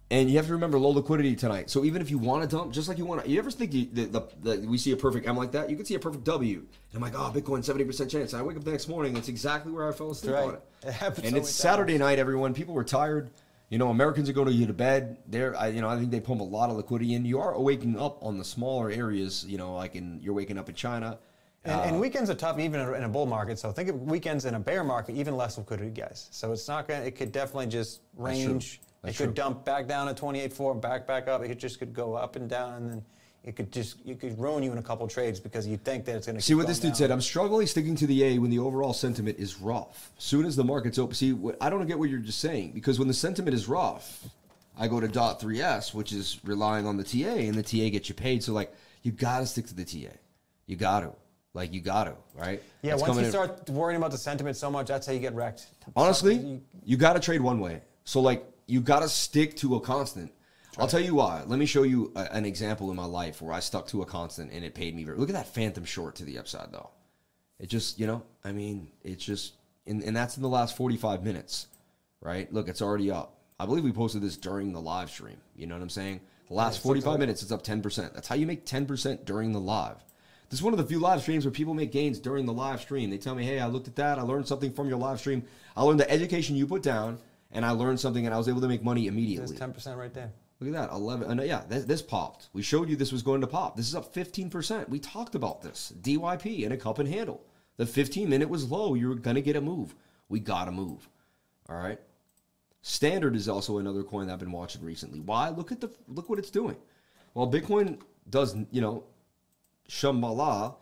And 0.09 0.29
you 0.29 0.37
have 0.37 0.47
to 0.47 0.53
remember 0.53 0.79
low 0.79 0.91
liquidity 0.91 1.35
tonight. 1.35 1.69
So 1.69 1.83
even 1.83 2.01
if 2.01 2.09
you 2.09 2.17
want 2.17 2.49
to 2.49 2.55
dump, 2.55 2.71
just 2.71 2.87
like 2.87 2.97
you 2.97 3.05
want 3.05 3.25
to, 3.25 3.29
you 3.29 3.39
ever 3.39 3.51
think 3.51 3.73
you, 3.73 3.87
the, 3.91 4.05
the, 4.05 4.21
the, 4.41 4.67
we 4.67 4.77
see 4.77 4.93
a 4.93 4.95
perfect 4.95 5.27
M 5.27 5.35
like 5.35 5.51
that? 5.51 5.69
You 5.69 5.75
could 5.75 5.85
see 5.85 5.95
a 5.95 5.99
perfect 5.99 6.23
W. 6.23 6.59
And 6.59 6.65
I'm 6.95 7.01
like, 7.01 7.13
oh, 7.13 7.29
Bitcoin 7.35 7.59
70% 7.59 8.09
chance. 8.09 8.31
And 8.31 8.41
I 8.41 8.45
wake 8.45 8.55
up 8.55 8.63
the 8.63 8.71
next 8.71 8.87
morning, 8.87 9.17
it's 9.17 9.27
exactly 9.27 9.71
where 9.73 9.87
I 9.87 9.91
fell 9.91 10.11
asleep 10.11 10.33
Right. 10.33 10.45
on 10.45 10.53
it. 10.53 10.61
It 10.83 10.93
happens 10.93 11.27
and 11.27 11.35
it's 11.35 11.49
Saturday 11.49 11.93
times. 11.93 11.99
night, 11.99 12.19
everyone. 12.19 12.53
People 12.53 12.73
were 12.73 12.85
tired. 12.85 13.31
You 13.69 13.77
know, 13.77 13.89
Americans 13.89 14.29
are 14.29 14.33
going 14.33 14.47
to 14.47 14.65
to 14.65 14.73
bed. 14.73 15.17
They're, 15.27 15.57
I, 15.57 15.67
you 15.67 15.81
know, 15.81 15.89
I 15.89 15.97
think 15.97 16.11
they 16.11 16.21
pump 16.21 16.39
a 16.39 16.43
lot 16.45 16.69
of 16.69 16.77
liquidity 16.77 17.13
in. 17.13 17.25
You 17.25 17.41
are 17.41 17.59
waking 17.59 17.99
up 17.99 18.23
on 18.23 18.37
the 18.37 18.45
smaller 18.45 18.89
areas. 18.89 19.45
You 19.45 19.57
know, 19.57 19.75
like 19.75 19.95
in 19.95 20.21
you're 20.21 20.33
waking 20.33 20.57
up 20.57 20.69
in 20.69 20.75
China. 20.75 21.19
And, 21.65 21.81
and 21.81 21.95
uh, 21.97 21.99
weekends 21.99 22.29
are 22.29 22.35
tough 22.35 22.59
even 22.59 22.79
in 22.79 23.03
a, 23.03 23.09
bull 23.09 23.25
market. 23.25 23.59
So 23.59 23.73
think 23.73 23.89
of 23.89 24.01
weekends 24.03 24.45
in 24.45 24.53
a 24.53 24.59
bear 24.59 24.85
market, 24.85 25.15
even 25.15 25.35
less 25.35 25.57
liquidity, 25.57 25.89
guys. 25.89 26.29
So 26.31 26.53
it's 26.53 26.67
not 26.67 26.87
going 26.87 27.01
to, 27.01 27.07
it 27.07 27.17
could 27.17 27.33
definitely 27.33 27.67
just 27.67 27.99
range. 28.15 28.79
That's 29.01 29.15
it 29.15 29.17
could 29.17 29.25
true. 29.27 29.33
dump 29.33 29.65
back 29.65 29.87
down 29.87 30.13
to 30.13 30.13
28.4, 30.21 30.81
back, 30.81 31.07
back 31.07 31.27
up. 31.27 31.43
It 31.43 31.59
just 31.59 31.79
could 31.79 31.93
go 31.93 32.15
up 32.15 32.35
and 32.35 32.49
down 32.49 32.73
and 32.73 32.89
then 32.89 33.05
it 33.43 33.55
could 33.55 33.71
just, 33.71 33.97
it 34.05 34.19
could 34.19 34.37
ruin 34.39 34.63
you 34.63 34.71
in 34.71 34.77
a 34.77 34.81
couple 34.83 35.07
trades 35.07 35.39
because 35.39 35.65
you 35.65 35.77
think 35.77 36.03
that 36.05 36.15
it's 36.15 36.25
going 36.25 36.35
to 36.35 36.41
See 36.41 36.55
what 36.55 36.67
this 36.67 36.79
dude 36.79 36.97
said. 36.97 37.11
I'm 37.11 37.21
struggling 37.21 37.65
sticking 37.67 37.95
to 37.95 38.07
the 38.07 38.23
A 38.23 38.39
when 38.39 38.49
the 38.49 38.59
overall 38.59 38.93
sentiment 38.93 39.39
is 39.39 39.59
rough. 39.61 40.11
Soon 40.17 40.45
as 40.45 40.55
the 40.55 40.63
market's 40.65 40.99
open, 40.99 41.15
see, 41.15 41.31
what, 41.33 41.55
I 41.61 41.69
don't 41.69 41.85
get 41.87 41.97
what 41.97 42.09
you're 42.09 42.19
just 42.19 42.39
saying 42.41 42.71
because 42.73 42.99
when 42.99 43.07
the 43.07 43.13
sentiment 43.13 43.55
is 43.55 43.67
rough, 43.67 44.25
I 44.77 44.87
go 44.87 44.99
to 44.99 45.07
dot 45.07 45.39
three 45.39 45.61
S, 45.61 45.93
which 45.93 46.11
is 46.11 46.39
relying 46.43 46.85
on 46.85 46.97
the 46.97 47.03
TA, 47.03 47.29
and 47.29 47.55
the 47.55 47.63
TA 47.63 47.89
gets 47.89 48.09
you 48.09 48.15
paid. 48.15 48.43
So 48.43 48.53
like, 48.53 48.73
you 49.01 49.11
got 49.11 49.39
to 49.39 49.45
stick 49.45 49.65
to 49.67 49.73
the 49.73 49.85
TA. 49.85 50.13
You 50.65 50.75
got 50.75 50.99
to. 51.01 51.13
Like 51.53 51.73
you 51.73 51.81
got 51.81 52.03
to, 52.03 52.13
right? 52.35 52.61
Yeah, 52.83 52.93
It's 52.93 53.01
once 53.01 53.15
you 53.17 53.23
in- 53.23 53.31
start 53.31 53.67
worrying 53.69 53.97
about 53.97 54.11
the 54.11 54.17
sentiment 54.19 54.57
so 54.57 54.69
much, 54.69 54.87
that's 54.87 55.07
how 55.07 55.13
you 55.13 55.19
get 55.19 55.33
wrecked. 55.33 55.67
Honestly, 55.95 56.35
You- 56.35 56.61
you 56.83 56.97
got 56.97 57.13
to 57.13 57.19
trade 57.19 57.41
one 57.41 57.59
way. 57.59 57.81
So 58.03 58.19
like 58.19 58.45
you 58.67 58.81
got 58.81 58.99
to 58.99 59.09
stick 59.09 59.55
to 59.57 59.75
a 59.75 59.79
constant. 59.79 60.31
I'll 60.77 60.87
tell 60.87 60.99
you 60.99 61.15
why. 61.15 61.43
Let 61.47 61.57
me 61.57 61.65
show 61.65 61.83
you 61.83 62.11
a, 62.15 62.31
an 62.33 62.45
example 62.45 62.91
in 62.91 62.95
my 62.95 63.05
life 63.05 63.41
where 63.41 63.53
I 63.53 63.61
stuck 63.61 63.87
to 63.87 64.03
a 64.03 64.05
constant 64.05 64.51
and 64.51 64.63
it 64.63 64.75
paid 64.75 64.95
me 64.95 65.03
very. 65.03 65.17
Look 65.17 65.29
at 65.29 65.35
that 65.35 65.47
Fantom 65.47 65.85
short 65.85 66.15
to 66.17 66.25
the 66.25 66.37
upside 66.37 66.71
though. 66.71 66.91
It 67.59 67.67
just, 67.69 67.99
you 67.99 68.05
know, 68.05 68.21
I 68.43 68.51
mean, 68.51 68.91
it's 69.03 69.25
just, 69.25 69.53
and, 69.87 70.03
and 70.03 70.15
that's 70.15 70.37
in 70.37 70.43
the 70.43 70.49
last 70.49 70.77
45 70.77 71.23
minutes, 71.23 71.67
right? 72.21 72.51
Look, 72.53 72.67
it's 72.67 72.83
already 72.83 73.09
up. 73.09 73.37
I 73.59 73.65
believe 73.65 73.83
we 73.83 73.91
posted 73.91 74.21
this 74.21 74.37
during 74.37 74.71
the 74.71 74.81
live 74.81 75.09
stream. 75.09 75.37
You 75.55 75.65
know 75.65 75.73
what 75.73 75.81
I'm 75.81 75.89
saying? 75.89 76.21
The 76.49 76.53
last 76.53 76.75
like 76.75 76.83
45 76.83 77.15
a- 77.15 77.17
minutes, 77.17 77.41
it's 77.41 77.51
up 77.51 77.63
10%. 77.63 78.13
That's 78.13 78.27
how 78.27 78.35
you 78.35 78.45
make 78.45 78.65
10% 78.65 79.25
during 79.25 79.53
the 79.53 79.59
live. 79.59 79.95
This 80.49 80.59
is 80.59 80.63
one 80.63 80.73
of 80.73 80.77
the 80.77 80.85
few 80.85 80.99
live 80.99 81.21
streams 81.21 81.43
where 81.43 81.51
people 81.51 81.73
make 81.73 81.91
gains 81.91 82.19
during 82.19 82.45
the 82.45 82.53
live 82.53 82.79
stream. 82.79 83.09
They 83.09 83.17
tell 83.17 83.35
me, 83.35 83.43
hey, 83.43 83.59
I 83.59 83.65
looked 83.65 83.87
at 83.87 83.95
that. 83.97 84.19
I 84.19 84.21
learned 84.21 84.47
something 84.47 84.71
from 84.71 84.87
your 84.87 84.97
live 84.97 85.19
stream. 85.19 85.43
I 85.75 85.81
learned 85.81 85.99
the 85.99 86.09
education 86.09 86.55
you 86.55 86.67
put 86.67 86.83
down, 86.83 87.19
and 87.51 87.65
I 87.65 87.71
learned 87.71 87.99
something, 87.99 88.25
and 88.25 88.33
I 88.33 88.37
was 88.37 88.47
able 88.47 88.61
to 88.61 88.67
make 88.67 88.83
money 88.83 89.07
immediately. 89.07 89.55
10% 89.55 89.97
right 89.97 90.13
there. 90.13 90.31
Look 90.59 90.73
at 90.73 90.89
that, 90.89 90.95
11. 90.95 91.39
uh, 91.39 91.43
yeah, 91.43 91.61
this, 91.67 91.85
this 91.85 92.01
popped. 92.01 92.49
We 92.53 92.63
showed 92.63 92.89
you 92.89 92.95
this 92.95 93.11
was 93.11 93.21
going 93.21 93.41
to 93.41 93.47
pop. 93.47 93.75
This 93.75 93.87
is 93.87 93.95
up 93.95 94.13
15%. 94.13 94.89
We 94.89 94.99
talked 94.99 95.35
about 95.35 95.61
this. 95.61 95.93
DYP 96.01 96.63
and 96.63 96.73
a 96.73 96.77
cup 96.77 96.97
and 96.99 97.07
handle. 97.07 97.43
The 97.77 97.85
15 97.85 98.27
minute 98.27 98.49
was 98.49 98.69
low. 98.69 98.95
You 98.95 99.09
were 99.09 99.15
going 99.15 99.35
to 99.35 99.41
get 99.41 99.55
a 99.55 99.61
move. 99.61 99.93
We 100.29 100.39
got 100.39 100.67
a 100.67 100.71
move. 100.71 101.07
All 101.69 101.77
right. 101.77 101.99
Standard 102.81 103.35
is 103.35 103.47
also 103.47 103.77
another 103.77 104.01
coin 104.03 104.27
that 104.27 104.33
I've 104.33 104.39
been 104.39 104.51
watching 104.51 104.83
recently. 104.83 105.19
Why? 105.19 105.49
Look 105.49 105.71
at 105.71 105.81
the 105.81 105.91
look 106.07 106.29
what 106.29 106.39
it's 106.39 106.49
doing. 106.49 106.77
Well, 107.33 107.51
Bitcoin 107.51 107.99
does, 108.29 108.55
you 108.71 108.81
know, 108.81 109.03
Shambhala, 109.89 110.75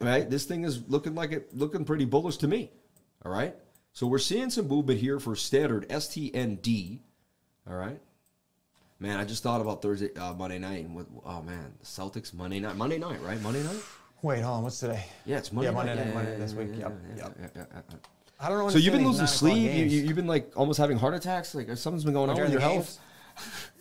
right? 0.00 0.28
This 0.28 0.44
thing 0.44 0.64
is 0.64 0.88
looking 0.88 1.14
like 1.14 1.32
it 1.32 1.56
looking 1.56 1.84
pretty 1.84 2.04
bullish 2.04 2.36
to 2.38 2.48
me. 2.48 2.70
All 3.24 3.32
right. 3.32 3.54
So 3.98 4.06
we're 4.06 4.18
seeing 4.20 4.48
some 4.48 4.68
movement 4.68 5.00
here 5.00 5.18
for 5.18 5.34
standard 5.34 5.88
STND. 5.88 7.00
All 7.68 7.74
right. 7.74 7.98
Man, 9.00 9.18
I 9.18 9.24
just 9.24 9.42
thought 9.42 9.60
about 9.60 9.82
Thursday, 9.82 10.14
uh, 10.14 10.34
Monday 10.34 10.60
night, 10.60 10.84
and 10.84 10.94
what? 10.94 11.06
Oh 11.26 11.42
man, 11.42 11.74
the 11.80 11.84
Celtics 11.84 12.32
Monday 12.32 12.60
night, 12.60 12.76
Monday 12.76 12.98
night, 12.98 13.20
right? 13.22 13.42
Monday 13.42 13.64
night. 13.64 13.80
Wait, 14.22 14.38
hold 14.40 14.58
on. 14.58 14.62
What's 14.62 14.78
today? 14.78 15.04
Yeah, 15.26 15.38
it's 15.38 15.52
Monday 15.52 15.70
Yeah, 15.70 15.74
Monday 15.74 15.96
night. 15.96 16.04
night, 16.06 16.14
Monday 16.14 16.36
this 16.38 16.52
week. 16.54 16.68
Yep, 16.78 16.78
yeah, 16.78 17.24
yep. 17.24 17.36
yeah, 17.40 17.46
yeah, 17.56 17.62
yeah, 17.74 17.80
yeah. 17.90 17.96
I 18.38 18.48
don't 18.48 18.58
know. 18.58 18.68
So 18.68 18.78
you've 18.78 18.94
been 18.94 19.04
losing 19.04 19.26
sleep. 19.26 19.56
You, 19.74 19.84
you've 19.84 20.14
been 20.14 20.28
like 20.28 20.52
almost 20.54 20.78
having 20.78 20.96
heart 20.96 21.14
attacks. 21.14 21.56
Like 21.56 21.66
something's 21.76 22.04
been 22.04 22.14
going 22.14 22.30
on 22.30 22.36
with 22.40 22.52
your 22.52 22.60
the 22.60 22.64
health. 22.68 23.00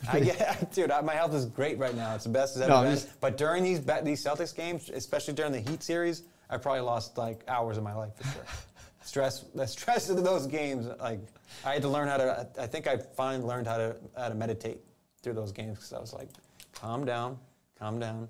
games? 0.02 0.11
I 0.11 0.19
get, 0.22 0.72
dude. 0.73 0.89
I, 0.89 1.02
my 1.02 1.14
health 1.14 1.35
is 1.35 1.45
great 1.45 1.77
right 1.77 1.95
now. 1.95 2.15
It's 2.15 2.23
the 2.23 2.31
best 2.31 2.56
it's 2.56 2.64
ever 2.64 2.73
No, 2.73 2.81
been. 2.81 2.95
just- 2.95 3.22
But 3.22 3.38
during 3.38 3.64
these 3.64 3.85
these 4.03 4.23
Celtics 4.26 4.56
games, 4.56 4.89
especially 4.89 5.35
during 5.35 5.52
the 5.52 5.60
Heat 5.60 5.84
series, 5.84 6.23
I 6.49 6.57
probably 6.57 6.81
lost 6.81 7.19
like 7.19 7.44
hours 7.48 7.77
of 7.77 7.84
my 7.84 7.94
life 7.94 8.15
for 8.15 8.23
sure. 8.23 8.45
Stress, 9.07 9.45
the 9.55 9.65
stress 9.65 10.09
of 10.09 10.21
those 10.21 10.47
games. 10.47 10.85
Like 10.99 11.21
I 11.63 11.71
had 11.71 11.81
to 11.84 11.88
learn 11.88 12.09
how 12.09 12.17
to. 12.17 12.45
I 12.59 12.67
think 12.67 12.88
I 12.88 12.97
finally 12.97 13.47
learned 13.47 13.65
how 13.65 13.77
to 13.77 13.95
how 14.17 14.27
to 14.27 14.35
meditate 14.35 14.79
through 15.23 15.34
those 15.34 15.53
games 15.53 15.77
because 15.77 15.93
I 15.93 15.99
was 15.99 16.13
like, 16.13 16.27
calm 16.73 17.05
down, 17.05 17.39
calm 17.79 17.99
down. 17.99 18.27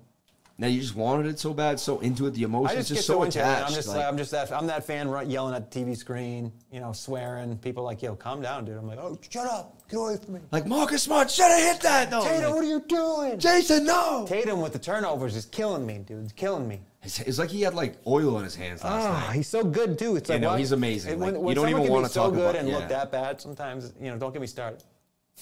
Now 0.56 0.68
you 0.68 0.80
just 0.80 0.94
wanted 0.94 1.26
it 1.26 1.40
so 1.40 1.52
bad, 1.52 1.80
so 1.80 1.98
into 1.98 2.26
it. 2.26 2.34
The 2.34 2.42
I 2.42 2.44
emotions 2.44 2.76
just, 2.76 2.88
just, 2.90 3.00
get 3.00 3.04
so 3.04 3.14
so 3.14 3.22
attached. 3.24 3.66
I'm 3.68 3.74
just 3.74 3.88
like- 3.88 4.06
I'm 4.06 4.16
just 4.16 4.30
that 4.30 4.52
I'm 4.52 4.68
that 4.68 4.84
fan 4.84 5.08
yelling 5.28 5.54
at 5.54 5.68
the 5.68 5.80
TV 5.80 5.96
screen, 5.96 6.52
you 6.72 6.78
know, 6.78 6.92
swearing. 6.92 7.56
People 7.58 7.82
like, 7.82 8.00
yo, 8.00 8.14
calm 8.14 8.40
down, 8.40 8.64
dude. 8.64 8.76
I'm 8.78 8.86
like, 8.86 8.98
oh, 9.00 9.18
shut 9.28 9.46
up, 9.46 9.82
get 9.88 9.96
away 9.96 10.16
from 10.16 10.34
me. 10.34 10.40
Like 10.52 10.66
Marcus 10.66 11.02
Smart 11.02 11.28
should 11.28 11.50
have 11.50 11.72
hit 11.72 11.80
that 11.82 12.08
though. 12.10 12.22
Tatum, 12.22 12.44
Like, 12.44 12.54
what 12.54 12.64
are 12.64 12.68
you 12.68 12.80
doing? 12.86 13.38
Jayson, 13.38 13.84
no. 13.84 14.26
Tatum 14.28 14.60
with 14.60 14.72
the 14.72 14.78
turnovers 14.78 15.34
is 15.34 15.46
killing 15.46 15.84
me, 15.84 15.98
dude. 15.98 16.22
It's 16.22 16.32
killing 16.32 16.68
me. 16.68 16.80
It's, 17.02 17.20
it's 17.20 17.38
like 17.38 17.50
he 17.50 17.62
had 17.62 17.74
like 17.74 17.96
oil 18.06 18.36
on 18.36 18.44
his 18.44 18.56
hands 18.56 18.82
last 18.82 19.06
Ah, 19.06 19.26
night. 19.28 19.36
he's 19.36 19.46
so 19.48 19.62
good 19.64 19.98
too. 19.98 20.16
It's 20.16 20.28
You 20.28 20.34
like 20.34 20.42
know, 20.42 20.48
why- 20.50 20.58
he's 20.58 20.72
amazing. 20.72 21.12
and 21.12 21.20
Like, 21.20 21.34
When, 21.36 21.48
you 21.48 21.54
don't 21.54 21.68
even 21.68 21.88
wanna 21.88 22.08
be 22.08 22.12
so 22.12 22.24
talk 22.24 22.32
good 22.34 22.40
about- 22.50 22.56
and 22.56 22.68
yeah. 22.68 22.76
look 22.78 22.88
that 22.88 23.12
bad, 23.12 23.40
sometimes 23.40 23.92
you 24.00 24.10
know, 24.10 24.18
don't 24.18 24.32
get 24.32 24.40
me 24.40 24.48
started. 24.48 24.82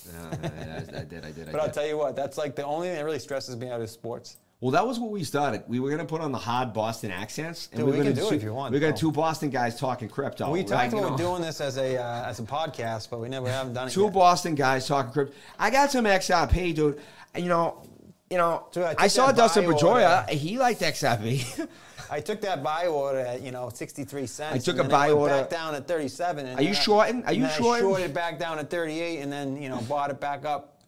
Yeah, 0.07 0.12
I, 0.31 0.47
I- 0.47 1.01
I 1.01 1.05
did, 1.05 1.24
I 1.24 1.33
did, 1.33 1.49
I 1.49 1.53
But 1.53 1.61
I'll 1.62 1.70
tell 1.70 1.87
you 1.87 1.97
what, 1.97 2.15
that's 2.15 2.37
like 2.37 2.55
the 2.57 2.65
only 2.65 2.89
thing 2.89 2.97
that 2.97 3.05
really 3.05 3.19
stresses 3.19 3.57
me 3.57 3.70
out 3.70 3.81
is 3.81 3.91
sports. 3.91 4.37
Well, 4.61 4.70
that 4.70 4.87
was 4.87 4.99
what 4.99 5.11
we 5.11 5.23
started. 5.24 5.65
We 5.69 5.81
were 5.81 5.91
gonna 5.91 6.05
put 6.07 6.20
on 6.23 6.33
the 6.33 6.39
hard 6.39 6.73
Boston 6.73 7.11
accents, 7.11 7.69
and 7.73 7.81
Dude, 7.81 7.89
we're 7.89 7.99
we 7.99 8.05
can 8.05 8.15
do 8.15 8.27
it 8.28 8.35
if 8.35 8.43
you 8.43 8.55
want, 8.55 8.73
We 8.73 8.81
got 8.81 8.91
though. 8.91 8.97
two 8.97 9.12
Boston 9.12 9.51
guys 9.51 9.78
talking 9.78 10.09
crypto. 10.09 10.51
we 10.51 10.61
right? 10.61 10.69
talked 10.69 10.93
You 10.93 10.99
about 10.99 11.11
know. 11.12 11.16
doing 11.19 11.43
this 11.43 11.61
as 11.61 11.77
a 11.78 11.97
uh, 11.99 12.24
as 12.28 12.39
a 12.39 12.43
podcast, 12.43 13.09
but 13.11 13.20
we 13.20 13.28
never 13.28 13.51
haven't 13.51 13.74
done 13.74 13.89
it 13.89 13.93
Two 13.93 14.05
yet. 14.05 14.12
Boston 14.15 14.55
guys 14.55 14.87
talking 14.87 15.12
crypto. 15.12 15.35
I 15.59 15.70
got 15.70 15.91
some 15.91 16.05
XRP, 16.07 16.74
dude. 16.74 16.99
You 17.37 17.49
know, 17.51 17.83
you 18.31 18.36
know. 18.36 18.66
Dude, 18.73 18.85
I 18.85 18.94
I, 18.98 19.07
saw 19.09 19.32
Dustin 19.32 19.65
Pedroia. 19.65 20.28
He 20.28 20.59
liked 20.59 20.81
XRP. 20.81 21.69
I 22.11 22.20
took 22.20 22.40
that 22.43 22.62
buy 22.62 22.86
order 22.86 23.19
at 23.19 23.43
you 23.43 23.51
know 23.51 23.69
63 23.73 24.27
cents. 24.27 24.55
I 24.55 24.73
took 24.73 24.85
a 24.85 24.89
buy 24.89 25.11
order- 25.11 25.35
back 25.35 25.51
down 25.51 25.74
at 25.74 25.89
37. 25.89 26.57
Are 26.57 26.62
you 26.62 26.74
shorting? 26.74 27.24
Are 27.24 27.32
you 27.32 27.48
shorting? 27.48 27.86
I 27.86 27.89
shorted 27.89 28.15
back 28.15 28.39
down 28.39 28.59
at 28.59 28.70
38, 28.70 29.20
and 29.20 29.32
then 29.32 29.61
you 29.61 29.69
know 29.69 29.81
bought 29.82 30.11
it 30.11 30.20
back 30.20 30.44
up, 30.44 30.82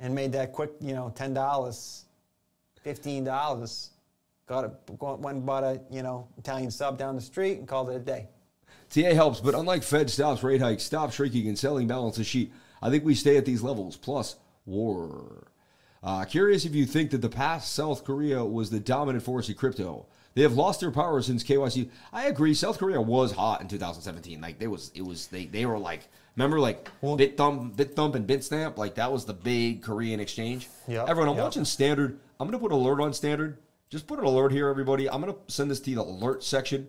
and 0.00 0.14
made 0.14 0.32
that 0.32 0.52
quick 0.52 0.72
you 0.80 0.94
know 0.94 1.12
ten 1.14 1.34
dollars, 1.34 2.04
fifteen 2.82 3.24
dollars. 3.24 3.90
Got 4.46 4.64
it. 4.64 4.72
Went 5.00 5.36
and 5.36 5.46
bought 5.46 5.64
a 5.64 5.80
you 5.90 6.02
know 6.02 6.28
Italian 6.38 6.70
sub 6.70 6.98
down 6.98 7.14
the 7.14 7.22
street 7.22 7.58
and 7.58 7.68
called 7.68 7.90
it 7.90 7.96
a 7.96 8.00
day. 8.00 8.28
TA 8.90 9.14
helps, 9.14 9.40
but 9.40 9.54
unlike 9.54 9.82
Fed 9.82 10.08
stops 10.10 10.42
rate 10.42 10.60
hikes, 10.60 10.84
stop 10.84 11.12
shrinking 11.12 11.48
and 11.48 11.58
selling 11.58 11.86
balance 11.86 12.24
sheet. 12.24 12.52
I 12.82 12.90
think 12.90 13.04
we 13.04 13.14
stay 13.14 13.36
at 13.36 13.44
these 13.44 13.62
levels. 13.62 13.96
Plus, 13.96 14.36
war. 14.66 15.48
Uh, 16.04 16.22
curious 16.26 16.66
if 16.66 16.74
you 16.74 16.84
think 16.84 17.10
that 17.10 17.22
the 17.22 17.30
past 17.30 17.72
South 17.72 18.04
Korea 18.04 18.44
was 18.44 18.68
the 18.68 18.78
dominant 18.78 19.24
force 19.24 19.48
in 19.48 19.54
crypto. 19.54 20.04
They 20.34 20.42
have 20.42 20.52
lost 20.52 20.80
their 20.80 20.90
power 20.90 21.22
since 21.22 21.42
KYC. 21.42 21.88
I 22.12 22.26
agree. 22.26 22.52
South 22.52 22.78
Korea 22.78 23.00
was 23.00 23.32
hot 23.32 23.62
in 23.62 23.68
2017. 23.68 24.38
Like 24.40 24.58
there 24.58 24.68
was, 24.68 24.90
it 24.94 25.02
was 25.02 25.28
they 25.28 25.46
they 25.46 25.64
were 25.64 25.78
like 25.78 26.08
remember 26.36 26.60
like 26.60 26.90
Bithumb, 27.00 27.74
Bithumb 27.74 28.14
and 28.16 28.26
BitStamp. 28.26 28.76
Like 28.76 28.96
that 28.96 29.10
was 29.10 29.24
the 29.24 29.32
big 29.32 29.82
Korean 29.82 30.20
exchange. 30.20 30.68
Yeah. 30.86 31.06
Everyone, 31.08 31.30
I'm 31.30 31.36
yep. 31.36 31.44
watching 31.44 31.64
Standard. 31.64 32.18
I'm 32.38 32.48
gonna 32.48 32.58
put 32.58 32.72
an 32.72 32.78
alert 32.78 33.00
on 33.00 33.14
Standard. 33.14 33.56
Just 33.88 34.06
put 34.06 34.18
an 34.18 34.26
alert 34.26 34.52
here, 34.52 34.68
everybody. 34.68 35.08
I'm 35.08 35.20
gonna 35.20 35.36
send 35.48 35.70
this 35.70 35.80
to 35.80 35.94
the 35.94 36.02
alert 36.02 36.44
section. 36.44 36.88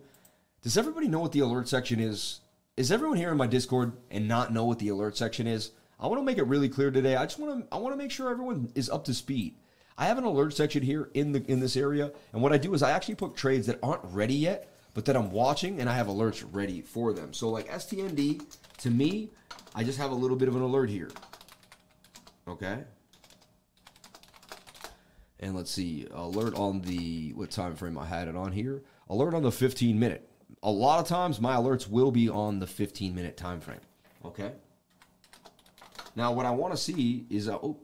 Does 0.60 0.76
everybody 0.76 1.08
know 1.08 1.20
what 1.20 1.32
the 1.32 1.40
alert 1.40 1.68
section 1.68 2.00
is? 2.00 2.40
Is 2.76 2.92
everyone 2.92 3.16
here 3.16 3.30
in 3.30 3.38
my 3.38 3.46
Discord 3.46 3.92
and 4.10 4.28
not 4.28 4.52
know 4.52 4.64
what 4.64 4.78
the 4.78 4.88
alert 4.88 5.16
section 5.16 5.46
is? 5.46 5.70
I 5.98 6.06
want 6.06 6.20
to 6.20 6.24
make 6.24 6.38
it 6.38 6.46
really 6.46 6.68
clear 6.68 6.90
today. 6.90 7.16
I 7.16 7.24
just 7.24 7.38
want 7.38 7.68
to 7.70 7.74
I 7.74 7.78
want 7.78 7.94
to 7.94 7.96
make 7.96 8.10
sure 8.10 8.30
everyone 8.30 8.70
is 8.74 8.90
up 8.90 9.04
to 9.04 9.14
speed. 9.14 9.56
I 9.98 10.06
have 10.06 10.18
an 10.18 10.24
alert 10.24 10.54
section 10.54 10.82
here 10.82 11.10
in 11.14 11.32
the 11.32 11.42
in 11.50 11.60
this 11.60 11.76
area, 11.76 12.12
and 12.32 12.42
what 12.42 12.52
I 12.52 12.58
do 12.58 12.74
is 12.74 12.82
I 12.82 12.90
actually 12.90 13.14
put 13.14 13.34
trades 13.34 13.66
that 13.66 13.78
aren't 13.82 14.04
ready 14.04 14.34
yet, 14.34 14.70
but 14.92 15.06
that 15.06 15.16
I'm 15.16 15.30
watching, 15.30 15.80
and 15.80 15.88
I 15.88 15.94
have 15.94 16.06
alerts 16.06 16.46
ready 16.52 16.82
for 16.82 17.14
them. 17.14 17.32
So 17.32 17.48
like 17.48 17.68
STND, 17.68 18.42
to 18.78 18.90
me, 18.90 19.30
I 19.74 19.84
just 19.84 19.98
have 19.98 20.10
a 20.10 20.14
little 20.14 20.36
bit 20.36 20.48
of 20.48 20.56
an 20.56 20.62
alert 20.62 20.90
here. 20.90 21.10
Okay. 22.46 22.84
And 25.40 25.54
let's 25.54 25.70
see, 25.70 26.06
alert 26.12 26.54
on 26.54 26.80
the 26.82 27.32
what 27.34 27.50
time 27.50 27.74
frame 27.74 27.98
I 27.98 28.06
had 28.06 28.28
it 28.28 28.36
on 28.36 28.52
here. 28.52 28.82
Alert 29.08 29.34
on 29.34 29.42
the 29.42 29.52
15 29.52 29.98
minute. 29.98 30.28
A 30.62 30.70
lot 30.70 30.98
of 30.98 31.06
times 31.06 31.40
my 31.40 31.56
alerts 31.56 31.88
will 31.88 32.10
be 32.10 32.28
on 32.28 32.58
the 32.58 32.66
15 32.66 33.14
minute 33.14 33.36
time 33.36 33.60
frame. 33.60 33.80
Okay. 34.24 34.52
Now 36.16 36.32
what 36.32 36.46
I 36.46 36.50
want 36.50 36.72
to 36.72 36.78
see 36.78 37.26
is 37.30 37.48
uh, 37.48 37.58
oh, 37.62 37.78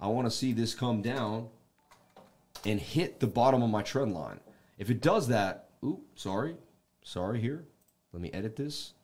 I 0.00 0.08
want 0.08 0.26
to 0.26 0.30
see 0.30 0.52
this 0.52 0.74
come 0.74 1.02
down 1.02 1.48
and 2.64 2.80
hit 2.80 3.20
the 3.20 3.26
bottom 3.26 3.62
of 3.62 3.70
my 3.70 3.82
trend 3.82 4.14
line. 4.14 4.40
If 4.78 4.90
it 4.90 5.00
does 5.00 5.28
that, 5.28 5.68
ooh, 5.84 6.00
sorry, 6.16 6.56
sorry 7.04 7.40
here. 7.40 7.64
Let 8.12 8.22
me 8.22 8.30
edit 8.32 8.56
this. 8.56 8.94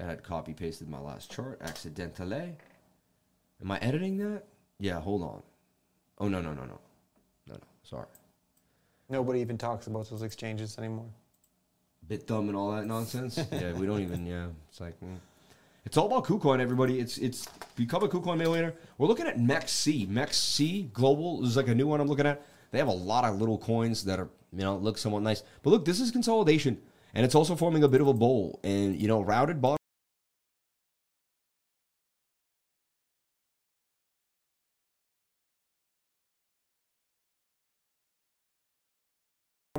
I 0.00 0.04
had 0.04 0.22
copy 0.22 0.54
pasted 0.54 0.88
my 0.88 1.00
last 1.00 1.30
chart 1.30 1.60
accidentally. 1.60 2.56
Am 3.60 3.70
I 3.70 3.78
editing 3.78 4.16
that? 4.18 4.44
Yeah, 4.78 5.00
hold 5.00 5.22
on. 5.22 5.42
Oh 6.18 6.28
no 6.28 6.40
no 6.40 6.52
no 6.52 6.62
no. 6.62 6.78
No, 7.48 7.54
no, 7.54 7.60
sorry. 7.82 8.06
Nobody 9.08 9.40
even 9.40 9.58
talks 9.58 9.88
about 9.88 10.08
those 10.08 10.22
exchanges 10.22 10.78
anymore. 10.78 11.08
Bithumb 12.06 12.48
and 12.48 12.56
all 12.56 12.70
that 12.72 12.86
nonsense. 12.86 13.38
yeah, 13.52 13.72
we 13.72 13.86
don't 13.86 14.02
even. 14.02 14.24
Yeah, 14.24 14.46
it's 14.68 14.80
like 14.80 14.98
mm. 15.00 15.16
It's 15.88 15.96
all 15.96 16.04
about 16.04 16.26
KuCoin. 16.26 16.60
Everybody, 16.60 17.00
it's 17.00 17.16
it's 17.16 17.48
become 17.74 18.02
a 18.02 18.08
KuCoin 18.08 18.36
millionaire. 18.36 18.74
We're 18.98 19.06
looking 19.06 19.26
at 19.26 19.38
MEXC. 19.38 20.06
MEXC 20.06 20.92
Global 20.92 21.42
is 21.46 21.56
like 21.56 21.68
a 21.68 21.74
new 21.74 21.86
one 21.86 21.98
I'm 21.98 22.08
looking 22.08 22.26
at. 22.26 22.42
They 22.72 22.78
have 22.78 22.88
a 22.88 22.92
lot 22.92 23.24
of 23.24 23.40
little 23.40 23.56
coins 23.56 24.04
that 24.04 24.20
are 24.20 24.28
you 24.52 24.60
know 24.64 24.76
look 24.76 24.98
somewhat 24.98 25.22
nice. 25.22 25.42
But 25.62 25.70
look, 25.70 25.86
this 25.86 25.98
is 25.98 26.10
consolidation, 26.10 26.78
and 27.14 27.24
it's 27.24 27.34
also 27.34 27.56
forming 27.56 27.84
a 27.84 27.88
bit 27.88 28.02
of 28.02 28.06
a 28.06 28.12
bowl. 28.12 28.60
And 28.62 29.00
you 29.00 29.08
know, 29.08 29.22
routed 29.22 29.62
bottom. 29.62 29.77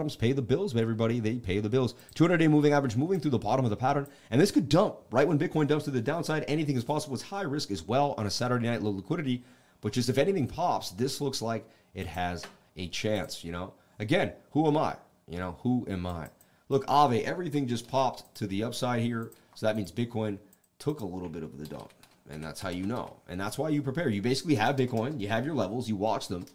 Bottoms 0.09 0.21
pay 0.21 0.31
the 0.31 0.41
bills, 0.41 0.75
everybody. 0.75 1.19
They 1.19 1.35
pay 1.35 1.59
the 1.59 1.69
bills. 1.69 1.93
200 2.15 2.37
day 2.37 2.47
moving 2.47 2.73
average 2.73 2.95
moving 2.95 3.19
through 3.19 3.29
the 3.29 3.37
bottom 3.37 3.63
of 3.63 3.69
the 3.69 3.77
pattern. 3.77 4.07
And 4.31 4.41
this 4.41 4.49
could 4.49 4.67
dump 4.67 4.95
right 5.11 5.27
when 5.27 5.37
Bitcoin 5.37 5.67
dumps 5.67 5.85
to 5.85 5.91
the 5.91 6.01
downside. 6.01 6.45
Anything 6.47 6.75
is 6.75 6.83
possible. 6.83 7.13
It's 7.13 7.21
high 7.21 7.43
risk 7.43 7.69
as 7.69 7.83
well 7.83 8.15
on 8.17 8.25
a 8.25 8.31
Saturday 8.31 8.65
night 8.65 8.81
low 8.81 8.89
liquidity. 8.89 9.43
But 9.81 9.93
just 9.93 10.09
if 10.09 10.17
anything 10.17 10.47
pops, 10.47 10.89
this 10.89 11.21
looks 11.21 11.43
like 11.43 11.69
it 11.93 12.07
has 12.07 12.43
a 12.75 12.87
chance, 12.87 13.43
you 13.43 13.51
know? 13.51 13.73
Again, 13.99 14.33
who 14.49 14.65
am 14.65 14.77
I? 14.77 14.95
You 15.27 15.37
know, 15.37 15.57
who 15.61 15.85
am 15.87 16.07
I? 16.07 16.29
Look, 16.69 16.87
Aave, 16.87 17.21
everything 17.21 17.67
just 17.67 17.87
popped 17.87 18.33
to 18.35 18.47
the 18.47 18.63
upside 18.63 19.03
here. 19.03 19.31
So 19.53 19.67
that 19.67 19.77
means 19.77 19.91
Bitcoin 19.91 20.39
took 20.79 21.01
a 21.01 21.05
little 21.05 21.29
bit 21.29 21.43
of 21.43 21.59
the 21.59 21.67
dump. 21.67 21.93
And 22.31 22.43
that's 22.43 22.61
how 22.61 22.69
you 22.69 22.87
know. 22.87 23.17
And 23.27 23.39
that's 23.39 23.59
why 23.59 23.69
you 23.69 23.83
prepare. 23.83 24.09
You 24.09 24.23
basically 24.23 24.55
have 24.55 24.75
Bitcoin, 24.75 25.19
you 25.19 25.27
have 25.27 25.45
your 25.45 25.55
levels, 25.55 25.87
you 25.87 25.95
watch 25.95 26.29
them, 26.29 26.47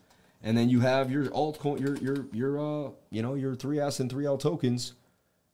and 0.45 0.57
then 0.57 0.69
you 0.69 0.79
have 0.81 1.11
your 1.11 1.25
altcoin, 1.31 1.81
your 1.81 1.97
your 1.97 2.27
your 2.33 2.59
uh, 2.61 2.91
you 3.11 3.23
know, 3.23 3.35
your 3.35 3.57
3S 3.57 3.99
and 3.99 4.12
3L 4.12 4.39
tokens 4.39 4.93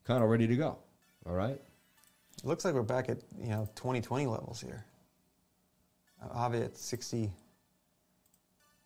kind 0.05 0.23
of 0.23 0.29
ready 0.29 0.47
to 0.47 0.57
go. 0.57 0.77
All 1.25 1.33
right? 1.33 1.59
It 2.39 2.45
looks 2.45 2.65
like 2.65 2.75
we're 2.75 2.83
back 2.83 3.09
at 3.09 3.19
you 3.41 3.49
know 3.51 3.69
2020 3.77 4.27
levels 4.27 4.61
here. 4.61 4.85
Aave 6.35 6.65
at 6.65 6.77
60. 6.77 7.31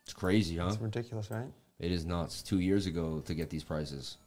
It's 0.05 0.13
crazy, 0.13 0.59
huh? 0.59 0.69
It's 0.69 0.81
ridiculous, 0.81 1.31
right? 1.31 1.51
It 1.81 1.91
is 1.91 2.05
nuts. 2.05 2.43
Two 2.43 2.61
years 2.61 2.87
ago 2.87 3.21
to 3.25 3.35
get 3.35 3.51
these 3.51 3.65
prices. 3.65 4.19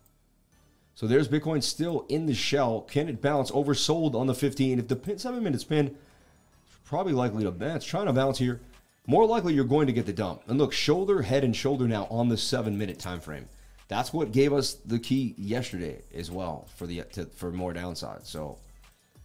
So 0.95 1.06
there's 1.06 1.28
Bitcoin 1.28 1.62
still 1.62 2.06
in 2.10 2.26
the 2.26 2.34
shell. 2.34 2.82
Can 2.82 3.08
it 3.08 3.22
bounce? 3.22 3.52
Oversold 3.52 4.16
on 4.16 4.26
the 4.26 4.34
15. 4.34 4.80
If 4.80 4.88
the 4.88 4.95
pin, 4.95 5.20
seven 5.20 5.44
minutes 5.44 5.64
pin, 5.64 5.95
probably 6.86 7.14
likely 7.14 7.44
to 7.44 7.52
bounce. 7.52 7.86
Trying 7.86 8.08
to 8.08 8.14
bounce 8.14 8.40
here. 8.40 8.60
More 9.09 9.25
likely 9.25 9.53
you're 9.53 9.63
going 9.63 9.88
to 9.88 9.93
get 9.93 10.05
the 10.05 10.13
dump. 10.13 10.43
And 10.47 10.59
look, 10.59 10.73
shoulder, 10.73 11.21
head, 11.21 11.45
and 11.45 11.55
shoulder 11.55 11.88
now 11.88 12.07
on 12.11 12.27
the 12.27 12.38
seven 12.38 12.77
minute 12.77 12.99
time 12.99 13.21
frame. 13.21 13.47
That's 13.88 14.11
what 14.11 14.34
gave 14.34 14.51
us 14.51 14.73
the 14.73 14.99
key 14.99 15.34
yesterday 15.38 16.03
as 16.13 16.29
well 16.29 16.67
for 16.75 16.85
the 16.85 17.03
to, 17.13 17.25
for 17.25 17.51
more 17.51 17.71
downside. 17.71 18.25
So 18.25 18.57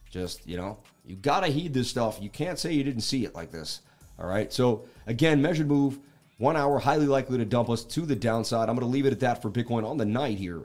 just 0.08 0.46
you 0.46 0.56
know, 0.56 0.78
you 1.04 1.16
gotta 1.16 1.48
heed 1.48 1.74
this 1.74 1.90
stuff. 1.90 2.18
You 2.20 2.30
can't 2.30 2.58
say 2.58 2.72
you 2.72 2.84
didn't 2.84 3.02
see 3.02 3.24
it 3.24 3.34
like 3.34 3.50
this. 3.50 3.80
All 4.20 4.28
right. 4.28 4.52
So 4.52 4.84
again, 5.08 5.42
measured 5.42 5.66
move, 5.66 5.98
one 6.38 6.56
hour, 6.56 6.78
highly 6.78 7.06
likely 7.06 7.38
to 7.38 7.44
dump 7.44 7.68
us 7.70 7.82
to 7.84 8.02
the 8.02 8.14
downside. 8.14 8.68
I'm 8.68 8.76
gonna 8.76 8.86
leave 8.86 9.06
it 9.06 9.12
at 9.12 9.20
that 9.20 9.42
for 9.42 9.50
Bitcoin 9.50 9.84
on 9.84 9.96
the 9.96 10.04
night 10.04 10.38
here, 10.38 10.62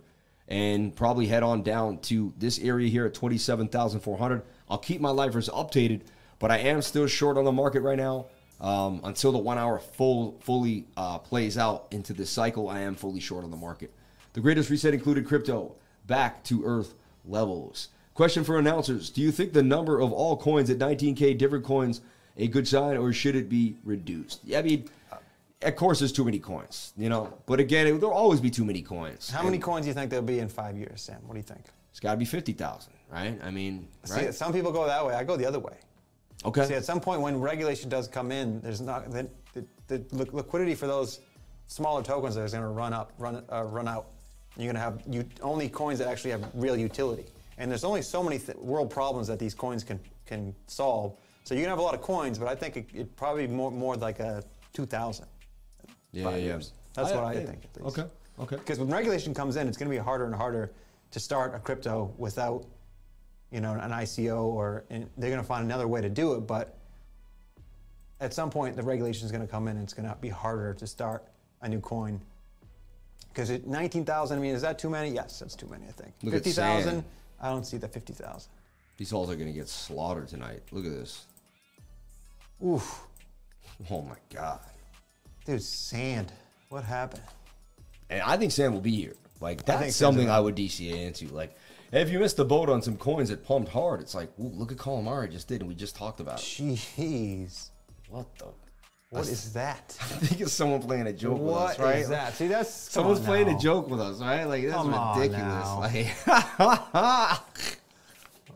and 0.47 0.95
probably 0.95 1.25
head 1.25 1.41
on 1.41 1.63
down 1.63 1.97
to 2.01 2.33
this 2.37 2.59
area 2.59 2.87
here 2.87 3.07
at 3.07 3.15
27,400. 3.15 4.43
I'll 4.69 4.77
keep 4.77 5.01
my 5.01 5.09
lifers 5.09 5.49
updated, 5.49 6.01
but 6.37 6.51
I 6.51 6.59
am 6.59 6.83
still 6.83 7.07
short 7.07 7.37
on 7.37 7.45
the 7.45 7.51
market 7.51 7.81
right 7.81 7.97
now. 7.97 8.27
Um, 8.59 9.01
until 9.03 9.31
the 9.31 9.37
one 9.37 9.57
hour 9.57 9.77
full 9.79 10.37
fully 10.39 10.85
uh, 10.97 11.19
plays 11.19 11.57
out 11.57 11.87
into 11.91 12.13
this 12.13 12.29
cycle, 12.29 12.69
I 12.69 12.79
am 12.81 12.95
fully 12.95 13.19
short 13.19 13.43
on 13.43 13.51
the 13.51 13.57
market. 13.57 13.93
The 14.33 14.41
greatest 14.41 14.69
reset 14.69 14.93
included 14.93 15.27
crypto 15.27 15.75
back 16.07 16.43
to 16.45 16.63
earth 16.65 16.95
levels. 17.25 17.89
Question 18.15 18.43
for 18.43 18.57
announcers: 18.57 19.11
Do 19.11 19.21
you 19.21 19.31
think 19.31 19.53
the 19.53 19.61
number 19.61 19.99
of 19.99 20.11
all 20.11 20.35
coins 20.37 20.69
at 20.71 20.79
19k 20.79 21.37
different 21.37 21.65
coins 21.65 22.01
a 22.37 22.47
good 22.47 22.67
sign, 22.67 22.97
or 22.97 23.11
should 23.13 23.35
it 23.35 23.49
be 23.49 23.77
reduced? 23.83 24.41
Yeah, 24.43 24.59
I 24.59 24.61
mean, 24.61 24.89
of 25.61 25.75
course, 25.75 25.99
there's 25.99 26.11
too 26.11 26.25
many 26.25 26.39
coins, 26.39 26.93
you 26.97 27.09
know. 27.09 27.33
But 27.45 27.59
again, 27.59 27.87
it, 27.87 27.99
there'll 27.99 28.15
always 28.15 28.39
be 28.39 28.49
too 28.49 28.65
many 28.65 28.81
coins. 28.81 29.29
How 29.29 29.43
many 29.43 29.57
coins 29.57 29.85
do 29.85 29.89
you 29.89 29.93
think 29.93 30.09
there'll 30.09 30.25
be 30.25 30.39
in 30.39 30.49
five 30.49 30.77
years, 30.77 31.01
Sam? 31.01 31.17
What 31.25 31.33
do 31.33 31.39
you 31.39 31.43
think? 31.43 31.65
It's 31.91 31.99
got 31.99 32.11
to 32.11 32.17
be 32.17 32.25
50,000, 32.25 32.93
right? 33.09 33.39
I 33.43 33.49
mean, 33.49 33.87
See, 34.03 34.13
right? 34.13 34.33
some 34.33 34.53
people 34.53 34.71
go 34.71 34.85
that 34.85 35.03
way. 35.05 35.15
I 35.15 35.23
go 35.23 35.35
the 35.35 35.47
other 35.47 35.59
way. 35.59 35.73
Okay. 36.45 36.65
See, 36.65 36.73
at 36.73 36.85
some 36.85 36.99
point 36.99 37.21
when 37.21 37.39
regulation 37.39 37.89
does 37.89 38.07
come 38.07 38.31
in, 38.31 38.61
there's 38.61 38.81
not 38.81 39.09
the, 39.11 39.27
the, 39.53 39.65
the 39.87 40.05
liquidity 40.31 40.75
for 40.75 40.87
those 40.87 41.19
smaller 41.67 42.03
tokens 42.03 42.37
is 42.37 42.51
going 42.51 42.63
to 42.63 42.69
run 42.69 42.93
up, 42.93 43.11
run 43.17 43.43
uh, 43.51 43.63
run 43.63 43.87
out. 43.87 44.07
You're 44.55 44.71
going 44.71 44.75
to 44.75 44.81
have 44.81 45.01
you, 45.09 45.25
only 45.41 45.69
coins 45.69 45.99
that 45.99 46.07
actually 46.07 46.31
have 46.31 46.49
real 46.53 46.77
utility, 46.77 47.25
and 47.57 47.69
there's 47.69 47.83
only 47.83 48.01
so 48.01 48.23
many 48.23 48.39
th- 48.39 48.57
world 48.57 48.89
problems 48.89 49.27
that 49.27 49.39
these 49.39 49.53
coins 49.53 49.83
can 49.83 49.99
can 50.25 50.55
solve. 50.67 51.17
So 51.43 51.53
you're 51.53 51.63
going 51.63 51.75
to 51.75 51.77
have 51.77 51.79
a 51.79 51.83
lot 51.83 51.93
of 51.93 52.01
coins, 52.01 52.37
but 52.37 52.47
I 52.47 52.55
think 52.55 52.77
it, 52.77 52.87
it 52.93 53.15
probably 53.15 53.47
more 53.47 53.71
more 53.71 53.95
like 53.95 54.19
a 54.19 54.43
2,000. 54.73 55.25
yeah, 56.11 56.29
yeah. 56.29 56.35
years. 56.37 56.73
That's 56.93 57.11
what 57.11 57.23
I 57.23 57.35
think, 57.35 57.65
at 57.75 57.83
least. 57.83 57.99
Okay. 57.99 58.09
Okay. 58.39 58.55
Because 58.57 58.79
when 58.79 58.89
regulation 58.89 59.33
comes 59.33 59.55
in, 59.55 59.67
it's 59.67 59.77
going 59.77 59.89
to 59.89 59.95
be 59.95 60.03
harder 60.03 60.25
and 60.25 60.35
harder 60.35 60.71
to 61.11 61.19
start 61.19 61.55
a 61.55 61.59
crypto 61.59 62.13
without, 62.17 62.65
you 63.51 63.61
know, 63.61 63.73
an 63.73 63.91
ICO 63.91 64.43
or 64.43 64.83
they're 64.89 65.29
going 65.29 65.37
to 65.37 65.43
find 65.43 65.65
another 65.65 65.87
way 65.87 66.01
to 66.01 66.09
do 66.09 66.33
it. 66.33 66.41
But 66.41 66.77
at 68.19 68.33
some 68.33 68.49
point, 68.49 68.75
the 68.75 68.83
regulation 68.83 69.25
is 69.25 69.31
going 69.31 69.45
to 69.45 69.51
come 69.51 69.67
in, 69.67 69.77
and 69.77 69.83
it's 69.83 69.93
going 69.93 70.07
to 70.07 70.15
be 70.19 70.29
harder 70.29 70.73
to 70.73 70.87
start 70.87 71.23
a 71.61 71.69
new 71.69 71.79
coin. 71.79 72.19
Because 73.29 73.51
19,000, 73.65 74.37
I 74.37 74.41
mean, 74.41 74.55
is 74.55 74.63
that 74.63 74.79
too 74.79 74.89
many? 74.89 75.09
Yes, 75.09 75.39
that's 75.39 75.55
too 75.55 75.67
many. 75.67 75.85
I 75.87 75.91
think 75.91 76.13
50,000. 76.21 77.03
I 77.39 77.49
don't 77.49 77.65
see 77.65 77.77
the 77.77 77.87
50,000. 77.87 78.49
These 78.97 79.11
halls 79.11 79.29
are 79.29 79.35
going 79.35 79.47
to 79.47 79.53
get 79.53 79.69
slaughtered 79.69 80.27
tonight. 80.27 80.63
Look 80.71 80.85
at 80.85 80.91
this. 80.91 81.25
Oof, 82.65 83.03
Oh 83.91 84.01
my 84.01 84.15
god. 84.33 84.59
dude, 85.45 85.61
sand. 85.61 86.31
What 86.69 86.83
happened? 86.83 87.21
And 88.09 88.21
I 88.21 88.37
think 88.37 88.51
Sam 88.51 88.73
will 88.73 88.81
be 88.81 88.95
here. 88.95 89.13
Like 89.39 89.63
that's 89.65 89.79
Sam's 89.81 89.95
something. 89.95 90.29
I 90.29 90.39
would 90.39 90.55
DCA 90.55 91.05
into. 91.05 91.27
Like 91.27 91.55
if 91.91 92.09
you 92.09 92.19
missed 92.19 92.37
the 92.37 92.45
boat 92.45 92.69
on 92.69 92.81
some 92.81 92.97
coins 92.97 93.29
that 93.29 93.43
pumped 93.45 93.71
hard, 93.71 94.01
it's 94.01 94.13
like, 94.15 94.29
ooh, 94.39 94.51
look 94.53 94.71
at 94.71 94.77
Calamari 94.77 95.31
just 95.31 95.47
did, 95.47 95.61
and 95.61 95.67
we 95.69 95.75
just 95.75 95.95
talked 95.95 96.19
about 96.19 96.39
it. 96.39 96.43
Jeez, 96.43 97.69
What 98.09 98.27
the? 98.37 98.45
what 99.09 99.27
is 99.27 99.53
that? 99.53 99.95
I 100.01 100.03
think 100.03 100.41
it's 100.41 100.51
someone 100.51 100.81
playing 100.81 101.07
a 101.07 101.13
joke 101.13 101.39
with 101.39 101.55
us, 101.55 101.79
right? 101.79 101.99
is 101.99 102.09
that? 102.09 102.33
See, 102.33 102.47
that's 102.47 102.69
Someone's 102.69 103.21
playing 103.21 103.47
now. 103.47 103.55
a 103.57 103.59
joke 103.59 103.89
with 103.89 104.01
us, 104.01 104.19
right? 104.19 104.43
Like 104.43 104.63
that's 104.63 104.75
Come 104.75 105.19
ridiculous. 105.19 105.69
Like, 106.27 107.41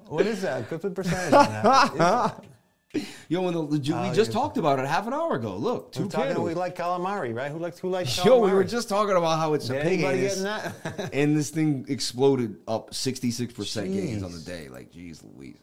What 0.07 0.25
is 0.27 0.41
that? 0.41 0.69
Good 0.69 0.93
percentage 0.93 1.31
on 2.95 2.99
that. 2.99 3.01
What 3.01 3.01
is 3.01 3.07
that? 3.07 3.25
yo, 3.29 3.41
when 3.41 3.53
the, 3.53 3.77
the 3.77 3.93
we 3.93 4.09
Oh, 4.09 4.13
just 4.13 4.31
talked 4.31 4.57
about 4.57 4.79
it 4.79 4.85
half 4.85 5.07
an 5.07 5.13
hour 5.13 5.35
ago. 5.35 5.55
Look, 5.55 5.91
two 5.91 6.07
talking, 6.09 6.41
we 6.41 6.53
like 6.53 6.75
calamari, 6.75 7.33
right? 7.33 7.51
Who 7.51 7.59
likes 7.59 7.79
who 7.79 7.89
likes 7.89 8.17
calamari? 8.17 8.25
Yo, 8.25 8.39
we 8.39 8.51
were 8.51 8.63
just 8.63 8.89
talking 8.89 9.15
about 9.15 9.39
how 9.39 9.53
it's 9.53 9.67
Did 9.67 9.77
a 9.77 9.81
pig 9.81 9.99
getting 9.99 10.43
that? 10.43 11.09
and 11.13 11.35
this 11.35 11.49
thing 11.49 11.85
exploded 11.87 12.57
up 12.67 12.91
66% 12.91 13.93
gains 13.93 14.23
on 14.23 14.31
the 14.31 14.39
day. 14.39 14.69
Like, 14.69 14.91
jeez, 14.91 15.23
Louise. 15.23 15.57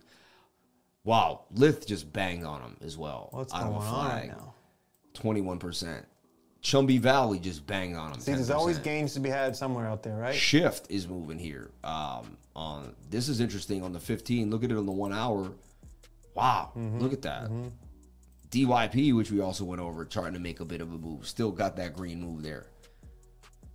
Wow. 1.04 1.44
Lith 1.52 1.86
just 1.86 2.12
banged 2.12 2.44
on 2.44 2.60
him 2.60 2.76
as 2.82 2.96
well. 2.98 3.28
What's 3.32 3.52
going 3.52 3.64
on 3.64 4.08
right 4.08 4.28
now? 4.28 4.54
21%. 5.14 6.04
Chumby 6.62 6.98
Valley 6.98 7.38
just 7.38 7.66
banged 7.66 7.96
on 7.96 8.12
him. 8.12 8.20
See, 8.20 8.32
there's 8.32 8.50
always 8.50 8.78
10%. 8.78 8.82
gains 8.82 9.14
to 9.14 9.20
be 9.20 9.30
had 9.30 9.56
somewhere 9.56 9.86
out 9.86 10.02
there, 10.02 10.16
right? 10.16 10.34
Shift 10.34 10.90
is 10.90 11.06
moving 11.06 11.38
here. 11.38 11.70
Um, 11.84 12.36
on 12.56 12.94
this 13.08 13.28
is 13.28 13.40
interesting 13.40 13.82
on 13.82 13.92
the 13.92 14.00
15. 14.00 14.50
Look 14.50 14.64
at 14.64 14.72
it 14.72 14.76
on 14.76 14.84
the 14.86 14.92
one 14.92 15.12
hour. 15.12 15.52
Wow, 16.38 16.70
Mm-hmm. 16.78 17.00
look 17.00 17.12
at 17.12 17.22
that. 17.22 17.50
DYP, 18.50 19.12
which 19.14 19.32
we 19.32 19.40
also 19.40 19.64
went 19.64 19.82
over, 19.82 20.04
trying 20.04 20.34
to 20.34 20.38
make 20.38 20.60
a 20.60 20.64
bit 20.64 20.80
of 20.80 20.92
a 20.92 20.96
move. 20.96 21.26
Still 21.26 21.50
got 21.50 21.74
that 21.76 21.96
green 21.96 22.20
move 22.22 22.42
there. 22.44 22.66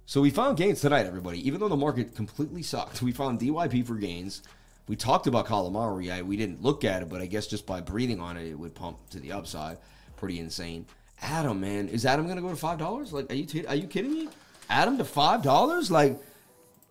So 0.06 0.22
we 0.22 0.30
found 0.30 0.56
gains 0.58 0.80
tonight, 0.80 1.06
everybody. 1.06 1.46
Even 1.46 1.60
though 1.60 1.68
the 1.68 1.76
market 1.76 2.16
completely 2.16 2.64
sucked, 2.64 3.02
we 3.02 3.12
found 3.12 3.42
DYP 3.42 3.86
for 3.86 3.96
gains. 3.96 4.44
We 4.88 4.96
talked 4.96 5.28
about 5.28 5.46
Calamari. 5.46 6.10
I, 6.12 6.22
we 6.22 6.38
didn't 6.38 6.62
look 6.64 6.86
at 6.86 7.02
it, 7.02 7.10
but 7.10 7.20
I 7.22 7.26
guess 7.26 7.48
just 7.48 7.66
by 7.66 7.82
breathing 7.82 8.22
on 8.22 8.38
it, 8.38 8.48
it 8.48 8.58
would 8.58 8.74
pump 8.74 9.10
to 9.10 9.20
the 9.20 9.34
upside. 9.34 9.78
Pretty 10.16 10.40
insane. 10.40 10.86
ATOM, 11.22 11.60
man, 11.60 11.90
is 11.90 12.06
ATOM 12.06 12.28
gonna 12.30 12.42
go 12.42 12.50
to 12.50 12.56
five 12.56 12.78
dollars? 12.80 13.12
Like, 13.12 13.30
are 13.30 13.36
you 13.36 13.46
t- 13.46 13.66
are 13.66 13.76
you 13.76 13.88
kidding 13.88 14.12
me? 14.14 14.30
ATOM 14.70 14.98
to 15.00 15.06
five 15.06 15.42
dollars? 15.42 15.92
Like, 15.92 16.18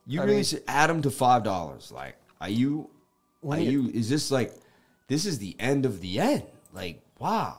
you 0.06 0.20
I 0.20 0.24
really 0.24 0.36
mean- 0.36 0.44
said 0.44 0.66
ATOM 0.66 1.02
to 1.04 1.10
five 1.10 1.42
dollars? 1.44 1.90
Like, 1.90 2.16
are 2.42 2.48
you? 2.50 2.88
Are 3.46 3.58
you? 3.58 3.88
Is 3.92 4.08
this 4.10 4.30
like? 4.30 4.52
This 5.08 5.26
is 5.26 5.38
the 5.38 5.54
end 5.58 5.84
of 5.86 6.00
the 6.00 6.18
end. 6.20 6.44
Like, 6.72 7.02
wow, 7.18 7.58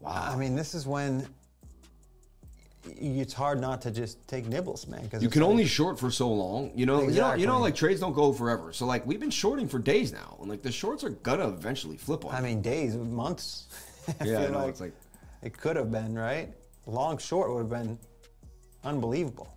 wow. 0.00 0.30
I 0.32 0.36
mean, 0.36 0.54
this 0.54 0.74
is 0.74 0.86
when 0.86 1.26
it's 2.86 3.34
hard 3.34 3.60
not 3.60 3.82
to 3.82 3.90
just 3.90 4.26
take 4.28 4.46
nibbles, 4.46 4.86
man. 4.86 5.02
Because 5.02 5.22
You 5.22 5.28
can 5.28 5.42
only 5.42 5.66
short 5.66 5.98
for 5.98 6.10
so 6.10 6.28
long, 6.32 6.70
you 6.74 6.86
know. 6.86 7.02
You 7.02 7.20
know, 7.20 7.34
you 7.34 7.46
know, 7.46 7.58
like 7.60 7.74
trades 7.74 8.00
don't 8.00 8.12
go 8.14 8.32
forever. 8.32 8.72
So 8.72 8.86
like 8.86 9.04
we've 9.06 9.20
been 9.20 9.30
shorting 9.30 9.68
for 9.68 9.78
days 9.78 10.12
now, 10.12 10.36
and 10.40 10.48
like 10.48 10.62
the 10.62 10.72
shorts 10.72 11.02
are 11.04 11.10
gonna 11.10 11.48
eventually 11.48 11.96
flip 11.96 12.24
on. 12.24 12.34
I 12.34 12.40
mean, 12.40 12.62
days, 12.62 12.96
months. 12.96 13.66
Yeah, 14.24 14.38
I 14.38 14.46
know. 14.48 14.58
like 14.60 14.68
it's 14.70 14.80
like 14.80 14.94
it 15.42 15.54
could 15.58 15.76
have 15.76 15.92
been 15.92 16.14
right. 16.18 16.48
Long 16.86 17.18
short 17.18 17.52
would 17.52 17.58
have 17.60 17.68
been 17.68 17.98
unbelievable. 18.82 19.54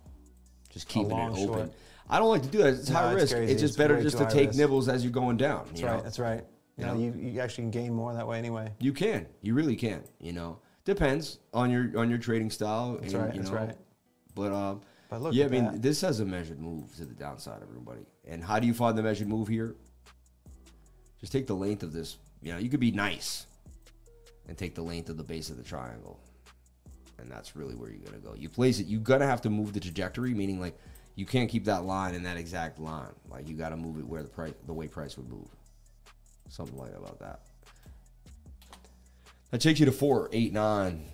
just 0.69 0.89
keeping 0.89 1.11
it 1.17 1.29
open. 1.29 1.45
short. 1.45 1.71
I 2.09 2.19
don't 2.19 2.27
like 2.27 2.41
to 2.41 2.49
do 2.49 2.57
that. 2.57 2.73
It's 2.73 2.89
No, 2.89 2.97
high 2.97 3.13
it's 3.13 3.21
risk. 3.21 3.35
crazy. 3.35 3.51
It's 3.53 3.61
just 3.61 3.71
It's 3.71 3.77
better 3.77 4.01
just 4.01 4.17
to 4.17 4.25
take 4.25 4.47
risk. 4.47 4.59
nibbles 4.59 4.89
as 4.89 5.03
you're 5.05 5.13
going 5.13 5.37
down. 5.37 5.63
That's 5.67 5.79
you 5.79 5.87
right. 5.87 5.95
know? 5.95 6.03
That's 6.03 6.19
right. 6.19 6.43
You 6.81 6.87
know, 6.87 6.93
know? 6.93 6.99
you, 6.99 7.13
you 7.13 7.39
actually 7.39 7.65
can 7.65 7.71
gain 7.71 7.93
more 7.93 8.13
that 8.13 8.27
way 8.27 8.37
anyway. 8.37 8.71
You 8.79 8.93
can. 8.93 9.27
You 9.41 9.53
really 9.53 9.75
can. 9.75 10.03
You 10.19 10.33
know, 10.33 10.59
depends 10.83 11.39
on 11.53 11.69
your 11.69 11.97
on 11.97 12.09
your 12.09 12.19
trading 12.19 12.49
style. 12.49 12.97
That's 12.99 13.13
and, 13.13 13.23
right, 13.23 13.33
You 13.33 13.41
that's 13.41 13.51
know, 13.51 13.57
right. 13.57 13.75
But 14.33 14.51
um, 14.51 14.81
But 15.09 15.21
look 15.21 15.33
yeah, 15.33 15.45
I 15.45 15.49
mean, 15.49 15.65
that. 15.65 15.81
this 15.81 16.01
has 16.01 16.19
a 16.19 16.25
measured 16.25 16.59
move 16.59 16.95
to 16.95 17.05
the 17.05 17.13
downside, 17.13 17.61
everybody. 17.61 18.05
And 18.27 18.43
how 18.43 18.59
do 18.59 18.67
you 18.67 18.73
find 18.73 18.97
the 18.97 19.03
measured 19.03 19.27
move 19.27 19.47
here? 19.47 19.75
Just 21.19 21.31
take 21.31 21.47
the 21.47 21.55
length 21.55 21.83
of 21.83 21.93
this. 21.93 22.17
You 22.41 22.53
know, 22.53 22.57
you 22.57 22.69
could 22.69 22.79
be 22.79 22.91
nice 22.91 23.45
and 24.47 24.57
take 24.57 24.73
the 24.73 24.81
length 24.81 25.09
of 25.09 25.17
the 25.17 25.23
base 25.23 25.51
of 25.51 25.57
the 25.57 25.63
triangle, 25.63 26.19
and 27.19 27.29
that's 27.29 27.55
really 27.55 27.75
where 27.75 27.89
you're 27.89 27.99
gonna 27.99 28.17
go. 28.17 28.33
You 28.35 28.49
place 28.49 28.79
it. 28.79 28.87
You're 28.87 29.01
gonna 29.01 29.27
have 29.27 29.41
to 29.41 29.49
move 29.51 29.73
the 29.73 29.79
trajectory, 29.79 30.33
meaning 30.33 30.59
like 30.59 30.75
you 31.15 31.25
can't 31.25 31.49
keep 31.49 31.65
that 31.65 31.83
line 31.83 32.15
in 32.15 32.23
that 32.23 32.37
exact 32.37 32.79
line. 32.79 33.13
Like 33.29 33.47
you 33.47 33.55
got 33.55 33.69
to 33.69 33.77
move 33.77 33.99
it 33.99 34.07
where 34.07 34.23
the 34.23 34.29
price, 34.29 34.53
the 34.65 34.73
way 34.73 34.87
price 34.87 35.17
would 35.17 35.29
move. 35.29 35.47
Something 36.51 36.77
like 36.77 36.93
about 36.93 37.17
that. 37.19 37.39
That 39.51 39.61
takes 39.61 39.79
you 39.79 39.85
to 39.85 39.91
four, 39.91 40.29
eight, 40.33 40.51
nine 40.51 41.05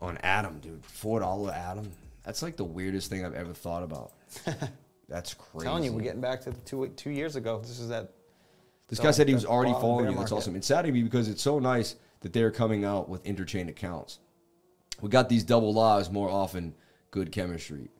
on 0.00 0.16
ATOM, 0.24 0.62
dude. 0.62 0.84
Four 0.84 1.20
dollar 1.20 1.52
ATOM. 1.52 1.88
That's 2.24 2.42
like 2.42 2.56
the 2.56 2.64
weirdest 2.64 3.10
thing 3.10 3.24
I've 3.24 3.34
ever 3.34 3.52
thought 3.52 3.82
about. 3.82 4.12
That's 5.08 5.34
crazy. 5.34 5.66
telling 5.66 5.84
you, 5.84 5.92
we're 5.92 6.00
getting 6.00 6.22
back 6.22 6.40
to 6.42 6.50
the 6.50 6.60
two 6.60 6.88
two 6.96 7.10
years 7.10 7.36
ago. 7.36 7.60
This 7.60 7.78
is 7.78 7.90
that. 7.90 8.12
This 8.88 8.98
guy 8.98 9.10
said 9.10 9.28
he 9.28 9.34
was 9.34 9.44
already 9.44 9.72
following 9.74 10.10
you. 10.10 10.16
That's 10.16 10.32
awesome. 10.32 10.56
It's 10.56 10.66
sad 10.66 10.86
to 10.86 10.92
me 10.92 11.02
because 11.02 11.28
it's 11.28 11.42
so 11.42 11.58
nice 11.58 11.96
that 12.20 12.32
they're 12.32 12.50
coming 12.50 12.86
out 12.86 13.10
with 13.10 13.22
interchain 13.24 13.68
accounts. 13.68 14.20
We 15.02 15.10
got 15.10 15.28
these 15.28 15.44
double 15.44 15.74
lives 15.74 16.10
more 16.10 16.30
often. 16.30 16.74
Good 17.10 17.30
chemistry. 17.30 17.90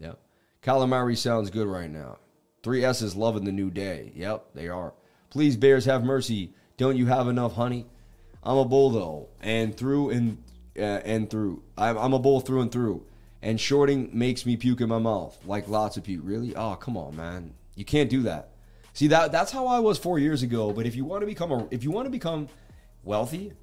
Yep. 0.00 0.18
Calamari 0.60 1.16
sounds 1.16 1.50
good 1.50 1.68
right 1.68 1.90
now. 1.90 2.18
Three 2.64 2.84
S's 2.84 3.14
loving 3.14 3.44
the 3.44 3.52
new 3.52 3.70
day. 3.70 4.12
Yep, 4.16 4.46
they 4.54 4.68
are. 4.68 4.92
Please, 5.32 5.56
Bears, 5.56 5.86
have 5.86 6.04
mercy. 6.04 6.52
Don't 6.76 6.98
you 6.98 7.06
have 7.06 7.26
enough 7.26 7.54
honey? 7.54 7.86
I'm 8.42 8.58
a 8.58 8.66
bull 8.66 8.90
though, 8.90 9.28
and 9.40 9.74
through 9.74 10.10
and 10.10 10.36
uh, 10.76 10.82
and 10.82 11.30
through. 11.30 11.62
I'm, 11.78 11.96
I'm 11.96 12.12
a 12.12 12.18
bull 12.18 12.42
through 12.42 12.60
and 12.60 12.70
through. 12.70 13.06
And 13.40 13.58
shorting 13.58 14.10
makes 14.12 14.44
me 14.44 14.58
puke 14.58 14.82
in 14.82 14.90
my 14.90 14.98
mouth, 14.98 15.38
like 15.46 15.68
lots 15.68 15.96
of 15.96 16.04
puke. 16.04 16.20
Really? 16.22 16.54
Oh, 16.54 16.74
come 16.74 16.98
on, 16.98 17.16
man. 17.16 17.54
You 17.76 17.86
can't 17.86 18.10
do 18.10 18.20
that. 18.24 18.50
See 18.92 19.06
that 19.06 19.32
that's 19.32 19.50
how 19.50 19.66
I 19.66 19.78
was 19.78 19.96
four 19.98 20.18
years 20.18 20.42
ago. 20.42 20.70
But 20.70 20.84
if 20.84 20.94
you 20.94 21.06
want 21.06 21.22
to 21.22 21.26
become 21.26 21.50
a 21.50 21.66
if 21.70 21.82
you 21.82 21.90
want 21.90 22.04
to 22.04 22.10
become 22.10 22.48
wealthy, 23.02 23.54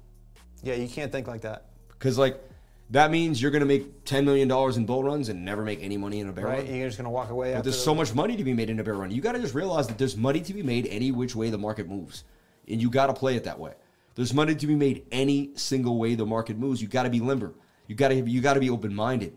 Yeah, 0.64 0.74
you 0.74 0.88
can't 0.88 1.12
think 1.12 1.28
like 1.28 1.42
that, 1.42 1.66
because 1.90 2.18
like 2.18 2.42
that 2.90 3.10
means 3.10 3.40
you're 3.40 3.50
gonna 3.50 3.64
make 3.64 4.04
ten 4.04 4.24
million 4.24 4.48
dollars 4.48 4.76
in 4.76 4.84
bull 4.86 5.02
runs 5.04 5.28
and 5.28 5.44
never 5.44 5.62
make 5.64 5.82
any 5.82 5.96
money 5.96 6.20
in 6.20 6.28
a 6.28 6.32
bear 6.32 6.44
right? 6.46 6.64
run. 6.64 6.74
You're 6.74 6.88
just 6.88 6.98
gonna 6.98 7.10
walk 7.10 7.30
away. 7.30 7.54
But 7.54 7.62
there's 7.64 7.76
the- 7.76 7.82
so 7.82 7.94
much 7.94 8.14
money 8.14 8.36
to 8.36 8.44
be 8.44 8.52
made 8.52 8.70
in 8.70 8.80
a 8.80 8.84
bear 8.84 8.94
run. 8.94 9.10
You 9.10 9.20
got 9.22 9.32
to 9.32 9.38
just 9.40 9.54
realize 9.54 9.86
that 9.86 9.98
there's 9.98 10.16
money 10.16 10.40
to 10.40 10.52
be 10.54 10.62
made 10.62 10.86
any 10.88 11.12
which 11.12 11.34
way 11.36 11.50
the 11.50 11.58
market 11.58 11.88
moves, 11.88 12.24
and 12.68 12.80
you 12.82 12.90
got 12.90 13.06
to 13.06 13.14
play 13.14 13.36
it 13.36 13.44
that 13.44 13.58
way. 13.58 13.72
There's 14.16 14.34
money 14.34 14.54
to 14.56 14.66
be 14.66 14.74
made 14.74 15.06
any 15.12 15.52
single 15.54 15.98
way 15.98 16.14
the 16.14 16.26
market 16.26 16.58
moves. 16.58 16.82
You 16.82 16.88
got 16.88 17.04
to 17.04 17.10
be 17.10 17.20
limber. 17.20 17.54
You 17.86 17.94
got 17.94 18.08
to 18.08 18.16
you 18.16 18.40
got 18.40 18.54
to 18.54 18.60
be 18.60 18.70
open 18.70 18.94
minded. 18.94 19.36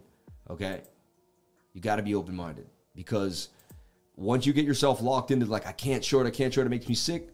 Okay, 0.50 0.82
you 1.74 1.82
got 1.82 1.98
to 1.98 2.02
be 2.04 2.16
open 2.16 2.36
minded 2.36 2.68
because 2.96 3.50
once 4.16 4.46
you 4.46 4.54
get 4.54 4.66
yourself 4.66 5.02
locked 5.02 5.32
into 5.32 5.46
like 5.46 5.66
I 5.68 5.72
can't 5.72 6.04
short, 6.04 6.28
I 6.28 6.32
can't 6.32 6.54
short, 6.54 6.68
it 6.68 6.70
makes 6.70 6.88
me 6.88 6.96
sick. 6.96 7.30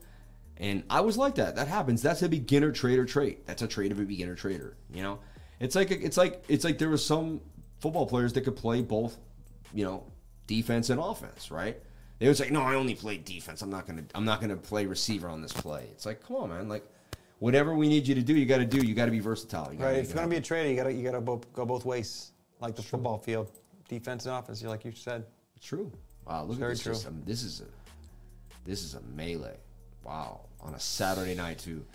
And 0.57 0.83
I 0.89 0.99
was 1.01 1.17
like 1.17 1.35
that. 1.35 1.55
That 1.55 1.69
happens. 1.69 2.01
That's 2.01 2.21
a 2.21 2.27
beginner 2.29 2.71
trader 2.73 3.05
trait. 3.05 3.47
That's 3.47 3.61
a 3.61 3.67
trait 3.67 3.93
of 3.93 3.99
a 3.99 4.03
beginner 4.03 4.35
trader. 4.35 4.75
You 4.93 5.01
know, 5.03 5.19
it's 5.59 5.75
like 5.75 5.91
it's 5.91 6.17
like 6.17 6.43
it's 6.47 6.63
like 6.63 6.77
there 6.77 6.89
was 6.89 7.05
some 7.05 7.41
football 7.79 8.05
players 8.05 8.33
that 8.33 8.41
could 8.41 8.55
play 8.55 8.81
both, 8.81 9.17
you 9.73 9.85
know, 9.85 10.03
defense 10.47 10.89
and 10.89 10.99
offense. 10.99 11.51
Right? 11.51 11.79
They 12.19 12.27
would 12.27 12.37
say, 12.37 12.49
"No, 12.49 12.61
I 12.61 12.75
only 12.75 12.95
play 12.95 13.17
defense. 13.17 13.61
I'm 13.61 13.69
not 13.69 13.87
gonna 13.87 14.03
I'm 14.13 14.25
not 14.25 14.41
gonna 14.41 14.57
play 14.57 14.85
receiver 14.85 15.29
on 15.29 15.41
this 15.41 15.53
play." 15.53 15.87
It's 15.91 16.05
like, 16.05 16.21
come 16.25 16.37
on, 16.37 16.49
man. 16.49 16.67
Like, 16.67 16.83
whatever 17.39 17.73
we 17.75 17.87
need 17.87 18.07
you 18.07 18.15
to 18.15 18.21
do, 18.21 18.35
you 18.35 18.45
got 18.45 18.57
to 18.57 18.65
do. 18.65 18.85
You 18.85 18.93
got 18.93 19.05
to 19.05 19.11
be 19.11 19.19
versatile. 19.19 19.71
Right. 19.77 19.97
If 19.97 20.07
you're 20.07 20.15
gonna 20.15 20.27
be 20.27 20.37
a 20.37 20.41
trader, 20.41 20.69
you 20.69 20.75
gotta 20.75 20.91
you 20.93 21.03
gotta 21.03 21.21
bo- 21.21 21.41
go 21.53 21.65
both 21.65 21.85
ways, 21.85 22.31
like 22.59 22.75
the 22.75 22.83
football 22.83 23.17
field, 23.17 23.51
defense 23.87 24.25
and 24.25 24.35
offense. 24.35 24.63
Like 24.63 24.85
you 24.85 24.91
said. 24.91 25.25
True. 25.61 25.91
Wow, 26.25 26.45
look 26.45 26.57
Very 26.57 26.71
at 26.71 26.75
this 26.75 26.83
true. 26.83 26.93
system. 26.93 27.15
Um, 27.15 27.23
this 27.25 27.43
is 27.43 27.61
a 27.61 27.65
this 28.65 28.83
is 28.83 28.95
a 28.95 29.01
melee. 29.01 29.57
Wow, 30.03 30.41
on 30.61 30.73
a 30.73 30.79
Saturday 30.79 31.35
night 31.35 31.59
too. 31.59 31.85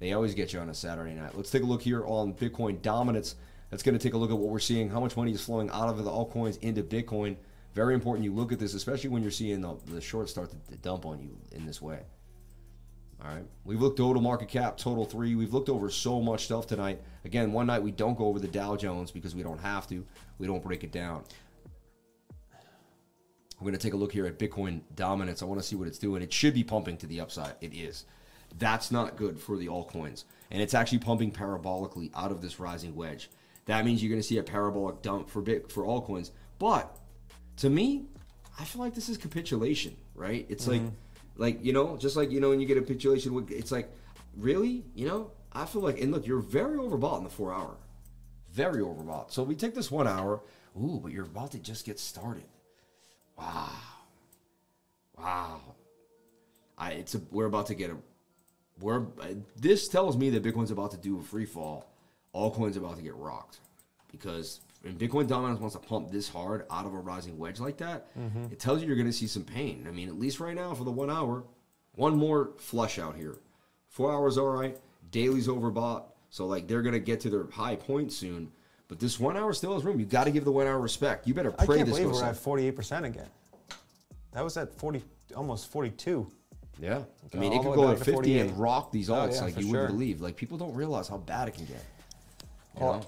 They 0.00 0.12
always 0.12 0.34
get 0.34 0.52
you 0.52 0.60
on 0.60 0.68
a 0.68 0.74
Saturday 0.74 1.14
night. 1.14 1.36
Let's 1.36 1.50
take 1.50 1.62
a 1.62 1.66
look 1.66 1.82
here 1.82 2.04
on 2.06 2.34
Bitcoin 2.34 2.82
dominance. 2.82 3.36
That's 3.70 3.82
going 3.82 3.96
to 3.96 4.02
take 4.02 4.14
a 4.14 4.16
look 4.18 4.30
at 4.30 4.38
what 4.38 4.50
we're 4.50 4.58
seeing. 4.58 4.90
How 4.90 5.00
much 5.00 5.16
money 5.16 5.32
is 5.32 5.44
flowing 5.44 5.70
out 5.70 5.88
of 5.88 6.02
the 6.02 6.10
altcoins 6.10 6.58
into 6.62 6.82
Bitcoin? 6.82 7.36
Very 7.74 7.94
important. 7.94 8.24
You 8.24 8.32
look 8.32 8.52
at 8.52 8.58
this, 8.58 8.74
especially 8.74 9.10
when 9.10 9.22
you're 9.22 9.32
seeing 9.32 9.60
the, 9.60 9.76
the 9.86 10.00
short 10.00 10.28
start 10.28 10.50
to, 10.50 10.72
to 10.72 10.76
dump 10.78 11.06
on 11.06 11.20
you 11.20 11.36
in 11.52 11.66
this 11.66 11.82
way. 11.82 12.00
All 13.24 13.34
right. 13.34 13.44
We've 13.64 13.80
looked 13.80 13.96
total 13.96 14.22
market 14.22 14.48
cap, 14.48 14.76
total 14.76 15.04
three. 15.04 15.34
We've 15.34 15.52
looked 15.54 15.68
over 15.68 15.88
so 15.90 16.20
much 16.20 16.44
stuff 16.44 16.66
tonight. 16.66 17.00
Again, 17.24 17.52
one 17.52 17.66
night 17.66 17.82
we 17.82 17.90
don't 17.90 18.18
go 18.18 18.26
over 18.26 18.38
the 18.38 18.48
Dow 18.48 18.76
Jones 18.76 19.10
because 19.10 19.34
we 19.34 19.42
don't 19.42 19.60
have 19.60 19.88
to. 19.88 20.04
We 20.38 20.46
don't 20.46 20.62
break 20.62 20.84
it 20.84 20.92
down. 20.92 21.24
We're 23.58 23.70
going 23.70 23.74
to 23.74 23.80
take 23.80 23.94
a 23.94 23.96
look 23.96 24.12
here 24.12 24.26
at 24.26 24.38
Bitcoin 24.38 24.82
dominance. 24.94 25.42
I 25.42 25.46
want 25.46 25.60
to 25.60 25.66
see 25.66 25.76
what 25.76 25.88
it's 25.88 25.98
doing. 25.98 26.22
It 26.22 26.32
should 26.32 26.54
be 26.54 26.64
pumping 26.64 26.96
to 26.98 27.06
the 27.06 27.20
upside. 27.20 27.54
It 27.60 27.72
is. 27.72 28.04
That's 28.58 28.90
not 28.90 29.16
good 29.16 29.40
for 29.40 29.56
the 29.56 29.66
altcoins. 29.66 30.24
And 30.50 30.62
it's 30.62 30.74
actually 30.74 30.98
pumping 30.98 31.32
parabolically 31.32 32.10
out 32.14 32.30
of 32.30 32.40
this 32.40 32.60
rising 32.60 32.94
wedge. 32.94 33.30
That 33.66 33.84
means 33.84 34.02
you're 34.02 34.10
going 34.10 34.20
to 34.20 34.26
see 34.26 34.38
a 34.38 34.42
parabolic 34.42 35.02
dump 35.02 35.28
for 35.28 35.42
bit 35.42 35.72
for 35.72 35.84
altcoins. 35.84 36.30
But 36.58 36.96
to 37.56 37.70
me, 37.70 38.06
I 38.58 38.64
feel 38.64 38.80
like 38.80 38.94
this 38.94 39.08
is 39.08 39.16
capitulation, 39.16 39.96
right? 40.14 40.46
It's 40.48 40.68
like 40.68 40.82
mm-hmm. 40.82 40.94
like, 41.36 41.64
you 41.64 41.72
know, 41.72 41.96
just 41.96 42.16
like 42.16 42.30
you 42.30 42.40
know 42.40 42.50
when 42.50 42.60
you 42.60 42.66
get 42.66 42.76
a 42.76 42.82
capitulation 42.82 43.46
it's 43.50 43.72
like 43.72 43.90
really, 44.36 44.84
you 44.94 45.06
know? 45.08 45.30
I 45.52 45.66
feel 45.66 45.82
like 45.82 46.00
and 46.00 46.12
look, 46.12 46.26
you're 46.26 46.40
very 46.40 46.76
overbought 46.76 47.18
in 47.18 47.24
the 47.24 47.30
4 47.30 47.52
hour. 47.52 47.76
Very 48.52 48.82
overbought. 48.82 49.32
So 49.32 49.42
we 49.42 49.54
take 49.56 49.74
this 49.74 49.90
1 49.90 50.06
hour. 50.06 50.42
Ooh, 50.76 51.00
but 51.02 51.12
you're 51.12 51.24
about 51.24 51.52
to 51.52 51.58
just 51.58 51.84
get 51.86 51.98
started. 51.98 52.44
Wow. 53.38 53.70
Wow. 55.16 55.60
I 56.76 56.92
it's 56.92 57.14
a 57.14 57.20
we're 57.30 57.46
about 57.46 57.66
to 57.68 57.74
get 57.74 57.90
a 57.90 57.96
we're 58.80 59.06
this 59.56 59.88
tells 59.88 60.16
me 60.16 60.30
that 60.30 60.42
Bitcoin's 60.42 60.70
about 60.70 60.90
to 60.92 60.96
do 60.96 61.18
a 61.18 61.22
free 61.22 61.46
fall. 61.46 61.90
Altcoin's 62.34 62.76
about 62.76 62.96
to 62.96 63.02
get 63.02 63.14
rocked. 63.14 63.60
Because 64.10 64.60
when 64.82 64.96
Bitcoin 64.96 65.26
dominance 65.26 65.60
wants 65.60 65.74
to 65.74 65.80
pump 65.80 66.10
this 66.10 66.28
hard 66.28 66.66
out 66.70 66.86
of 66.86 66.94
a 66.94 66.98
rising 66.98 67.38
wedge 67.38 67.60
like 67.60 67.78
that, 67.78 68.16
mm-hmm. 68.16 68.44
it 68.52 68.58
tells 68.58 68.80
you 68.80 68.86
you're 68.86 68.96
going 68.96 69.08
to 69.08 69.12
see 69.12 69.26
some 69.26 69.44
pain. 69.44 69.86
I 69.88 69.90
mean, 69.90 70.08
at 70.08 70.18
least 70.18 70.40
right 70.40 70.54
now 70.54 70.74
for 70.74 70.84
the 70.84 70.90
one 70.90 71.10
hour, 71.10 71.44
one 71.94 72.16
more 72.16 72.50
flush 72.58 72.98
out 72.98 73.16
here. 73.16 73.36
Four 73.88 74.12
hours, 74.12 74.38
all 74.38 74.48
right. 74.48 74.76
Daily's 75.10 75.48
overbought. 75.48 76.04
So, 76.30 76.46
like, 76.46 76.66
they're 76.66 76.82
going 76.82 76.94
to 76.94 77.00
get 77.00 77.20
to 77.20 77.30
their 77.30 77.46
high 77.50 77.76
point 77.76 78.12
soon. 78.12 78.50
But 78.88 78.98
this 78.98 79.18
one 79.18 79.36
hour 79.36 79.52
still 79.52 79.74
has 79.74 79.84
room. 79.84 79.98
You 79.98 80.06
got 80.06 80.24
to 80.24 80.30
give 80.30 80.44
the 80.44 80.52
one 80.52 80.66
hour 80.66 80.80
respect. 80.80 81.26
You 81.26 81.34
better 81.34 81.52
pray 81.52 81.76
I 81.76 81.78
can't 81.78 81.88
this 81.88 81.98
believe 81.98 82.12
goes 82.12 82.20
we're 82.20 82.28
up. 82.28 82.34
at 82.34 82.36
48 82.36 82.76
percent 82.76 83.06
again. 83.06 83.28
That 84.32 84.42
was 84.42 84.56
at 84.56 84.74
40, 84.74 85.02
almost 85.36 85.70
42. 85.70 86.30
Yeah. 86.80 87.02
I 87.32 87.36
mean, 87.36 87.52
it 87.52 87.62
could 87.62 87.74
go 87.74 87.90
at 87.90 87.98
50 87.98 88.38
and 88.38 88.58
rock 88.58 88.92
these 88.92 89.10
Oh, 89.10 89.28
yeah, 89.30 89.40
like 89.42 89.58
you 89.58 89.68
wouldn't 89.68 89.88
believe. 89.88 90.20
Like, 90.20 90.36
people 90.36 90.58
don't 90.58 90.74
realize 90.74 91.08
how 91.08 91.18
bad 91.18 91.48
it 91.48 91.54
can 91.54 91.64
get. 91.66 91.82
You 92.78 92.84
Well, 92.84 92.92
know? 93.00 93.06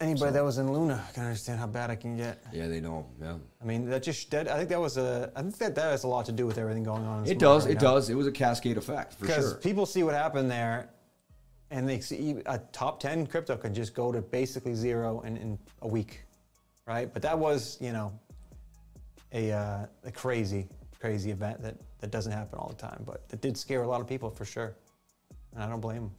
Anybody 0.00 0.32
that 0.32 0.42
was 0.42 0.56
in 0.56 0.72
Luna 0.72 1.04
can 1.12 1.24
understand 1.24 1.58
how 1.60 1.66
bad 1.66 1.90
it 1.90 1.96
can 1.96 2.16
get. 2.16 2.42
Yeah, 2.54 2.68
they 2.68 2.80
know. 2.80 3.06
Yeah. 3.20 3.34
I 3.60 3.64
mean, 3.66 3.88
that 3.90 4.02
just 4.02 4.30
that 4.30 4.48
I 4.50 4.56
think 4.56 4.70
that 4.70 4.80
was 4.80 4.96
a 4.96 5.30
I 5.36 5.42
think 5.42 5.58
that 5.58 5.74
that 5.74 5.90
has 5.90 6.04
a 6.04 6.08
lot 6.08 6.24
to 6.24 6.32
do 6.32 6.46
with 6.46 6.56
everything 6.56 6.82
going 6.84 7.04
on. 7.04 7.26
It 7.26 7.38
does. 7.38 7.64
market 7.64 7.72
It 7.72 7.82
now. 7.84 7.92
does. 7.92 8.08
It 8.08 8.14
was 8.14 8.26
a 8.26 8.32
cascade 8.32 8.78
effect 8.78 9.12
for 9.12 9.26
because 9.26 9.58
people 9.58 9.84
see 9.84 10.02
what 10.02 10.14
happened 10.14 10.50
there, 10.50 10.88
and 11.70 11.86
they 11.86 12.00
see 12.00 12.36
a 12.46 12.56
top 12.72 12.98
ten 12.98 13.26
crypto 13.26 13.58
could 13.58 13.74
just 13.74 13.92
go 13.94 14.10
to 14.10 14.22
basically 14.22 14.74
zero 14.74 15.20
in, 15.20 15.36
in 15.36 15.58
a 15.82 15.88
week, 15.88 16.22
right? 16.86 17.12
But 17.12 17.20
that 17.20 17.38
was 17.38 17.76
you 17.78 17.92
know 17.92 18.18
a 19.34 19.52
uh, 19.52 19.86
a 20.04 20.10
crazy 20.12 20.66
crazy 20.98 21.30
event 21.30 21.60
that 21.62 21.76
that 22.00 22.10
doesn't 22.10 22.32
happen 22.32 22.58
all 22.58 22.68
the 22.68 22.74
time, 22.74 23.02
but 23.06 23.24
it 23.32 23.40
did 23.40 23.56
scare 23.56 23.82
a 23.82 23.88
lot 23.88 24.00
of 24.00 24.06
people 24.06 24.30
for 24.30 24.44
sure, 24.44 24.74
and 25.54 25.62
I 25.62 25.68
don't 25.68 25.80
blame 25.80 26.02
him. 26.02 26.10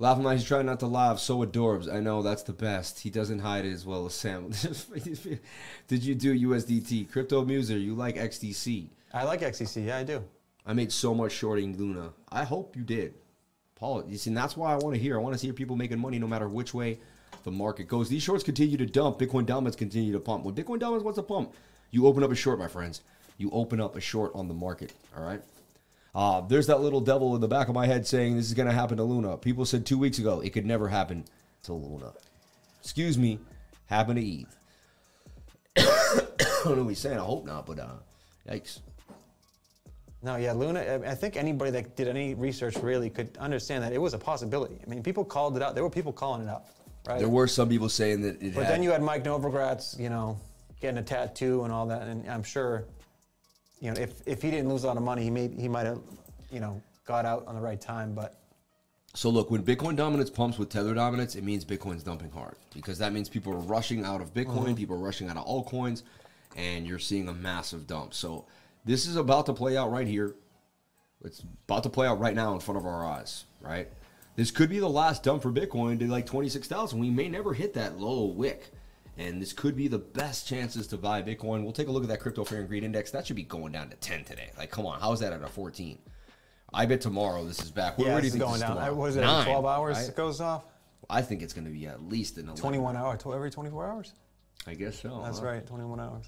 Laughing 0.00 0.22
like 0.22 0.38
he's 0.38 0.46
trying 0.46 0.66
not 0.66 0.78
to 0.80 0.86
laugh. 0.86 1.18
So 1.18 1.44
adorbs. 1.44 1.92
I 1.92 1.98
know 1.98 2.22
that's 2.22 2.44
the 2.44 2.52
best. 2.52 3.00
He 3.00 3.10
doesn't 3.10 3.40
hide 3.40 3.64
it 3.64 3.72
as 3.72 3.84
well 3.84 4.06
as 4.06 4.14
Sam. 4.14 4.50
Did 5.88 6.04
you 6.04 6.14
do 6.14 6.48
USDT? 6.48 7.10
Crypto 7.10 7.44
Muser, 7.44 7.76
you 7.76 7.94
like 7.94 8.14
XDC? 8.14 8.86
I 9.12 9.24
like 9.24 9.40
XDC, 9.40 9.86
yeah, 9.86 9.96
I 9.96 10.04
do. 10.04 10.22
I 10.64 10.72
made 10.72 10.92
so 10.92 11.14
much 11.14 11.32
shorting 11.32 11.76
Luna. 11.76 12.12
I 12.30 12.44
hope 12.44 12.76
you 12.76 12.82
did. 12.82 13.14
Paul, 13.74 14.04
you 14.06 14.18
see, 14.18 14.30
and 14.30 14.36
that's 14.36 14.56
why 14.56 14.72
I 14.72 14.76
want 14.76 14.94
to 14.94 15.00
hear. 15.00 15.16
I 15.16 15.22
want 15.22 15.34
to 15.34 15.38
see 15.38 15.50
people 15.50 15.76
making 15.76 15.98
money 15.98 16.18
no 16.18 16.26
matter 16.26 16.48
which 16.48 16.74
way 16.74 16.98
the 17.44 17.50
market 17.50 17.88
goes. 17.88 18.08
These 18.08 18.22
shorts 18.22 18.44
continue 18.44 18.76
to 18.76 18.86
dump. 18.86 19.18
Bitcoin 19.18 19.46
dominance 19.46 19.76
continue 19.76 20.12
to 20.12 20.20
pump. 20.20 20.44
When 20.44 20.54
Bitcoin 20.54 20.78
dominance 20.78 21.04
wants 21.04 21.18
to 21.18 21.22
pump, 21.22 21.54
you 21.90 22.06
open 22.06 22.22
up 22.22 22.30
a 22.30 22.34
short, 22.34 22.58
my 22.58 22.68
friends. 22.68 23.00
You 23.38 23.50
open 23.52 23.80
up 23.80 23.96
a 23.96 24.00
short 24.00 24.32
on 24.34 24.48
the 24.48 24.54
market. 24.54 24.92
All 25.16 25.22
right. 25.24 25.40
Uh, 26.14 26.40
there's 26.42 26.66
that 26.66 26.80
little 26.80 27.00
devil 27.00 27.34
in 27.36 27.40
the 27.40 27.48
back 27.48 27.68
of 27.68 27.74
my 27.74 27.86
head 27.86 28.06
saying 28.06 28.36
this 28.36 28.46
is 28.46 28.54
going 28.54 28.66
to 28.68 28.74
happen 28.74 28.96
to 28.96 29.04
Luna. 29.04 29.36
People 29.36 29.64
said 29.64 29.86
two 29.86 29.96
weeks 29.98 30.18
ago 30.18 30.40
it 30.40 30.50
could 30.50 30.66
never 30.66 30.88
happen 30.88 31.24
to 31.62 31.72
Luna. 31.72 32.12
Excuse 32.82 33.16
me, 33.16 33.38
happen 33.86 34.16
to 34.16 34.22
Eve. 34.22 34.48
I 35.76 36.26
don't 36.64 36.76
know 36.76 36.82
what 36.82 36.88
he's 36.88 36.98
saying. 36.98 37.18
I 37.18 37.22
hope 37.24 37.46
not, 37.46 37.66
but 37.66 37.78
uh, 37.78 37.86
yikes. 38.48 38.80
No, 40.22 40.34
yeah, 40.34 40.52
Luna. 40.52 41.00
I- 41.06 41.14
think 41.14 41.36
anybody 41.36 41.70
that 41.70 41.94
did 41.96 42.08
any 42.08 42.34
research 42.34 42.76
really 42.78 43.08
could 43.10 43.36
understand 43.38 43.84
that 43.84 43.92
it 43.92 43.98
was 43.98 44.14
a 44.14 44.18
possibility. 44.18 44.80
I 44.84 44.90
mean, 44.90 45.02
people 45.04 45.24
called 45.24 45.56
it 45.56 45.62
out. 45.62 45.74
There 45.74 45.84
were 45.84 45.90
people 45.90 46.12
calling 46.12 46.42
it 46.42 46.48
out, 46.48 46.64
right? 47.06 47.20
There 47.20 47.28
were 47.28 47.46
some 47.46 47.68
people 47.68 47.88
saying 47.88 48.22
that 48.22 48.42
it 48.42 48.54
But 48.54 48.64
had. 48.64 48.72
then 48.74 48.82
you 48.82 48.90
had 48.90 49.02
Mike 49.02 49.22
Novogratz, 49.22 49.96
you 49.98 50.08
know, 50.08 50.36
getting 50.80 50.98
a 50.98 51.02
tattoo 51.02 51.62
and 51.62 51.72
all 51.72 51.86
that, 51.86 52.02
and 52.08 52.28
I'm 52.28 52.42
sure, 52.42 52.84
you 53.80 53.90
know, 53.90 54.00
if, 54.00 54.26
if 54.26 54.42
he 54.42 54.50
didn't 54.50 54.68
lose 54.68 54.84
a 54.84 54.86
lot 54.86 54.96
of 54.96 55.02
money, 55.02 55.22
he 55.22 55.30
may 55.30 55.48
he 55.48 55.68
might 55.68 55.86
have, 55.86 56.00
you 56.50 56.60
know, 56.60 56.82
got 57.04 57.24
out 57.24 57.46
on 57.46 57.54
the 57.54 57.60
right 57.60 57.80
time. 57.80 58.14
But 58.14 58.38
So 59.14 59.30
look, 59.30 59.50
when 59.50 59.62
Bitcoin 59.62 59.96
dominance 59.96 60.30
pumps 60.30 60.58
with 60.58 60.68
Tether 60.68 60.94
dominance, 60.94 61.36
it 61.36 61.44
means 61.44 61.64
Bitcoin's 61.64 62.02
dumping 62.02 62.30
hard 62.30 62.56
because 62.74 62.98
that 62.98 63.12
means 63.12 63.28
people 63.28 63.52
are 63.52 63.60
rushing 63.60 64.04
out 64.04 64.20
of 64.20 64.34
Bitcoin, 64.34 64.66
mm-hmm. 64.66 64.74
people 64.74 64.96
are 64.96 65.00
rushing 65.00 65.28
out 65.28 65.36
of 65.36 65.46
altcoins, 65.46 66.02
and 66.56 66.86
you're 66.86 66.98
seeing 66.98 67.28
a 67.28 67.34
massive 67.34 67.86
dump. 67.86 68.14
So 68.14 68.46
this 68.84 69.06
is 69.06 69.16
about 69.16 69.46
to 69.46 69.52
play 69.52 69.76
out 69.76 69.90
right 69.90 70.06
here. 70.06 70.34
It's 71.24 71.42
about 71.66 71.82
to 71.82 71.88
play 71.88 72.06
out 72.06 72.20
right 72.20 72.34
now 72.34 72.54
in 72.54 72.60
front 72.60 72.78
of 72.78 72.86
our 72.86 73.04
eyes, 73.04 73.44
right? 73.60 73.88
This 74.36 74.52
could 74.52 74.70
be 74.70 74.78
the 74.78 74.88
last 74.88 75.24
dump 75.24 75.42
for 75.42 75.50
Bitcoin 75.50 75.98
to 75.98 76.06
like 76.06 76.24
26,000. 76.24 76.96
We 76.96 77.10
may 77.10 77.28
never 77.28 77.52
hit 77.52 77.74
that 77.74 77.98
low 77.98 78.26
wick 78.26 78.70
And 79.18 79.42
this 79.42 79.52
could 79.52 79.76
be 79.76 79.88
the 79.88 79.98
best 79.98 80.46
chances 80.46 80.86
to 80.88 80.96
buy 80.96 81.22
Bitcoin. 81.22 81.64
We'll 81.64 81.72
take 81.72 81.88
a 81.88 81.90
look 81.90 82.04
at 82.04 82.08
that 82.08 82.20
crypto 82.20 82.44
fear 82.44 82.60
and 82.60 82.68
greed 82.68 82.84
index. 82.84 83.10
That 83.10 83.26
should 83.26 83.36
be 83.36 83.42
going 83.42 83.72
down 83.72 83.90
to 83.90 83.96
10 83.96 84.24
today. 84.24 84.50
Like, 84.56 84.70
come 84.70 84.86
on, 84.86 85.00
how 85.00 85.12
is 85.12 85.20
that 85.20 85.32
at 85.32 85.42
a 85.42 85.48
14? 85.48 85.98
I 86.72 86.86
bet 86.86 87.00
tomorrow 87.00 87.44
this 87.44 87.60
is 87.60 87.70
back. 87.70 87.98
Where, 87.98 88.06
yeah, 88.06 88.14
where 88.14 88.20
do 88.20 88.26
you 88.26 88.30
think 88.30 88.44
going 88.44 88.60
down. 88.60 88.76
tomorrow? 88.76 89.04
Is 89.06 89.16
it? 89.16 89.22
Nine, 89.22 89.44
12 89.44 89.66
hours 89.66 89.96
right? 89.96 90.08
it 90.08 90.16
goes 90.16 90.40
off. 90.40 90.64
I 91.10 91.22
think 91.22 91.42
it's 91.42 91.52
going 91.52 91.64
to 91.64 91.70
be 91.70 91.86
at 91.86 92.02
least 92.02 92.38
11. 92.38 92.56
21 92.56 92.96
hours. 92.96 93.20
Every 93.26 93.50
24 93.50 93.90
hours. 93.90 94.12
I 94.66 94.74
guess 94.74 95.00
so. 95.00 95.20
That's 95.24 95.40
huh? 95.40 95.46
right. 95.46 95.66
21 95.66 95.98
hours. 95.98 96.26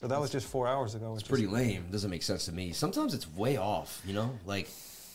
So 0.00 0.06
that 0.06 0.18
was 0.18 0.30
just 0.30 0.46
four 0.46 0.66
hours 0.66 0.94
ago. 0.94 1.12
It's 1.14 1.28
pretty 1.28 1.46
lame. 1.46 1.86
Doesn't 1.90 2.10
make 2.10 2.22
sense 2.22 2.46
to 2.46 2.52
me. 2.52 2.72
Sometimes 2.72 3.12
it's 3.12 3.28
way 3.34 3.58
off. 3.58 4.00
You 4.06 4.14
know, 4.14 4.38
like 4.46 4.68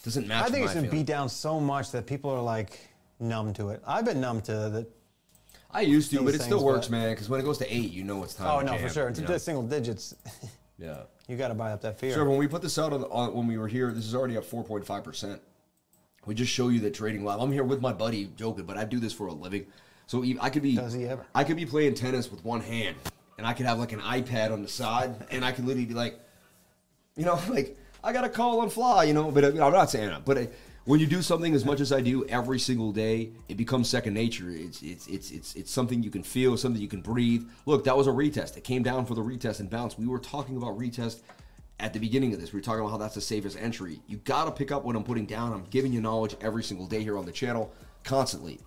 doesn't 0.04 0.28
match. 0.28 0.46
I 0.46 0.52
think 0.52 0.66
it's 0.66 0.76
been 0.76 0.84
feeling. 0.84 1.00
beat 1.00 1.08
down 1.08 1.30
so 1.30 1.60
much 1.60 1.92
that 1.92 2.06
people 2.06 2.30
are 2.30 2.42
like 2.42 2.80
numb 3.20 3.54
to 3.54 3.70
it. 3.70 3.82
I've 3.88 4.06
been 4.06 4.22
numb 4.22 4.42
to 4.42 4.52
the. 4.52 4.88
I 5.76 5.82
used 5.82 6.10
to, 6.12 6.24
but 6.24 6.34
it 6.34 6.42
still 6.42 6.60
things, 6.60 6.64
works, 6.64 6.90
man. 6.90 7.10
Because 7.12 7.28
when 7.28 7.40
it 7.40 7.44
goes 7.44 7.58
to 7.58 7.76
eight, 7.76 7.92
you 7.92 8.06
know 8.06 8.24
it's 8.24 8.34
time. 8.34 8.48
Oh 8.50 8.60
to 8.60 8.66
no, 8.66 8.72
jam, 8.72 8.88
for 8.88 8.94
sure. 8.94 9.08
It's 9.10 9.20
you 9.20 9.26
know? 9.26 9.34
just 9.34 9.46
single 9.46 9.64
digits. 9.64 10.16
Yeah. 10.78 11.04
you 11.30 11.38
got 11.38 11.48
to 11.48 11.54
buy 11.54 11.72
up 11.72 11.80
that 11.84 11.98
fear. 11.98 12.14
Sure. 12.14 12.26
When 12.26 12.38
we 12.38 12.48
put 12.48 12.62
this 12.62 12.78
out 12.78 12.92
on, 12.92 13.06
on 13.06 13.34
when 13.34 13.48
we 13.48 13.58
were 13.58 13.70
here, 13.70 13.94
this 13.94 14.04
is 14.04 14.14
already 14.14 14.36
at 14.36 14.44
four 14.44 14.62
point 14.62 14.86
five 14.86 15.06
percent. 15.06 15.42
We 16.26 16.36
just 16.36 16.52
show 16.52 16.68
you 16.68 16.82
the 16.82 16.92
trading 16.92 17.24
live. 17.24 17.40
I'm 17.40 17.50
here 17.50 17.64
with 17.64 17.80
my 17.80 17.94
buddy 17.94 18.30
joking, 18.36 18.66
but 18.66 18.76
I 18.76 18.84
do 18.84 19.00
this 19.00 19.14
for 19.14 19.28
a 19.28 19.34
living. 19.34 19.68
So 20.08 20.26
I 20.42 20.50
could 20.50 20.64
be. 20.64 20.76
Does 20.76 20.92
he 20.92 21.06
ever? 21.06 21.26
I 21.34 21.46
could 21.46 21.56
be 21.56 21.66
playing 21.66 21.94
tennis 21.94 22.30
with 22.30 22.44
one 22.44 22.60
hand, 22.60 22.98
and 23.38 23.48
I 23.48 23.54
could 23.54 23.66
have 23.68 23.80
like 23.80 23.94
an 23.94 24.02
iPad 24.02 24.52
on 24.52 24.64
the 24.64 24.68
side, 24.68 25.16
and 25.32 25.46
I 25.46 25.54
could 25.54 25.64
literally 25.64 25.86
be 25.86 25.94
like, 25.94 26.20
you 27.16 27.24
know, 27.24 27.40
like 27.50 27.78
I 28.04 28.12
got 28.12 28.26
a 28.26 28.30
call 28.30 28.60
on 28.60 28.70
fly, 28.70 29.06
you 29.06 29.14
know. 29.14 29.32
But 29.32 29.46
uh, 29.46 29.66
I'm 29.66 29.72
not 29.72 29.90
saying 29.90 30.10
that. 30.10 30.26
But 30.26 30.38
uh, 30.38 30.46
when 30.86 31.00
you 31.00 31.08
do 31.08 31.22
something 31.22 31.54
as 31.56 31.66
much 31.66 31.80
as 31.80 31.92
I 31.92 32.00
do 32.02 32.26
every 32.28 32.60
single 32.60 32.92
day, 32.92 33.32
it 33.50 33.58
becomes 33.58 33.90
second 33.90 34.14
nature. 34.14 34.50
It's 34.50 34.82
it's 34.82 35.08
it's 35.08 35.32
it's 35.32 35.56
it's 35.56 35.72
something 35.72 36.04
you 36.04 36.12
can 36.12 36.24
feel, 36.24 36.56
something 36.58 36.82
you 36.82 36.88
can 36.88 37.02
breathe. 37.02 37.48
Look, 37.66 37.84
that 37.86 37.98
was 37.98 38.08
a 38.08 38.12
retest. 38.12 38.56
It 38.56 38.64
came 38.64 38.84
down 38.84 39.06
for 39.06 39.16
the 39.16 39.22
retest 39.24 39.60
and 39.60 39.70
bounce. 39.70 39.98
We 39.98 40.06
were 40.08 40.20
talking 40.20 40.58
about 40.58 40.78
retest 40.78 41.22
at 41.80 41.92
the 41.92 42.00
beginning 42.00 42.34
of 42.34 42.40
this. 42.40 42.54
We 42.54 42.60
were 42.60 42.64
talking 42.64 42.82
about 42.82 42.92
how 42.92 42.98
that's 42.98 43.16
the 43.16 43.22
safest 43.22 43.58
entry. 43.60 44.00
You 44.08 44.18
got 44.18 44.46
to 44.46 44.52
pick 44.52 44.72
up 44.72 44.86
what 44.86 44.96
I'm 44.96 45.04
putting 45.04 45.26
down. 45.26 45.54
I'm 45.54 45.66
giving 45.72 45.92
you 45.92 46.02
knowledge 46.02 46.36
every 46.40 46.64
single 46.64 46.86
day 46.86 47.02
here 47.02 47.18
on 47.18 47.26
the 47.26 47.32
channel, 47.32 47.74
constantly. 48.04 48.60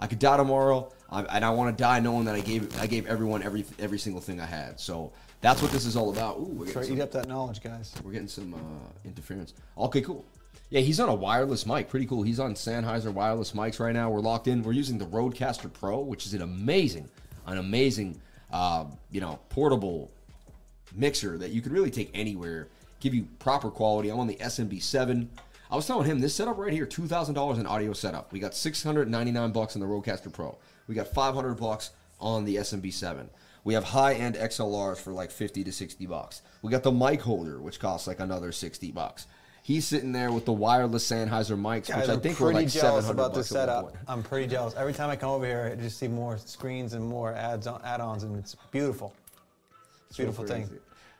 I 0.00 0.06
could 0.06 0.18
die 0.18 0.38
tomorrow, 0.38 0.90
I, 1.10 1.22
and 1.22 1.44
I 1.44 1.50
want 1.50 1.76
to 1.76 1.82
die 1.82 2.00
knowing 2.00 2.24
that 2.24 2.34
I 2.34 2.40
gave 2.40 2.80
I 2.80 2.86
gave 2.86 3.06
everyone 3.06 3.42
every 3.42 3.64
every 3.78 3.98
single 3.98 4.20
thing 4.20 4.40
I 4.40 4.46
had. 4.46 4.80
So 4.80 5.12
that's 5.40 5.62
what 5.62 5.70
this 5.70 5.86
is 5.86 5.96
all 5.96 6.10
about. 6.10 6.38
Ooh, 6.38 6.44
we're 6.44 6.72
Try 6.72 6.84
to 6.84 6.92
eat 6.92 7.00
up 7.00 7.12
that 7.12 7.28
knowledge, 7.28 7.62
guys. 7.62 7.94
we're 8.02 8.12
getting 8.12 8.28
some 8.28 8.54
uh, 8.54 9.08
interference. 9.08 9.54
Okay, 9.78 10.00
cool. 10.00 10.24
Yeah, 10.70 10.80
he's 10.82 11.00
on 11.00 11.08
a 11.08 11.14
wireless 11.14 11.66
mic. 11.66 11.88
Pretty 11.88 12.06
cool. 12.06 12.22
He's 12.22 12.38
on 12.38 12.54
Sennheiser 12.54 13.12
wireless 13.12 13.52
mics 13.52 13.80
right 13.80 13.92
now. 13.92 14.08
We're 14.08 14.20
locked 14.20 14.46
in. 14.46 14.62
We're 14.62 14.72
using 14.72 14.98
the 14.98 15.06
Rodecaster 15.06 15.72
Pro, 15.72 15.98
which 15.98 16.26
is 16.26 16.34
an 16.34 16.42
amazing, 16.42 17.08
an 17.46 17.58
amazing, 17.58 18.20
uh, 18.52 18.84
you 19.10 19.20
know, 19.20 19.40
portable 19.48 20.12
mixer 20.94 21.36
that 21.38 21.50
you 21.50 21.60
could 21.60 21.72
really 21.72 21.90
take 21.90 22.10
anywhere, 22.14 22.68
give 23.00 23.14
you 23.14 23.26
proper 23.40 23.68
quality. 23.68 24.10
I'm 24.10 24.20
on 24.20 24.28
the 24.28 24.36
SMB7. 24.36 25.26
I 25.72 25.76
was 25.76 25.88
telling 25.88 26.06
him 26.06 26.20
this 26.20 26.34
setup 26.36 26.56
right 26.56 26.72
here, 26.72 26.86
two 26.86 27.06
thousand 27.08 27.34
dollars 27.34 27.58
in 27.58 27.66
audio 27.66 27.92
setup. 27.92 28.32
We 28.32 28.38
got 28.38 28.54
six 28.54 28.82
hundred 28.82 29.08
ninety 29.10 29.32
nine 29.32 29.50
bucks 29.50 29.74
on 29.74 29.80
the 29.80 29.86
Rodecaster 29.86 30.32
Pro. 30.32 30.56
We 30.86 30.94
got 30.94 31.08
five 31.08 31.34
hundred 31.34 31.54
bucks 31.54 31.90
on 32.20 32.44
the 32.44 32.56
SMB7. 32.56 33.28
We 33.64 33.74
have 33.74 33.84
high 33.84 34.14
end 34.14 34.36
XLRs 34.36 34.98
for 34.98 35.12
like 35.12 35.32
fifty 35.32 35.64
to 35.64 35.72
sixty 35.72 36.06
bucks. 36.06 36.42
We 36.62 36.70
got 36.70 36.84
the 36.84 36.92
mic 36.92 37.20
holder, 37.22 37.60
which 37.60 37.80
costs 37.80 38.06
like 38.06 38.20
another 38.20 38.52
sixty 38.52 38.92
bucks. 38.92 39.26
He's 39.70 39.86
sitting 39.86 40.10
there 40.10 40.32
with 40.32 40.46
the 40.46 40.52
wireless 40.52 41.08
Sennheiser 41.08 41.56
mics, 41.56 41.86
Guys, 41.86 42.08
which 42.08 42.16
I 42.16 42.20
think 42.20 42.40
were 42.40 42.52
like 42.52 42.68
seven 42.68 42.88
jealous 42.88 43.06
hundred 43.06 43.20
about 43.20 43.34
the 43.34 43.38
bucks. 43.38 43.52
at 43.54 43.68
one 43.68 43.92
setup. 43.92 43.96
I'm 44.08 44.22
pretty 44.24 44.48
jealous. 44.48 44.74
Every 44.74 44.92
time 44.92 45.10
I 45.10 45.14
come 45.14 45.30
over 45.30 45.46
here, 45.46 45.70
I 45.72 45.80
just 45.80 45.96
see 45.96 46.08
more 46.08 46.38
screens 46.38 46.94
and 46.94 47.04
more 47.04 47.32
ads 47.34 47.68
on, 47.68 47.80
add-ons, 47.84 48.24
and 48.24 48.36
it's 48.36 48.56
beautiful. 48.72 49.14
It's 50.08 50.18
a 50.18 50.22
beautiful 50.22 50.44
thing. 50.44 50.68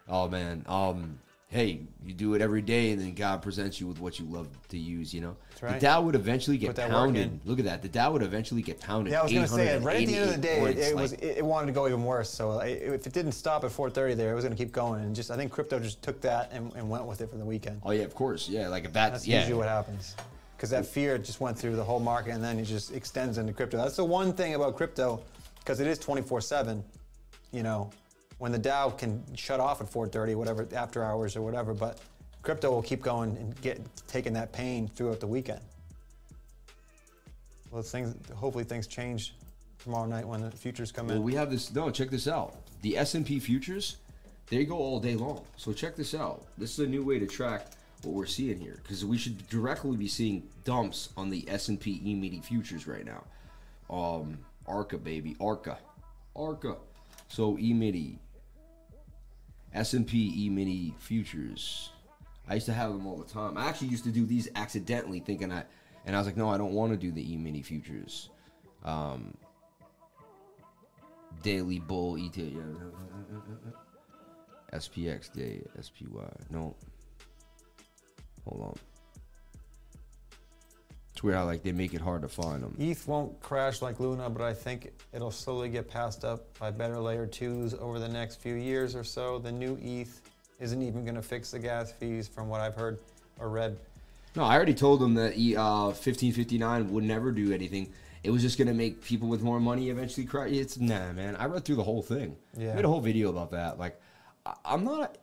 Oh 0.08 0.26
man. 0.26 0.64
Um. 0.66 1.20
Hey, 1.50 1.80
you 2.06 2.14
do 2.14 2.34
it 2.34 2.42
every 2.42 2.62
day, 2.62 2.92
and 2.92 3.00
then 3.00 3.12
God 3.12 3.42
presents 3.42 3.80
you 3.80 3.88
with 3.88 3.98
what 3.98 4.20
you 4.20 4.24
love 4.24 4.46
to 4.68 4.78
use. 4.78 5.12
You 5.12 5.20
know, 5.20 5.36
right. 5.60 5.74
the 5.74 5.80
Dow 5.80 6.00
would 6.00 6.14
eventually 6.14 6.56
get 6.56 6.76
that 6.76 6.90
pounded. 6.90 7.40
Look 7.44 7.58
at 7.58 7.64
that. 7.64 7.82
The 7.82 7.88
Dow 7.88 8.12
would 8.12 8.22
eventually 8.22 8.62
get 8.62 8.80
pounded. 8.80 9.10
Yeah, 9.12 9.18
I 9.18 9.22
was 9.24 9.32
going 9.32 9.46
to 9.46 9.52
say, 9.52 9.78
right 9.78 9.96
at 9.96 10.06
the 10.06 10.14
end 10.14 10.30
of 10.30 10.36
the 10.36 10.40
day, 10.40 10.60
888 10.60 10.78
it, 10.78 10.78
it 10.78 10.94
points, 10.94 11.02
was 11.02 11.12
like- 11.12 11.36
it, 11.38 11.44
wanted 11.44 11.66
to 11.66 11.72
go 11.72 11.88
even 11.88 12.04
worse. 12.04 12.30
So 12.30 12.60
if 12.60 13.04
it 13.04 13.12
didn't 13.12 13.32
stop 13.32 13.64
at 13.64 13.72
4:30 13.72 14.16
there, 14.16 14.30
it 14.30 14.34
was 14.36 14.44
going 14.44 14.56
to 14.56 14.64
keep 14.64 14.72
going, 14.72 15.02
and 15.02 15.14
just 15.14 15.32
I 15.32 15.36
think 15.36 15.50
crypto 15.50 15.80
just 15.80 16.00
took 16.02 16.20
that 16.20 16.52
and, 16.52 16.72
and 16.76 16.88
went 16.88 17.04
with 17.06 17.20
it 17.20 17.28
for 17.28 17.36
the 17.36 17.44
weekend. 17.44 17.82
oh 17.84 17.90
yeah, 17.90 18.04
of 18.04 18.14
course. 18.14 18.48
Yeah, 18.48 18.68
like 18.68 18.84
if 18.84 18.92
that's, 18.92 19.12
That's 19.12 19.26
yeah. 19.26 19.40
usually 19.40 19.56
what 19.58 19.66
happens. 19.68 20.14
Because 20.56 20.70
that 20.70 20.86
fear 20.86 21.18
just 21.18 21.40
went 21.40 21.58
through 21.58 21.74
the 21.74 21.82
whole 21.82 22.00
market 22.00 22.32
and 22.34 22.44
then 22.44 22.58
it 22.60 22.64
just 22.64 22.92
extends 22.94 23.38
into 23.38 23.52
crypto. 23.52 23.76
That's 23.78 23.96
the 23.96 24.04
one 24.04 24.34
thing 24.34 24.54
about 24.54 24.76
crypto, 24.76 25.20
because 25.58 25.80
it 25.80 25.88
is 25.88 25.98
24 25.98 26.42
7. 26.42 26.84
You 27.50 27.64
know, 27.64 27.90
when 28.40 28.50
the 28.52 28.58
Dow 28.58 28.88
can 28.88 29.22
shut 29.36 29.60
off 29.60 29.80
at 29.82 29.86
4:30, 29.90 30.34
whatever, 30.34 30.66
after 30.74 31.04
hours 31.04 31.36
or 31.36 31.42
whatever, 31.42 31.74
but 31.74 32.00
crypto 32.42 32.70
will 32.72 32.82
keep 32.82 33.02
going 33.02 33.36
and 33.36 33.60
get 33.60 33.78
taking 34.08 34.32
that 34.32 34.50
pain 34.50 34.88
throughout 34.88 35.20
the 35.20 35.26
weekend. 35.26 35.60
Well, 37.70 37.82
things, 37.82 38.16
hopefully 38.34 38.64
things 38.64 38.86
change 38.86 39.34
tomorrow 39.78 40.06
night 40.06 40.26
when 40.26 40.40
the 40.40 40.50
futures 40.50 40.90
come 40.90 41.06
Well, 41.08 41.16
in. 41.18 41.22
we 41.22 41.34
have 41.34 41.50
this. 41.50 41.72
No, 41.72 41.90
check 41.90 42.08
this 42.10 42.26
out. 42.26 42.56
The 42.80 42.96
S 42.96 43.14
and 43.14 43.26
P 43.26 43.38
futures, 43.38 43.98
they 44.48 44.64
go 44.64 44.76
all 44.78 44.98
day 45.00 45.14
long. 45.16 45.44
So 45.58 45.74
check 45.74 45.94
this 45.94 46.14
out. 46.14 46.46
This 46.56 46.72
is 46.72 46.78
a 46.86 46.88
new 46.88 47.04
way 47.04 47.18
to 47.18 47.26
track 47.26 47.66
what 48.02 48.14
we're 48.14 48.24
seeing 48.24 48.58
here 48.58 48.80
because 48.82 49.04
we 49.04 49.18
should 49.18 49.46
directly 49.48 49.98
be 49.98 50.08
seeing 50.08 50.48
dumps 50.64 51.10
on 51.18 51.28
the 51.28 51.44
S 51.46 51.68
and 51.68 51.78
P 51.78 52.00
E-mini 52.02 52.40
futures 52.40 52.86
right 52.86 53.04
now. 53.04 53.22
Um, 53.94 54.38
Arca 54.66 54.96
baby, 54.96 55.36
Arca, 55.40 55.78
Arca. 56.34 56.76
So 57.28 57.58
E-mini, 57.58 58.18
S 59.74 59.94
and 59.94 60.06
P 60.06 60.46
E-mini 60.46 60.94
futures. 60.98 61.90
I 62.48 62.54
used 62.54 62.66
to 62.66 62.72
have 62.72 62.90
them 62.90 63.06
all 63.06 63.16
the 63.16 63.32
time. 63.32 63.56
I 63.56 63.68
actually 63.68 63.88
used 63.88 64.04
to 64.04 64.10
do 64.10 64.26
these 64.26 64.48
accidentally, 64.56 65.20
thinking 65.20 65.52
I, 65.52 65.64
and 66.04 66.16
I 66.16 66.18
was 66.18 66.26
like, 66.26 66.36
no, 66.36 66.48
I 66.48 66.58
don't 66.58 66.72
want 66.72 66.92
to 66.92 66.98
do 66.98 67.12
the 67.12 67.32
E-mini 67.32 67.62
futures. 67.62 68.30
Um, 68.84 69.34
Daily 71.42 71.78
Bull 71.78 72.16
ET. 72.16 72.36
Yeah. 72.36 72.60
SPX 74.72 75.32
Day 75.32 75.62
SPY. 75.80 76.30
No. 76.50 76.74
Hold 78.44 78.62
on. 78.62 78.89
It's 81.20 81.24
weird 81.24 81.36
how 81.36 81.44
like 81.44 81.62
they 81.62 81.72
make 81.72 81.92
it 81.92 82.00
hard 82.00 82.22
to 82.22 82.28
find 82.28 82.62
them. 82.62 82.74
ETH 82.78 83.06
won't 83.06 83.38
crash 83.42 83.82
like 83.82 84.00
Luna, 84.00 84.30
but 84.30 84.40
I 84.40 84.54
think 84.54 84.90
it'll 85.12 85.30
slowly 85.30 85.68
get 85.68 85.86
passed 85.86 86.24
up 86.24 86.58
by 86.58 86.70
better 86.70 86.98
layer 86.98 87.26
twos 87.26 87.74
over 87.74 87.98
the 87.98 88.08
next 88.08 88.36
few 88.36 88.54
years 88.54 88.96
or 88.96 89.04
so. 89.04 89.38
The 89.38 89.52
new 89.52 89.78
ETH 89.82 90.22
isn't 90.60 90.80
even 90.80 91.04
going 91.04 91.16
to 91.16 91.20
fix 91.22 91.50
the 91.50 91.58
gas 91.58 91.92
fees, 91.92 92.26
from 92.26 92.48
what 92.48 92.62
I've 92.62 92.74
heard 92.74 93.00
or 93.38 93.50
read. 93.50 93.76
No, 94.34 94.44
I 94.44 94.56
already 94.56 94.72
told 94.72 94.98
them 95.00 95.12
that 95.16 95.36
E- 95.36 95.56
uh, 95.56 95.88
1559 95.88 96.90
would 96.90 97.04
never 97.04 97.32
do 97.32 97.52
anything. 97.52 97.92
It 98.24 98.30
was 98.30 98.40
just 98.40 98.56
gonna 98.56 98.72
make 98.72 99.04
people 99.04 99.28
with 99.28 99.42
more 99.42 99.60
money 99.60 99.90
eventually 99.90 100.26
cry. 100.26 100.48
It's 100.48 100.78
nah, 100.78 101.12
man. 101.12 101.36
I 101.36 101.44
read 101.44 101.66
through 101.66 101.76
the 101.76 101.84
whole 101.84 102.00
thing. 102.02 102.34
Yeah. 102.56 102.72
I 102.72 102.76
made 102.76 102.84
a 102.86 102.88
whole 102.88 103.00
video 103.02 103.28
about 103.28 103.50
that. 103.50 103.78
Like, 103.78 104.00
I, 104.46 104.54
I'm 104.64 104.84
not. 104.84 105.18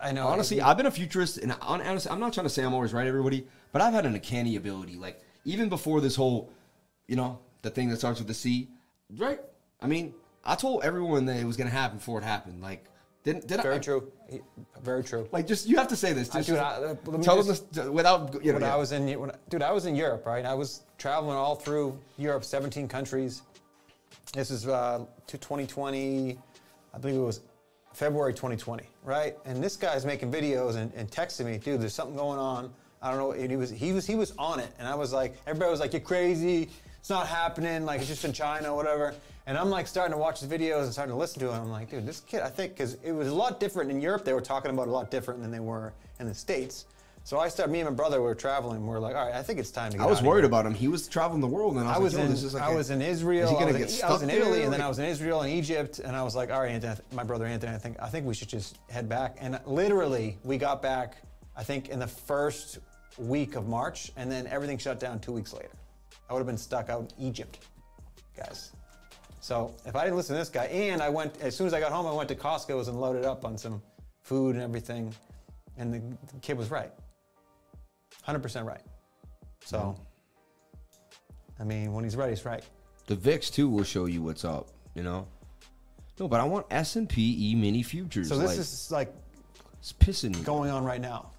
I 0.00 0.12
know. 0.12 0.28
Honestly, 0.28 0.60
I've 0.60 0.76
been 0.76 0.86
a 0.86 0.90
futurist, 0.92 1.38
and 1.38 1.50
hon- 1.50 1.82
honestly, 1.82 2.12
I'm 2.12 2.20
not 2.20 2.32
trying 2.32 2.46
to 2.46 2.50
say 2.50 2.62
I'm 2.62 2.74
always 2.74 2.92
right, 2.92 3.06
everybody, 3.08 3.46
but 3.76 3.82
I've 3.84 3.92
had 3.92 4.06
an 4.06 4.14
uncanny 4.14 4.56
ability. 4.56 4.96
Like 4.96 5.22
even 5.44 5.68
before 5.68 6.00
this 6.00 6.16
whole, 6.16 6.50
you 7.08 7.14
know, 7.14 7.38
the 7.60 7.68
thing 7.68 7.90
that 7.90 7.98
starts 7.98 8.18
with 8.18 8.26
the 8.26 8.32
C, 8.32 8.70
right? 9.18 9.38
I 9.82 9.86
mean, 9.86 10.14
I 10.46 10.54
told 10.54 10.82
everyone 10.82 11.26
that 11.26 11.36
it 11.36 11.44
was 11.44 11.58
gonna 11.58 11.68
happen 11.68 11.98
before 11.98 12.18
it 12.18 12.24
happened. 12.24 12.62
Like, 12.62 12.86
didn't 13.22 13.46
did 13.46 13.60
I 13.60 13.62
very 13.64 13.74
I? 13.74 13.78
true. 13.80 14.10
Very 14.82 15.04
true. 15.04 15.28
Like, 15.30 15.46
just 15.46 15.66
you 15.68 15.76
have 15.76 15.88
to 15.88 15.96
say 15.96 16.14
this. 16.14 16.34
I- 16.34 16.38
Just, 16.38 16.48
dude, 16.48 16.58
I- 16.58 16.94
tell 17.22 17.36
just- 17.44 17.70
them 17.74 17.84
this 17.84 17.92
without 17.92 18.42
you 18.42 18.52
know. 18.52 18.54
when 18.54 18.62
yeah. 18.62 18.72
I 18.72 18.78
was 18.78 18.92
in, 18.92 19.20
when, 19.20 19.30
dude, 19.50 19.60
I 19.62 19.72
was 19.72 19.84
in 19.84 19.94
Europe, 19.94 20.24
right? 20.24 20.46
I 20.46 20.54
was 20.54 20.84
traveling 20.96 21.36
all 21.36 21.54
through 21.54 21.98
Europe, 22.16 22.44
17 22.44 22.88
countries. 22.88 23.42
This 24.32 24.50
is 24.50 24.66
uh, 24.66 25.04
to 25.26 25.36
2020, 25.36 26.38
I 26.94 26.98
believe 26.98 27.16
it 27.16 27.18
was 27.18 27.40
February 27.92 28.32
2020, 28.32 28.84
right? 29.04 29.36
And 29.44 29.62
this 29.62 29.76
guy's 29.76 30.06
making 30.06 30.32
videos 30.32 30.76
and, 30.76 30.90
and 30.94 31.10
texting 31.10 31.44
me, 31.44 31.58
dude, 31.58 31.82
there's 31.82 31.92
something 31.92 32.16
going 32.16 32.38
on. 32.38 32.72
I 33.06 33.10
don't 33.10 33.18
know. 33.20 33.32
And 33.32 33.50
he 33.50 33.56
was 33.56 33.70
he 33.70 33.92
was 33.92 34.06
he 34.06 34.16
was 34.16 34.32
on 34.38 34.58
it, 34.58 34.68
and 34.78 34.88
I 34.88 34.94
was 34.94 35.12
like, 35.12 35.34
everybody 35.46 35.70
was 35.70 35.80
like, 35.80 35.92
you're 35.92 36.00
crazy. 36.00 36.68
It's 36.98 37.10
not 37.10 37.28
happening. 37.28 37.84
Like 37.84 38.00
it's 38.00 38.08
just 38.08 38.24
in 38.24 38.32
China, 38.32 38.74
whatever. 38.74 39.14
And 39.46 39.56
I'm 39.56 39.70
like 39.70 39.86
starting 39.86 40.12
to 40.12 40.18
watch 40.18 40.40
the 40.40 40.48
videos 40.58 40.82
and 40.84 40.92
starting 40.92 41.14
to 41.14 41.18
listen 41.18 41.38
to 41.40 41.50
it. 41.50 41.52
I'm 41.52 41.70
like, 41.70 41.88
dude, 41.88 42.04
this 42.04 42.18
kid, 42.18 42.40
I 42.42 42.48
think, 42.48 42.72
because 42.72 42.94
it 43.04 43.12
was 43.12 43.28
a 43.28 43.34
lot 43.34 43.60
different 43.60 43.92
in 43.92 44.00
Europe. 44.00 44.24
They 44.24 44.32
were 44.32 44.40
talking 44.40 44.72
about 44.72 44.88
it 44.88 44.90
a 44.90 44.92
lot 44.92 45.08
different 45.08 45.40
than 45.40 45.52
they 45.52 45.60
were 45.60 45.92
in 46.18 46.26
the 46.26 46.34
states. 46.34 46.86
So 47.22 47.38
I 47.38 47.48
started. 47.48 47.72
Me 47.72 47.80
and 47.80 47.88
my 47.88 47.94
brother 47.94 48.20
were 48.22 48.34
traveling. 48.36 48.86
We 48.86 48.94
are 48.94 49.00
like, 49.00 49.14
all 49.16 49.26
right, 49.26 49.34
I 49.34 49.42
think 49.42 49.58
it's 49.60 49.70
time 49.70 49.90
to. 49.92 49.98
Get 49.98 50.04
I 50.04 50.10
was 50.10 50.22
worried 50.22 50.44
about 50.44 50.64
him. 50.66 50.74
He 50.74 50.88
was 50.88 51.06
traveling 51.08 51.40
the 51.40 51.46
world, 51.48 51.76
and 51.76 51.88
I 51.88 51.94
I 51.94 51.98
was, 51.98 52.14
was 52.16 52.44
like, 52.44 52.52
in 52.52 52.52
like 52.60 52.62
I 52.70 52.72
a- 52.72 52.76
was 52.76 52.90
in 52.90 53.02
Israel. 53.02 53.44
Is 53.44 53.50
he 53.50 53.54
gonna 53.56 53.66
I 53.66 53.72
was, 53.72 53.78
get 53.78 53.88
in, 53.88 53.94
stuck 53.94 54.10
I 54.10 54.12
was 54.12 54.22
in? 54.22 54.30
Italy, 54.30 54.62
and 54.62 54.72
then 54.72 54.80
I 54.80 54.88
was 54.88 54.98
in 55.00 55.06
Israel 55.06 55.42
and 55.42 55.52
Egypt, 55.52 55.98
and 55.98 56.14
I 56.16 56.22
was 56.22 56.36
like, 56.36 56.52
all 56.52 56.60
right, 56.60 56.70
Anthony, 56.70 56.94
my 57.12 57.24
brother 57.24 57.46
Anthony, 57.46 57.72
I 57.72 57.78
think 57.78 57.96
I 58.00 58.08
think 58.08 58.26
we 58.26 58.34
should 58.34 58.48
just 58.48 58.78
head 58.90 59.08
back. 59.08 59.36
And 59.40 59.58
literally, 59.66 60.38
we 60.44 60.56
got 60.56 60.82
back, 60.82 61.16
I 61.56 61.64
think, 61.64 61.88
in 61.88 61.98
the 61.98 62.06
first 62.06 62.78
week 63.18 63.56
of 63.56 63.66
March, 63.68 64.12
and 64.16 64.30
then 64.30 64.46
everything 64.46 64.78
shut 64.78 65.00
down 65.00 65.18
two 65.20 65.32
weeks 65.32 65.52
later. 65.52 65.70
I 66.28 66.32
would 66.32 66.40
have 66.40 66.46
been 66.46 66.58
stuck 66.58 66.88
out 66.90 67.12
in 67.18 67.24
Egypt, 67.26 67.58
guys. 68.36 68.72
So 69.40 69.74
if 69.84 69.94
I 69.94 70.04
didn't 70.04 70.16
listen 70.16 70.34
to 70.34 70.40
this 70.40 70.48
guy, 70.48 70.64
and 70.64 71.00
I 71.00 71.08
went 71.08 71.40
as 71.40 71.56
soon 71.56 71.66
as 71.66 71.74
I 71.74 71.80
got 71.80 71.92
home, 71.92 72.06
I 72.06 72.12
went 72.12 72.28
to 72.30 72.34
Costco's 72.34 72.88
and 72.88 73.00
loaded 73.00 73.24
up 73.24 73.44
on 73.44 73.56
some 73.56 73.80
food 74.22 74.56
and 74.56 74.64
everything, 74.64 75.14
and 75.76 75.94
the, 75.94 75.98
the 76.32 76.40
kid 76.40 76.58
was 76.58 76.70
right, 76.70 76.90
hundred 78.22 78.40
percent 78.40 78.66
right. 78.66 78.82
So, 79.64 79.96
I 81.60 81.64
mean, 81.64 81.92
when 81.92 82.02
he's 82.04 82.16
right, 82.16 82.30
he's 82.30 82.44
right. 82.44 82.64
The 83.06 83.14
VIX 83.14 83.50
too 83.50 83.68
will 83.68 83.84
show 83.84 84.06
you 84.06 84.22
what's 84.22 84.44
up. 84.44 84.68
You 84.94 85.04
know. 85.04 85.28
No, 86.18 86.26
but 86.26 86.40
I 86.40 86.44
want 86.44 86.66
S 86.70 86.96
and 86.96 87.08
P 87.08 87.50
E 87.50 87.54
mini 87.54 87.82
futures. 87.82 88.28
So 88.28 88.38
this 88.38 88.48
like, 88.48 88.58
is 88.58 88.90
like 88.90 89.14
it's 89.78 89.92
pissing 89.92 90.34
me. 90.34 90.42
going 90.42 90.70
on 90.70 90.82
right 90.84 91.00
now, 91.00 91.30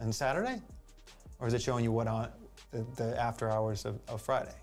and 0.00 0.14
Saturday, 0.14 0.60
or 1.42 1.48
is 1.48 1.54
it 1.54 1.60
showing 1.60 1.82
you 1.84 1.90
what 1.90 2.06
on 2.06 2.28
the, 2.70 2.86
the 2.96 3.20
after 3.20 3.50
hours 3.50 3.84
of, 3.84 3.98
of 4.08 4.22
Friday? 4.22 4.54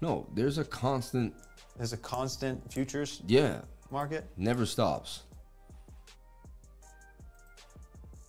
No, 0.00 0.26
there's 0.34 0.56
a 0.58 0.64
constant. 0.64 1.34
There's 1.76 1.92
a 1.92 1.98
constant 1.98 2.72
futures 2.72 3.22
Yeah, 3.26 3.60
market. 3.90 4.26
never 4.36 4.66
stops. 4.66 5.22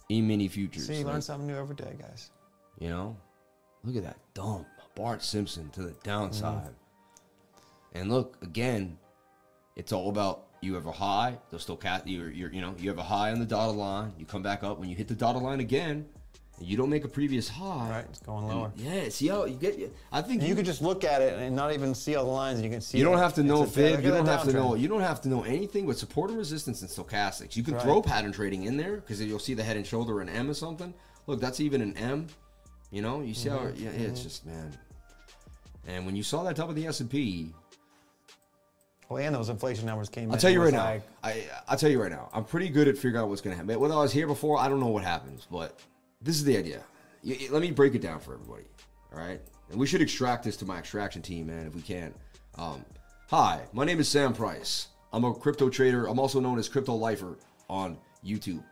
E 0.09 0.21
mini 0.21 0.47
futures. 0.49 0.85
See, 0.87 0.97
you 0.97 1.03
like, 1.05 1.13
learn 1.13 1.21
something 1.21 1.47
new 1.47 1.55
every 1.55 1.75
day, 1.75 1.95
guys. 1.99 2.31
You 2.79 2.89
know, 2.89 3.17
look 3.83 3.95
at 3.95 4.03
that 4.03 4.17
dump. 4.33 4.67
Bart 4.95 5.23
Simpson 5.23 5.69
to 5.71 5.81
the 5.81 5.95
downside. 6.03 6.65
Mm-hmm. 6.65 7.97
And 7.97 8.11
look 8.11 8.37
again, 8.43 8.97
it's 9.75 9.93
all 9.93 10.09
about 10.09 10.47
you 10.61 10.73
have 10.75 10.85
a 10.85 10.91
high. 10.91 11.37
They'll 11.49 11.59
still 11.59 11.77
cat 11.77 12.07
you. 12.07 12.25
You're, 12.25 12.51
you 12.51 12.61
know, 12.61 12.75
you 12.77 12.89
have 12.89 12.99
a 12.99 13.03
high 13.03 13.31
on 13.31 13.39
the 13.39 13.45
dotted 13.45 13.77
line. 13.77 14.13
You 14.17 14.25
come 14.25 14.43
back 14.43 14.63
up 14.63 14.79
when 14.79 14.89
you 14.89 14.95
hit 14.95 15.07
the 15.07 15.15
dotted 15.15 15.41
line 15.41 15.61
again, 15.61 16.05
you 16.59 16.77
don't 16.77 16.89
make 16.89 17.03
a 17.03 17.07
previous 17.07 17.49
high. 17.49 17.89
Right, 17.89 18.05
it's 18.09 18.19
going 18.19 18.45
and- 18.49 18.53
lower. 18.59 18.71
yeah, 18.77 19.09
see 19.09 19.27
how 19.27 19.45
you 19.45 19.55
get. 19.55 19.93
I 20.11 20.21
think 20.21 20.41
And 20.41 20.49
you 20.49 20.55
could 20.55 20.65
just 20.65 20.81
look 20.81 21.03
at 21.03 21.21
it 21.21 21.33
and 21.39 21.55
not 21.55 21.73
even 21.73 21.93
see 21.95 22.15
all 22.15 22.25
the 22.25 22.31
lines, 22.31 22.61
you 22.61 22.69
can 22.69 22.79
see. 22.81 22.97
You 22.99 23.03
don't 23.03 23.15
it. 23.17 23.21
have 23.21 23.33
to 23.35 23.43
know 23.43 23.63
a- 23.63 23.67
fib. 23.67 24.03
You 24.03 24.11
don't 24.11 24.25
have 24.25 24.43
to 24.43 24.53
know. 24.53 24.75
You 24.75 24.87
don't 24.87 25.01
have 25.01 25.21
to 25.21 25.29
know 25.29 25.43
anything 25.43 25.87
but 25.87 25.97
support 25.97 26.29
and 26.29 26.37
resistance 26.39 26.81
and 26.81 26.89
stochastics. 26.89 27.55
You 27.55 27.63
can 27.63 27.73
Right. 27.73 27.83
throw 27.83 28.01
pattern 28.01 28.31
trading 28.31 28.63
in 28.63 28.77
there 28.77 28.97
because 28.97 29.21
you'll 29.21 29.39
see 29.39 29.53
the 29.55 29.63
head 29.63 29.77
and 29.77 29.85
shoulder 29.85 30.21
an 30.21 30.29
M 30.29 30.49
or 30.49 30.53
something. 30.53 30.93
Look, 31.27 31.39
that's 31.41 31.59
even 31.59 31.81
an 31.81 31.97
M. 31.97 32.27
You 32.91 33.01
know, 33.01 33.21
you 33.21 33.33
see 33.33 33.49
how 33.49 33.57
Mm-hmm. 33.57 33.83
yeah, 33.83 33.89
it's 33.89 34.21
just 34.21 34.45
man. 34.45 34.77
And 35.87 36.05
when 36.05 36.15
you 36.15 36.23
saw 36.23 36.43
that 36.43 36.55
top 36.55 36.69
of 36.69 36.75
the 36.75 36.85
S 36.87 36.99
and 37.01 37.09
P, 37.09 37.53
Well, 39.09 39.21
and 39.21 39.35
those 39.35 39.49
inflation 39.49 39.85
numbers 39.85 40.07
came 40.09 40.25
in. 40.25 40.31
I'll 40.31 40.37
tell 40.37 40.49
you 40.51 40.59
right 40.59 40.65
was 40.65 40.73
now. 40.73 40.85
like- 40.85 41.03
I 41.23 41.43
I'll 41.67 41.77
tell 41.77 41.89
you 41.91 42.01
right 42.01 42.11
now. 42.11 42.29
I'm 42.33 42.45
pretty 42.45 42.69
good 42.69 42.87
at 42.87 42.95
figuring 42.95 43.17
out 43.17 43.27
what's 43.29 43.41
going 43.41 43.55
to 43.55 43.61
happen. 43.61 43.79
Whether 43.79 43.93
I 43.93 43.97
was 44.01 44.13
here 44.13 44.27
before, 44.27 44.57
I 44.59 44.69
don't 44.69 44.79
know 44.79 44.87
what 44.87 45.03
happens, 45.03 45.45
but 45.51 45.77
this 46.23 46.35
is 46.37 46.43
the 46.43 46.57
idea. 46.57 46.83
You- 47.21 47.51
let 47.51 47.61
me 47.61 47.71
break 47.71 47.95
it 47.95 48.01
down 48.01 48.19
for 48.19 48.33
everybody. 48.33 48.65
All 49.13 49.19
right, 49.19 49.41
and 49.69 49.79
we 49.79 49.85
should 49.85 50.01
extract 50.01 50.43
this 50.43 50.57
to 50.57 50.65
my 50.65 50.79
extraction 50.79 51.21
team, 51.21 51.47
man, 51.47 51.67
if 51.67 51.75
we 51.75 51.81
can. 51.81 52.13
Um, 52.55 52.83
hi, 53.29 53.61
my 53.73 53.85
name 53.85 53.99
is 53.99 54.09
Sam 54.09 54.33
Price. 54.33 54.87
I'm 55.11 55.23
a 55.23 55.33
crypto 55.33 55.69
trader. 55.69 56.07
I'm 56.07 56.19
also 56.19 56.39
known 56.39 56.57
as 56.57 56.67
Crypto 56.67 56.95
Lifer 56.95 57.37
on 57.69 57.97
YouTube. 58.25 58.63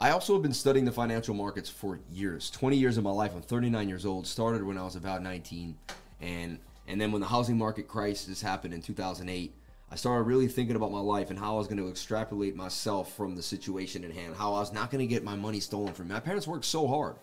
I 0.00 0.10
also 0.10 0.32
have 0.32 0.42
been 0.42 0.52
studying 0.52 0.84
the 0.84 0.92
financial 0.92 1.34
markets 1.34 1.68
for 1.68 2.00
years, 2.10 2.50
20 2.50 2.76
years 2.76 2.96
of 2.96 3.04
my 3.04 3.10
life. 3.10 3.32
I'm 3.34 3.42
39 3.42 3.88
years 3.88 4.04
old. 4.06 4.26
Started 4.26 4.62
when 4.64 4.78
I 4.78 4.82
was 4.82 4.96
about 4.96 5.22
19, 5.22 5.76
and 6.20 6.58
and 6.88 7.00
then 7.00 7.12
when 7.12 7.20
the 7.20 7.26
housing 7.28 7.58
market 7.58 7.86
crisis 7.86 8.40
happened 8.40 8.72
in 8.72 8.80
2008, 8.80 9.54
I 9.90 9.96
started 9.96 10.24
really 10.24 10.48
thinking 10.48 10.76
about 10.76 10.92
my 10.92 11.00
life 11.00 11.30
and 11.30 11.38
how 11.38 11.54
I 11.54 11.58
was 11.58 11.66
going 11.66 11.78
to 11.78 11.88
extrapolate 11.88 12.54
myself 12.54 13.14
from 13.16 13.34
the 13.34 13.42
situation 13.42 14.04
in 14.04 14.10
hand. 14.10 14.34
How 14.36 14.54
I 14.54 14.60
was 14.60 14.72
not 14.72 14.90
going 14.90 15.00
to 15.00 15.06
get 15.06 15.24
my 15.24 15.34
money 15.34 15.60
stolen 15.60 15.94
from 15.94 16.08
me. 16.08 16.14
My 16.14 16.20
parents 16.20 16.46
worked 16.46 16.66
so 16.66 16.86
hard, 16.86 17.16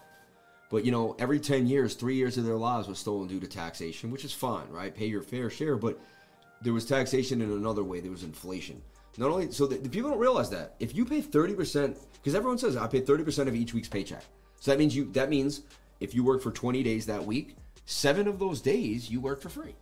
but 0.72 0.84
you 0.84 0.92
know, 0.92 1.16
every 1.20 1.40
10 1.40 1.68
years, 1.68 1.94
three 1.94 2.16
years 2.16 2.38
of 2.38 2.44
their 2.44 2.58
lives 2.58 2.88
was 2.88 2.98
stolen 2.98 3.28
due 3.28 3.40
to 3.40 3.48
taxation, 3.48 4.10
which 4.10 4.26
is 4.26 4.34
fine, 4.34 4.68
right? 4.70 4.96
Pay 4.96 5.06
your 5.06 5.22
fair 5.22 5.50
share, 5.52 5.76
but 5.76 6.00
there 6.62 6.74
was 6.74 6.86
taxation 6.86 7.42
in 7.42 7.52
another 7.52 7.84
way. 7.84 8.00
There 8.00 8.12
was 8.12 8.24
inflation. 8.24 8.82
Not 9.18 9.30
only 9.30 9.52
so 9.52 9.68
the, 9.68 9.78
the 9.78 9.90
people 9.90 10.10
don't 10.10 10.20
realize 10.20 10.50
that 10.50 10.76
if 10.80 10.96
you 10.96 11.06
pay 11.06 11.22
30%, 11.22 11.98
because 12.14 12.36
everyone 12.36 12.58
says 12.58 12.76
I 12.76 12.88
pay 12.88 13.02
30% 13.02 13.48
of 13.48 13.56
each 13.56 13.74
week's 13.74 13.88
paycheck. 13.88 14.24
So 14.60 14.72
that 14.72 14.80
means 14.80 14.96
you 14.96 15.12
that 15.12 15.30
means 15.30 15.62
if 16.00 16.16
you 16.16 16.24
work 16.24 16.42
for 16.42 16.52
20 16.52 16.82
days 16.82 17.06
that 17.06 17.24
week, 17.24 17.56
seven 17.86 18.28
of 18.28 18.40
those 18.40 18.60
days 18.60 19.10
you 19.10 19.22
work 19.22 19.40
for 19.40 19.50
free. 19.50 19.76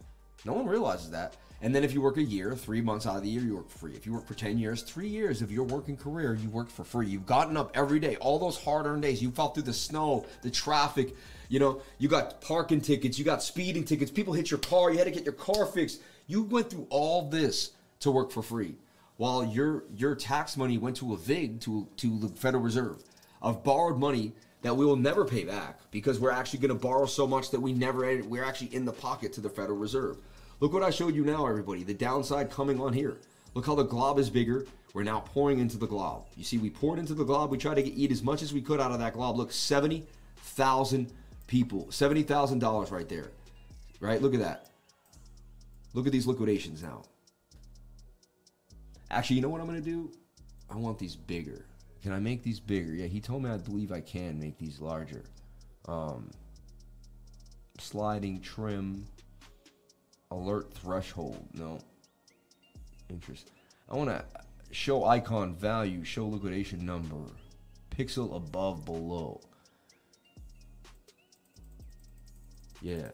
No 0.46 0.54
one 0.54 0.68
realizes 0.68 1.10
that. 1.12 1.38
And 1.64 1.74
then 1.74 1.86
if 1.86 1.94
you 1.94 2.02
work 2.02 2.18
a 2.18 2.24
year, 2.24 2.56
three 2.56 2.82
months 2.82 3.08
out 3.08 3.16
of 3.16 3.24
the 3.24 3.30
year, 3.30 3.42
you 3.42 3.56
work 3.56 3.70
for 3.70 3.78
free. 3.78 3.96
If 3.96 4.06
you 4.06 4.12
work 4.12 4.28
for 4.28 4.34
10 4.34 4.58
years, 4.58 4.82
three 4.82 5.08
years 5.08 5.42
of 5.42 5.50
your 5.50 5.64
working 5.64 5.96
career, 5.96 6.34
you 6.34 6.50
work 6.50 6.70
for 6.70 6.84
free. 6.84 7.08
You've 7.08 7.26
gotten 7.26 7.56
up 7.56 7.72
every 7.74 8.02
day, 8.02 8.18
all 8.18 8.38
those 8.38 8.62
hard 8.62 8.86
earned 8.86 9.04
days. 9.04 9.22
You 9.22 9.32
fought 9.32 9.54
through 9.54 9.64
the 9.64 9.74
snow, 9.74 10.26
the 10.42 10.52
traffic, 10.52 11.16
you 11.48 11.60
know, 11.60 11.82
you 12.00 12.10
got 12.10 12.42
parking 12.42 12.82
tickets, 12.82 13.18
you 13.18 13.24
got 13.24 13.42
speeding 13.42 13.86
tickets, 13.86 14.12
people 14.12 14.34
hit 14.34 14.52
your 14.52 14.60
car, 14.60 14.92
you 14.92 14.98
had 14.98 15.06
to 15.06 15.12
get 15.12 15.24
your 15.24 15.34
car 15.34 15.66
fixed. 15.66 16.02
You 16.28 16.44
went 16.44 16.70
through 16.70 16.86
all 16.90 17.30
this 17.30 17.72
to 18.02 18.12
work 18.12 18.32
for 18.32 18.44
free. 18.44 18.76
While 19.16 19.46
your 19.46 19.86
your 19.96 20.16
tax 20.16 20.58
money 20.58 20.78
went 20.78 20.98
to 20.98 21.14
a 21.14 21.18
VIG, 21.18 21.62
to, 21.62 21.88
to 21.96 22.20
the 22.20 22.28
Federal 22.28 22.62
Reserve, 22.62 23.02
of 23.42 23.64
borrowed 23.64 23.98
money 23.98 24.34
that 24.64 24.76
we 24.76 24.86
will 24.86 24.98
never 24.98 25.24
pay 25.24 25.46
back 25.46 25.80
because 25.92 26.20
we're 26.20 26.32
actually 26.32 26.60
going 26.60 26.78
to 26.78 26.88
borrow 26.88 27.06
so 27.06 27.26
much 27.26 27.52
that 27.52 27.62
we 27.62 27.72
never 27.72 28.22
we're 28.24 28.44
actually 28.44 28.74
in 28.76 28.84
the 28.84 28.92
pocket 28.92 29.32
to 29.34 29.42
the 29.42 29.50
Federal 29.50 29.78
Reserve. 29.78 30.18
Look 30.64 30.72
what 30.72 30.82
I 30.82 30.92
showed 30.92 31.14
you 31.14 31.26
now, 31.26 31.46
everybody. 31.46 31.84
The 31.84 31.94
downside 31.94 32.50
coming 32.50 32.80
on 32.80 32.94
here. 32.94 33.18
Look 33.54 33.66
how 33.66 33.76
the 33.76 33.84
glob 33.84 34.18
is 34.18 34.30
bigger. 34.30 34.66
We're 34.94 35.04
now 35.04 35.20
pouring 35.20 35.60
into 35.60 35.76
the 35.76 35.88
glob. 35.88 36.26
You 36.38 36.46
see, 36.46 36.58
we 36.58 36.70
poured 36.70 37.00
into 37.00 37.14
the 37.14 37.26
glob. 37.26 37.52
We 37.52 37.58
tried 37.58 37.76
to 37.76 37.84
get, 37.84 37.96
eat 37.96 38.14
as 38.14 38.24
much 38.24 38.42
as 38.42 38.54
we 38.54 38.62
could 38.62 38.80
out 38.80 38.94
of 38.94 39.00
that 39.00 39.12
glob. 39.12 39.36
Look, 39.36 39.52
seventy 39.52 40.08
thousand 40.38 41.12
people, 41.48 41.92
seventy 41.92 42.24
thousand 42.24 42.60
dollars 42.60 42.92
right 42.92 43.10
there. 43.10 43.30
Right? 44.00 44.22
Look 44.22 44.34
at 44.34 44.40
that. 44.40 44.70
Look 45.94 46.06
at 46.06 46.14
these 46.14 46.28
liquidations 46.28 46.82
now. 46.82 47.04
Actually, 49.12 49.36
you 49.36 49.42
know 49.42 49.50
what 49.50 49.60
I'm 49.60 49.68
going 49.68 49.84
to 49.84 49.86
do? 49.86 50.12
I 50.70 50.78
want 50.78 50.98
these 50.98 51.18
bigger. 51.18 51.66
Can 52.02 52.14
I 52.14 52.20
make 52.20 52.42
these 52.42 52.62
bigger? 52.62 52.94
Yeah, 52.94 53.08
he 53.08 53.20
told 53.20 53.44
me 53.44 53.50
I 53.50 53.58
believe 53.58 53.92
I 53.92 54.00
can 54.00 54.40
make 54.40 54.58
these 54.58 54.80
larger. 54.80 55.24
Um, 55.90 56.32
sliding 57.80 58.40
trim, 58.40 59.08
alert 60.34 60.74
threshold. 60.74 61.48
No. 61.54 61.80
Interest. 63.10 63.52
I 63.90 63.96
want 63.96 64.10
to 64.10 64.26
show 64.72 65.06
icon 65.06 65.56
value, 65.56 66.04
show 66.04 66.28
liquidation 66.28 66.86
number, 66.86 67.16
pixel 67.96 68.36
above, 68.36 68.86
below. 68.86 69.40
Yeah. 72.82 73.10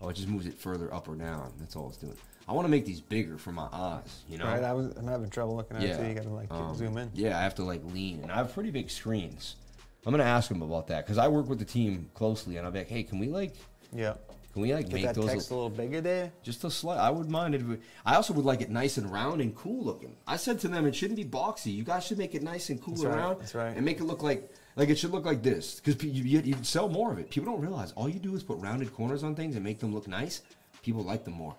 Oh, 0.00 0.08
it 0.08 0.16
just 0.16 0.28
moves 0.28 0.46
it 0.46 0.58
further 0.58 0.92
up 0.92 1.08
or 1.08 1.14
down. 1.14 1.52
That's 1.58 1.76
all 1.76 1.88
it's 1.88 1.96
doing. 1.98 2.16
I 2.46 2.52
want 2.52 2.66
to 2.66 2.70
make 2.70 2.84
these 2.84 3.00
bigger 3.00 3.38
for 3.38 3.52
my 3.52 3.68
eyes, 3.72 4.22
you 4.28 4.36
know? 4.36 4.44
Right, 4.44 4.62
I 4.62 4.74
was, 4.74 4.94
I'm 4.96 5.06
having 5.06 5.30
trouble 5.30 5.56
looking 5.56 5.78
at 5.78 5.82
it 5.82 5.96
too. 5.98 6.06
You 6.06 6.14
gotta 6.14 6.28
like 6.28 6.50
um, 6.50 6.74
zoom 6.74 6.98
in. 6.98 7.10
Yeah, 7.14 7.38
I 7.38 7.42
have 7.42 7.54
to 7.54 7.64
like 7.64 7.82
lean, 7.86 8.20
and 8.22 8.30
I 8.30 8.36
have 8.36 8.52
pretty 8.52 8.70
big 8.70 8.90
screens. 8.90 9.56
I'm 10.04 10.10
gonna 10.10 10.24
ask 10.24 10.50
them 10.50 10.60
about 10.60 10.88
that 10.88 11.06
because 11.06 11.16
I 11.16 11.28
work 11.28 11.48
with 11.48 11.58
the 11.58 11.64
team 11.64 12.10
closely, 12.12 12.58
and 12.58 12.66
I'll 12.66 12.72
be 12.72 12.80
like, 12.80 12.88
"Hey, 12.88 13.02
can 13.02 13.18
we 13.18 13.28
like, 13.28 13.54
Yeah. 13.94 14.14
Can 14.54 14.62
we 14.62 14.72
like 14.72 14.86
Get 14.86 14.94
make 14.94 15.04
that 15.06 15.16
those 15.16 15.26
text 15.26 15.50
a 15.50 15.54
little 15.54 15.68
bigger 15.68 16.00
there. 16.00 16.32
just 16.44 16.62
a 16.62 16.70
slight? 16.70 16.98
I 16.98 17.10
would 17.10 17.28
mind 17.28 17.56
it. 17.56 17.80
I 18.06 18.14
also 18.14 18.32
would 18.34 18.44
like 18.44 18.60
it 18.60 18.70
nice 18.70 18.98
and 18.98 19.10
round 19.10 19.40
and 19.40 19.52
cool 19.52 19.84
looking. 19.84 20.14
I 20.28 20.36
said 20.36 20.60
to 20.60 20.68
them, 20.68 20.86
it 20.86 20.94
shouldn't 20.94 21.16
be 21.16 21.24
boxy. 21.24 21.74
You 21.74 21.82
guys 21.82 22.06
should 22.06 22.18
make 22.18 22.36
it 22.36 22.42
nice 22.44 22.70
and 22.70 22.80
cool 22.80 22.94
That's 22.94 23.04
right, 23.04 23.36
that's 23.40 23.54
right. 23.56 23.76
and 23.76 23.84
make 23.84 23.98
it 23.98 24.04
look 24.04 24.22
like 24.22 24.48
like 24.76 24.90
it 24.90 24.96
should 24.96 25.10
look 25.10 25.24
like 25.24 25.42
this 25.42 25.80
because 25.80 26.00
you, 26.04 26.22
you 26.22 26.40
you 26.42 26.54
sell 26.62 26.88
more 26.88 27.10
of 27.10 27.18
it. 27.18 27.30
People 27.30 27.52
don't 27.52 27.60
realize 27.60 27.90
all 27.96 28.08
you 28.08 28.20
do 28.20 28.36
is 28.36 28.44
put 28.44 28.58
rounded 28.58 28.94
corners 28.94 29.24
on 29.24 29.34
things 29.34 29.56
and 29.56 29.64
make 29.64 29.80
them 29.80 29.92
look 29.92 30.06
nice. 30.06 30.42
People 30.84 31.02
like 31.02 31.24
them 31.24 31.34
more. 31.34 31.56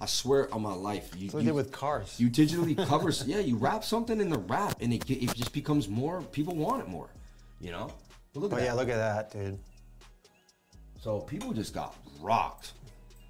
I 0.00 0.06
swear 0.06 0.48
on 0.54 0.62
my 0.62 0.74
life, 0.74 1.10
you, 1.16 1.30
what 1.30 1.40
you 1.40 1.46
did 1.46 1.54
with 1.56 1.72
cars. 1.72 2.20
you 2.20 2.30
digitally 2.30 2.76
cover, 2.86 3.10
yeah. 3.26 3.40
You 3.40 3.56
wrap 3.56 3.82
something 3.82 4.20
in 4.20 4.28
the 4.28 4.38
wrap, 4.38 4.76
and 4.80 4.92
it, 4.92 5.10
it 5.10 5.34
just 5.34 5.52
becomes 5.52 5.88
more. 5.88 6.22
People 6.22 6.54
want 6.54 6.82
it 6.82 6.88
more, 6.88 7.08
you 7.58 7.72
know. 7.72 7.90
But 8.32 8.40
look 8.42 8.52
oh 8.52 8.58
yeah, 8.58 8.66
that. 8.66 8.76
look 8.76 8.88
at 8.90 8.96
that, 8.96 9.32
dude. 9.32 9.58
So 11.00 11.20
people 11.20 11.52
just 11.52 11.74
got 11.74 11.94
rocked. 12.20 12.72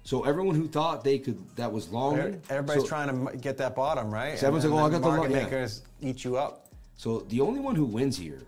So 0.03 0.23
everyone 0.23 0.55
who 0.55 0.67
thought 0.67 1.03
they 1.03 1.19
could, 1.19 1.37
that 1.55 1.71
was 1.71 1.89
long. 1.89 2.17
Everybody's 2.49 2.83
so, 2.83 2.87
trying 2.87 3.27
to 3.27 3.37
get 3.37 3.57
that 3.57 3.75
bottom, 3.75 4.11
right? 4.11 4.39
So 4.39 4.47
everyone's 4.47 4.65
And 4.65 4.73
like, 4.73 4.83
"Oh, 4.83 4.87
I 4.87 4.89
got 4.89 5.01
the 5.01 5.07
market 5.07 5.31
yeah." 5.31 5.43
makers 5.43 5.83
eat 6.01 6.23
you 6.23 6.37
up. 6.37 6.69
So 6.97 7.19
the 7.29 7.41
only 7.41 7.59
one 7.59 7.75
who 7.75 7.85
wins 7.85 8.17
here 8.17 8.41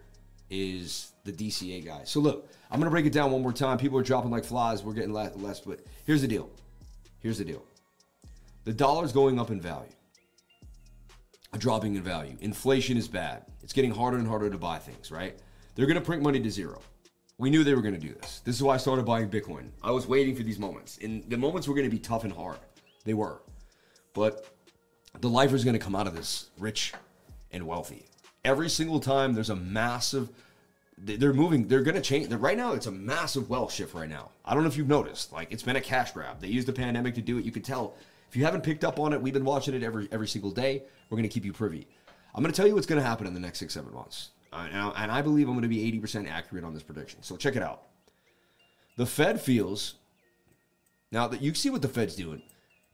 is 0.50 1.12
the 1.24 1.32
DCA 1.32 1.86
guy. 1.86 2.02
So 2.04 2.20
look, 2.20 2.50
I'm 2.72 2.80
gonna 2.80 2.90
break 2.90 3.06
it 3.06 3.14
down 3.14 3.32
one 3.32 3.42
more 3.42 3.54
time. 3.54 3.78
People 3.78 4.00
are 4.00 4.04
dropping 4.04 4.32
like 4.32 4.44
flies. 4.44 4.84
We're 4.84 4.94
getting 4.94 5.14
less, 5.14 5.36
less 5.36 5.60
but 5.60 5.82
here's 6.06 6.22
the 6.22 6.28
deal. 6.28 6.50
Here's 7.20 7.38
the 7.38 7.46
deal. 7.46 7.64
The 8.64 8.74
dollar's 8.74 9.12
going 9.12 9.40
up 9.40 9.52
in 9.52 9.62
value. 9.62 9.92
Dropping 11.58 11.96
in 11.96 12.02
value. 12.02 12.38
Inflation 12.42 12.98
is 12.98 13.08
bad. 13.08 13.46
It's 13.62 13.74
getting 13.74 13.92
harder 13.92 14.18
and 14.18 14.28
harder 14.28 14.50
to 14.50 14.58
buy 14.58 14.80
things, 14.80 15.12
right? 15.12 15.38
They're 15.76 15.86
gonna 15.86 16.02
print 16.02 16.24
money 16.24 16.40
to 16.40 16.50
zero. 16.50 16.82
We 17.42 17.50
knew 17.50 17.64
they 17.64 17.74
were 17.74 17.82
gonna 17.82 17.98
do 17.98 18.14
this. 18.22 18.42
This 18.46 18.56
is 18.56 18.62
why 18.62 18.76
I 18.76 18.78
started 18.78 19.04
buying 19.04 19.28
Bitcoin. 19.28 19.70
I 19.82 19.90
was 19.90 20.06
waiting 20.08 20.36
for 20.36 20.44
these 20.44 20.60
moments. 20.60 21.00
And 21.02 21.24
the 21.28 21.38
moments 21.38 21.68
were 21.68 21.74
gonna 21.74 21.90
be 21.90 21.98
tough 22.00 22.24
and 22.24 22.32
hard. 22.32 22.60
They 23.04 23.16
were. 23.16 23.42
But 24.14 24.46
the 25.20 25.28
lifer 25.28 25.56
is 25.56 25.64
going 25.64 25.74
to 25.74 25.80
come 25.80 25.96
out 25.96 26.08
of 26.08 26.16
this 26.16 26.50
rich 26.60 26.94
and 27.52 27.66
wealthy. 27.66 28.06
Every 28.46 28.70
single 28.70 29.00
time 29.00 29.34
there's 29.34 29.50
a 29.50 29.56
massive, 29.56 30.30
they- 30.98 31.16
they're 31.16 31.34
moving, 31.34 31.68
they're 31.68 31.82
going 31.82 31.96
to 31.96 32.02
change. 32.02 32.32
Right 32.32 32.58
now, 32.58 32.74
it's 32.74 32.86
a 32.86 32.92
massive 32.92 33.50
wealth 33.50 33.74
shift 33.74 33.94
right 33.94 34.10
now. 34.10 34.32
I 34.46 34.54
don't 34.54 34.64
know 34.64 34.70
if 34.70 34.78
you've 34.78 34.88
noticed. 34.88 35.32
Like, 35.34 35.52
it's 35.52 35.64
been 35.64 35.76
a 35.76 35.82
cash 35.82 36.12
grab. 36.12 36.40
They 36.42 36.48
used 36.48 36.68
the 36.68 36.74
pandemic 36.74 37.16
to 37.16 37.22
do 37.22 37.38
it. 37.38 37.46
You 37.46 37.52
could 37.52 37.66
tell 37.66 37.96
If 38.30 38.38
you 38.38 38.46
haven't 38.46 38.62
picked 38.62 38.86
up 38.86 38.98
on 38.98 39.12
it, 39.12 39.22
we've 39.22 39.34
been 39.34 39.44
watching 39.44 39.74
it 39.74 39.84
every 39.84 40.08
every 40.10 40.28
single 40.28 40.52
day. 40.52 40.84
We're 41.10 41.18
going 41.18 41.28
to 41.28 41.34
keep 41.34 41.44
you 41.44 41.52
privy. 41.52 41.86
I'm 42.34 42.42
going 42.42 42.54
to 42.54 42.56
tell 42.56 42.66
you 42.66 42.76
what's 42.76 42.88
going 42.88 43.02
to 43.02 43.06
happen 43.06 43.28
in 43.28 43.34
the 43.34 43.42
next 43.42 43.60
six 43.60 43.74
seven 43.74 43.94
months, 43.94 44.30
uh, 44.52 44.68
and, 44.72 44.78
I, 44.78 44.90
and 45.04 45.12
I 45.12 45.22
believe 45.22 45.48
I'm 45.48 45.54
going 45.54 45.64
to 45.64 45.68
be 45.70 46.00
80% 46.02 46.30
accurate 46.30 46.64
on 46.64 46.74
this 46.74 46.84
prediction. 46.84 47.22
So 47.24 47.38
check 47.38 47.56
it 47.56 47.64
out. 47.64 47.84
The 48.98 49.06
Fed 49.06 49.40
feels 49.40 49.96
now 51.12 51.28
that 51.28 51.42
you 51.42 51.54
see 51.54 51.70
what 51.70 51.82
the 51.82 51.88
Fed's 51.88 52.16
doing, 52.16 52.42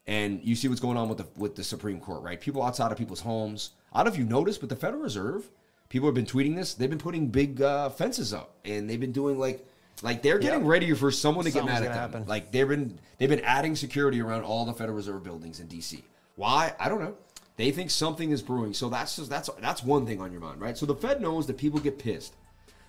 and 0.06 0.40
you 0.44 0.56
see 0.56 0.68
what's 0.68 0.80
going 0.82 0.98
on 0.98 1.10
with 1.10 1.18
the 1.18 1.28
with 1.36 1.56
the 1.56 1.64
Supreme 1.64 2.00
Court, 2.00 2.22
right? 2.24 2.40
People 2.40 2.64
outside 2.64 2.92
of 2.92 2.98
people's 2.98 3.20
homes. 3.22 3.72
I 3.92 3.98
don't 4.00 4.06
know 4.08 4.14
if 4.14 4.18
you 4.20 4.26
noticed, 4.26 4.60
but 4.62 4.70
the 4.70 4.76
Federal 4.76 5.02
Reserve, 5.02 5.50
people 5.90 6.08
have 6.08 6.16
been 6.16 6.26
tweeting 6.26 6.56
this. 6.56 6.74
They've 6.76 6.90
been 6.90 7.00
putting 7.00 7.28
big 7.28 7.62
uh, 7.62 7.90
fences 7.90 8.34
up, 8.34 8.56
and 8.64 8.90
they've 8.90 9.00
been 9.00 9.12
doing 9.12 9.38
like 9.40 9.68
like 10.04 10.22
they're 10.22 10.38
getting 10.40 10.62
Yep. 10.62 10.70
ready 10.70 10.94
for 10.94 11.12
someone 11.12 11.46
to 11.46 11.52
get 11.52 11.66
mad 11.66 11.82
at 11.84 11.90
them. 11.90 11.94
happen. 11.94 12.26
Like 12.28 12.52
they've 12.52 12.68
been 12.68 13.00
they've 13.18 13.30
been 13.30 13.42
adding 13.42 13.76
security 13.76 14.22
around 14.22 14.44
all 14.44 14.66
the 14.66 14.74
Federal 14.74 14.96
Reserve 14.96 15.24
buildings 15.24 15.60
in 15.60 15.68
D.C. 15.68 16.04
Why? 16.36 16.74
I 16.80 16.88
don't 16.88 17.02
know. 17.02 17.16
They 17.58 17.72
think 17.72 17.90
something 17.90 18.32
is 18.32 18.42
brewing. 18.42 18.74
So 18.74 18.88
that's 18.88 19.16
just, 19.16 19.30
that's 19.30 19.50
that's 19.60 19.84
one 19.84 20.06
thing 20.06 20.22
on 20.22 20.32
your 20.32 20.42
mind, 20.42 20.62
right? 20.62 20.78
So 20.78 20.86
the 20.86 20.96
Fed 20.96 21.22
knows 21.22 21.48
that 21.48 21.58
people 21.58 21.80
get 21.80 22.00
pissed. 22.00 22.36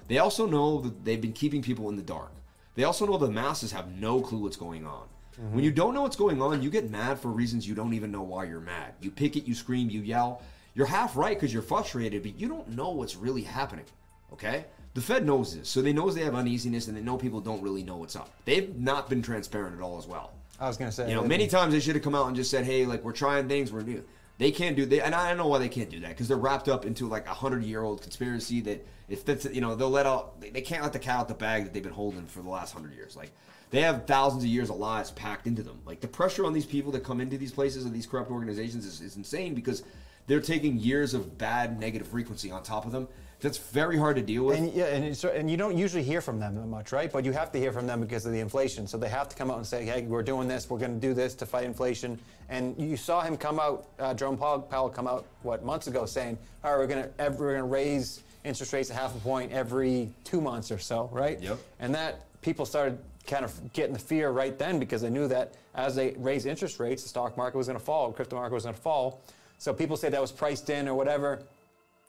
They 0.07 0.19
also 0.19 0.47
know 0.47 0.81
that 0.81 1.05
they've 1.05 1.21
been 1.21 1.33
keeping 1.33 1.63
people 1.63 1.89
in 1.89 1.97
the 1.97 2.03
dark. 2.03 2.33
They 2.75 2.85
also 2.85 3.07
know 3.07 3.19
the 3.19 3.31
masses 3.31 3.73
have 3.73 3.91
no 3.99 4.21
clue 4.21 4.39
what's 4.39 4.57
going 4.57 4.87
on. 4.87 5.07
Mm-hmm. 5.35 5.55
When 5.55 5.65
you 5.65 5.71
don't 5.71 5.95
know 5.95 6.03
what's 6.03 6.17
going 6.17 6.41
on, 6.41 6.63
you 6.63 6.71
get 6.71 6.91
mad 6.91 7.19
for 7.19 7.29
reasons 7.29 7.67
you 7.67 7.75
don't 7.75 7.95
even 7.95 8.13
know 8.13 8.23
why 8.23 8.45
you're 8.45 8.61
mad. 8.61 8.95
You 9.01 9.11
pick 9.11 9.37
it, 9.37 9.45
you 9.45 9.55
scream, 9.55 9.91
you 9.91 10.01
yell. 10.03 10.43
You're 10.75 10.87
half 10.87 11.17
right 11.17 11.37
because 11.37 11.53
you're 11.53 11.63
frustrated, 11.63 12.23
but 12.23 12.39
you 12.39 12.49
don't 12.49 12.69
know 12.69 12.91
what's 12.91 13.17
really 13.17 13.43
happening. 13.43 13.87
Okay? 14.33 14.65
The 14.95 15.01
Fed 15.01 15.25
knows 15.25 15.57
this, 15.57 15.69
so 15.69 15.81
they 15.81 15.93
knows 15.93 16.15
they 16.15 16.25
have 16.25 16.35
uneasiness 16.35 16.89
and 16.89 16.97
they 16.97 17.01
know 17.01 17.17
people 17.17 17.41
don't 17.41 17.63
really 17.63 17.83
know 17.83 17.97
what's 17.97 18.17
up. 18.17 18.31
They've 18.45 18.75
not 18.77 19.09
been 19.09 19.23
transparent 19.23 19.77
at 19.77 19.83
all 19.83 19.99
as 19.99 20.07
well. 20.07 20.33
I 20.61 20.67
was 20.67 20.77
gonna 20.77 20.91
say. 20.91 21.09
You 21.09 21.15
know, 21.15 21.23
many 21.23 21.47
times 21.47 21.73
they 21.73 21.81
should 21.81 21.95
have 21.95 22.03
come 22.03 22.15
out 22.15 22.27
and 22.27 22.35
just 22.35 22.51
said, 22.51 22.65
"Hey, 22.65 22.85
like 22.85 23.05
we're 23.05 23.13
trying 23.13 23.49
things, 23.49 23.73
we're 23.73 23.83
new." 23.83 24.03
They 24.39 24.53
can't 24.53 24.77
do 24.77 24.87
that, 24.87 25.05
and 25.05 25.15
I 25.15 25.29
don't 25.29 25.37
know 25.37 25.49
why 25.49 25.59
they 25.59 25.69
can't 25.69 25.91
do 25.91 26.01
that 26.01 26.11
because 26.11 26.29
they're 26.29 26.37
wrapped 26.37 26.69
up 26.69 26.87
into 26.87 27.09
like 27.09 27.27
a 27.27 27.35
hundred 27.35 27.65
year 27.65 27.83
old 27.83 28.03
conspiracy 28.03 28.61
that 28.63 28.87
if 29.09 29.25
that's 29.25 29.45
you 29.47 29.61
know 29.61 29.75
they'll 29.75 29.91
let 29.91 30.07
out 30.07 30.41
they 30.41 30.51
they 30.51 30.61
can't 30.61 30.83
let 30.83 30.93
the 30.93 30.99
cat 31.01 31.17
out 31.17 31.29
the 31.29 31.35
bag 31.35 31.65
that 31.65 31.75
they've 31.75 31.83
been 31.83 31.93
holding 31.93 32.25
for 32.27 32.43
the 32.43 32.49
last 32.49 32.73
hundred 32.73 32.95
years. 32.95 33.17
Like 33.17 33.33
they 33.71 33.81
have 33.83 34.07
thousands 34.07 34.45
of 34.45 34.49
years 34.49 34.71
of 34.71 34.77
lies 34.77 35.11
packed 35.11 35.49
into 35.49 35.65
them. 35.65 35.81
Like 35.85 36.01
the 36.01 36.09
pressure 36.09 36.47
on 36.47 36.53
these 36.53 36.67
people 36.67 36.93
that 36.93 37.03
come 37.03 37.21
into 37.21 37.37
these 37.37 37.53
places 37.53 37.85
and 37.85 37.93
these 37.93 38.07
corrupt 38.07 38.31
organizations 38.31 38.87
is, 38.87 39.01
is 39.01 39.17
insane 39.17 39.55
because 39.55 39.83
they're 40.29 40.41
taking 40.41 40.79
years 40.79 41.15
of 41.15 41.37
bad 41.37 41.81
negative 41.81 42.07
frequency 42.07 42.51
on 42.51 42.63
top 42.63 42.87
of 42.87 42.93
them. 42.93 43.09
That's 43.41 43.59
very 43.59 43.97
hard 43.97 44.17
to 44.17 44.23
deal 44.23 44.45
with. 44.45 44.59
And 44.59 44.73
yeah, 44.73 44.87
and, 44.87 45.25
and 45.25 45.51
you 45.51 45.57
don't 45.57 45.77
usually 45.77 46.03
hear 46.03 46.21
from 46.21 46.41
them 46.41 46.57
that 46.57 46.67
much, 46.67 46.91
right? 46.91 47.11
But 47.11 47.25
you 47.25 47.33
have 47.33 47.53
to 47.53 47.59
hear 47.59 47.73
from 47.73 47.87
them 47.87 48.01
because 48.01 48.27
of 48.27 48.33
the 48.33 48.41
inflation. 48.41 48.89
So 48.89 48.99
they 48.99 49.09
have 49.09 49.29
to 49.29 49.37
come 49.37 49.51
out 49.51 49.59
and 49.59 49.67
say, 49.67 49.85
"Hey, 49.85 50.03
we're 50.03 50.25
doing 50.25 50.49
this. 50.49 50.69
We're 50.69 50.79
going 50.79 51.01
to 51.01 51.07
do 51.07 51.15
this 51.15 51.35
to 51.37 51.47
fight 51.47 51.65
inflation." 51.65 52.19
And 52.49 52.75
you 52.79 52.97
saw 52.97 53.21
him 53.21 53.37
come 53.37 53.61
out, 53.61 53.87
uh, 54.01 54.15
Jerome 54.15 54.37
Powell, 54.37 54.61
Powell 54.61 54.89
come 54.89 55.07
out 55.07 55.27
what 55.43 55.65
months 55.65 55.87
ago 55.87 56.05
saying, 56.05 56.37
"All 56.65 56.73
right, 56.73 56.79
we're 56.79 56.87
going 56.89 57.05
to 57.05 57.31
we're 57.39 57.53
going 57.53 57.59
to 57.59 57.65
raise 57.65 58.23
interest 58.45 58.73
rates 58.73 58.91
a 58.91 58.95
half 58.95 59.15
a 59.15 59.21
point 59.21 59.53
every 59.53 60.11
two 60.25 60.41
months 60.41 60.73
or 60.73 60.79
so, 60.79 61.09
right?" 61.13 61.41
Yep. 61.41 61.59
And 61.79 61.95
that 61.95 62.25
people 62.43 62.67
started 62.67 62.99
kind 63.29 63.45
of 63.45 63.73
getting 63.73 63.93
the 63.93 64.01
fear 64.01 64.31
right 64.31 64.59
then 64.59 64.81
because 64.81 65.03
they 65.03 65.11
knew 65.11 65.29
that 65.29 65.55
as 65.75 65.95
they 65.95 66.15
raised 66.19 66.47
interest 66.47 66.81
rates, 66.81 67.05
the 67.05 67.09
stock 67.09 67.37
market 67.37 67.57
was 67.57 67.69
going 67.69 67.79
to 67.79 67.85
fall, 67.85 68.11
crypto 68.11 68.35
market 68.35 68.55
was 68.55 68.65
going 68.65 68.75
to 68.75 68.81
fall. 68.81 69.21
So 69.59 69.73
people 69.73 69.97
say 69.97 70.09
that 70.09 70.21
was 70.21 70.33
priced 70.33 70.71
in 70.71 70.89
or 70.89 70.95
whatever. 70.95 71.43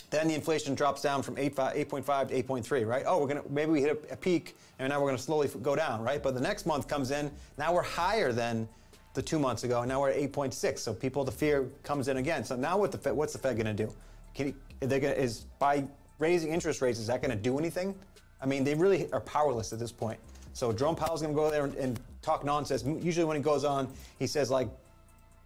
Then 0.09 0.27
the 0.27 0.33
inflation 0.33 0.73
drops 0.73 1.01
down 1.01 1.21
from 1.21 1.35
8.5 1.35 1.87
8.5 1.87 2.29
to 2.29 2.43
8.3, 2.43 2.87
right? 2.87 3.03
Oh, 3.05 3.19
we're 3.19 3.27
gonna 3.27 3.43
maybe 3.49 3.71
we 3.71 3.81
hit 3.81 4.05
a, 4.09 4.13
a 4.13 4.15
peak, 4.15 4.57
and 4.79 4.89
now 4.89 4.99
we're 4.99 5.07
gonna 5.07 5.17
slowly 5.17 5.49
go 5.61 5.75
down, 5.75 6.01
right? 6.01 6.21
But 6.21 6.33
the 6.33 6.41
next 6.41 6.65
month 6.65 6.87
comes 6.87 7.11
in, 7.11 7.31
now 7.57 7.73
we're 7.73 7.83
higher 7.83 8.31
than 8.31 8.67
the 9.13 9.21
two 9.21 9.39
months 9.39 9.63
ago, 9.63 9.81
and 9.81 9.89
now 9.89 10.01
we're 10.01 10.11
at 10.11 10.17
8.6. 10.31 10.79
So 10.79 10.93
people, 10.93 11.23
the 11.23 11.31
fear 11.31 11.67
comes 11.83 12.07
in 12.07 12.17
again. 12.17 12.43
So 12.43 12.55
now 12.55 12.77
what 12.77 12.91
the 12.91 12.97
Fed, 12.97 13.13
what's 13.13 13.33
the 13.33 13.39
Fed 13.39 13.57
gonna 13.57 13.73
do? 13.73 13.93
Can 14.33 14.47
he, 14.47 14.85
they're 14.85 14.99
gonna, 14.99 15.13
is 15.13 15.45
by 15.59 15.85
raising 16.17 16.51
interest 16.51 16.81
rates, 16.81 16.99
is 16.99 17.07
that 17.07 17.21
gonna 17.21 17.35
do 17.35 17.59
anything? 17.59 17.95
I 18.41 18.45
mean, 18.45 18.63
they 18.63 18.75
really 18.75 19.11
are 19.11 19.21
powerless 19.21 19.73
at 19.73 19.79
this 19.79 19.91
point. 19.91 20.19
So 20.53 20.71
Jerome 20.73 20.95
Powell's 20.95 21.21
gonna 21.21 21.33
go 21.33 21.51
there 21.51 21.65
and, 21.65 21.75
and 21.75 21.99
talk 22.21 22.43
nonsense. 22.43 22.83
Usually 22.83 23.25
when 23.25 23.37
he 23.37 23.43
goes 23.43 23.63
on, 23.63 23.87
he 24.17 24.27
says 24.27 24.49
like 24.49 24.69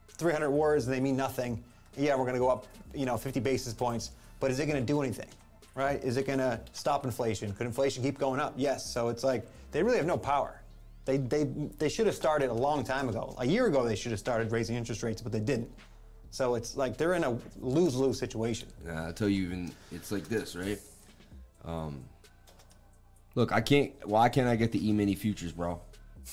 300 0.10 0.50
words 0.50 0.86
and 0.86 0.94
they 0.94 1.00
mean 1.00 1.18
nothing. 1.18 1.64
Yeah, 1.98 2.16
we're 2.16 2.32
to 2.32 2.40
go 2.40 2.50
up, 2.50 2.66
you 2.94 3.06
know, 3.06 3.18
50 3.18 3.40
basis 3.40 3.74
points, 3.74 4.12
but 4.44 4.52
is 4.52 4.60
it 4.60 4.66
going 4.66 4.78
to 4.78 4.86
do 4.86 5.02
anything? 5.02 5.30
Right? 5.74 6.04
Is 6.04 6.18
it 6.18 6.28
going 6.28 6.40
to 6.40 6.60
stop 6.74 7.06
inflation? 7.06 7.54
Could 7.54 7.66
inflation 7.66 8.04
keep 8.04 8.20
going 8.20 8.42
up? 8.42 8.54
Yes. 8.58 8.86
So 8.86 9.08
it's 9.08 9.24
like 9.24 9.48
they 9.72 9.82
really 9.82 9.96
have 9.96 10.06
no 10.06 10.18
power. 10.18 10.60
They, 11.06 11.16
they, 11.16 11.46
they 11.78 11.88
should 11.88 12.08
have 12.08 12.16
started 12.16 12.50
a 12.50 12.54
long 12.54 12.84
time 12.84 13.08
ago. 13.08 13.36
A 13.38 13.46
year 13.46 13.68
ago, 13.68 13.86
they 13.86 13.96
should 13.96 14.12
have 14.12 14.20
started 14.20 14.52
raising 14.52 14.76
interest 14.76 15.02
rates, 15.02 15.22
but 15.22 15.32
they 15.32 15.40
didn't. 15.40 15.72
So 16.30 16.56
it's 16.56 16.76
like 16.76 16.98
they're 16.98 17.14
in 17.14 17.24
a 17.24 17.38
lose 17.62 17.96
lose 17.96 18.20
situation. 18.20 18.68
Uh, 18.86 18.92
I'll 18.92 19.14
tell 19.14 19.30
you 19.30 19.44
even 19.44 19.72
it's 19.94 20.12
like 20.12 20.28
this, 20.28 20.58
right? 20.58 20.80
Um, 21.64 22.04
look, 23.36 23.54
I 23.54 23.62
can't. 23.62 23.94
Why 24.04 24.28
can't 24.28 24.50
I 24.50 24.58
get 24.58 24.74
the 24.74 24.90
E-mini 24.90 25.16
futures, 25.16 25.54
bro? 25.54 25.80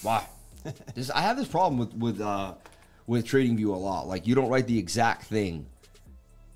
Why? 0.03 0.27
this, 0.97 1.11
I 1.11 1.21
have 1.21 1.37
this 1.37 1.47
problem 1.47 1.79
with 1.79 1.95
with 1.95 2.21
uh, 2.21 2.55
with 3.07 3.25
TradingView 3.25 3.69
a 3.69 3.79
lot. 3.79 4.09
Like 4.09 4.27
you 4.27 4.35
don't 4.35 4.49
write 4.49 4.67
the 4.67 4.79
exact 4.79 5.27
thing. 5.27 5.67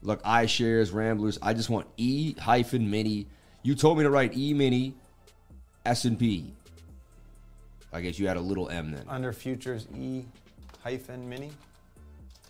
Look, 0.05 0.23
iShares, 0.23 0.93
Ramblers. 0.93 1.39
I 1.41 1.55
just 1.55 1.71
want 1.71 1.87
E 1.97 2.35
hyphen 2.39 2.91
mini. 2.91 3.27
You 3.63 3.75
told 3.75 3.97
me 3.97 4.05
to 4.05 4.11
write 4.11 4.37
E 4.37 4.53
mini, 4.53 4.95
S 5.87 6.05
and 6.05 6.19
P. 6.19 6.53
I 7.91 8.03
guess 8.03 8.19
you 8.19 8.29
had 8.29 8.37
a 8.37 8.41
little 8.41 8.69
M 8.69 8.93
then. 8.93 9.05
Under 9.09 9.33
futures 9.33 9.87
E 9.97 10.25
hyphen 10.83 11.27
mini. 11.27 11.51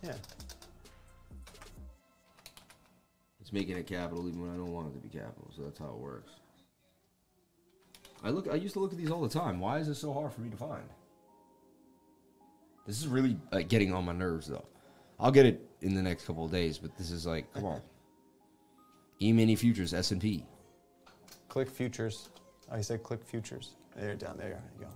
Yeah. 0.02 0.14
It's 3.40 3.52
making 3.52 3.76
it 3.76 3.86
capital 3.86 4.26
even 4.26 4.40
when 4.40 4.51
I 4.51 4.56
don't 4.56 4.72
want 4.72 4.89
it 4.89 4.94
to 4.94 4.98
be 4.98 5.09
capital. 5.09 5.48
So 5.55 5.62
that's 5.62 5.78
how 5.78 5.90
it 5.90 5.98
works. 5.98 6.32
I 8.24 8.31
look. 8.31 8.48
I 8.51 8.56
used 8.56 8.74
to 8.74 8.81
look 8.81 8.90
at 8.93 8.98
these 8.98 9.10
all 9.10 9.22
the 9.22 9.28
time. 9.28 9.60
Why 9.60 9.78
is 9.78 9.86
this 9.86 10.01
so 10.01 10.12
hard 10.12 10.32
for 10.32 10.40
me 10.40 10.51
to 10.51 10.56
find? 10.56 10.82
This 12.85 12.98
is 12.98 13.06
really 13.06 13.36
like 13.52 13.68
getting 13.68 13.93
on 13.93 14.05
my 14.05 14.12
nerves, 14.12 14.48
though. 14.48 14.64
I'll 15.20 15.31
get 15.31 15.47
it 15.47 15.73
in 15.85 15.94
the 15.94 16.02
next 16.02 16.24
couple 16.27 16.47
of 16.47 16.51
days, 16.51 16.78
but 16.78 16.97
this 16.97 17.11
is 17.11 17.27
like, 17.27 17.52
come 17.52 17.65
on. 17.66 17.81
E 19.20 19.32
mini 19.32 19.55
futures 19.55 19.94
S 19.94 20.11
and 20.11 20.20
P. 20.20 20.44
Click 21.48 21.70
futures. 21.70 22.31
Oh, 22.70 22.77
you 22.77 22.82
said 22.82 23.05
click 23.05 23.23
futures. 23.23 23.77
There, 23.97 24.16
down 24.16 24.36
there. 24.36 24.61
you 24.77 24.85
go. 24.86 24.90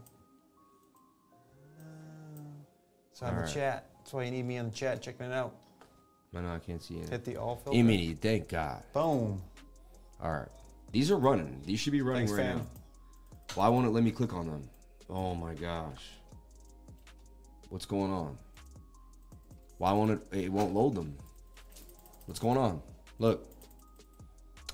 So 3.13 3.27
I 3.27 3.29
have 3.29 3.39
All 3.39 3.43
a 3.43 3.47
right. 3.47 3.55
chat. 3.55 3.87
That's 3.99 4.13
why 4.13 4.25
you 4.25 4.33
need 4.33 4.45
me 4.45 4.57
in 4.57 4.67
the 4.67 4.73
chat 4.73 5.01
checking 5.01 5.27
it 5.27 5.33
out. 5.33 5.55
I 6.37 6.41
know 6.41 6.53
I 6.53 6.59
can't 6.59 6.83
see 6.83 6.97
it. 6.97 7.09
Hit 7.09 7.25
the 7.25 7.37
all 7.37 7.57
filter. 7.57 7.79
E 7.79 7.83
mini. 7.83 8.15
Thank 8.15 8.49
God. 8.49 8.83
Boom. 8.93 9.41
All 10.21 10.33
right, 10.33 10.49
these 10.91 11.13
are 11.13 11.17
running. 11.17 11.63
These 11.65 11.79
should 11.79 11.93
be 11.93 12.03
running 12.03 12.27
Thanks, 12.27 12.33
right 12.33 12.47
fam. 12.49 12.59
now. 12.59 12.67
Why 13.55 13.69
won't 13.69 13.87
it 13.87 13.91
let 13.91 14.03
me 14.03 14.11
click 14.11 14.35
on 14.35 14.47
them? 14.47 14.69
Oh 15.09 15.37
my 15.37 15.55
gosh. 15.55 16.11
What's 17.69 17.87
going 17.87 18.11
on? 18.13 18.37
Why 19.79 19.93
won't 19.93 20.11
it? 20.11 20.21
It 20.45 20.53
won't 20.53 20.75
load 20.75 20.95
them. 20.95 21.17
What's 22.27 22.41
going 22.41 22.59
on? 22.59 22.83
Look, 23.19 23.47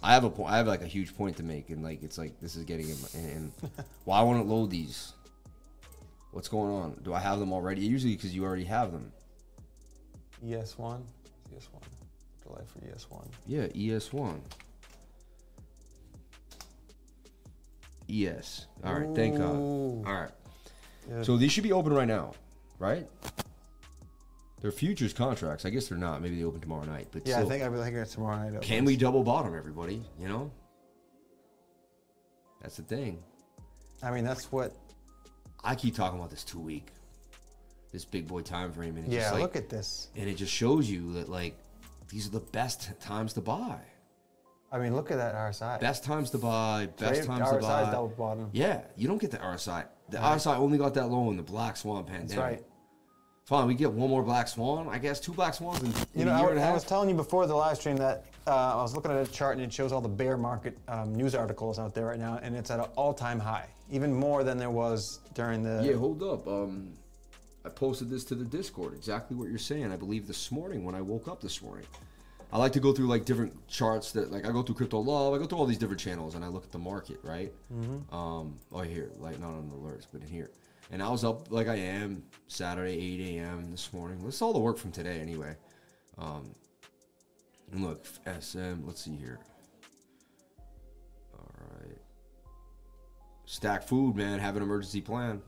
I 0.02 0.12
have 0.14 0.24
a 0.24 0.30
point. 0.30 0.52
I 0.52 0.56
have 0.56 0.66
like 0.66 0.82
a 0.82 0.86
huge 0.86 1.16
point 1.16 1.36
to 1.36 1.42
make, 1.42 1.70
and 1.70 1.82
like 1.82 2.02
it's 2.02 2.18
like 2.18 2.40
this 2.40 2.56
is 2.56 2.64
getting 2.64 2.88
in. 2.88 2.96
my- 3.00 3.18
And, 3.30 3.52
why 4.04 4.22
won't 4.22 4.40
it 4.40 4.46
load 4.46 4.70
these? 4.70 5.12
What's 6.32 6.48
going 6.48 6.72
on? 6.72 7.00
Do 7.04 7.14
I 7.14 7.20
have 7.20 7.38
them 7.38 7.52
already? 7.52 7.82
Usually 7.84 8.14
because 8.16 8.34
you 8.34 8.44
already 8.44 8.64
have 8.64 8.90
them. 8.92 9.12
ES1. 10.44 11.00
ES1. 11.54 11.82
Delay 12.42 12.62
for 12.66 12.78
E 12.84 12.90
ES1. 12.90 13.24
Yeah, 13.46 13.66
ES1. 13.68 14.40
ES. 18.10 18.66
All 18.84 18.94
right, 18.94 19.14
thank 19.14 19.38
God. 19.38 19.54
All 19.56 20.02
right. 20.04 20.30
Yeah. 21.08 21.22
So 21.22 21.36
these 21.36 21.52
should 21.52 21.62
be 21.64 21.72
open 21.72 21.92
right 21.92 22.08
now, 22.08 22.34
right? 22.78 23.06
They're 24.64 24.72
futures 24.72 25.12
contracts. 25.12 25.66
I 25.66 25.68
guess 25.68 25.88
they're 25.88 25.98
not. 25.98 26.22
Maybe 26.22 26.38
they 26.38 26.44
open 26.44 26.58
tomorrow 26.58 26.84
night. 26.86 27.08
But 27.12 27.26
Yeah, 27.26 27.38
I 27.38 27.44
think 27.44 27.62
I 27.62 27.66
really 27.66 27.84
think 27.84 27.96
it's 27.98 28.14
tomorrow 28.14 28.48
night. 28.48 28.62
can 28.62 28.86
we 28.86 28.96
double 28.96 29.22
bottom 29.22 29.54
everybody? 29.54 30.02
You 30.18 30.26
know, 30.26 30.50
that's 32.62 32.78
the 32.78 32.82
thing. 32.82 33.22
I 34.02 34.10
mean, 34.10 34.24
that's 34.24 34.50
what. 34.50 34.72
I 35.62 35.74
keep 35.74 35.94
talking 35.94 36.18
about 36.18 36.30
this 36.30 36.44
two 36.44 36.58
week, 36.60 36.92
this 37.92 38.06
big 38.06 38.26
boy 38.26 38.40
time 38.40 38.72
frame, 38.72 38.96
and 38.96 39.06
it 39.06 39.12
Yeah, 39.12 39.20
just 39.20 39.32
like, 39.34 39.42
look 39.42 39.56
at 39.56 39.68
this. 39.68 40.08
and 40.16 40.30
it 40.30 40.38
just 40.38 40.50
shows 40.52 40.88
you 40.88 41.12
that 41.12 41.28
like 41.28 41.58
these 42.08 42.26
are 42.26 42.30
the 42.30 42.40
best 42.40 42.98
times 43.00 43.34
to 43.34 43.42
buy. 43.42 43.76
I 44.72 44.78
mean, 44.78 44.94
look 44.96 45.10
at 45.10 45.18
that 45.18 45.34
RSI. 45.34 45.78
Best 45.78 46.04
times 46.04 46.30
to 46.30 46.38
buy. 46.38 46.88
Best 46.98 47.28
Right? 47.28 47.38
times 47.38 47.50
to 47.50 47.58
buy. 47.58 47.90
double 47.90 48.08
bottom. 48.16 48.48
Yeah, 48.54 48.80
you 48.96 49.08
don't 49.08 49.20
get 49.20 49.30
the 49.30 49.36
RSI. 49.36 49.84
The 50.08 50.16
RSI 50.16 50.56
only 50.56 50.78
got 50.78 50.94
that 50.94 51.08
low 51.10 51.28
in 51.28 51.36
the 51.36 51.42
Black 51.42 51.76
Swan 51.76 52.04
pandemic. 52.04 52.28
That's 52.30 52.40
right. 52.40 52.64
Fine, 53.44 53.66
we 53.66 53.74
get 53.74 53.92
one 53.92 54.08
more 54.08 54.22
Black 54.22 54.48
Swan. 54.48 54.88
I 54.88 54.96
guess 54.98 55.20
two 55.20 55.32
Black 55.34 55.52
Swans 55.52 55.82
in, 55.82 55.88
in 55.88 55.94
You 56.20 56.24
know, 56.24 56.30
a 56.32 56.34
I, 56.34 56.38
year 56.38 56.44
was- 56.46 56.50
and 56.52 56.58
a 56.60 56.62
I 56.62 56.66
half. 56.66 56.74
was 56.74 56.84
telling 56.84 57.10
you 57.10 57.14
before 57.14 57.46
the 57.46 57.54
live 57.54 57.76
stream 57.76 57.96
that 57.98 58.24
uh, 58.46 58.50
I 58.72 58.76
was 58.76 58.94
looking 58.94 59.10
at 59.10 59.18
a 59.28 59.30
chart 59.30 59.56
and 59.56 59.64
it 59.64 59.70
shows 59.72 59.92
all 59.92 60.00
the 60.00 60.08
bear 60.08 60.38
market 60.38 60.78
um, 60.88 61.14
news 61.14 61.34
articles 61.34 61.78
out 61.78 61.94
there 61.94 62.06
right 62.06 62.18
now, 62.18 62.38
and 62.42 62.56
it's 62.56 62.70
at 62.70 62.80
an 62.80 62.86
all-time 62.96 63.38
high, 63.38 63.66
even 63.90 64.14
more 64.14 64.44
than 64.44 64.56
there 64.56 64.70
was 64.70 65.20
during 65.34 65.62
the. 65.62 65.82
yeah, 65.84 65.94
hold 65.94 66.22
up. 66.22 66.46
Um, 66.48 66.88
I 67.66 67.68
posted 67.68 68.08
this 68.08 68.24
to 68.24 68.34
the 68.34 68.44
Discord. 68.44 68.94
Exactly 68.94 69.36
what 69.36 69.48
you're 69.50 69.58
saying. 69.58 69.92
I 69.92 69.96
believe 69.96 70.26
this 70.26 70.50
morning 70.50 70.82
when 70.84 70.94
I 70.94 71.02
woke 71.02 71.28
up 71.28 71.42
this 71.42 71.60
morning. 71.62 71.86
I 72.52 72.58
like 72.58 72.72
to 72.72 72.80
go 72.80 72.92
through 72.92 73.08
like 73.08 73.24
different 73.26 73.52
charts 73.68 74.12
that 74.12 74.30
like 74.30 74.46
I 74.46 74.52
go 74.52 74.62
through 74.62 74.76
crypto 74.76 75.00
love. 75.00 75.34
I 75.34 75.38
go 75.38 75.44
through 75.46 75.58
all 75.58 75.66
these 75.66 75.78
different 75.78 76.00
channels 76.00 76.34
and 76.34 76.44
I 76.44 76.48
look 76.48 76.64
at 76.64 76.70
the 76.72 76.78
market, 76.78 77.18
right? 77.24 77.52
Mm-hmm. 77.74 78.14
Um, 78.14 78.54
oh 78.72 78.80
here, 78.82 79.10
like 79.18 79.40
not 79.40 79.48
on 79.48 79.68
the 79.68 79.74
alerts, 79.74 80.06
but 80.12 80.22
in 80.22 80.28
here. 80.28 80.50
And 80.90 81.02
I 81.02 81.08
was 81.08 81.24
up 81.24 81.50
like 81.50 81.68
I 81.68 81.76
am 81.76 82.22
Saturday 82.46 82.92
8 82.92 83.38
a.m. 83.38 83.70
this 83.70 83.92
morning. 83.92 84.24
Is 84.26 84.42
all 84.42 84.52
the 84.52 84.58
work 84.58 84.78
from 84.78 84.92
today 84.92 85.20
anyway. 85.20 85.56
Um, 86.18 86.54
and 87.72 87.84
look, 87.84 88.06
SM. 88.40 88.84
Let's 88.84 89.02
see 89.02 89.16
here. 89.16 89.40
All 91.32 91.50
right. 91.80 91.98
Stack 93.46 93.82
food, 93.82 94.14
man. 94.16 94.38
Have 94.38 94.56
an 94.56 94.62
emergency 94.62 95.00
plan. 95.00 95.42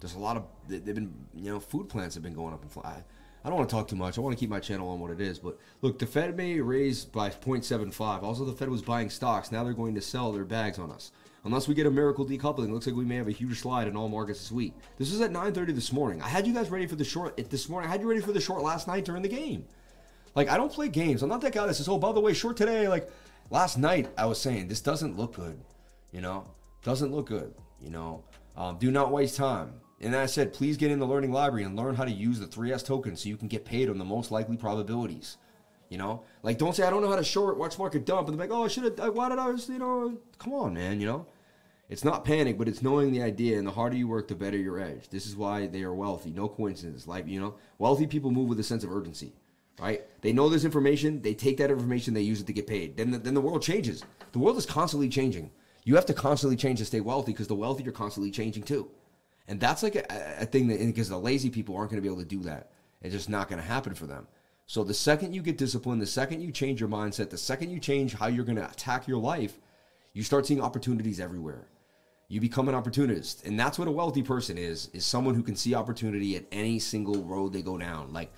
There's 0.00 0.14
a 0.14 0.18
lot 0.18 0.36
of 0.36 0.44
they've 0.68 0.84
been 0.84 1.12
you 1.34 1.50
know 1.50 1.60
food 1.60 1.88
plants 1.88 2.14
have 2.14 2.22
been 2.22 2.34
going 2.34 2.52
up 2.52 2.62
and 2.62 2.70
fly. 2.70 3.02
I 3.44 3.48
don't 3.48 3.58
want 3.58 3.68
to 3.68 3.74
talk 3.74 3.88
too 3.88 3.96
much. 3.96 4.16
I 4.16 4.22
want 4.22 4.34
to 4.34 4.40
keep 4.40 4.48
my 4.48 4.60
channel 4.60 4.88
on 4.88 5.00
what 5.00 5.10
it 5.10 5.20
is. 5.20 5.38
But 5.38 5.58
look, 5.82 5.98
the 5.98 6.06
Fed 6.06 6.34
may 6.34 6.60
raise 6.60 7.04
by 7.04 7.28
0.75. 7.28 8.22
Also, 8.22 8.46
the 8.46 8.54
Fed 8.54 8.70
was 8.70 8.80
buying 8.80 9.10
stocks. 9.10 9.52
Now 9.52 9.64
they're 9.64 9.74
going 9.74 9.94
to 9.96 10.00
sell 10.00 10.32
their 10.32 10.46
bags 10.46 10.78
on 10.78 10.90
us. 10.90 11.12
Unless 11.44 11.68
we 11.68 11.74
get 11.74 11.86
a 11.86 11.90
miracle 11.90 12.24
decoupling, 12.24 12.72
looks 12.72 12.86
like 12.86 12.96
we 12.96 13.04
may 13.04 13.16
have 13.16 13.28
a 13.28 13.32
huge 13.32 13.60
slide 13.60 13.86
in 13.86 13.96
all 13.96 14.08
markets 14.08 14.40
this 14.40 14.50
week. 14.52 14.74
This 14.98 15.12
was 15.12 15.20
at 15.20 15.30
9:30 15.30 15.74
this 15.74 15.92
morning. 15.92 16.22
I 16.22 16.28
had 16.28 16.46
you 16.46 16.54
guys 16.54 16.70
ready 16.70 16.86
for 16.86 16.96
the 16.96 17.04
short 17.04 17.36
this 17.36 17.68
morning. 17.68 17.88
I 17.88 17.92
had 17.92 18.00
you 18.00 18.08
ready 18.08 18.22
for 18.22 18.32
the 18.32 18.40
short 18.40 18.62
last 18.62 18.88
night 18.88 19.04
during 19.04 19.22
the 19.22 19.28
game. 19.28 19.66
Like 20.34 20.48
I 20.48 20.56
don't 20.56 20.72
play 20.72 20.88
games. 20.88 21.22
I'm 21.22 21.28
not 21.28 21.42
that 21.42 21.52
guy 21.52 21.66
that 21.66 21.74
says, 21.74 21.88
"Oh, 21.88 21.98
by 21.98 22.12
the 22.12 22.20
way, 22.20 22.32
short 22.32 22.56
today." 22.56 22.88
Like 22.88 23.10
last 23.50 23.76
night, 23.76 24.08
I 24.16 24.24
was 24.26 24.40
saying 24.40 24.68
this 24.68 24.80
doesn't 24.80 25.16
look 25.18 25.34
good. 25.34 25.60
You 26.12 26.22
know, 26.22 26.46
doesn't 26.82 27.12
look 27.12 27.26
good. 27.26 27.54
You 27.80 27.90
know, 27.90 28.24
um, 28.56 28.78
do 28.78 28.90
not 28.90 29.12
waste 29.12 29.36
time. 29.36 29.74
And 30.00 30.14
I 30.14 30.26
said, 30.26 30.52
please 30.52 30.76
get 30.76 30.90
in 30.90 30.98
the 30.98 31.06
learning 31.06 31.32
library 31.32 31.64
and 31.64 31.76
learn 31.76 31.94
how 31.94 32.04
to 32.04 32.10
use 32.10 32.38
the 32.38 32.46
3S 32.46 32.84
token 32.84 33.16
so 33.16 33.28
you 33.28 33.36
can 33.36 33.48
get 33.48 33.64
paid 33.64 33.88
on 33.88 33.96
the 33.96 34.04
most 34.04 34.30
likely 34.30 34.56
probabilities. 34.56 35.38
You 35.88 35.98
know, 35.98 36.24
like 36.42 36.58
don't 36.58 36.74
say 36.74 36.82
I 36.82 36.90
don't 36.90 37.02
know 37.02 37.08
how 37.08 37.16
to 37.16 37.24
short, 37.24 37.56
watch 37.56 37.78
market 37.78 38.04
dump, 38.04 38.28
and 38.28 38.38
they're 38.38 38.46
like, 38.48 38.56
oh, 38.56 38.64
I 38.64 38.68
should 38.68 38.98
have. 38.98 39.14
Why 39.14 39.28
did 39.28 39.38
I? 39.38 39.52
Just, 39.52 39.68
You 39.68 39.78
know, 39.78 40.18
come 40.38 40.52
on, 40.52 40.74
man. 40.74 41.00
You 41.00 41.06
know, 41.06 41.26
it's 41.88 42.04
not 42.04 42.24
panic, 42.24 42.56
but 42.58 42.68
it's 42.68 42.82
knowing 42.82 43.12
the 43.12 43.22
idea. 43.22 43.58
And 43.58 43.66
the 43.66 43.72
harder 43.72 43.96
you 43.96 44.08
work, 44.08 44.28
the 44.28 44.34
better 44.34 44.56
your 44.56 44.80
edge. 44.80 45.08
This 45.08 45.26
is 45.26 45.36
why 45.36 45.66
they 45.66 45.82
are 45.82 45.94
wealthy. 45.94 46.30
No 46.30 46.48
coincidence. 46.48 47.06
Like 47.06 47.26
you 47.26 47.40
know, 47.40 47.54
wealthy 47.78 48.06
people 48.06 48.30
move 48.30 48.48
with 48.48 48.60
a 48.60 48.64
sense 48.64 48.84
of 48.84 48.92
urgency, 48.92 49.32
right? 49.78 50.02
They 50.22 50.32
know 50.32 50.48
this 50.48 50.64
information. 50.64 51.22
They 51.22 51.34
take 51.34 51.58
that 51.58 51.70
information. 51.70 52.14
They 52.14 52.22
use 52.22 52.40
it 52.40 52.46
to 52.46 52.52
get 52.52 52.66
paid. 52.66 52.96
Then 52.96 53.10
the, 53.10 53.18
then 53.18 53.34
the 53.34 53.40
world 53.40 53.62
changes. 53.62 54.02
The 54.32 54.38
world 54.38 54.56
is 54.56 54.66
constantly 54.66 55.08
changing. 55.08 55.50
You 55.84 55.96
have 55.96 56.06
to 56.06 56.14
constantly 56.14 56.56
change 56.56 56.78
to 56.78 56.84
stay 56.84 57.00
wealthy 57.00 57.32
because 57.32 57.48
the 57.48 57.54
wealthy 57.54 57.86
are 57.86 57.92
constantly 57.92 58.30
changing 58.30 58.62
too. 58.62 58.90
And 59.46 59.60
that's 59.60 59.82
like 59.82 59.96
a, 59.96 60.36
a 60.40 60.46
thing 60.46 60.68
that, 60.68 60.78
because 60.78 61.10
the 61.10 61.18
lazy 61.18 61.50
people 61.50 61.76
aren't 61.76 61.90
going 61.90 62.02
to 62.02 62.08
be 62.08 62.12
able 62.12 62.22
to 62.22 62.28
do 62.28 62.42
that. 62.44 62.70
It's 63.02 63.14
just 63.14 63.28
not 63.28 63.48
going 63.48 63.60
to 63.60 63.68
happen 63.68 63.94
for 63.94 64.06
them. 64.06 64.26
So 64.66 64.82
the 64.82 64.94
second 64.94 65.34
you 65.34 65.42
get 65.42 65.58
disciplined, 65.58 66.00
the 66.00 66.06
second 66.06 66.40
you 66.40 66.50
change 66.50 66.80
your 66.80 66.88
mindset, 66.88 67.28
the 67.28 67.36
second 67.36 67.70
you 67.70 67.78
change 67.78 68.14
how 68.14 68.28
you're 68.28 68.46
going 68.46 68.56
to 68.56 68.70
attack 68.70 69.06
your 69.06 69.18
life, 69.18 69.58
you 70.14 70.22
start 70.22 70.46
seeing 70.46 70.62
opportunities 70.62 71.20
everywhere. 71.20 71.66
You 72.28 72.40
become 72.40 72.68
an 72.68 72.74
opportunist. 72.74 73.44
And 73.46 73.58
that's 73.58 73.78
what 73.78 73.88
a 73.88 73.90
wealthy 73.90 74.22
person 74.22 74.58
is, 74.58 74.88
is 74.92 75.04
someone 75.04 75.34
who 75.34 75.42
can 75.42 75.56
see 75.56 75.74
opportunity 75.74 76.36
at 76.36 76.44
any 76.50 76.78
single 76.78 77.22
road 77.24 77.52
they 77.52 77.62
go 77.62 77.78
down. 77.78 78.12
Like 78.12 78.32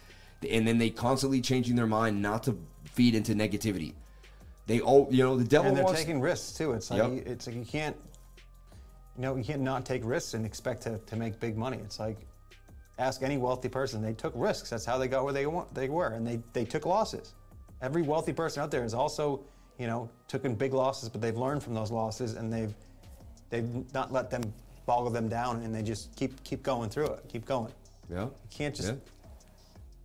and 0.51 0.67
then 0.67 0.79
they 0.79 0.91
constantly 0.91 1.41
changing 1.41 1.77
their 1.77 1.87
mind 1.87 2.21
not 2.21 2.43
to 2.45 2.59
feed 2.85 3.15
into 3.15 3.35
negativity. 3.35 3.95
They 4.67 4.81
all, 4.81 5.09
you 5.11 5.23
know, 5.23 5.37
the 5.37 5.45
devil. 5.45 5.69
And 5.69 5.77
they're 5.77 5.85
wants, 5.85 6.01
taking 6.01 6.21
risks 6.21 6.57
too. 6.57 6.73
It's 6.73 6.91
like 6.91 7.01
yep. 7.01 7.27
it's 7.27 7.47
like 7.47 7.57
you 7.57 7.65
can't 7.65 7.97
you 9.17 9.23
know, 9.23 9.37
you 9.37 9.45
can't 9.45 9.63
not 9.63 9.87
take 9.87 10.05
risks 10.05 10.35
and 10.35 10.45
expect 10.45 10.83
to, 10.83 10.99
to 10.99 11.17
make 11.17 11.41
big 11.41 11.57
money. 11.57 11.79
It's 11.79 11.99
like 11.99 12.19
ask 12.99 13.23
any 13.23 13.39
wealthy 13.39 13.69
person. 13.69 14.03
They 14.03 14.13
took 14.13 14.33
risks. 14.37 14.71
That's 14.71 14.85
how 14.85 14.99
they 14.99 15.09
got 15.09 15.25
where 15.25 15.33
they 15.33 15.47
want 15.47 15.75
they 15.75 15.89
were, 15.89 16.09
and 16.09 16.27
they 16.27 16.41
they 16.53 16.65
took 16.65 16.87
losses. 16.87 17.35
Every 17.83 18.03
wealthy 18.03 18.33
person 18.33 18.63
out 18.63 18.71
there 18.71 18.83
has 18.83 18.95
also, 18.95 19.45
you 19.79 19.87
know, 19.87 20.11
taken 20.29 20.55
big 20.55 20.73
losses, 20.73 21.09
but 21.09 21.21
they've 21.21 21.37
learned 21.37 21.63
from 21.63 21.75
those 21.75 21.91
losses 21.91 22.35
and 22.35 22.53
they've 22.53 22.75
they've 23.51 23.69
not 23.95 24.13
let 24.13 24.31
them 24.31 24.43
boggle 24.87 25.11
them 25.11 25.29
down, 25.29 25.63
and 25.63 25.75
they 25.75 25.83
just 25.83 26.15
keep 26.17 26.43
keep 26.45 26.63
going 26.63 26.91
through 26.91 27.07
it, 27.09 27.25
keep 27.29 27.45
going. 27.45 27.73
Yeah. 28.11 28.25
You 28.25 28.31
can't 28.51 28.75
just. 28.75 28.89
Yeah. 28.89 28.95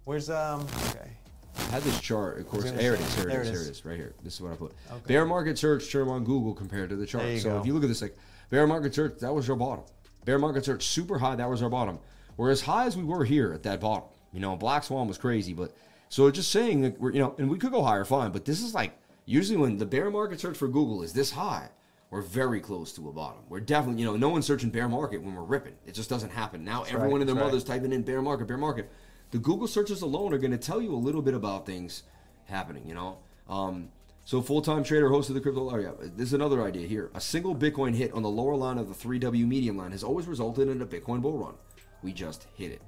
Where's 0.06 0.30
um? 0.30 0.66
Okay. 0.90 1.10
I 1.58 1.64
had 1.64 1.84
this 1.84 2.00
chart, 2.00 2.40
of 2.40 2.48
course. 2.48 2.72
There 2.72 2.94
it 2.94 3.00
is. 3.02 3.16
Here 3.16 3.30
it 3.30 3.36
is. 3.36 3.50
Here 3.50 3.62
it 3.62 3.68
is. 3.68 3.86
Right 3.86 3.98
here. 3.98 4.14
This 4.24 4.36
is 4.36 4.42
what 4.42 4.54
I 4.54 4.56
put. 4.56 4.72
Okay. 4.90 5.02
Bear 5.06 5.26
market 5.26 5.58
search 5.58 5.92
term 5.92 6.10
on 6.10 6.24
Google 6.24 6.54
compared 6.54 6.90
to 6.90 6.96
the 6.96 7.06
chart. 7.06 7.40
So 7.40 7.50
go. 7.50 7.60
if 7.60 7.66
you 7.66 7.74
look 7.74 7.84
at 7.84 7.90
this, 7.90 8.02
like 8.02 8.16
Bear 8.50 8.68
market 8.68 8.94
search, 8.94 9.20
that 9.20 9.34
was 9.34 9.50
our 9.50 9.56
bottom. 9.56 9.84
Bear 10.26 10.38
market 10.38 10.66
search 10.66 10.84
super 10.84 11.18
high, 11.18 11.36
that 11.36 11.50
was 11.50 11.64
our 11.64 11.70
bottom. 11.70 12.00
We're 12.38 12.52
as 12.52 12.62
high 12.62 12.86
as 12.86 12.96
we 12.96 13.04
were 13.04 13.26
here 13.26 13.54
at 13.54 13.64
that 13.64 13.80
bottom. 13.80 14.10
You 14.34 14.40
know, 14.40 14.56
Black 14.56 14.84
Swan 14.84 15.08
was 15.08 15.18
crazy, 15.18 15.54
but 15.54 15.76
so 16.10 16.30
just 16.32 16.52
saying 16.52 16.82
that 16.82 17.00
we're, 17.00 17.12
you 17.12 17.20
know, 17.20 17.36
and 17.38 17.50
we 17.50 17.58
could 17.58 17.72
go 17.72 17.84
higher, 17.84 18.06
fine, 18.06 18.32
but 18.32 18.46
this 18.46 18.62
is 18.62 18.74
like 18.74 18.94
usually 19.26 19.58
when 19.58 19.78
the 19.78 19.86
bear 19.86 20.12
market 20.12 20.40
search 20.40 20.58
for 20.58 20.68
Google 20.68 21.02
is 21.02 21.14
this 21.14 21.32
high, 21.32 21.70
we're 22.12 22.22
very 22.22 22.60
close 22.60 22.92
to 22.94 23.10
a 23.10 23.12
bottom. 23.14 23.40
We're 23.48 23.62
definitely, 23.62 24.02
you 24.02 24.08
know, 24.08 24.18
no 24.18 24.30
one's 24.30 24.46
searching 24.46 24.70
bear 24.70 24.90
market 24.90 25.24
when 25.24 25.34
we're 25.34 25.44
ripping. 25.44 25.76
It 25.88 25.94
just 25.94 26.10
doesn't 26.10 26.30
happen. 26.30 26.64
Now 26.64 26.82
That's 26.82 26.94
everyone 26.94 27.14
right. 27.14 27.20
and 27.22 27.30
their 27.30 27.44
mother's 27.44 27.68
right. 27.68 27.76
typing 27.76 27.94
in 27.94 28.04
bear 28.04 28.22
market, 28.22 28.48
bear 28.48 28.58
market. 28.58 28.92
The 29.32 29.40
Google 29.40 29.68
searches 29.68 30.02
alone 30.02 30.34
are 30.34 30.38
going 30.38 30.52
to 30.52 30.58
tell 30.58 30.82
you 30.82 30.94
a 30.94 30.98
little 30.98 31.22
bit 31.22 31.34
about 31.34 31.66
things 31.66 32.04
happening, 32.46 32.86
you 32.86 32.94
know. 32.94 33.20
Um, 33.48 33.90
so 34.26 34.42
full-time 34.42 34.84
trader, 34.84 35.10
host 35.10 35.30
of 35.30 35.36
the 35.36 35.42
crypto. 35.42 35.72
Oh 35.72 35.78
yeah, 35.78 35.92
this 36.00 36.28
is 36.28 36.34
another 36.34 36.62
idea 36.64 36.86
here. 36.86 37.10
A 37.16 37.22
single 37.22 37.56
Bitcoin 37.56 37.96
hit 37.96 38.14
on 38.14 38.24
the 38.24 38.30
lower 38.30 38.56
line 38.56 38.78
of 38.78 38.90
the 38.90 38.94
3W 38.94 39.48
medium 39.48 39.78
line 39.78 39.92
has 39.92 40.04
always 40.04 40.28
resulted 40.28 40.68
in 40.68 40.82
a 40.82 40.86
Bitcoin 40.86 41.22
bull 41.22 41.38
run. 41.38 41.56
We 42.04 42.12
just 42.12 42.46
hit 42.56 42.72
it. 42.72 42.82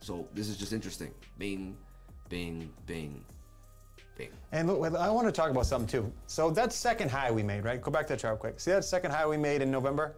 So 0.00 0.26
this 0.34 0.48
is 0.48 0.56
just 0.56 0.72
interesting. 0.72 1.12
Bing, 1.38 1.76
bing, 2.30 2.72
bing, 2.86 3.24
And 4.52 4.68
look, 4.68 4.94
I 4.94 5.10
want 5.10 5.26
to 5.28 5.32
talk 5.32 5.50
about 5.50 5.66
something 5.66 5.88
too. 5.88 6.12
So 6.26 6.50
that 6.50 6.72
second 6.72 7.10
high 7.10 7.30
we 7.30 7.42
made, 7.42 7.64
right? 7.64 7.80
Go 7.80 7.90
back 7.90 8.06
to 8.08 8.14
that 8.14 8.20
chart 8.20 8.38
quick. 8.38 8.60
See 8.60 8.70
that 8.72 8.84
second 8.84 9.12
high 9.12 9.26
we 9.26 9.36
made 9.36 9.62
in 9.62 9.70
November? 9.70 10.16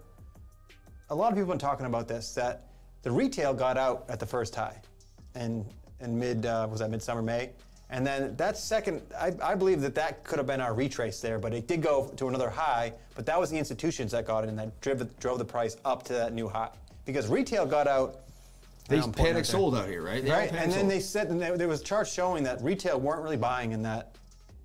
A 1.10 1.14
lot 1.14 1.28
of 1.28 1.34
people 1.34 1.52
have 1.52 1.58
been 1.58 1.68
talking 1.68 1.86
about 1.86 2.08
this. 2.08 2.34
That 2.34 2.68
the 3.02 3.10
retail 3.10 3.52
got 3.52 3.76
out 3.76 4.06
at 4.08 4.18
the 4.18 4.26
first 4.26 4.54
high, 4.54 4.80
and 5.34 5.64
in 6.00 6.18
mid 6.18 6.46
uh, 6.46 6.66
was 6.70 6.80
that 6.80 6.90
midsummer 6.90 7.22
May 7.22 7.50
and 7.92 8.06
then 8.06 8.34
that 8.36 8.56
second, 8.56 9.02
I, 9.16 9.34
I, 9.42 9.54
believe 9.54 9.82
that 9.82 9.94
that 9.96 10.24
could 10.24 10.38
have 10.38 10.46
been 10.46 10.62
our 10.62 10.72
retrace 10.72 11.20
there, 11.20 11.38
but 11.38 11.52
it 11.52 11.68
did 11.68 11.82
go 11.82 12.08
to 12.16 12.28
another 12.28 12.48
high. 12.48 12.94
But 13.14 13.26
that 13.26 13.38
was 13.38 13.50
the 13.50 13.58
institutions 13.58 14.12
that 14.12 14.26
got 14.26 14.48
in 14.48 14.56
that 14.56 14.80
drove, 14.80 15.20
drove 15.20 15.38
the 15.38 15.44
price 15.44 15.76
up 15.84 16.02
to 16.04 16.14
that 16.14 16.32
new 16.32 16.48
high 16.48 16.70
because 17.04 17.28
retail 17.28 17.66
got 17.66 17.86
out. 17.86 18.20
They 18.88 19.00
panic 19.00 19.44
sold 19.44 19.76
out 19.76 19.88
here, 19.88 20.02
right? 20.02 20.24
They 20.24 20.30
right, 20.30 20.50
and 20.50 20.70
then 20.70 20.80
sold. 20.80 20.90
they 20.90 21.00
said 21.00 21.28
and 21.28 21.40
there 21.40 21.68
was 21.68 21.82
charts 21.82 22.12
showing 22.12 22.42
that 22.44 22.62
retail 22.62 22.98
weren't 23.00 23.22
really 23.22 23.36
buying 23.36 23.72
in 23.72 23.82
that, 23.82 24.16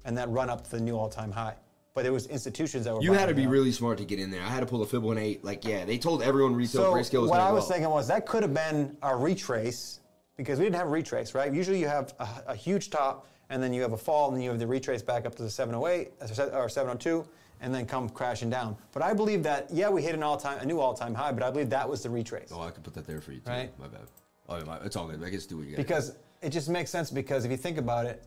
and 0.05 0.17
that 0.17 0.29
run 0.29 0.49
up 0.49 0.63
to 0.65 0.71
the 0.71 0.79
new 0.79 0.97
all-time 0.97 1.31
high. 1.31 1.55
But 1.93 2.05
it 2.05 2.11
was 2.11 2.27
institutions 2.27 2.85
that 2.85 2.93
were. 2.93 3.01
You 3.01 3.13
had 3.13 3.27
to 3.27 3.35
be 3.35 3.47
really 3.47 3.71
smart 3.71 3.97
to 3.99 4.05
get 4.05 4.19
in 4.19 4.29
there. 4.29 4.41
I 4.41 4.49
had 4.49 4.59
to 4.59 4.65
pull 4.65 4.81
a 4.81 4.85
fib 4.85 5.03
one 5.03 5.17
eight. 5.17 5.43
Like, 5.43 5.65
yeah, 5.65 5.85
they 5.85 5.97
told 5.97 6.21
everyone 6.21 6.55
retail 6.55 6.81
so 6.81 6.93
grayscale 6.93 7.21
was. 7.21 7.29
What 7.31 7.39
I 7.39 7.51
was 7.51 7.63
well. 7.63 7.69
thinking 7.69 7.89
was 7.89 8.07
that 8.07 8.25
could 8.25 8.43
have 8.43 8.53
been 8.53 8.95
a 9.01 9.15
retrace 9.15 9.99
because 10.35 10.59
we 10.59 10.65
didn't 10.65 10.75
have 10.75 10.87
a 10.87 10.91
retrace, 10.91 11.33
right? 11.33 11.51
Usually 11.51 11.79
you 11.79 11.87
have 11.87 12.13
a, 12.19 12.27
a 12.47 12.55
huge 12.55 12.89
top 12.89 13.27
and 13.49 13.61
then 13.61 13.73
you 13.73 13.81
have 13.81 13.93
a 13.93 13.97
fall, 13.97 14.27
and 14.27 14.35
then 14.35 14.43
you 14.43 14.49
have 14.49 14.59
the 14.59 14.67
retrace 14.67 15.01
back 15.01 15.25
up 15.25 15.35
to 15.35 15.43
the 15.43 15.49
708 15.49 16.11
or 16.53 16.69
702, 16.69 17.25
and 17.61 17.73
then 17.73 17.85
come 17.85 18.09
crashing 18.09 18.49
down. 18.49 18.75
But 18.93 19.03
I 19.03 19.13
believe 19.13 19.43
that 19.43 19.67
yeah, 19.71 19.89
we 19.89 20.01
hit 20.01 20.15
an 20.15 20.23
all-time, 20.23 20.59
a 20.59 20.65
new 20.65 20.79
all-time 20.79 21.13
high, 21.13 21.31
but 21.31 21.43
I 21.43 21.51
believe 21.51 21.69
that 21.69 21.87
was 21.87 22.03
the 22.03 22.09
retrace. 22.09 22.51
Oh, 22.53 22.61
I 22.61 22.71
could 22.71 22.83
put 22.83 22.93
that 22.93 23.05
there 23.05 23.21
for 23.21 23.31
you 23.31 23.39
too. 23.39 23.49
Right? 23.49 23.79
My 23.79 23.87
bad. 23.87 24.01
Oh, 24.49 24.63
my, 24.65 24.77
it's 24.77 24.95
all 24.95 25.07
good. 25.07 25.23
I 25.23 25.29
guess 25.29 25.45
do 25.45 25.57
what 25.57 25.65
you 25.65 25.71
got. 25.71 25.77
Because 25.77 26.15
it 26.41 26.49
just 26.49 26.69
makes 26.69 26.89
sense 26.89 27.09
because 27.09 27.45
if 27.45 27.51
you 27.51 27.57
think 27.57 27.77
about 27.77 28.05
it, 28.05 28.23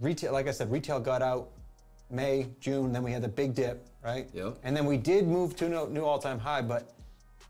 retail, 0.00 0.32
like 0.32 0.48
I 0.48 0.50
said, 0.50 0.70
retail 0.70 0.98
got 0.98 1.22
out 1.22 1.50
May, 2.10 2.48
June, 2.58 2.92
then 2.92 3.02
we 3.02 3.12
had 3.12 3.22
the 3.22 3.28
big 3.28 3.54
dip, 3.54 3.86
right? 4.02 4.28
Yep. 4.32 4.58
And 4.64 4.76
then 4.76 4.84
we 4.84 4.96
did 4.96 5.28
move 5.28 5.54
to 5.56 5.66
a 5.66 5.88
new 5.88 6.04
all-time 6.04 6.38
high, 6.38 6.62
but 6.62 6.92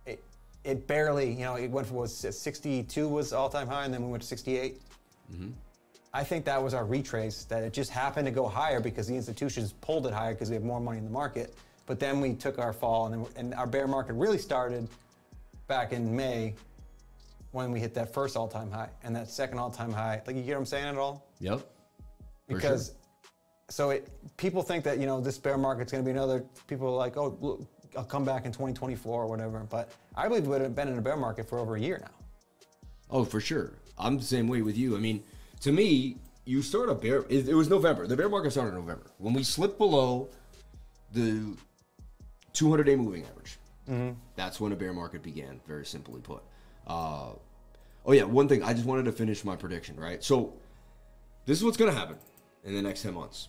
it 0.04 0.22
it 0.64 0.86
barely, 0.86 1.32
you 1.32 1.40
know, 1.40 1.54
it 1.54 1.70
went 1.70 1.86
from 1.86 1.96
was 1.96 2.14
62 2.14 3.08
was 3.08 3.32
all-time 3.32 3.66
high, 3.66 3.84
and 3.84 3.94
then 3.94 4.04
we 4.04 4.10
went 4.10 4.22
to 4.22 4.28
68. 4.28 4.80
Mm-hmm. 5.32 5.50
I 6.12 6.24
think 6.24 6.44
that 6.46 6.62
was 6.62 6.74
our 6.74 6.84
retrace, 6.84 7.44
that 7.44 7.62
it 7.62 7.72
just 7.72 7.90
happened 7.90 8.26
to 8.26 8.32
go 8.32 8.48
higher 8.48 8.80
because 8.80 9.06
the 9.06 9.14
institutions 9.14 9.72
pulled 9.80 10.06
it 10.06 10.12
higher 10.12 10.32
because 10.32 10.48
we 10.50 10.54
have 10.54 10.64
more 10.64 10.80
money 10.80 10.98
in 10.98 11.04
the 11.04 11.10
market. 11.10 11.56
But 11.86 12.00
then 12.00 12.20
we 12.20 12.34
took 12.34 12.58
our 12.58 12.72
fall, 12.72 13.06
and, 13.06 13.24
then, 13.24 13.32
and 13.36 13.54
our 13.54 13.66
bear 13.66 13.86
market 13.86 14.14
really 14.14 14.38
started 14.38 14.88
back 15.68 15.92
in 15.92 16.14
May 16.14 16.54
when 17.52 17.70
we 17.70 17.80
hit 17.80 17.94
that 17.94 18.12
first 18.12 18.36
all 18.36 18.48
time 18.48 18.70
high 18.70 18.88
and 19.02 19.14
that 19.14 19.28
second 19.28 19.58
all 19.58 19.70
time 19.70 19.92
high. 19.92 20.22
Like, 20.26 20.36
you 20.36 20.42
get 20.42 20.54
what 20.54 20.60
I'm 20.60 20.66
saying 20.66 20.86
at 20.86 20.96
all? 20.96 21.26
Yep. 21.40 21.60
Because, 22.48 22.86
sure. 22.86 22.96
so 23.68 23.90
it, 23.90 24.08
people 24.36 24.62
think 24.62 24.84
that, 24.84 24.98
you 24.98 25.06
know, 25.06 25.20
this 25.20 25.38
bear 25.38 25.58
market's 25.58 25.92
going 25.92 26.02
to 26.04 26.06
be 26.06 26.12
another, 26.12 26.44
people 26.66 26.88
are 26.88 26.96
like, 26.96 27.16
oh, 27.16 27.36
look, 27.40 27.66
I'll 27.96 28.04
come 28.04 28.24
back 28.24 28.46
in 28.46 28.52
2024 28.52 29.22
or 29.22 29.26
whatever. 29.28 29.60
But 29.68 29.90
I 30.16 30.26
believe 30.28 30.44
we 30.44 30.50
would 30.50 30.60
have 30.60 30.74
been 30.74 30.88
in 30.88 30.98
a 30.98 31.02
bear 31.02 31.16
market 31.16 31.48
for 31.48 31.58
over 31.58 31.76
a 31.76 31.80
year 31.80 31.98
now. 32.00 32.10
Oh, 33.10 33.24
for 33.24 33.40
sure. 33.40 33.72
I'm 33.98 34.16
the 34.16 34.24
same 34.24 34.48
way 34.48 34.62
with 34.62 34.76
you. 34.76 34.96
I 34.96 35.00
mean, 35.00 35.22
to 35.60 35.72
me, 35.72 36.16
you 36.44 36.62
start 36.62 36.88
a 36.88 36.94
bear. 36.94 37.24
It, 37.28 37.48
it 37.48 37.54
was 37.54 37.68
November. 37.68 38.06
The 38.06 38.16
bear 38.16 38.28
market 38.28 38.50
started 38.52 38.70
in 38.70 38.80
November 38.80 39.06
when 39.18 39.34
we 39.34 39.42
slipped 39.42 39.78
below 39.78 40.28
the 41.12 41.56
200 42.52 42.84
day 42.84 42.96
moving 42.96 43.24
average. 43.24 43.58
Mm-hmm. 43.88 44.18
That's 44.36 44.60
when 44.60 44.72
a 44.72 44.76
bear 44.76 44.92
market 44.92 45.22
began. 45.22 45.60
Very 45.66 45.86
simply 45.86 46.20
put. 46.20 46.42
Uh, 46.86 47.30
Oh 48.06 48.12
yeah, 48.12 48.24
one 48.24 48.48
thing 48.48 48.62
I 48.62 48.72
just 48.72 48.86
wanted 48.86 49.04
to 49.04 49.12
finish 49.12 49.44
my 49.44 49.56
prediction, 49.56 49.98
right? 49.98 50.22
So 50.24 50.54
this 51.46 51.58
is 51.58 51.64
what's 51.64 51.76
going 51.76 51.92
to 51.92 51.98
happen 51.98 52.16
in 52.64 52.74
the 52.74 52.82
next 52.82 53.02
10 53.02 53.14
months. 53.14 53.48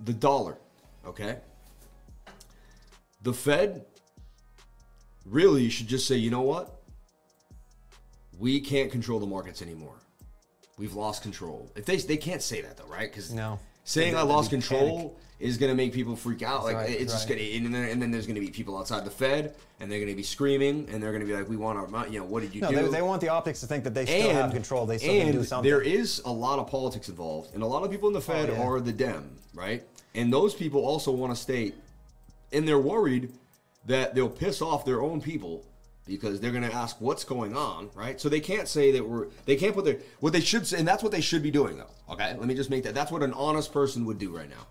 The 0.00 0.12
dollar, 0.12 0.58
okay? 1.06 1.38
The 3.22 3.32
Fed 3.32 3.84
really 5.24 5.68
should 5.70 5.88
just 5.88 6.06
say, 6.06 6.16
"You 6.16 6.30
know 6.30 6.42
what? 6.42 6.82
We 8.38 8.60
can't 8.60 8.92
control 8.92 9.18
the 9.18 9.26
markets 9.26 9.60
anymore. 9.60 9.96
We've 10.78 10.94
lost 10.94 11.22
control." 11.22 11.70
If 11.76 11.84
they 11.84 11.96
they 11.96 12.16
can't 12.16 12.42
say 12.42 12.60
that 12.62 12.76
though, 12.76 12.86
right? 12.86 13.12
Cuz 13.12 13.32
No. 13.32 13.58
saying 13.84 14.16
I 14.16 14.22
lost 14.22 14.50
control 14.50 14.98
panic. 14.98 15.12
is 15.40 15.56
going 15.56 15.70
to 15.70 15.76
make 15.76 15.92
people 15.92 16.16
freak 16.16 16.42
out. 16.42 16.64
like 16.64 16.76
right, 16.76 16.90
it's 16.90 17.12
just 17.12 17.28
right. 17.28 17.38
going 17.38 17.50
to 17.50 17.66
and 17.66 17.74
then, 17.74 17.88
and 17.90 18.02
then 18.02 18.10
there's 18.10 18.26
going 18.26 18.34
to 18.34 18.40
be 18.40 18.50
people 18.50 18.76
outside 18.76 19.04
the 19.04 19.10
Fed 19.10 19.54
and 19.80 19.90
they're 19.90 20.00
going 20.00 20.10
to 20.10 20.16
be 20.16 20.22
screaming 20.22 20.88
and 20.90 21.00
they're 21.02 21.12
going 21.12 21.20
to 21.20 21.26
be 21.26 21.32
like, 21.34 21.48
"We 21.48 21.56
want 21.56 21.78
our 21.78 21.86
money. 21.86 22.12
You 22.12 22.20
know, 22.20 22.26
what 22.26 22.42
did 22.42 22.54
you 22.54 22.60
No, 22.60 22.70
do?" 22.70 22.76
they, 22.76 22.88
they 22.88 23.02
want 23.02 23.20
the 23.20 23.28
optics 23.28 23.60
to 23.60 23.66
think 23.66 23.84
that 23.84 23.94
they 23.94 24.04
still 24.06 24.30
have 24.30 24.52
control. 24.52 24.86
They 24.86 24.98
still 24.98 25.14
and 25.14 25.30
can 25.30 25.32
do 25.40 25.44
something. 25.44 25.70
There 25.70 25.80
is 25.82 26.20
a 26.24 26.32
lot 26.32 26.58
of 26.58 26.66
politics 26.68 27.08
involved, 27.08 27.54
and 27.54 27.62
a 27.62 27.66
lot 27.66 27.84
of 27.84 27.90
people 27.90 28.08
in 28.08 28.12
the 28.14 28.18
oh, 28.18 28.32
Fed 28.32 28.50
Oh, 28.50 28.54
yeah. 28.54 28.62
are 28.68 28.80
the 28.80 28.92
Dem, 28.92 29.38
right? 29.54 29.82
And 30.14 30.32
those 30.32 30.54
people 30.54 30.84
also 30.84 31.12
want 31.12 31.32
to 31.34 31.40
state, 31.40 31.74
and 32.52 32.66
they're 32.66 32.78
worried 32.78 33.32
that 33.86 34.14
they'll 34.14 34.28
piss 34.28 34.60
off 34.60 34.84
their 34.84 35.00
own 35.00 35.20
people 35.20 35.64
because 36.08 36.40
they're 36.40 36.50
going 36.50 36.64
to 36.64 36.72
ask 36.72 37.00
what's 37.00 37.22
going 37.22 37.56
on, 37.56 37.90
right? 37.94 38.20
So 38.20 38.28
they 38.28 38.40
can't 38.40 38.66
say 38.66 38.90
that 38.92 39.06
we're 39.06 39.28
they 39.44 39.56
can't 39.56 39.74
put 39.74 39.84
their 39.84 39.98
what 40.20 40.32
they 40.32 40.40
should 40.40 40.66
say, 40.66 40.78
and 40.78 40.88
that's 40.88 41.02
what 41.02 41.12
they 41.12 41.20
should 41.20 41.42
be 41.42 41.50
doing 41.50 41.76
though. 41.76 41.90
Okay, 42.10 42.34
let 42.36 42.48
me 42.48 42.54
just 42.54 42.70
make 42.70 42.82
that. 42.84 42.94
That's 42.94 43.12
what 43.12 43.22
an 43.22 43.34
honest 43.34 43.72
person 43.72 44.04
would 44.06 44.18
do 44.18 44.34
right 44.34 44.48
now. 44.48 44.66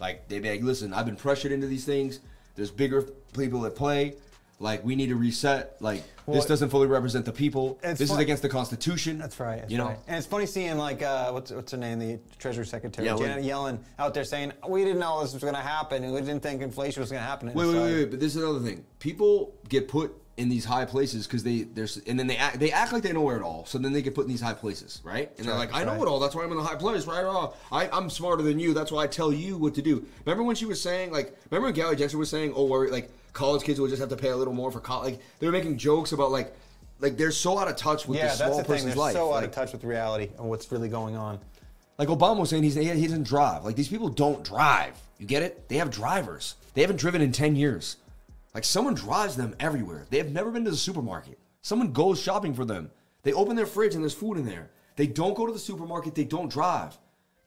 Like 0.00 0.28
they'd 0.28 0.42
be 0.42 0.50
like, 0.50 0.62
listen, 0.62 0.92
I've 0.92 1.06
been 1.06 1.16
pressured 1.16 1.52
into 1.52 1.66
these 1.66 1.84
things. 1.84 2.20
There's 2.56 2.70
bigger 2.70 3.02
people 3.32 3.64
at 3.64 3.76
play. 3.76 4.16
Like 4.58 4.84
we 4.84 4.94
need 4.94 5.08
to 5.08 5.16
reset. 5.16 5.76
Like 5.80 6.02
Well, 6.24 6.36
this 6.36 6.46
doesn't 6.46 6.70
fully 6.70 6.86
represent 6.86 7.24
the 7.24 7.32
people. 7.32 7.80
This 7.82 8.00
is 8.00 8.16
against 8.16 8.42
the 8.42 8.48
Constitution. 8.48 9.18
That's 9.18 9.38
right. 9.40 9.58
That's 9.58 9.72
you 9.72 9.78
know, 9.78 9.88
right. 9.88 9.98
and 10.06 10.16
it's 10.16 10.26
funny 10.26 10.46
seeing 10.46 10.78
like 10.78 11.02
uh, 11.02 11.32
what's 11.32 11.50
what's 11.50 11.72
her 11.72 11.78
name, 11.78 11.98
the 11.98 12.20
Treasury 12.38 12.64
Secretary 12.64 13.08
Yellen. 13.08 13.18
Janet 13.18 13.44
Yellen, 13.44 13.78
out 13.98 14.14
there 14.14 14.22
saying 14.22 14.52
we 14.68 14.84
didn't 14.84 15.00
know 15.00 15.20
this 15.20 15.32
was 15.32 15.42
going 15.42 15.54
to 15.54 15.60
happen, 15.60 16.04
and 16.04 16.12
we 16.14 16.20
didn't 16.20 16.42
think 16.42 16.62
inflation 16.62 17.00
was 17.00 17.10
going 17.10 17.22
to 17.22 17.26
happen. 17.26 17.48
Wait, 17.48 17.66
wait, 17.66 17.74
wait, 17.74 17.94
wait, 17.94 18.10
but 18.10 18.20
this 18.20 18.36
is 18.36 18.42
another 18.42 18.60
thing. 18.60 18.84
People 19.00 19.52
get 19.68 19.88
put 19.88 20.14
in 20.42 20.48
these 20.48 20.64
high 20.64 20.84
places 20.84 21.26
because 21.26 21.42
they 21.44 21.62
there's 21.62 21.96
and 22.06 22.18
then 22.18 22.26
they 22.26 22.36
act 22.36 22.58
they 22.58 22.70
act 22.72 22.92
like 22.92 23.02
they 23.02 23.12
know 23.12 23.22
where 23.22 23.36
it 23.36 23.42
all. 23.42 23.64
So 23.64 23.78
then 23.78 23.92
they 23.92 24.02
get 24.02 24.14
put 24.14 24.22
in 24.26 24.28
these 24.30 24.40
high 24.40 24.52
places, 24.54 25.00
right? 25.04 25.30
And 25.38 25.46
they're 25.46 25.54
like, 25.54 25.72
I 25.72 25.84
know 25.84 26.02
it 26.02 26.08
all. 26.08 26.18
That's 26.20 26.34
why 26.34 26.42
I'm 26.44 26.50
in 26.50 26.58
the 26.58 26.64
high 26.64 26.74
place, 26.74 27.06
right? 27.06 27.24
Oh, 27.24 27.54
I, 27.70 27.88
I'm 27.90 28.10
smarter 28.10 28.42
than 28.42 28.58
you. 28.58 28.74
That's 28.74 28.90
why 28.92 29.04
I 29.04 29.06
tell 29.06 29.32
you 29.32 29.56
what 29.56 29.74
to 29.76 29.82
do. 29.82 30.04
Remember 30.26 30.42
when 30.42 30.56
she 30.56 30.66
was 30.66 30.82
saying 30.82 31.12
like, 31.12 31.36
remember 31.50 31.68
when 31.68 31.74
Gary 31.74 31.96
Jensen 31.96 32.18
was 32.18 32.28
saying, 32.28 32.52
oh, 32.56 32.66
worry, 32.66 32.90
like 32.90 33.10
college 33.32 33.62
kids 33.62 33.80
will 33.80 33.88
just 33.88 34.00
have 34.00 34.10
to 34.10 34.16
pay 34.16 34.28
a 34.30 34.36
little 34.36 34.52
more 34.54 34.70
for 34.72 34.80
college. 34.80 35.12
Like 35.14 35.22
they 35.38 35.46
were 35.46 35.52
making 35.52 35.78
jokes 35.78 36.12
about 36.12 36.30
like, 36.32 36.54
like 37.00 37.16
they're 37.16 37.30
so 37.30 37.58
out 37.58 37.68
of 37.68 37.76
touch 37.76 38.06
with 38.06 38.18
Yeah, 38.18 38.24
the 38.24 38.28
that's 38.28 38.38
small 38.40 38.58
the 38.58 38.64
thing. 38.64 38.72
person's 38.74 38.94
They're 38.94 39.00
life. 39.02 39.14
so 39.14 39.28
out 39.28 39.36
like, 39.36 39.44
of 39.44 39.50
touch 39.52 39.72
with 39.72 39.84
reality 39.84 40.28
and 40.38 40.48
what's 40.48 40.70
really 40.72 40.88
going 40.88 41.16
on. 41.16 41.38
like 41.98 42.08
Obama 42.08 42.40
was 42.40 42.50
saying, 42.50 42.62
he's, 42.64 42.74
he, 42.74 42.84
he 42.90 43.06
doesn't 43.06 43.26
drive. 43.26 43.64
Like 43.64 43.76
these 43.76 43.88
people 43.88 44.08
don't 44.08 44.44
drive. 44.44 44.94
You 45.18 45.26
get 45.26 45.42
it? 45.42 45.68
They 45.68 45.76
have 45.76 45.90
drivers. 45.90 46.56
They 46.74 46.80
haven't 46.80 46.96
driven 46.96 47.22
in 47.22 47.30
10 47.32 47.54
years. 47.54 47.96
Like 48.54 48.64
someone 48.64 48.94
drives 48.94 49.36
them 49.36 49.54
everywhere. 49.60 50.06
They 50.10 50.18
have 50.18 50.30
never 50.30 50.50
been 50.50 50.64
to 50.64 50.70
the 50.70 50.76
supermarket. 50.76 51.38
Someone 51.62 51.92
goes 51.92 52.20
shopping 52.20 52.54
for 52.54 52.64
them. 52.64 52.90
They 53.22 53.32
open 53.32 53.56
their 53.56 53.66
fridge 53.66 53.94
and 53.94 54.02
there's 54.02 54.14
food 54.14 54.36
in 54.36 54.44
there. 54.46 54.70
They 54.96 55.06
don't 55.06 55.34
go 55.34 55.46
to 55.46 55.52
the 55.52 55.58
supermarket. 55.58 56.14
They 56.14 56.24
don't 56.24 56.50
drive. 56.50 56.98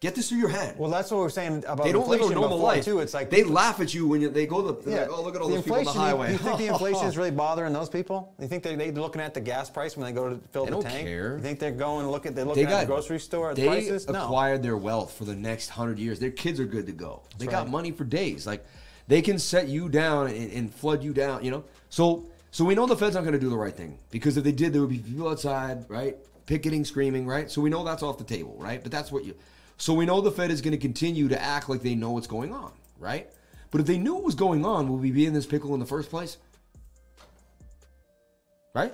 Get 0.02 0.14
this 0.14 0.30
through 0.30 0.40
your 0.40 0.50
head. 0.50 0.78
Well, 0.78 0.90
that's 0.90 1.10
what 1.10 1.20
we're 1.20 1.30
saying 1.30 1.60
about 1.68 1.84
they 1.84 1.92
don't 1.92 2.08
live 2.08 2.22
a 2.22 2.34
normal 2.34 2.58
life. 2.60 2.84
too. 2.84 3.00
It's 3.00 3.14
like 3.14 3.30
they 3.30 3.44
laugh 3.44 3.80
at 3.80 3.94
you 3.94 4.08
when 4.08 4.22
you, 4.22 4.30
they 4.30 4.46
go 4.46 4.62
to 4.74 4.82
the, 4.82 4.92
Yeah. 4.92 4.98
like, 5.02 5.10
oh, 5.12 5.22
look 5.24 5.36
at 5.36 5.42
all 5.42 5.48
the 5.48 5.56
those 5.56 5.64
people 5.64 5.78
on 5.80 5.86
the 5.86 5.92
highway. 5.92 6.32
You 6.34 6.38
think 6.38 6.58
the 6.58 6.68
inflation 6.68 7.08
is 7.08 7.18
really 7.18 7.32
bothering 7.32 7.72
those 7.74 7.90
people? 7.90 8.34
You 8.40 8.48
think 8.48 8.62
they're, 8.64 8.76
they 8.76 8.92
looking 8.92 9.22
at 9.22 9.34
the 9.34 9.42
gas 9.42 9.70
price 9.70 9.96
when 9.96 10.06
they 10.06 10.12
go 10.12 10.30
to 10.30 10.40
fill 10.52 10.66
They 10.66 10.72
the 10.72 10.76
don't 10.76 10.84
tank? 10.84 11.08
care. 11.08 11.38
You 11.38 11.42
think 11.42 11.60
they're 11.60 11.72
going 11.72 12.08
look 12.08 12.26
at 12.26 12.36
they're 12.36 12.44
they 12.44 12.50
looking 12.50 12.64
got 12.66 12.74
at 12.74 12.80
the 12.82 12.86
grocery 12.88 13.20
store 13.20 13.52
at 13.52 13.56
they 13.56 13.68
prices? 13.68 14.08
No. 14.08 14.24
acquired 14.26 14.62
their 14.64 14.78
wealth 14.78 15.14
for 15.18 15.24
the 15.26 15.36
next 15.36 15.70
hundred 15.70 15.98
years. 15.98 16.20
Their 16.20 16.32
kids 16.32 16.60
are 16.60 16.66
good 16.66 16.86
to 16.88 16.92
go. 16.92 17.24
they 17.38 17.48
got 17.48 17.70
money 17.70 17.92
for 17.92 18.04
days. 18.04 18.46
Like 18.46 18.66
they 19.08 19.22
can 19.22 19.40
set 19.40 19.68
you 19.68 19.90
down 19.90 20.28
and, 20.28 20.52
and 20.52 20.74
flood 20.74 21.04
you 21.04 21.14
down. 21.14 21.44
You 21.44 21.52
know. 21.52 21.64
So 21.90 22.28
so 22.56 22.64
we 22.64 22.74
know 22.74 22.86
the 22.86 22.96
Fed's 22.96 23.16
not 23.16 23.22
going 23.22 23.34
to 23.34 23.40
do 23.40 23.50
the 23.50 23.58
right 23.58 23.76
thing 23.76 24.00
because 24.12 24.38
if 24.38 24.46
they 24.46 24.54
did, 24.54 24.72
there 24.72 24.80
would 24.80 24.90
be 24.90 25.00
people 25.00 25.28
outside, 25.28 25.84
right, 25.90 26.16
picketing, 26.46 26.86
screaming, 26.86 27.28
right. 27.28 27.52
So 27.52 27.60
we 27.60 27.70
know 27.70 27.84
that's 27.84 28.02
off 28.02 28.18
the 28.18 28.24
table, 28.24 28.56
right. 28.58 28.82
But 28.82 28.94
that's 28.94 29.12
what 29.12 29.26
you. 29.26 29.36
So 29.76 29.94
we 29.94 30.06
know 30.06 30.22
the 30.22 30.32
Fed 30.32 30.52
is 30.52 30.62
going 30.62 30.72
to 30.72 30.78
continue 30.78 31.28
to 31.28 31.42
act 31.42 31.68
like 31.68 31.82
they 31.82 31.96
know 31.96 32.12
what's 32.12 32.28
going 32.28 32.54
on, 32.54 32.72
right. 32.98 33.30
But 33.72 33.82
if 33.82 33.88
they 33.88 33.98
knew 33.98 34.14
what 34.14 34.24
was 34.24 34.36
going 34.36 34.64
on, 34.64 34.88
would 34.88 35.02
we 35.02 35.12
be 35.12 35.26
in 35.26 35.34
this 35.34 35.46
pickle 35.46 35.74
in 35.74 35.82
the 35.82 35.86
first 35.86 36.10
place? 36.10 36.38
Right 38.74 38.94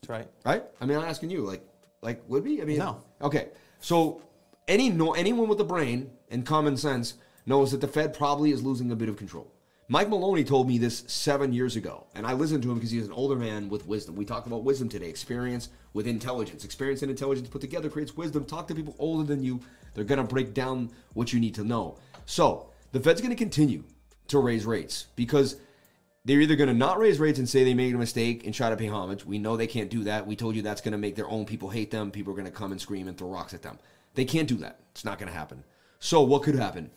That's 0.00 0.08
right. 0.08 0.28
right? 0.44 0.62
I 0.80 0.86
mean, 0.86 0.96
I'm 0.96 1.04
asking 1.04 1.30
you, 1.30 1.40
like, 1.40 1.66
like 2.02 2.22
would 2.28 2.44
be? 2.44 2.62
I 2.62 2.66
mean, 2.66 2.78
No. 2.78 3.02
Okay, 3.20 3.48
so 3.80 4.22
any 4.68 4.90
no 4.90 5.14
anyone 5.14 5.48
with 5.48 5.60
a 5.60 5.64
brain 5.64 6.10
and 6.30 6.46
common 6.46 6.76
sense 6.76 7.14
knows 7.46 7.70
that 7.72 7.80
the 7.80 7.88
Fed 7.88 8.14
probably 8.14 8.50
is 8.52 8.62
losing 8.62 8.90
a 8.90 8.96
bit 8.96 9.08
of 9.08 9.16
control. 9.16 9.52
Mike 9.88 10.08
Maloney 10.08 10.44
told 10.44 10.68
me 10.68 10.78
this 10.78 11.02
seven 11.08 11.52
years 11.52 11.74
ago, 11.74 12.06
and 12.14 12.24
I 12.24 12.32
listened 12.32 12.62
to 12.62 12.70
him 12.70 12.76
because 12.76 12.92
he's 12.92 13.06
an 13.06 13.12
older 13.12 13.34
man 13.34 13.68
with 13.68 13.86
wisdom. 13.86 14.14
We 14.14 14.24
talked 14.24 14.46
about 14.46 14.62
wisdom 14.62 14.88
today, 14.88 15.08
experience 15.08 15.68
with 15.94 16.06
intelligence. 16.06 16.64
Experience 16.64 17.02
and 17.02 17.10
intelligence 17.10 17.48
put 17.48 17.60
together 17.60 17.90
creates 17.90 18.16
wisdom. 18.16 18.44
Talk 18.44 18.68
to 18.68 18.74
people 18.74 18.94
older 19.00 19.24
than 19.24 19.42
you; 19.42 19.60
they're 19.94 20.04
gonna 20.04 20.22
break 20.22 20.54
down 20.54 20.90
what 21.14 21.32
you 21.32 21.40
need 21.40 21.56
to 21.56 21.64
know. 21.64 21.98
So 22.24 22.70
the 22.92 23.00
Fed's 23.00 23.20
gonna 23.20 23.34
continue 23.34 23.82
to 24.28 24.38
raise 24.38 24.64
rates 24.64 25.06
because 25.16 25.56
they're 26.24 26.40
either 26.40 26.56
going 26.56 26.68
to 26.68 26.74
not 26.74 26.98
raise 26.98 27.18
rates 27.18 27.38
and 27.38 27.48
say 27.48 27.64
they 27.64 27.74
made 27.74 27.94
a 27.94 27.98
mistake 27.98 28.44
and 28.44 28.54
try 28.54 28.70
to 28.70 28.76
pay 28.76 28.88
homage. 28.88 29.24
We 29.24 29.38
know 29.38 29.56
they 29.56 29.66
can't 29.66 29.90
do 29.90 30.04
that. 30.04 30.26
We 30.26 30.36
told 30.36 30.54
you 30.54 30.62
that's 30.62 30.82
going 30.82 30.92
to 30.92 30.98
make 30.98 31.16
their 31.16 31.28
own 31.28 31.46
people 31.46 31.70
hate 31.70 31.90
them. 31.90 32.10
People 32.10 32.32
are 32.32 32.36
going 32.36 32.46
to 32.46 32.52
come 32.52 32.72
and 32.72 32.80
scream 32.80 33.08
and 33.08 33.16
throw 33.16 33.28
rocks 33.28 33.54
at 33.54 33.62
them. 33.62 33.78
They 34.14 34.26
can't 34.26 34.48
do 34.48 34.56
that. 34.58 34.80
It's 34.92 35.04
not 35.04 35.18
going 35.18 35.30
to 35.32 35.36
happen. 35.36 35.64
So 35.98 36.20
what 36.20 36.42
could 36.42 36.56
happen? 36.56 36.90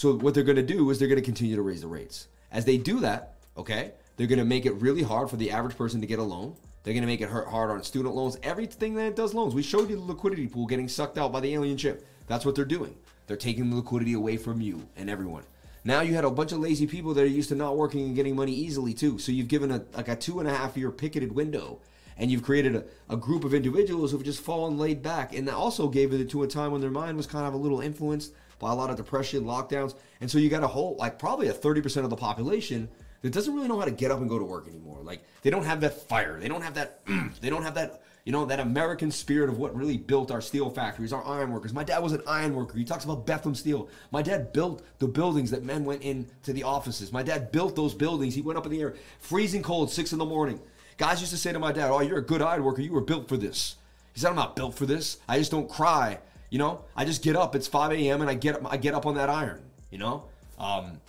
So 0.00 0.14
what 0.14 0.32
they're 0.32 0.44
going 0.44 0.56
to 0.56 0.62
do 0.62 0.88
is 0.88 0.98
they're 0.98 1.08
going 1.08 1.20
to 1.20 1.22
continue 1.22 1.56
to 1.56 1.60
raise 1.60 1.82
the 1.82 1.86
rates. 1.86 2.28
As 2.50 2.64
they 2.64 2.78
do 2.78 3.00
that, 3.00 3.34
okay, 3.54 3.92
they're 4.16 4.26
going 4.26 4.38
to 4.38 4.46
make 4.46 4.64
it 4.64 4.72
really 4.76 5.02
hard 5.02 5.28
for 5.28 5.36
the 5.36 5.50
average 5.50 5.76
person 5.76 6.00
to 6.00 6.06
get 6.06 6.18
a 6.18 6.22
loan. 6.22 6.56
They're 6.82 6.94
going 6.94 7.02
to 7.02 7.06
make 7.06 7.20
it 7.20 7.28
hurt 7.28 7.48
hard 7.48 7.70
on 7.70 7.82
student 7.82 8.14
loans. 8.14 8.38
Everything 8.42 8.94
that 8.94 9.14
does 9.14 9.34
loans. 9.34 9.54
We 9.54 9.62
showed 9.62 9.90
you 9.90 9.96
the 9.96 10.02
liquidity 10.02 10.46
pool 10.46 10.64
getting 10.64 10.88
sucked 10.88 11.18
out 11.18 11.32
by 11.32 11.40
the 11.40 11.52
alien 11.52 11.76
ship. 11.76 12.06
That's 12.28 12.46
what 12.46 12.54
they're 12.54 12.64
doing. 12.64 12.96
They're 13.26 13.36
taking 13.36 13.68
the 13.68 13.76
liquidity 13.76 14.14
away 14.14 14.38
from 14.38 14.62
you 14.62 14.88
and 14.96 15.10
everyone. 15.10 15.42
Now 15.84 16.00
you 16.00 16.14
had 16.14 16.24
a 16.24 16.30
bunch 16.30 16.52
of 16.52 16.60
lazy 16.60 16.86
people 16.86 17.12
that 17.12 17.22
are 17.22 17.26
used 17.26 17.50
to 17.50 17.54
not 17.54 17.76
working 17.76 18.06
and 18.06 18.16
getting 18.16 18.34
money 18.34 18.54
easily 18.54 18.94
too. 18.94 19.18
So 19.18 19.32
you've 19.32 19.48
given 19.48 19.70
a 19.70 19.84
like 19.92 20.08
a 20.08 20.16
two 20.16 20.40
and 20.40 20.48
a 20.48 20.54
half 20.54 20.78
year 20.78 20.90
picketed 20.90 21.32
window, 21.32 21.78
and 22.16 22.30
you've 22.30 22.42
created 22.42 22.74
a, 22.74 22.84
a 23.10 23.18
group 23.18 23.44
of 23.44 23.52
individuals 23.52 24.12
who've 24.12 24.24
just 24.24 24.40
fallen 24.40 24.78
laid 24.78 25.02
back, 25.02 25.34
and 25.34 25.46
also 25.50 25.88
gave 25.88 26.14
it 26.14 26.30
to 26.30 26.42
a 26.42 26.46
time 26.46 26.72
when 26.72 26.80
their 26.80 26.90
mind 26.90 27.18
was 27.18 27.26
kind 27.26 27.46
of 27.46 27.52
a 27.52 27.58
little 27.58 27.82
influenced 27.82 28.32
by 28.60 28.70
a 28.70 28.74
lot 28.74 28.90
of 28.90 28.96
depression, 28.96 29.44
lockdowns, 29.44 29.94
and 30.20 30.30
so 30.30 30.38
you 30.38 30.48
got 30.48 30.62
a 30.62 30.68
whole 30.68 30.94
like 30.96 31.18
probably 31.18 31.48
a 31.48 31.52
thirty 31.52 31.80
percent 31.80 32.04
of 32.04 32.10
the 32.10 32.16
population 32.16 32.88
that 33.22 33.32
doesn't 33.32 33.52
really 33.54 33.66
know 33.66 33.78
how 33.78 33.84
to 33.84 33.90
get 33.90 34.12
up 34.12 34.20
and 34.20 34.28
go 34.28 34.38
to 34.38 34.44
work 34.44 34.68
anymore. 34.68 35.00
Like 35.02 35.24
they 35.42 35.50
don't 35.50 35.64
have 35.64 35.80
that 35.80 36.08
fire, 36.08 36.38
they 36.38 36.46
don't 36.46 36.62
have 36.62 36.74
that, 36.74 37.00
they 37.40 37.50
don't 37.50 37.64
have 37.64 37.74
that 37.74 38.02
you 38.24 38.32
know, 38.32 38.44
that 38.44 38.60
American 38.60 39.10
spirit 39.10 39.48
of 39.48 39.58
what 39.58 39.74
really 39.74 39.96
built 39.96 40.30
our 40.30 40.40
steel 40.40 40.70
factories, 40.70 41.12
our 41.12 41.24
iron 41.24 41.52
workers. 41.52 41.72
My 41.72 41.84
dad 41.84 42.00
was 42.00 42.12
an 42.12 42.22
iron 42.26 42.54
worker. 42.54 42.76
He 42.76 42.84
talks 42.84 43.04
about 43.04 43.26
Bethlehem 43.26 43.54
Steel. 43.54 43.88
My 44.10 44.22
dad 44.22 44.52
built 44.52 44.82
the 44.98 45.08
buildings 45.08 45.50
that 45.50 45.64
men 45.64 45.84
went 45.84 46.02
into 46.02 46.52
the 46.52 46.62
offices. 46.62 47.12
My 47.12 47.22
dad 47.22 47.50
built 47.50 47.76
those 47.76 47.94
buildings. 47.94 48.34
He 48.34 48.42
went 48.42 48.58
up 48.58 48.66
in 48.66 48.72
the 48.72 48.80
air, 48.80 48.94
freezing 49.18 49.62
cold, 49.62 49.90
six 49.90 50.12
in 50.12 50.18
the 50.18 50.24
morning. 50.24 50.60
Guys 50.98 51.20
used 51.20 51.32
to 51.32 51.38
say 51.38 51.52
to 51.52 51.58
my 51.58 51.72
dad, 51.72 51.90
Oh, 51.90 52.00
you're 52.00 52.18
a 52.18 52.22
good 52.22 52.42
iron 52.42 52.62
worker. 52.62 52.82
You 52.82 52.92
were 52.92 53.00
built 53.00 53.28
for 53.28 53.36
this. 53.36 53.76
He 54.12 54.20
said, 54.20 54.30
I'm 54.30 54.36
not 54.36 54.56
built 54.56 54.74
for 54.74 54.86
this. 54.86 55.18
I 55.28 55.38
just 55.38 55.50
don't 55.50 55.68
cry. 55.68 56.18
You 56.50 56.58
know, 56.58 56.84
I 56.96 57.04
just 57.04 57.22
get 57.22 57.36
up. 57.36 57.54
It's 57.54 57.68
5 57.68 57.92
a.m. 57.92 58.20
and 58.20 58.28
I 58.28 58.34
get 58.34 58.56
up, 58.56 58.72
I 58.72 58.76
get 58.76 58.94
up 58.94 59.06
on 59.06 59.14
that 59.14 59.30
iron, 59.30 59.62
you 59.90 59.98
know? 59.98 60.24
Um, 60.58 61.00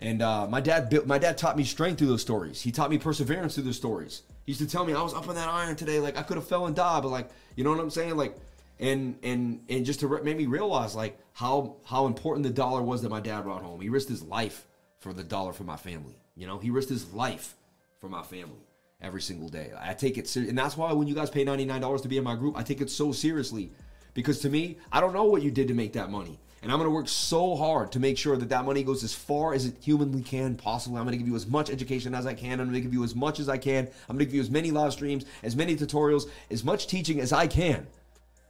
and 0.00 0.22
uh, 0.22 0.46
my 0.48 0.60
dad 0.60 1.06
my 1.06 1.18
dad 1.18 1.36
taught 1.36 1.56
me 1.56 1.64
strength 1.64 1.98
through 1.98 2.08
those 2.08 2.22
stories. 2.22 2.62
He 2.62 2.72
taught 2.72 2.90
me 2.90 2.98
perseverance 2.98 3.54
through 3.54 3.64
those 3.64 3.76
stories. 3.76 4.22
He 4.46 4.52
used 4.52 4.62
to 4.62 4.66
tell 4.66 4.84
me 4.84 4.94
I 4.94 5.02
was 5.02 5.12
up 5.12 5.28
on 5.28 5.34
that 5.34 5.48
iron 5.48 5.76
today, 5.76 6.00
like 6.00 6.16
I 6.16 6.22
could 6.22 6.38
have 6.38 6.48
fell 6.48 6.66
and 6.66 6.74
died, 6.74 7.02
but 7.02 7.10
like 7.10 7.28
you 7.54 7.64
know 7.64 7.70
what 7.70 7.78
I'm 7.78 7.90
saying, 7.90 8.16
like 8.16 8.34
and 8.80 9.16
and 9.22 9.60
and 9.68 9.84
just 9.84 10.00
to 10.00 10.08
re- 10.08 10.22
make 10.22 10.38
me 10.38 10.46
realize 10.46 10.94
like 10.96 11.18
how 11.34 11.76
how 11.84 12.06
important 12.06 12.44
the 12.44 12.50
dollar 12.50 12.82
was 12.82 13.02
that 13.02 13.10
my 13.10 13.20
dad 13.20 13.42
brought 13.42 13.62
home. 13.62 13.80
He 13.80 13.90
risked 13.90 14.08
his 14.08 14.22
life 14.22 14.66
for 14.98 15.12
the 15.12 15.22
dollar 15.22 15.52
for 15.52 15.64
my 15.64 15.76
family. 15.76 16.14
You 16.34 16.46
know, 16.46 16.58
he 16.58 16.70
risked 16.70 16.90
his 16.90 17.12
life 17.12 17.54
for 18.00 18.08
my 18.08 18.22
family 18.22 18.64
every 19.02 19.20
single 19.20 19.50
day. 19.50 19.70
I 19.78 19.92
take 19.92 20.16
it 20.16 20.26
serious, 20.26 20.48
and 20.48 20.58
that's 20.58 20.78
why 20.78 20.92
when 20.94 21.08
you 21.08 21.14
guys 21.14 21.28
pay 21.28 21.44
ninety 21.44 21.66
nine 21.66 21.82
dollars 21.82 22.00
to 22.02 22.08
be 22.08 22.16
in 22.16 22.24
my 22.24 22.36
group, 22.36 22.56
I 22.56 22.62
take 22.62 22.80
it 22.80 22.88
so 22.88 23.12
seriously 23.12 23.70
because 24.14 24.40
to 24.40 24.48
me, 24.48 24.78
I 24.92 25.00
don't 25.00 25.12
know 25.12 25.24
what 25.24 25.42
you 25.42 25.50
did 25.50 25.68
to 25.68 25.74
make 25.74 25.92
that 25.94 26.10
money. 26.10 26.38
And 26.62 26.70
I'm 26.70 26.78
going 26.78 26.90
to 26.90 26.94
work 26.94 27.08
so 27.08 27.56
hard 27.56 27.92
to 27.92 28.00
make 28.00 28.18
sure 28.18 28.36
that 28.36 28.50
that 28.50 28.66
money 28.66 28.82
goes 28.82 29.02
as 29.02 29.14
far 29.14 29.54
as 29.54 29.64
it 29.64 29.76
humanly 29.80 30.20
can 30.22 30.56
possibly. 30.56 30.98
I'm 30.98 31.04
going 31.04 31.12
to 31.12 31.18
give 31.18 31.26
you 31.26 31.36
as 31.36 31.46
much 31.46 31.70
education 31.70 32.14
as 32.14 32.26
I 32.26 32.34
can. 32.34 32.60
I'm 32.60 32.66
going 32.66 32.74
to 32.74 32.80
give 32.82 32.92
you 32.92 33.02
as 33.02 33.14
much 33.14 33.40
as 33.40 33.48
I 33.48 33.56
can. 33.56 33.88
I'm 34.08 34.16
going 34.16 34.18
to 34.18 34.24
give 34.26 34.34
you 34.34 34.42
as 34.42 34.50
many 34.50 34.70
live 34.70 34.92
streams, 34.92 35.24
as 35.42 35.56
many 35.56 35.74
tutorials, 35.74 36.28
as 36.50 36.62
much 36.62 36.86
teaching 36.86 37.18
as 37.20 37.32
I 37.32 37.46
can 37.46 37.86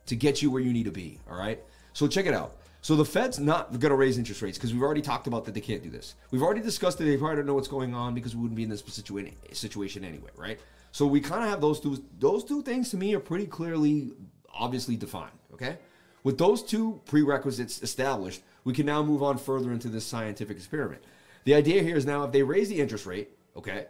to 0.06 0.16
get 0.16 0.42
you 0.42 0.50
where 0.50 0.60
you 0.60 0.72
need 0.72 0.86
to 0.86 0.90
be. 0.90 1.20
All 1.30 1.38
right. 1.38 1.60
So 1.92 2.08
check 2.08 2.26
it 2.26 2.34
out. 2.34 2.56
So 2.82 2.96
the 2.96 3.04
Fed's 3.04 3.38
not 3.38 3.70
going 3.78 3.90
to 3.90 3.94
raise 3.94 4.18
interest 4.18 4.42
rates 4.42 4.56
because 4.58 4.72
we've 4.72 4.82
already 4.82 5.02
talked 5.02 5.26
about 5.26 5.44
that 5.44 5.54
they 5.54 5.60
can't 5.60 5.82
do 5.82 5.90
this. 5.90 6.14
We've 6.30 6.42
already 6.42 6.62
discussed 6.62 6.98
that 6.98 7.04
they 7.04 7.16
probably 7.16 7.36
don't 7.36 7.46
know 7.46 7.54
what's 7.54 7.68
going 7.68 7.94
on 7.94 8.14
because 8.14 8.34
we 8.34 8.42
wouldn't 8.42 8.56
be 8.56 8.62
in 8.62 8.70
this 8.70 8.82
situation 8.86 9.36
situation 9.52 10.02
anyway, 10.02 10.30
right? 10.36 10.58
So 10.90 11.06
we 11.06 11.20
kind 11.20 11.44
of 11.44 11.50
have 11.50 11.60
those 11.60 11.78
two. 11.78 12.02
Those 12.18 12.42
two 12.42 12.62
things 12.62 12.90
to 12.90 12.96
me 12.96 13.14
are 13.14 13.20
pretty 13.20 13.46
clearly, 13.46 14.12
obviously 14.52 14.96
defined. 14.96 15.30
Okay, 15.60 15.76
with 16.22 16.38
those 16.38 16.62
two 16.62 17.00
prerequisites 17.06 17.82
established, 17.82 18.42
we 18.64 18.72
can 18.72 18.86
now 18.86 19.02
move 19.02 19.22
on 19.22 19.38
further 19.38 19.72
into 19.72 19.88
this 19.88 20.06
scientific 20.06 20.56
experiment. 20.56 21.02
The 21.44 21.54
idea 21.54 21.82
here 21.82 21.96
is 21.96 22.06
now 22.06 22.24
if 22.24 22.32
they 22.32 22.42
raise 22.42 22.68
the 22.68 22.80
interest 22.80 23.06
rate, 23.06 23.30
okay, 23.56 23.86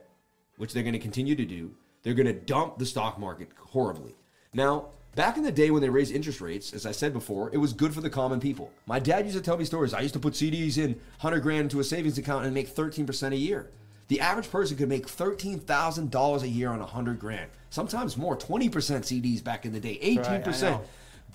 which 0.56 0.72
they're 0.72 0.82
going 0.82 0.92
to 0.94 0.98
continue 0.98 1.34
to 1.34 1.44
do, 1.44 1.72
they're 2.02 2.14
going 2.14 2.26
to 2.26 2.32
dump 2.32 2.78
the 2.78 2.86
stock 2.86 3.18
market 3.18 3.50
horribly. 3.58 4.14
Now, 4.52 4.86
back 5.14 5.36
in 5.36 5.42
the 5.42 5.52
day 5.52 5.70
when 5.70 5.82
they 5.82 5.88
raised 5.88 6.12
interest 6.12 6.40
rates, 6.40 6.72
as 6.72 6.86
I 6.86 6.92
said 6.92 7.12
before, 7.12 7.50
it 7.52 7.58
was 7.58 7.72
good 7.72 7.94
for 7.94 8.00
the 8.00 8.10
common 8.10 8.40
people. 8.40 8.72
My 8.86 8.98
dad 8.98 9.24
used 9.24 9.36
to 9.36 9.42
tell 9.42 9.56
me 9.56 9.64
stories. 9.64 9.94
I 9.94 10.00
used 10.00 10.14
to 10.14 10.20
put 10.20 10.34
CDs 10.34 10.78
in 10.78 10.92
100 11.20 11.40
grand 11.40 11.62
into 11.62 11.80
a 11.80 11.84
savings 11.84 12.18
account 12.18 12.44
and 12.44 12.54
make 12.54 12.74
13% 12.74 13.32
a 13.32 13.36
year. 13.36 13.70
The 14.08 14.20
average 14.20 14.50
person 14.50 14.76
could 14.76 14.88
make 14.88 15.06
$13,000 15.06 16.42
a 16.42 16.48
year 16.48 16.70
on 16.70 16.80
100 16.80 17.20
grand. 17.20 17.50
Sometimes 17.70 18.16
more, 18.16 18.36
20% 18.36 18.70
CDs 18.70 19.42
back 19.42 19.64
in 19.64 19.72
the 19.72 19.78
day, 19.78 19.98
18%. 20.02 20.62
know. 20.62 20.82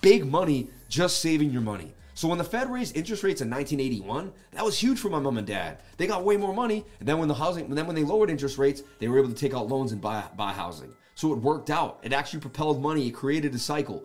Big 0.00 0.26
money 0.26 0.68
just 0.88 1.18
saving 1.18 1.50
your 1.50 1.62
money. 1.62 1.94
So 2.14 2.28
when 2.28 2.38
the 2.38 2.44
Fed 2.44 2.70
raised 2.70 2.96
interest 2.96 3.22
rates 3.22 3.42
in 3.42 3.50
1981, 3.50 4.32
that 4.52 4.64
was 4.64 4.78
huge 4.78 4.98
for 4.98 5.10
my 5.10 5.18
mom 5.18 5.36
and 5.36 5.46
dad. 5.46 5.82
They 5.98 6.06
got 6.06 6.24
way 6.24 6.38
more 6.38 6.54
money, 6.54 6.84
and 6.98 7.06
then 7.06 7.18
when 7.18 7.28
the 7.28 7.34
housing, 7.34 7.68
then 7.74 7.86
when 7.86 7.94
they 7.94 8.04
lowered 8.04 8.30
interest 8.30 8.56
rates, 8.56 8.82
they 9.00 9.08
were 9.08 9.18
able 9.18 9.28
to 9.28 9.34
take 9.34 9.52
out 9.52 9.68
loans 9.68 9.92
and 9.92 10.00
buy 10.00 10.24
buy 10.34 10.52
housing. 10.52 10.94
So 11.14 11.32
it 11.34 11.38
worked 11.38 11.68
out. 11.68 11.98
It 12.02 12.14
actually 12.14 12.40
propelled 12.40 12.80
money. 12.80 13.06
It 13.06 13.10
created 13.10 13.54
a 13.54 13.58
cycle. 13.58 14.04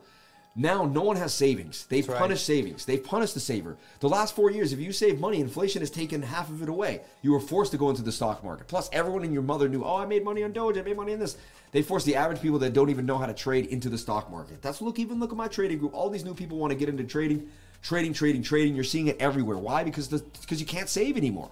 Now 0.55 0.84
no 0.84 1.01
one 1.01 1.15
has 1.15 1.34
savings. 1.34 1.85
They've 1.85 2.07
right. 2.07 2.18
punished 2.18 2.45
savings. 2.45 2.84
They've 2.84 3.03
punished 3.03 3.34
the 3.34 3.39
saver. 3.39 3.77
The 4.01 4.09
last 4.09 4.35
four 4.35 4.51
years, 4.51 4.73
if 4.73 4.80
you 4.80 4.91
save 4.91 5.19
money, 5.19 5.39
inflation 5.39 5.81
has 5.81 5.89
taken 5.89 6.22
half 6.22 6.49
of 6.49 6.61
it 6.61 6.68
away. 6.68 7.01
You 7.22 7.31
were 7.31 7.39
forced 7.39 7.72
to 7.72 7.77
go 7.77 7.89
into 7.89 8.01
the 8.01 8.11
stock 8.11 8.43
market. 8.43 8.68
Plus, 8.68 8.89
everyone 8.91 9.23
and 9.23 9.34
your 9.34 9.43
mother 9.43 9.69
knew, 9.69 9.85
oh, 9.85 9.95
I 9.95 10.05
made 10.05 10.26
money 10.26 10.43
on 10.43 10.51
Doge. 10.51 10.77
I 10.77 10.81
made 10.81 10.97
money 10.97 11.13
on 11.13 11.19
this. 11.19 11.38
They 11.72 11.81
force 11.81 12.03
the 12.03 12.15
average 12.15 12.41
people 12.41 12.60
that 12.60 12.73
don't 12.73 12.89
even 12.89 13.06
know 13.06 13.18
how 13.18 13.26
to 13.26 13.34
trade 13.34 13.68
into 13.68 13.89
the 13.89 13.98
stock 13.98 14.30
market. 14.30 14.61
That's 14.61 14.81
look. 14.81 14.99
Even 14.99 15.19
look 15.19 15.31
at 15.31 15.38
my 15.38 15.48
trading 15.48 15.77
group. 15.77 15.93
All 15.93 16.10
these 16.10 16.26
new 16.26 16.34
people 16.34 16.57
want 16.57 16.72
to 16.72 16.77
get 16.77 16.89
into 16.89 17.03
trading, 17.03 17.49
trading, 17.81 18.14
trading, 18.14 18.43
trading. 18.43 18.76
You're 18.76 18.84
seeing 18.84 19.07
it 19.07 19.18
everywhere. 19.19 19.57
Why? 19.57 19.84
Because 19.84 20.10
the 20.10 20.19
because 20.41 20.60
you 20.60 20.65
can't 20.65 20.89
save 20.89 21.15
anymore. 21.18 21.49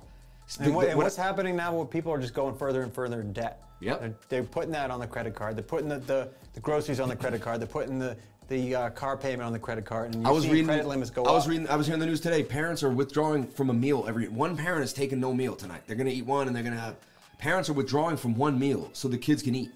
And, 0.59 0.75
what, 0.75 0.87
and 0.87 0.97
what- 0.97 1.05
what's 1.05 1.15
happening 1.15 1.55
now? 1.55 1.73
Well, 1.73 1.85
people 1.85 2.11
are 2.11 2.19
just 2.19 2.33
going 2.33 2.55
further 2.55 2.81
and 2.81 2.93
further 2.93 3.21
in 3.21 3.31
debt. 3.33 3.63
Yeah, 3.81 3.95
They're, 3.97 4.15
they're 4.27 4.43
putting 4.43 4.71
that 4.71 4.91
on 4.91 4.99
the 4.99 5.07
credit 5.07 5.35
card. 5.35 5.55
They're 5.55 5.63
putting 5.63 5.87
the, 5.87 5.99
the, 5.99 6.29
the 6.53 6.59
groceries 6.59 6.99
on 6.99 7.07
the 7.07 7.15
credit 7.15 7.41
card. 7.41 7.61
They're 7.61 7.67
putting 7.67 7.97
the 7.99 8.17
the 8.49 8.75
uh, 8.75 8.89
car 8.89 9.15
payment 9.15 9.43
on 9.43 9.53
the 9.53 9.59
credit 9.59 9.85
card. 9.85 10.15
And 10.15 10.27
I 10.27 10.31
was 10.31 10.47
reading. 10.49 10.65
credit 10.65 10.87
limits 10.87 11.11
go 11.11 11.23
I 11.23 11.31
was 11.31 11.43
up. 11.45 11.49
reading. 11.51 11.69
I 11.69 11.75
was 11.77 11.85
hearing 11.87 11.99
the 12.01 12.07
news 12.07 12.19
today. 12.19 12.43
Parents 12.43 12.83
are 12.83 12.89
withdrawing 12.89 13.47
from 13.47 13.69
a 13.69 13.73
meal 13.73 14.03
every. 14.07 14.27
One 14.27 14.57
parent 14.57 14.83
is 14.83 14.91
taking 14.91 15.19
no 15.21 15.33
meal 15.33 15.55
tonight. 15.55 15.83
They're 15.87 15.95
gonna 15.95 16.09
eat 16.09 16.25
one, 16.25 16.47
and 16.47 16.55
they're 16.55 16.63
gonna 16.63 16.75
have. 16.75 16.95
Parents 17.37 17.69
are 17.69 17.73
withdrawing 17.73 18.17
from 18.17 18.35
one 18.35 18.59
meal 18.59 18.89
so 18.91 19.07
the 19.07 19.17
kids 19.17 19.41
can 19.43 19.55
eat. 19.55 19.71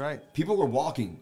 Right. 0.00 0.32
People 0.32 0.60
are 0.62 0.66
walking. 0.66 1.20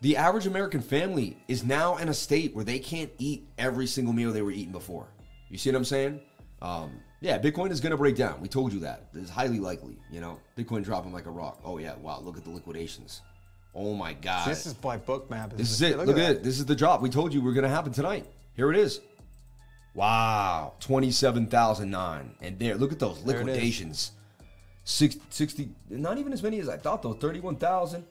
The 0.00 0.16
average 0.16 0.46
American 0.46 0.80
family 0.80 1.36
is 1.48 1.64
now 1.64 1.96
in 1.96 2.08
a 2.08 2.14
state 2.14 2.54
where 2.54 2.64
they 2.64 2.78
can't 2.78 3.10
eat 3.18 3.46
every 3.58 3.86
single 3.86 4.14
meal 4.14 4.32
they 4.32 4.42
were 4.42 4.50
eating 4.50 4.72
before. 4.72 5.06
You 5.50 5.58
see 5.58 5.70
what 5.70 5.76
I'm 5.76 5.84
saying? 5.84 6.20
Um, 6.62 7.00
yeah, 7.20 7.38
Bitcoin 7.38 7.70
is 7.70 7.80
going 7.80 7.90
to 7.90 7.96
break 7.96 8.16
down. 8.16 8.40
We 8.40 8.48
told 8.48 8.72
you 8.72 8.80
that. 8.80 9.08
It's 9.14 9.30
highly 9.30 9.58
likely. 9.58 9.98
You 10.10 10.20
know, 10.20 10.40
Bitcoin 10.56 10.82
dropping 10.82 11.12
like 11.12 11.26
a 11.26 11.30
rock. 11.30 11.60
Oh 11.64 11.78
yeah, 11.78 11.94
wow! 11.96 12.20
Look 12.20 12.36
at 12.38 12.44
the 12.44 12.50
liquidations. 12.50 13.20
Oh 13.74 13.94
my 13.94 14.14
God! 14.14 14.48
This 14.48 14.64
is 14.64 14.74
my 14.82 14.96
Bookmap. 14.96 15.56
This 15.56 15.70
is 15.70 15.82
it. 15.82 15.98
Look, 15.98 16.16
at 16.16 16.30
it. 16.30 16.42
This 16.42 16.58
is 16.58 16.64
the 16.66 16.74
drop. 16.74 17.02
We 17.02 17.10
told 17.10 17.34
you 17.34 17.42
we 17.42 17.50
are 17.50 17.54
going 17.54 17.64
to 17.64 17.68
happen 17.68 17.92
tonight. 17.92 18.26
Here 18.54 18.70
it 18.70 18.78
is. 18.78 19.00
Wow, 19.94 20.74
twenty-seven 20.80 21.46
thousand 21.48 21.90
nine, 21.90 22.34
and 22.40 22.58
there. 22.58 22.74
Look 22.76 22.92
at 22.92 22.98
those 22.98 23.22
There 23.22 23.36
it 23.36 23.40
is. 23.40 23.46
liquidations. 23.46 24.12
Six, 24.88 25.16
60, 25.30 25.68
not 25.90 26.16
even 26.16 26.32
as 26.32 26.44
many 26.44 26.60
as 26.60 26.68
I 26.68 26.76
thought 26.76 27.02
though. 27.02 27.12
31,000, 27.12 28.04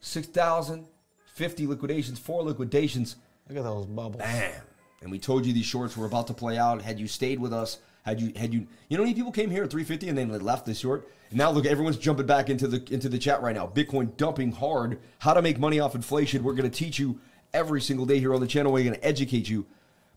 6,000, 0.00 0.86
50 1.32 1.66
liquidations, 1.66 2.18
four 2.18 2.42
liquidations. 2.42 3.16
Look 3.48 3.56
at 3.56 3.64
those 3.64 3.86
bubbles. 3.86 4.18
Bam. 4.18 4.52
And 5.00 5.10
we 5.10 5.18
told 5.18 5.46
you 5.46 5.54
these 5.54 5.64
shorts 5.64 5.96
were 5.96 6.04
about 6.04 6.26
to 6.26 6.34
play 6.34 6.58
out. 6.58 6.82
Had 6.82 7.00
you 7.00 7.08
stayed 7.08 7.40
with 7.40 7.54
us, 7.54 7.78
had 8.02 8.20
you 8.20 8.34
had 8.36 8.52
you 8.52 8.66
you 8.90 8.98
know 8.98 9.02
how 9.02 9.06
many 9.06 9.14
people 9.14 9.32
came 9.32 9.50
here 9.50 9.64
at 9.64 9.70
350 9.70 10.10
and 10.10 10.18
then 10.18 10.28
they 10.30 10.36
left 10.36 10.66
this 10.66 10.78
short? 10.78 11.08
And 11.30 11.38
now 11.38 11.50
look, 11.50 11.64
everyone's 11.64 11.96
jumping 11.96 12.26
back 12.26 12.50
into 12.50 12.68
the 12.68 12.84
into 12.92 13.08
the 13.08 13.18
chat 13.18 13.40
right 13.40 13.54
now. 13.54 13.66
Bitcoin 13.66 14.14
dumping 14.18 14.52
hard. 14.52 15.00
How 15.20 15.32
to 15.32 15.40
make 15.40 15.58
money 15.58 15.80
off 15.80 15.94
inflation. 15.94 16.44
We're 16.44 16.52
gonna 16.52 16.68
teach 16.68 16.98
you 16.98 17.18
every 17.54 17.80
single 17.80 18.04
day 18.04 18.20
here 18.20 18.34
on 18.34 18.42
the 18.42 18.46
channel. 18.46 18.72
We're 18.72 18.84
gonna 18.84 18.98
educate 19.02 19.48
you. 19.48 19.64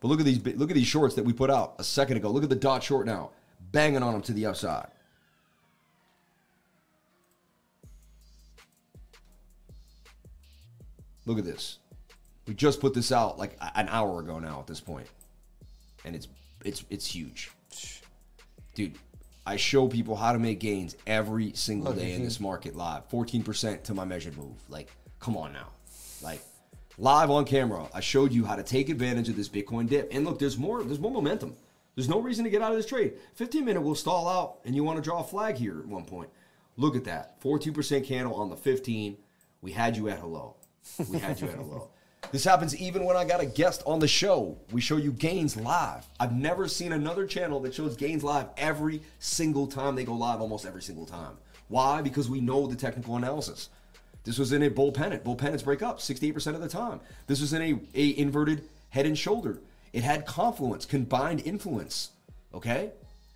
But 0.02 0.10
look 0.10 0.20
at 0.20 0.26
these 0.26 0.46
look 0.58 0.70
at 0.70 0.76
these 0.76 0.86
shorts 0.86 1.16
that 1.16 1.24
we 1.24 1.32
put 1.32 1.50
out 1.50 1.76
a 1.80 1.84
second 1.86 2.18
ago. 2.18 2.30
Look 2.30 2.44
at 2.44 2.50
the 2.50 2.56
dot 2.56 2.84
short 2.84 3.06
now. 3.06 3.30
Banging 3.72 4.04
on 4.04 4.12
them 4.12 4.22
to 4.24 4.34
the 4.34 4.46
upside. 4.48 4.88
Look 11.28 11.38
at 11.38 11.46
this. 11.46 11.80
We 12.48 12.54
just 12.54 12.80
put 12.80 12.94
this 12.94 13.12
out 13.12 13.38
like 13.38 13.58
an 13.76 13.90
hour 13.90 14.22
ago 14.22 14.40
now 14.40 14.60
at 14.62 14.68
this 14.68 14.80
point. 14.80 15.08
And 16.06 16.16
it's 16.16 16.30
it's 16.64 16.86
it's 16.90 17.06
huge. 17.06 17.52
Dude, 18.74 18.96
I 19.46 19.58
show 19.58 19.88
people 19.88 20.16
how 20.16 20.32
to 20.32 20.40
make 20.40 20.60
gains 20.60 20.96
every 21.06 21.52
single 21.52 21.92
Look, 21.92 22.00
day 22.00 22.14
in 22.14 22.24
this 22.24 22.40
market 22.50 22.76
live. 22.76 23.10
14% 23.10 23.84
to 23.84 23.94
my 23.94 24.06
measured 24.06 24.38
move. 24.38 24.56
Like, 24.70 24.90
come 25.20 25.36
on 25.36 25.52
now. 25.52 25.68
Like 26.22 26.42
live 26.98 27.30
on 27.30 27.44
camera, 27.44 27.90
I 27.94 28.00
showed 28.00 28.32
you 28.32 28.46
how 28.46 28.56
to 28.56 28.64
take 28.64 28.88
advantage 28.88 29.28
of 29.28 29.36
this 29.36 29.50
Bitcoin 29.50 29.90
dip. 29.90 30.08
And 30.14 30.24
look, 30.24 30.40
there's 30.40 30.58
more 30.58 30.82
there's 30.82 31.00
more 31.00 31.12
momentum. 31.12 31.58
There's 31.96 32.08
no 32.08 32.22
reason 32.22 32.46
to 32.46 32.50
get 32.50 32.62
out 32.62 32.72
of 32.72 32.78
this 32.78 32.86
trade. 32.86 33.16
15 33.36 33.66
minute 33.66 33.82
will 33.82 33.96
stall 33.96 34.30
out 34.30 34.60
and 34.64 34.74
you 34.74 34.86
want 34.86 34.98
to 34.98 35.04
draw 35.04 35.20
a 35.20 35.24
flag 35.26 35.56
here 35.56 35.80
at 35.80 35.88
one 35.88 36.06
point. 36.06 36.30
Look 36.78 36.96
at 36.96 37.04
that. 37.06 37.42
14% 37.42 38.06
candle 38.06 38.36
on 38.36 38.50
the 38.50 38.56
15. 38.56 39.18
We 39.62 39.72
had 39.72 39.98
you 39.98 40.08
at 40.08 40.20
hello. 40.20 40.57
We 41.10 41.20
had 41.20 41.40
you 41.40 41.48
at 41.48 41.56
hello. 41.56 41.90
This 42.32 42.44
happens 42.44 42.76
even 42.76 43.06
when 43.06 43.16
I 43.16 43.24
got 43.24 43.42
a 43.42 43.46
guest 43.46 43.84
on 43.86 44.00
the 44.00 44.08
show. 44.08 44.58
We 44.72 44.82
show 44.82 44.98
you 44.98 45.12
gains 45.12 45.56
live. 45.56 46.06
I've 46.20 46.36
never 46.36 46.68
seen 46.68 46.92
another 46.92 47.26
channel 47.26 47.60
that 47.62 47.74
shows 47.74 47.96
gains 47.96 48.24
live 48.24 48.48
every 48.58 49.02
single 49.20 49.68
time 49.68 49.96
they 49.96 50.04
go 50.04 50.14
live, 50.14 50.42
almost 50.42 50.66
every 50.66 50.82
single 50.82 51.06
time. 51.06 51.38
Why? 51.70 52.02
Because 52.02 52.30
we 52.30 52.42
know 52.42 52.68
the 52.68 52.76
technical 52.76 53.16
analysis. 53.16 53.70
This 54.24 54.38
was 54.38 54.52
in 54.52 54.64
a 54.64 54.70
bull 54.70 54.92
pennant. 54.92 55.24
Bull 55.24 55.36
pennants 55.36 55.64
break 55.64 55.82
up 55.82 56.00
68% 56.00 56.56
of 56.56 56.62
the 56.62 56.68
time. 56.68 57.00
This 57.28 57.40
was 57.40 57.54
in 57.54 57.62
a, 57.62 57.80
a 57.94 58.18
inverted 58.20 58.64
head 58.90 59.06
and 59.06 59.18
shoulder. 59.18 59.62
It 59.94 60.04
had 60.04 60.26
confluence, 60.26 60.86
combined 60.86 61.42
influence. 61.46 62.12
Okay? 62.54 62.92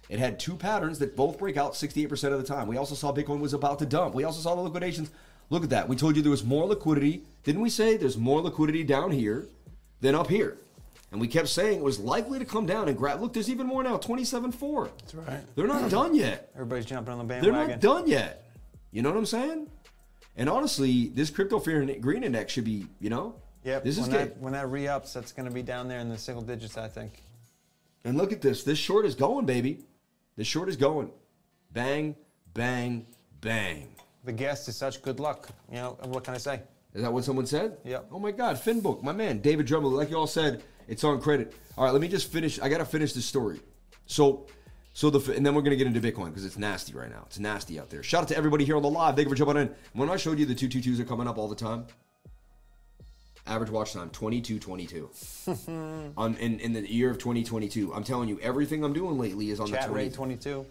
It 0.09 0.19
had 0.19 0.37
two 0.37 0.57
patterns 0.57 0.99
that 0.99 1.15
both 1.15 1.37
break 1.37 1.55
out 1.55 1.73
68% 1.73 2.33
of 2.33 2.41
the 2.41 2.43
time. 2.43 2.67
We 2.67 2.75
also 2.75 2.95
saw 2.95 3.13
Bitcoin 3.13 3.39
was 3.39 3.53
about 3.53 3.79
to 3.79 3.85
dump. 3.85 4.13
We 4.13 4.25
also 4.25 4.41
saw 4.41 4.55
the 4.55 4.61
liquidations. 4.61 5.09
Look 5.51 5.63
at 5.65 5.69
that. 5.71 5.87
We 5.89 5.95
told 5.97 6.15
you 6.15 6.21
there 6.21 6.31
was 6.31 6.45
more 6.45 6.65
liquidity. 6.65 7.23
Didn't 7.43 7.61
we 7.61 7.69
say 7.69 7.97
there's 7.97 8.17
more 8.17 8.41
liquidity 8.41 8.83
down 8.83 9.11
here 9.11 9.47
than 9.99 10.15
up 10.15 10.27
here? 10.29 10.57
And 11.11 11.19
we 11.19 11.27
kept 11.27 11.49
saying 11.49 11.79
it 11.79 11.83
was 11.83 11.99
likely 11.99 12.39
to 12.39 12.45
come 12.45 12.65
down 12.65 12.87
and 12.87 12.97
grab. 12.97 13.19
Look, 13.21 13.33
there's 13.33 13.49
even 13.49 13.67
more 13.67 13.83
now 13.83 13.97
27.4. 13.97 14.89
That's 14.99 15.13
right. 15.13 15.41
They're 15.55 15.67
not 15.67 15.91
done 15.91 16.15
yet. 16.15 16.49
Everybody's 16.55 16.85
jumping 16.85 17.11
on 17.11 17.17
the 17.17 17.25
bandwagon. 17.25 17.53
They're 17.67 17.67
not 17.67 17.79
done 17.81 18.07
yet. 18.07 18.49
You 18.91 19.01
know 19.01 19.09
what 19.09 19.17
I'm 19.17 19.25
saying? 19.25 19.67
And 20.37 20.47
honestly, 20.49 21.09
this 21.09 21.29
crypto 21.29 21.59
fear 21.59 21.81
and 21.81 22.01
greed 22.01 22.23
index 22.23 22.53
should 22.53 22.63
be, 22.63 22.87
you 23.01 23.09
know, 23.09 23.35
Yep. 23.65 23.83
this 23.83 23.97
is 23.97 24.07
when 24.07 24.11
good. 24.11 24.29
that, 24.31 24.37
when 24.39 24.53
that 24.53 24.69
re-ups, 24.69 25.11
that's 25.13 25.33
going 25.33 25.47
to 25.49 25.53
be 25.53 25.61
down 25.61 25.89
there 25.89 25.99
in 25.99 26.07
the 26.07 26.17
single 26.17 26.41
digits, 26.43 26.77
I 26.77 26.87
think. 26.87 27.21
And 28.05 28.17
look 28.17 28.31
at 28.31 28.41
this. 28.41 28.63
This 28.63 28.79
short 28.79 29.05
is 29.05 29.13
going, 29.13 29.45
baby. 29.45 29.79
This 30.37 30.47
short 30.47 30.69
is 30.69 30.77
going. 30.77 31.11
Bang, 31.73 32.15
bang, 32.53 33.05
bang. 33.41 33.90
The 34.23 34.31
guest 34.31 34.67
is 34.67 34.75
such 34.75 35.01
good 35.01 35.19
luck. 35.19 35.49
You 35.69 35.77
know, 35.77 35.97
what 36.03 36.23
can 36.23 36.33
I 36.33 36.37
say? 36.37 36.61
Is 36.93 37.01
that 37.01 37.11
what 37.11 37.23
someone 37.23 37.45
said? 37.45 37.77
Yeah. 37.83 37.99
Oh 38.11 38.19
my 38.19 38.31
God, 38.31 38.57
Finbook, 38.57 39.01
my 39.01 39.13
man, 39.13 39.39
David 39.39 39.65
Drummond. 39.65 39.95
Like 39.95 40.09
you 40.09 40.17
all 40.17 40.27
said, 40.27 40.63
it's 40.87 41.03
on 41.03 41.21
credit. 41.21 41.53
All 41.77 41.85
right, 41.85 41.91
let 41.91 42.01
me 42.01 42.07
just 42.07 42.31
finish. 42.31 42.59
I 42.59 42.69
gotta 42.69 42.85
finish 42.85 43.13
this 43.13 43.25
story. 43.25 43.61
So, 44.05 44.45
so 44.93 45.09
the 45.09 45.33
and 45.33 45.45
then 45.45 45.55
we're 45.55 45.61
gonna 45.61 45.77
get 45.77 45.87
into 45.87 46.01
Bitcoin 46.01 46.27
because 46.27 46.45
it's 46.45 46.57
nasty 46.57 46.93
right 46.93 47.09
now. 47.09 47.23
It's 47.27 47.39
nasty 47.39 47.79
out 47.79 47.89
there. 47.89 48.03
Shout 48.03 48.23
out 48.23 48.27
to 48.27 48.37
everybody 48.37 48.65
here 48.65 48.75
on 48.75 48.81
the 48.81 48.89
live. 48.89 49.15
Thank 49.15 49.27
you 49.27 49.29
for 49.29 49.37
jumping 49.37 49.57
in. 49.57 49.73
When 49.93 50.09
I 50.09 50.17
showed 50.17 50.37
you 50.37 50.45
the 50.45 50.55
two 50.55 50.67
two 50.67 50.81
twos 50.81 50.99
are 50.99 51.05
coming 51.05 51.27
up 51.27 51.37
all 51.37 51.47
the 51.47 51.55
time. 51.55 51.85
Average 53.47 53.71
watch 53.71 53.93
time 53.93 54.09
22 54.11 54.59
22. 54.59 55.09
on 56.17 56.35
in, 56.35 56.59
in 56.59 56.73
the 56.73 56.87
year 56.91 57.09
of 57.09 57.17
2022. 57.17 57.93
I'm 57.93 58.03
telling 58.03 58.29
you, 58.29 58.39
everything 58.41 58.83
I'm 58.83 58.93
doing 58.93 59.17
lately 59.17 59.49
is 59.49 59.59
on 59.59 59.67
Chat 59.67 59.83
the 59.83 59.87
20, 59.87 60.03
rate 60.03 60.13
22. 60.13 60.65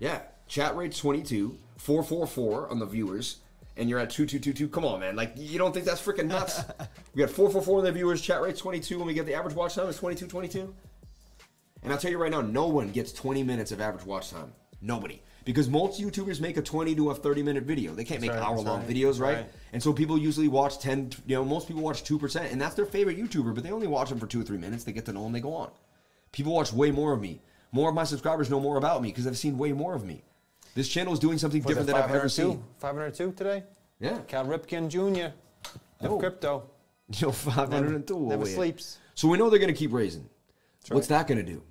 yeah, 0.00 0.22
chat 0.48 0.74
rate 0.76 0.94
22, 0.94 1.56
444 1.76 2.70
on 2.70 2.78
the 2.78 2.86
viewers, 2.86 3.36
and 3.76 3.88
you're 3.88 3.98
at 3.98 4.10
2222. 4.10 4.68
Come 4.68 4.84
on, 4.84 5.00
man. 5.00 5.14
Like, 5.14 5.32
you 5.36 5.58
don't 5.58 5.72
think 5.72 5.84
that's 5.84 6.04
freaking 6.04 6.26
nuts? 6.26 6.62
we 7.14 7.20
got 7.20 7.30
444 7.30 7.78
on 7.78 7.84
the 7.84 7.92
viewers, 7.92 8.20
chat 8.20 8.42
rate 8.42 8.56
22, 8.56 8.96
and 8.96 9.06
we 9.06 9.14
get 9.14 9.26
the 9.26 9.34
average 9.34 9.54
watch 9.54 9.74
time 9.74 9.86
is 9.86 9.96
22, 9.96 10.26
22. 10.26 10.74
And 11.82 11.92
I'll 11.92 11.98
tell 11.98 12.10
you 12.10 12.18
right 12.18 12.30
now, 12.30 12.40
no 12.40 12.66
one 12.66 12.90
gets 12.90 13.12
20 13.12 13.44
minutes 13.44 13.70
of 13.70 13.80
average 13.80 14.04
watch 14.04 14.30
time. 14.30 14.52
Nobody. 14.80 15.22
Because 15.44 15.68
most 15.68 16.00
YouTubers 16.00 16.40
make 16.40 16.56
a 16.56 16.62
20 16.62 16.94
to 16.96 17.10
a 17.10 17.14
30 17.14 17.42
minute 17.42 17.64
video. 17.64 17.94
They 17.94 18.04
can't 18.04 18.20
make 18.20 18.32
right, 18.32 18.42
hour 18.42 18.58
long 18.58 18.80
right, 18.80 18.88
videos, 18.88 19.18
right? 19.20 19.36
right. 19.36 19.46
And 19.72 19.82
so 19.82 19.92
people 19.92 20.18
usually 20.18 20.48
watch 20.48 20.78
10, 20.78 21.12
you 21.26 21.36
know, 21.36 21.44
most 21.44 21.68
people 21.68 21.82
watch 21.82 22.04
2%, 22.04 22.52
and 22.52 22.60
that's 22.60 22.74
their 22.74 22.84
favorite 22.84 23.16
YouTuber, 23.16 23.54
but 23.54 23.64
they 23.64 23.70
only 23.70 23.86
watch 23.86 24.10
them 24.10 24.18
for 24.18 24.26
two 24.26 24.40
or 24.40 24.44
three 24.44 24.58
minutes. 24.58 24.84
They 24.84 24.92
get 24.92 25.06
to 25.06 25.12
know 25.12 25.22
them, 25.22 25.32
they 25.32 25.40
go 25.40 25.54
on. 25.54 25.70
People 26.32 26.52
watch 26.52 26.72
way 26.72 26.90
more 26.90 27.12
of 27.12 27.20
me. 27.20 27.40
More 27.72 27.88
of 27.88 27.94
my 27.94 28.04
subscribers 28.04 28.50
know 28.50 28.60
more 28.60 28.76
about 28.76 29.02
me 29.02 29.08
because 29.08 29.24
they've 29.24 29.36
seen 29.36 29.56
way 29.56 29.72
more 29.72 29.94
of 29.94 30.04
me. 30.04 30.22
This 30.78 30.88
channel 30.88 31.12
is 31.12 31.18
doing 31.18 31.38
something 31.38 31.60
Was 31.60 31.66
different 31.66 31.88
than 31.88 31.96
I've 31.96 32.14
ever 32.14 32.28
seen. 32.28 32.62
502 32.78 33.32
today? 33.32 33.64
Yeah. 33.98 34.18
Cal 34.28 34.44
Ripken 34.44 34.88
Jr. 34.88 35.34
of 36.00 36.12
Oh. 36.12 36.18
crypto. 36.20 36.70
You 37.18 37.28
know, 37.28 37.32
502 37.32 38.14
Never 38.14 38.32
oh, 38.32 38.44
away. 38.44 38.54
sleeps. 38.54 38.98
So 39.16 39.26
we 39.26 39.38
know 39.38 39.50
they're 39.50 39.58
going 39.58 39.74
to 39.74 39.78
keep 39.78 39.92
raising. 39.92 40.28
What's 40.88 41.10
right. 41.10 41.18
that 41.18 41.26
going 41.26 41.44
to 41.44 41.52
do? 41.52 41.62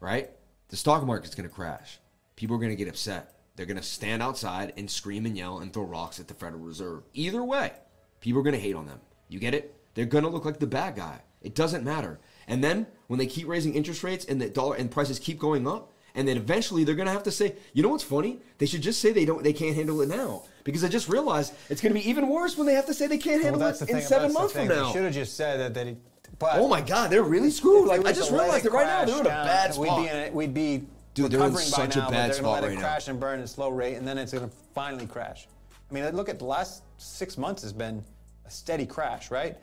Right? 0.00 0.28
The 0.68 0.76
stock 0.76 1.06
market's 1.06 1.34
going 1.34 1.48
to 1.48 1.54
crash. 1.54 1.98
People 2.36 2.56
are 2.56 2.58
going 2.58 2.72
to 2.72 2.76
get 2.76 2.88
upset. 2.88 3.36
They're 3.56 3.64
going 3.64 3.78
to 3.78 3.82
stand 3.82 4.22
outside 4.22 4.74
and 4.76 4.90
scream 4.90 5.24
and 5.24 5.38
yell 5.38 5.60
and 5.60 5.72
throw 5.72 5.84
rocks 5.84 6.20
at 6.20 6.28
the 6.28 6.34
Federal 6.34 6.60
Reserve. 6.60 7.04
Either 7.14 7.42
way, 7.44 7.72
people 8.20 8.40
are 8.40 8.44
going 8.44 8.56
to 8.56 8.60
hate 8.60 8.74
on 8.74 8.84
them. 8.86 9.00
You 9.28 9.38
get 9.38 9.54
it? 9.54 9.74
They're 9.94 10.04
going 10.04 10.24
to 10.24 10.30
look 10.30 10.44
like 10.44 10.58
the 10.58 10.66
bad 10.66 10.96
guy. 10.96 11.20
It 11.40 11.54
doesn't 11.54 11.84
matter. 11.84 12.18
And 12.48 12.62
then 12.62 12.86
when 13.06 13.18
they 13.18 13.26
keep 13.26 13.46
raising 13.46 13.74
interest 13.74 14.02
rates 14.02 14.24
and 14.26 14.42
the 14.42 14.50
dollar 14.50 14.74
and 14.76 14.90
prices 14.90 15.18
keep 15.20 15.38
going 15.38 15.66
up, 15.66 15.91
and 16.14 16.26
then 16.28 16.36
eventually 16.36 16.84
they're 16.84 16.94
going 16.94 17.06
to 17.06 17.12
have 17.12 17.22
to 17.24 17.30
say, 17.30 17.56
you 17.72 17.82
know 17.82 17.88
what's 17.88 18.04
funny? 18.04 18.38
They 18.58 18.66
should 18.66 18.82
just 18.82 19.00
say 19.00 19.12
they 19.12 19.24
don't, 19.24 19.42
they 19.42 19.52
can't 19.52 19.74
handle 19.74 20.00
it 20.02 20.08
now 20.08 20.42
because 20.64 20.84
I 20.84 20.88
just 20.88 21.08
realized 21.08 21.54
it's 21.68 21.80
going 21.80 21.94
to 21.94 22.00
be 22.00 22.08
even 22.08 22.28
worse 22.28 22.56
when 22.56 22.66
they 22.66 22.74
have 22.74 22.86
to 22.86 22.94
say 22.94 23.06
they 23.06 23.18
can't 23.18 23.42
handle 23.42 23.60
Well, 23.60 23.70
it 23.70 23.88
in 23.88 24.00
seven 24.02 24.32
months 24.32 24.52
from 24.52 24.68
now. 24.68 24.86
They 24.86 24.92
should 24.92 25.04
have 25.04 25.14
just 25.14 25.36
said 25.36 25.58
that. 25.60 25.74
that 25.74 25.96
but 26.38 26.56
Oh 26.56 26.68
my 26.68 26.80
God, 26.80 27.10
they're 27.10 27.22
really 27.22 27.50
screwed. 27.50 27.88
Like 27.88 28.04
I 28.04 28.12
just 28.12 28.30
realized 28.30 28.66
it 28.66 28.72
right 28.72 28.86
now. 28.86 29.04
They're 29.04 29.20
in 29.20 29.26
a 29.26 29.28
bad 29.28 29.74
spot. 29.74 29.98
We'd 29.98 30.04
be, 30.04 30.08
a, 30.08 30.30
we'd 30.32 30.54
be 30.54 30.84
Dude, 31.14 31.30
they're 31.30 31.40
in 31.40 31.52
recovering 31.52 31.66
such 31.66 31.96
a 31.96 32.00
by 32.00 32.04
now, 32.04 32.10
bad 32.10 32.16
but 32.16 32.26
they're 32.26 32.32
spot 32.34 32.42
gonna 32.42 32.52
let 32.54 32.62
right 32.62 32.72
it 32.72 32.74
now. 32.76 32.80
crash 32.80 33.08
and 33.08 33.20
burn 33.20 33.38
at 33.38 33.44
a 33.44 33.48
slow 33.48 33.68
rate, 33.68 33.96
and 33.96 34.08
then 34.08 34.16
it's 34.16 34.32
going 34.32 34.48
to 34.48 34.56
finally 34.74 35.06
crash. 35.06 35.46
I 35.90 35.94
mean, 35.94 36.08
look 36.16 36.30
at 36.30 36.38
the 36.38 36.46
last 36.46 36.84
six 36.96 37.36
months 37.36 37.62
has 37.62 37.72
been 37.72 38.02
a 38.46 38.50
steady 38.50 38.86
crash, 38.86 39.30
right? 39.30 39.56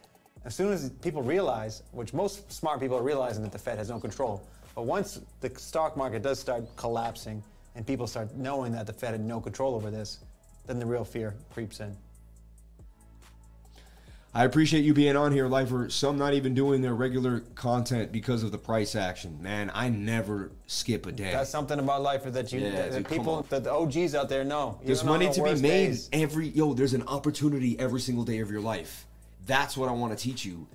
As 0.46 0.54
soon 0.54 0.72
as 0.72 0.92
people 1.02 1.24
realize, 1.24 1.82
which 1.92 2.14
most 2.14 2.52
smart 2.52 2.80
people 2.80 2.98
are 2.98 3.02
realizing 3.04 3.42
that 3.44 3.52
the 3.52 3.58
Fed 3.58 3.80
has 3.80 3.90
no 3.90 4.00
control, 4.00 4.44
but 4.80 4.86
once 4.86 5.20
the 5.42 5.52
stock 5.60 5.98
market 5.98 6.22
does 6.22 6.40
start 6.40 6.64
collapsing 6.78 7.44
and 7.76 7.86
people 7.86 8.08
start 8.08 8.34
knowing 8.38 8.72
that 8.72 8.88
the 8.88 8.94
Fed 8.94 9.12
had 9.12 9.20
no 9.20 9.42
control 9.42 9.76
over 9.76 9.92
this, 9.92 10.20
then 10.68 10.80
the 10.80 10.86
real 10.86 11.04
fear 11.04 11.36
creeps 11.54 11.82
in. 11.82 11.98
I 14.34 14.46
appreciate 14.46 14.86
you 14.86 14.94
being 14.94 15.18
on 15.18 15.34
here, 15.34 15.50
Lifer. 15.50 15.90
Some 15.90 16.18
not 16.18 16.34
even 16.34 16.54
doing 16.54 16.82
their 16.82 16.96
regular 16.96 17.42
content 17.56 18.14
because 18.14 18.42
of 18.42 18.54
the 18.54 18.58
price 18.58 18.96
action. 18.96 19.38
Man, 19.42 19.70
I 19.74 19.90
never 19.90 20.54
skip 20.68 21.06
a 21.08 21.12
day. 21.12 21.34
That's 21.34 21.50
something 21.50 21.78
about 21.78 22.02
life 22.02 22.24
that 22.24 22.54
you, 22.54 22.62
Yeah, 22.62 22.72
that 22.72 22.94
dude, 22.94 23.10
people, 23.10 23.46
that 23.50 23.66
the 23.66 23.74
OGs 23.74 24.16
out 24.16 24.30
there 24.30 24.46
know. 24.46 24.80
There's 24.82 25.04
money 25.04 25.30
to 25.30 25.44
be 25.44 25.56
made 25.56 25.62
days. 25.62 26.10
every 26.14 26.48
yo. 26.48 26.74
There's 26.74 26.94
an 26.94 27.04
opportunity 27.04 27.78
every 27.78 28.00
single 28.00 28.24
day 28.24 28.40
of 28.40 28.50
your 28.50 28.62
life. 28.62 29.08
That's 29.46 29.76
what 29.76 29.90
I 29.90 29.92
want 29.92 30.18
to 30.18 30.24
teach 30.24 30.46
you. 30.46 30.68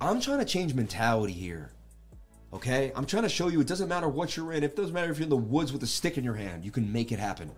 I'm 0.00 0.20
trying 0.20 0.40
to 0.40 0.44
change 0.44 0.74
mentality 0.74 1.32
here. 1.32 1.70
Okay, 2.52 2.92
I'm 2.94 3.06
trying 3.06 3.22
to 3.22 3.28
show 3.30 3.48
you 3.48 3.60
it 3.60 3.66
doesn't 3.66 3.88
matter 3.88 4.08
what 4.08 4.36
you're 4.36 4.52
in. 4.52 4.62
It 4.62 4.76
doesn't 4.76 4.92
matter 4.92 5.10
if 5.10 5.18
you're 5.18 5.24
in 5.24 5.30
the 5.30 5.36
woods 5.36 5.72
with 5.72 5.82
a 5.82 5.86
stick 5.86 6.18
in 6.18 6.24
your 6.24 6.34
hand. 6.34 6.64
You 6.64 6.70
can 6.70 6.92
make 6.92 7.10
it 7.10 7.18
happen. 7.18 7.50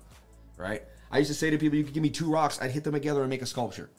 Right? 0.56 0.82
I 1.10 1.18
used 1.18 1.30
to 1.30 1.34
say 1.34 1.50
to 1.50 1.58
people, 1.58 1.76
you 1.76 1.84
could 1.84 1.94
give 1.94 2.02
me 2.02 2.10
two 2.10 2.30
rocks, 2.30 2.60
I'd 2.60 2.70
hit 2.70 2.84
them 2.84 2.92
together 2.92 3.20
and 3.20 3.30
make 3.30 3.42
a 3.42 3.46
sculpture. 3.46 3.90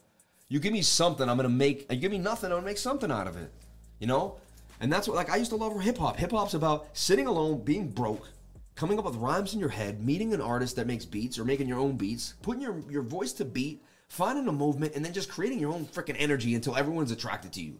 You 0.47 0.59
give 0.59 0.73
me 0.73 0.81
something, 0.81 1.27
I'm 1.27 1.37
gonna 1.37 1.49
make. 1.49 1.91
You 1.91 1.97
give 1.97 2.11
me 2.11 2.17
nothing, 2.17 2.51
I'm 2.51 2.57
gonna 2.57 2.65
make 2.65 2.77
something 2.77 3.11
out 3.11 3.27
of 3.27 3.35
it. 3.35 3.51
You 3.99 4.07
know? 4.07 4.37
And 4.79 4.91
that's 4.91 5.07
what 5.07 5.15
like 5.15 5.29
I 5.29 5.37
used 5.37 5.51
to 5.51 5.57
love 5.57 5.79
hip 5.81 5.97
hop. 5.97 6.17
Hip 6.17 6.31
hop's 6.31 6.53
about 6.53 6.87
sitting 6.93 7.27
alone, 7.27 7.63
being 7.63 7.89
broke, 7.89 8.27
coming 8.75 8.99
up 8.99 9.05
with 9.05 9.15
rhymes 9.15 9.53
in 9.53 9.59
your 9.59 9.69
head, 9.69 10.05
meeting 10.05 10.33
an 10.33 10.41
artist 10.41 10.75
that 10.75 10.87
makes 10.87 11.05
beats 11.05 11.39
or 11.39 11.45
making 11.45 11.67
your 11.67 11.79
own 11.79 11.97
beats, 11.97 12.35
putting 12.41 12.61
your 12.61 12.83
your 12.89 13.03
voice 13.03 13.33
to 13.33 13.45
beat, 13.45 13.83
finding 14.09 14.47
a 14.47 14.51
movement, 14.51 14.93
and 14.95 15.03
then 15.03 15.13
just 15.13 15.29
creating 15.29 15.59
your 15.59 15.73
own 15.73 15.85
freaking 15.85 16.15
energy 16.19 16.55
until 16.55 16.75
everyone's 16.75 17.11
attracted 17.11 17.53
to 17.53 17.61
you. 17.61 17.79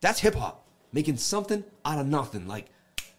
That's 0.00 0.20
hip 0.20 0.34
hop. 0.34 0.67
Making 0.92 1.16
something 1.16 1.64
out 1.84 1.98
of 1.98 2.06
nothing. 2.06 2.46
Like, 2.46 2.66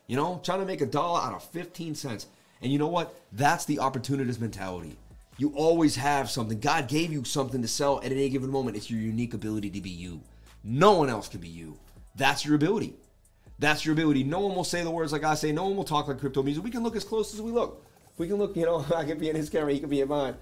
you 0.07 0.15
know, 0.15 0.39
trying 0.43 0.59
to 0.59 0.65
make 0.65 0.81
a 0.81 0.85
dollar 0.85 1.21
out 1.21 1.33
of 1.33 1.43
15 1.43 1.95
cents. 1.95 2.27
And 2.61 2.71
you 2.71 2.79
know 2.79 2.87
what? 2.87 3.15
That's 3.31 3.65
the 3.65 3.79
opportunist 3.79 4.41
mentality. 4.41 4.97
You 5.37 5.53
always 5.55 5.95
have 5.95 6.29
something. 6.29 6.59
God 6.59 6.87
gave 6.87 7.13
you 7.13 7.23
something 7.23 7.61
to 7.61 7.67
sell 7.67 7.99
at 7.99 8.11
any 8.11 8.27
given 8.29 8.49
moment. 8.49 8.75
It's 8.75 8.91
your 8.91 8.99
unique 8.99 9.33
ability 9.33 9.69
to 9.69 9.81
be 9.81 9.89
you. 9.89 10.21
No 10.63 10.93
one 10.93 11.09
else 11.09 11.29
can 11.29 11.39
be 11.39 11.47
you. 11.47 11.77
That's 12.15 12.43
your 12.43 12.55
ability. 12.55 12.95
That's 13.59 13.85
your 13.85 13.93
ability. 13.93 14.23
No 14.23 14.39
one 14.39 14.55
will 14.55 14.63
say 14.63 14.83
the 14.83 14.91
words 14.91 15.13
like 15.13 15.23
I 15.23 15.35
say. 15.35 15.51
No 15.51 15.65
one 15.65 15.77
will 15.77 15.85
talk 15.85 16.07
like 16.07 16.19
Crypto 16.19 16.43
Muser. 16.43 16.61
We 16.61 16.71
can 16.71 16.83
look 16.83 16.95
as 16.95 17.03
close 17.03 17.33
as 17.33 17.41
we 17.41 17.51
look. 17.51 17.85
We 18.17 18.27
can 18.27 18.37
look, 18.37 18.55
you 18.55 18.65
know, 18.65 18.85
I 18.95 19.05
can 19.05 19.17
be 19.17 19.29
in 19.29 19.35
his 19.35 19.49
camera, 19.49 19.71
he 19.73 19.79
can 19.79 19.89
be 19.89 20.01
in 20.01 20.09
mine. 20.09 20.35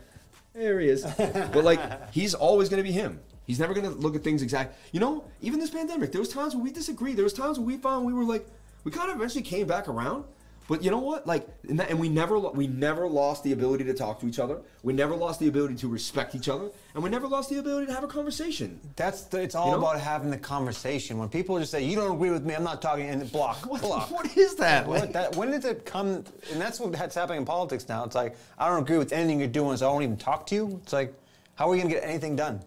There 0.54 0.80
he 0.80 0.90
is. 0.90 1.04
but 1.18 1.64
like, 1.64 2.12
he's 2.12 2.34
always 2.34 2.70
going 2.70 2.84
to 2.84 2.88
be 2.88 2.92
him. 2.92 3.20
He's 3.48 3.59
never 3.59 3.74
to 3.74 3.90
look 3.90 4.16
at 4.16 4.24
things 4.24 4.42
exact. 4.42 4.77
You 4.92 5.00
know, 5.00 5.24
even 5.42 5.59
this 5.59 5.69
pandemic, 5.69 6.11
there 6.11 6.19
was 6.19 6.30
times 6.30 6.53
when 6.53 6.64
we 6.64 6.72
disagreed. 6.72 7.16
There 7.16 7.24
was 7.24 7.34
times 7.34 7.58
when 7.58 7.66
we 7.66 7.77
found 7.77 8.06
we 8.06 8.14
were 8.14 8.26
like, 8.26 8.45
we 8.84 8.92
kind 8.92 9.09
of 9.09 9.16
eventually 9.16 9.42
came 9.42 9.66
back 9.66 9.88
around. 9.88 10.26
But 10.67 10.84
you 10.84 10.92
know 10.92 11.00
what? 11.00 11.26
Like, 11.26 11.48
and, 11.69 11.80
that, 11.80 11.90
and 11.90 11.98
we 11.98 12.09
never 12.09 12.38
we 12.38 12.67
never 12.67 13.08
lost 13.08 13.45
the 13.45 13.53
ability 13.53 13.85
to 13.85 13.93
talk 13.93 14.19
to 14.19 14.27
each 14.27 14.38
other. 14.38 14.59
We 14.84 14.92
never 14.92 15.16
lost 15.16 15.40
the 15.40 15.48
ability 15.48 15.76
to 15.76 15.88
respect 15.88 16.35
each 16.35 16.50
other, 16.50 16.69
and 16.93 17.01
we 17.01 17.09
never 17.09 17.26
lost 17.26 17.50
the 17.50 17.59
ability 17.59 17.88
to 17.88 17.93
have 17.93 18.03
a 18.03 18.08
conversation. 18.08 18.82
That's 18.98 19.22
the, 19.24 19.42
it's 19.42 19.56
all 19.56 19.67
You 19.67 19.72
know? 19.74 19.77
about 19.77 20.01
having 20.01 20.30
the 20.30 20.38
conversation. 20.38 21.17
When 21.17 21.30
people 21.30 21.58
just 21.58 21.72
say 21.72 21.85
you 21.85 21.95
don't 21.95 22.16
agree 22.16 22.32
with 22.32 22.45
me, 22.45 22.53
I'm 22.53 22.66
not 22.66 22.82
talking, 22.82 23.08
and 23.08 23.32
block, 23.32 23.66
What, 23.66 23.82
block. 23.82 24.11
what 24.11 24.35
is 24.35 24.56
that? 24.56 24.85
What, 24.85 25.14
that, 25.14 25.38
when 25.38 25.51
did 25.51 25.64
it 25.64 25.85
come? 25.85 26.26
And 26.51 26.59
that's 26.59 26.82
what's 26.82 27.16
happening 27.16 27.40
in 27.40 27.45
politics 27.45 27.88
now. 27.88 28.03
It's 28.03 28.16
like 28.16 28.35
I 28.58 28.67
don't 28.67 28.84
agree 28.84 28.98
with 28.98 29.14
anything 29.14 29.40
you're 29.40 29.48
doing, 29.48 29.77
so 29.77 29.88
I 29.88 29.92
won't 29.93 30.03
even 30.03 30.17
talk 30.17 30.48
to 30.48 30.56
you. 30.56 30.82
It's 30.84 30.92
like, 30.92 31.14
how 31.56 31.67
are 31.67 31.72
we 31.72 31.77
gonna 31.77 31.90
get 31.90 32.03
anything 32.03 32.35
done? 32.35 32.59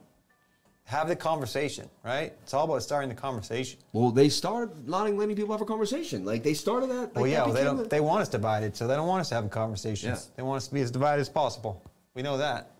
Have 0.91 1.07
the 1.07 1.15
conversation, 1.15 1.89
right? 2.05 2.33
It's 2.43 2.52
all 2.52 2.65
about 2.65 2.83
starting 2.83 3.09
the 3.10 3.15
conversation. 3.15 3.78
well, 3.93 4.10
they 4.10 4.28
started 4.28 4.89
not 4.89 5.09
letting 5.15 5.36
people 5.36 5.52
have 5.52 5.60
a 5.60 5.65
conversation. 5.65 6.25
Like 6.25 6.43
they 6.43 6.52
started 6.52 6.91
that. 6.91 7.15
Like, 7.15 7.15
well, 7.15 7.27
yeah, 7.28 7.36
that 7.39 7.47
well, 7.47 7.55
they 7.55 7.62
don't. 7.62 7.77
the- 7.77 7.85
They 7.85 8.01
want 8.01 8.23
us 8.23 8.28
divided, 8.28 8.77
so 8.77 8.89
they 8.89 8.97
don't 8.97 9.07
want 9.07 9.20
us 9.20 9.28
to 9.28 9.36
have 9.36 9.49
conversations. 9.51 10.27
Yeah. 10.27 10.33
They 10.36 10.43
want 10.43 10.57
us 10.57 10.67
to 10.67 10.75
be 10.75 10.81
as 10.81 10.91
divided 10.91 11.20
as 11.20 11.28
possible. 11.28 11.81
We 12.15 12.23
know 12.23 12.39
that. 12.39 12.73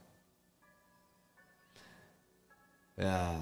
Yeah. 2.99 3.37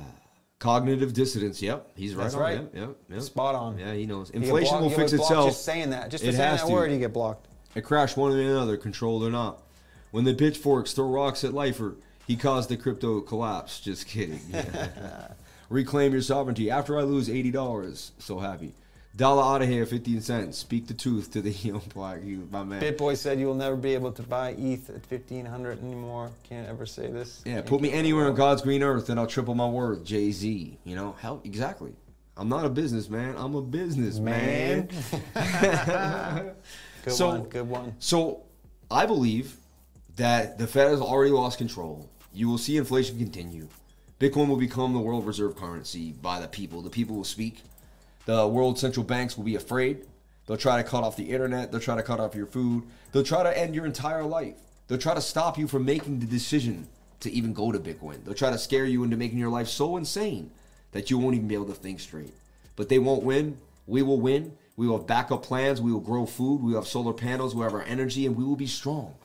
Cognitive 0.59 1.15
dissonance. 1.15 1.63
Yep, 1.63 1.93
he's 1.97 2.15
right. 2.15 2.25
That's 2.25 2.35
on. 2.35 2.41
right. 2.43 2.55
Yep, 2.61 2.71
yep, 2.75 2.97
yep. 3.11 3.21
Spot 3.23 3.55
on. 3.55 3.79
Yeah, 3.79 3.95
he 3.95 4.05
knows. 4.05 4.29
Inflation 4.31 4.69
blocked- 4.81 4.83
will 4.83 4.91
fix 4.91 5.13
itself. 5.15 5.49
Just 5.51 5.65
saying 5.65 5.91
that, 5.91 6.11
just 6.11 6.25
It 6.25 6.35
saying 6.35 6.57
that 6.57 6.67
to. 6.67 6.73
word, 6.73 6.91
you 6.93 6.99
get 6.99 7.15
blocked. 7.15 7.47
It 7.75 7.83
crashed 7.85 8.17
one 8.19 8.33
way 8.33 8.45
or 8.45 8.51
another, 8.51 8.77
controlled 8.77 9.23
or 9.23 9.31
not. 9.31 9.63
When 10.11 10.25
the 10.25 10.35
pitchforks 10.35 10.93
throw 10.93 11.07
rocks 11.09 11.43
at 11.45 11.55
Lifer, 11.55 11.97
he 12.29 12.37
caused 12.37 12.69
the 12.69 12.77
crypto 12.77 13.21
collapse. 13.21 13.81
Just 13.81 14.07
kidding. 14.07 14.41
Reclaim 15.69 16.13
your 16.13 16.23
sovereignty. 16.23 16.71
After 16.71 16.97
I 16.99 17.03
lose 17.03 17.29
eighty 17.29 17.51
dollars, 17.51 18.13
so 18.19 18.39
happy. 18.39 18.75
Dollar 19.17 19.43
out 19.43 19.63
of 19.63 19.69
here, 19.69 19.85
fifteen 19.85 20.21
cents. 20.21 20.59
Speak 20.59 20.87
the 20.87 20.95
truth 20.95 21.33
to 21.33 21.41
the 21.43 21.51
young 21.69 21.83
black 21.93 22.23
you, 22.23 22.47
my 22.53 22.63
man. 22.63 22.81
BitBoy 22.81 23.17
said 23.17 23.41
you 23.41 23.47
will 23.47 23.55
never 23.55 23.75
be 23.75 23.95
able 23.95 24.13
to 24.13 24.23
buy 24.23 24.51
ETH 24.51 24.89
at 24.91 25.11
1500 25.11 25.83
anymore. 25.83 26.31
Can't 26.49 26.69
ever 26.69 26.87
say 26.87 27.09
this. 27.11 27.43
Yeah, 27.45 27.63
put 27.63 27.81
me 27.81 27.91
anywhere 27.93 28.29
on. 28.29 28.35
God's 28.37 28.63
green 28.63 28.83
earth, 28.83 29.09
and 29.09 29.19
I'll 29.19 29.27
triple 29.27 29.55
my 29.57 29.67
worth. 29.69 30.05
Jay 30.05 30.31
Z. 30.31 30.79
You 30.85 30.95
know, 30.95 31.17
hell, 31.21 31.41
exactly. 31.45 31.95
I'm 32.37 32.49
not 32.49 32.65
a 32.65 32.69
businessman. 32.69 33.35
I'm 33.37 33.57
a 33.57 33.63
businessman. 33.63 34.89
Man. 35.35 36.55
Good 37.05 37.13
So- 37.13 37.29
one. 37.29 37.43
Good 37.45 37.69
one. 37.69 37.95
So 37.99 38.45
I 38.91 39.07
believe 39.07 39.57
that 40.17 40.59
the 40.59 40.67
Fed 40.67 40.91
has 40.91 41.01
already 41.01 41.33
lost 41.33 41.59
control. 41.59 42.09
You 42.39 42.49
will 42.49 42.57
see 42.57 42.77
inflation 42.77 43.19
continue. 43.19 43.67
Bitcoin 44.21 44.47
will 44.47 44.57
become 44.57 44.93
the 44.93 45.01
world 45.01 45.27
reserve 45.27 45.57
currency 45.57 46.13
by 46.13 46.39
the 46.39 46.47
people. 46.47 46.83
The 46.83 46.89
people 46.89 47.17
will 47.17 47.25
speak. 47.25 47.65
The 48.27 48.47
world 48.47 48.79
central 48.79 49.03
banks 49.03 49.37
will 49.37 49.43
be 49.43 49.57
afraid. 49.57 50.07
They'll 50.47 50.57
try 50.57 50.81
to 50.81 50.89
cut 50.89 51.03
off 51.03 51.17
the 51.17 51.31
internet. 51.31 51.73
They'll 51.73 51.81
try 51.81 51.97
to 51.97 52.03
cut 52.05 52.21
off 52.21 52.37
your 52.37 52.47
food. 52.47 52.85
They'll 53.11 53.25
try 53.25 53.43
to 53.43 53.59
end 53.59 53.75
your 53.75 53.87
entire 53.87 54.23
life. 54.23 54.55
They'll 54.87 54.99
try 54.99 55.15
to 55.15 55.21
stop 55.21 55.59
you 55.59 55.67
from 55.67 55.85
making 55.85 56.21
the 56.21 56.27
decision 56.27 56.87
to 57.19 57.31
even 57.33 57.53
go 57.53 57.73
to 57.73 57.79
Bitcoin. 57.81 58.25
They'll 58.25 58.35
try 58.35 58.53
to 58.53 58.59
scare 58.59 58.85
you 58.85 59.03
into 59.03 59.17
making 59.17 59.39
your 59.39 59.51
life 59.51 59.67
so 59.67 59.97
insane 59.97 60.53
that 60.93 61.11
you 61.11 61.19
won't 61.19 61.35
even 61.35 61.49
be 61.49 61.57
able 61.57 61.67
to 61.67 61.75
think 61.75 61.99
straight. 61.99 62.35
But 62.77 62.89
they 62.89 63.01
won't 63.01 63.25
win. 63.25 63.59
We 63.89 64.03
will 64.03 64.21
win. 64.21 64.53
We 64.77 64.87
will 64.87 64.99
have 64.99 65.09
backup 65.09 65.43
plans. 65.43 65.81
We 65.81 65.91
will 65.91 65.99
grow 65.99 66.25
food. 66.25 66.63
We 66.63 66.71
will 66.71 66.83
have 66.83 66.87
solar 66.87 67.15
panels. 67.15 67.53
We 67.53 67.59
will 67.59 67.65
have 67.65 67.75
our 67.75 67.83
energy, 67.83 68.27
and 68.27 68.37
we 68.37 68.45
will 68.45 68.55
be 68.55 68.69
strong. 68.69 69.17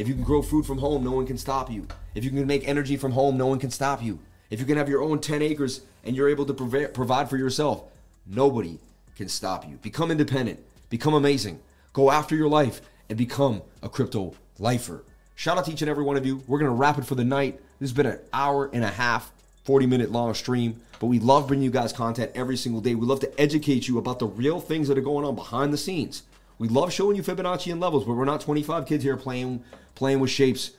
If 0.00 0.08
you 0.08 0.14
can 0.14 0.24
grow 0.24 0.40
food 0.40 0.64
from 0.64 0.78
home, 0.78 1.04
no 1.04 1.10
one 1.10 1.26
can 1.26 1.36
stop 1.36 1.70
you. 1.70 1.86
If 2.14 2.24
you 2.24 2.30
can 2.30 2.46
make 2.46 2.66
energy 2.66 2.96
from 2.96 3.12
home, 3.12 3.36
no 3.36 3.46
one 3.46 3.58
can 3.58 3.70
stop 3.70 4.02
you. 4.02 4.18
If 4.48 4.58
you 4.58 4.64
can 4.64 4.78
have 4.78 4.88
your 4.88 5.02
own 5.02 5.20
10 5.20 5.42
acres 5.42 5.82
and 6.04 6.16
you're 6.16 6.30
able 6.30 6.46
to 6.46 6.54
prov- 6.54 6.94
provide 6.94 7.28
for 7.28 7.36
yourself, 7.36 7.84
nobody 8.26 8.78
can 9.14 9.28
stop 9.28 9.68
you. 9.68 9.76
Become 9.76 10.10
independent. 10.10 10.58
Become 10.88 11.12
amazing. 11.12 11.60
Go 11.92 12.10
after 12.10 12.34
your 12.34 12.48
life 12.48 12.80
and 13.10 13.18
become 13.18 13.60
a 13.82 13.90
crypto 13.90 14.32
lifer. 14.58 15.04
Shout 15.34 15.58
out 15.58 15.66
to 15.66 15.72
each 15.72 15.82
and 15.82 15.90
every 15.90 16.02
one 16.02 16.16
of 16.16 16.24
you. 16.24 16.42
We're 16.46 16.60
going 16.60 16.70
to 16.70 16.74
wrap 16.74 16.96
it 16.96 17.04
for 17.04 17.14
the 17.14 17.22
night. 17.22 17.60
This 17.78 17.90
has 17.90 17.92
been 17.92 18.06
an 18.06 18.20
hour 18.32 18.70
and 18.72 18.82
a 18.82 18.88
half, 18.88 19.30
40 19.64 19.84
minute 19.84 20.10
long 20.10 20.32
stream, 20.32 20.80
but 20.98 21.08
we 21.08 21.18
love 21.18 21.46
bringing 21.46 21.64
you 21.64 21.70
guys 21.70 21.92
content 21.92 22.32
every 22.34 22.56
single 22.56 22.80
day. 22.80 22.94
We 22.94 23.06
love 23.06 23.20
to 23.20 23.38
educate 23.38 23.86
you 23.86 23.98
about 23.98 24.18
the 24.18 24.28
real 24.28 24.60
things 24.60 24.88
that 24.88 24.96
are 24.96 25.02
going 25.02 25.26
on 25.26 25.34
behind 25.34 25.74
the 25.74 25.78
scenes. 25.78 26.22
We 26.58 26.68
love 26.68 26.90
showing 26.90 27.16
you 27.16 27.22
Fibonacci 27.22 27.70
and 27.70 27.80
levels, 27.80 28.04
but 28.04 28.14
we're 28.14 28.24
not 28.24 28.40
25 28.40 28.86
kids 28.86 29.04
here 29.04 29.18
playing 29.18 29.62
playing 30.00 30.18
with 30.18 30.30
shapes. 30.30 30.70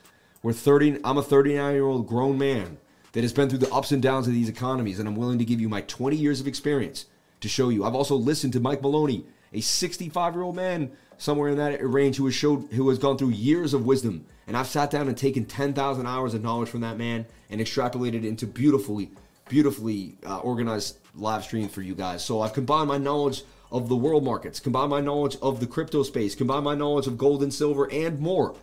We're 0.42 0.52
30. 0.52 0.98
I'm 1.04 1.16
a 1.16 1.22
39 1.22 1.74
year 1.74 1.84
old 1.84 2.08
grown 2.08 2.36
man 2.36 2.78
that 3.12 3.22
has 3.22 3.32
been 3.32 3.48
through 3.48 3.60
the 3.60 3.72
ups 3.72 3.92
and 3.92 4.02
downs 4.02 4.26
of 4.26 4.34
these 4.34 4.48
economies, 4.48 4.98
and 4.98 5.08
I'm 5.08 5.14
willing 5.14 5.38
to 5.38 5.44
give 5.44 5.60
you 5.60 5.68
my 5.68 5.82
20 5.82 6.16
years 6.16 6.40
of 6.40 6.48
experience 6.48 7.06
to 7.40 7.48
show 7.48 7.68
you. 7.68 7.84
I've 7.84 7.94
also 7.94 8.16
listened 8.16 8.52
to 8.54 8.60
Mike 8.60 8.82
Maloney 8.82 9.24
a 9.52 9.60
65 9.60 10.34
year 10.34 10.42
old 10.42 10.56
man 10.56 10.90
somewhere 11.18 11.50
in 11.50 11.56
that 11.58 11.88
range 11.88 12.16
who 12.16 12.24
has 12.24 12.34
showed 12.34 12.72
who 12.72 12.88
has 12.88 12.98
gone 12.98 13.16
through 13.16 13.28
years 13.28 13.74
of 13.74 13.86
wisdom. 13.86 14.26
And 14.48 14.56
I've 14.56 14.66
sat 14.66 14.90
down 14.90 15.06
and 15.06 15.16
taken 15.16 15.44
10,000 15.44 16.04
hours 16.04 16.34
of 16.34 16.42
knowledge 16.42 16.68
from 16.68 16.80
that 16.80 16.98
man 16.98 17.24
and 17.48 17.60
extrapolated 17.60 18.14
it 18.14 18.24
into 18.24 18.48
beautifully, 18.48 19.12
beautifully 19.48 20.16
uh, 20.26 20.38
organized 20.38 20.96
live 21.14 21.44
streams 21.44 21.72
for 21.72 21.82
you 21.82 21.94
guys. 21.94 22.24
So 22.24 22.40
I've 22.40 22.54
combined 22.54 22.88
my 22.88 22.98
knowledge 22.98 23.44
of 23.70 23.88
the 23.88 23.94
world 23.94 24.24
markets, 24.24 24.58
combined 24.58 24.90
my 24.90 25.00
knowledge 25.00 25.36
of 25.40 25.60
the 25.60 25.66
crypto 25.68 26.02
space, 26.02 26.34
combined 26.34 26.64
my 26.64 26.74
knowledge 26.74 27.06
of 27.06 27.16
gold 27.16 27.44
and 27.44 27.54
silver 27.54 27.88
and 27.92 28.18
more 28.18 28.56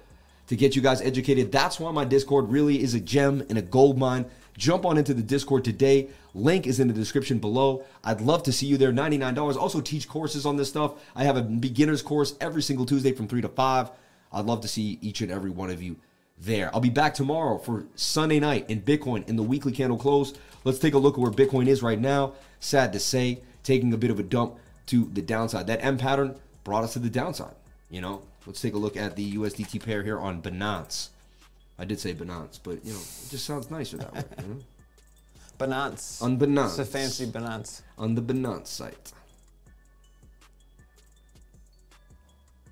to 0.50 0.56
get 0.56 0.76
you 0.76 0.82
guys 0.82 1.00
educated. 1.02 1.52
That's 1.52 1.80
why 1.80 1.92
my 1.92 2.03
Discord 2.03 2.50
really 2.50 2.82
is 2.82 2.95
a 2.95 3.00
gem 3.00 3.45
and 3.50 3.58
a 3.58 3.61
gold 3.61 4.00
mine. 4.00 4.26
Jump 4.58 4.84
on 4.84 4.98
into 4.98 5.14
the 5.14 5.22
Discord 5.22 5.64
today. 5.64 6.10
Link 6.34 6.66
is 6.66 6.80
in 6.80 6.88
the 6.88 6.94
description 6.94 7.38
below. 7.38 7.86
I'd 8.03 8.19
love 8.19 8.42
to 8.44 8.52
see 8.52 8.66
you 8.66 8.76
there. 8.76 8.92
$99. 8.92 9.56
Also 9.56 9.80
teach 9.80 10.10
courses 10.10 10.48
on 10.48 10.58
this 10.58 10.68
stuff. 10.68 10.94
I 11.16 11.24
have 11.24 11.38
a 11.38 11.44
beginner's 11.44 12.02
course 12.02 12.36
every 12.42 12.64
single 12.64 12.88
Tuesday 12.88 13.11
from 13.11 13.28
3 13.28 13.42
to 13.42 13.48
5. 13.48 13.92
I'd 14.34 14.45
love 14.45 14.61
to 14.61 14.68
see 14.68 14.98
each 15.02 15.22
and 15.22 15.32
every 15.32 15.52
one 15.52 15.69
of 15.69 15.84
you 15.84 15.98
there. 16.40 16.74
I'll 16.74 16.82
be 16.82 16.90
back 16.90 17.14
tomorrow 17.14 17.60
for 17.60 17.86
Sunday 17.95 18.40
night 18.40 18.69
in 18.69 18.82
Bitcoin 18.82 19.30
in 19.30 19.36
the 19.36 19.44
weekly 19.44 19.72
candle 19.72 20.00
close. 20.00 20.34
Let's 20.64 20.80
take 20.80 20.95
a 20.95 21.00
look 21.00 21.14
at 21.14 21.19
where 21.19 21.32
Bitcoin 21.32 21.68
is 21.68 21.84
right 21.84 22.00
now. 22.00 22.34
Sad 22.60 22.92
to 22.94 23.00
say, 23.00 23.42
taking 23.64 23.94
a 23.94 23.98
bit 23.98 24.10
of 24.10 24.19
a 24.19 24.24
dump 24.24 24.56
to 24.88 25.10
the 25.14 25.22
downside. 25.22 25.68
That 25.68 25.84
M 25.84 26.00
pattern 26.00 26.40
brought 26.64 26.84
us 26.84 26.94
to 26.94 27.00
the 27.00 27.10
downside. 27.10 27.53
You 27.90 28.01
know, 28.01 28.22
let's 28.45 28.61
take 28.61 28.74
a 28.74 28.77
look 28.77 28.95
at 28.98 29.16
the 29.16 29.34
USDT 29.34 29.84
pair 29.84 30.03
here 30.03 30.19
on 30.19 30.42
Binance. 30.42 31.09
I 31.77 31.85
did 31.85 32.00
say 32.00 32.14
Binance, 32.14 32.59
but 32.61 32.84
you 32.85 32.93
know, 32.93 33.00
it 33.00 33.30
just 33.30 33.45
sounds 33.45 33.72
nicer 33.72 33.98
that 33.98 34.14
way. 34.14 34.24
You 34.42 34.48
know? 34.48 34.59
Binance. 35.59 36.22
On 36.22 36.38
Binance. 36.38 36.68
It's 36.68 36.80
a 36.80 36.85
fancy 36.85 37.26
Binance. 37.26 37.82
On 37.98 38.16
the 38.16 38.22
Binance 38.22 38.68
site. 38.68 39.11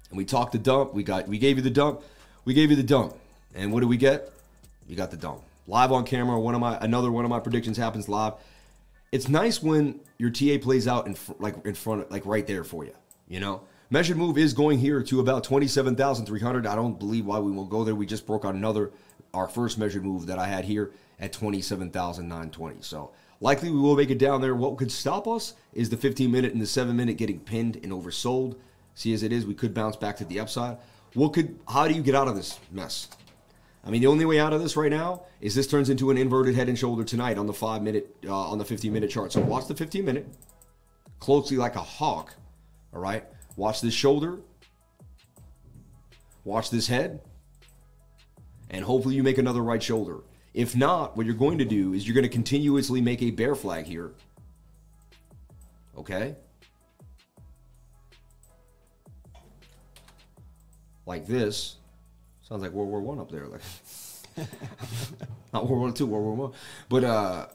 And 0.09 0.17
we 0.17 0.25
talked 0.25 0.51
the 0.51 0.59
dump. 0.59 0.93
We 0.93 1.03
got 1.03 1.27
we 1.27 1.37
gave 1.37 1.57
you 1.57 1.63
the 1.63 1.69
dump. 1.69 2.01
We 2.45 2.53
gave 2.53 2.69
you 2.69 2.75
the 2.75 2.83
dump. 2.83 3.15
And 3.55 3.73
what 3.73 3.81
did 3.81 3.89
we 3.89 3.97
get? 3.97 4.31
You 4.87 4.95
got 4.95 5.11
the 5.11 5.17
dump. 5.17 5.41
Live 5.67 5.91
on 5.91 6.05
camera. 6.05 6.39
One 6.39 6.55
of 6.55 6.61
my 6.61 6.77
another 6.77 7.11
one 7.11 7.25
of 7.25 7.29
my 7.29 7.39
predictions 7.39 7.77
happens 7.77 8.07
live. 8.07 8.33
It's 9.11 9.27
nice 9.27 9.61
when 9.61 9.99
your 10.17 10.29
TA 10.29 10.57
plays 10.61 10.87
out 10.87 11.07
in 11.07 11.17
like 11.39 11.65
in 11.65 11.73
front 11.73 12.03
of, 12.03 12.11
like 12.11 12.25
right 12.25 12.45
there 12.47 12.63
for 12.63 12.85
you. 12.85 12.93
You 13.27 13.41
know, 13.41 13.61
measured 13.89 14.17
move 14.17 14.37
is 14.37 14.53
going 14.53 14.79
here 14.79 15.01
to 15.03 15.19
about 15.19 15.43
twenty 15.43 15.67
seven 15.67 15.95
thousand 15.95 16.25
three 16.25 16.39
hundred. 16.39 16.65
I 16.65 16.75
don't 16.75 16.99
believe 16.99 17.25
why 17.25 17.39
we 17.39 17.51
won't 17.51 17.69
go 17.69 17.83
there. 17.83 17.95
We 17.95 18.05
just 18.05 18.25
broke 18.25 18.45
out 18.45 18.55
another 18.55 18.91
our 19.33 19.47
first 19.47 19.77
measured 19.77 20.05
move 20.05 20.25
that 20.27 20.39
I 20.39 20.47
had 20.47 20.65
here 20.65 20.91
at 21.19 21.33
twenty 21.33 21.61
seven 21.61 21.89
thousand 21.89 22.27
nine 22.27 22.49
twenty. 22.49 22.81
So 22.81 23.11
likely 23.39 23.69
we 23.69 23.79
will 23.79 23.95
make 23.95 24.09
it 24.09 24.19
down 24.19 24.41
there. 24.41 24.55
What 24.55 24.77
could 24.77 24.91
stop 24.91 25.27
us 25.27 25.53
is 25.73 25.89
the 25.89 25.97
fifteen 25.97 26.31
minute 26.31 26.53
and 26.53 26.61
the 26.61 26.67
seven 26.67 26.95
minute 26.95 27.17
getting 27.17 27.39
pinned 27.39 27.77
and 27.77 27.91
oversold. 27.91 28.55
See 28.95 29.13
as 29.13 29.23
it 29.23 29.31
is, 29.31 29.45
we 29.45 29.53
could 29.53 29.73
bounce 29.73 29.95
back 29.95 30.17
to 30.17 30.25
the 30.25 30.39
upside. 30.39 30.77
What 31.13 31.33
could? 31.33 31.59
How 31.67 31.87
do 31.87 31.93
you 31.93 32.01
get 32.01 32.15
out 32.15 32.27
of 32.27 32.35
this 32.35 32.59
mess? 32.71 33.09
I 33.85 33.89
mean, 33.89 34.01
the 34.01 34.07
only 34.07 34.25
way 34.25 34.37
out 34.37 34.51
of 34.51 34.61
this 34.61 34.75
right 34.75 34.91
now 34.91 35.23
is 35.39 35.55
this 35.55 35.65
turns 35.65 35.89
into 35.89 36.11
an 36.11 36.17
inverted 36.17 36.55
head 36.55 36.67
and 36.67 36.77
shoulder 36.77 37.05
tonight 37.05 37.37
on 37.37 37.47
the 37.47 37.53
five 37.53 37.81
minute, 37.81 38.13
uh, 38.27 38.35
on 38.35 38.57
the 38.57 38.65
15 38.65 38.91
minute 38.91 39.09
chart. 39.09 39.31
So 39.31 39.39
watch 39.39 39.67
the 39.67 39.75
15 39.75 40.03
minute 40.03 40.27
closely 41.19 41.55
like 41.55 41.75
a 41.75 41.81
hawk. 41.81 42.35
All 42.93 42.99
right. 42.99 43.23
Watch 43.57 43.81
this 43.81 43.93
shoulder. 43.93 44.39
Watch 46.45 46.69
this 46.69 46.87
head. 46.87 47.19
And 48.69 48.85
hopefully 48.85 49.15
you 49.15 49.23
make 49.23 49.37
another 49.37 49.61
right 49.61 49.81
shoulder. 49.81 50.19
If 50.53 50.75
not, 50.75 51.17
what 51.17 51.25
you're 51.25 51.35
going 51.35 51.57
to 51.57 51.65
do 51.65 51.93
is 51.93 52.07
you're 52.07 52.13
going 52.13 52.23
to 52.23 52.29
continuously 52.29 53.01
make 53.01 53.21
a 53.21 53.31
bear 53.31 53.55
flag 53.55 53.85
here. 53.85 54.13
Okay. 55.97 56.35
Like 61.05 61.25
this. 61.25 61.77
Sounds 62.43 62.61
like 62.61 62.71
World 62.71 62.89
War 62.89 63.01
One 63.01 63.19
up 63.19 63.31
there. 63.31 63.47
Like 63.47 63.61
not 65.53 65.67
World 65.67 65.79
War 65.81 65.91
Two, 65.91 66.05
World 66.05 66.23
War 66.23 66.35
One. 66.35 66.53
But 66.89 67.03
uh 67.03 67.47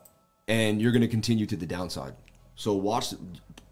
and 0.49 0.83
you're 0.83 0.93
gonna 0.93 1.09
continue 1.09 1.47
to 1.47 1.57
the 1.57 1.67
downside. 1.67 2.15
So 2.57 2.75
watch 2.75 3.15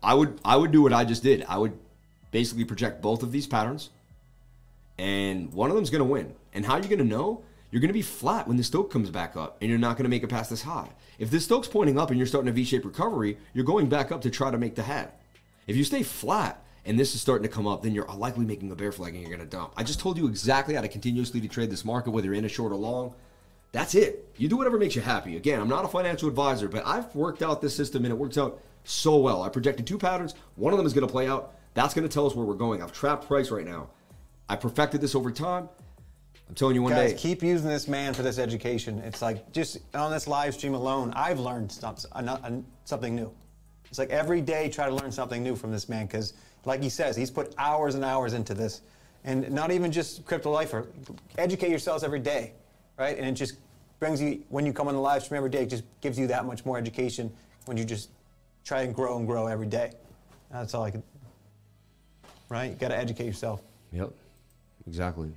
I 0.02 0.14
would 0.14 0.40
I 0.44 0.56
would 0.56 0.70
do 0.70 0.82
what 0.82 0.92
I 0.92 1.04
just 1.04 1.22
did. 1.22 1.44
I 1.48 1.58
would 1.58 1.78
basically 2.30 2.64
project 2.64 3.02
both 3.02 3.22
of 3.22 3.32
these 3.32 3.46
patterns 3.46 3.90
and 4.98 5.52
one 5.52 5.70
of 5.70 5.76
them's 5.76 5.90
gonna 5.90 6.04
win. 6.04 6.34
And 6.52 6.64
how 6.66 6.74
are 6.74 6.82
you 6.82 6.88
gonna 6.88 7.04
know? 7.04 7.42
You're 7.70 7.80
gonna 7.80 7.92
be 7.92 8.02
flat 8.02 8.46
when 8.46 8.56
the 8.56 8.64
Stoch 8.64 8.90
comes 8.90 9.10
back 9.10 9.36
up, 9.36 9.56
and 9.60 9.70
you're 9.70 9.78
not 9.78 9.96
gonna 9.96 10.08
make 10.08 10.22
it 10.22 10.28
past 10.28 10.50
this 10.50 10.62
high. 10.62 10.90
If 11.18 11.30
the 11.30 11.40
Stoch's 11.40 11.68
pointing 11.68 11.98
up 11.98 12.10
and 12.10 12.18
you're 12.18 12.26
starting 12.26 12.50
a 12.50 12.52
V-shaped 12.52 12.84
recovery, 12.84 13.38
you're 13.54 13.64
going 13.64 13.88
back 13.88 14.12
up 14.12 14.20
to 14.22 14.30
try 14.30 14.50
to 14.50 14.58
make 14.58 14.74
the 14.74 14.82
head. 14.82 15.12
If 15.66 15.76
you 15.76 15.84
stay 15.84 16.02
flat 16.02 16.62
and 16.84 16.98
this 16.98 17.14
is 17.14 17.20
starting 17.20 17.48
to 17.48 17.54
come 17.54 17.66
up, 17.66 17.82
then 17.82 17.94
you're 17.94 18.06
likely 18.06 18.44
making 18.44 18.70
a 18.72 18.76
bear 18.76 18.92
flag 18.92 19.14
and 19.14 19.22
you're 19.22 19.30
gonna 19.30 19.48
dump. 19.48 19.72
I 19.76 19.84
just 19.84 20.00
told 20.00 20.18
you 20.18 20.26
exactly 20.26 20.74
how 20.74 20.82
to 20.82 20.88
continuously 20.88 21.40
to 21.40 21.48
trade 21.48 21.70
this 21.70 21.84
market, 21.84 22.10
whether 22.10 22.26
you're 22.26 22.34
in 22.34 22.44
a 22.44 22.48
short 22.48 22.72
or 22.72 22.76
long. 22.76 23.14
That's 23.72 23.94
it. 23.94 24.28
You 24.36 24.48
do 24.48 24.56
whatever 24.56 24.78
makes 24.78 24.96
you 24.96 25.02
happy. 25.02 25.36
Again, 25.36 25.60
I'm 25.60 25.68
not 25.68 25.84
a 25.84 25.88
financial 25.88 26.28
advisor, 26.28 26.68
but 26.68 26.84
I've 26.86 27.14
worked 27.14 27.40
out 27.40 27.62
this 27.62 27.76
system 27.76 28.04
and 28.04 28.12
it 28.12 28.18
works 28.18 28.36
out 28.36 28.60
so 28.84 29.16
well. 29.16 29.42
I 29.42 29.48
projected 29.48 29.86
two 29.86 29.98
patterns. 29.98 30.34
One 30.56 30.72
of 30.72 30.76
them 30.76 30.86
is 30.86 30.92
going 30.92 31.06
to 31.06 31.12
play 31.12 31.28
out. 31.28 31.54
That's 31.74 31.94
going 31.94 32.06
to 32.08 32.12
tell 32.12 32.26
us 32.26 32.34
where 32.34 32.44
we're 32.44 32.54
going. 32.54 32.82
I've 32.82 32.92
trapped 32.92 33.26
price 33.26 33.50
right 33.50 33.64
now. 33.64 33.90
I 34.48 34.56
perfected 34.56 35.00
this 35.00 35.14
over 35.14 35.30
time. 35.30 35.68
I'm 36.48 36.54
telling 36.56 36.74
you 36.74 36.82
one 36.82 36.92
Guys, 36.92 37.12
day. 37.12 37.18
keep 37.18 37.42
using 37.44 37.68
this 37.68 37.86
man 37.86 38.12
for 38.12 38.22
this 38.22 38.38
education. 38.38 38.98
It's 38.98 39.22
like 39.22 39.52
just 39.52 39.78
on 39.94 40.10
this 40.10 40.26
live 40.26 40.54
stream 40.54 40.74
alone, 40.74 41.12
I've 41.14 41.38
learned 41.38 41.70
something 41.70 43.14
new. 43.14 43.32
It's 43.88 43.98
like 43.98 44.10
every 44.10 44.40
day 44.40 44.68
try 44.68 44.88
to 44.88 44.94
learn 44.94 45.12
something 45.12 45.44
new 45.44 45.54
from 45.54 45.70
this 45.70 45.88
man 45.88 46.06
because, 46.06 46.34
like 46.64 46.82
he 46.82 46.88
says, 46.88 47.16
he's 47.16 47.30
put 47.30 47.54
hours 47.56 47.94
and 47.94 48.04
hours 48.04 48.32
into 48.32 48.54
this. 48.54 48.82
And 49.22 49.50
not 49.50 49.70
even 49.70 49.92
just 49.92 50.24
crypto 50.24 50.50
lifer, 50.50 50.88
educate 51.38 51.70
yourselves 51.70 52.02
every 52.02 52.20
day, 52.20 52.54
right? 52.98 53.16
And 53.16 53.26
it 53.26 53.32
just 53.32 53.54
brings 54.00 54.20
you, 54.20 54.42
when 54.48 54.66
you 54.66 54.72
come 54.72 54.88
on 54.88 54.94
the 54.94 55.00
live 55.00 55.22
stream 55.22 55.36
every 55.36 55.50
day, 55.50 55.62
it 55.62 55.70
just 55.70 55.84
gives 56.00 56.18
you 56.18 56.26
that 56.28 56.46
much 56.46 56.64
more 56.64 56.78
education 56.78 57.32
when 57.66 57.76
you 57.76 57.84
just 57.84 58.10
try 58.64 58.82
and 58.82 58.94
grow 58.94 59.18
and 59.18 59.26
grow 59.26 59.46
every 59.46 59.66
day. 59.66 59.92
That's 60.50 60.74
all 60.74 60.82
I 60.82 60.90
can, 60.90 61.02
right? 62.50 62.70
You 62.70 62.76
got 62.76 62.88
to 62.88 62.96
educate 62.98 63.24
yourself. 63.24 63.62
Yep, 63.92 64.12
exactly. 64.86 65.32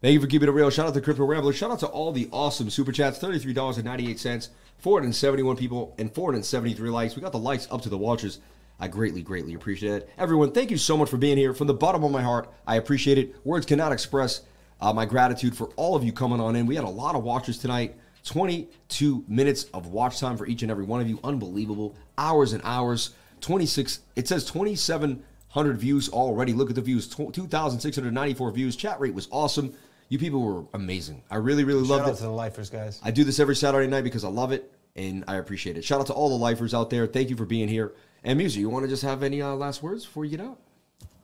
Thank 0.00 0.14
you 0.14 0.20
for 0.20 0.26
keeping 0.26 0.48
it 0.48 0.52
real. 0.52 0.70
Shout 0.70 0.86
out 0.86 0.94
to 0.94 1.02
Crypto 1.02 1.26
Rambler. 1.26 1.52
Shout 1.52 1.70
out 1.70 1.80
to 1.80 1.86
all 1.86 2.10
the 2.10 2.30
awesome 2.32 2.70
super 2.70 2.90
chats. 2.90 3.18
Thirty-three 3.18 3.52
dollars 3.52 3.76
and 3.76 3.84
ninety-eight 3.84 4.18
cents. 4.18 4.48
Four 4.78 4.98
hundred 4.98 5.14
seventy-one 5.14 5.56
people 5.56 5.94
and 5.98 6.10
four 6.14 6.32
hundred 6.32 6.46
seventy-three 6.46 6.88
likes. 6.88 7.14
We 7.14 7.20
got 7.20 7.32
the 7.32 7.38
likes 7.38 7.68
up 7.70 7.82
to 7.82 7.90
the 7.90 7.98
watchers. 7.98 8.40
I 8.82 8.88
greatly, 8.88 9.20
greatly 9.20 9.52
appreciate 9.52 9.92
it. 9.92 10.10
Everyone, 10.16 10.52
thank 10.52 10.70
you 10.70 10.78
so 10.78 10.96
much 10.96 11.10
for 11.10 11.18
being 11.18 11.36
here. 11.36 11.52
From 11.52 11.66
the 11.66 11.74
bottom 11.74 12.02
of 12.02 12.10
my 12.10 12.22
heart, 12.22 12.48
I 12.66 12.76
appreciate 12.76 13.18
it. 13.18 13.36
Words 13.44 13.66
cannot 13.66 13.92
express 13.92 14.40
uh, 14.80 14.90
my 14.94 15.04
gratitude 15.04 15.54
for 15.54 15.66
all 15.76 15.96
of 15.96 16.02
you 16.02 16.12
coming 16.14 16.40
on 16.40 16.56
in. 16.56 16.64
We 16.64 16.76
had 16.76 16.84
a 16.84 16.88
lot 16.88 17.14
of 17.14 17.22
watchers 17.22 17.58
tonight. 17.58 17.94
22 18.24 19.24
minutes 19.28 19.64
of 19.74 19.88
watch 19.88 20.18
time 20.18 20.38
for 20.38 20.46
each 20.46 20.62
and 20.62 20.70
every 20.70 20.84
one 20.84 21.02
of 21.02 21.08
you. 21.08 21.20
Unbelievable. 21.22 21.94
Hours 22.16 22.54
and 22.54 22.62
hours. 22.64 23.10
26, 23.42 24.00
it 24.16 24.26
says 24.28 24.44
2,700 25.50 25.78
views 25.78 26.08
already. 26.10 26.52
Look 26.52 26.68
at 26.68 26.76
the 26.76 26.80
views. 26.80 27.08
2,694 27.08 28.52
views. 28.52 28.76
Chat 28.76 29.00
rate 29.00 29.14
was 29.14 29.26
awesome. 29.32 29.74
You 30.08 30.18
people 30.18 30.40
were 30.42 30.64
amazing. 30.74 31.22
I 31.30 31.36
really, 31.36 31.64
really 31.64 31.82
Shout 31.82 31.90
loved 31.90 32.04
out 32.04 32.12
it. 32.14 32.16
to 32.18 32.22
the 32.22 32.30
lifers, 32.30 32.70
guys. 32.70 33.00
I 33.02 33.10
do 33.10 33.24
this 33.24 33.40
every 33.40 33.56
Saturday 33.56 33.88
night 33.88 34.04
because 34.04 34.24
I 34.24 34.28
love 34.28 34.52
it 34.52 34.72
and 34.94 35.24
I 35.26 35.36
appreciate 35.36 35.76
it. 35.76 35.84
Shout 35.84 36.00
out 36.00 36.06
to 36.06 36.12
all 36.12 36.28
the 36.28 36.36
lifers 36.36 36.72
out 36.72 36.88
there. 36.90 37.06
Thank 37.06 37.30
you 37.30 37.36
for 37.36 37.46
being 37.46 37.68
here. 37.68 37.92
And 38.22 38.38
Muser, 38.38 38.60
you 38.60 38.68
want 38.68 38.84
to 38.84 38.88
just 38.88 39.02
have 39.02 39.22
any 39.22 39.42
uh, 39.42 39.54
last 39.54 39.82
words 39.82 40.04
before 40.04 40.24
you 40.24 40.36
get 40.36 40.44
out? 40.44 40.58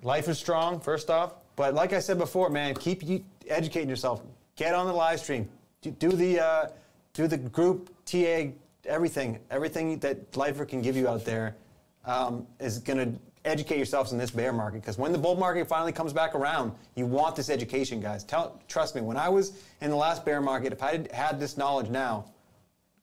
Life 0.02 0.28
is 0.28 0.38
strong, 0.38 0.80
first 0.80 1.08
off. 1.08 1.34
But 1.54 1.74
like 1.74 1.92
I 1.92 2.00
said 2.00 2.18
before, 2.18 2.50
man, 2.50 2.74
keep 2.74 3.02
educating 3.48 3.88
yourself. 3.88 4.22
Get 4.56 4.74
on 4.74 4.86
the 4.86 4.92
live 4.92 5.20
stream. 5.20 5.48
Do, 5.82 5.90
do 5.92 6.10
the 6.10 6.40
uh, 6.40 6.68
do 7.12 7.26
the 7.26 7.38
group 7.38 7.94
TA 8.04 8.46
everything. 8.86 9.38
Everything 9.50 9.98
that 9.98 10.36
Lifer 10.36 10.64
can 10.64 10.82
give 10.82 10.96
you 10.96 11.08
out 11.08 11.24
there 11.24 11.56
um, 12.04 12.46
is 12.60 12.78
going 12.78 12.98
to 12.98 13.20
educate 13.46 13.76
yourselves 13.76 14.12
in 14.12 14.18
this 14.18 14.30
bear 14.30 14.52
market. 14.52 14.82
Because 14.82 14.98
when 14.98 15.12
the 15.12 15.18
bull 15.18 15.36
market 15.36 15.68
finally 15.68 15.92
comes 15.92 16.12
back 16.12 16.34
around, 16.34 16.72
you 16.96 17.06
want 17.06 17.36
this 17.36 17.48
education, 17.48 18.00
guys. 18.00 18.24
Tell, 18.24 18.60
trust 18.68 18.94
me. 18.94 19.00
When 19.00 19.16
I 19.16 19.28
was 19.28 19.62
in 19.80 19.90
the 19.90 19.96
last 19.96 20.24
bear 20.24 20.40
market, 20.40 20.72
if 20.72 20.82
I 20.82 20.92
had 20.92 21.12
had 21.12 21.40
this 21.40 21.56
knowledge 21.56 21.88
now, 21.88 22.26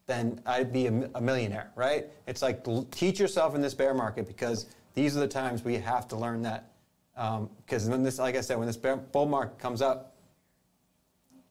then 0.05 0.41
I'd 0.45 0.73
be 0.73 0.87
a, 0.87 1.09
a 1.15 1.21
millionaire, 1.21 1.71
right? 1.75 2.07
It's 2.27 2.41
like 2.41 2.65
teach 2.91 3.19
yourself 3.19 3.55
in 3.55 3.61
this 3.61 3.73
bear 3.73 3.93
market 3.93 4.27
because 4.27 4.67
these 4.93 5.15
are 5.15 5.21
the 5.21 5.27
times 5.27 5.63
we 5.63 5.75
have 5.75 6.07
to 6.09 6.15
learn 6.15 6.41
that. 6.43 6.69
Um, 7.15 7.49
because 7.65 7.87
when 7.87 8.03
this, 8.03 8.19
like 8.19 8.35
I 8.35 8.41
said, 8.41 8.57
when 8.57 8.67
this 8.67 8.77
bear, 8.77 8.97
bull 8.97 9.25
market 9.25 9.57
comes 9.59 9.81
up, 9.81 10.15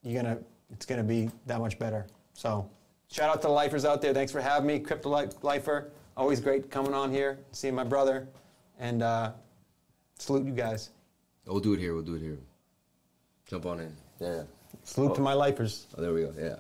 you're 0.02 0.20
gonna, 0.20 0.38
it's 0.70 0.84
gonna 0.84 1.02
be 1.02 1.30
that 1.46 1.60
much 1.60 1.78
better. 1.78 2.06
So, 2.34 2.68
shout 3.10 3.30
out 3.30 3.40
to 3.42 3.46
the 3.46 3.52
lifers 3.52 3.84
out 3.84 4.02
there. 4.02 4.12
Thanks 4.12 4.32
for 4.32 4.40
having 4.40 4.66
me, 4.66 4.80
Crypto 4.80 5.08
Lifer. 5.42 5.92
Always 6.16 6.40
great 6.40 6.70
coming 6.70 6.92
on 6.92 7.10
here, 7.10 7.38
seeing 7.52 7.74
my 7.74 7.84
brother, 7.84 8.26
and 8.78 9.02
uh, 9.02 9.33
salute 10.18 10.47
you 10.47 10.52
guys. 10.52 10.91
We'll 11.47 11.60
do 11.60 11.73
it 11.75 11.81
here. 11.81 11.94
We'll 11.94 12.02
do 12.02 12.15
it 12.15 12.23
here. 12.23 12.39
Jump 13.49 13.67
on 13.67 13.81
in. 13.81 13.97
Yeah. 14.20 14.42
Salute 14.84 15.15
to 15.17 15.20
my 15.20 15.34
lifers. 15.34 15.86
Oh, 15.97 16.02
there 16.02 16.12
we 16.12 16.23
go. 16.23 16.33
Yeah. 16.39 16.47
It's 16.55 16.59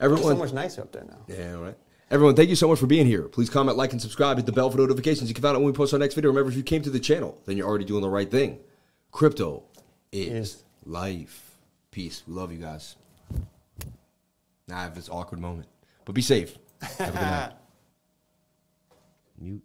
Everyone. 0.00 0.22
so 0.24 0.36
much 0.36 0.52
nicer 0.52 0.82
up 0.82 0.92
there 0.92 1.04
now. 1.04 1.18
Yeah, 1.28 1.54
all 1.54 1.62
right. 1.62 1.76
Everyone, 2.10 2.34
thank 2.34 2.48
you 2.48 2.56
so 2.56 2.68
much 2.68 2.78
for 2.78 2.86
being 2.86 3.04
here. 3.06 3.22
Please 3.24 3.50
comment, 3.50 3.76
like, 3.76 3.92
and 3.92 4.00
subscribe. 4.00 4.38
Hit 4.38 4.46
the 4.46 4.52
bell 4.52 4.70
for 4.70 4.78
notifications. 4.78 5.28
You 5.28 5.34
can 5.34 5.42
find 5.42 5.54
out 5.56 5.60
when 5.60 5.66
we 5.70 5.76
post 5.76 5.92
our 5.92 5.98
next 5.98 6.14
video. 6.14 6.30
Remember, 6.30 6.50
if 6.50 6.56
you 6.56 6.62
came 6.62 6.80
to 6.82 6.90
the 6.90 7.00
channel, 7.00 7.38
then 7.44 7.56
you're 7.56 7.68
already 7.68 7.84
doing 7.84 8.00
the 8.00 8.08
right 8.08 8.30
thing. 8.30 8.58
Crypto 9.12 9.64
is 10.10 10.28
Is- 10.32 10.64
life. 10.86 11.44
Peace. 11.90 12.22
We 12.26 12.34
love 12.34 12.50
you 12.52 12.58
guys. 12.58 12.96
Now 14.68 14.78
I 14.78 14.82
have 14.82 14.94
this 14.94 15.08
awkward 15.08 15.40
moment. 15.40 15.66
But 16.04 16.14
be 16.14 16.22
safe. 16.22 16.56
Have 16.80 17.00
a 17.00 17.04
good 17.12 17.14
night. 17.20 17.52
Mute. 19.40 19.62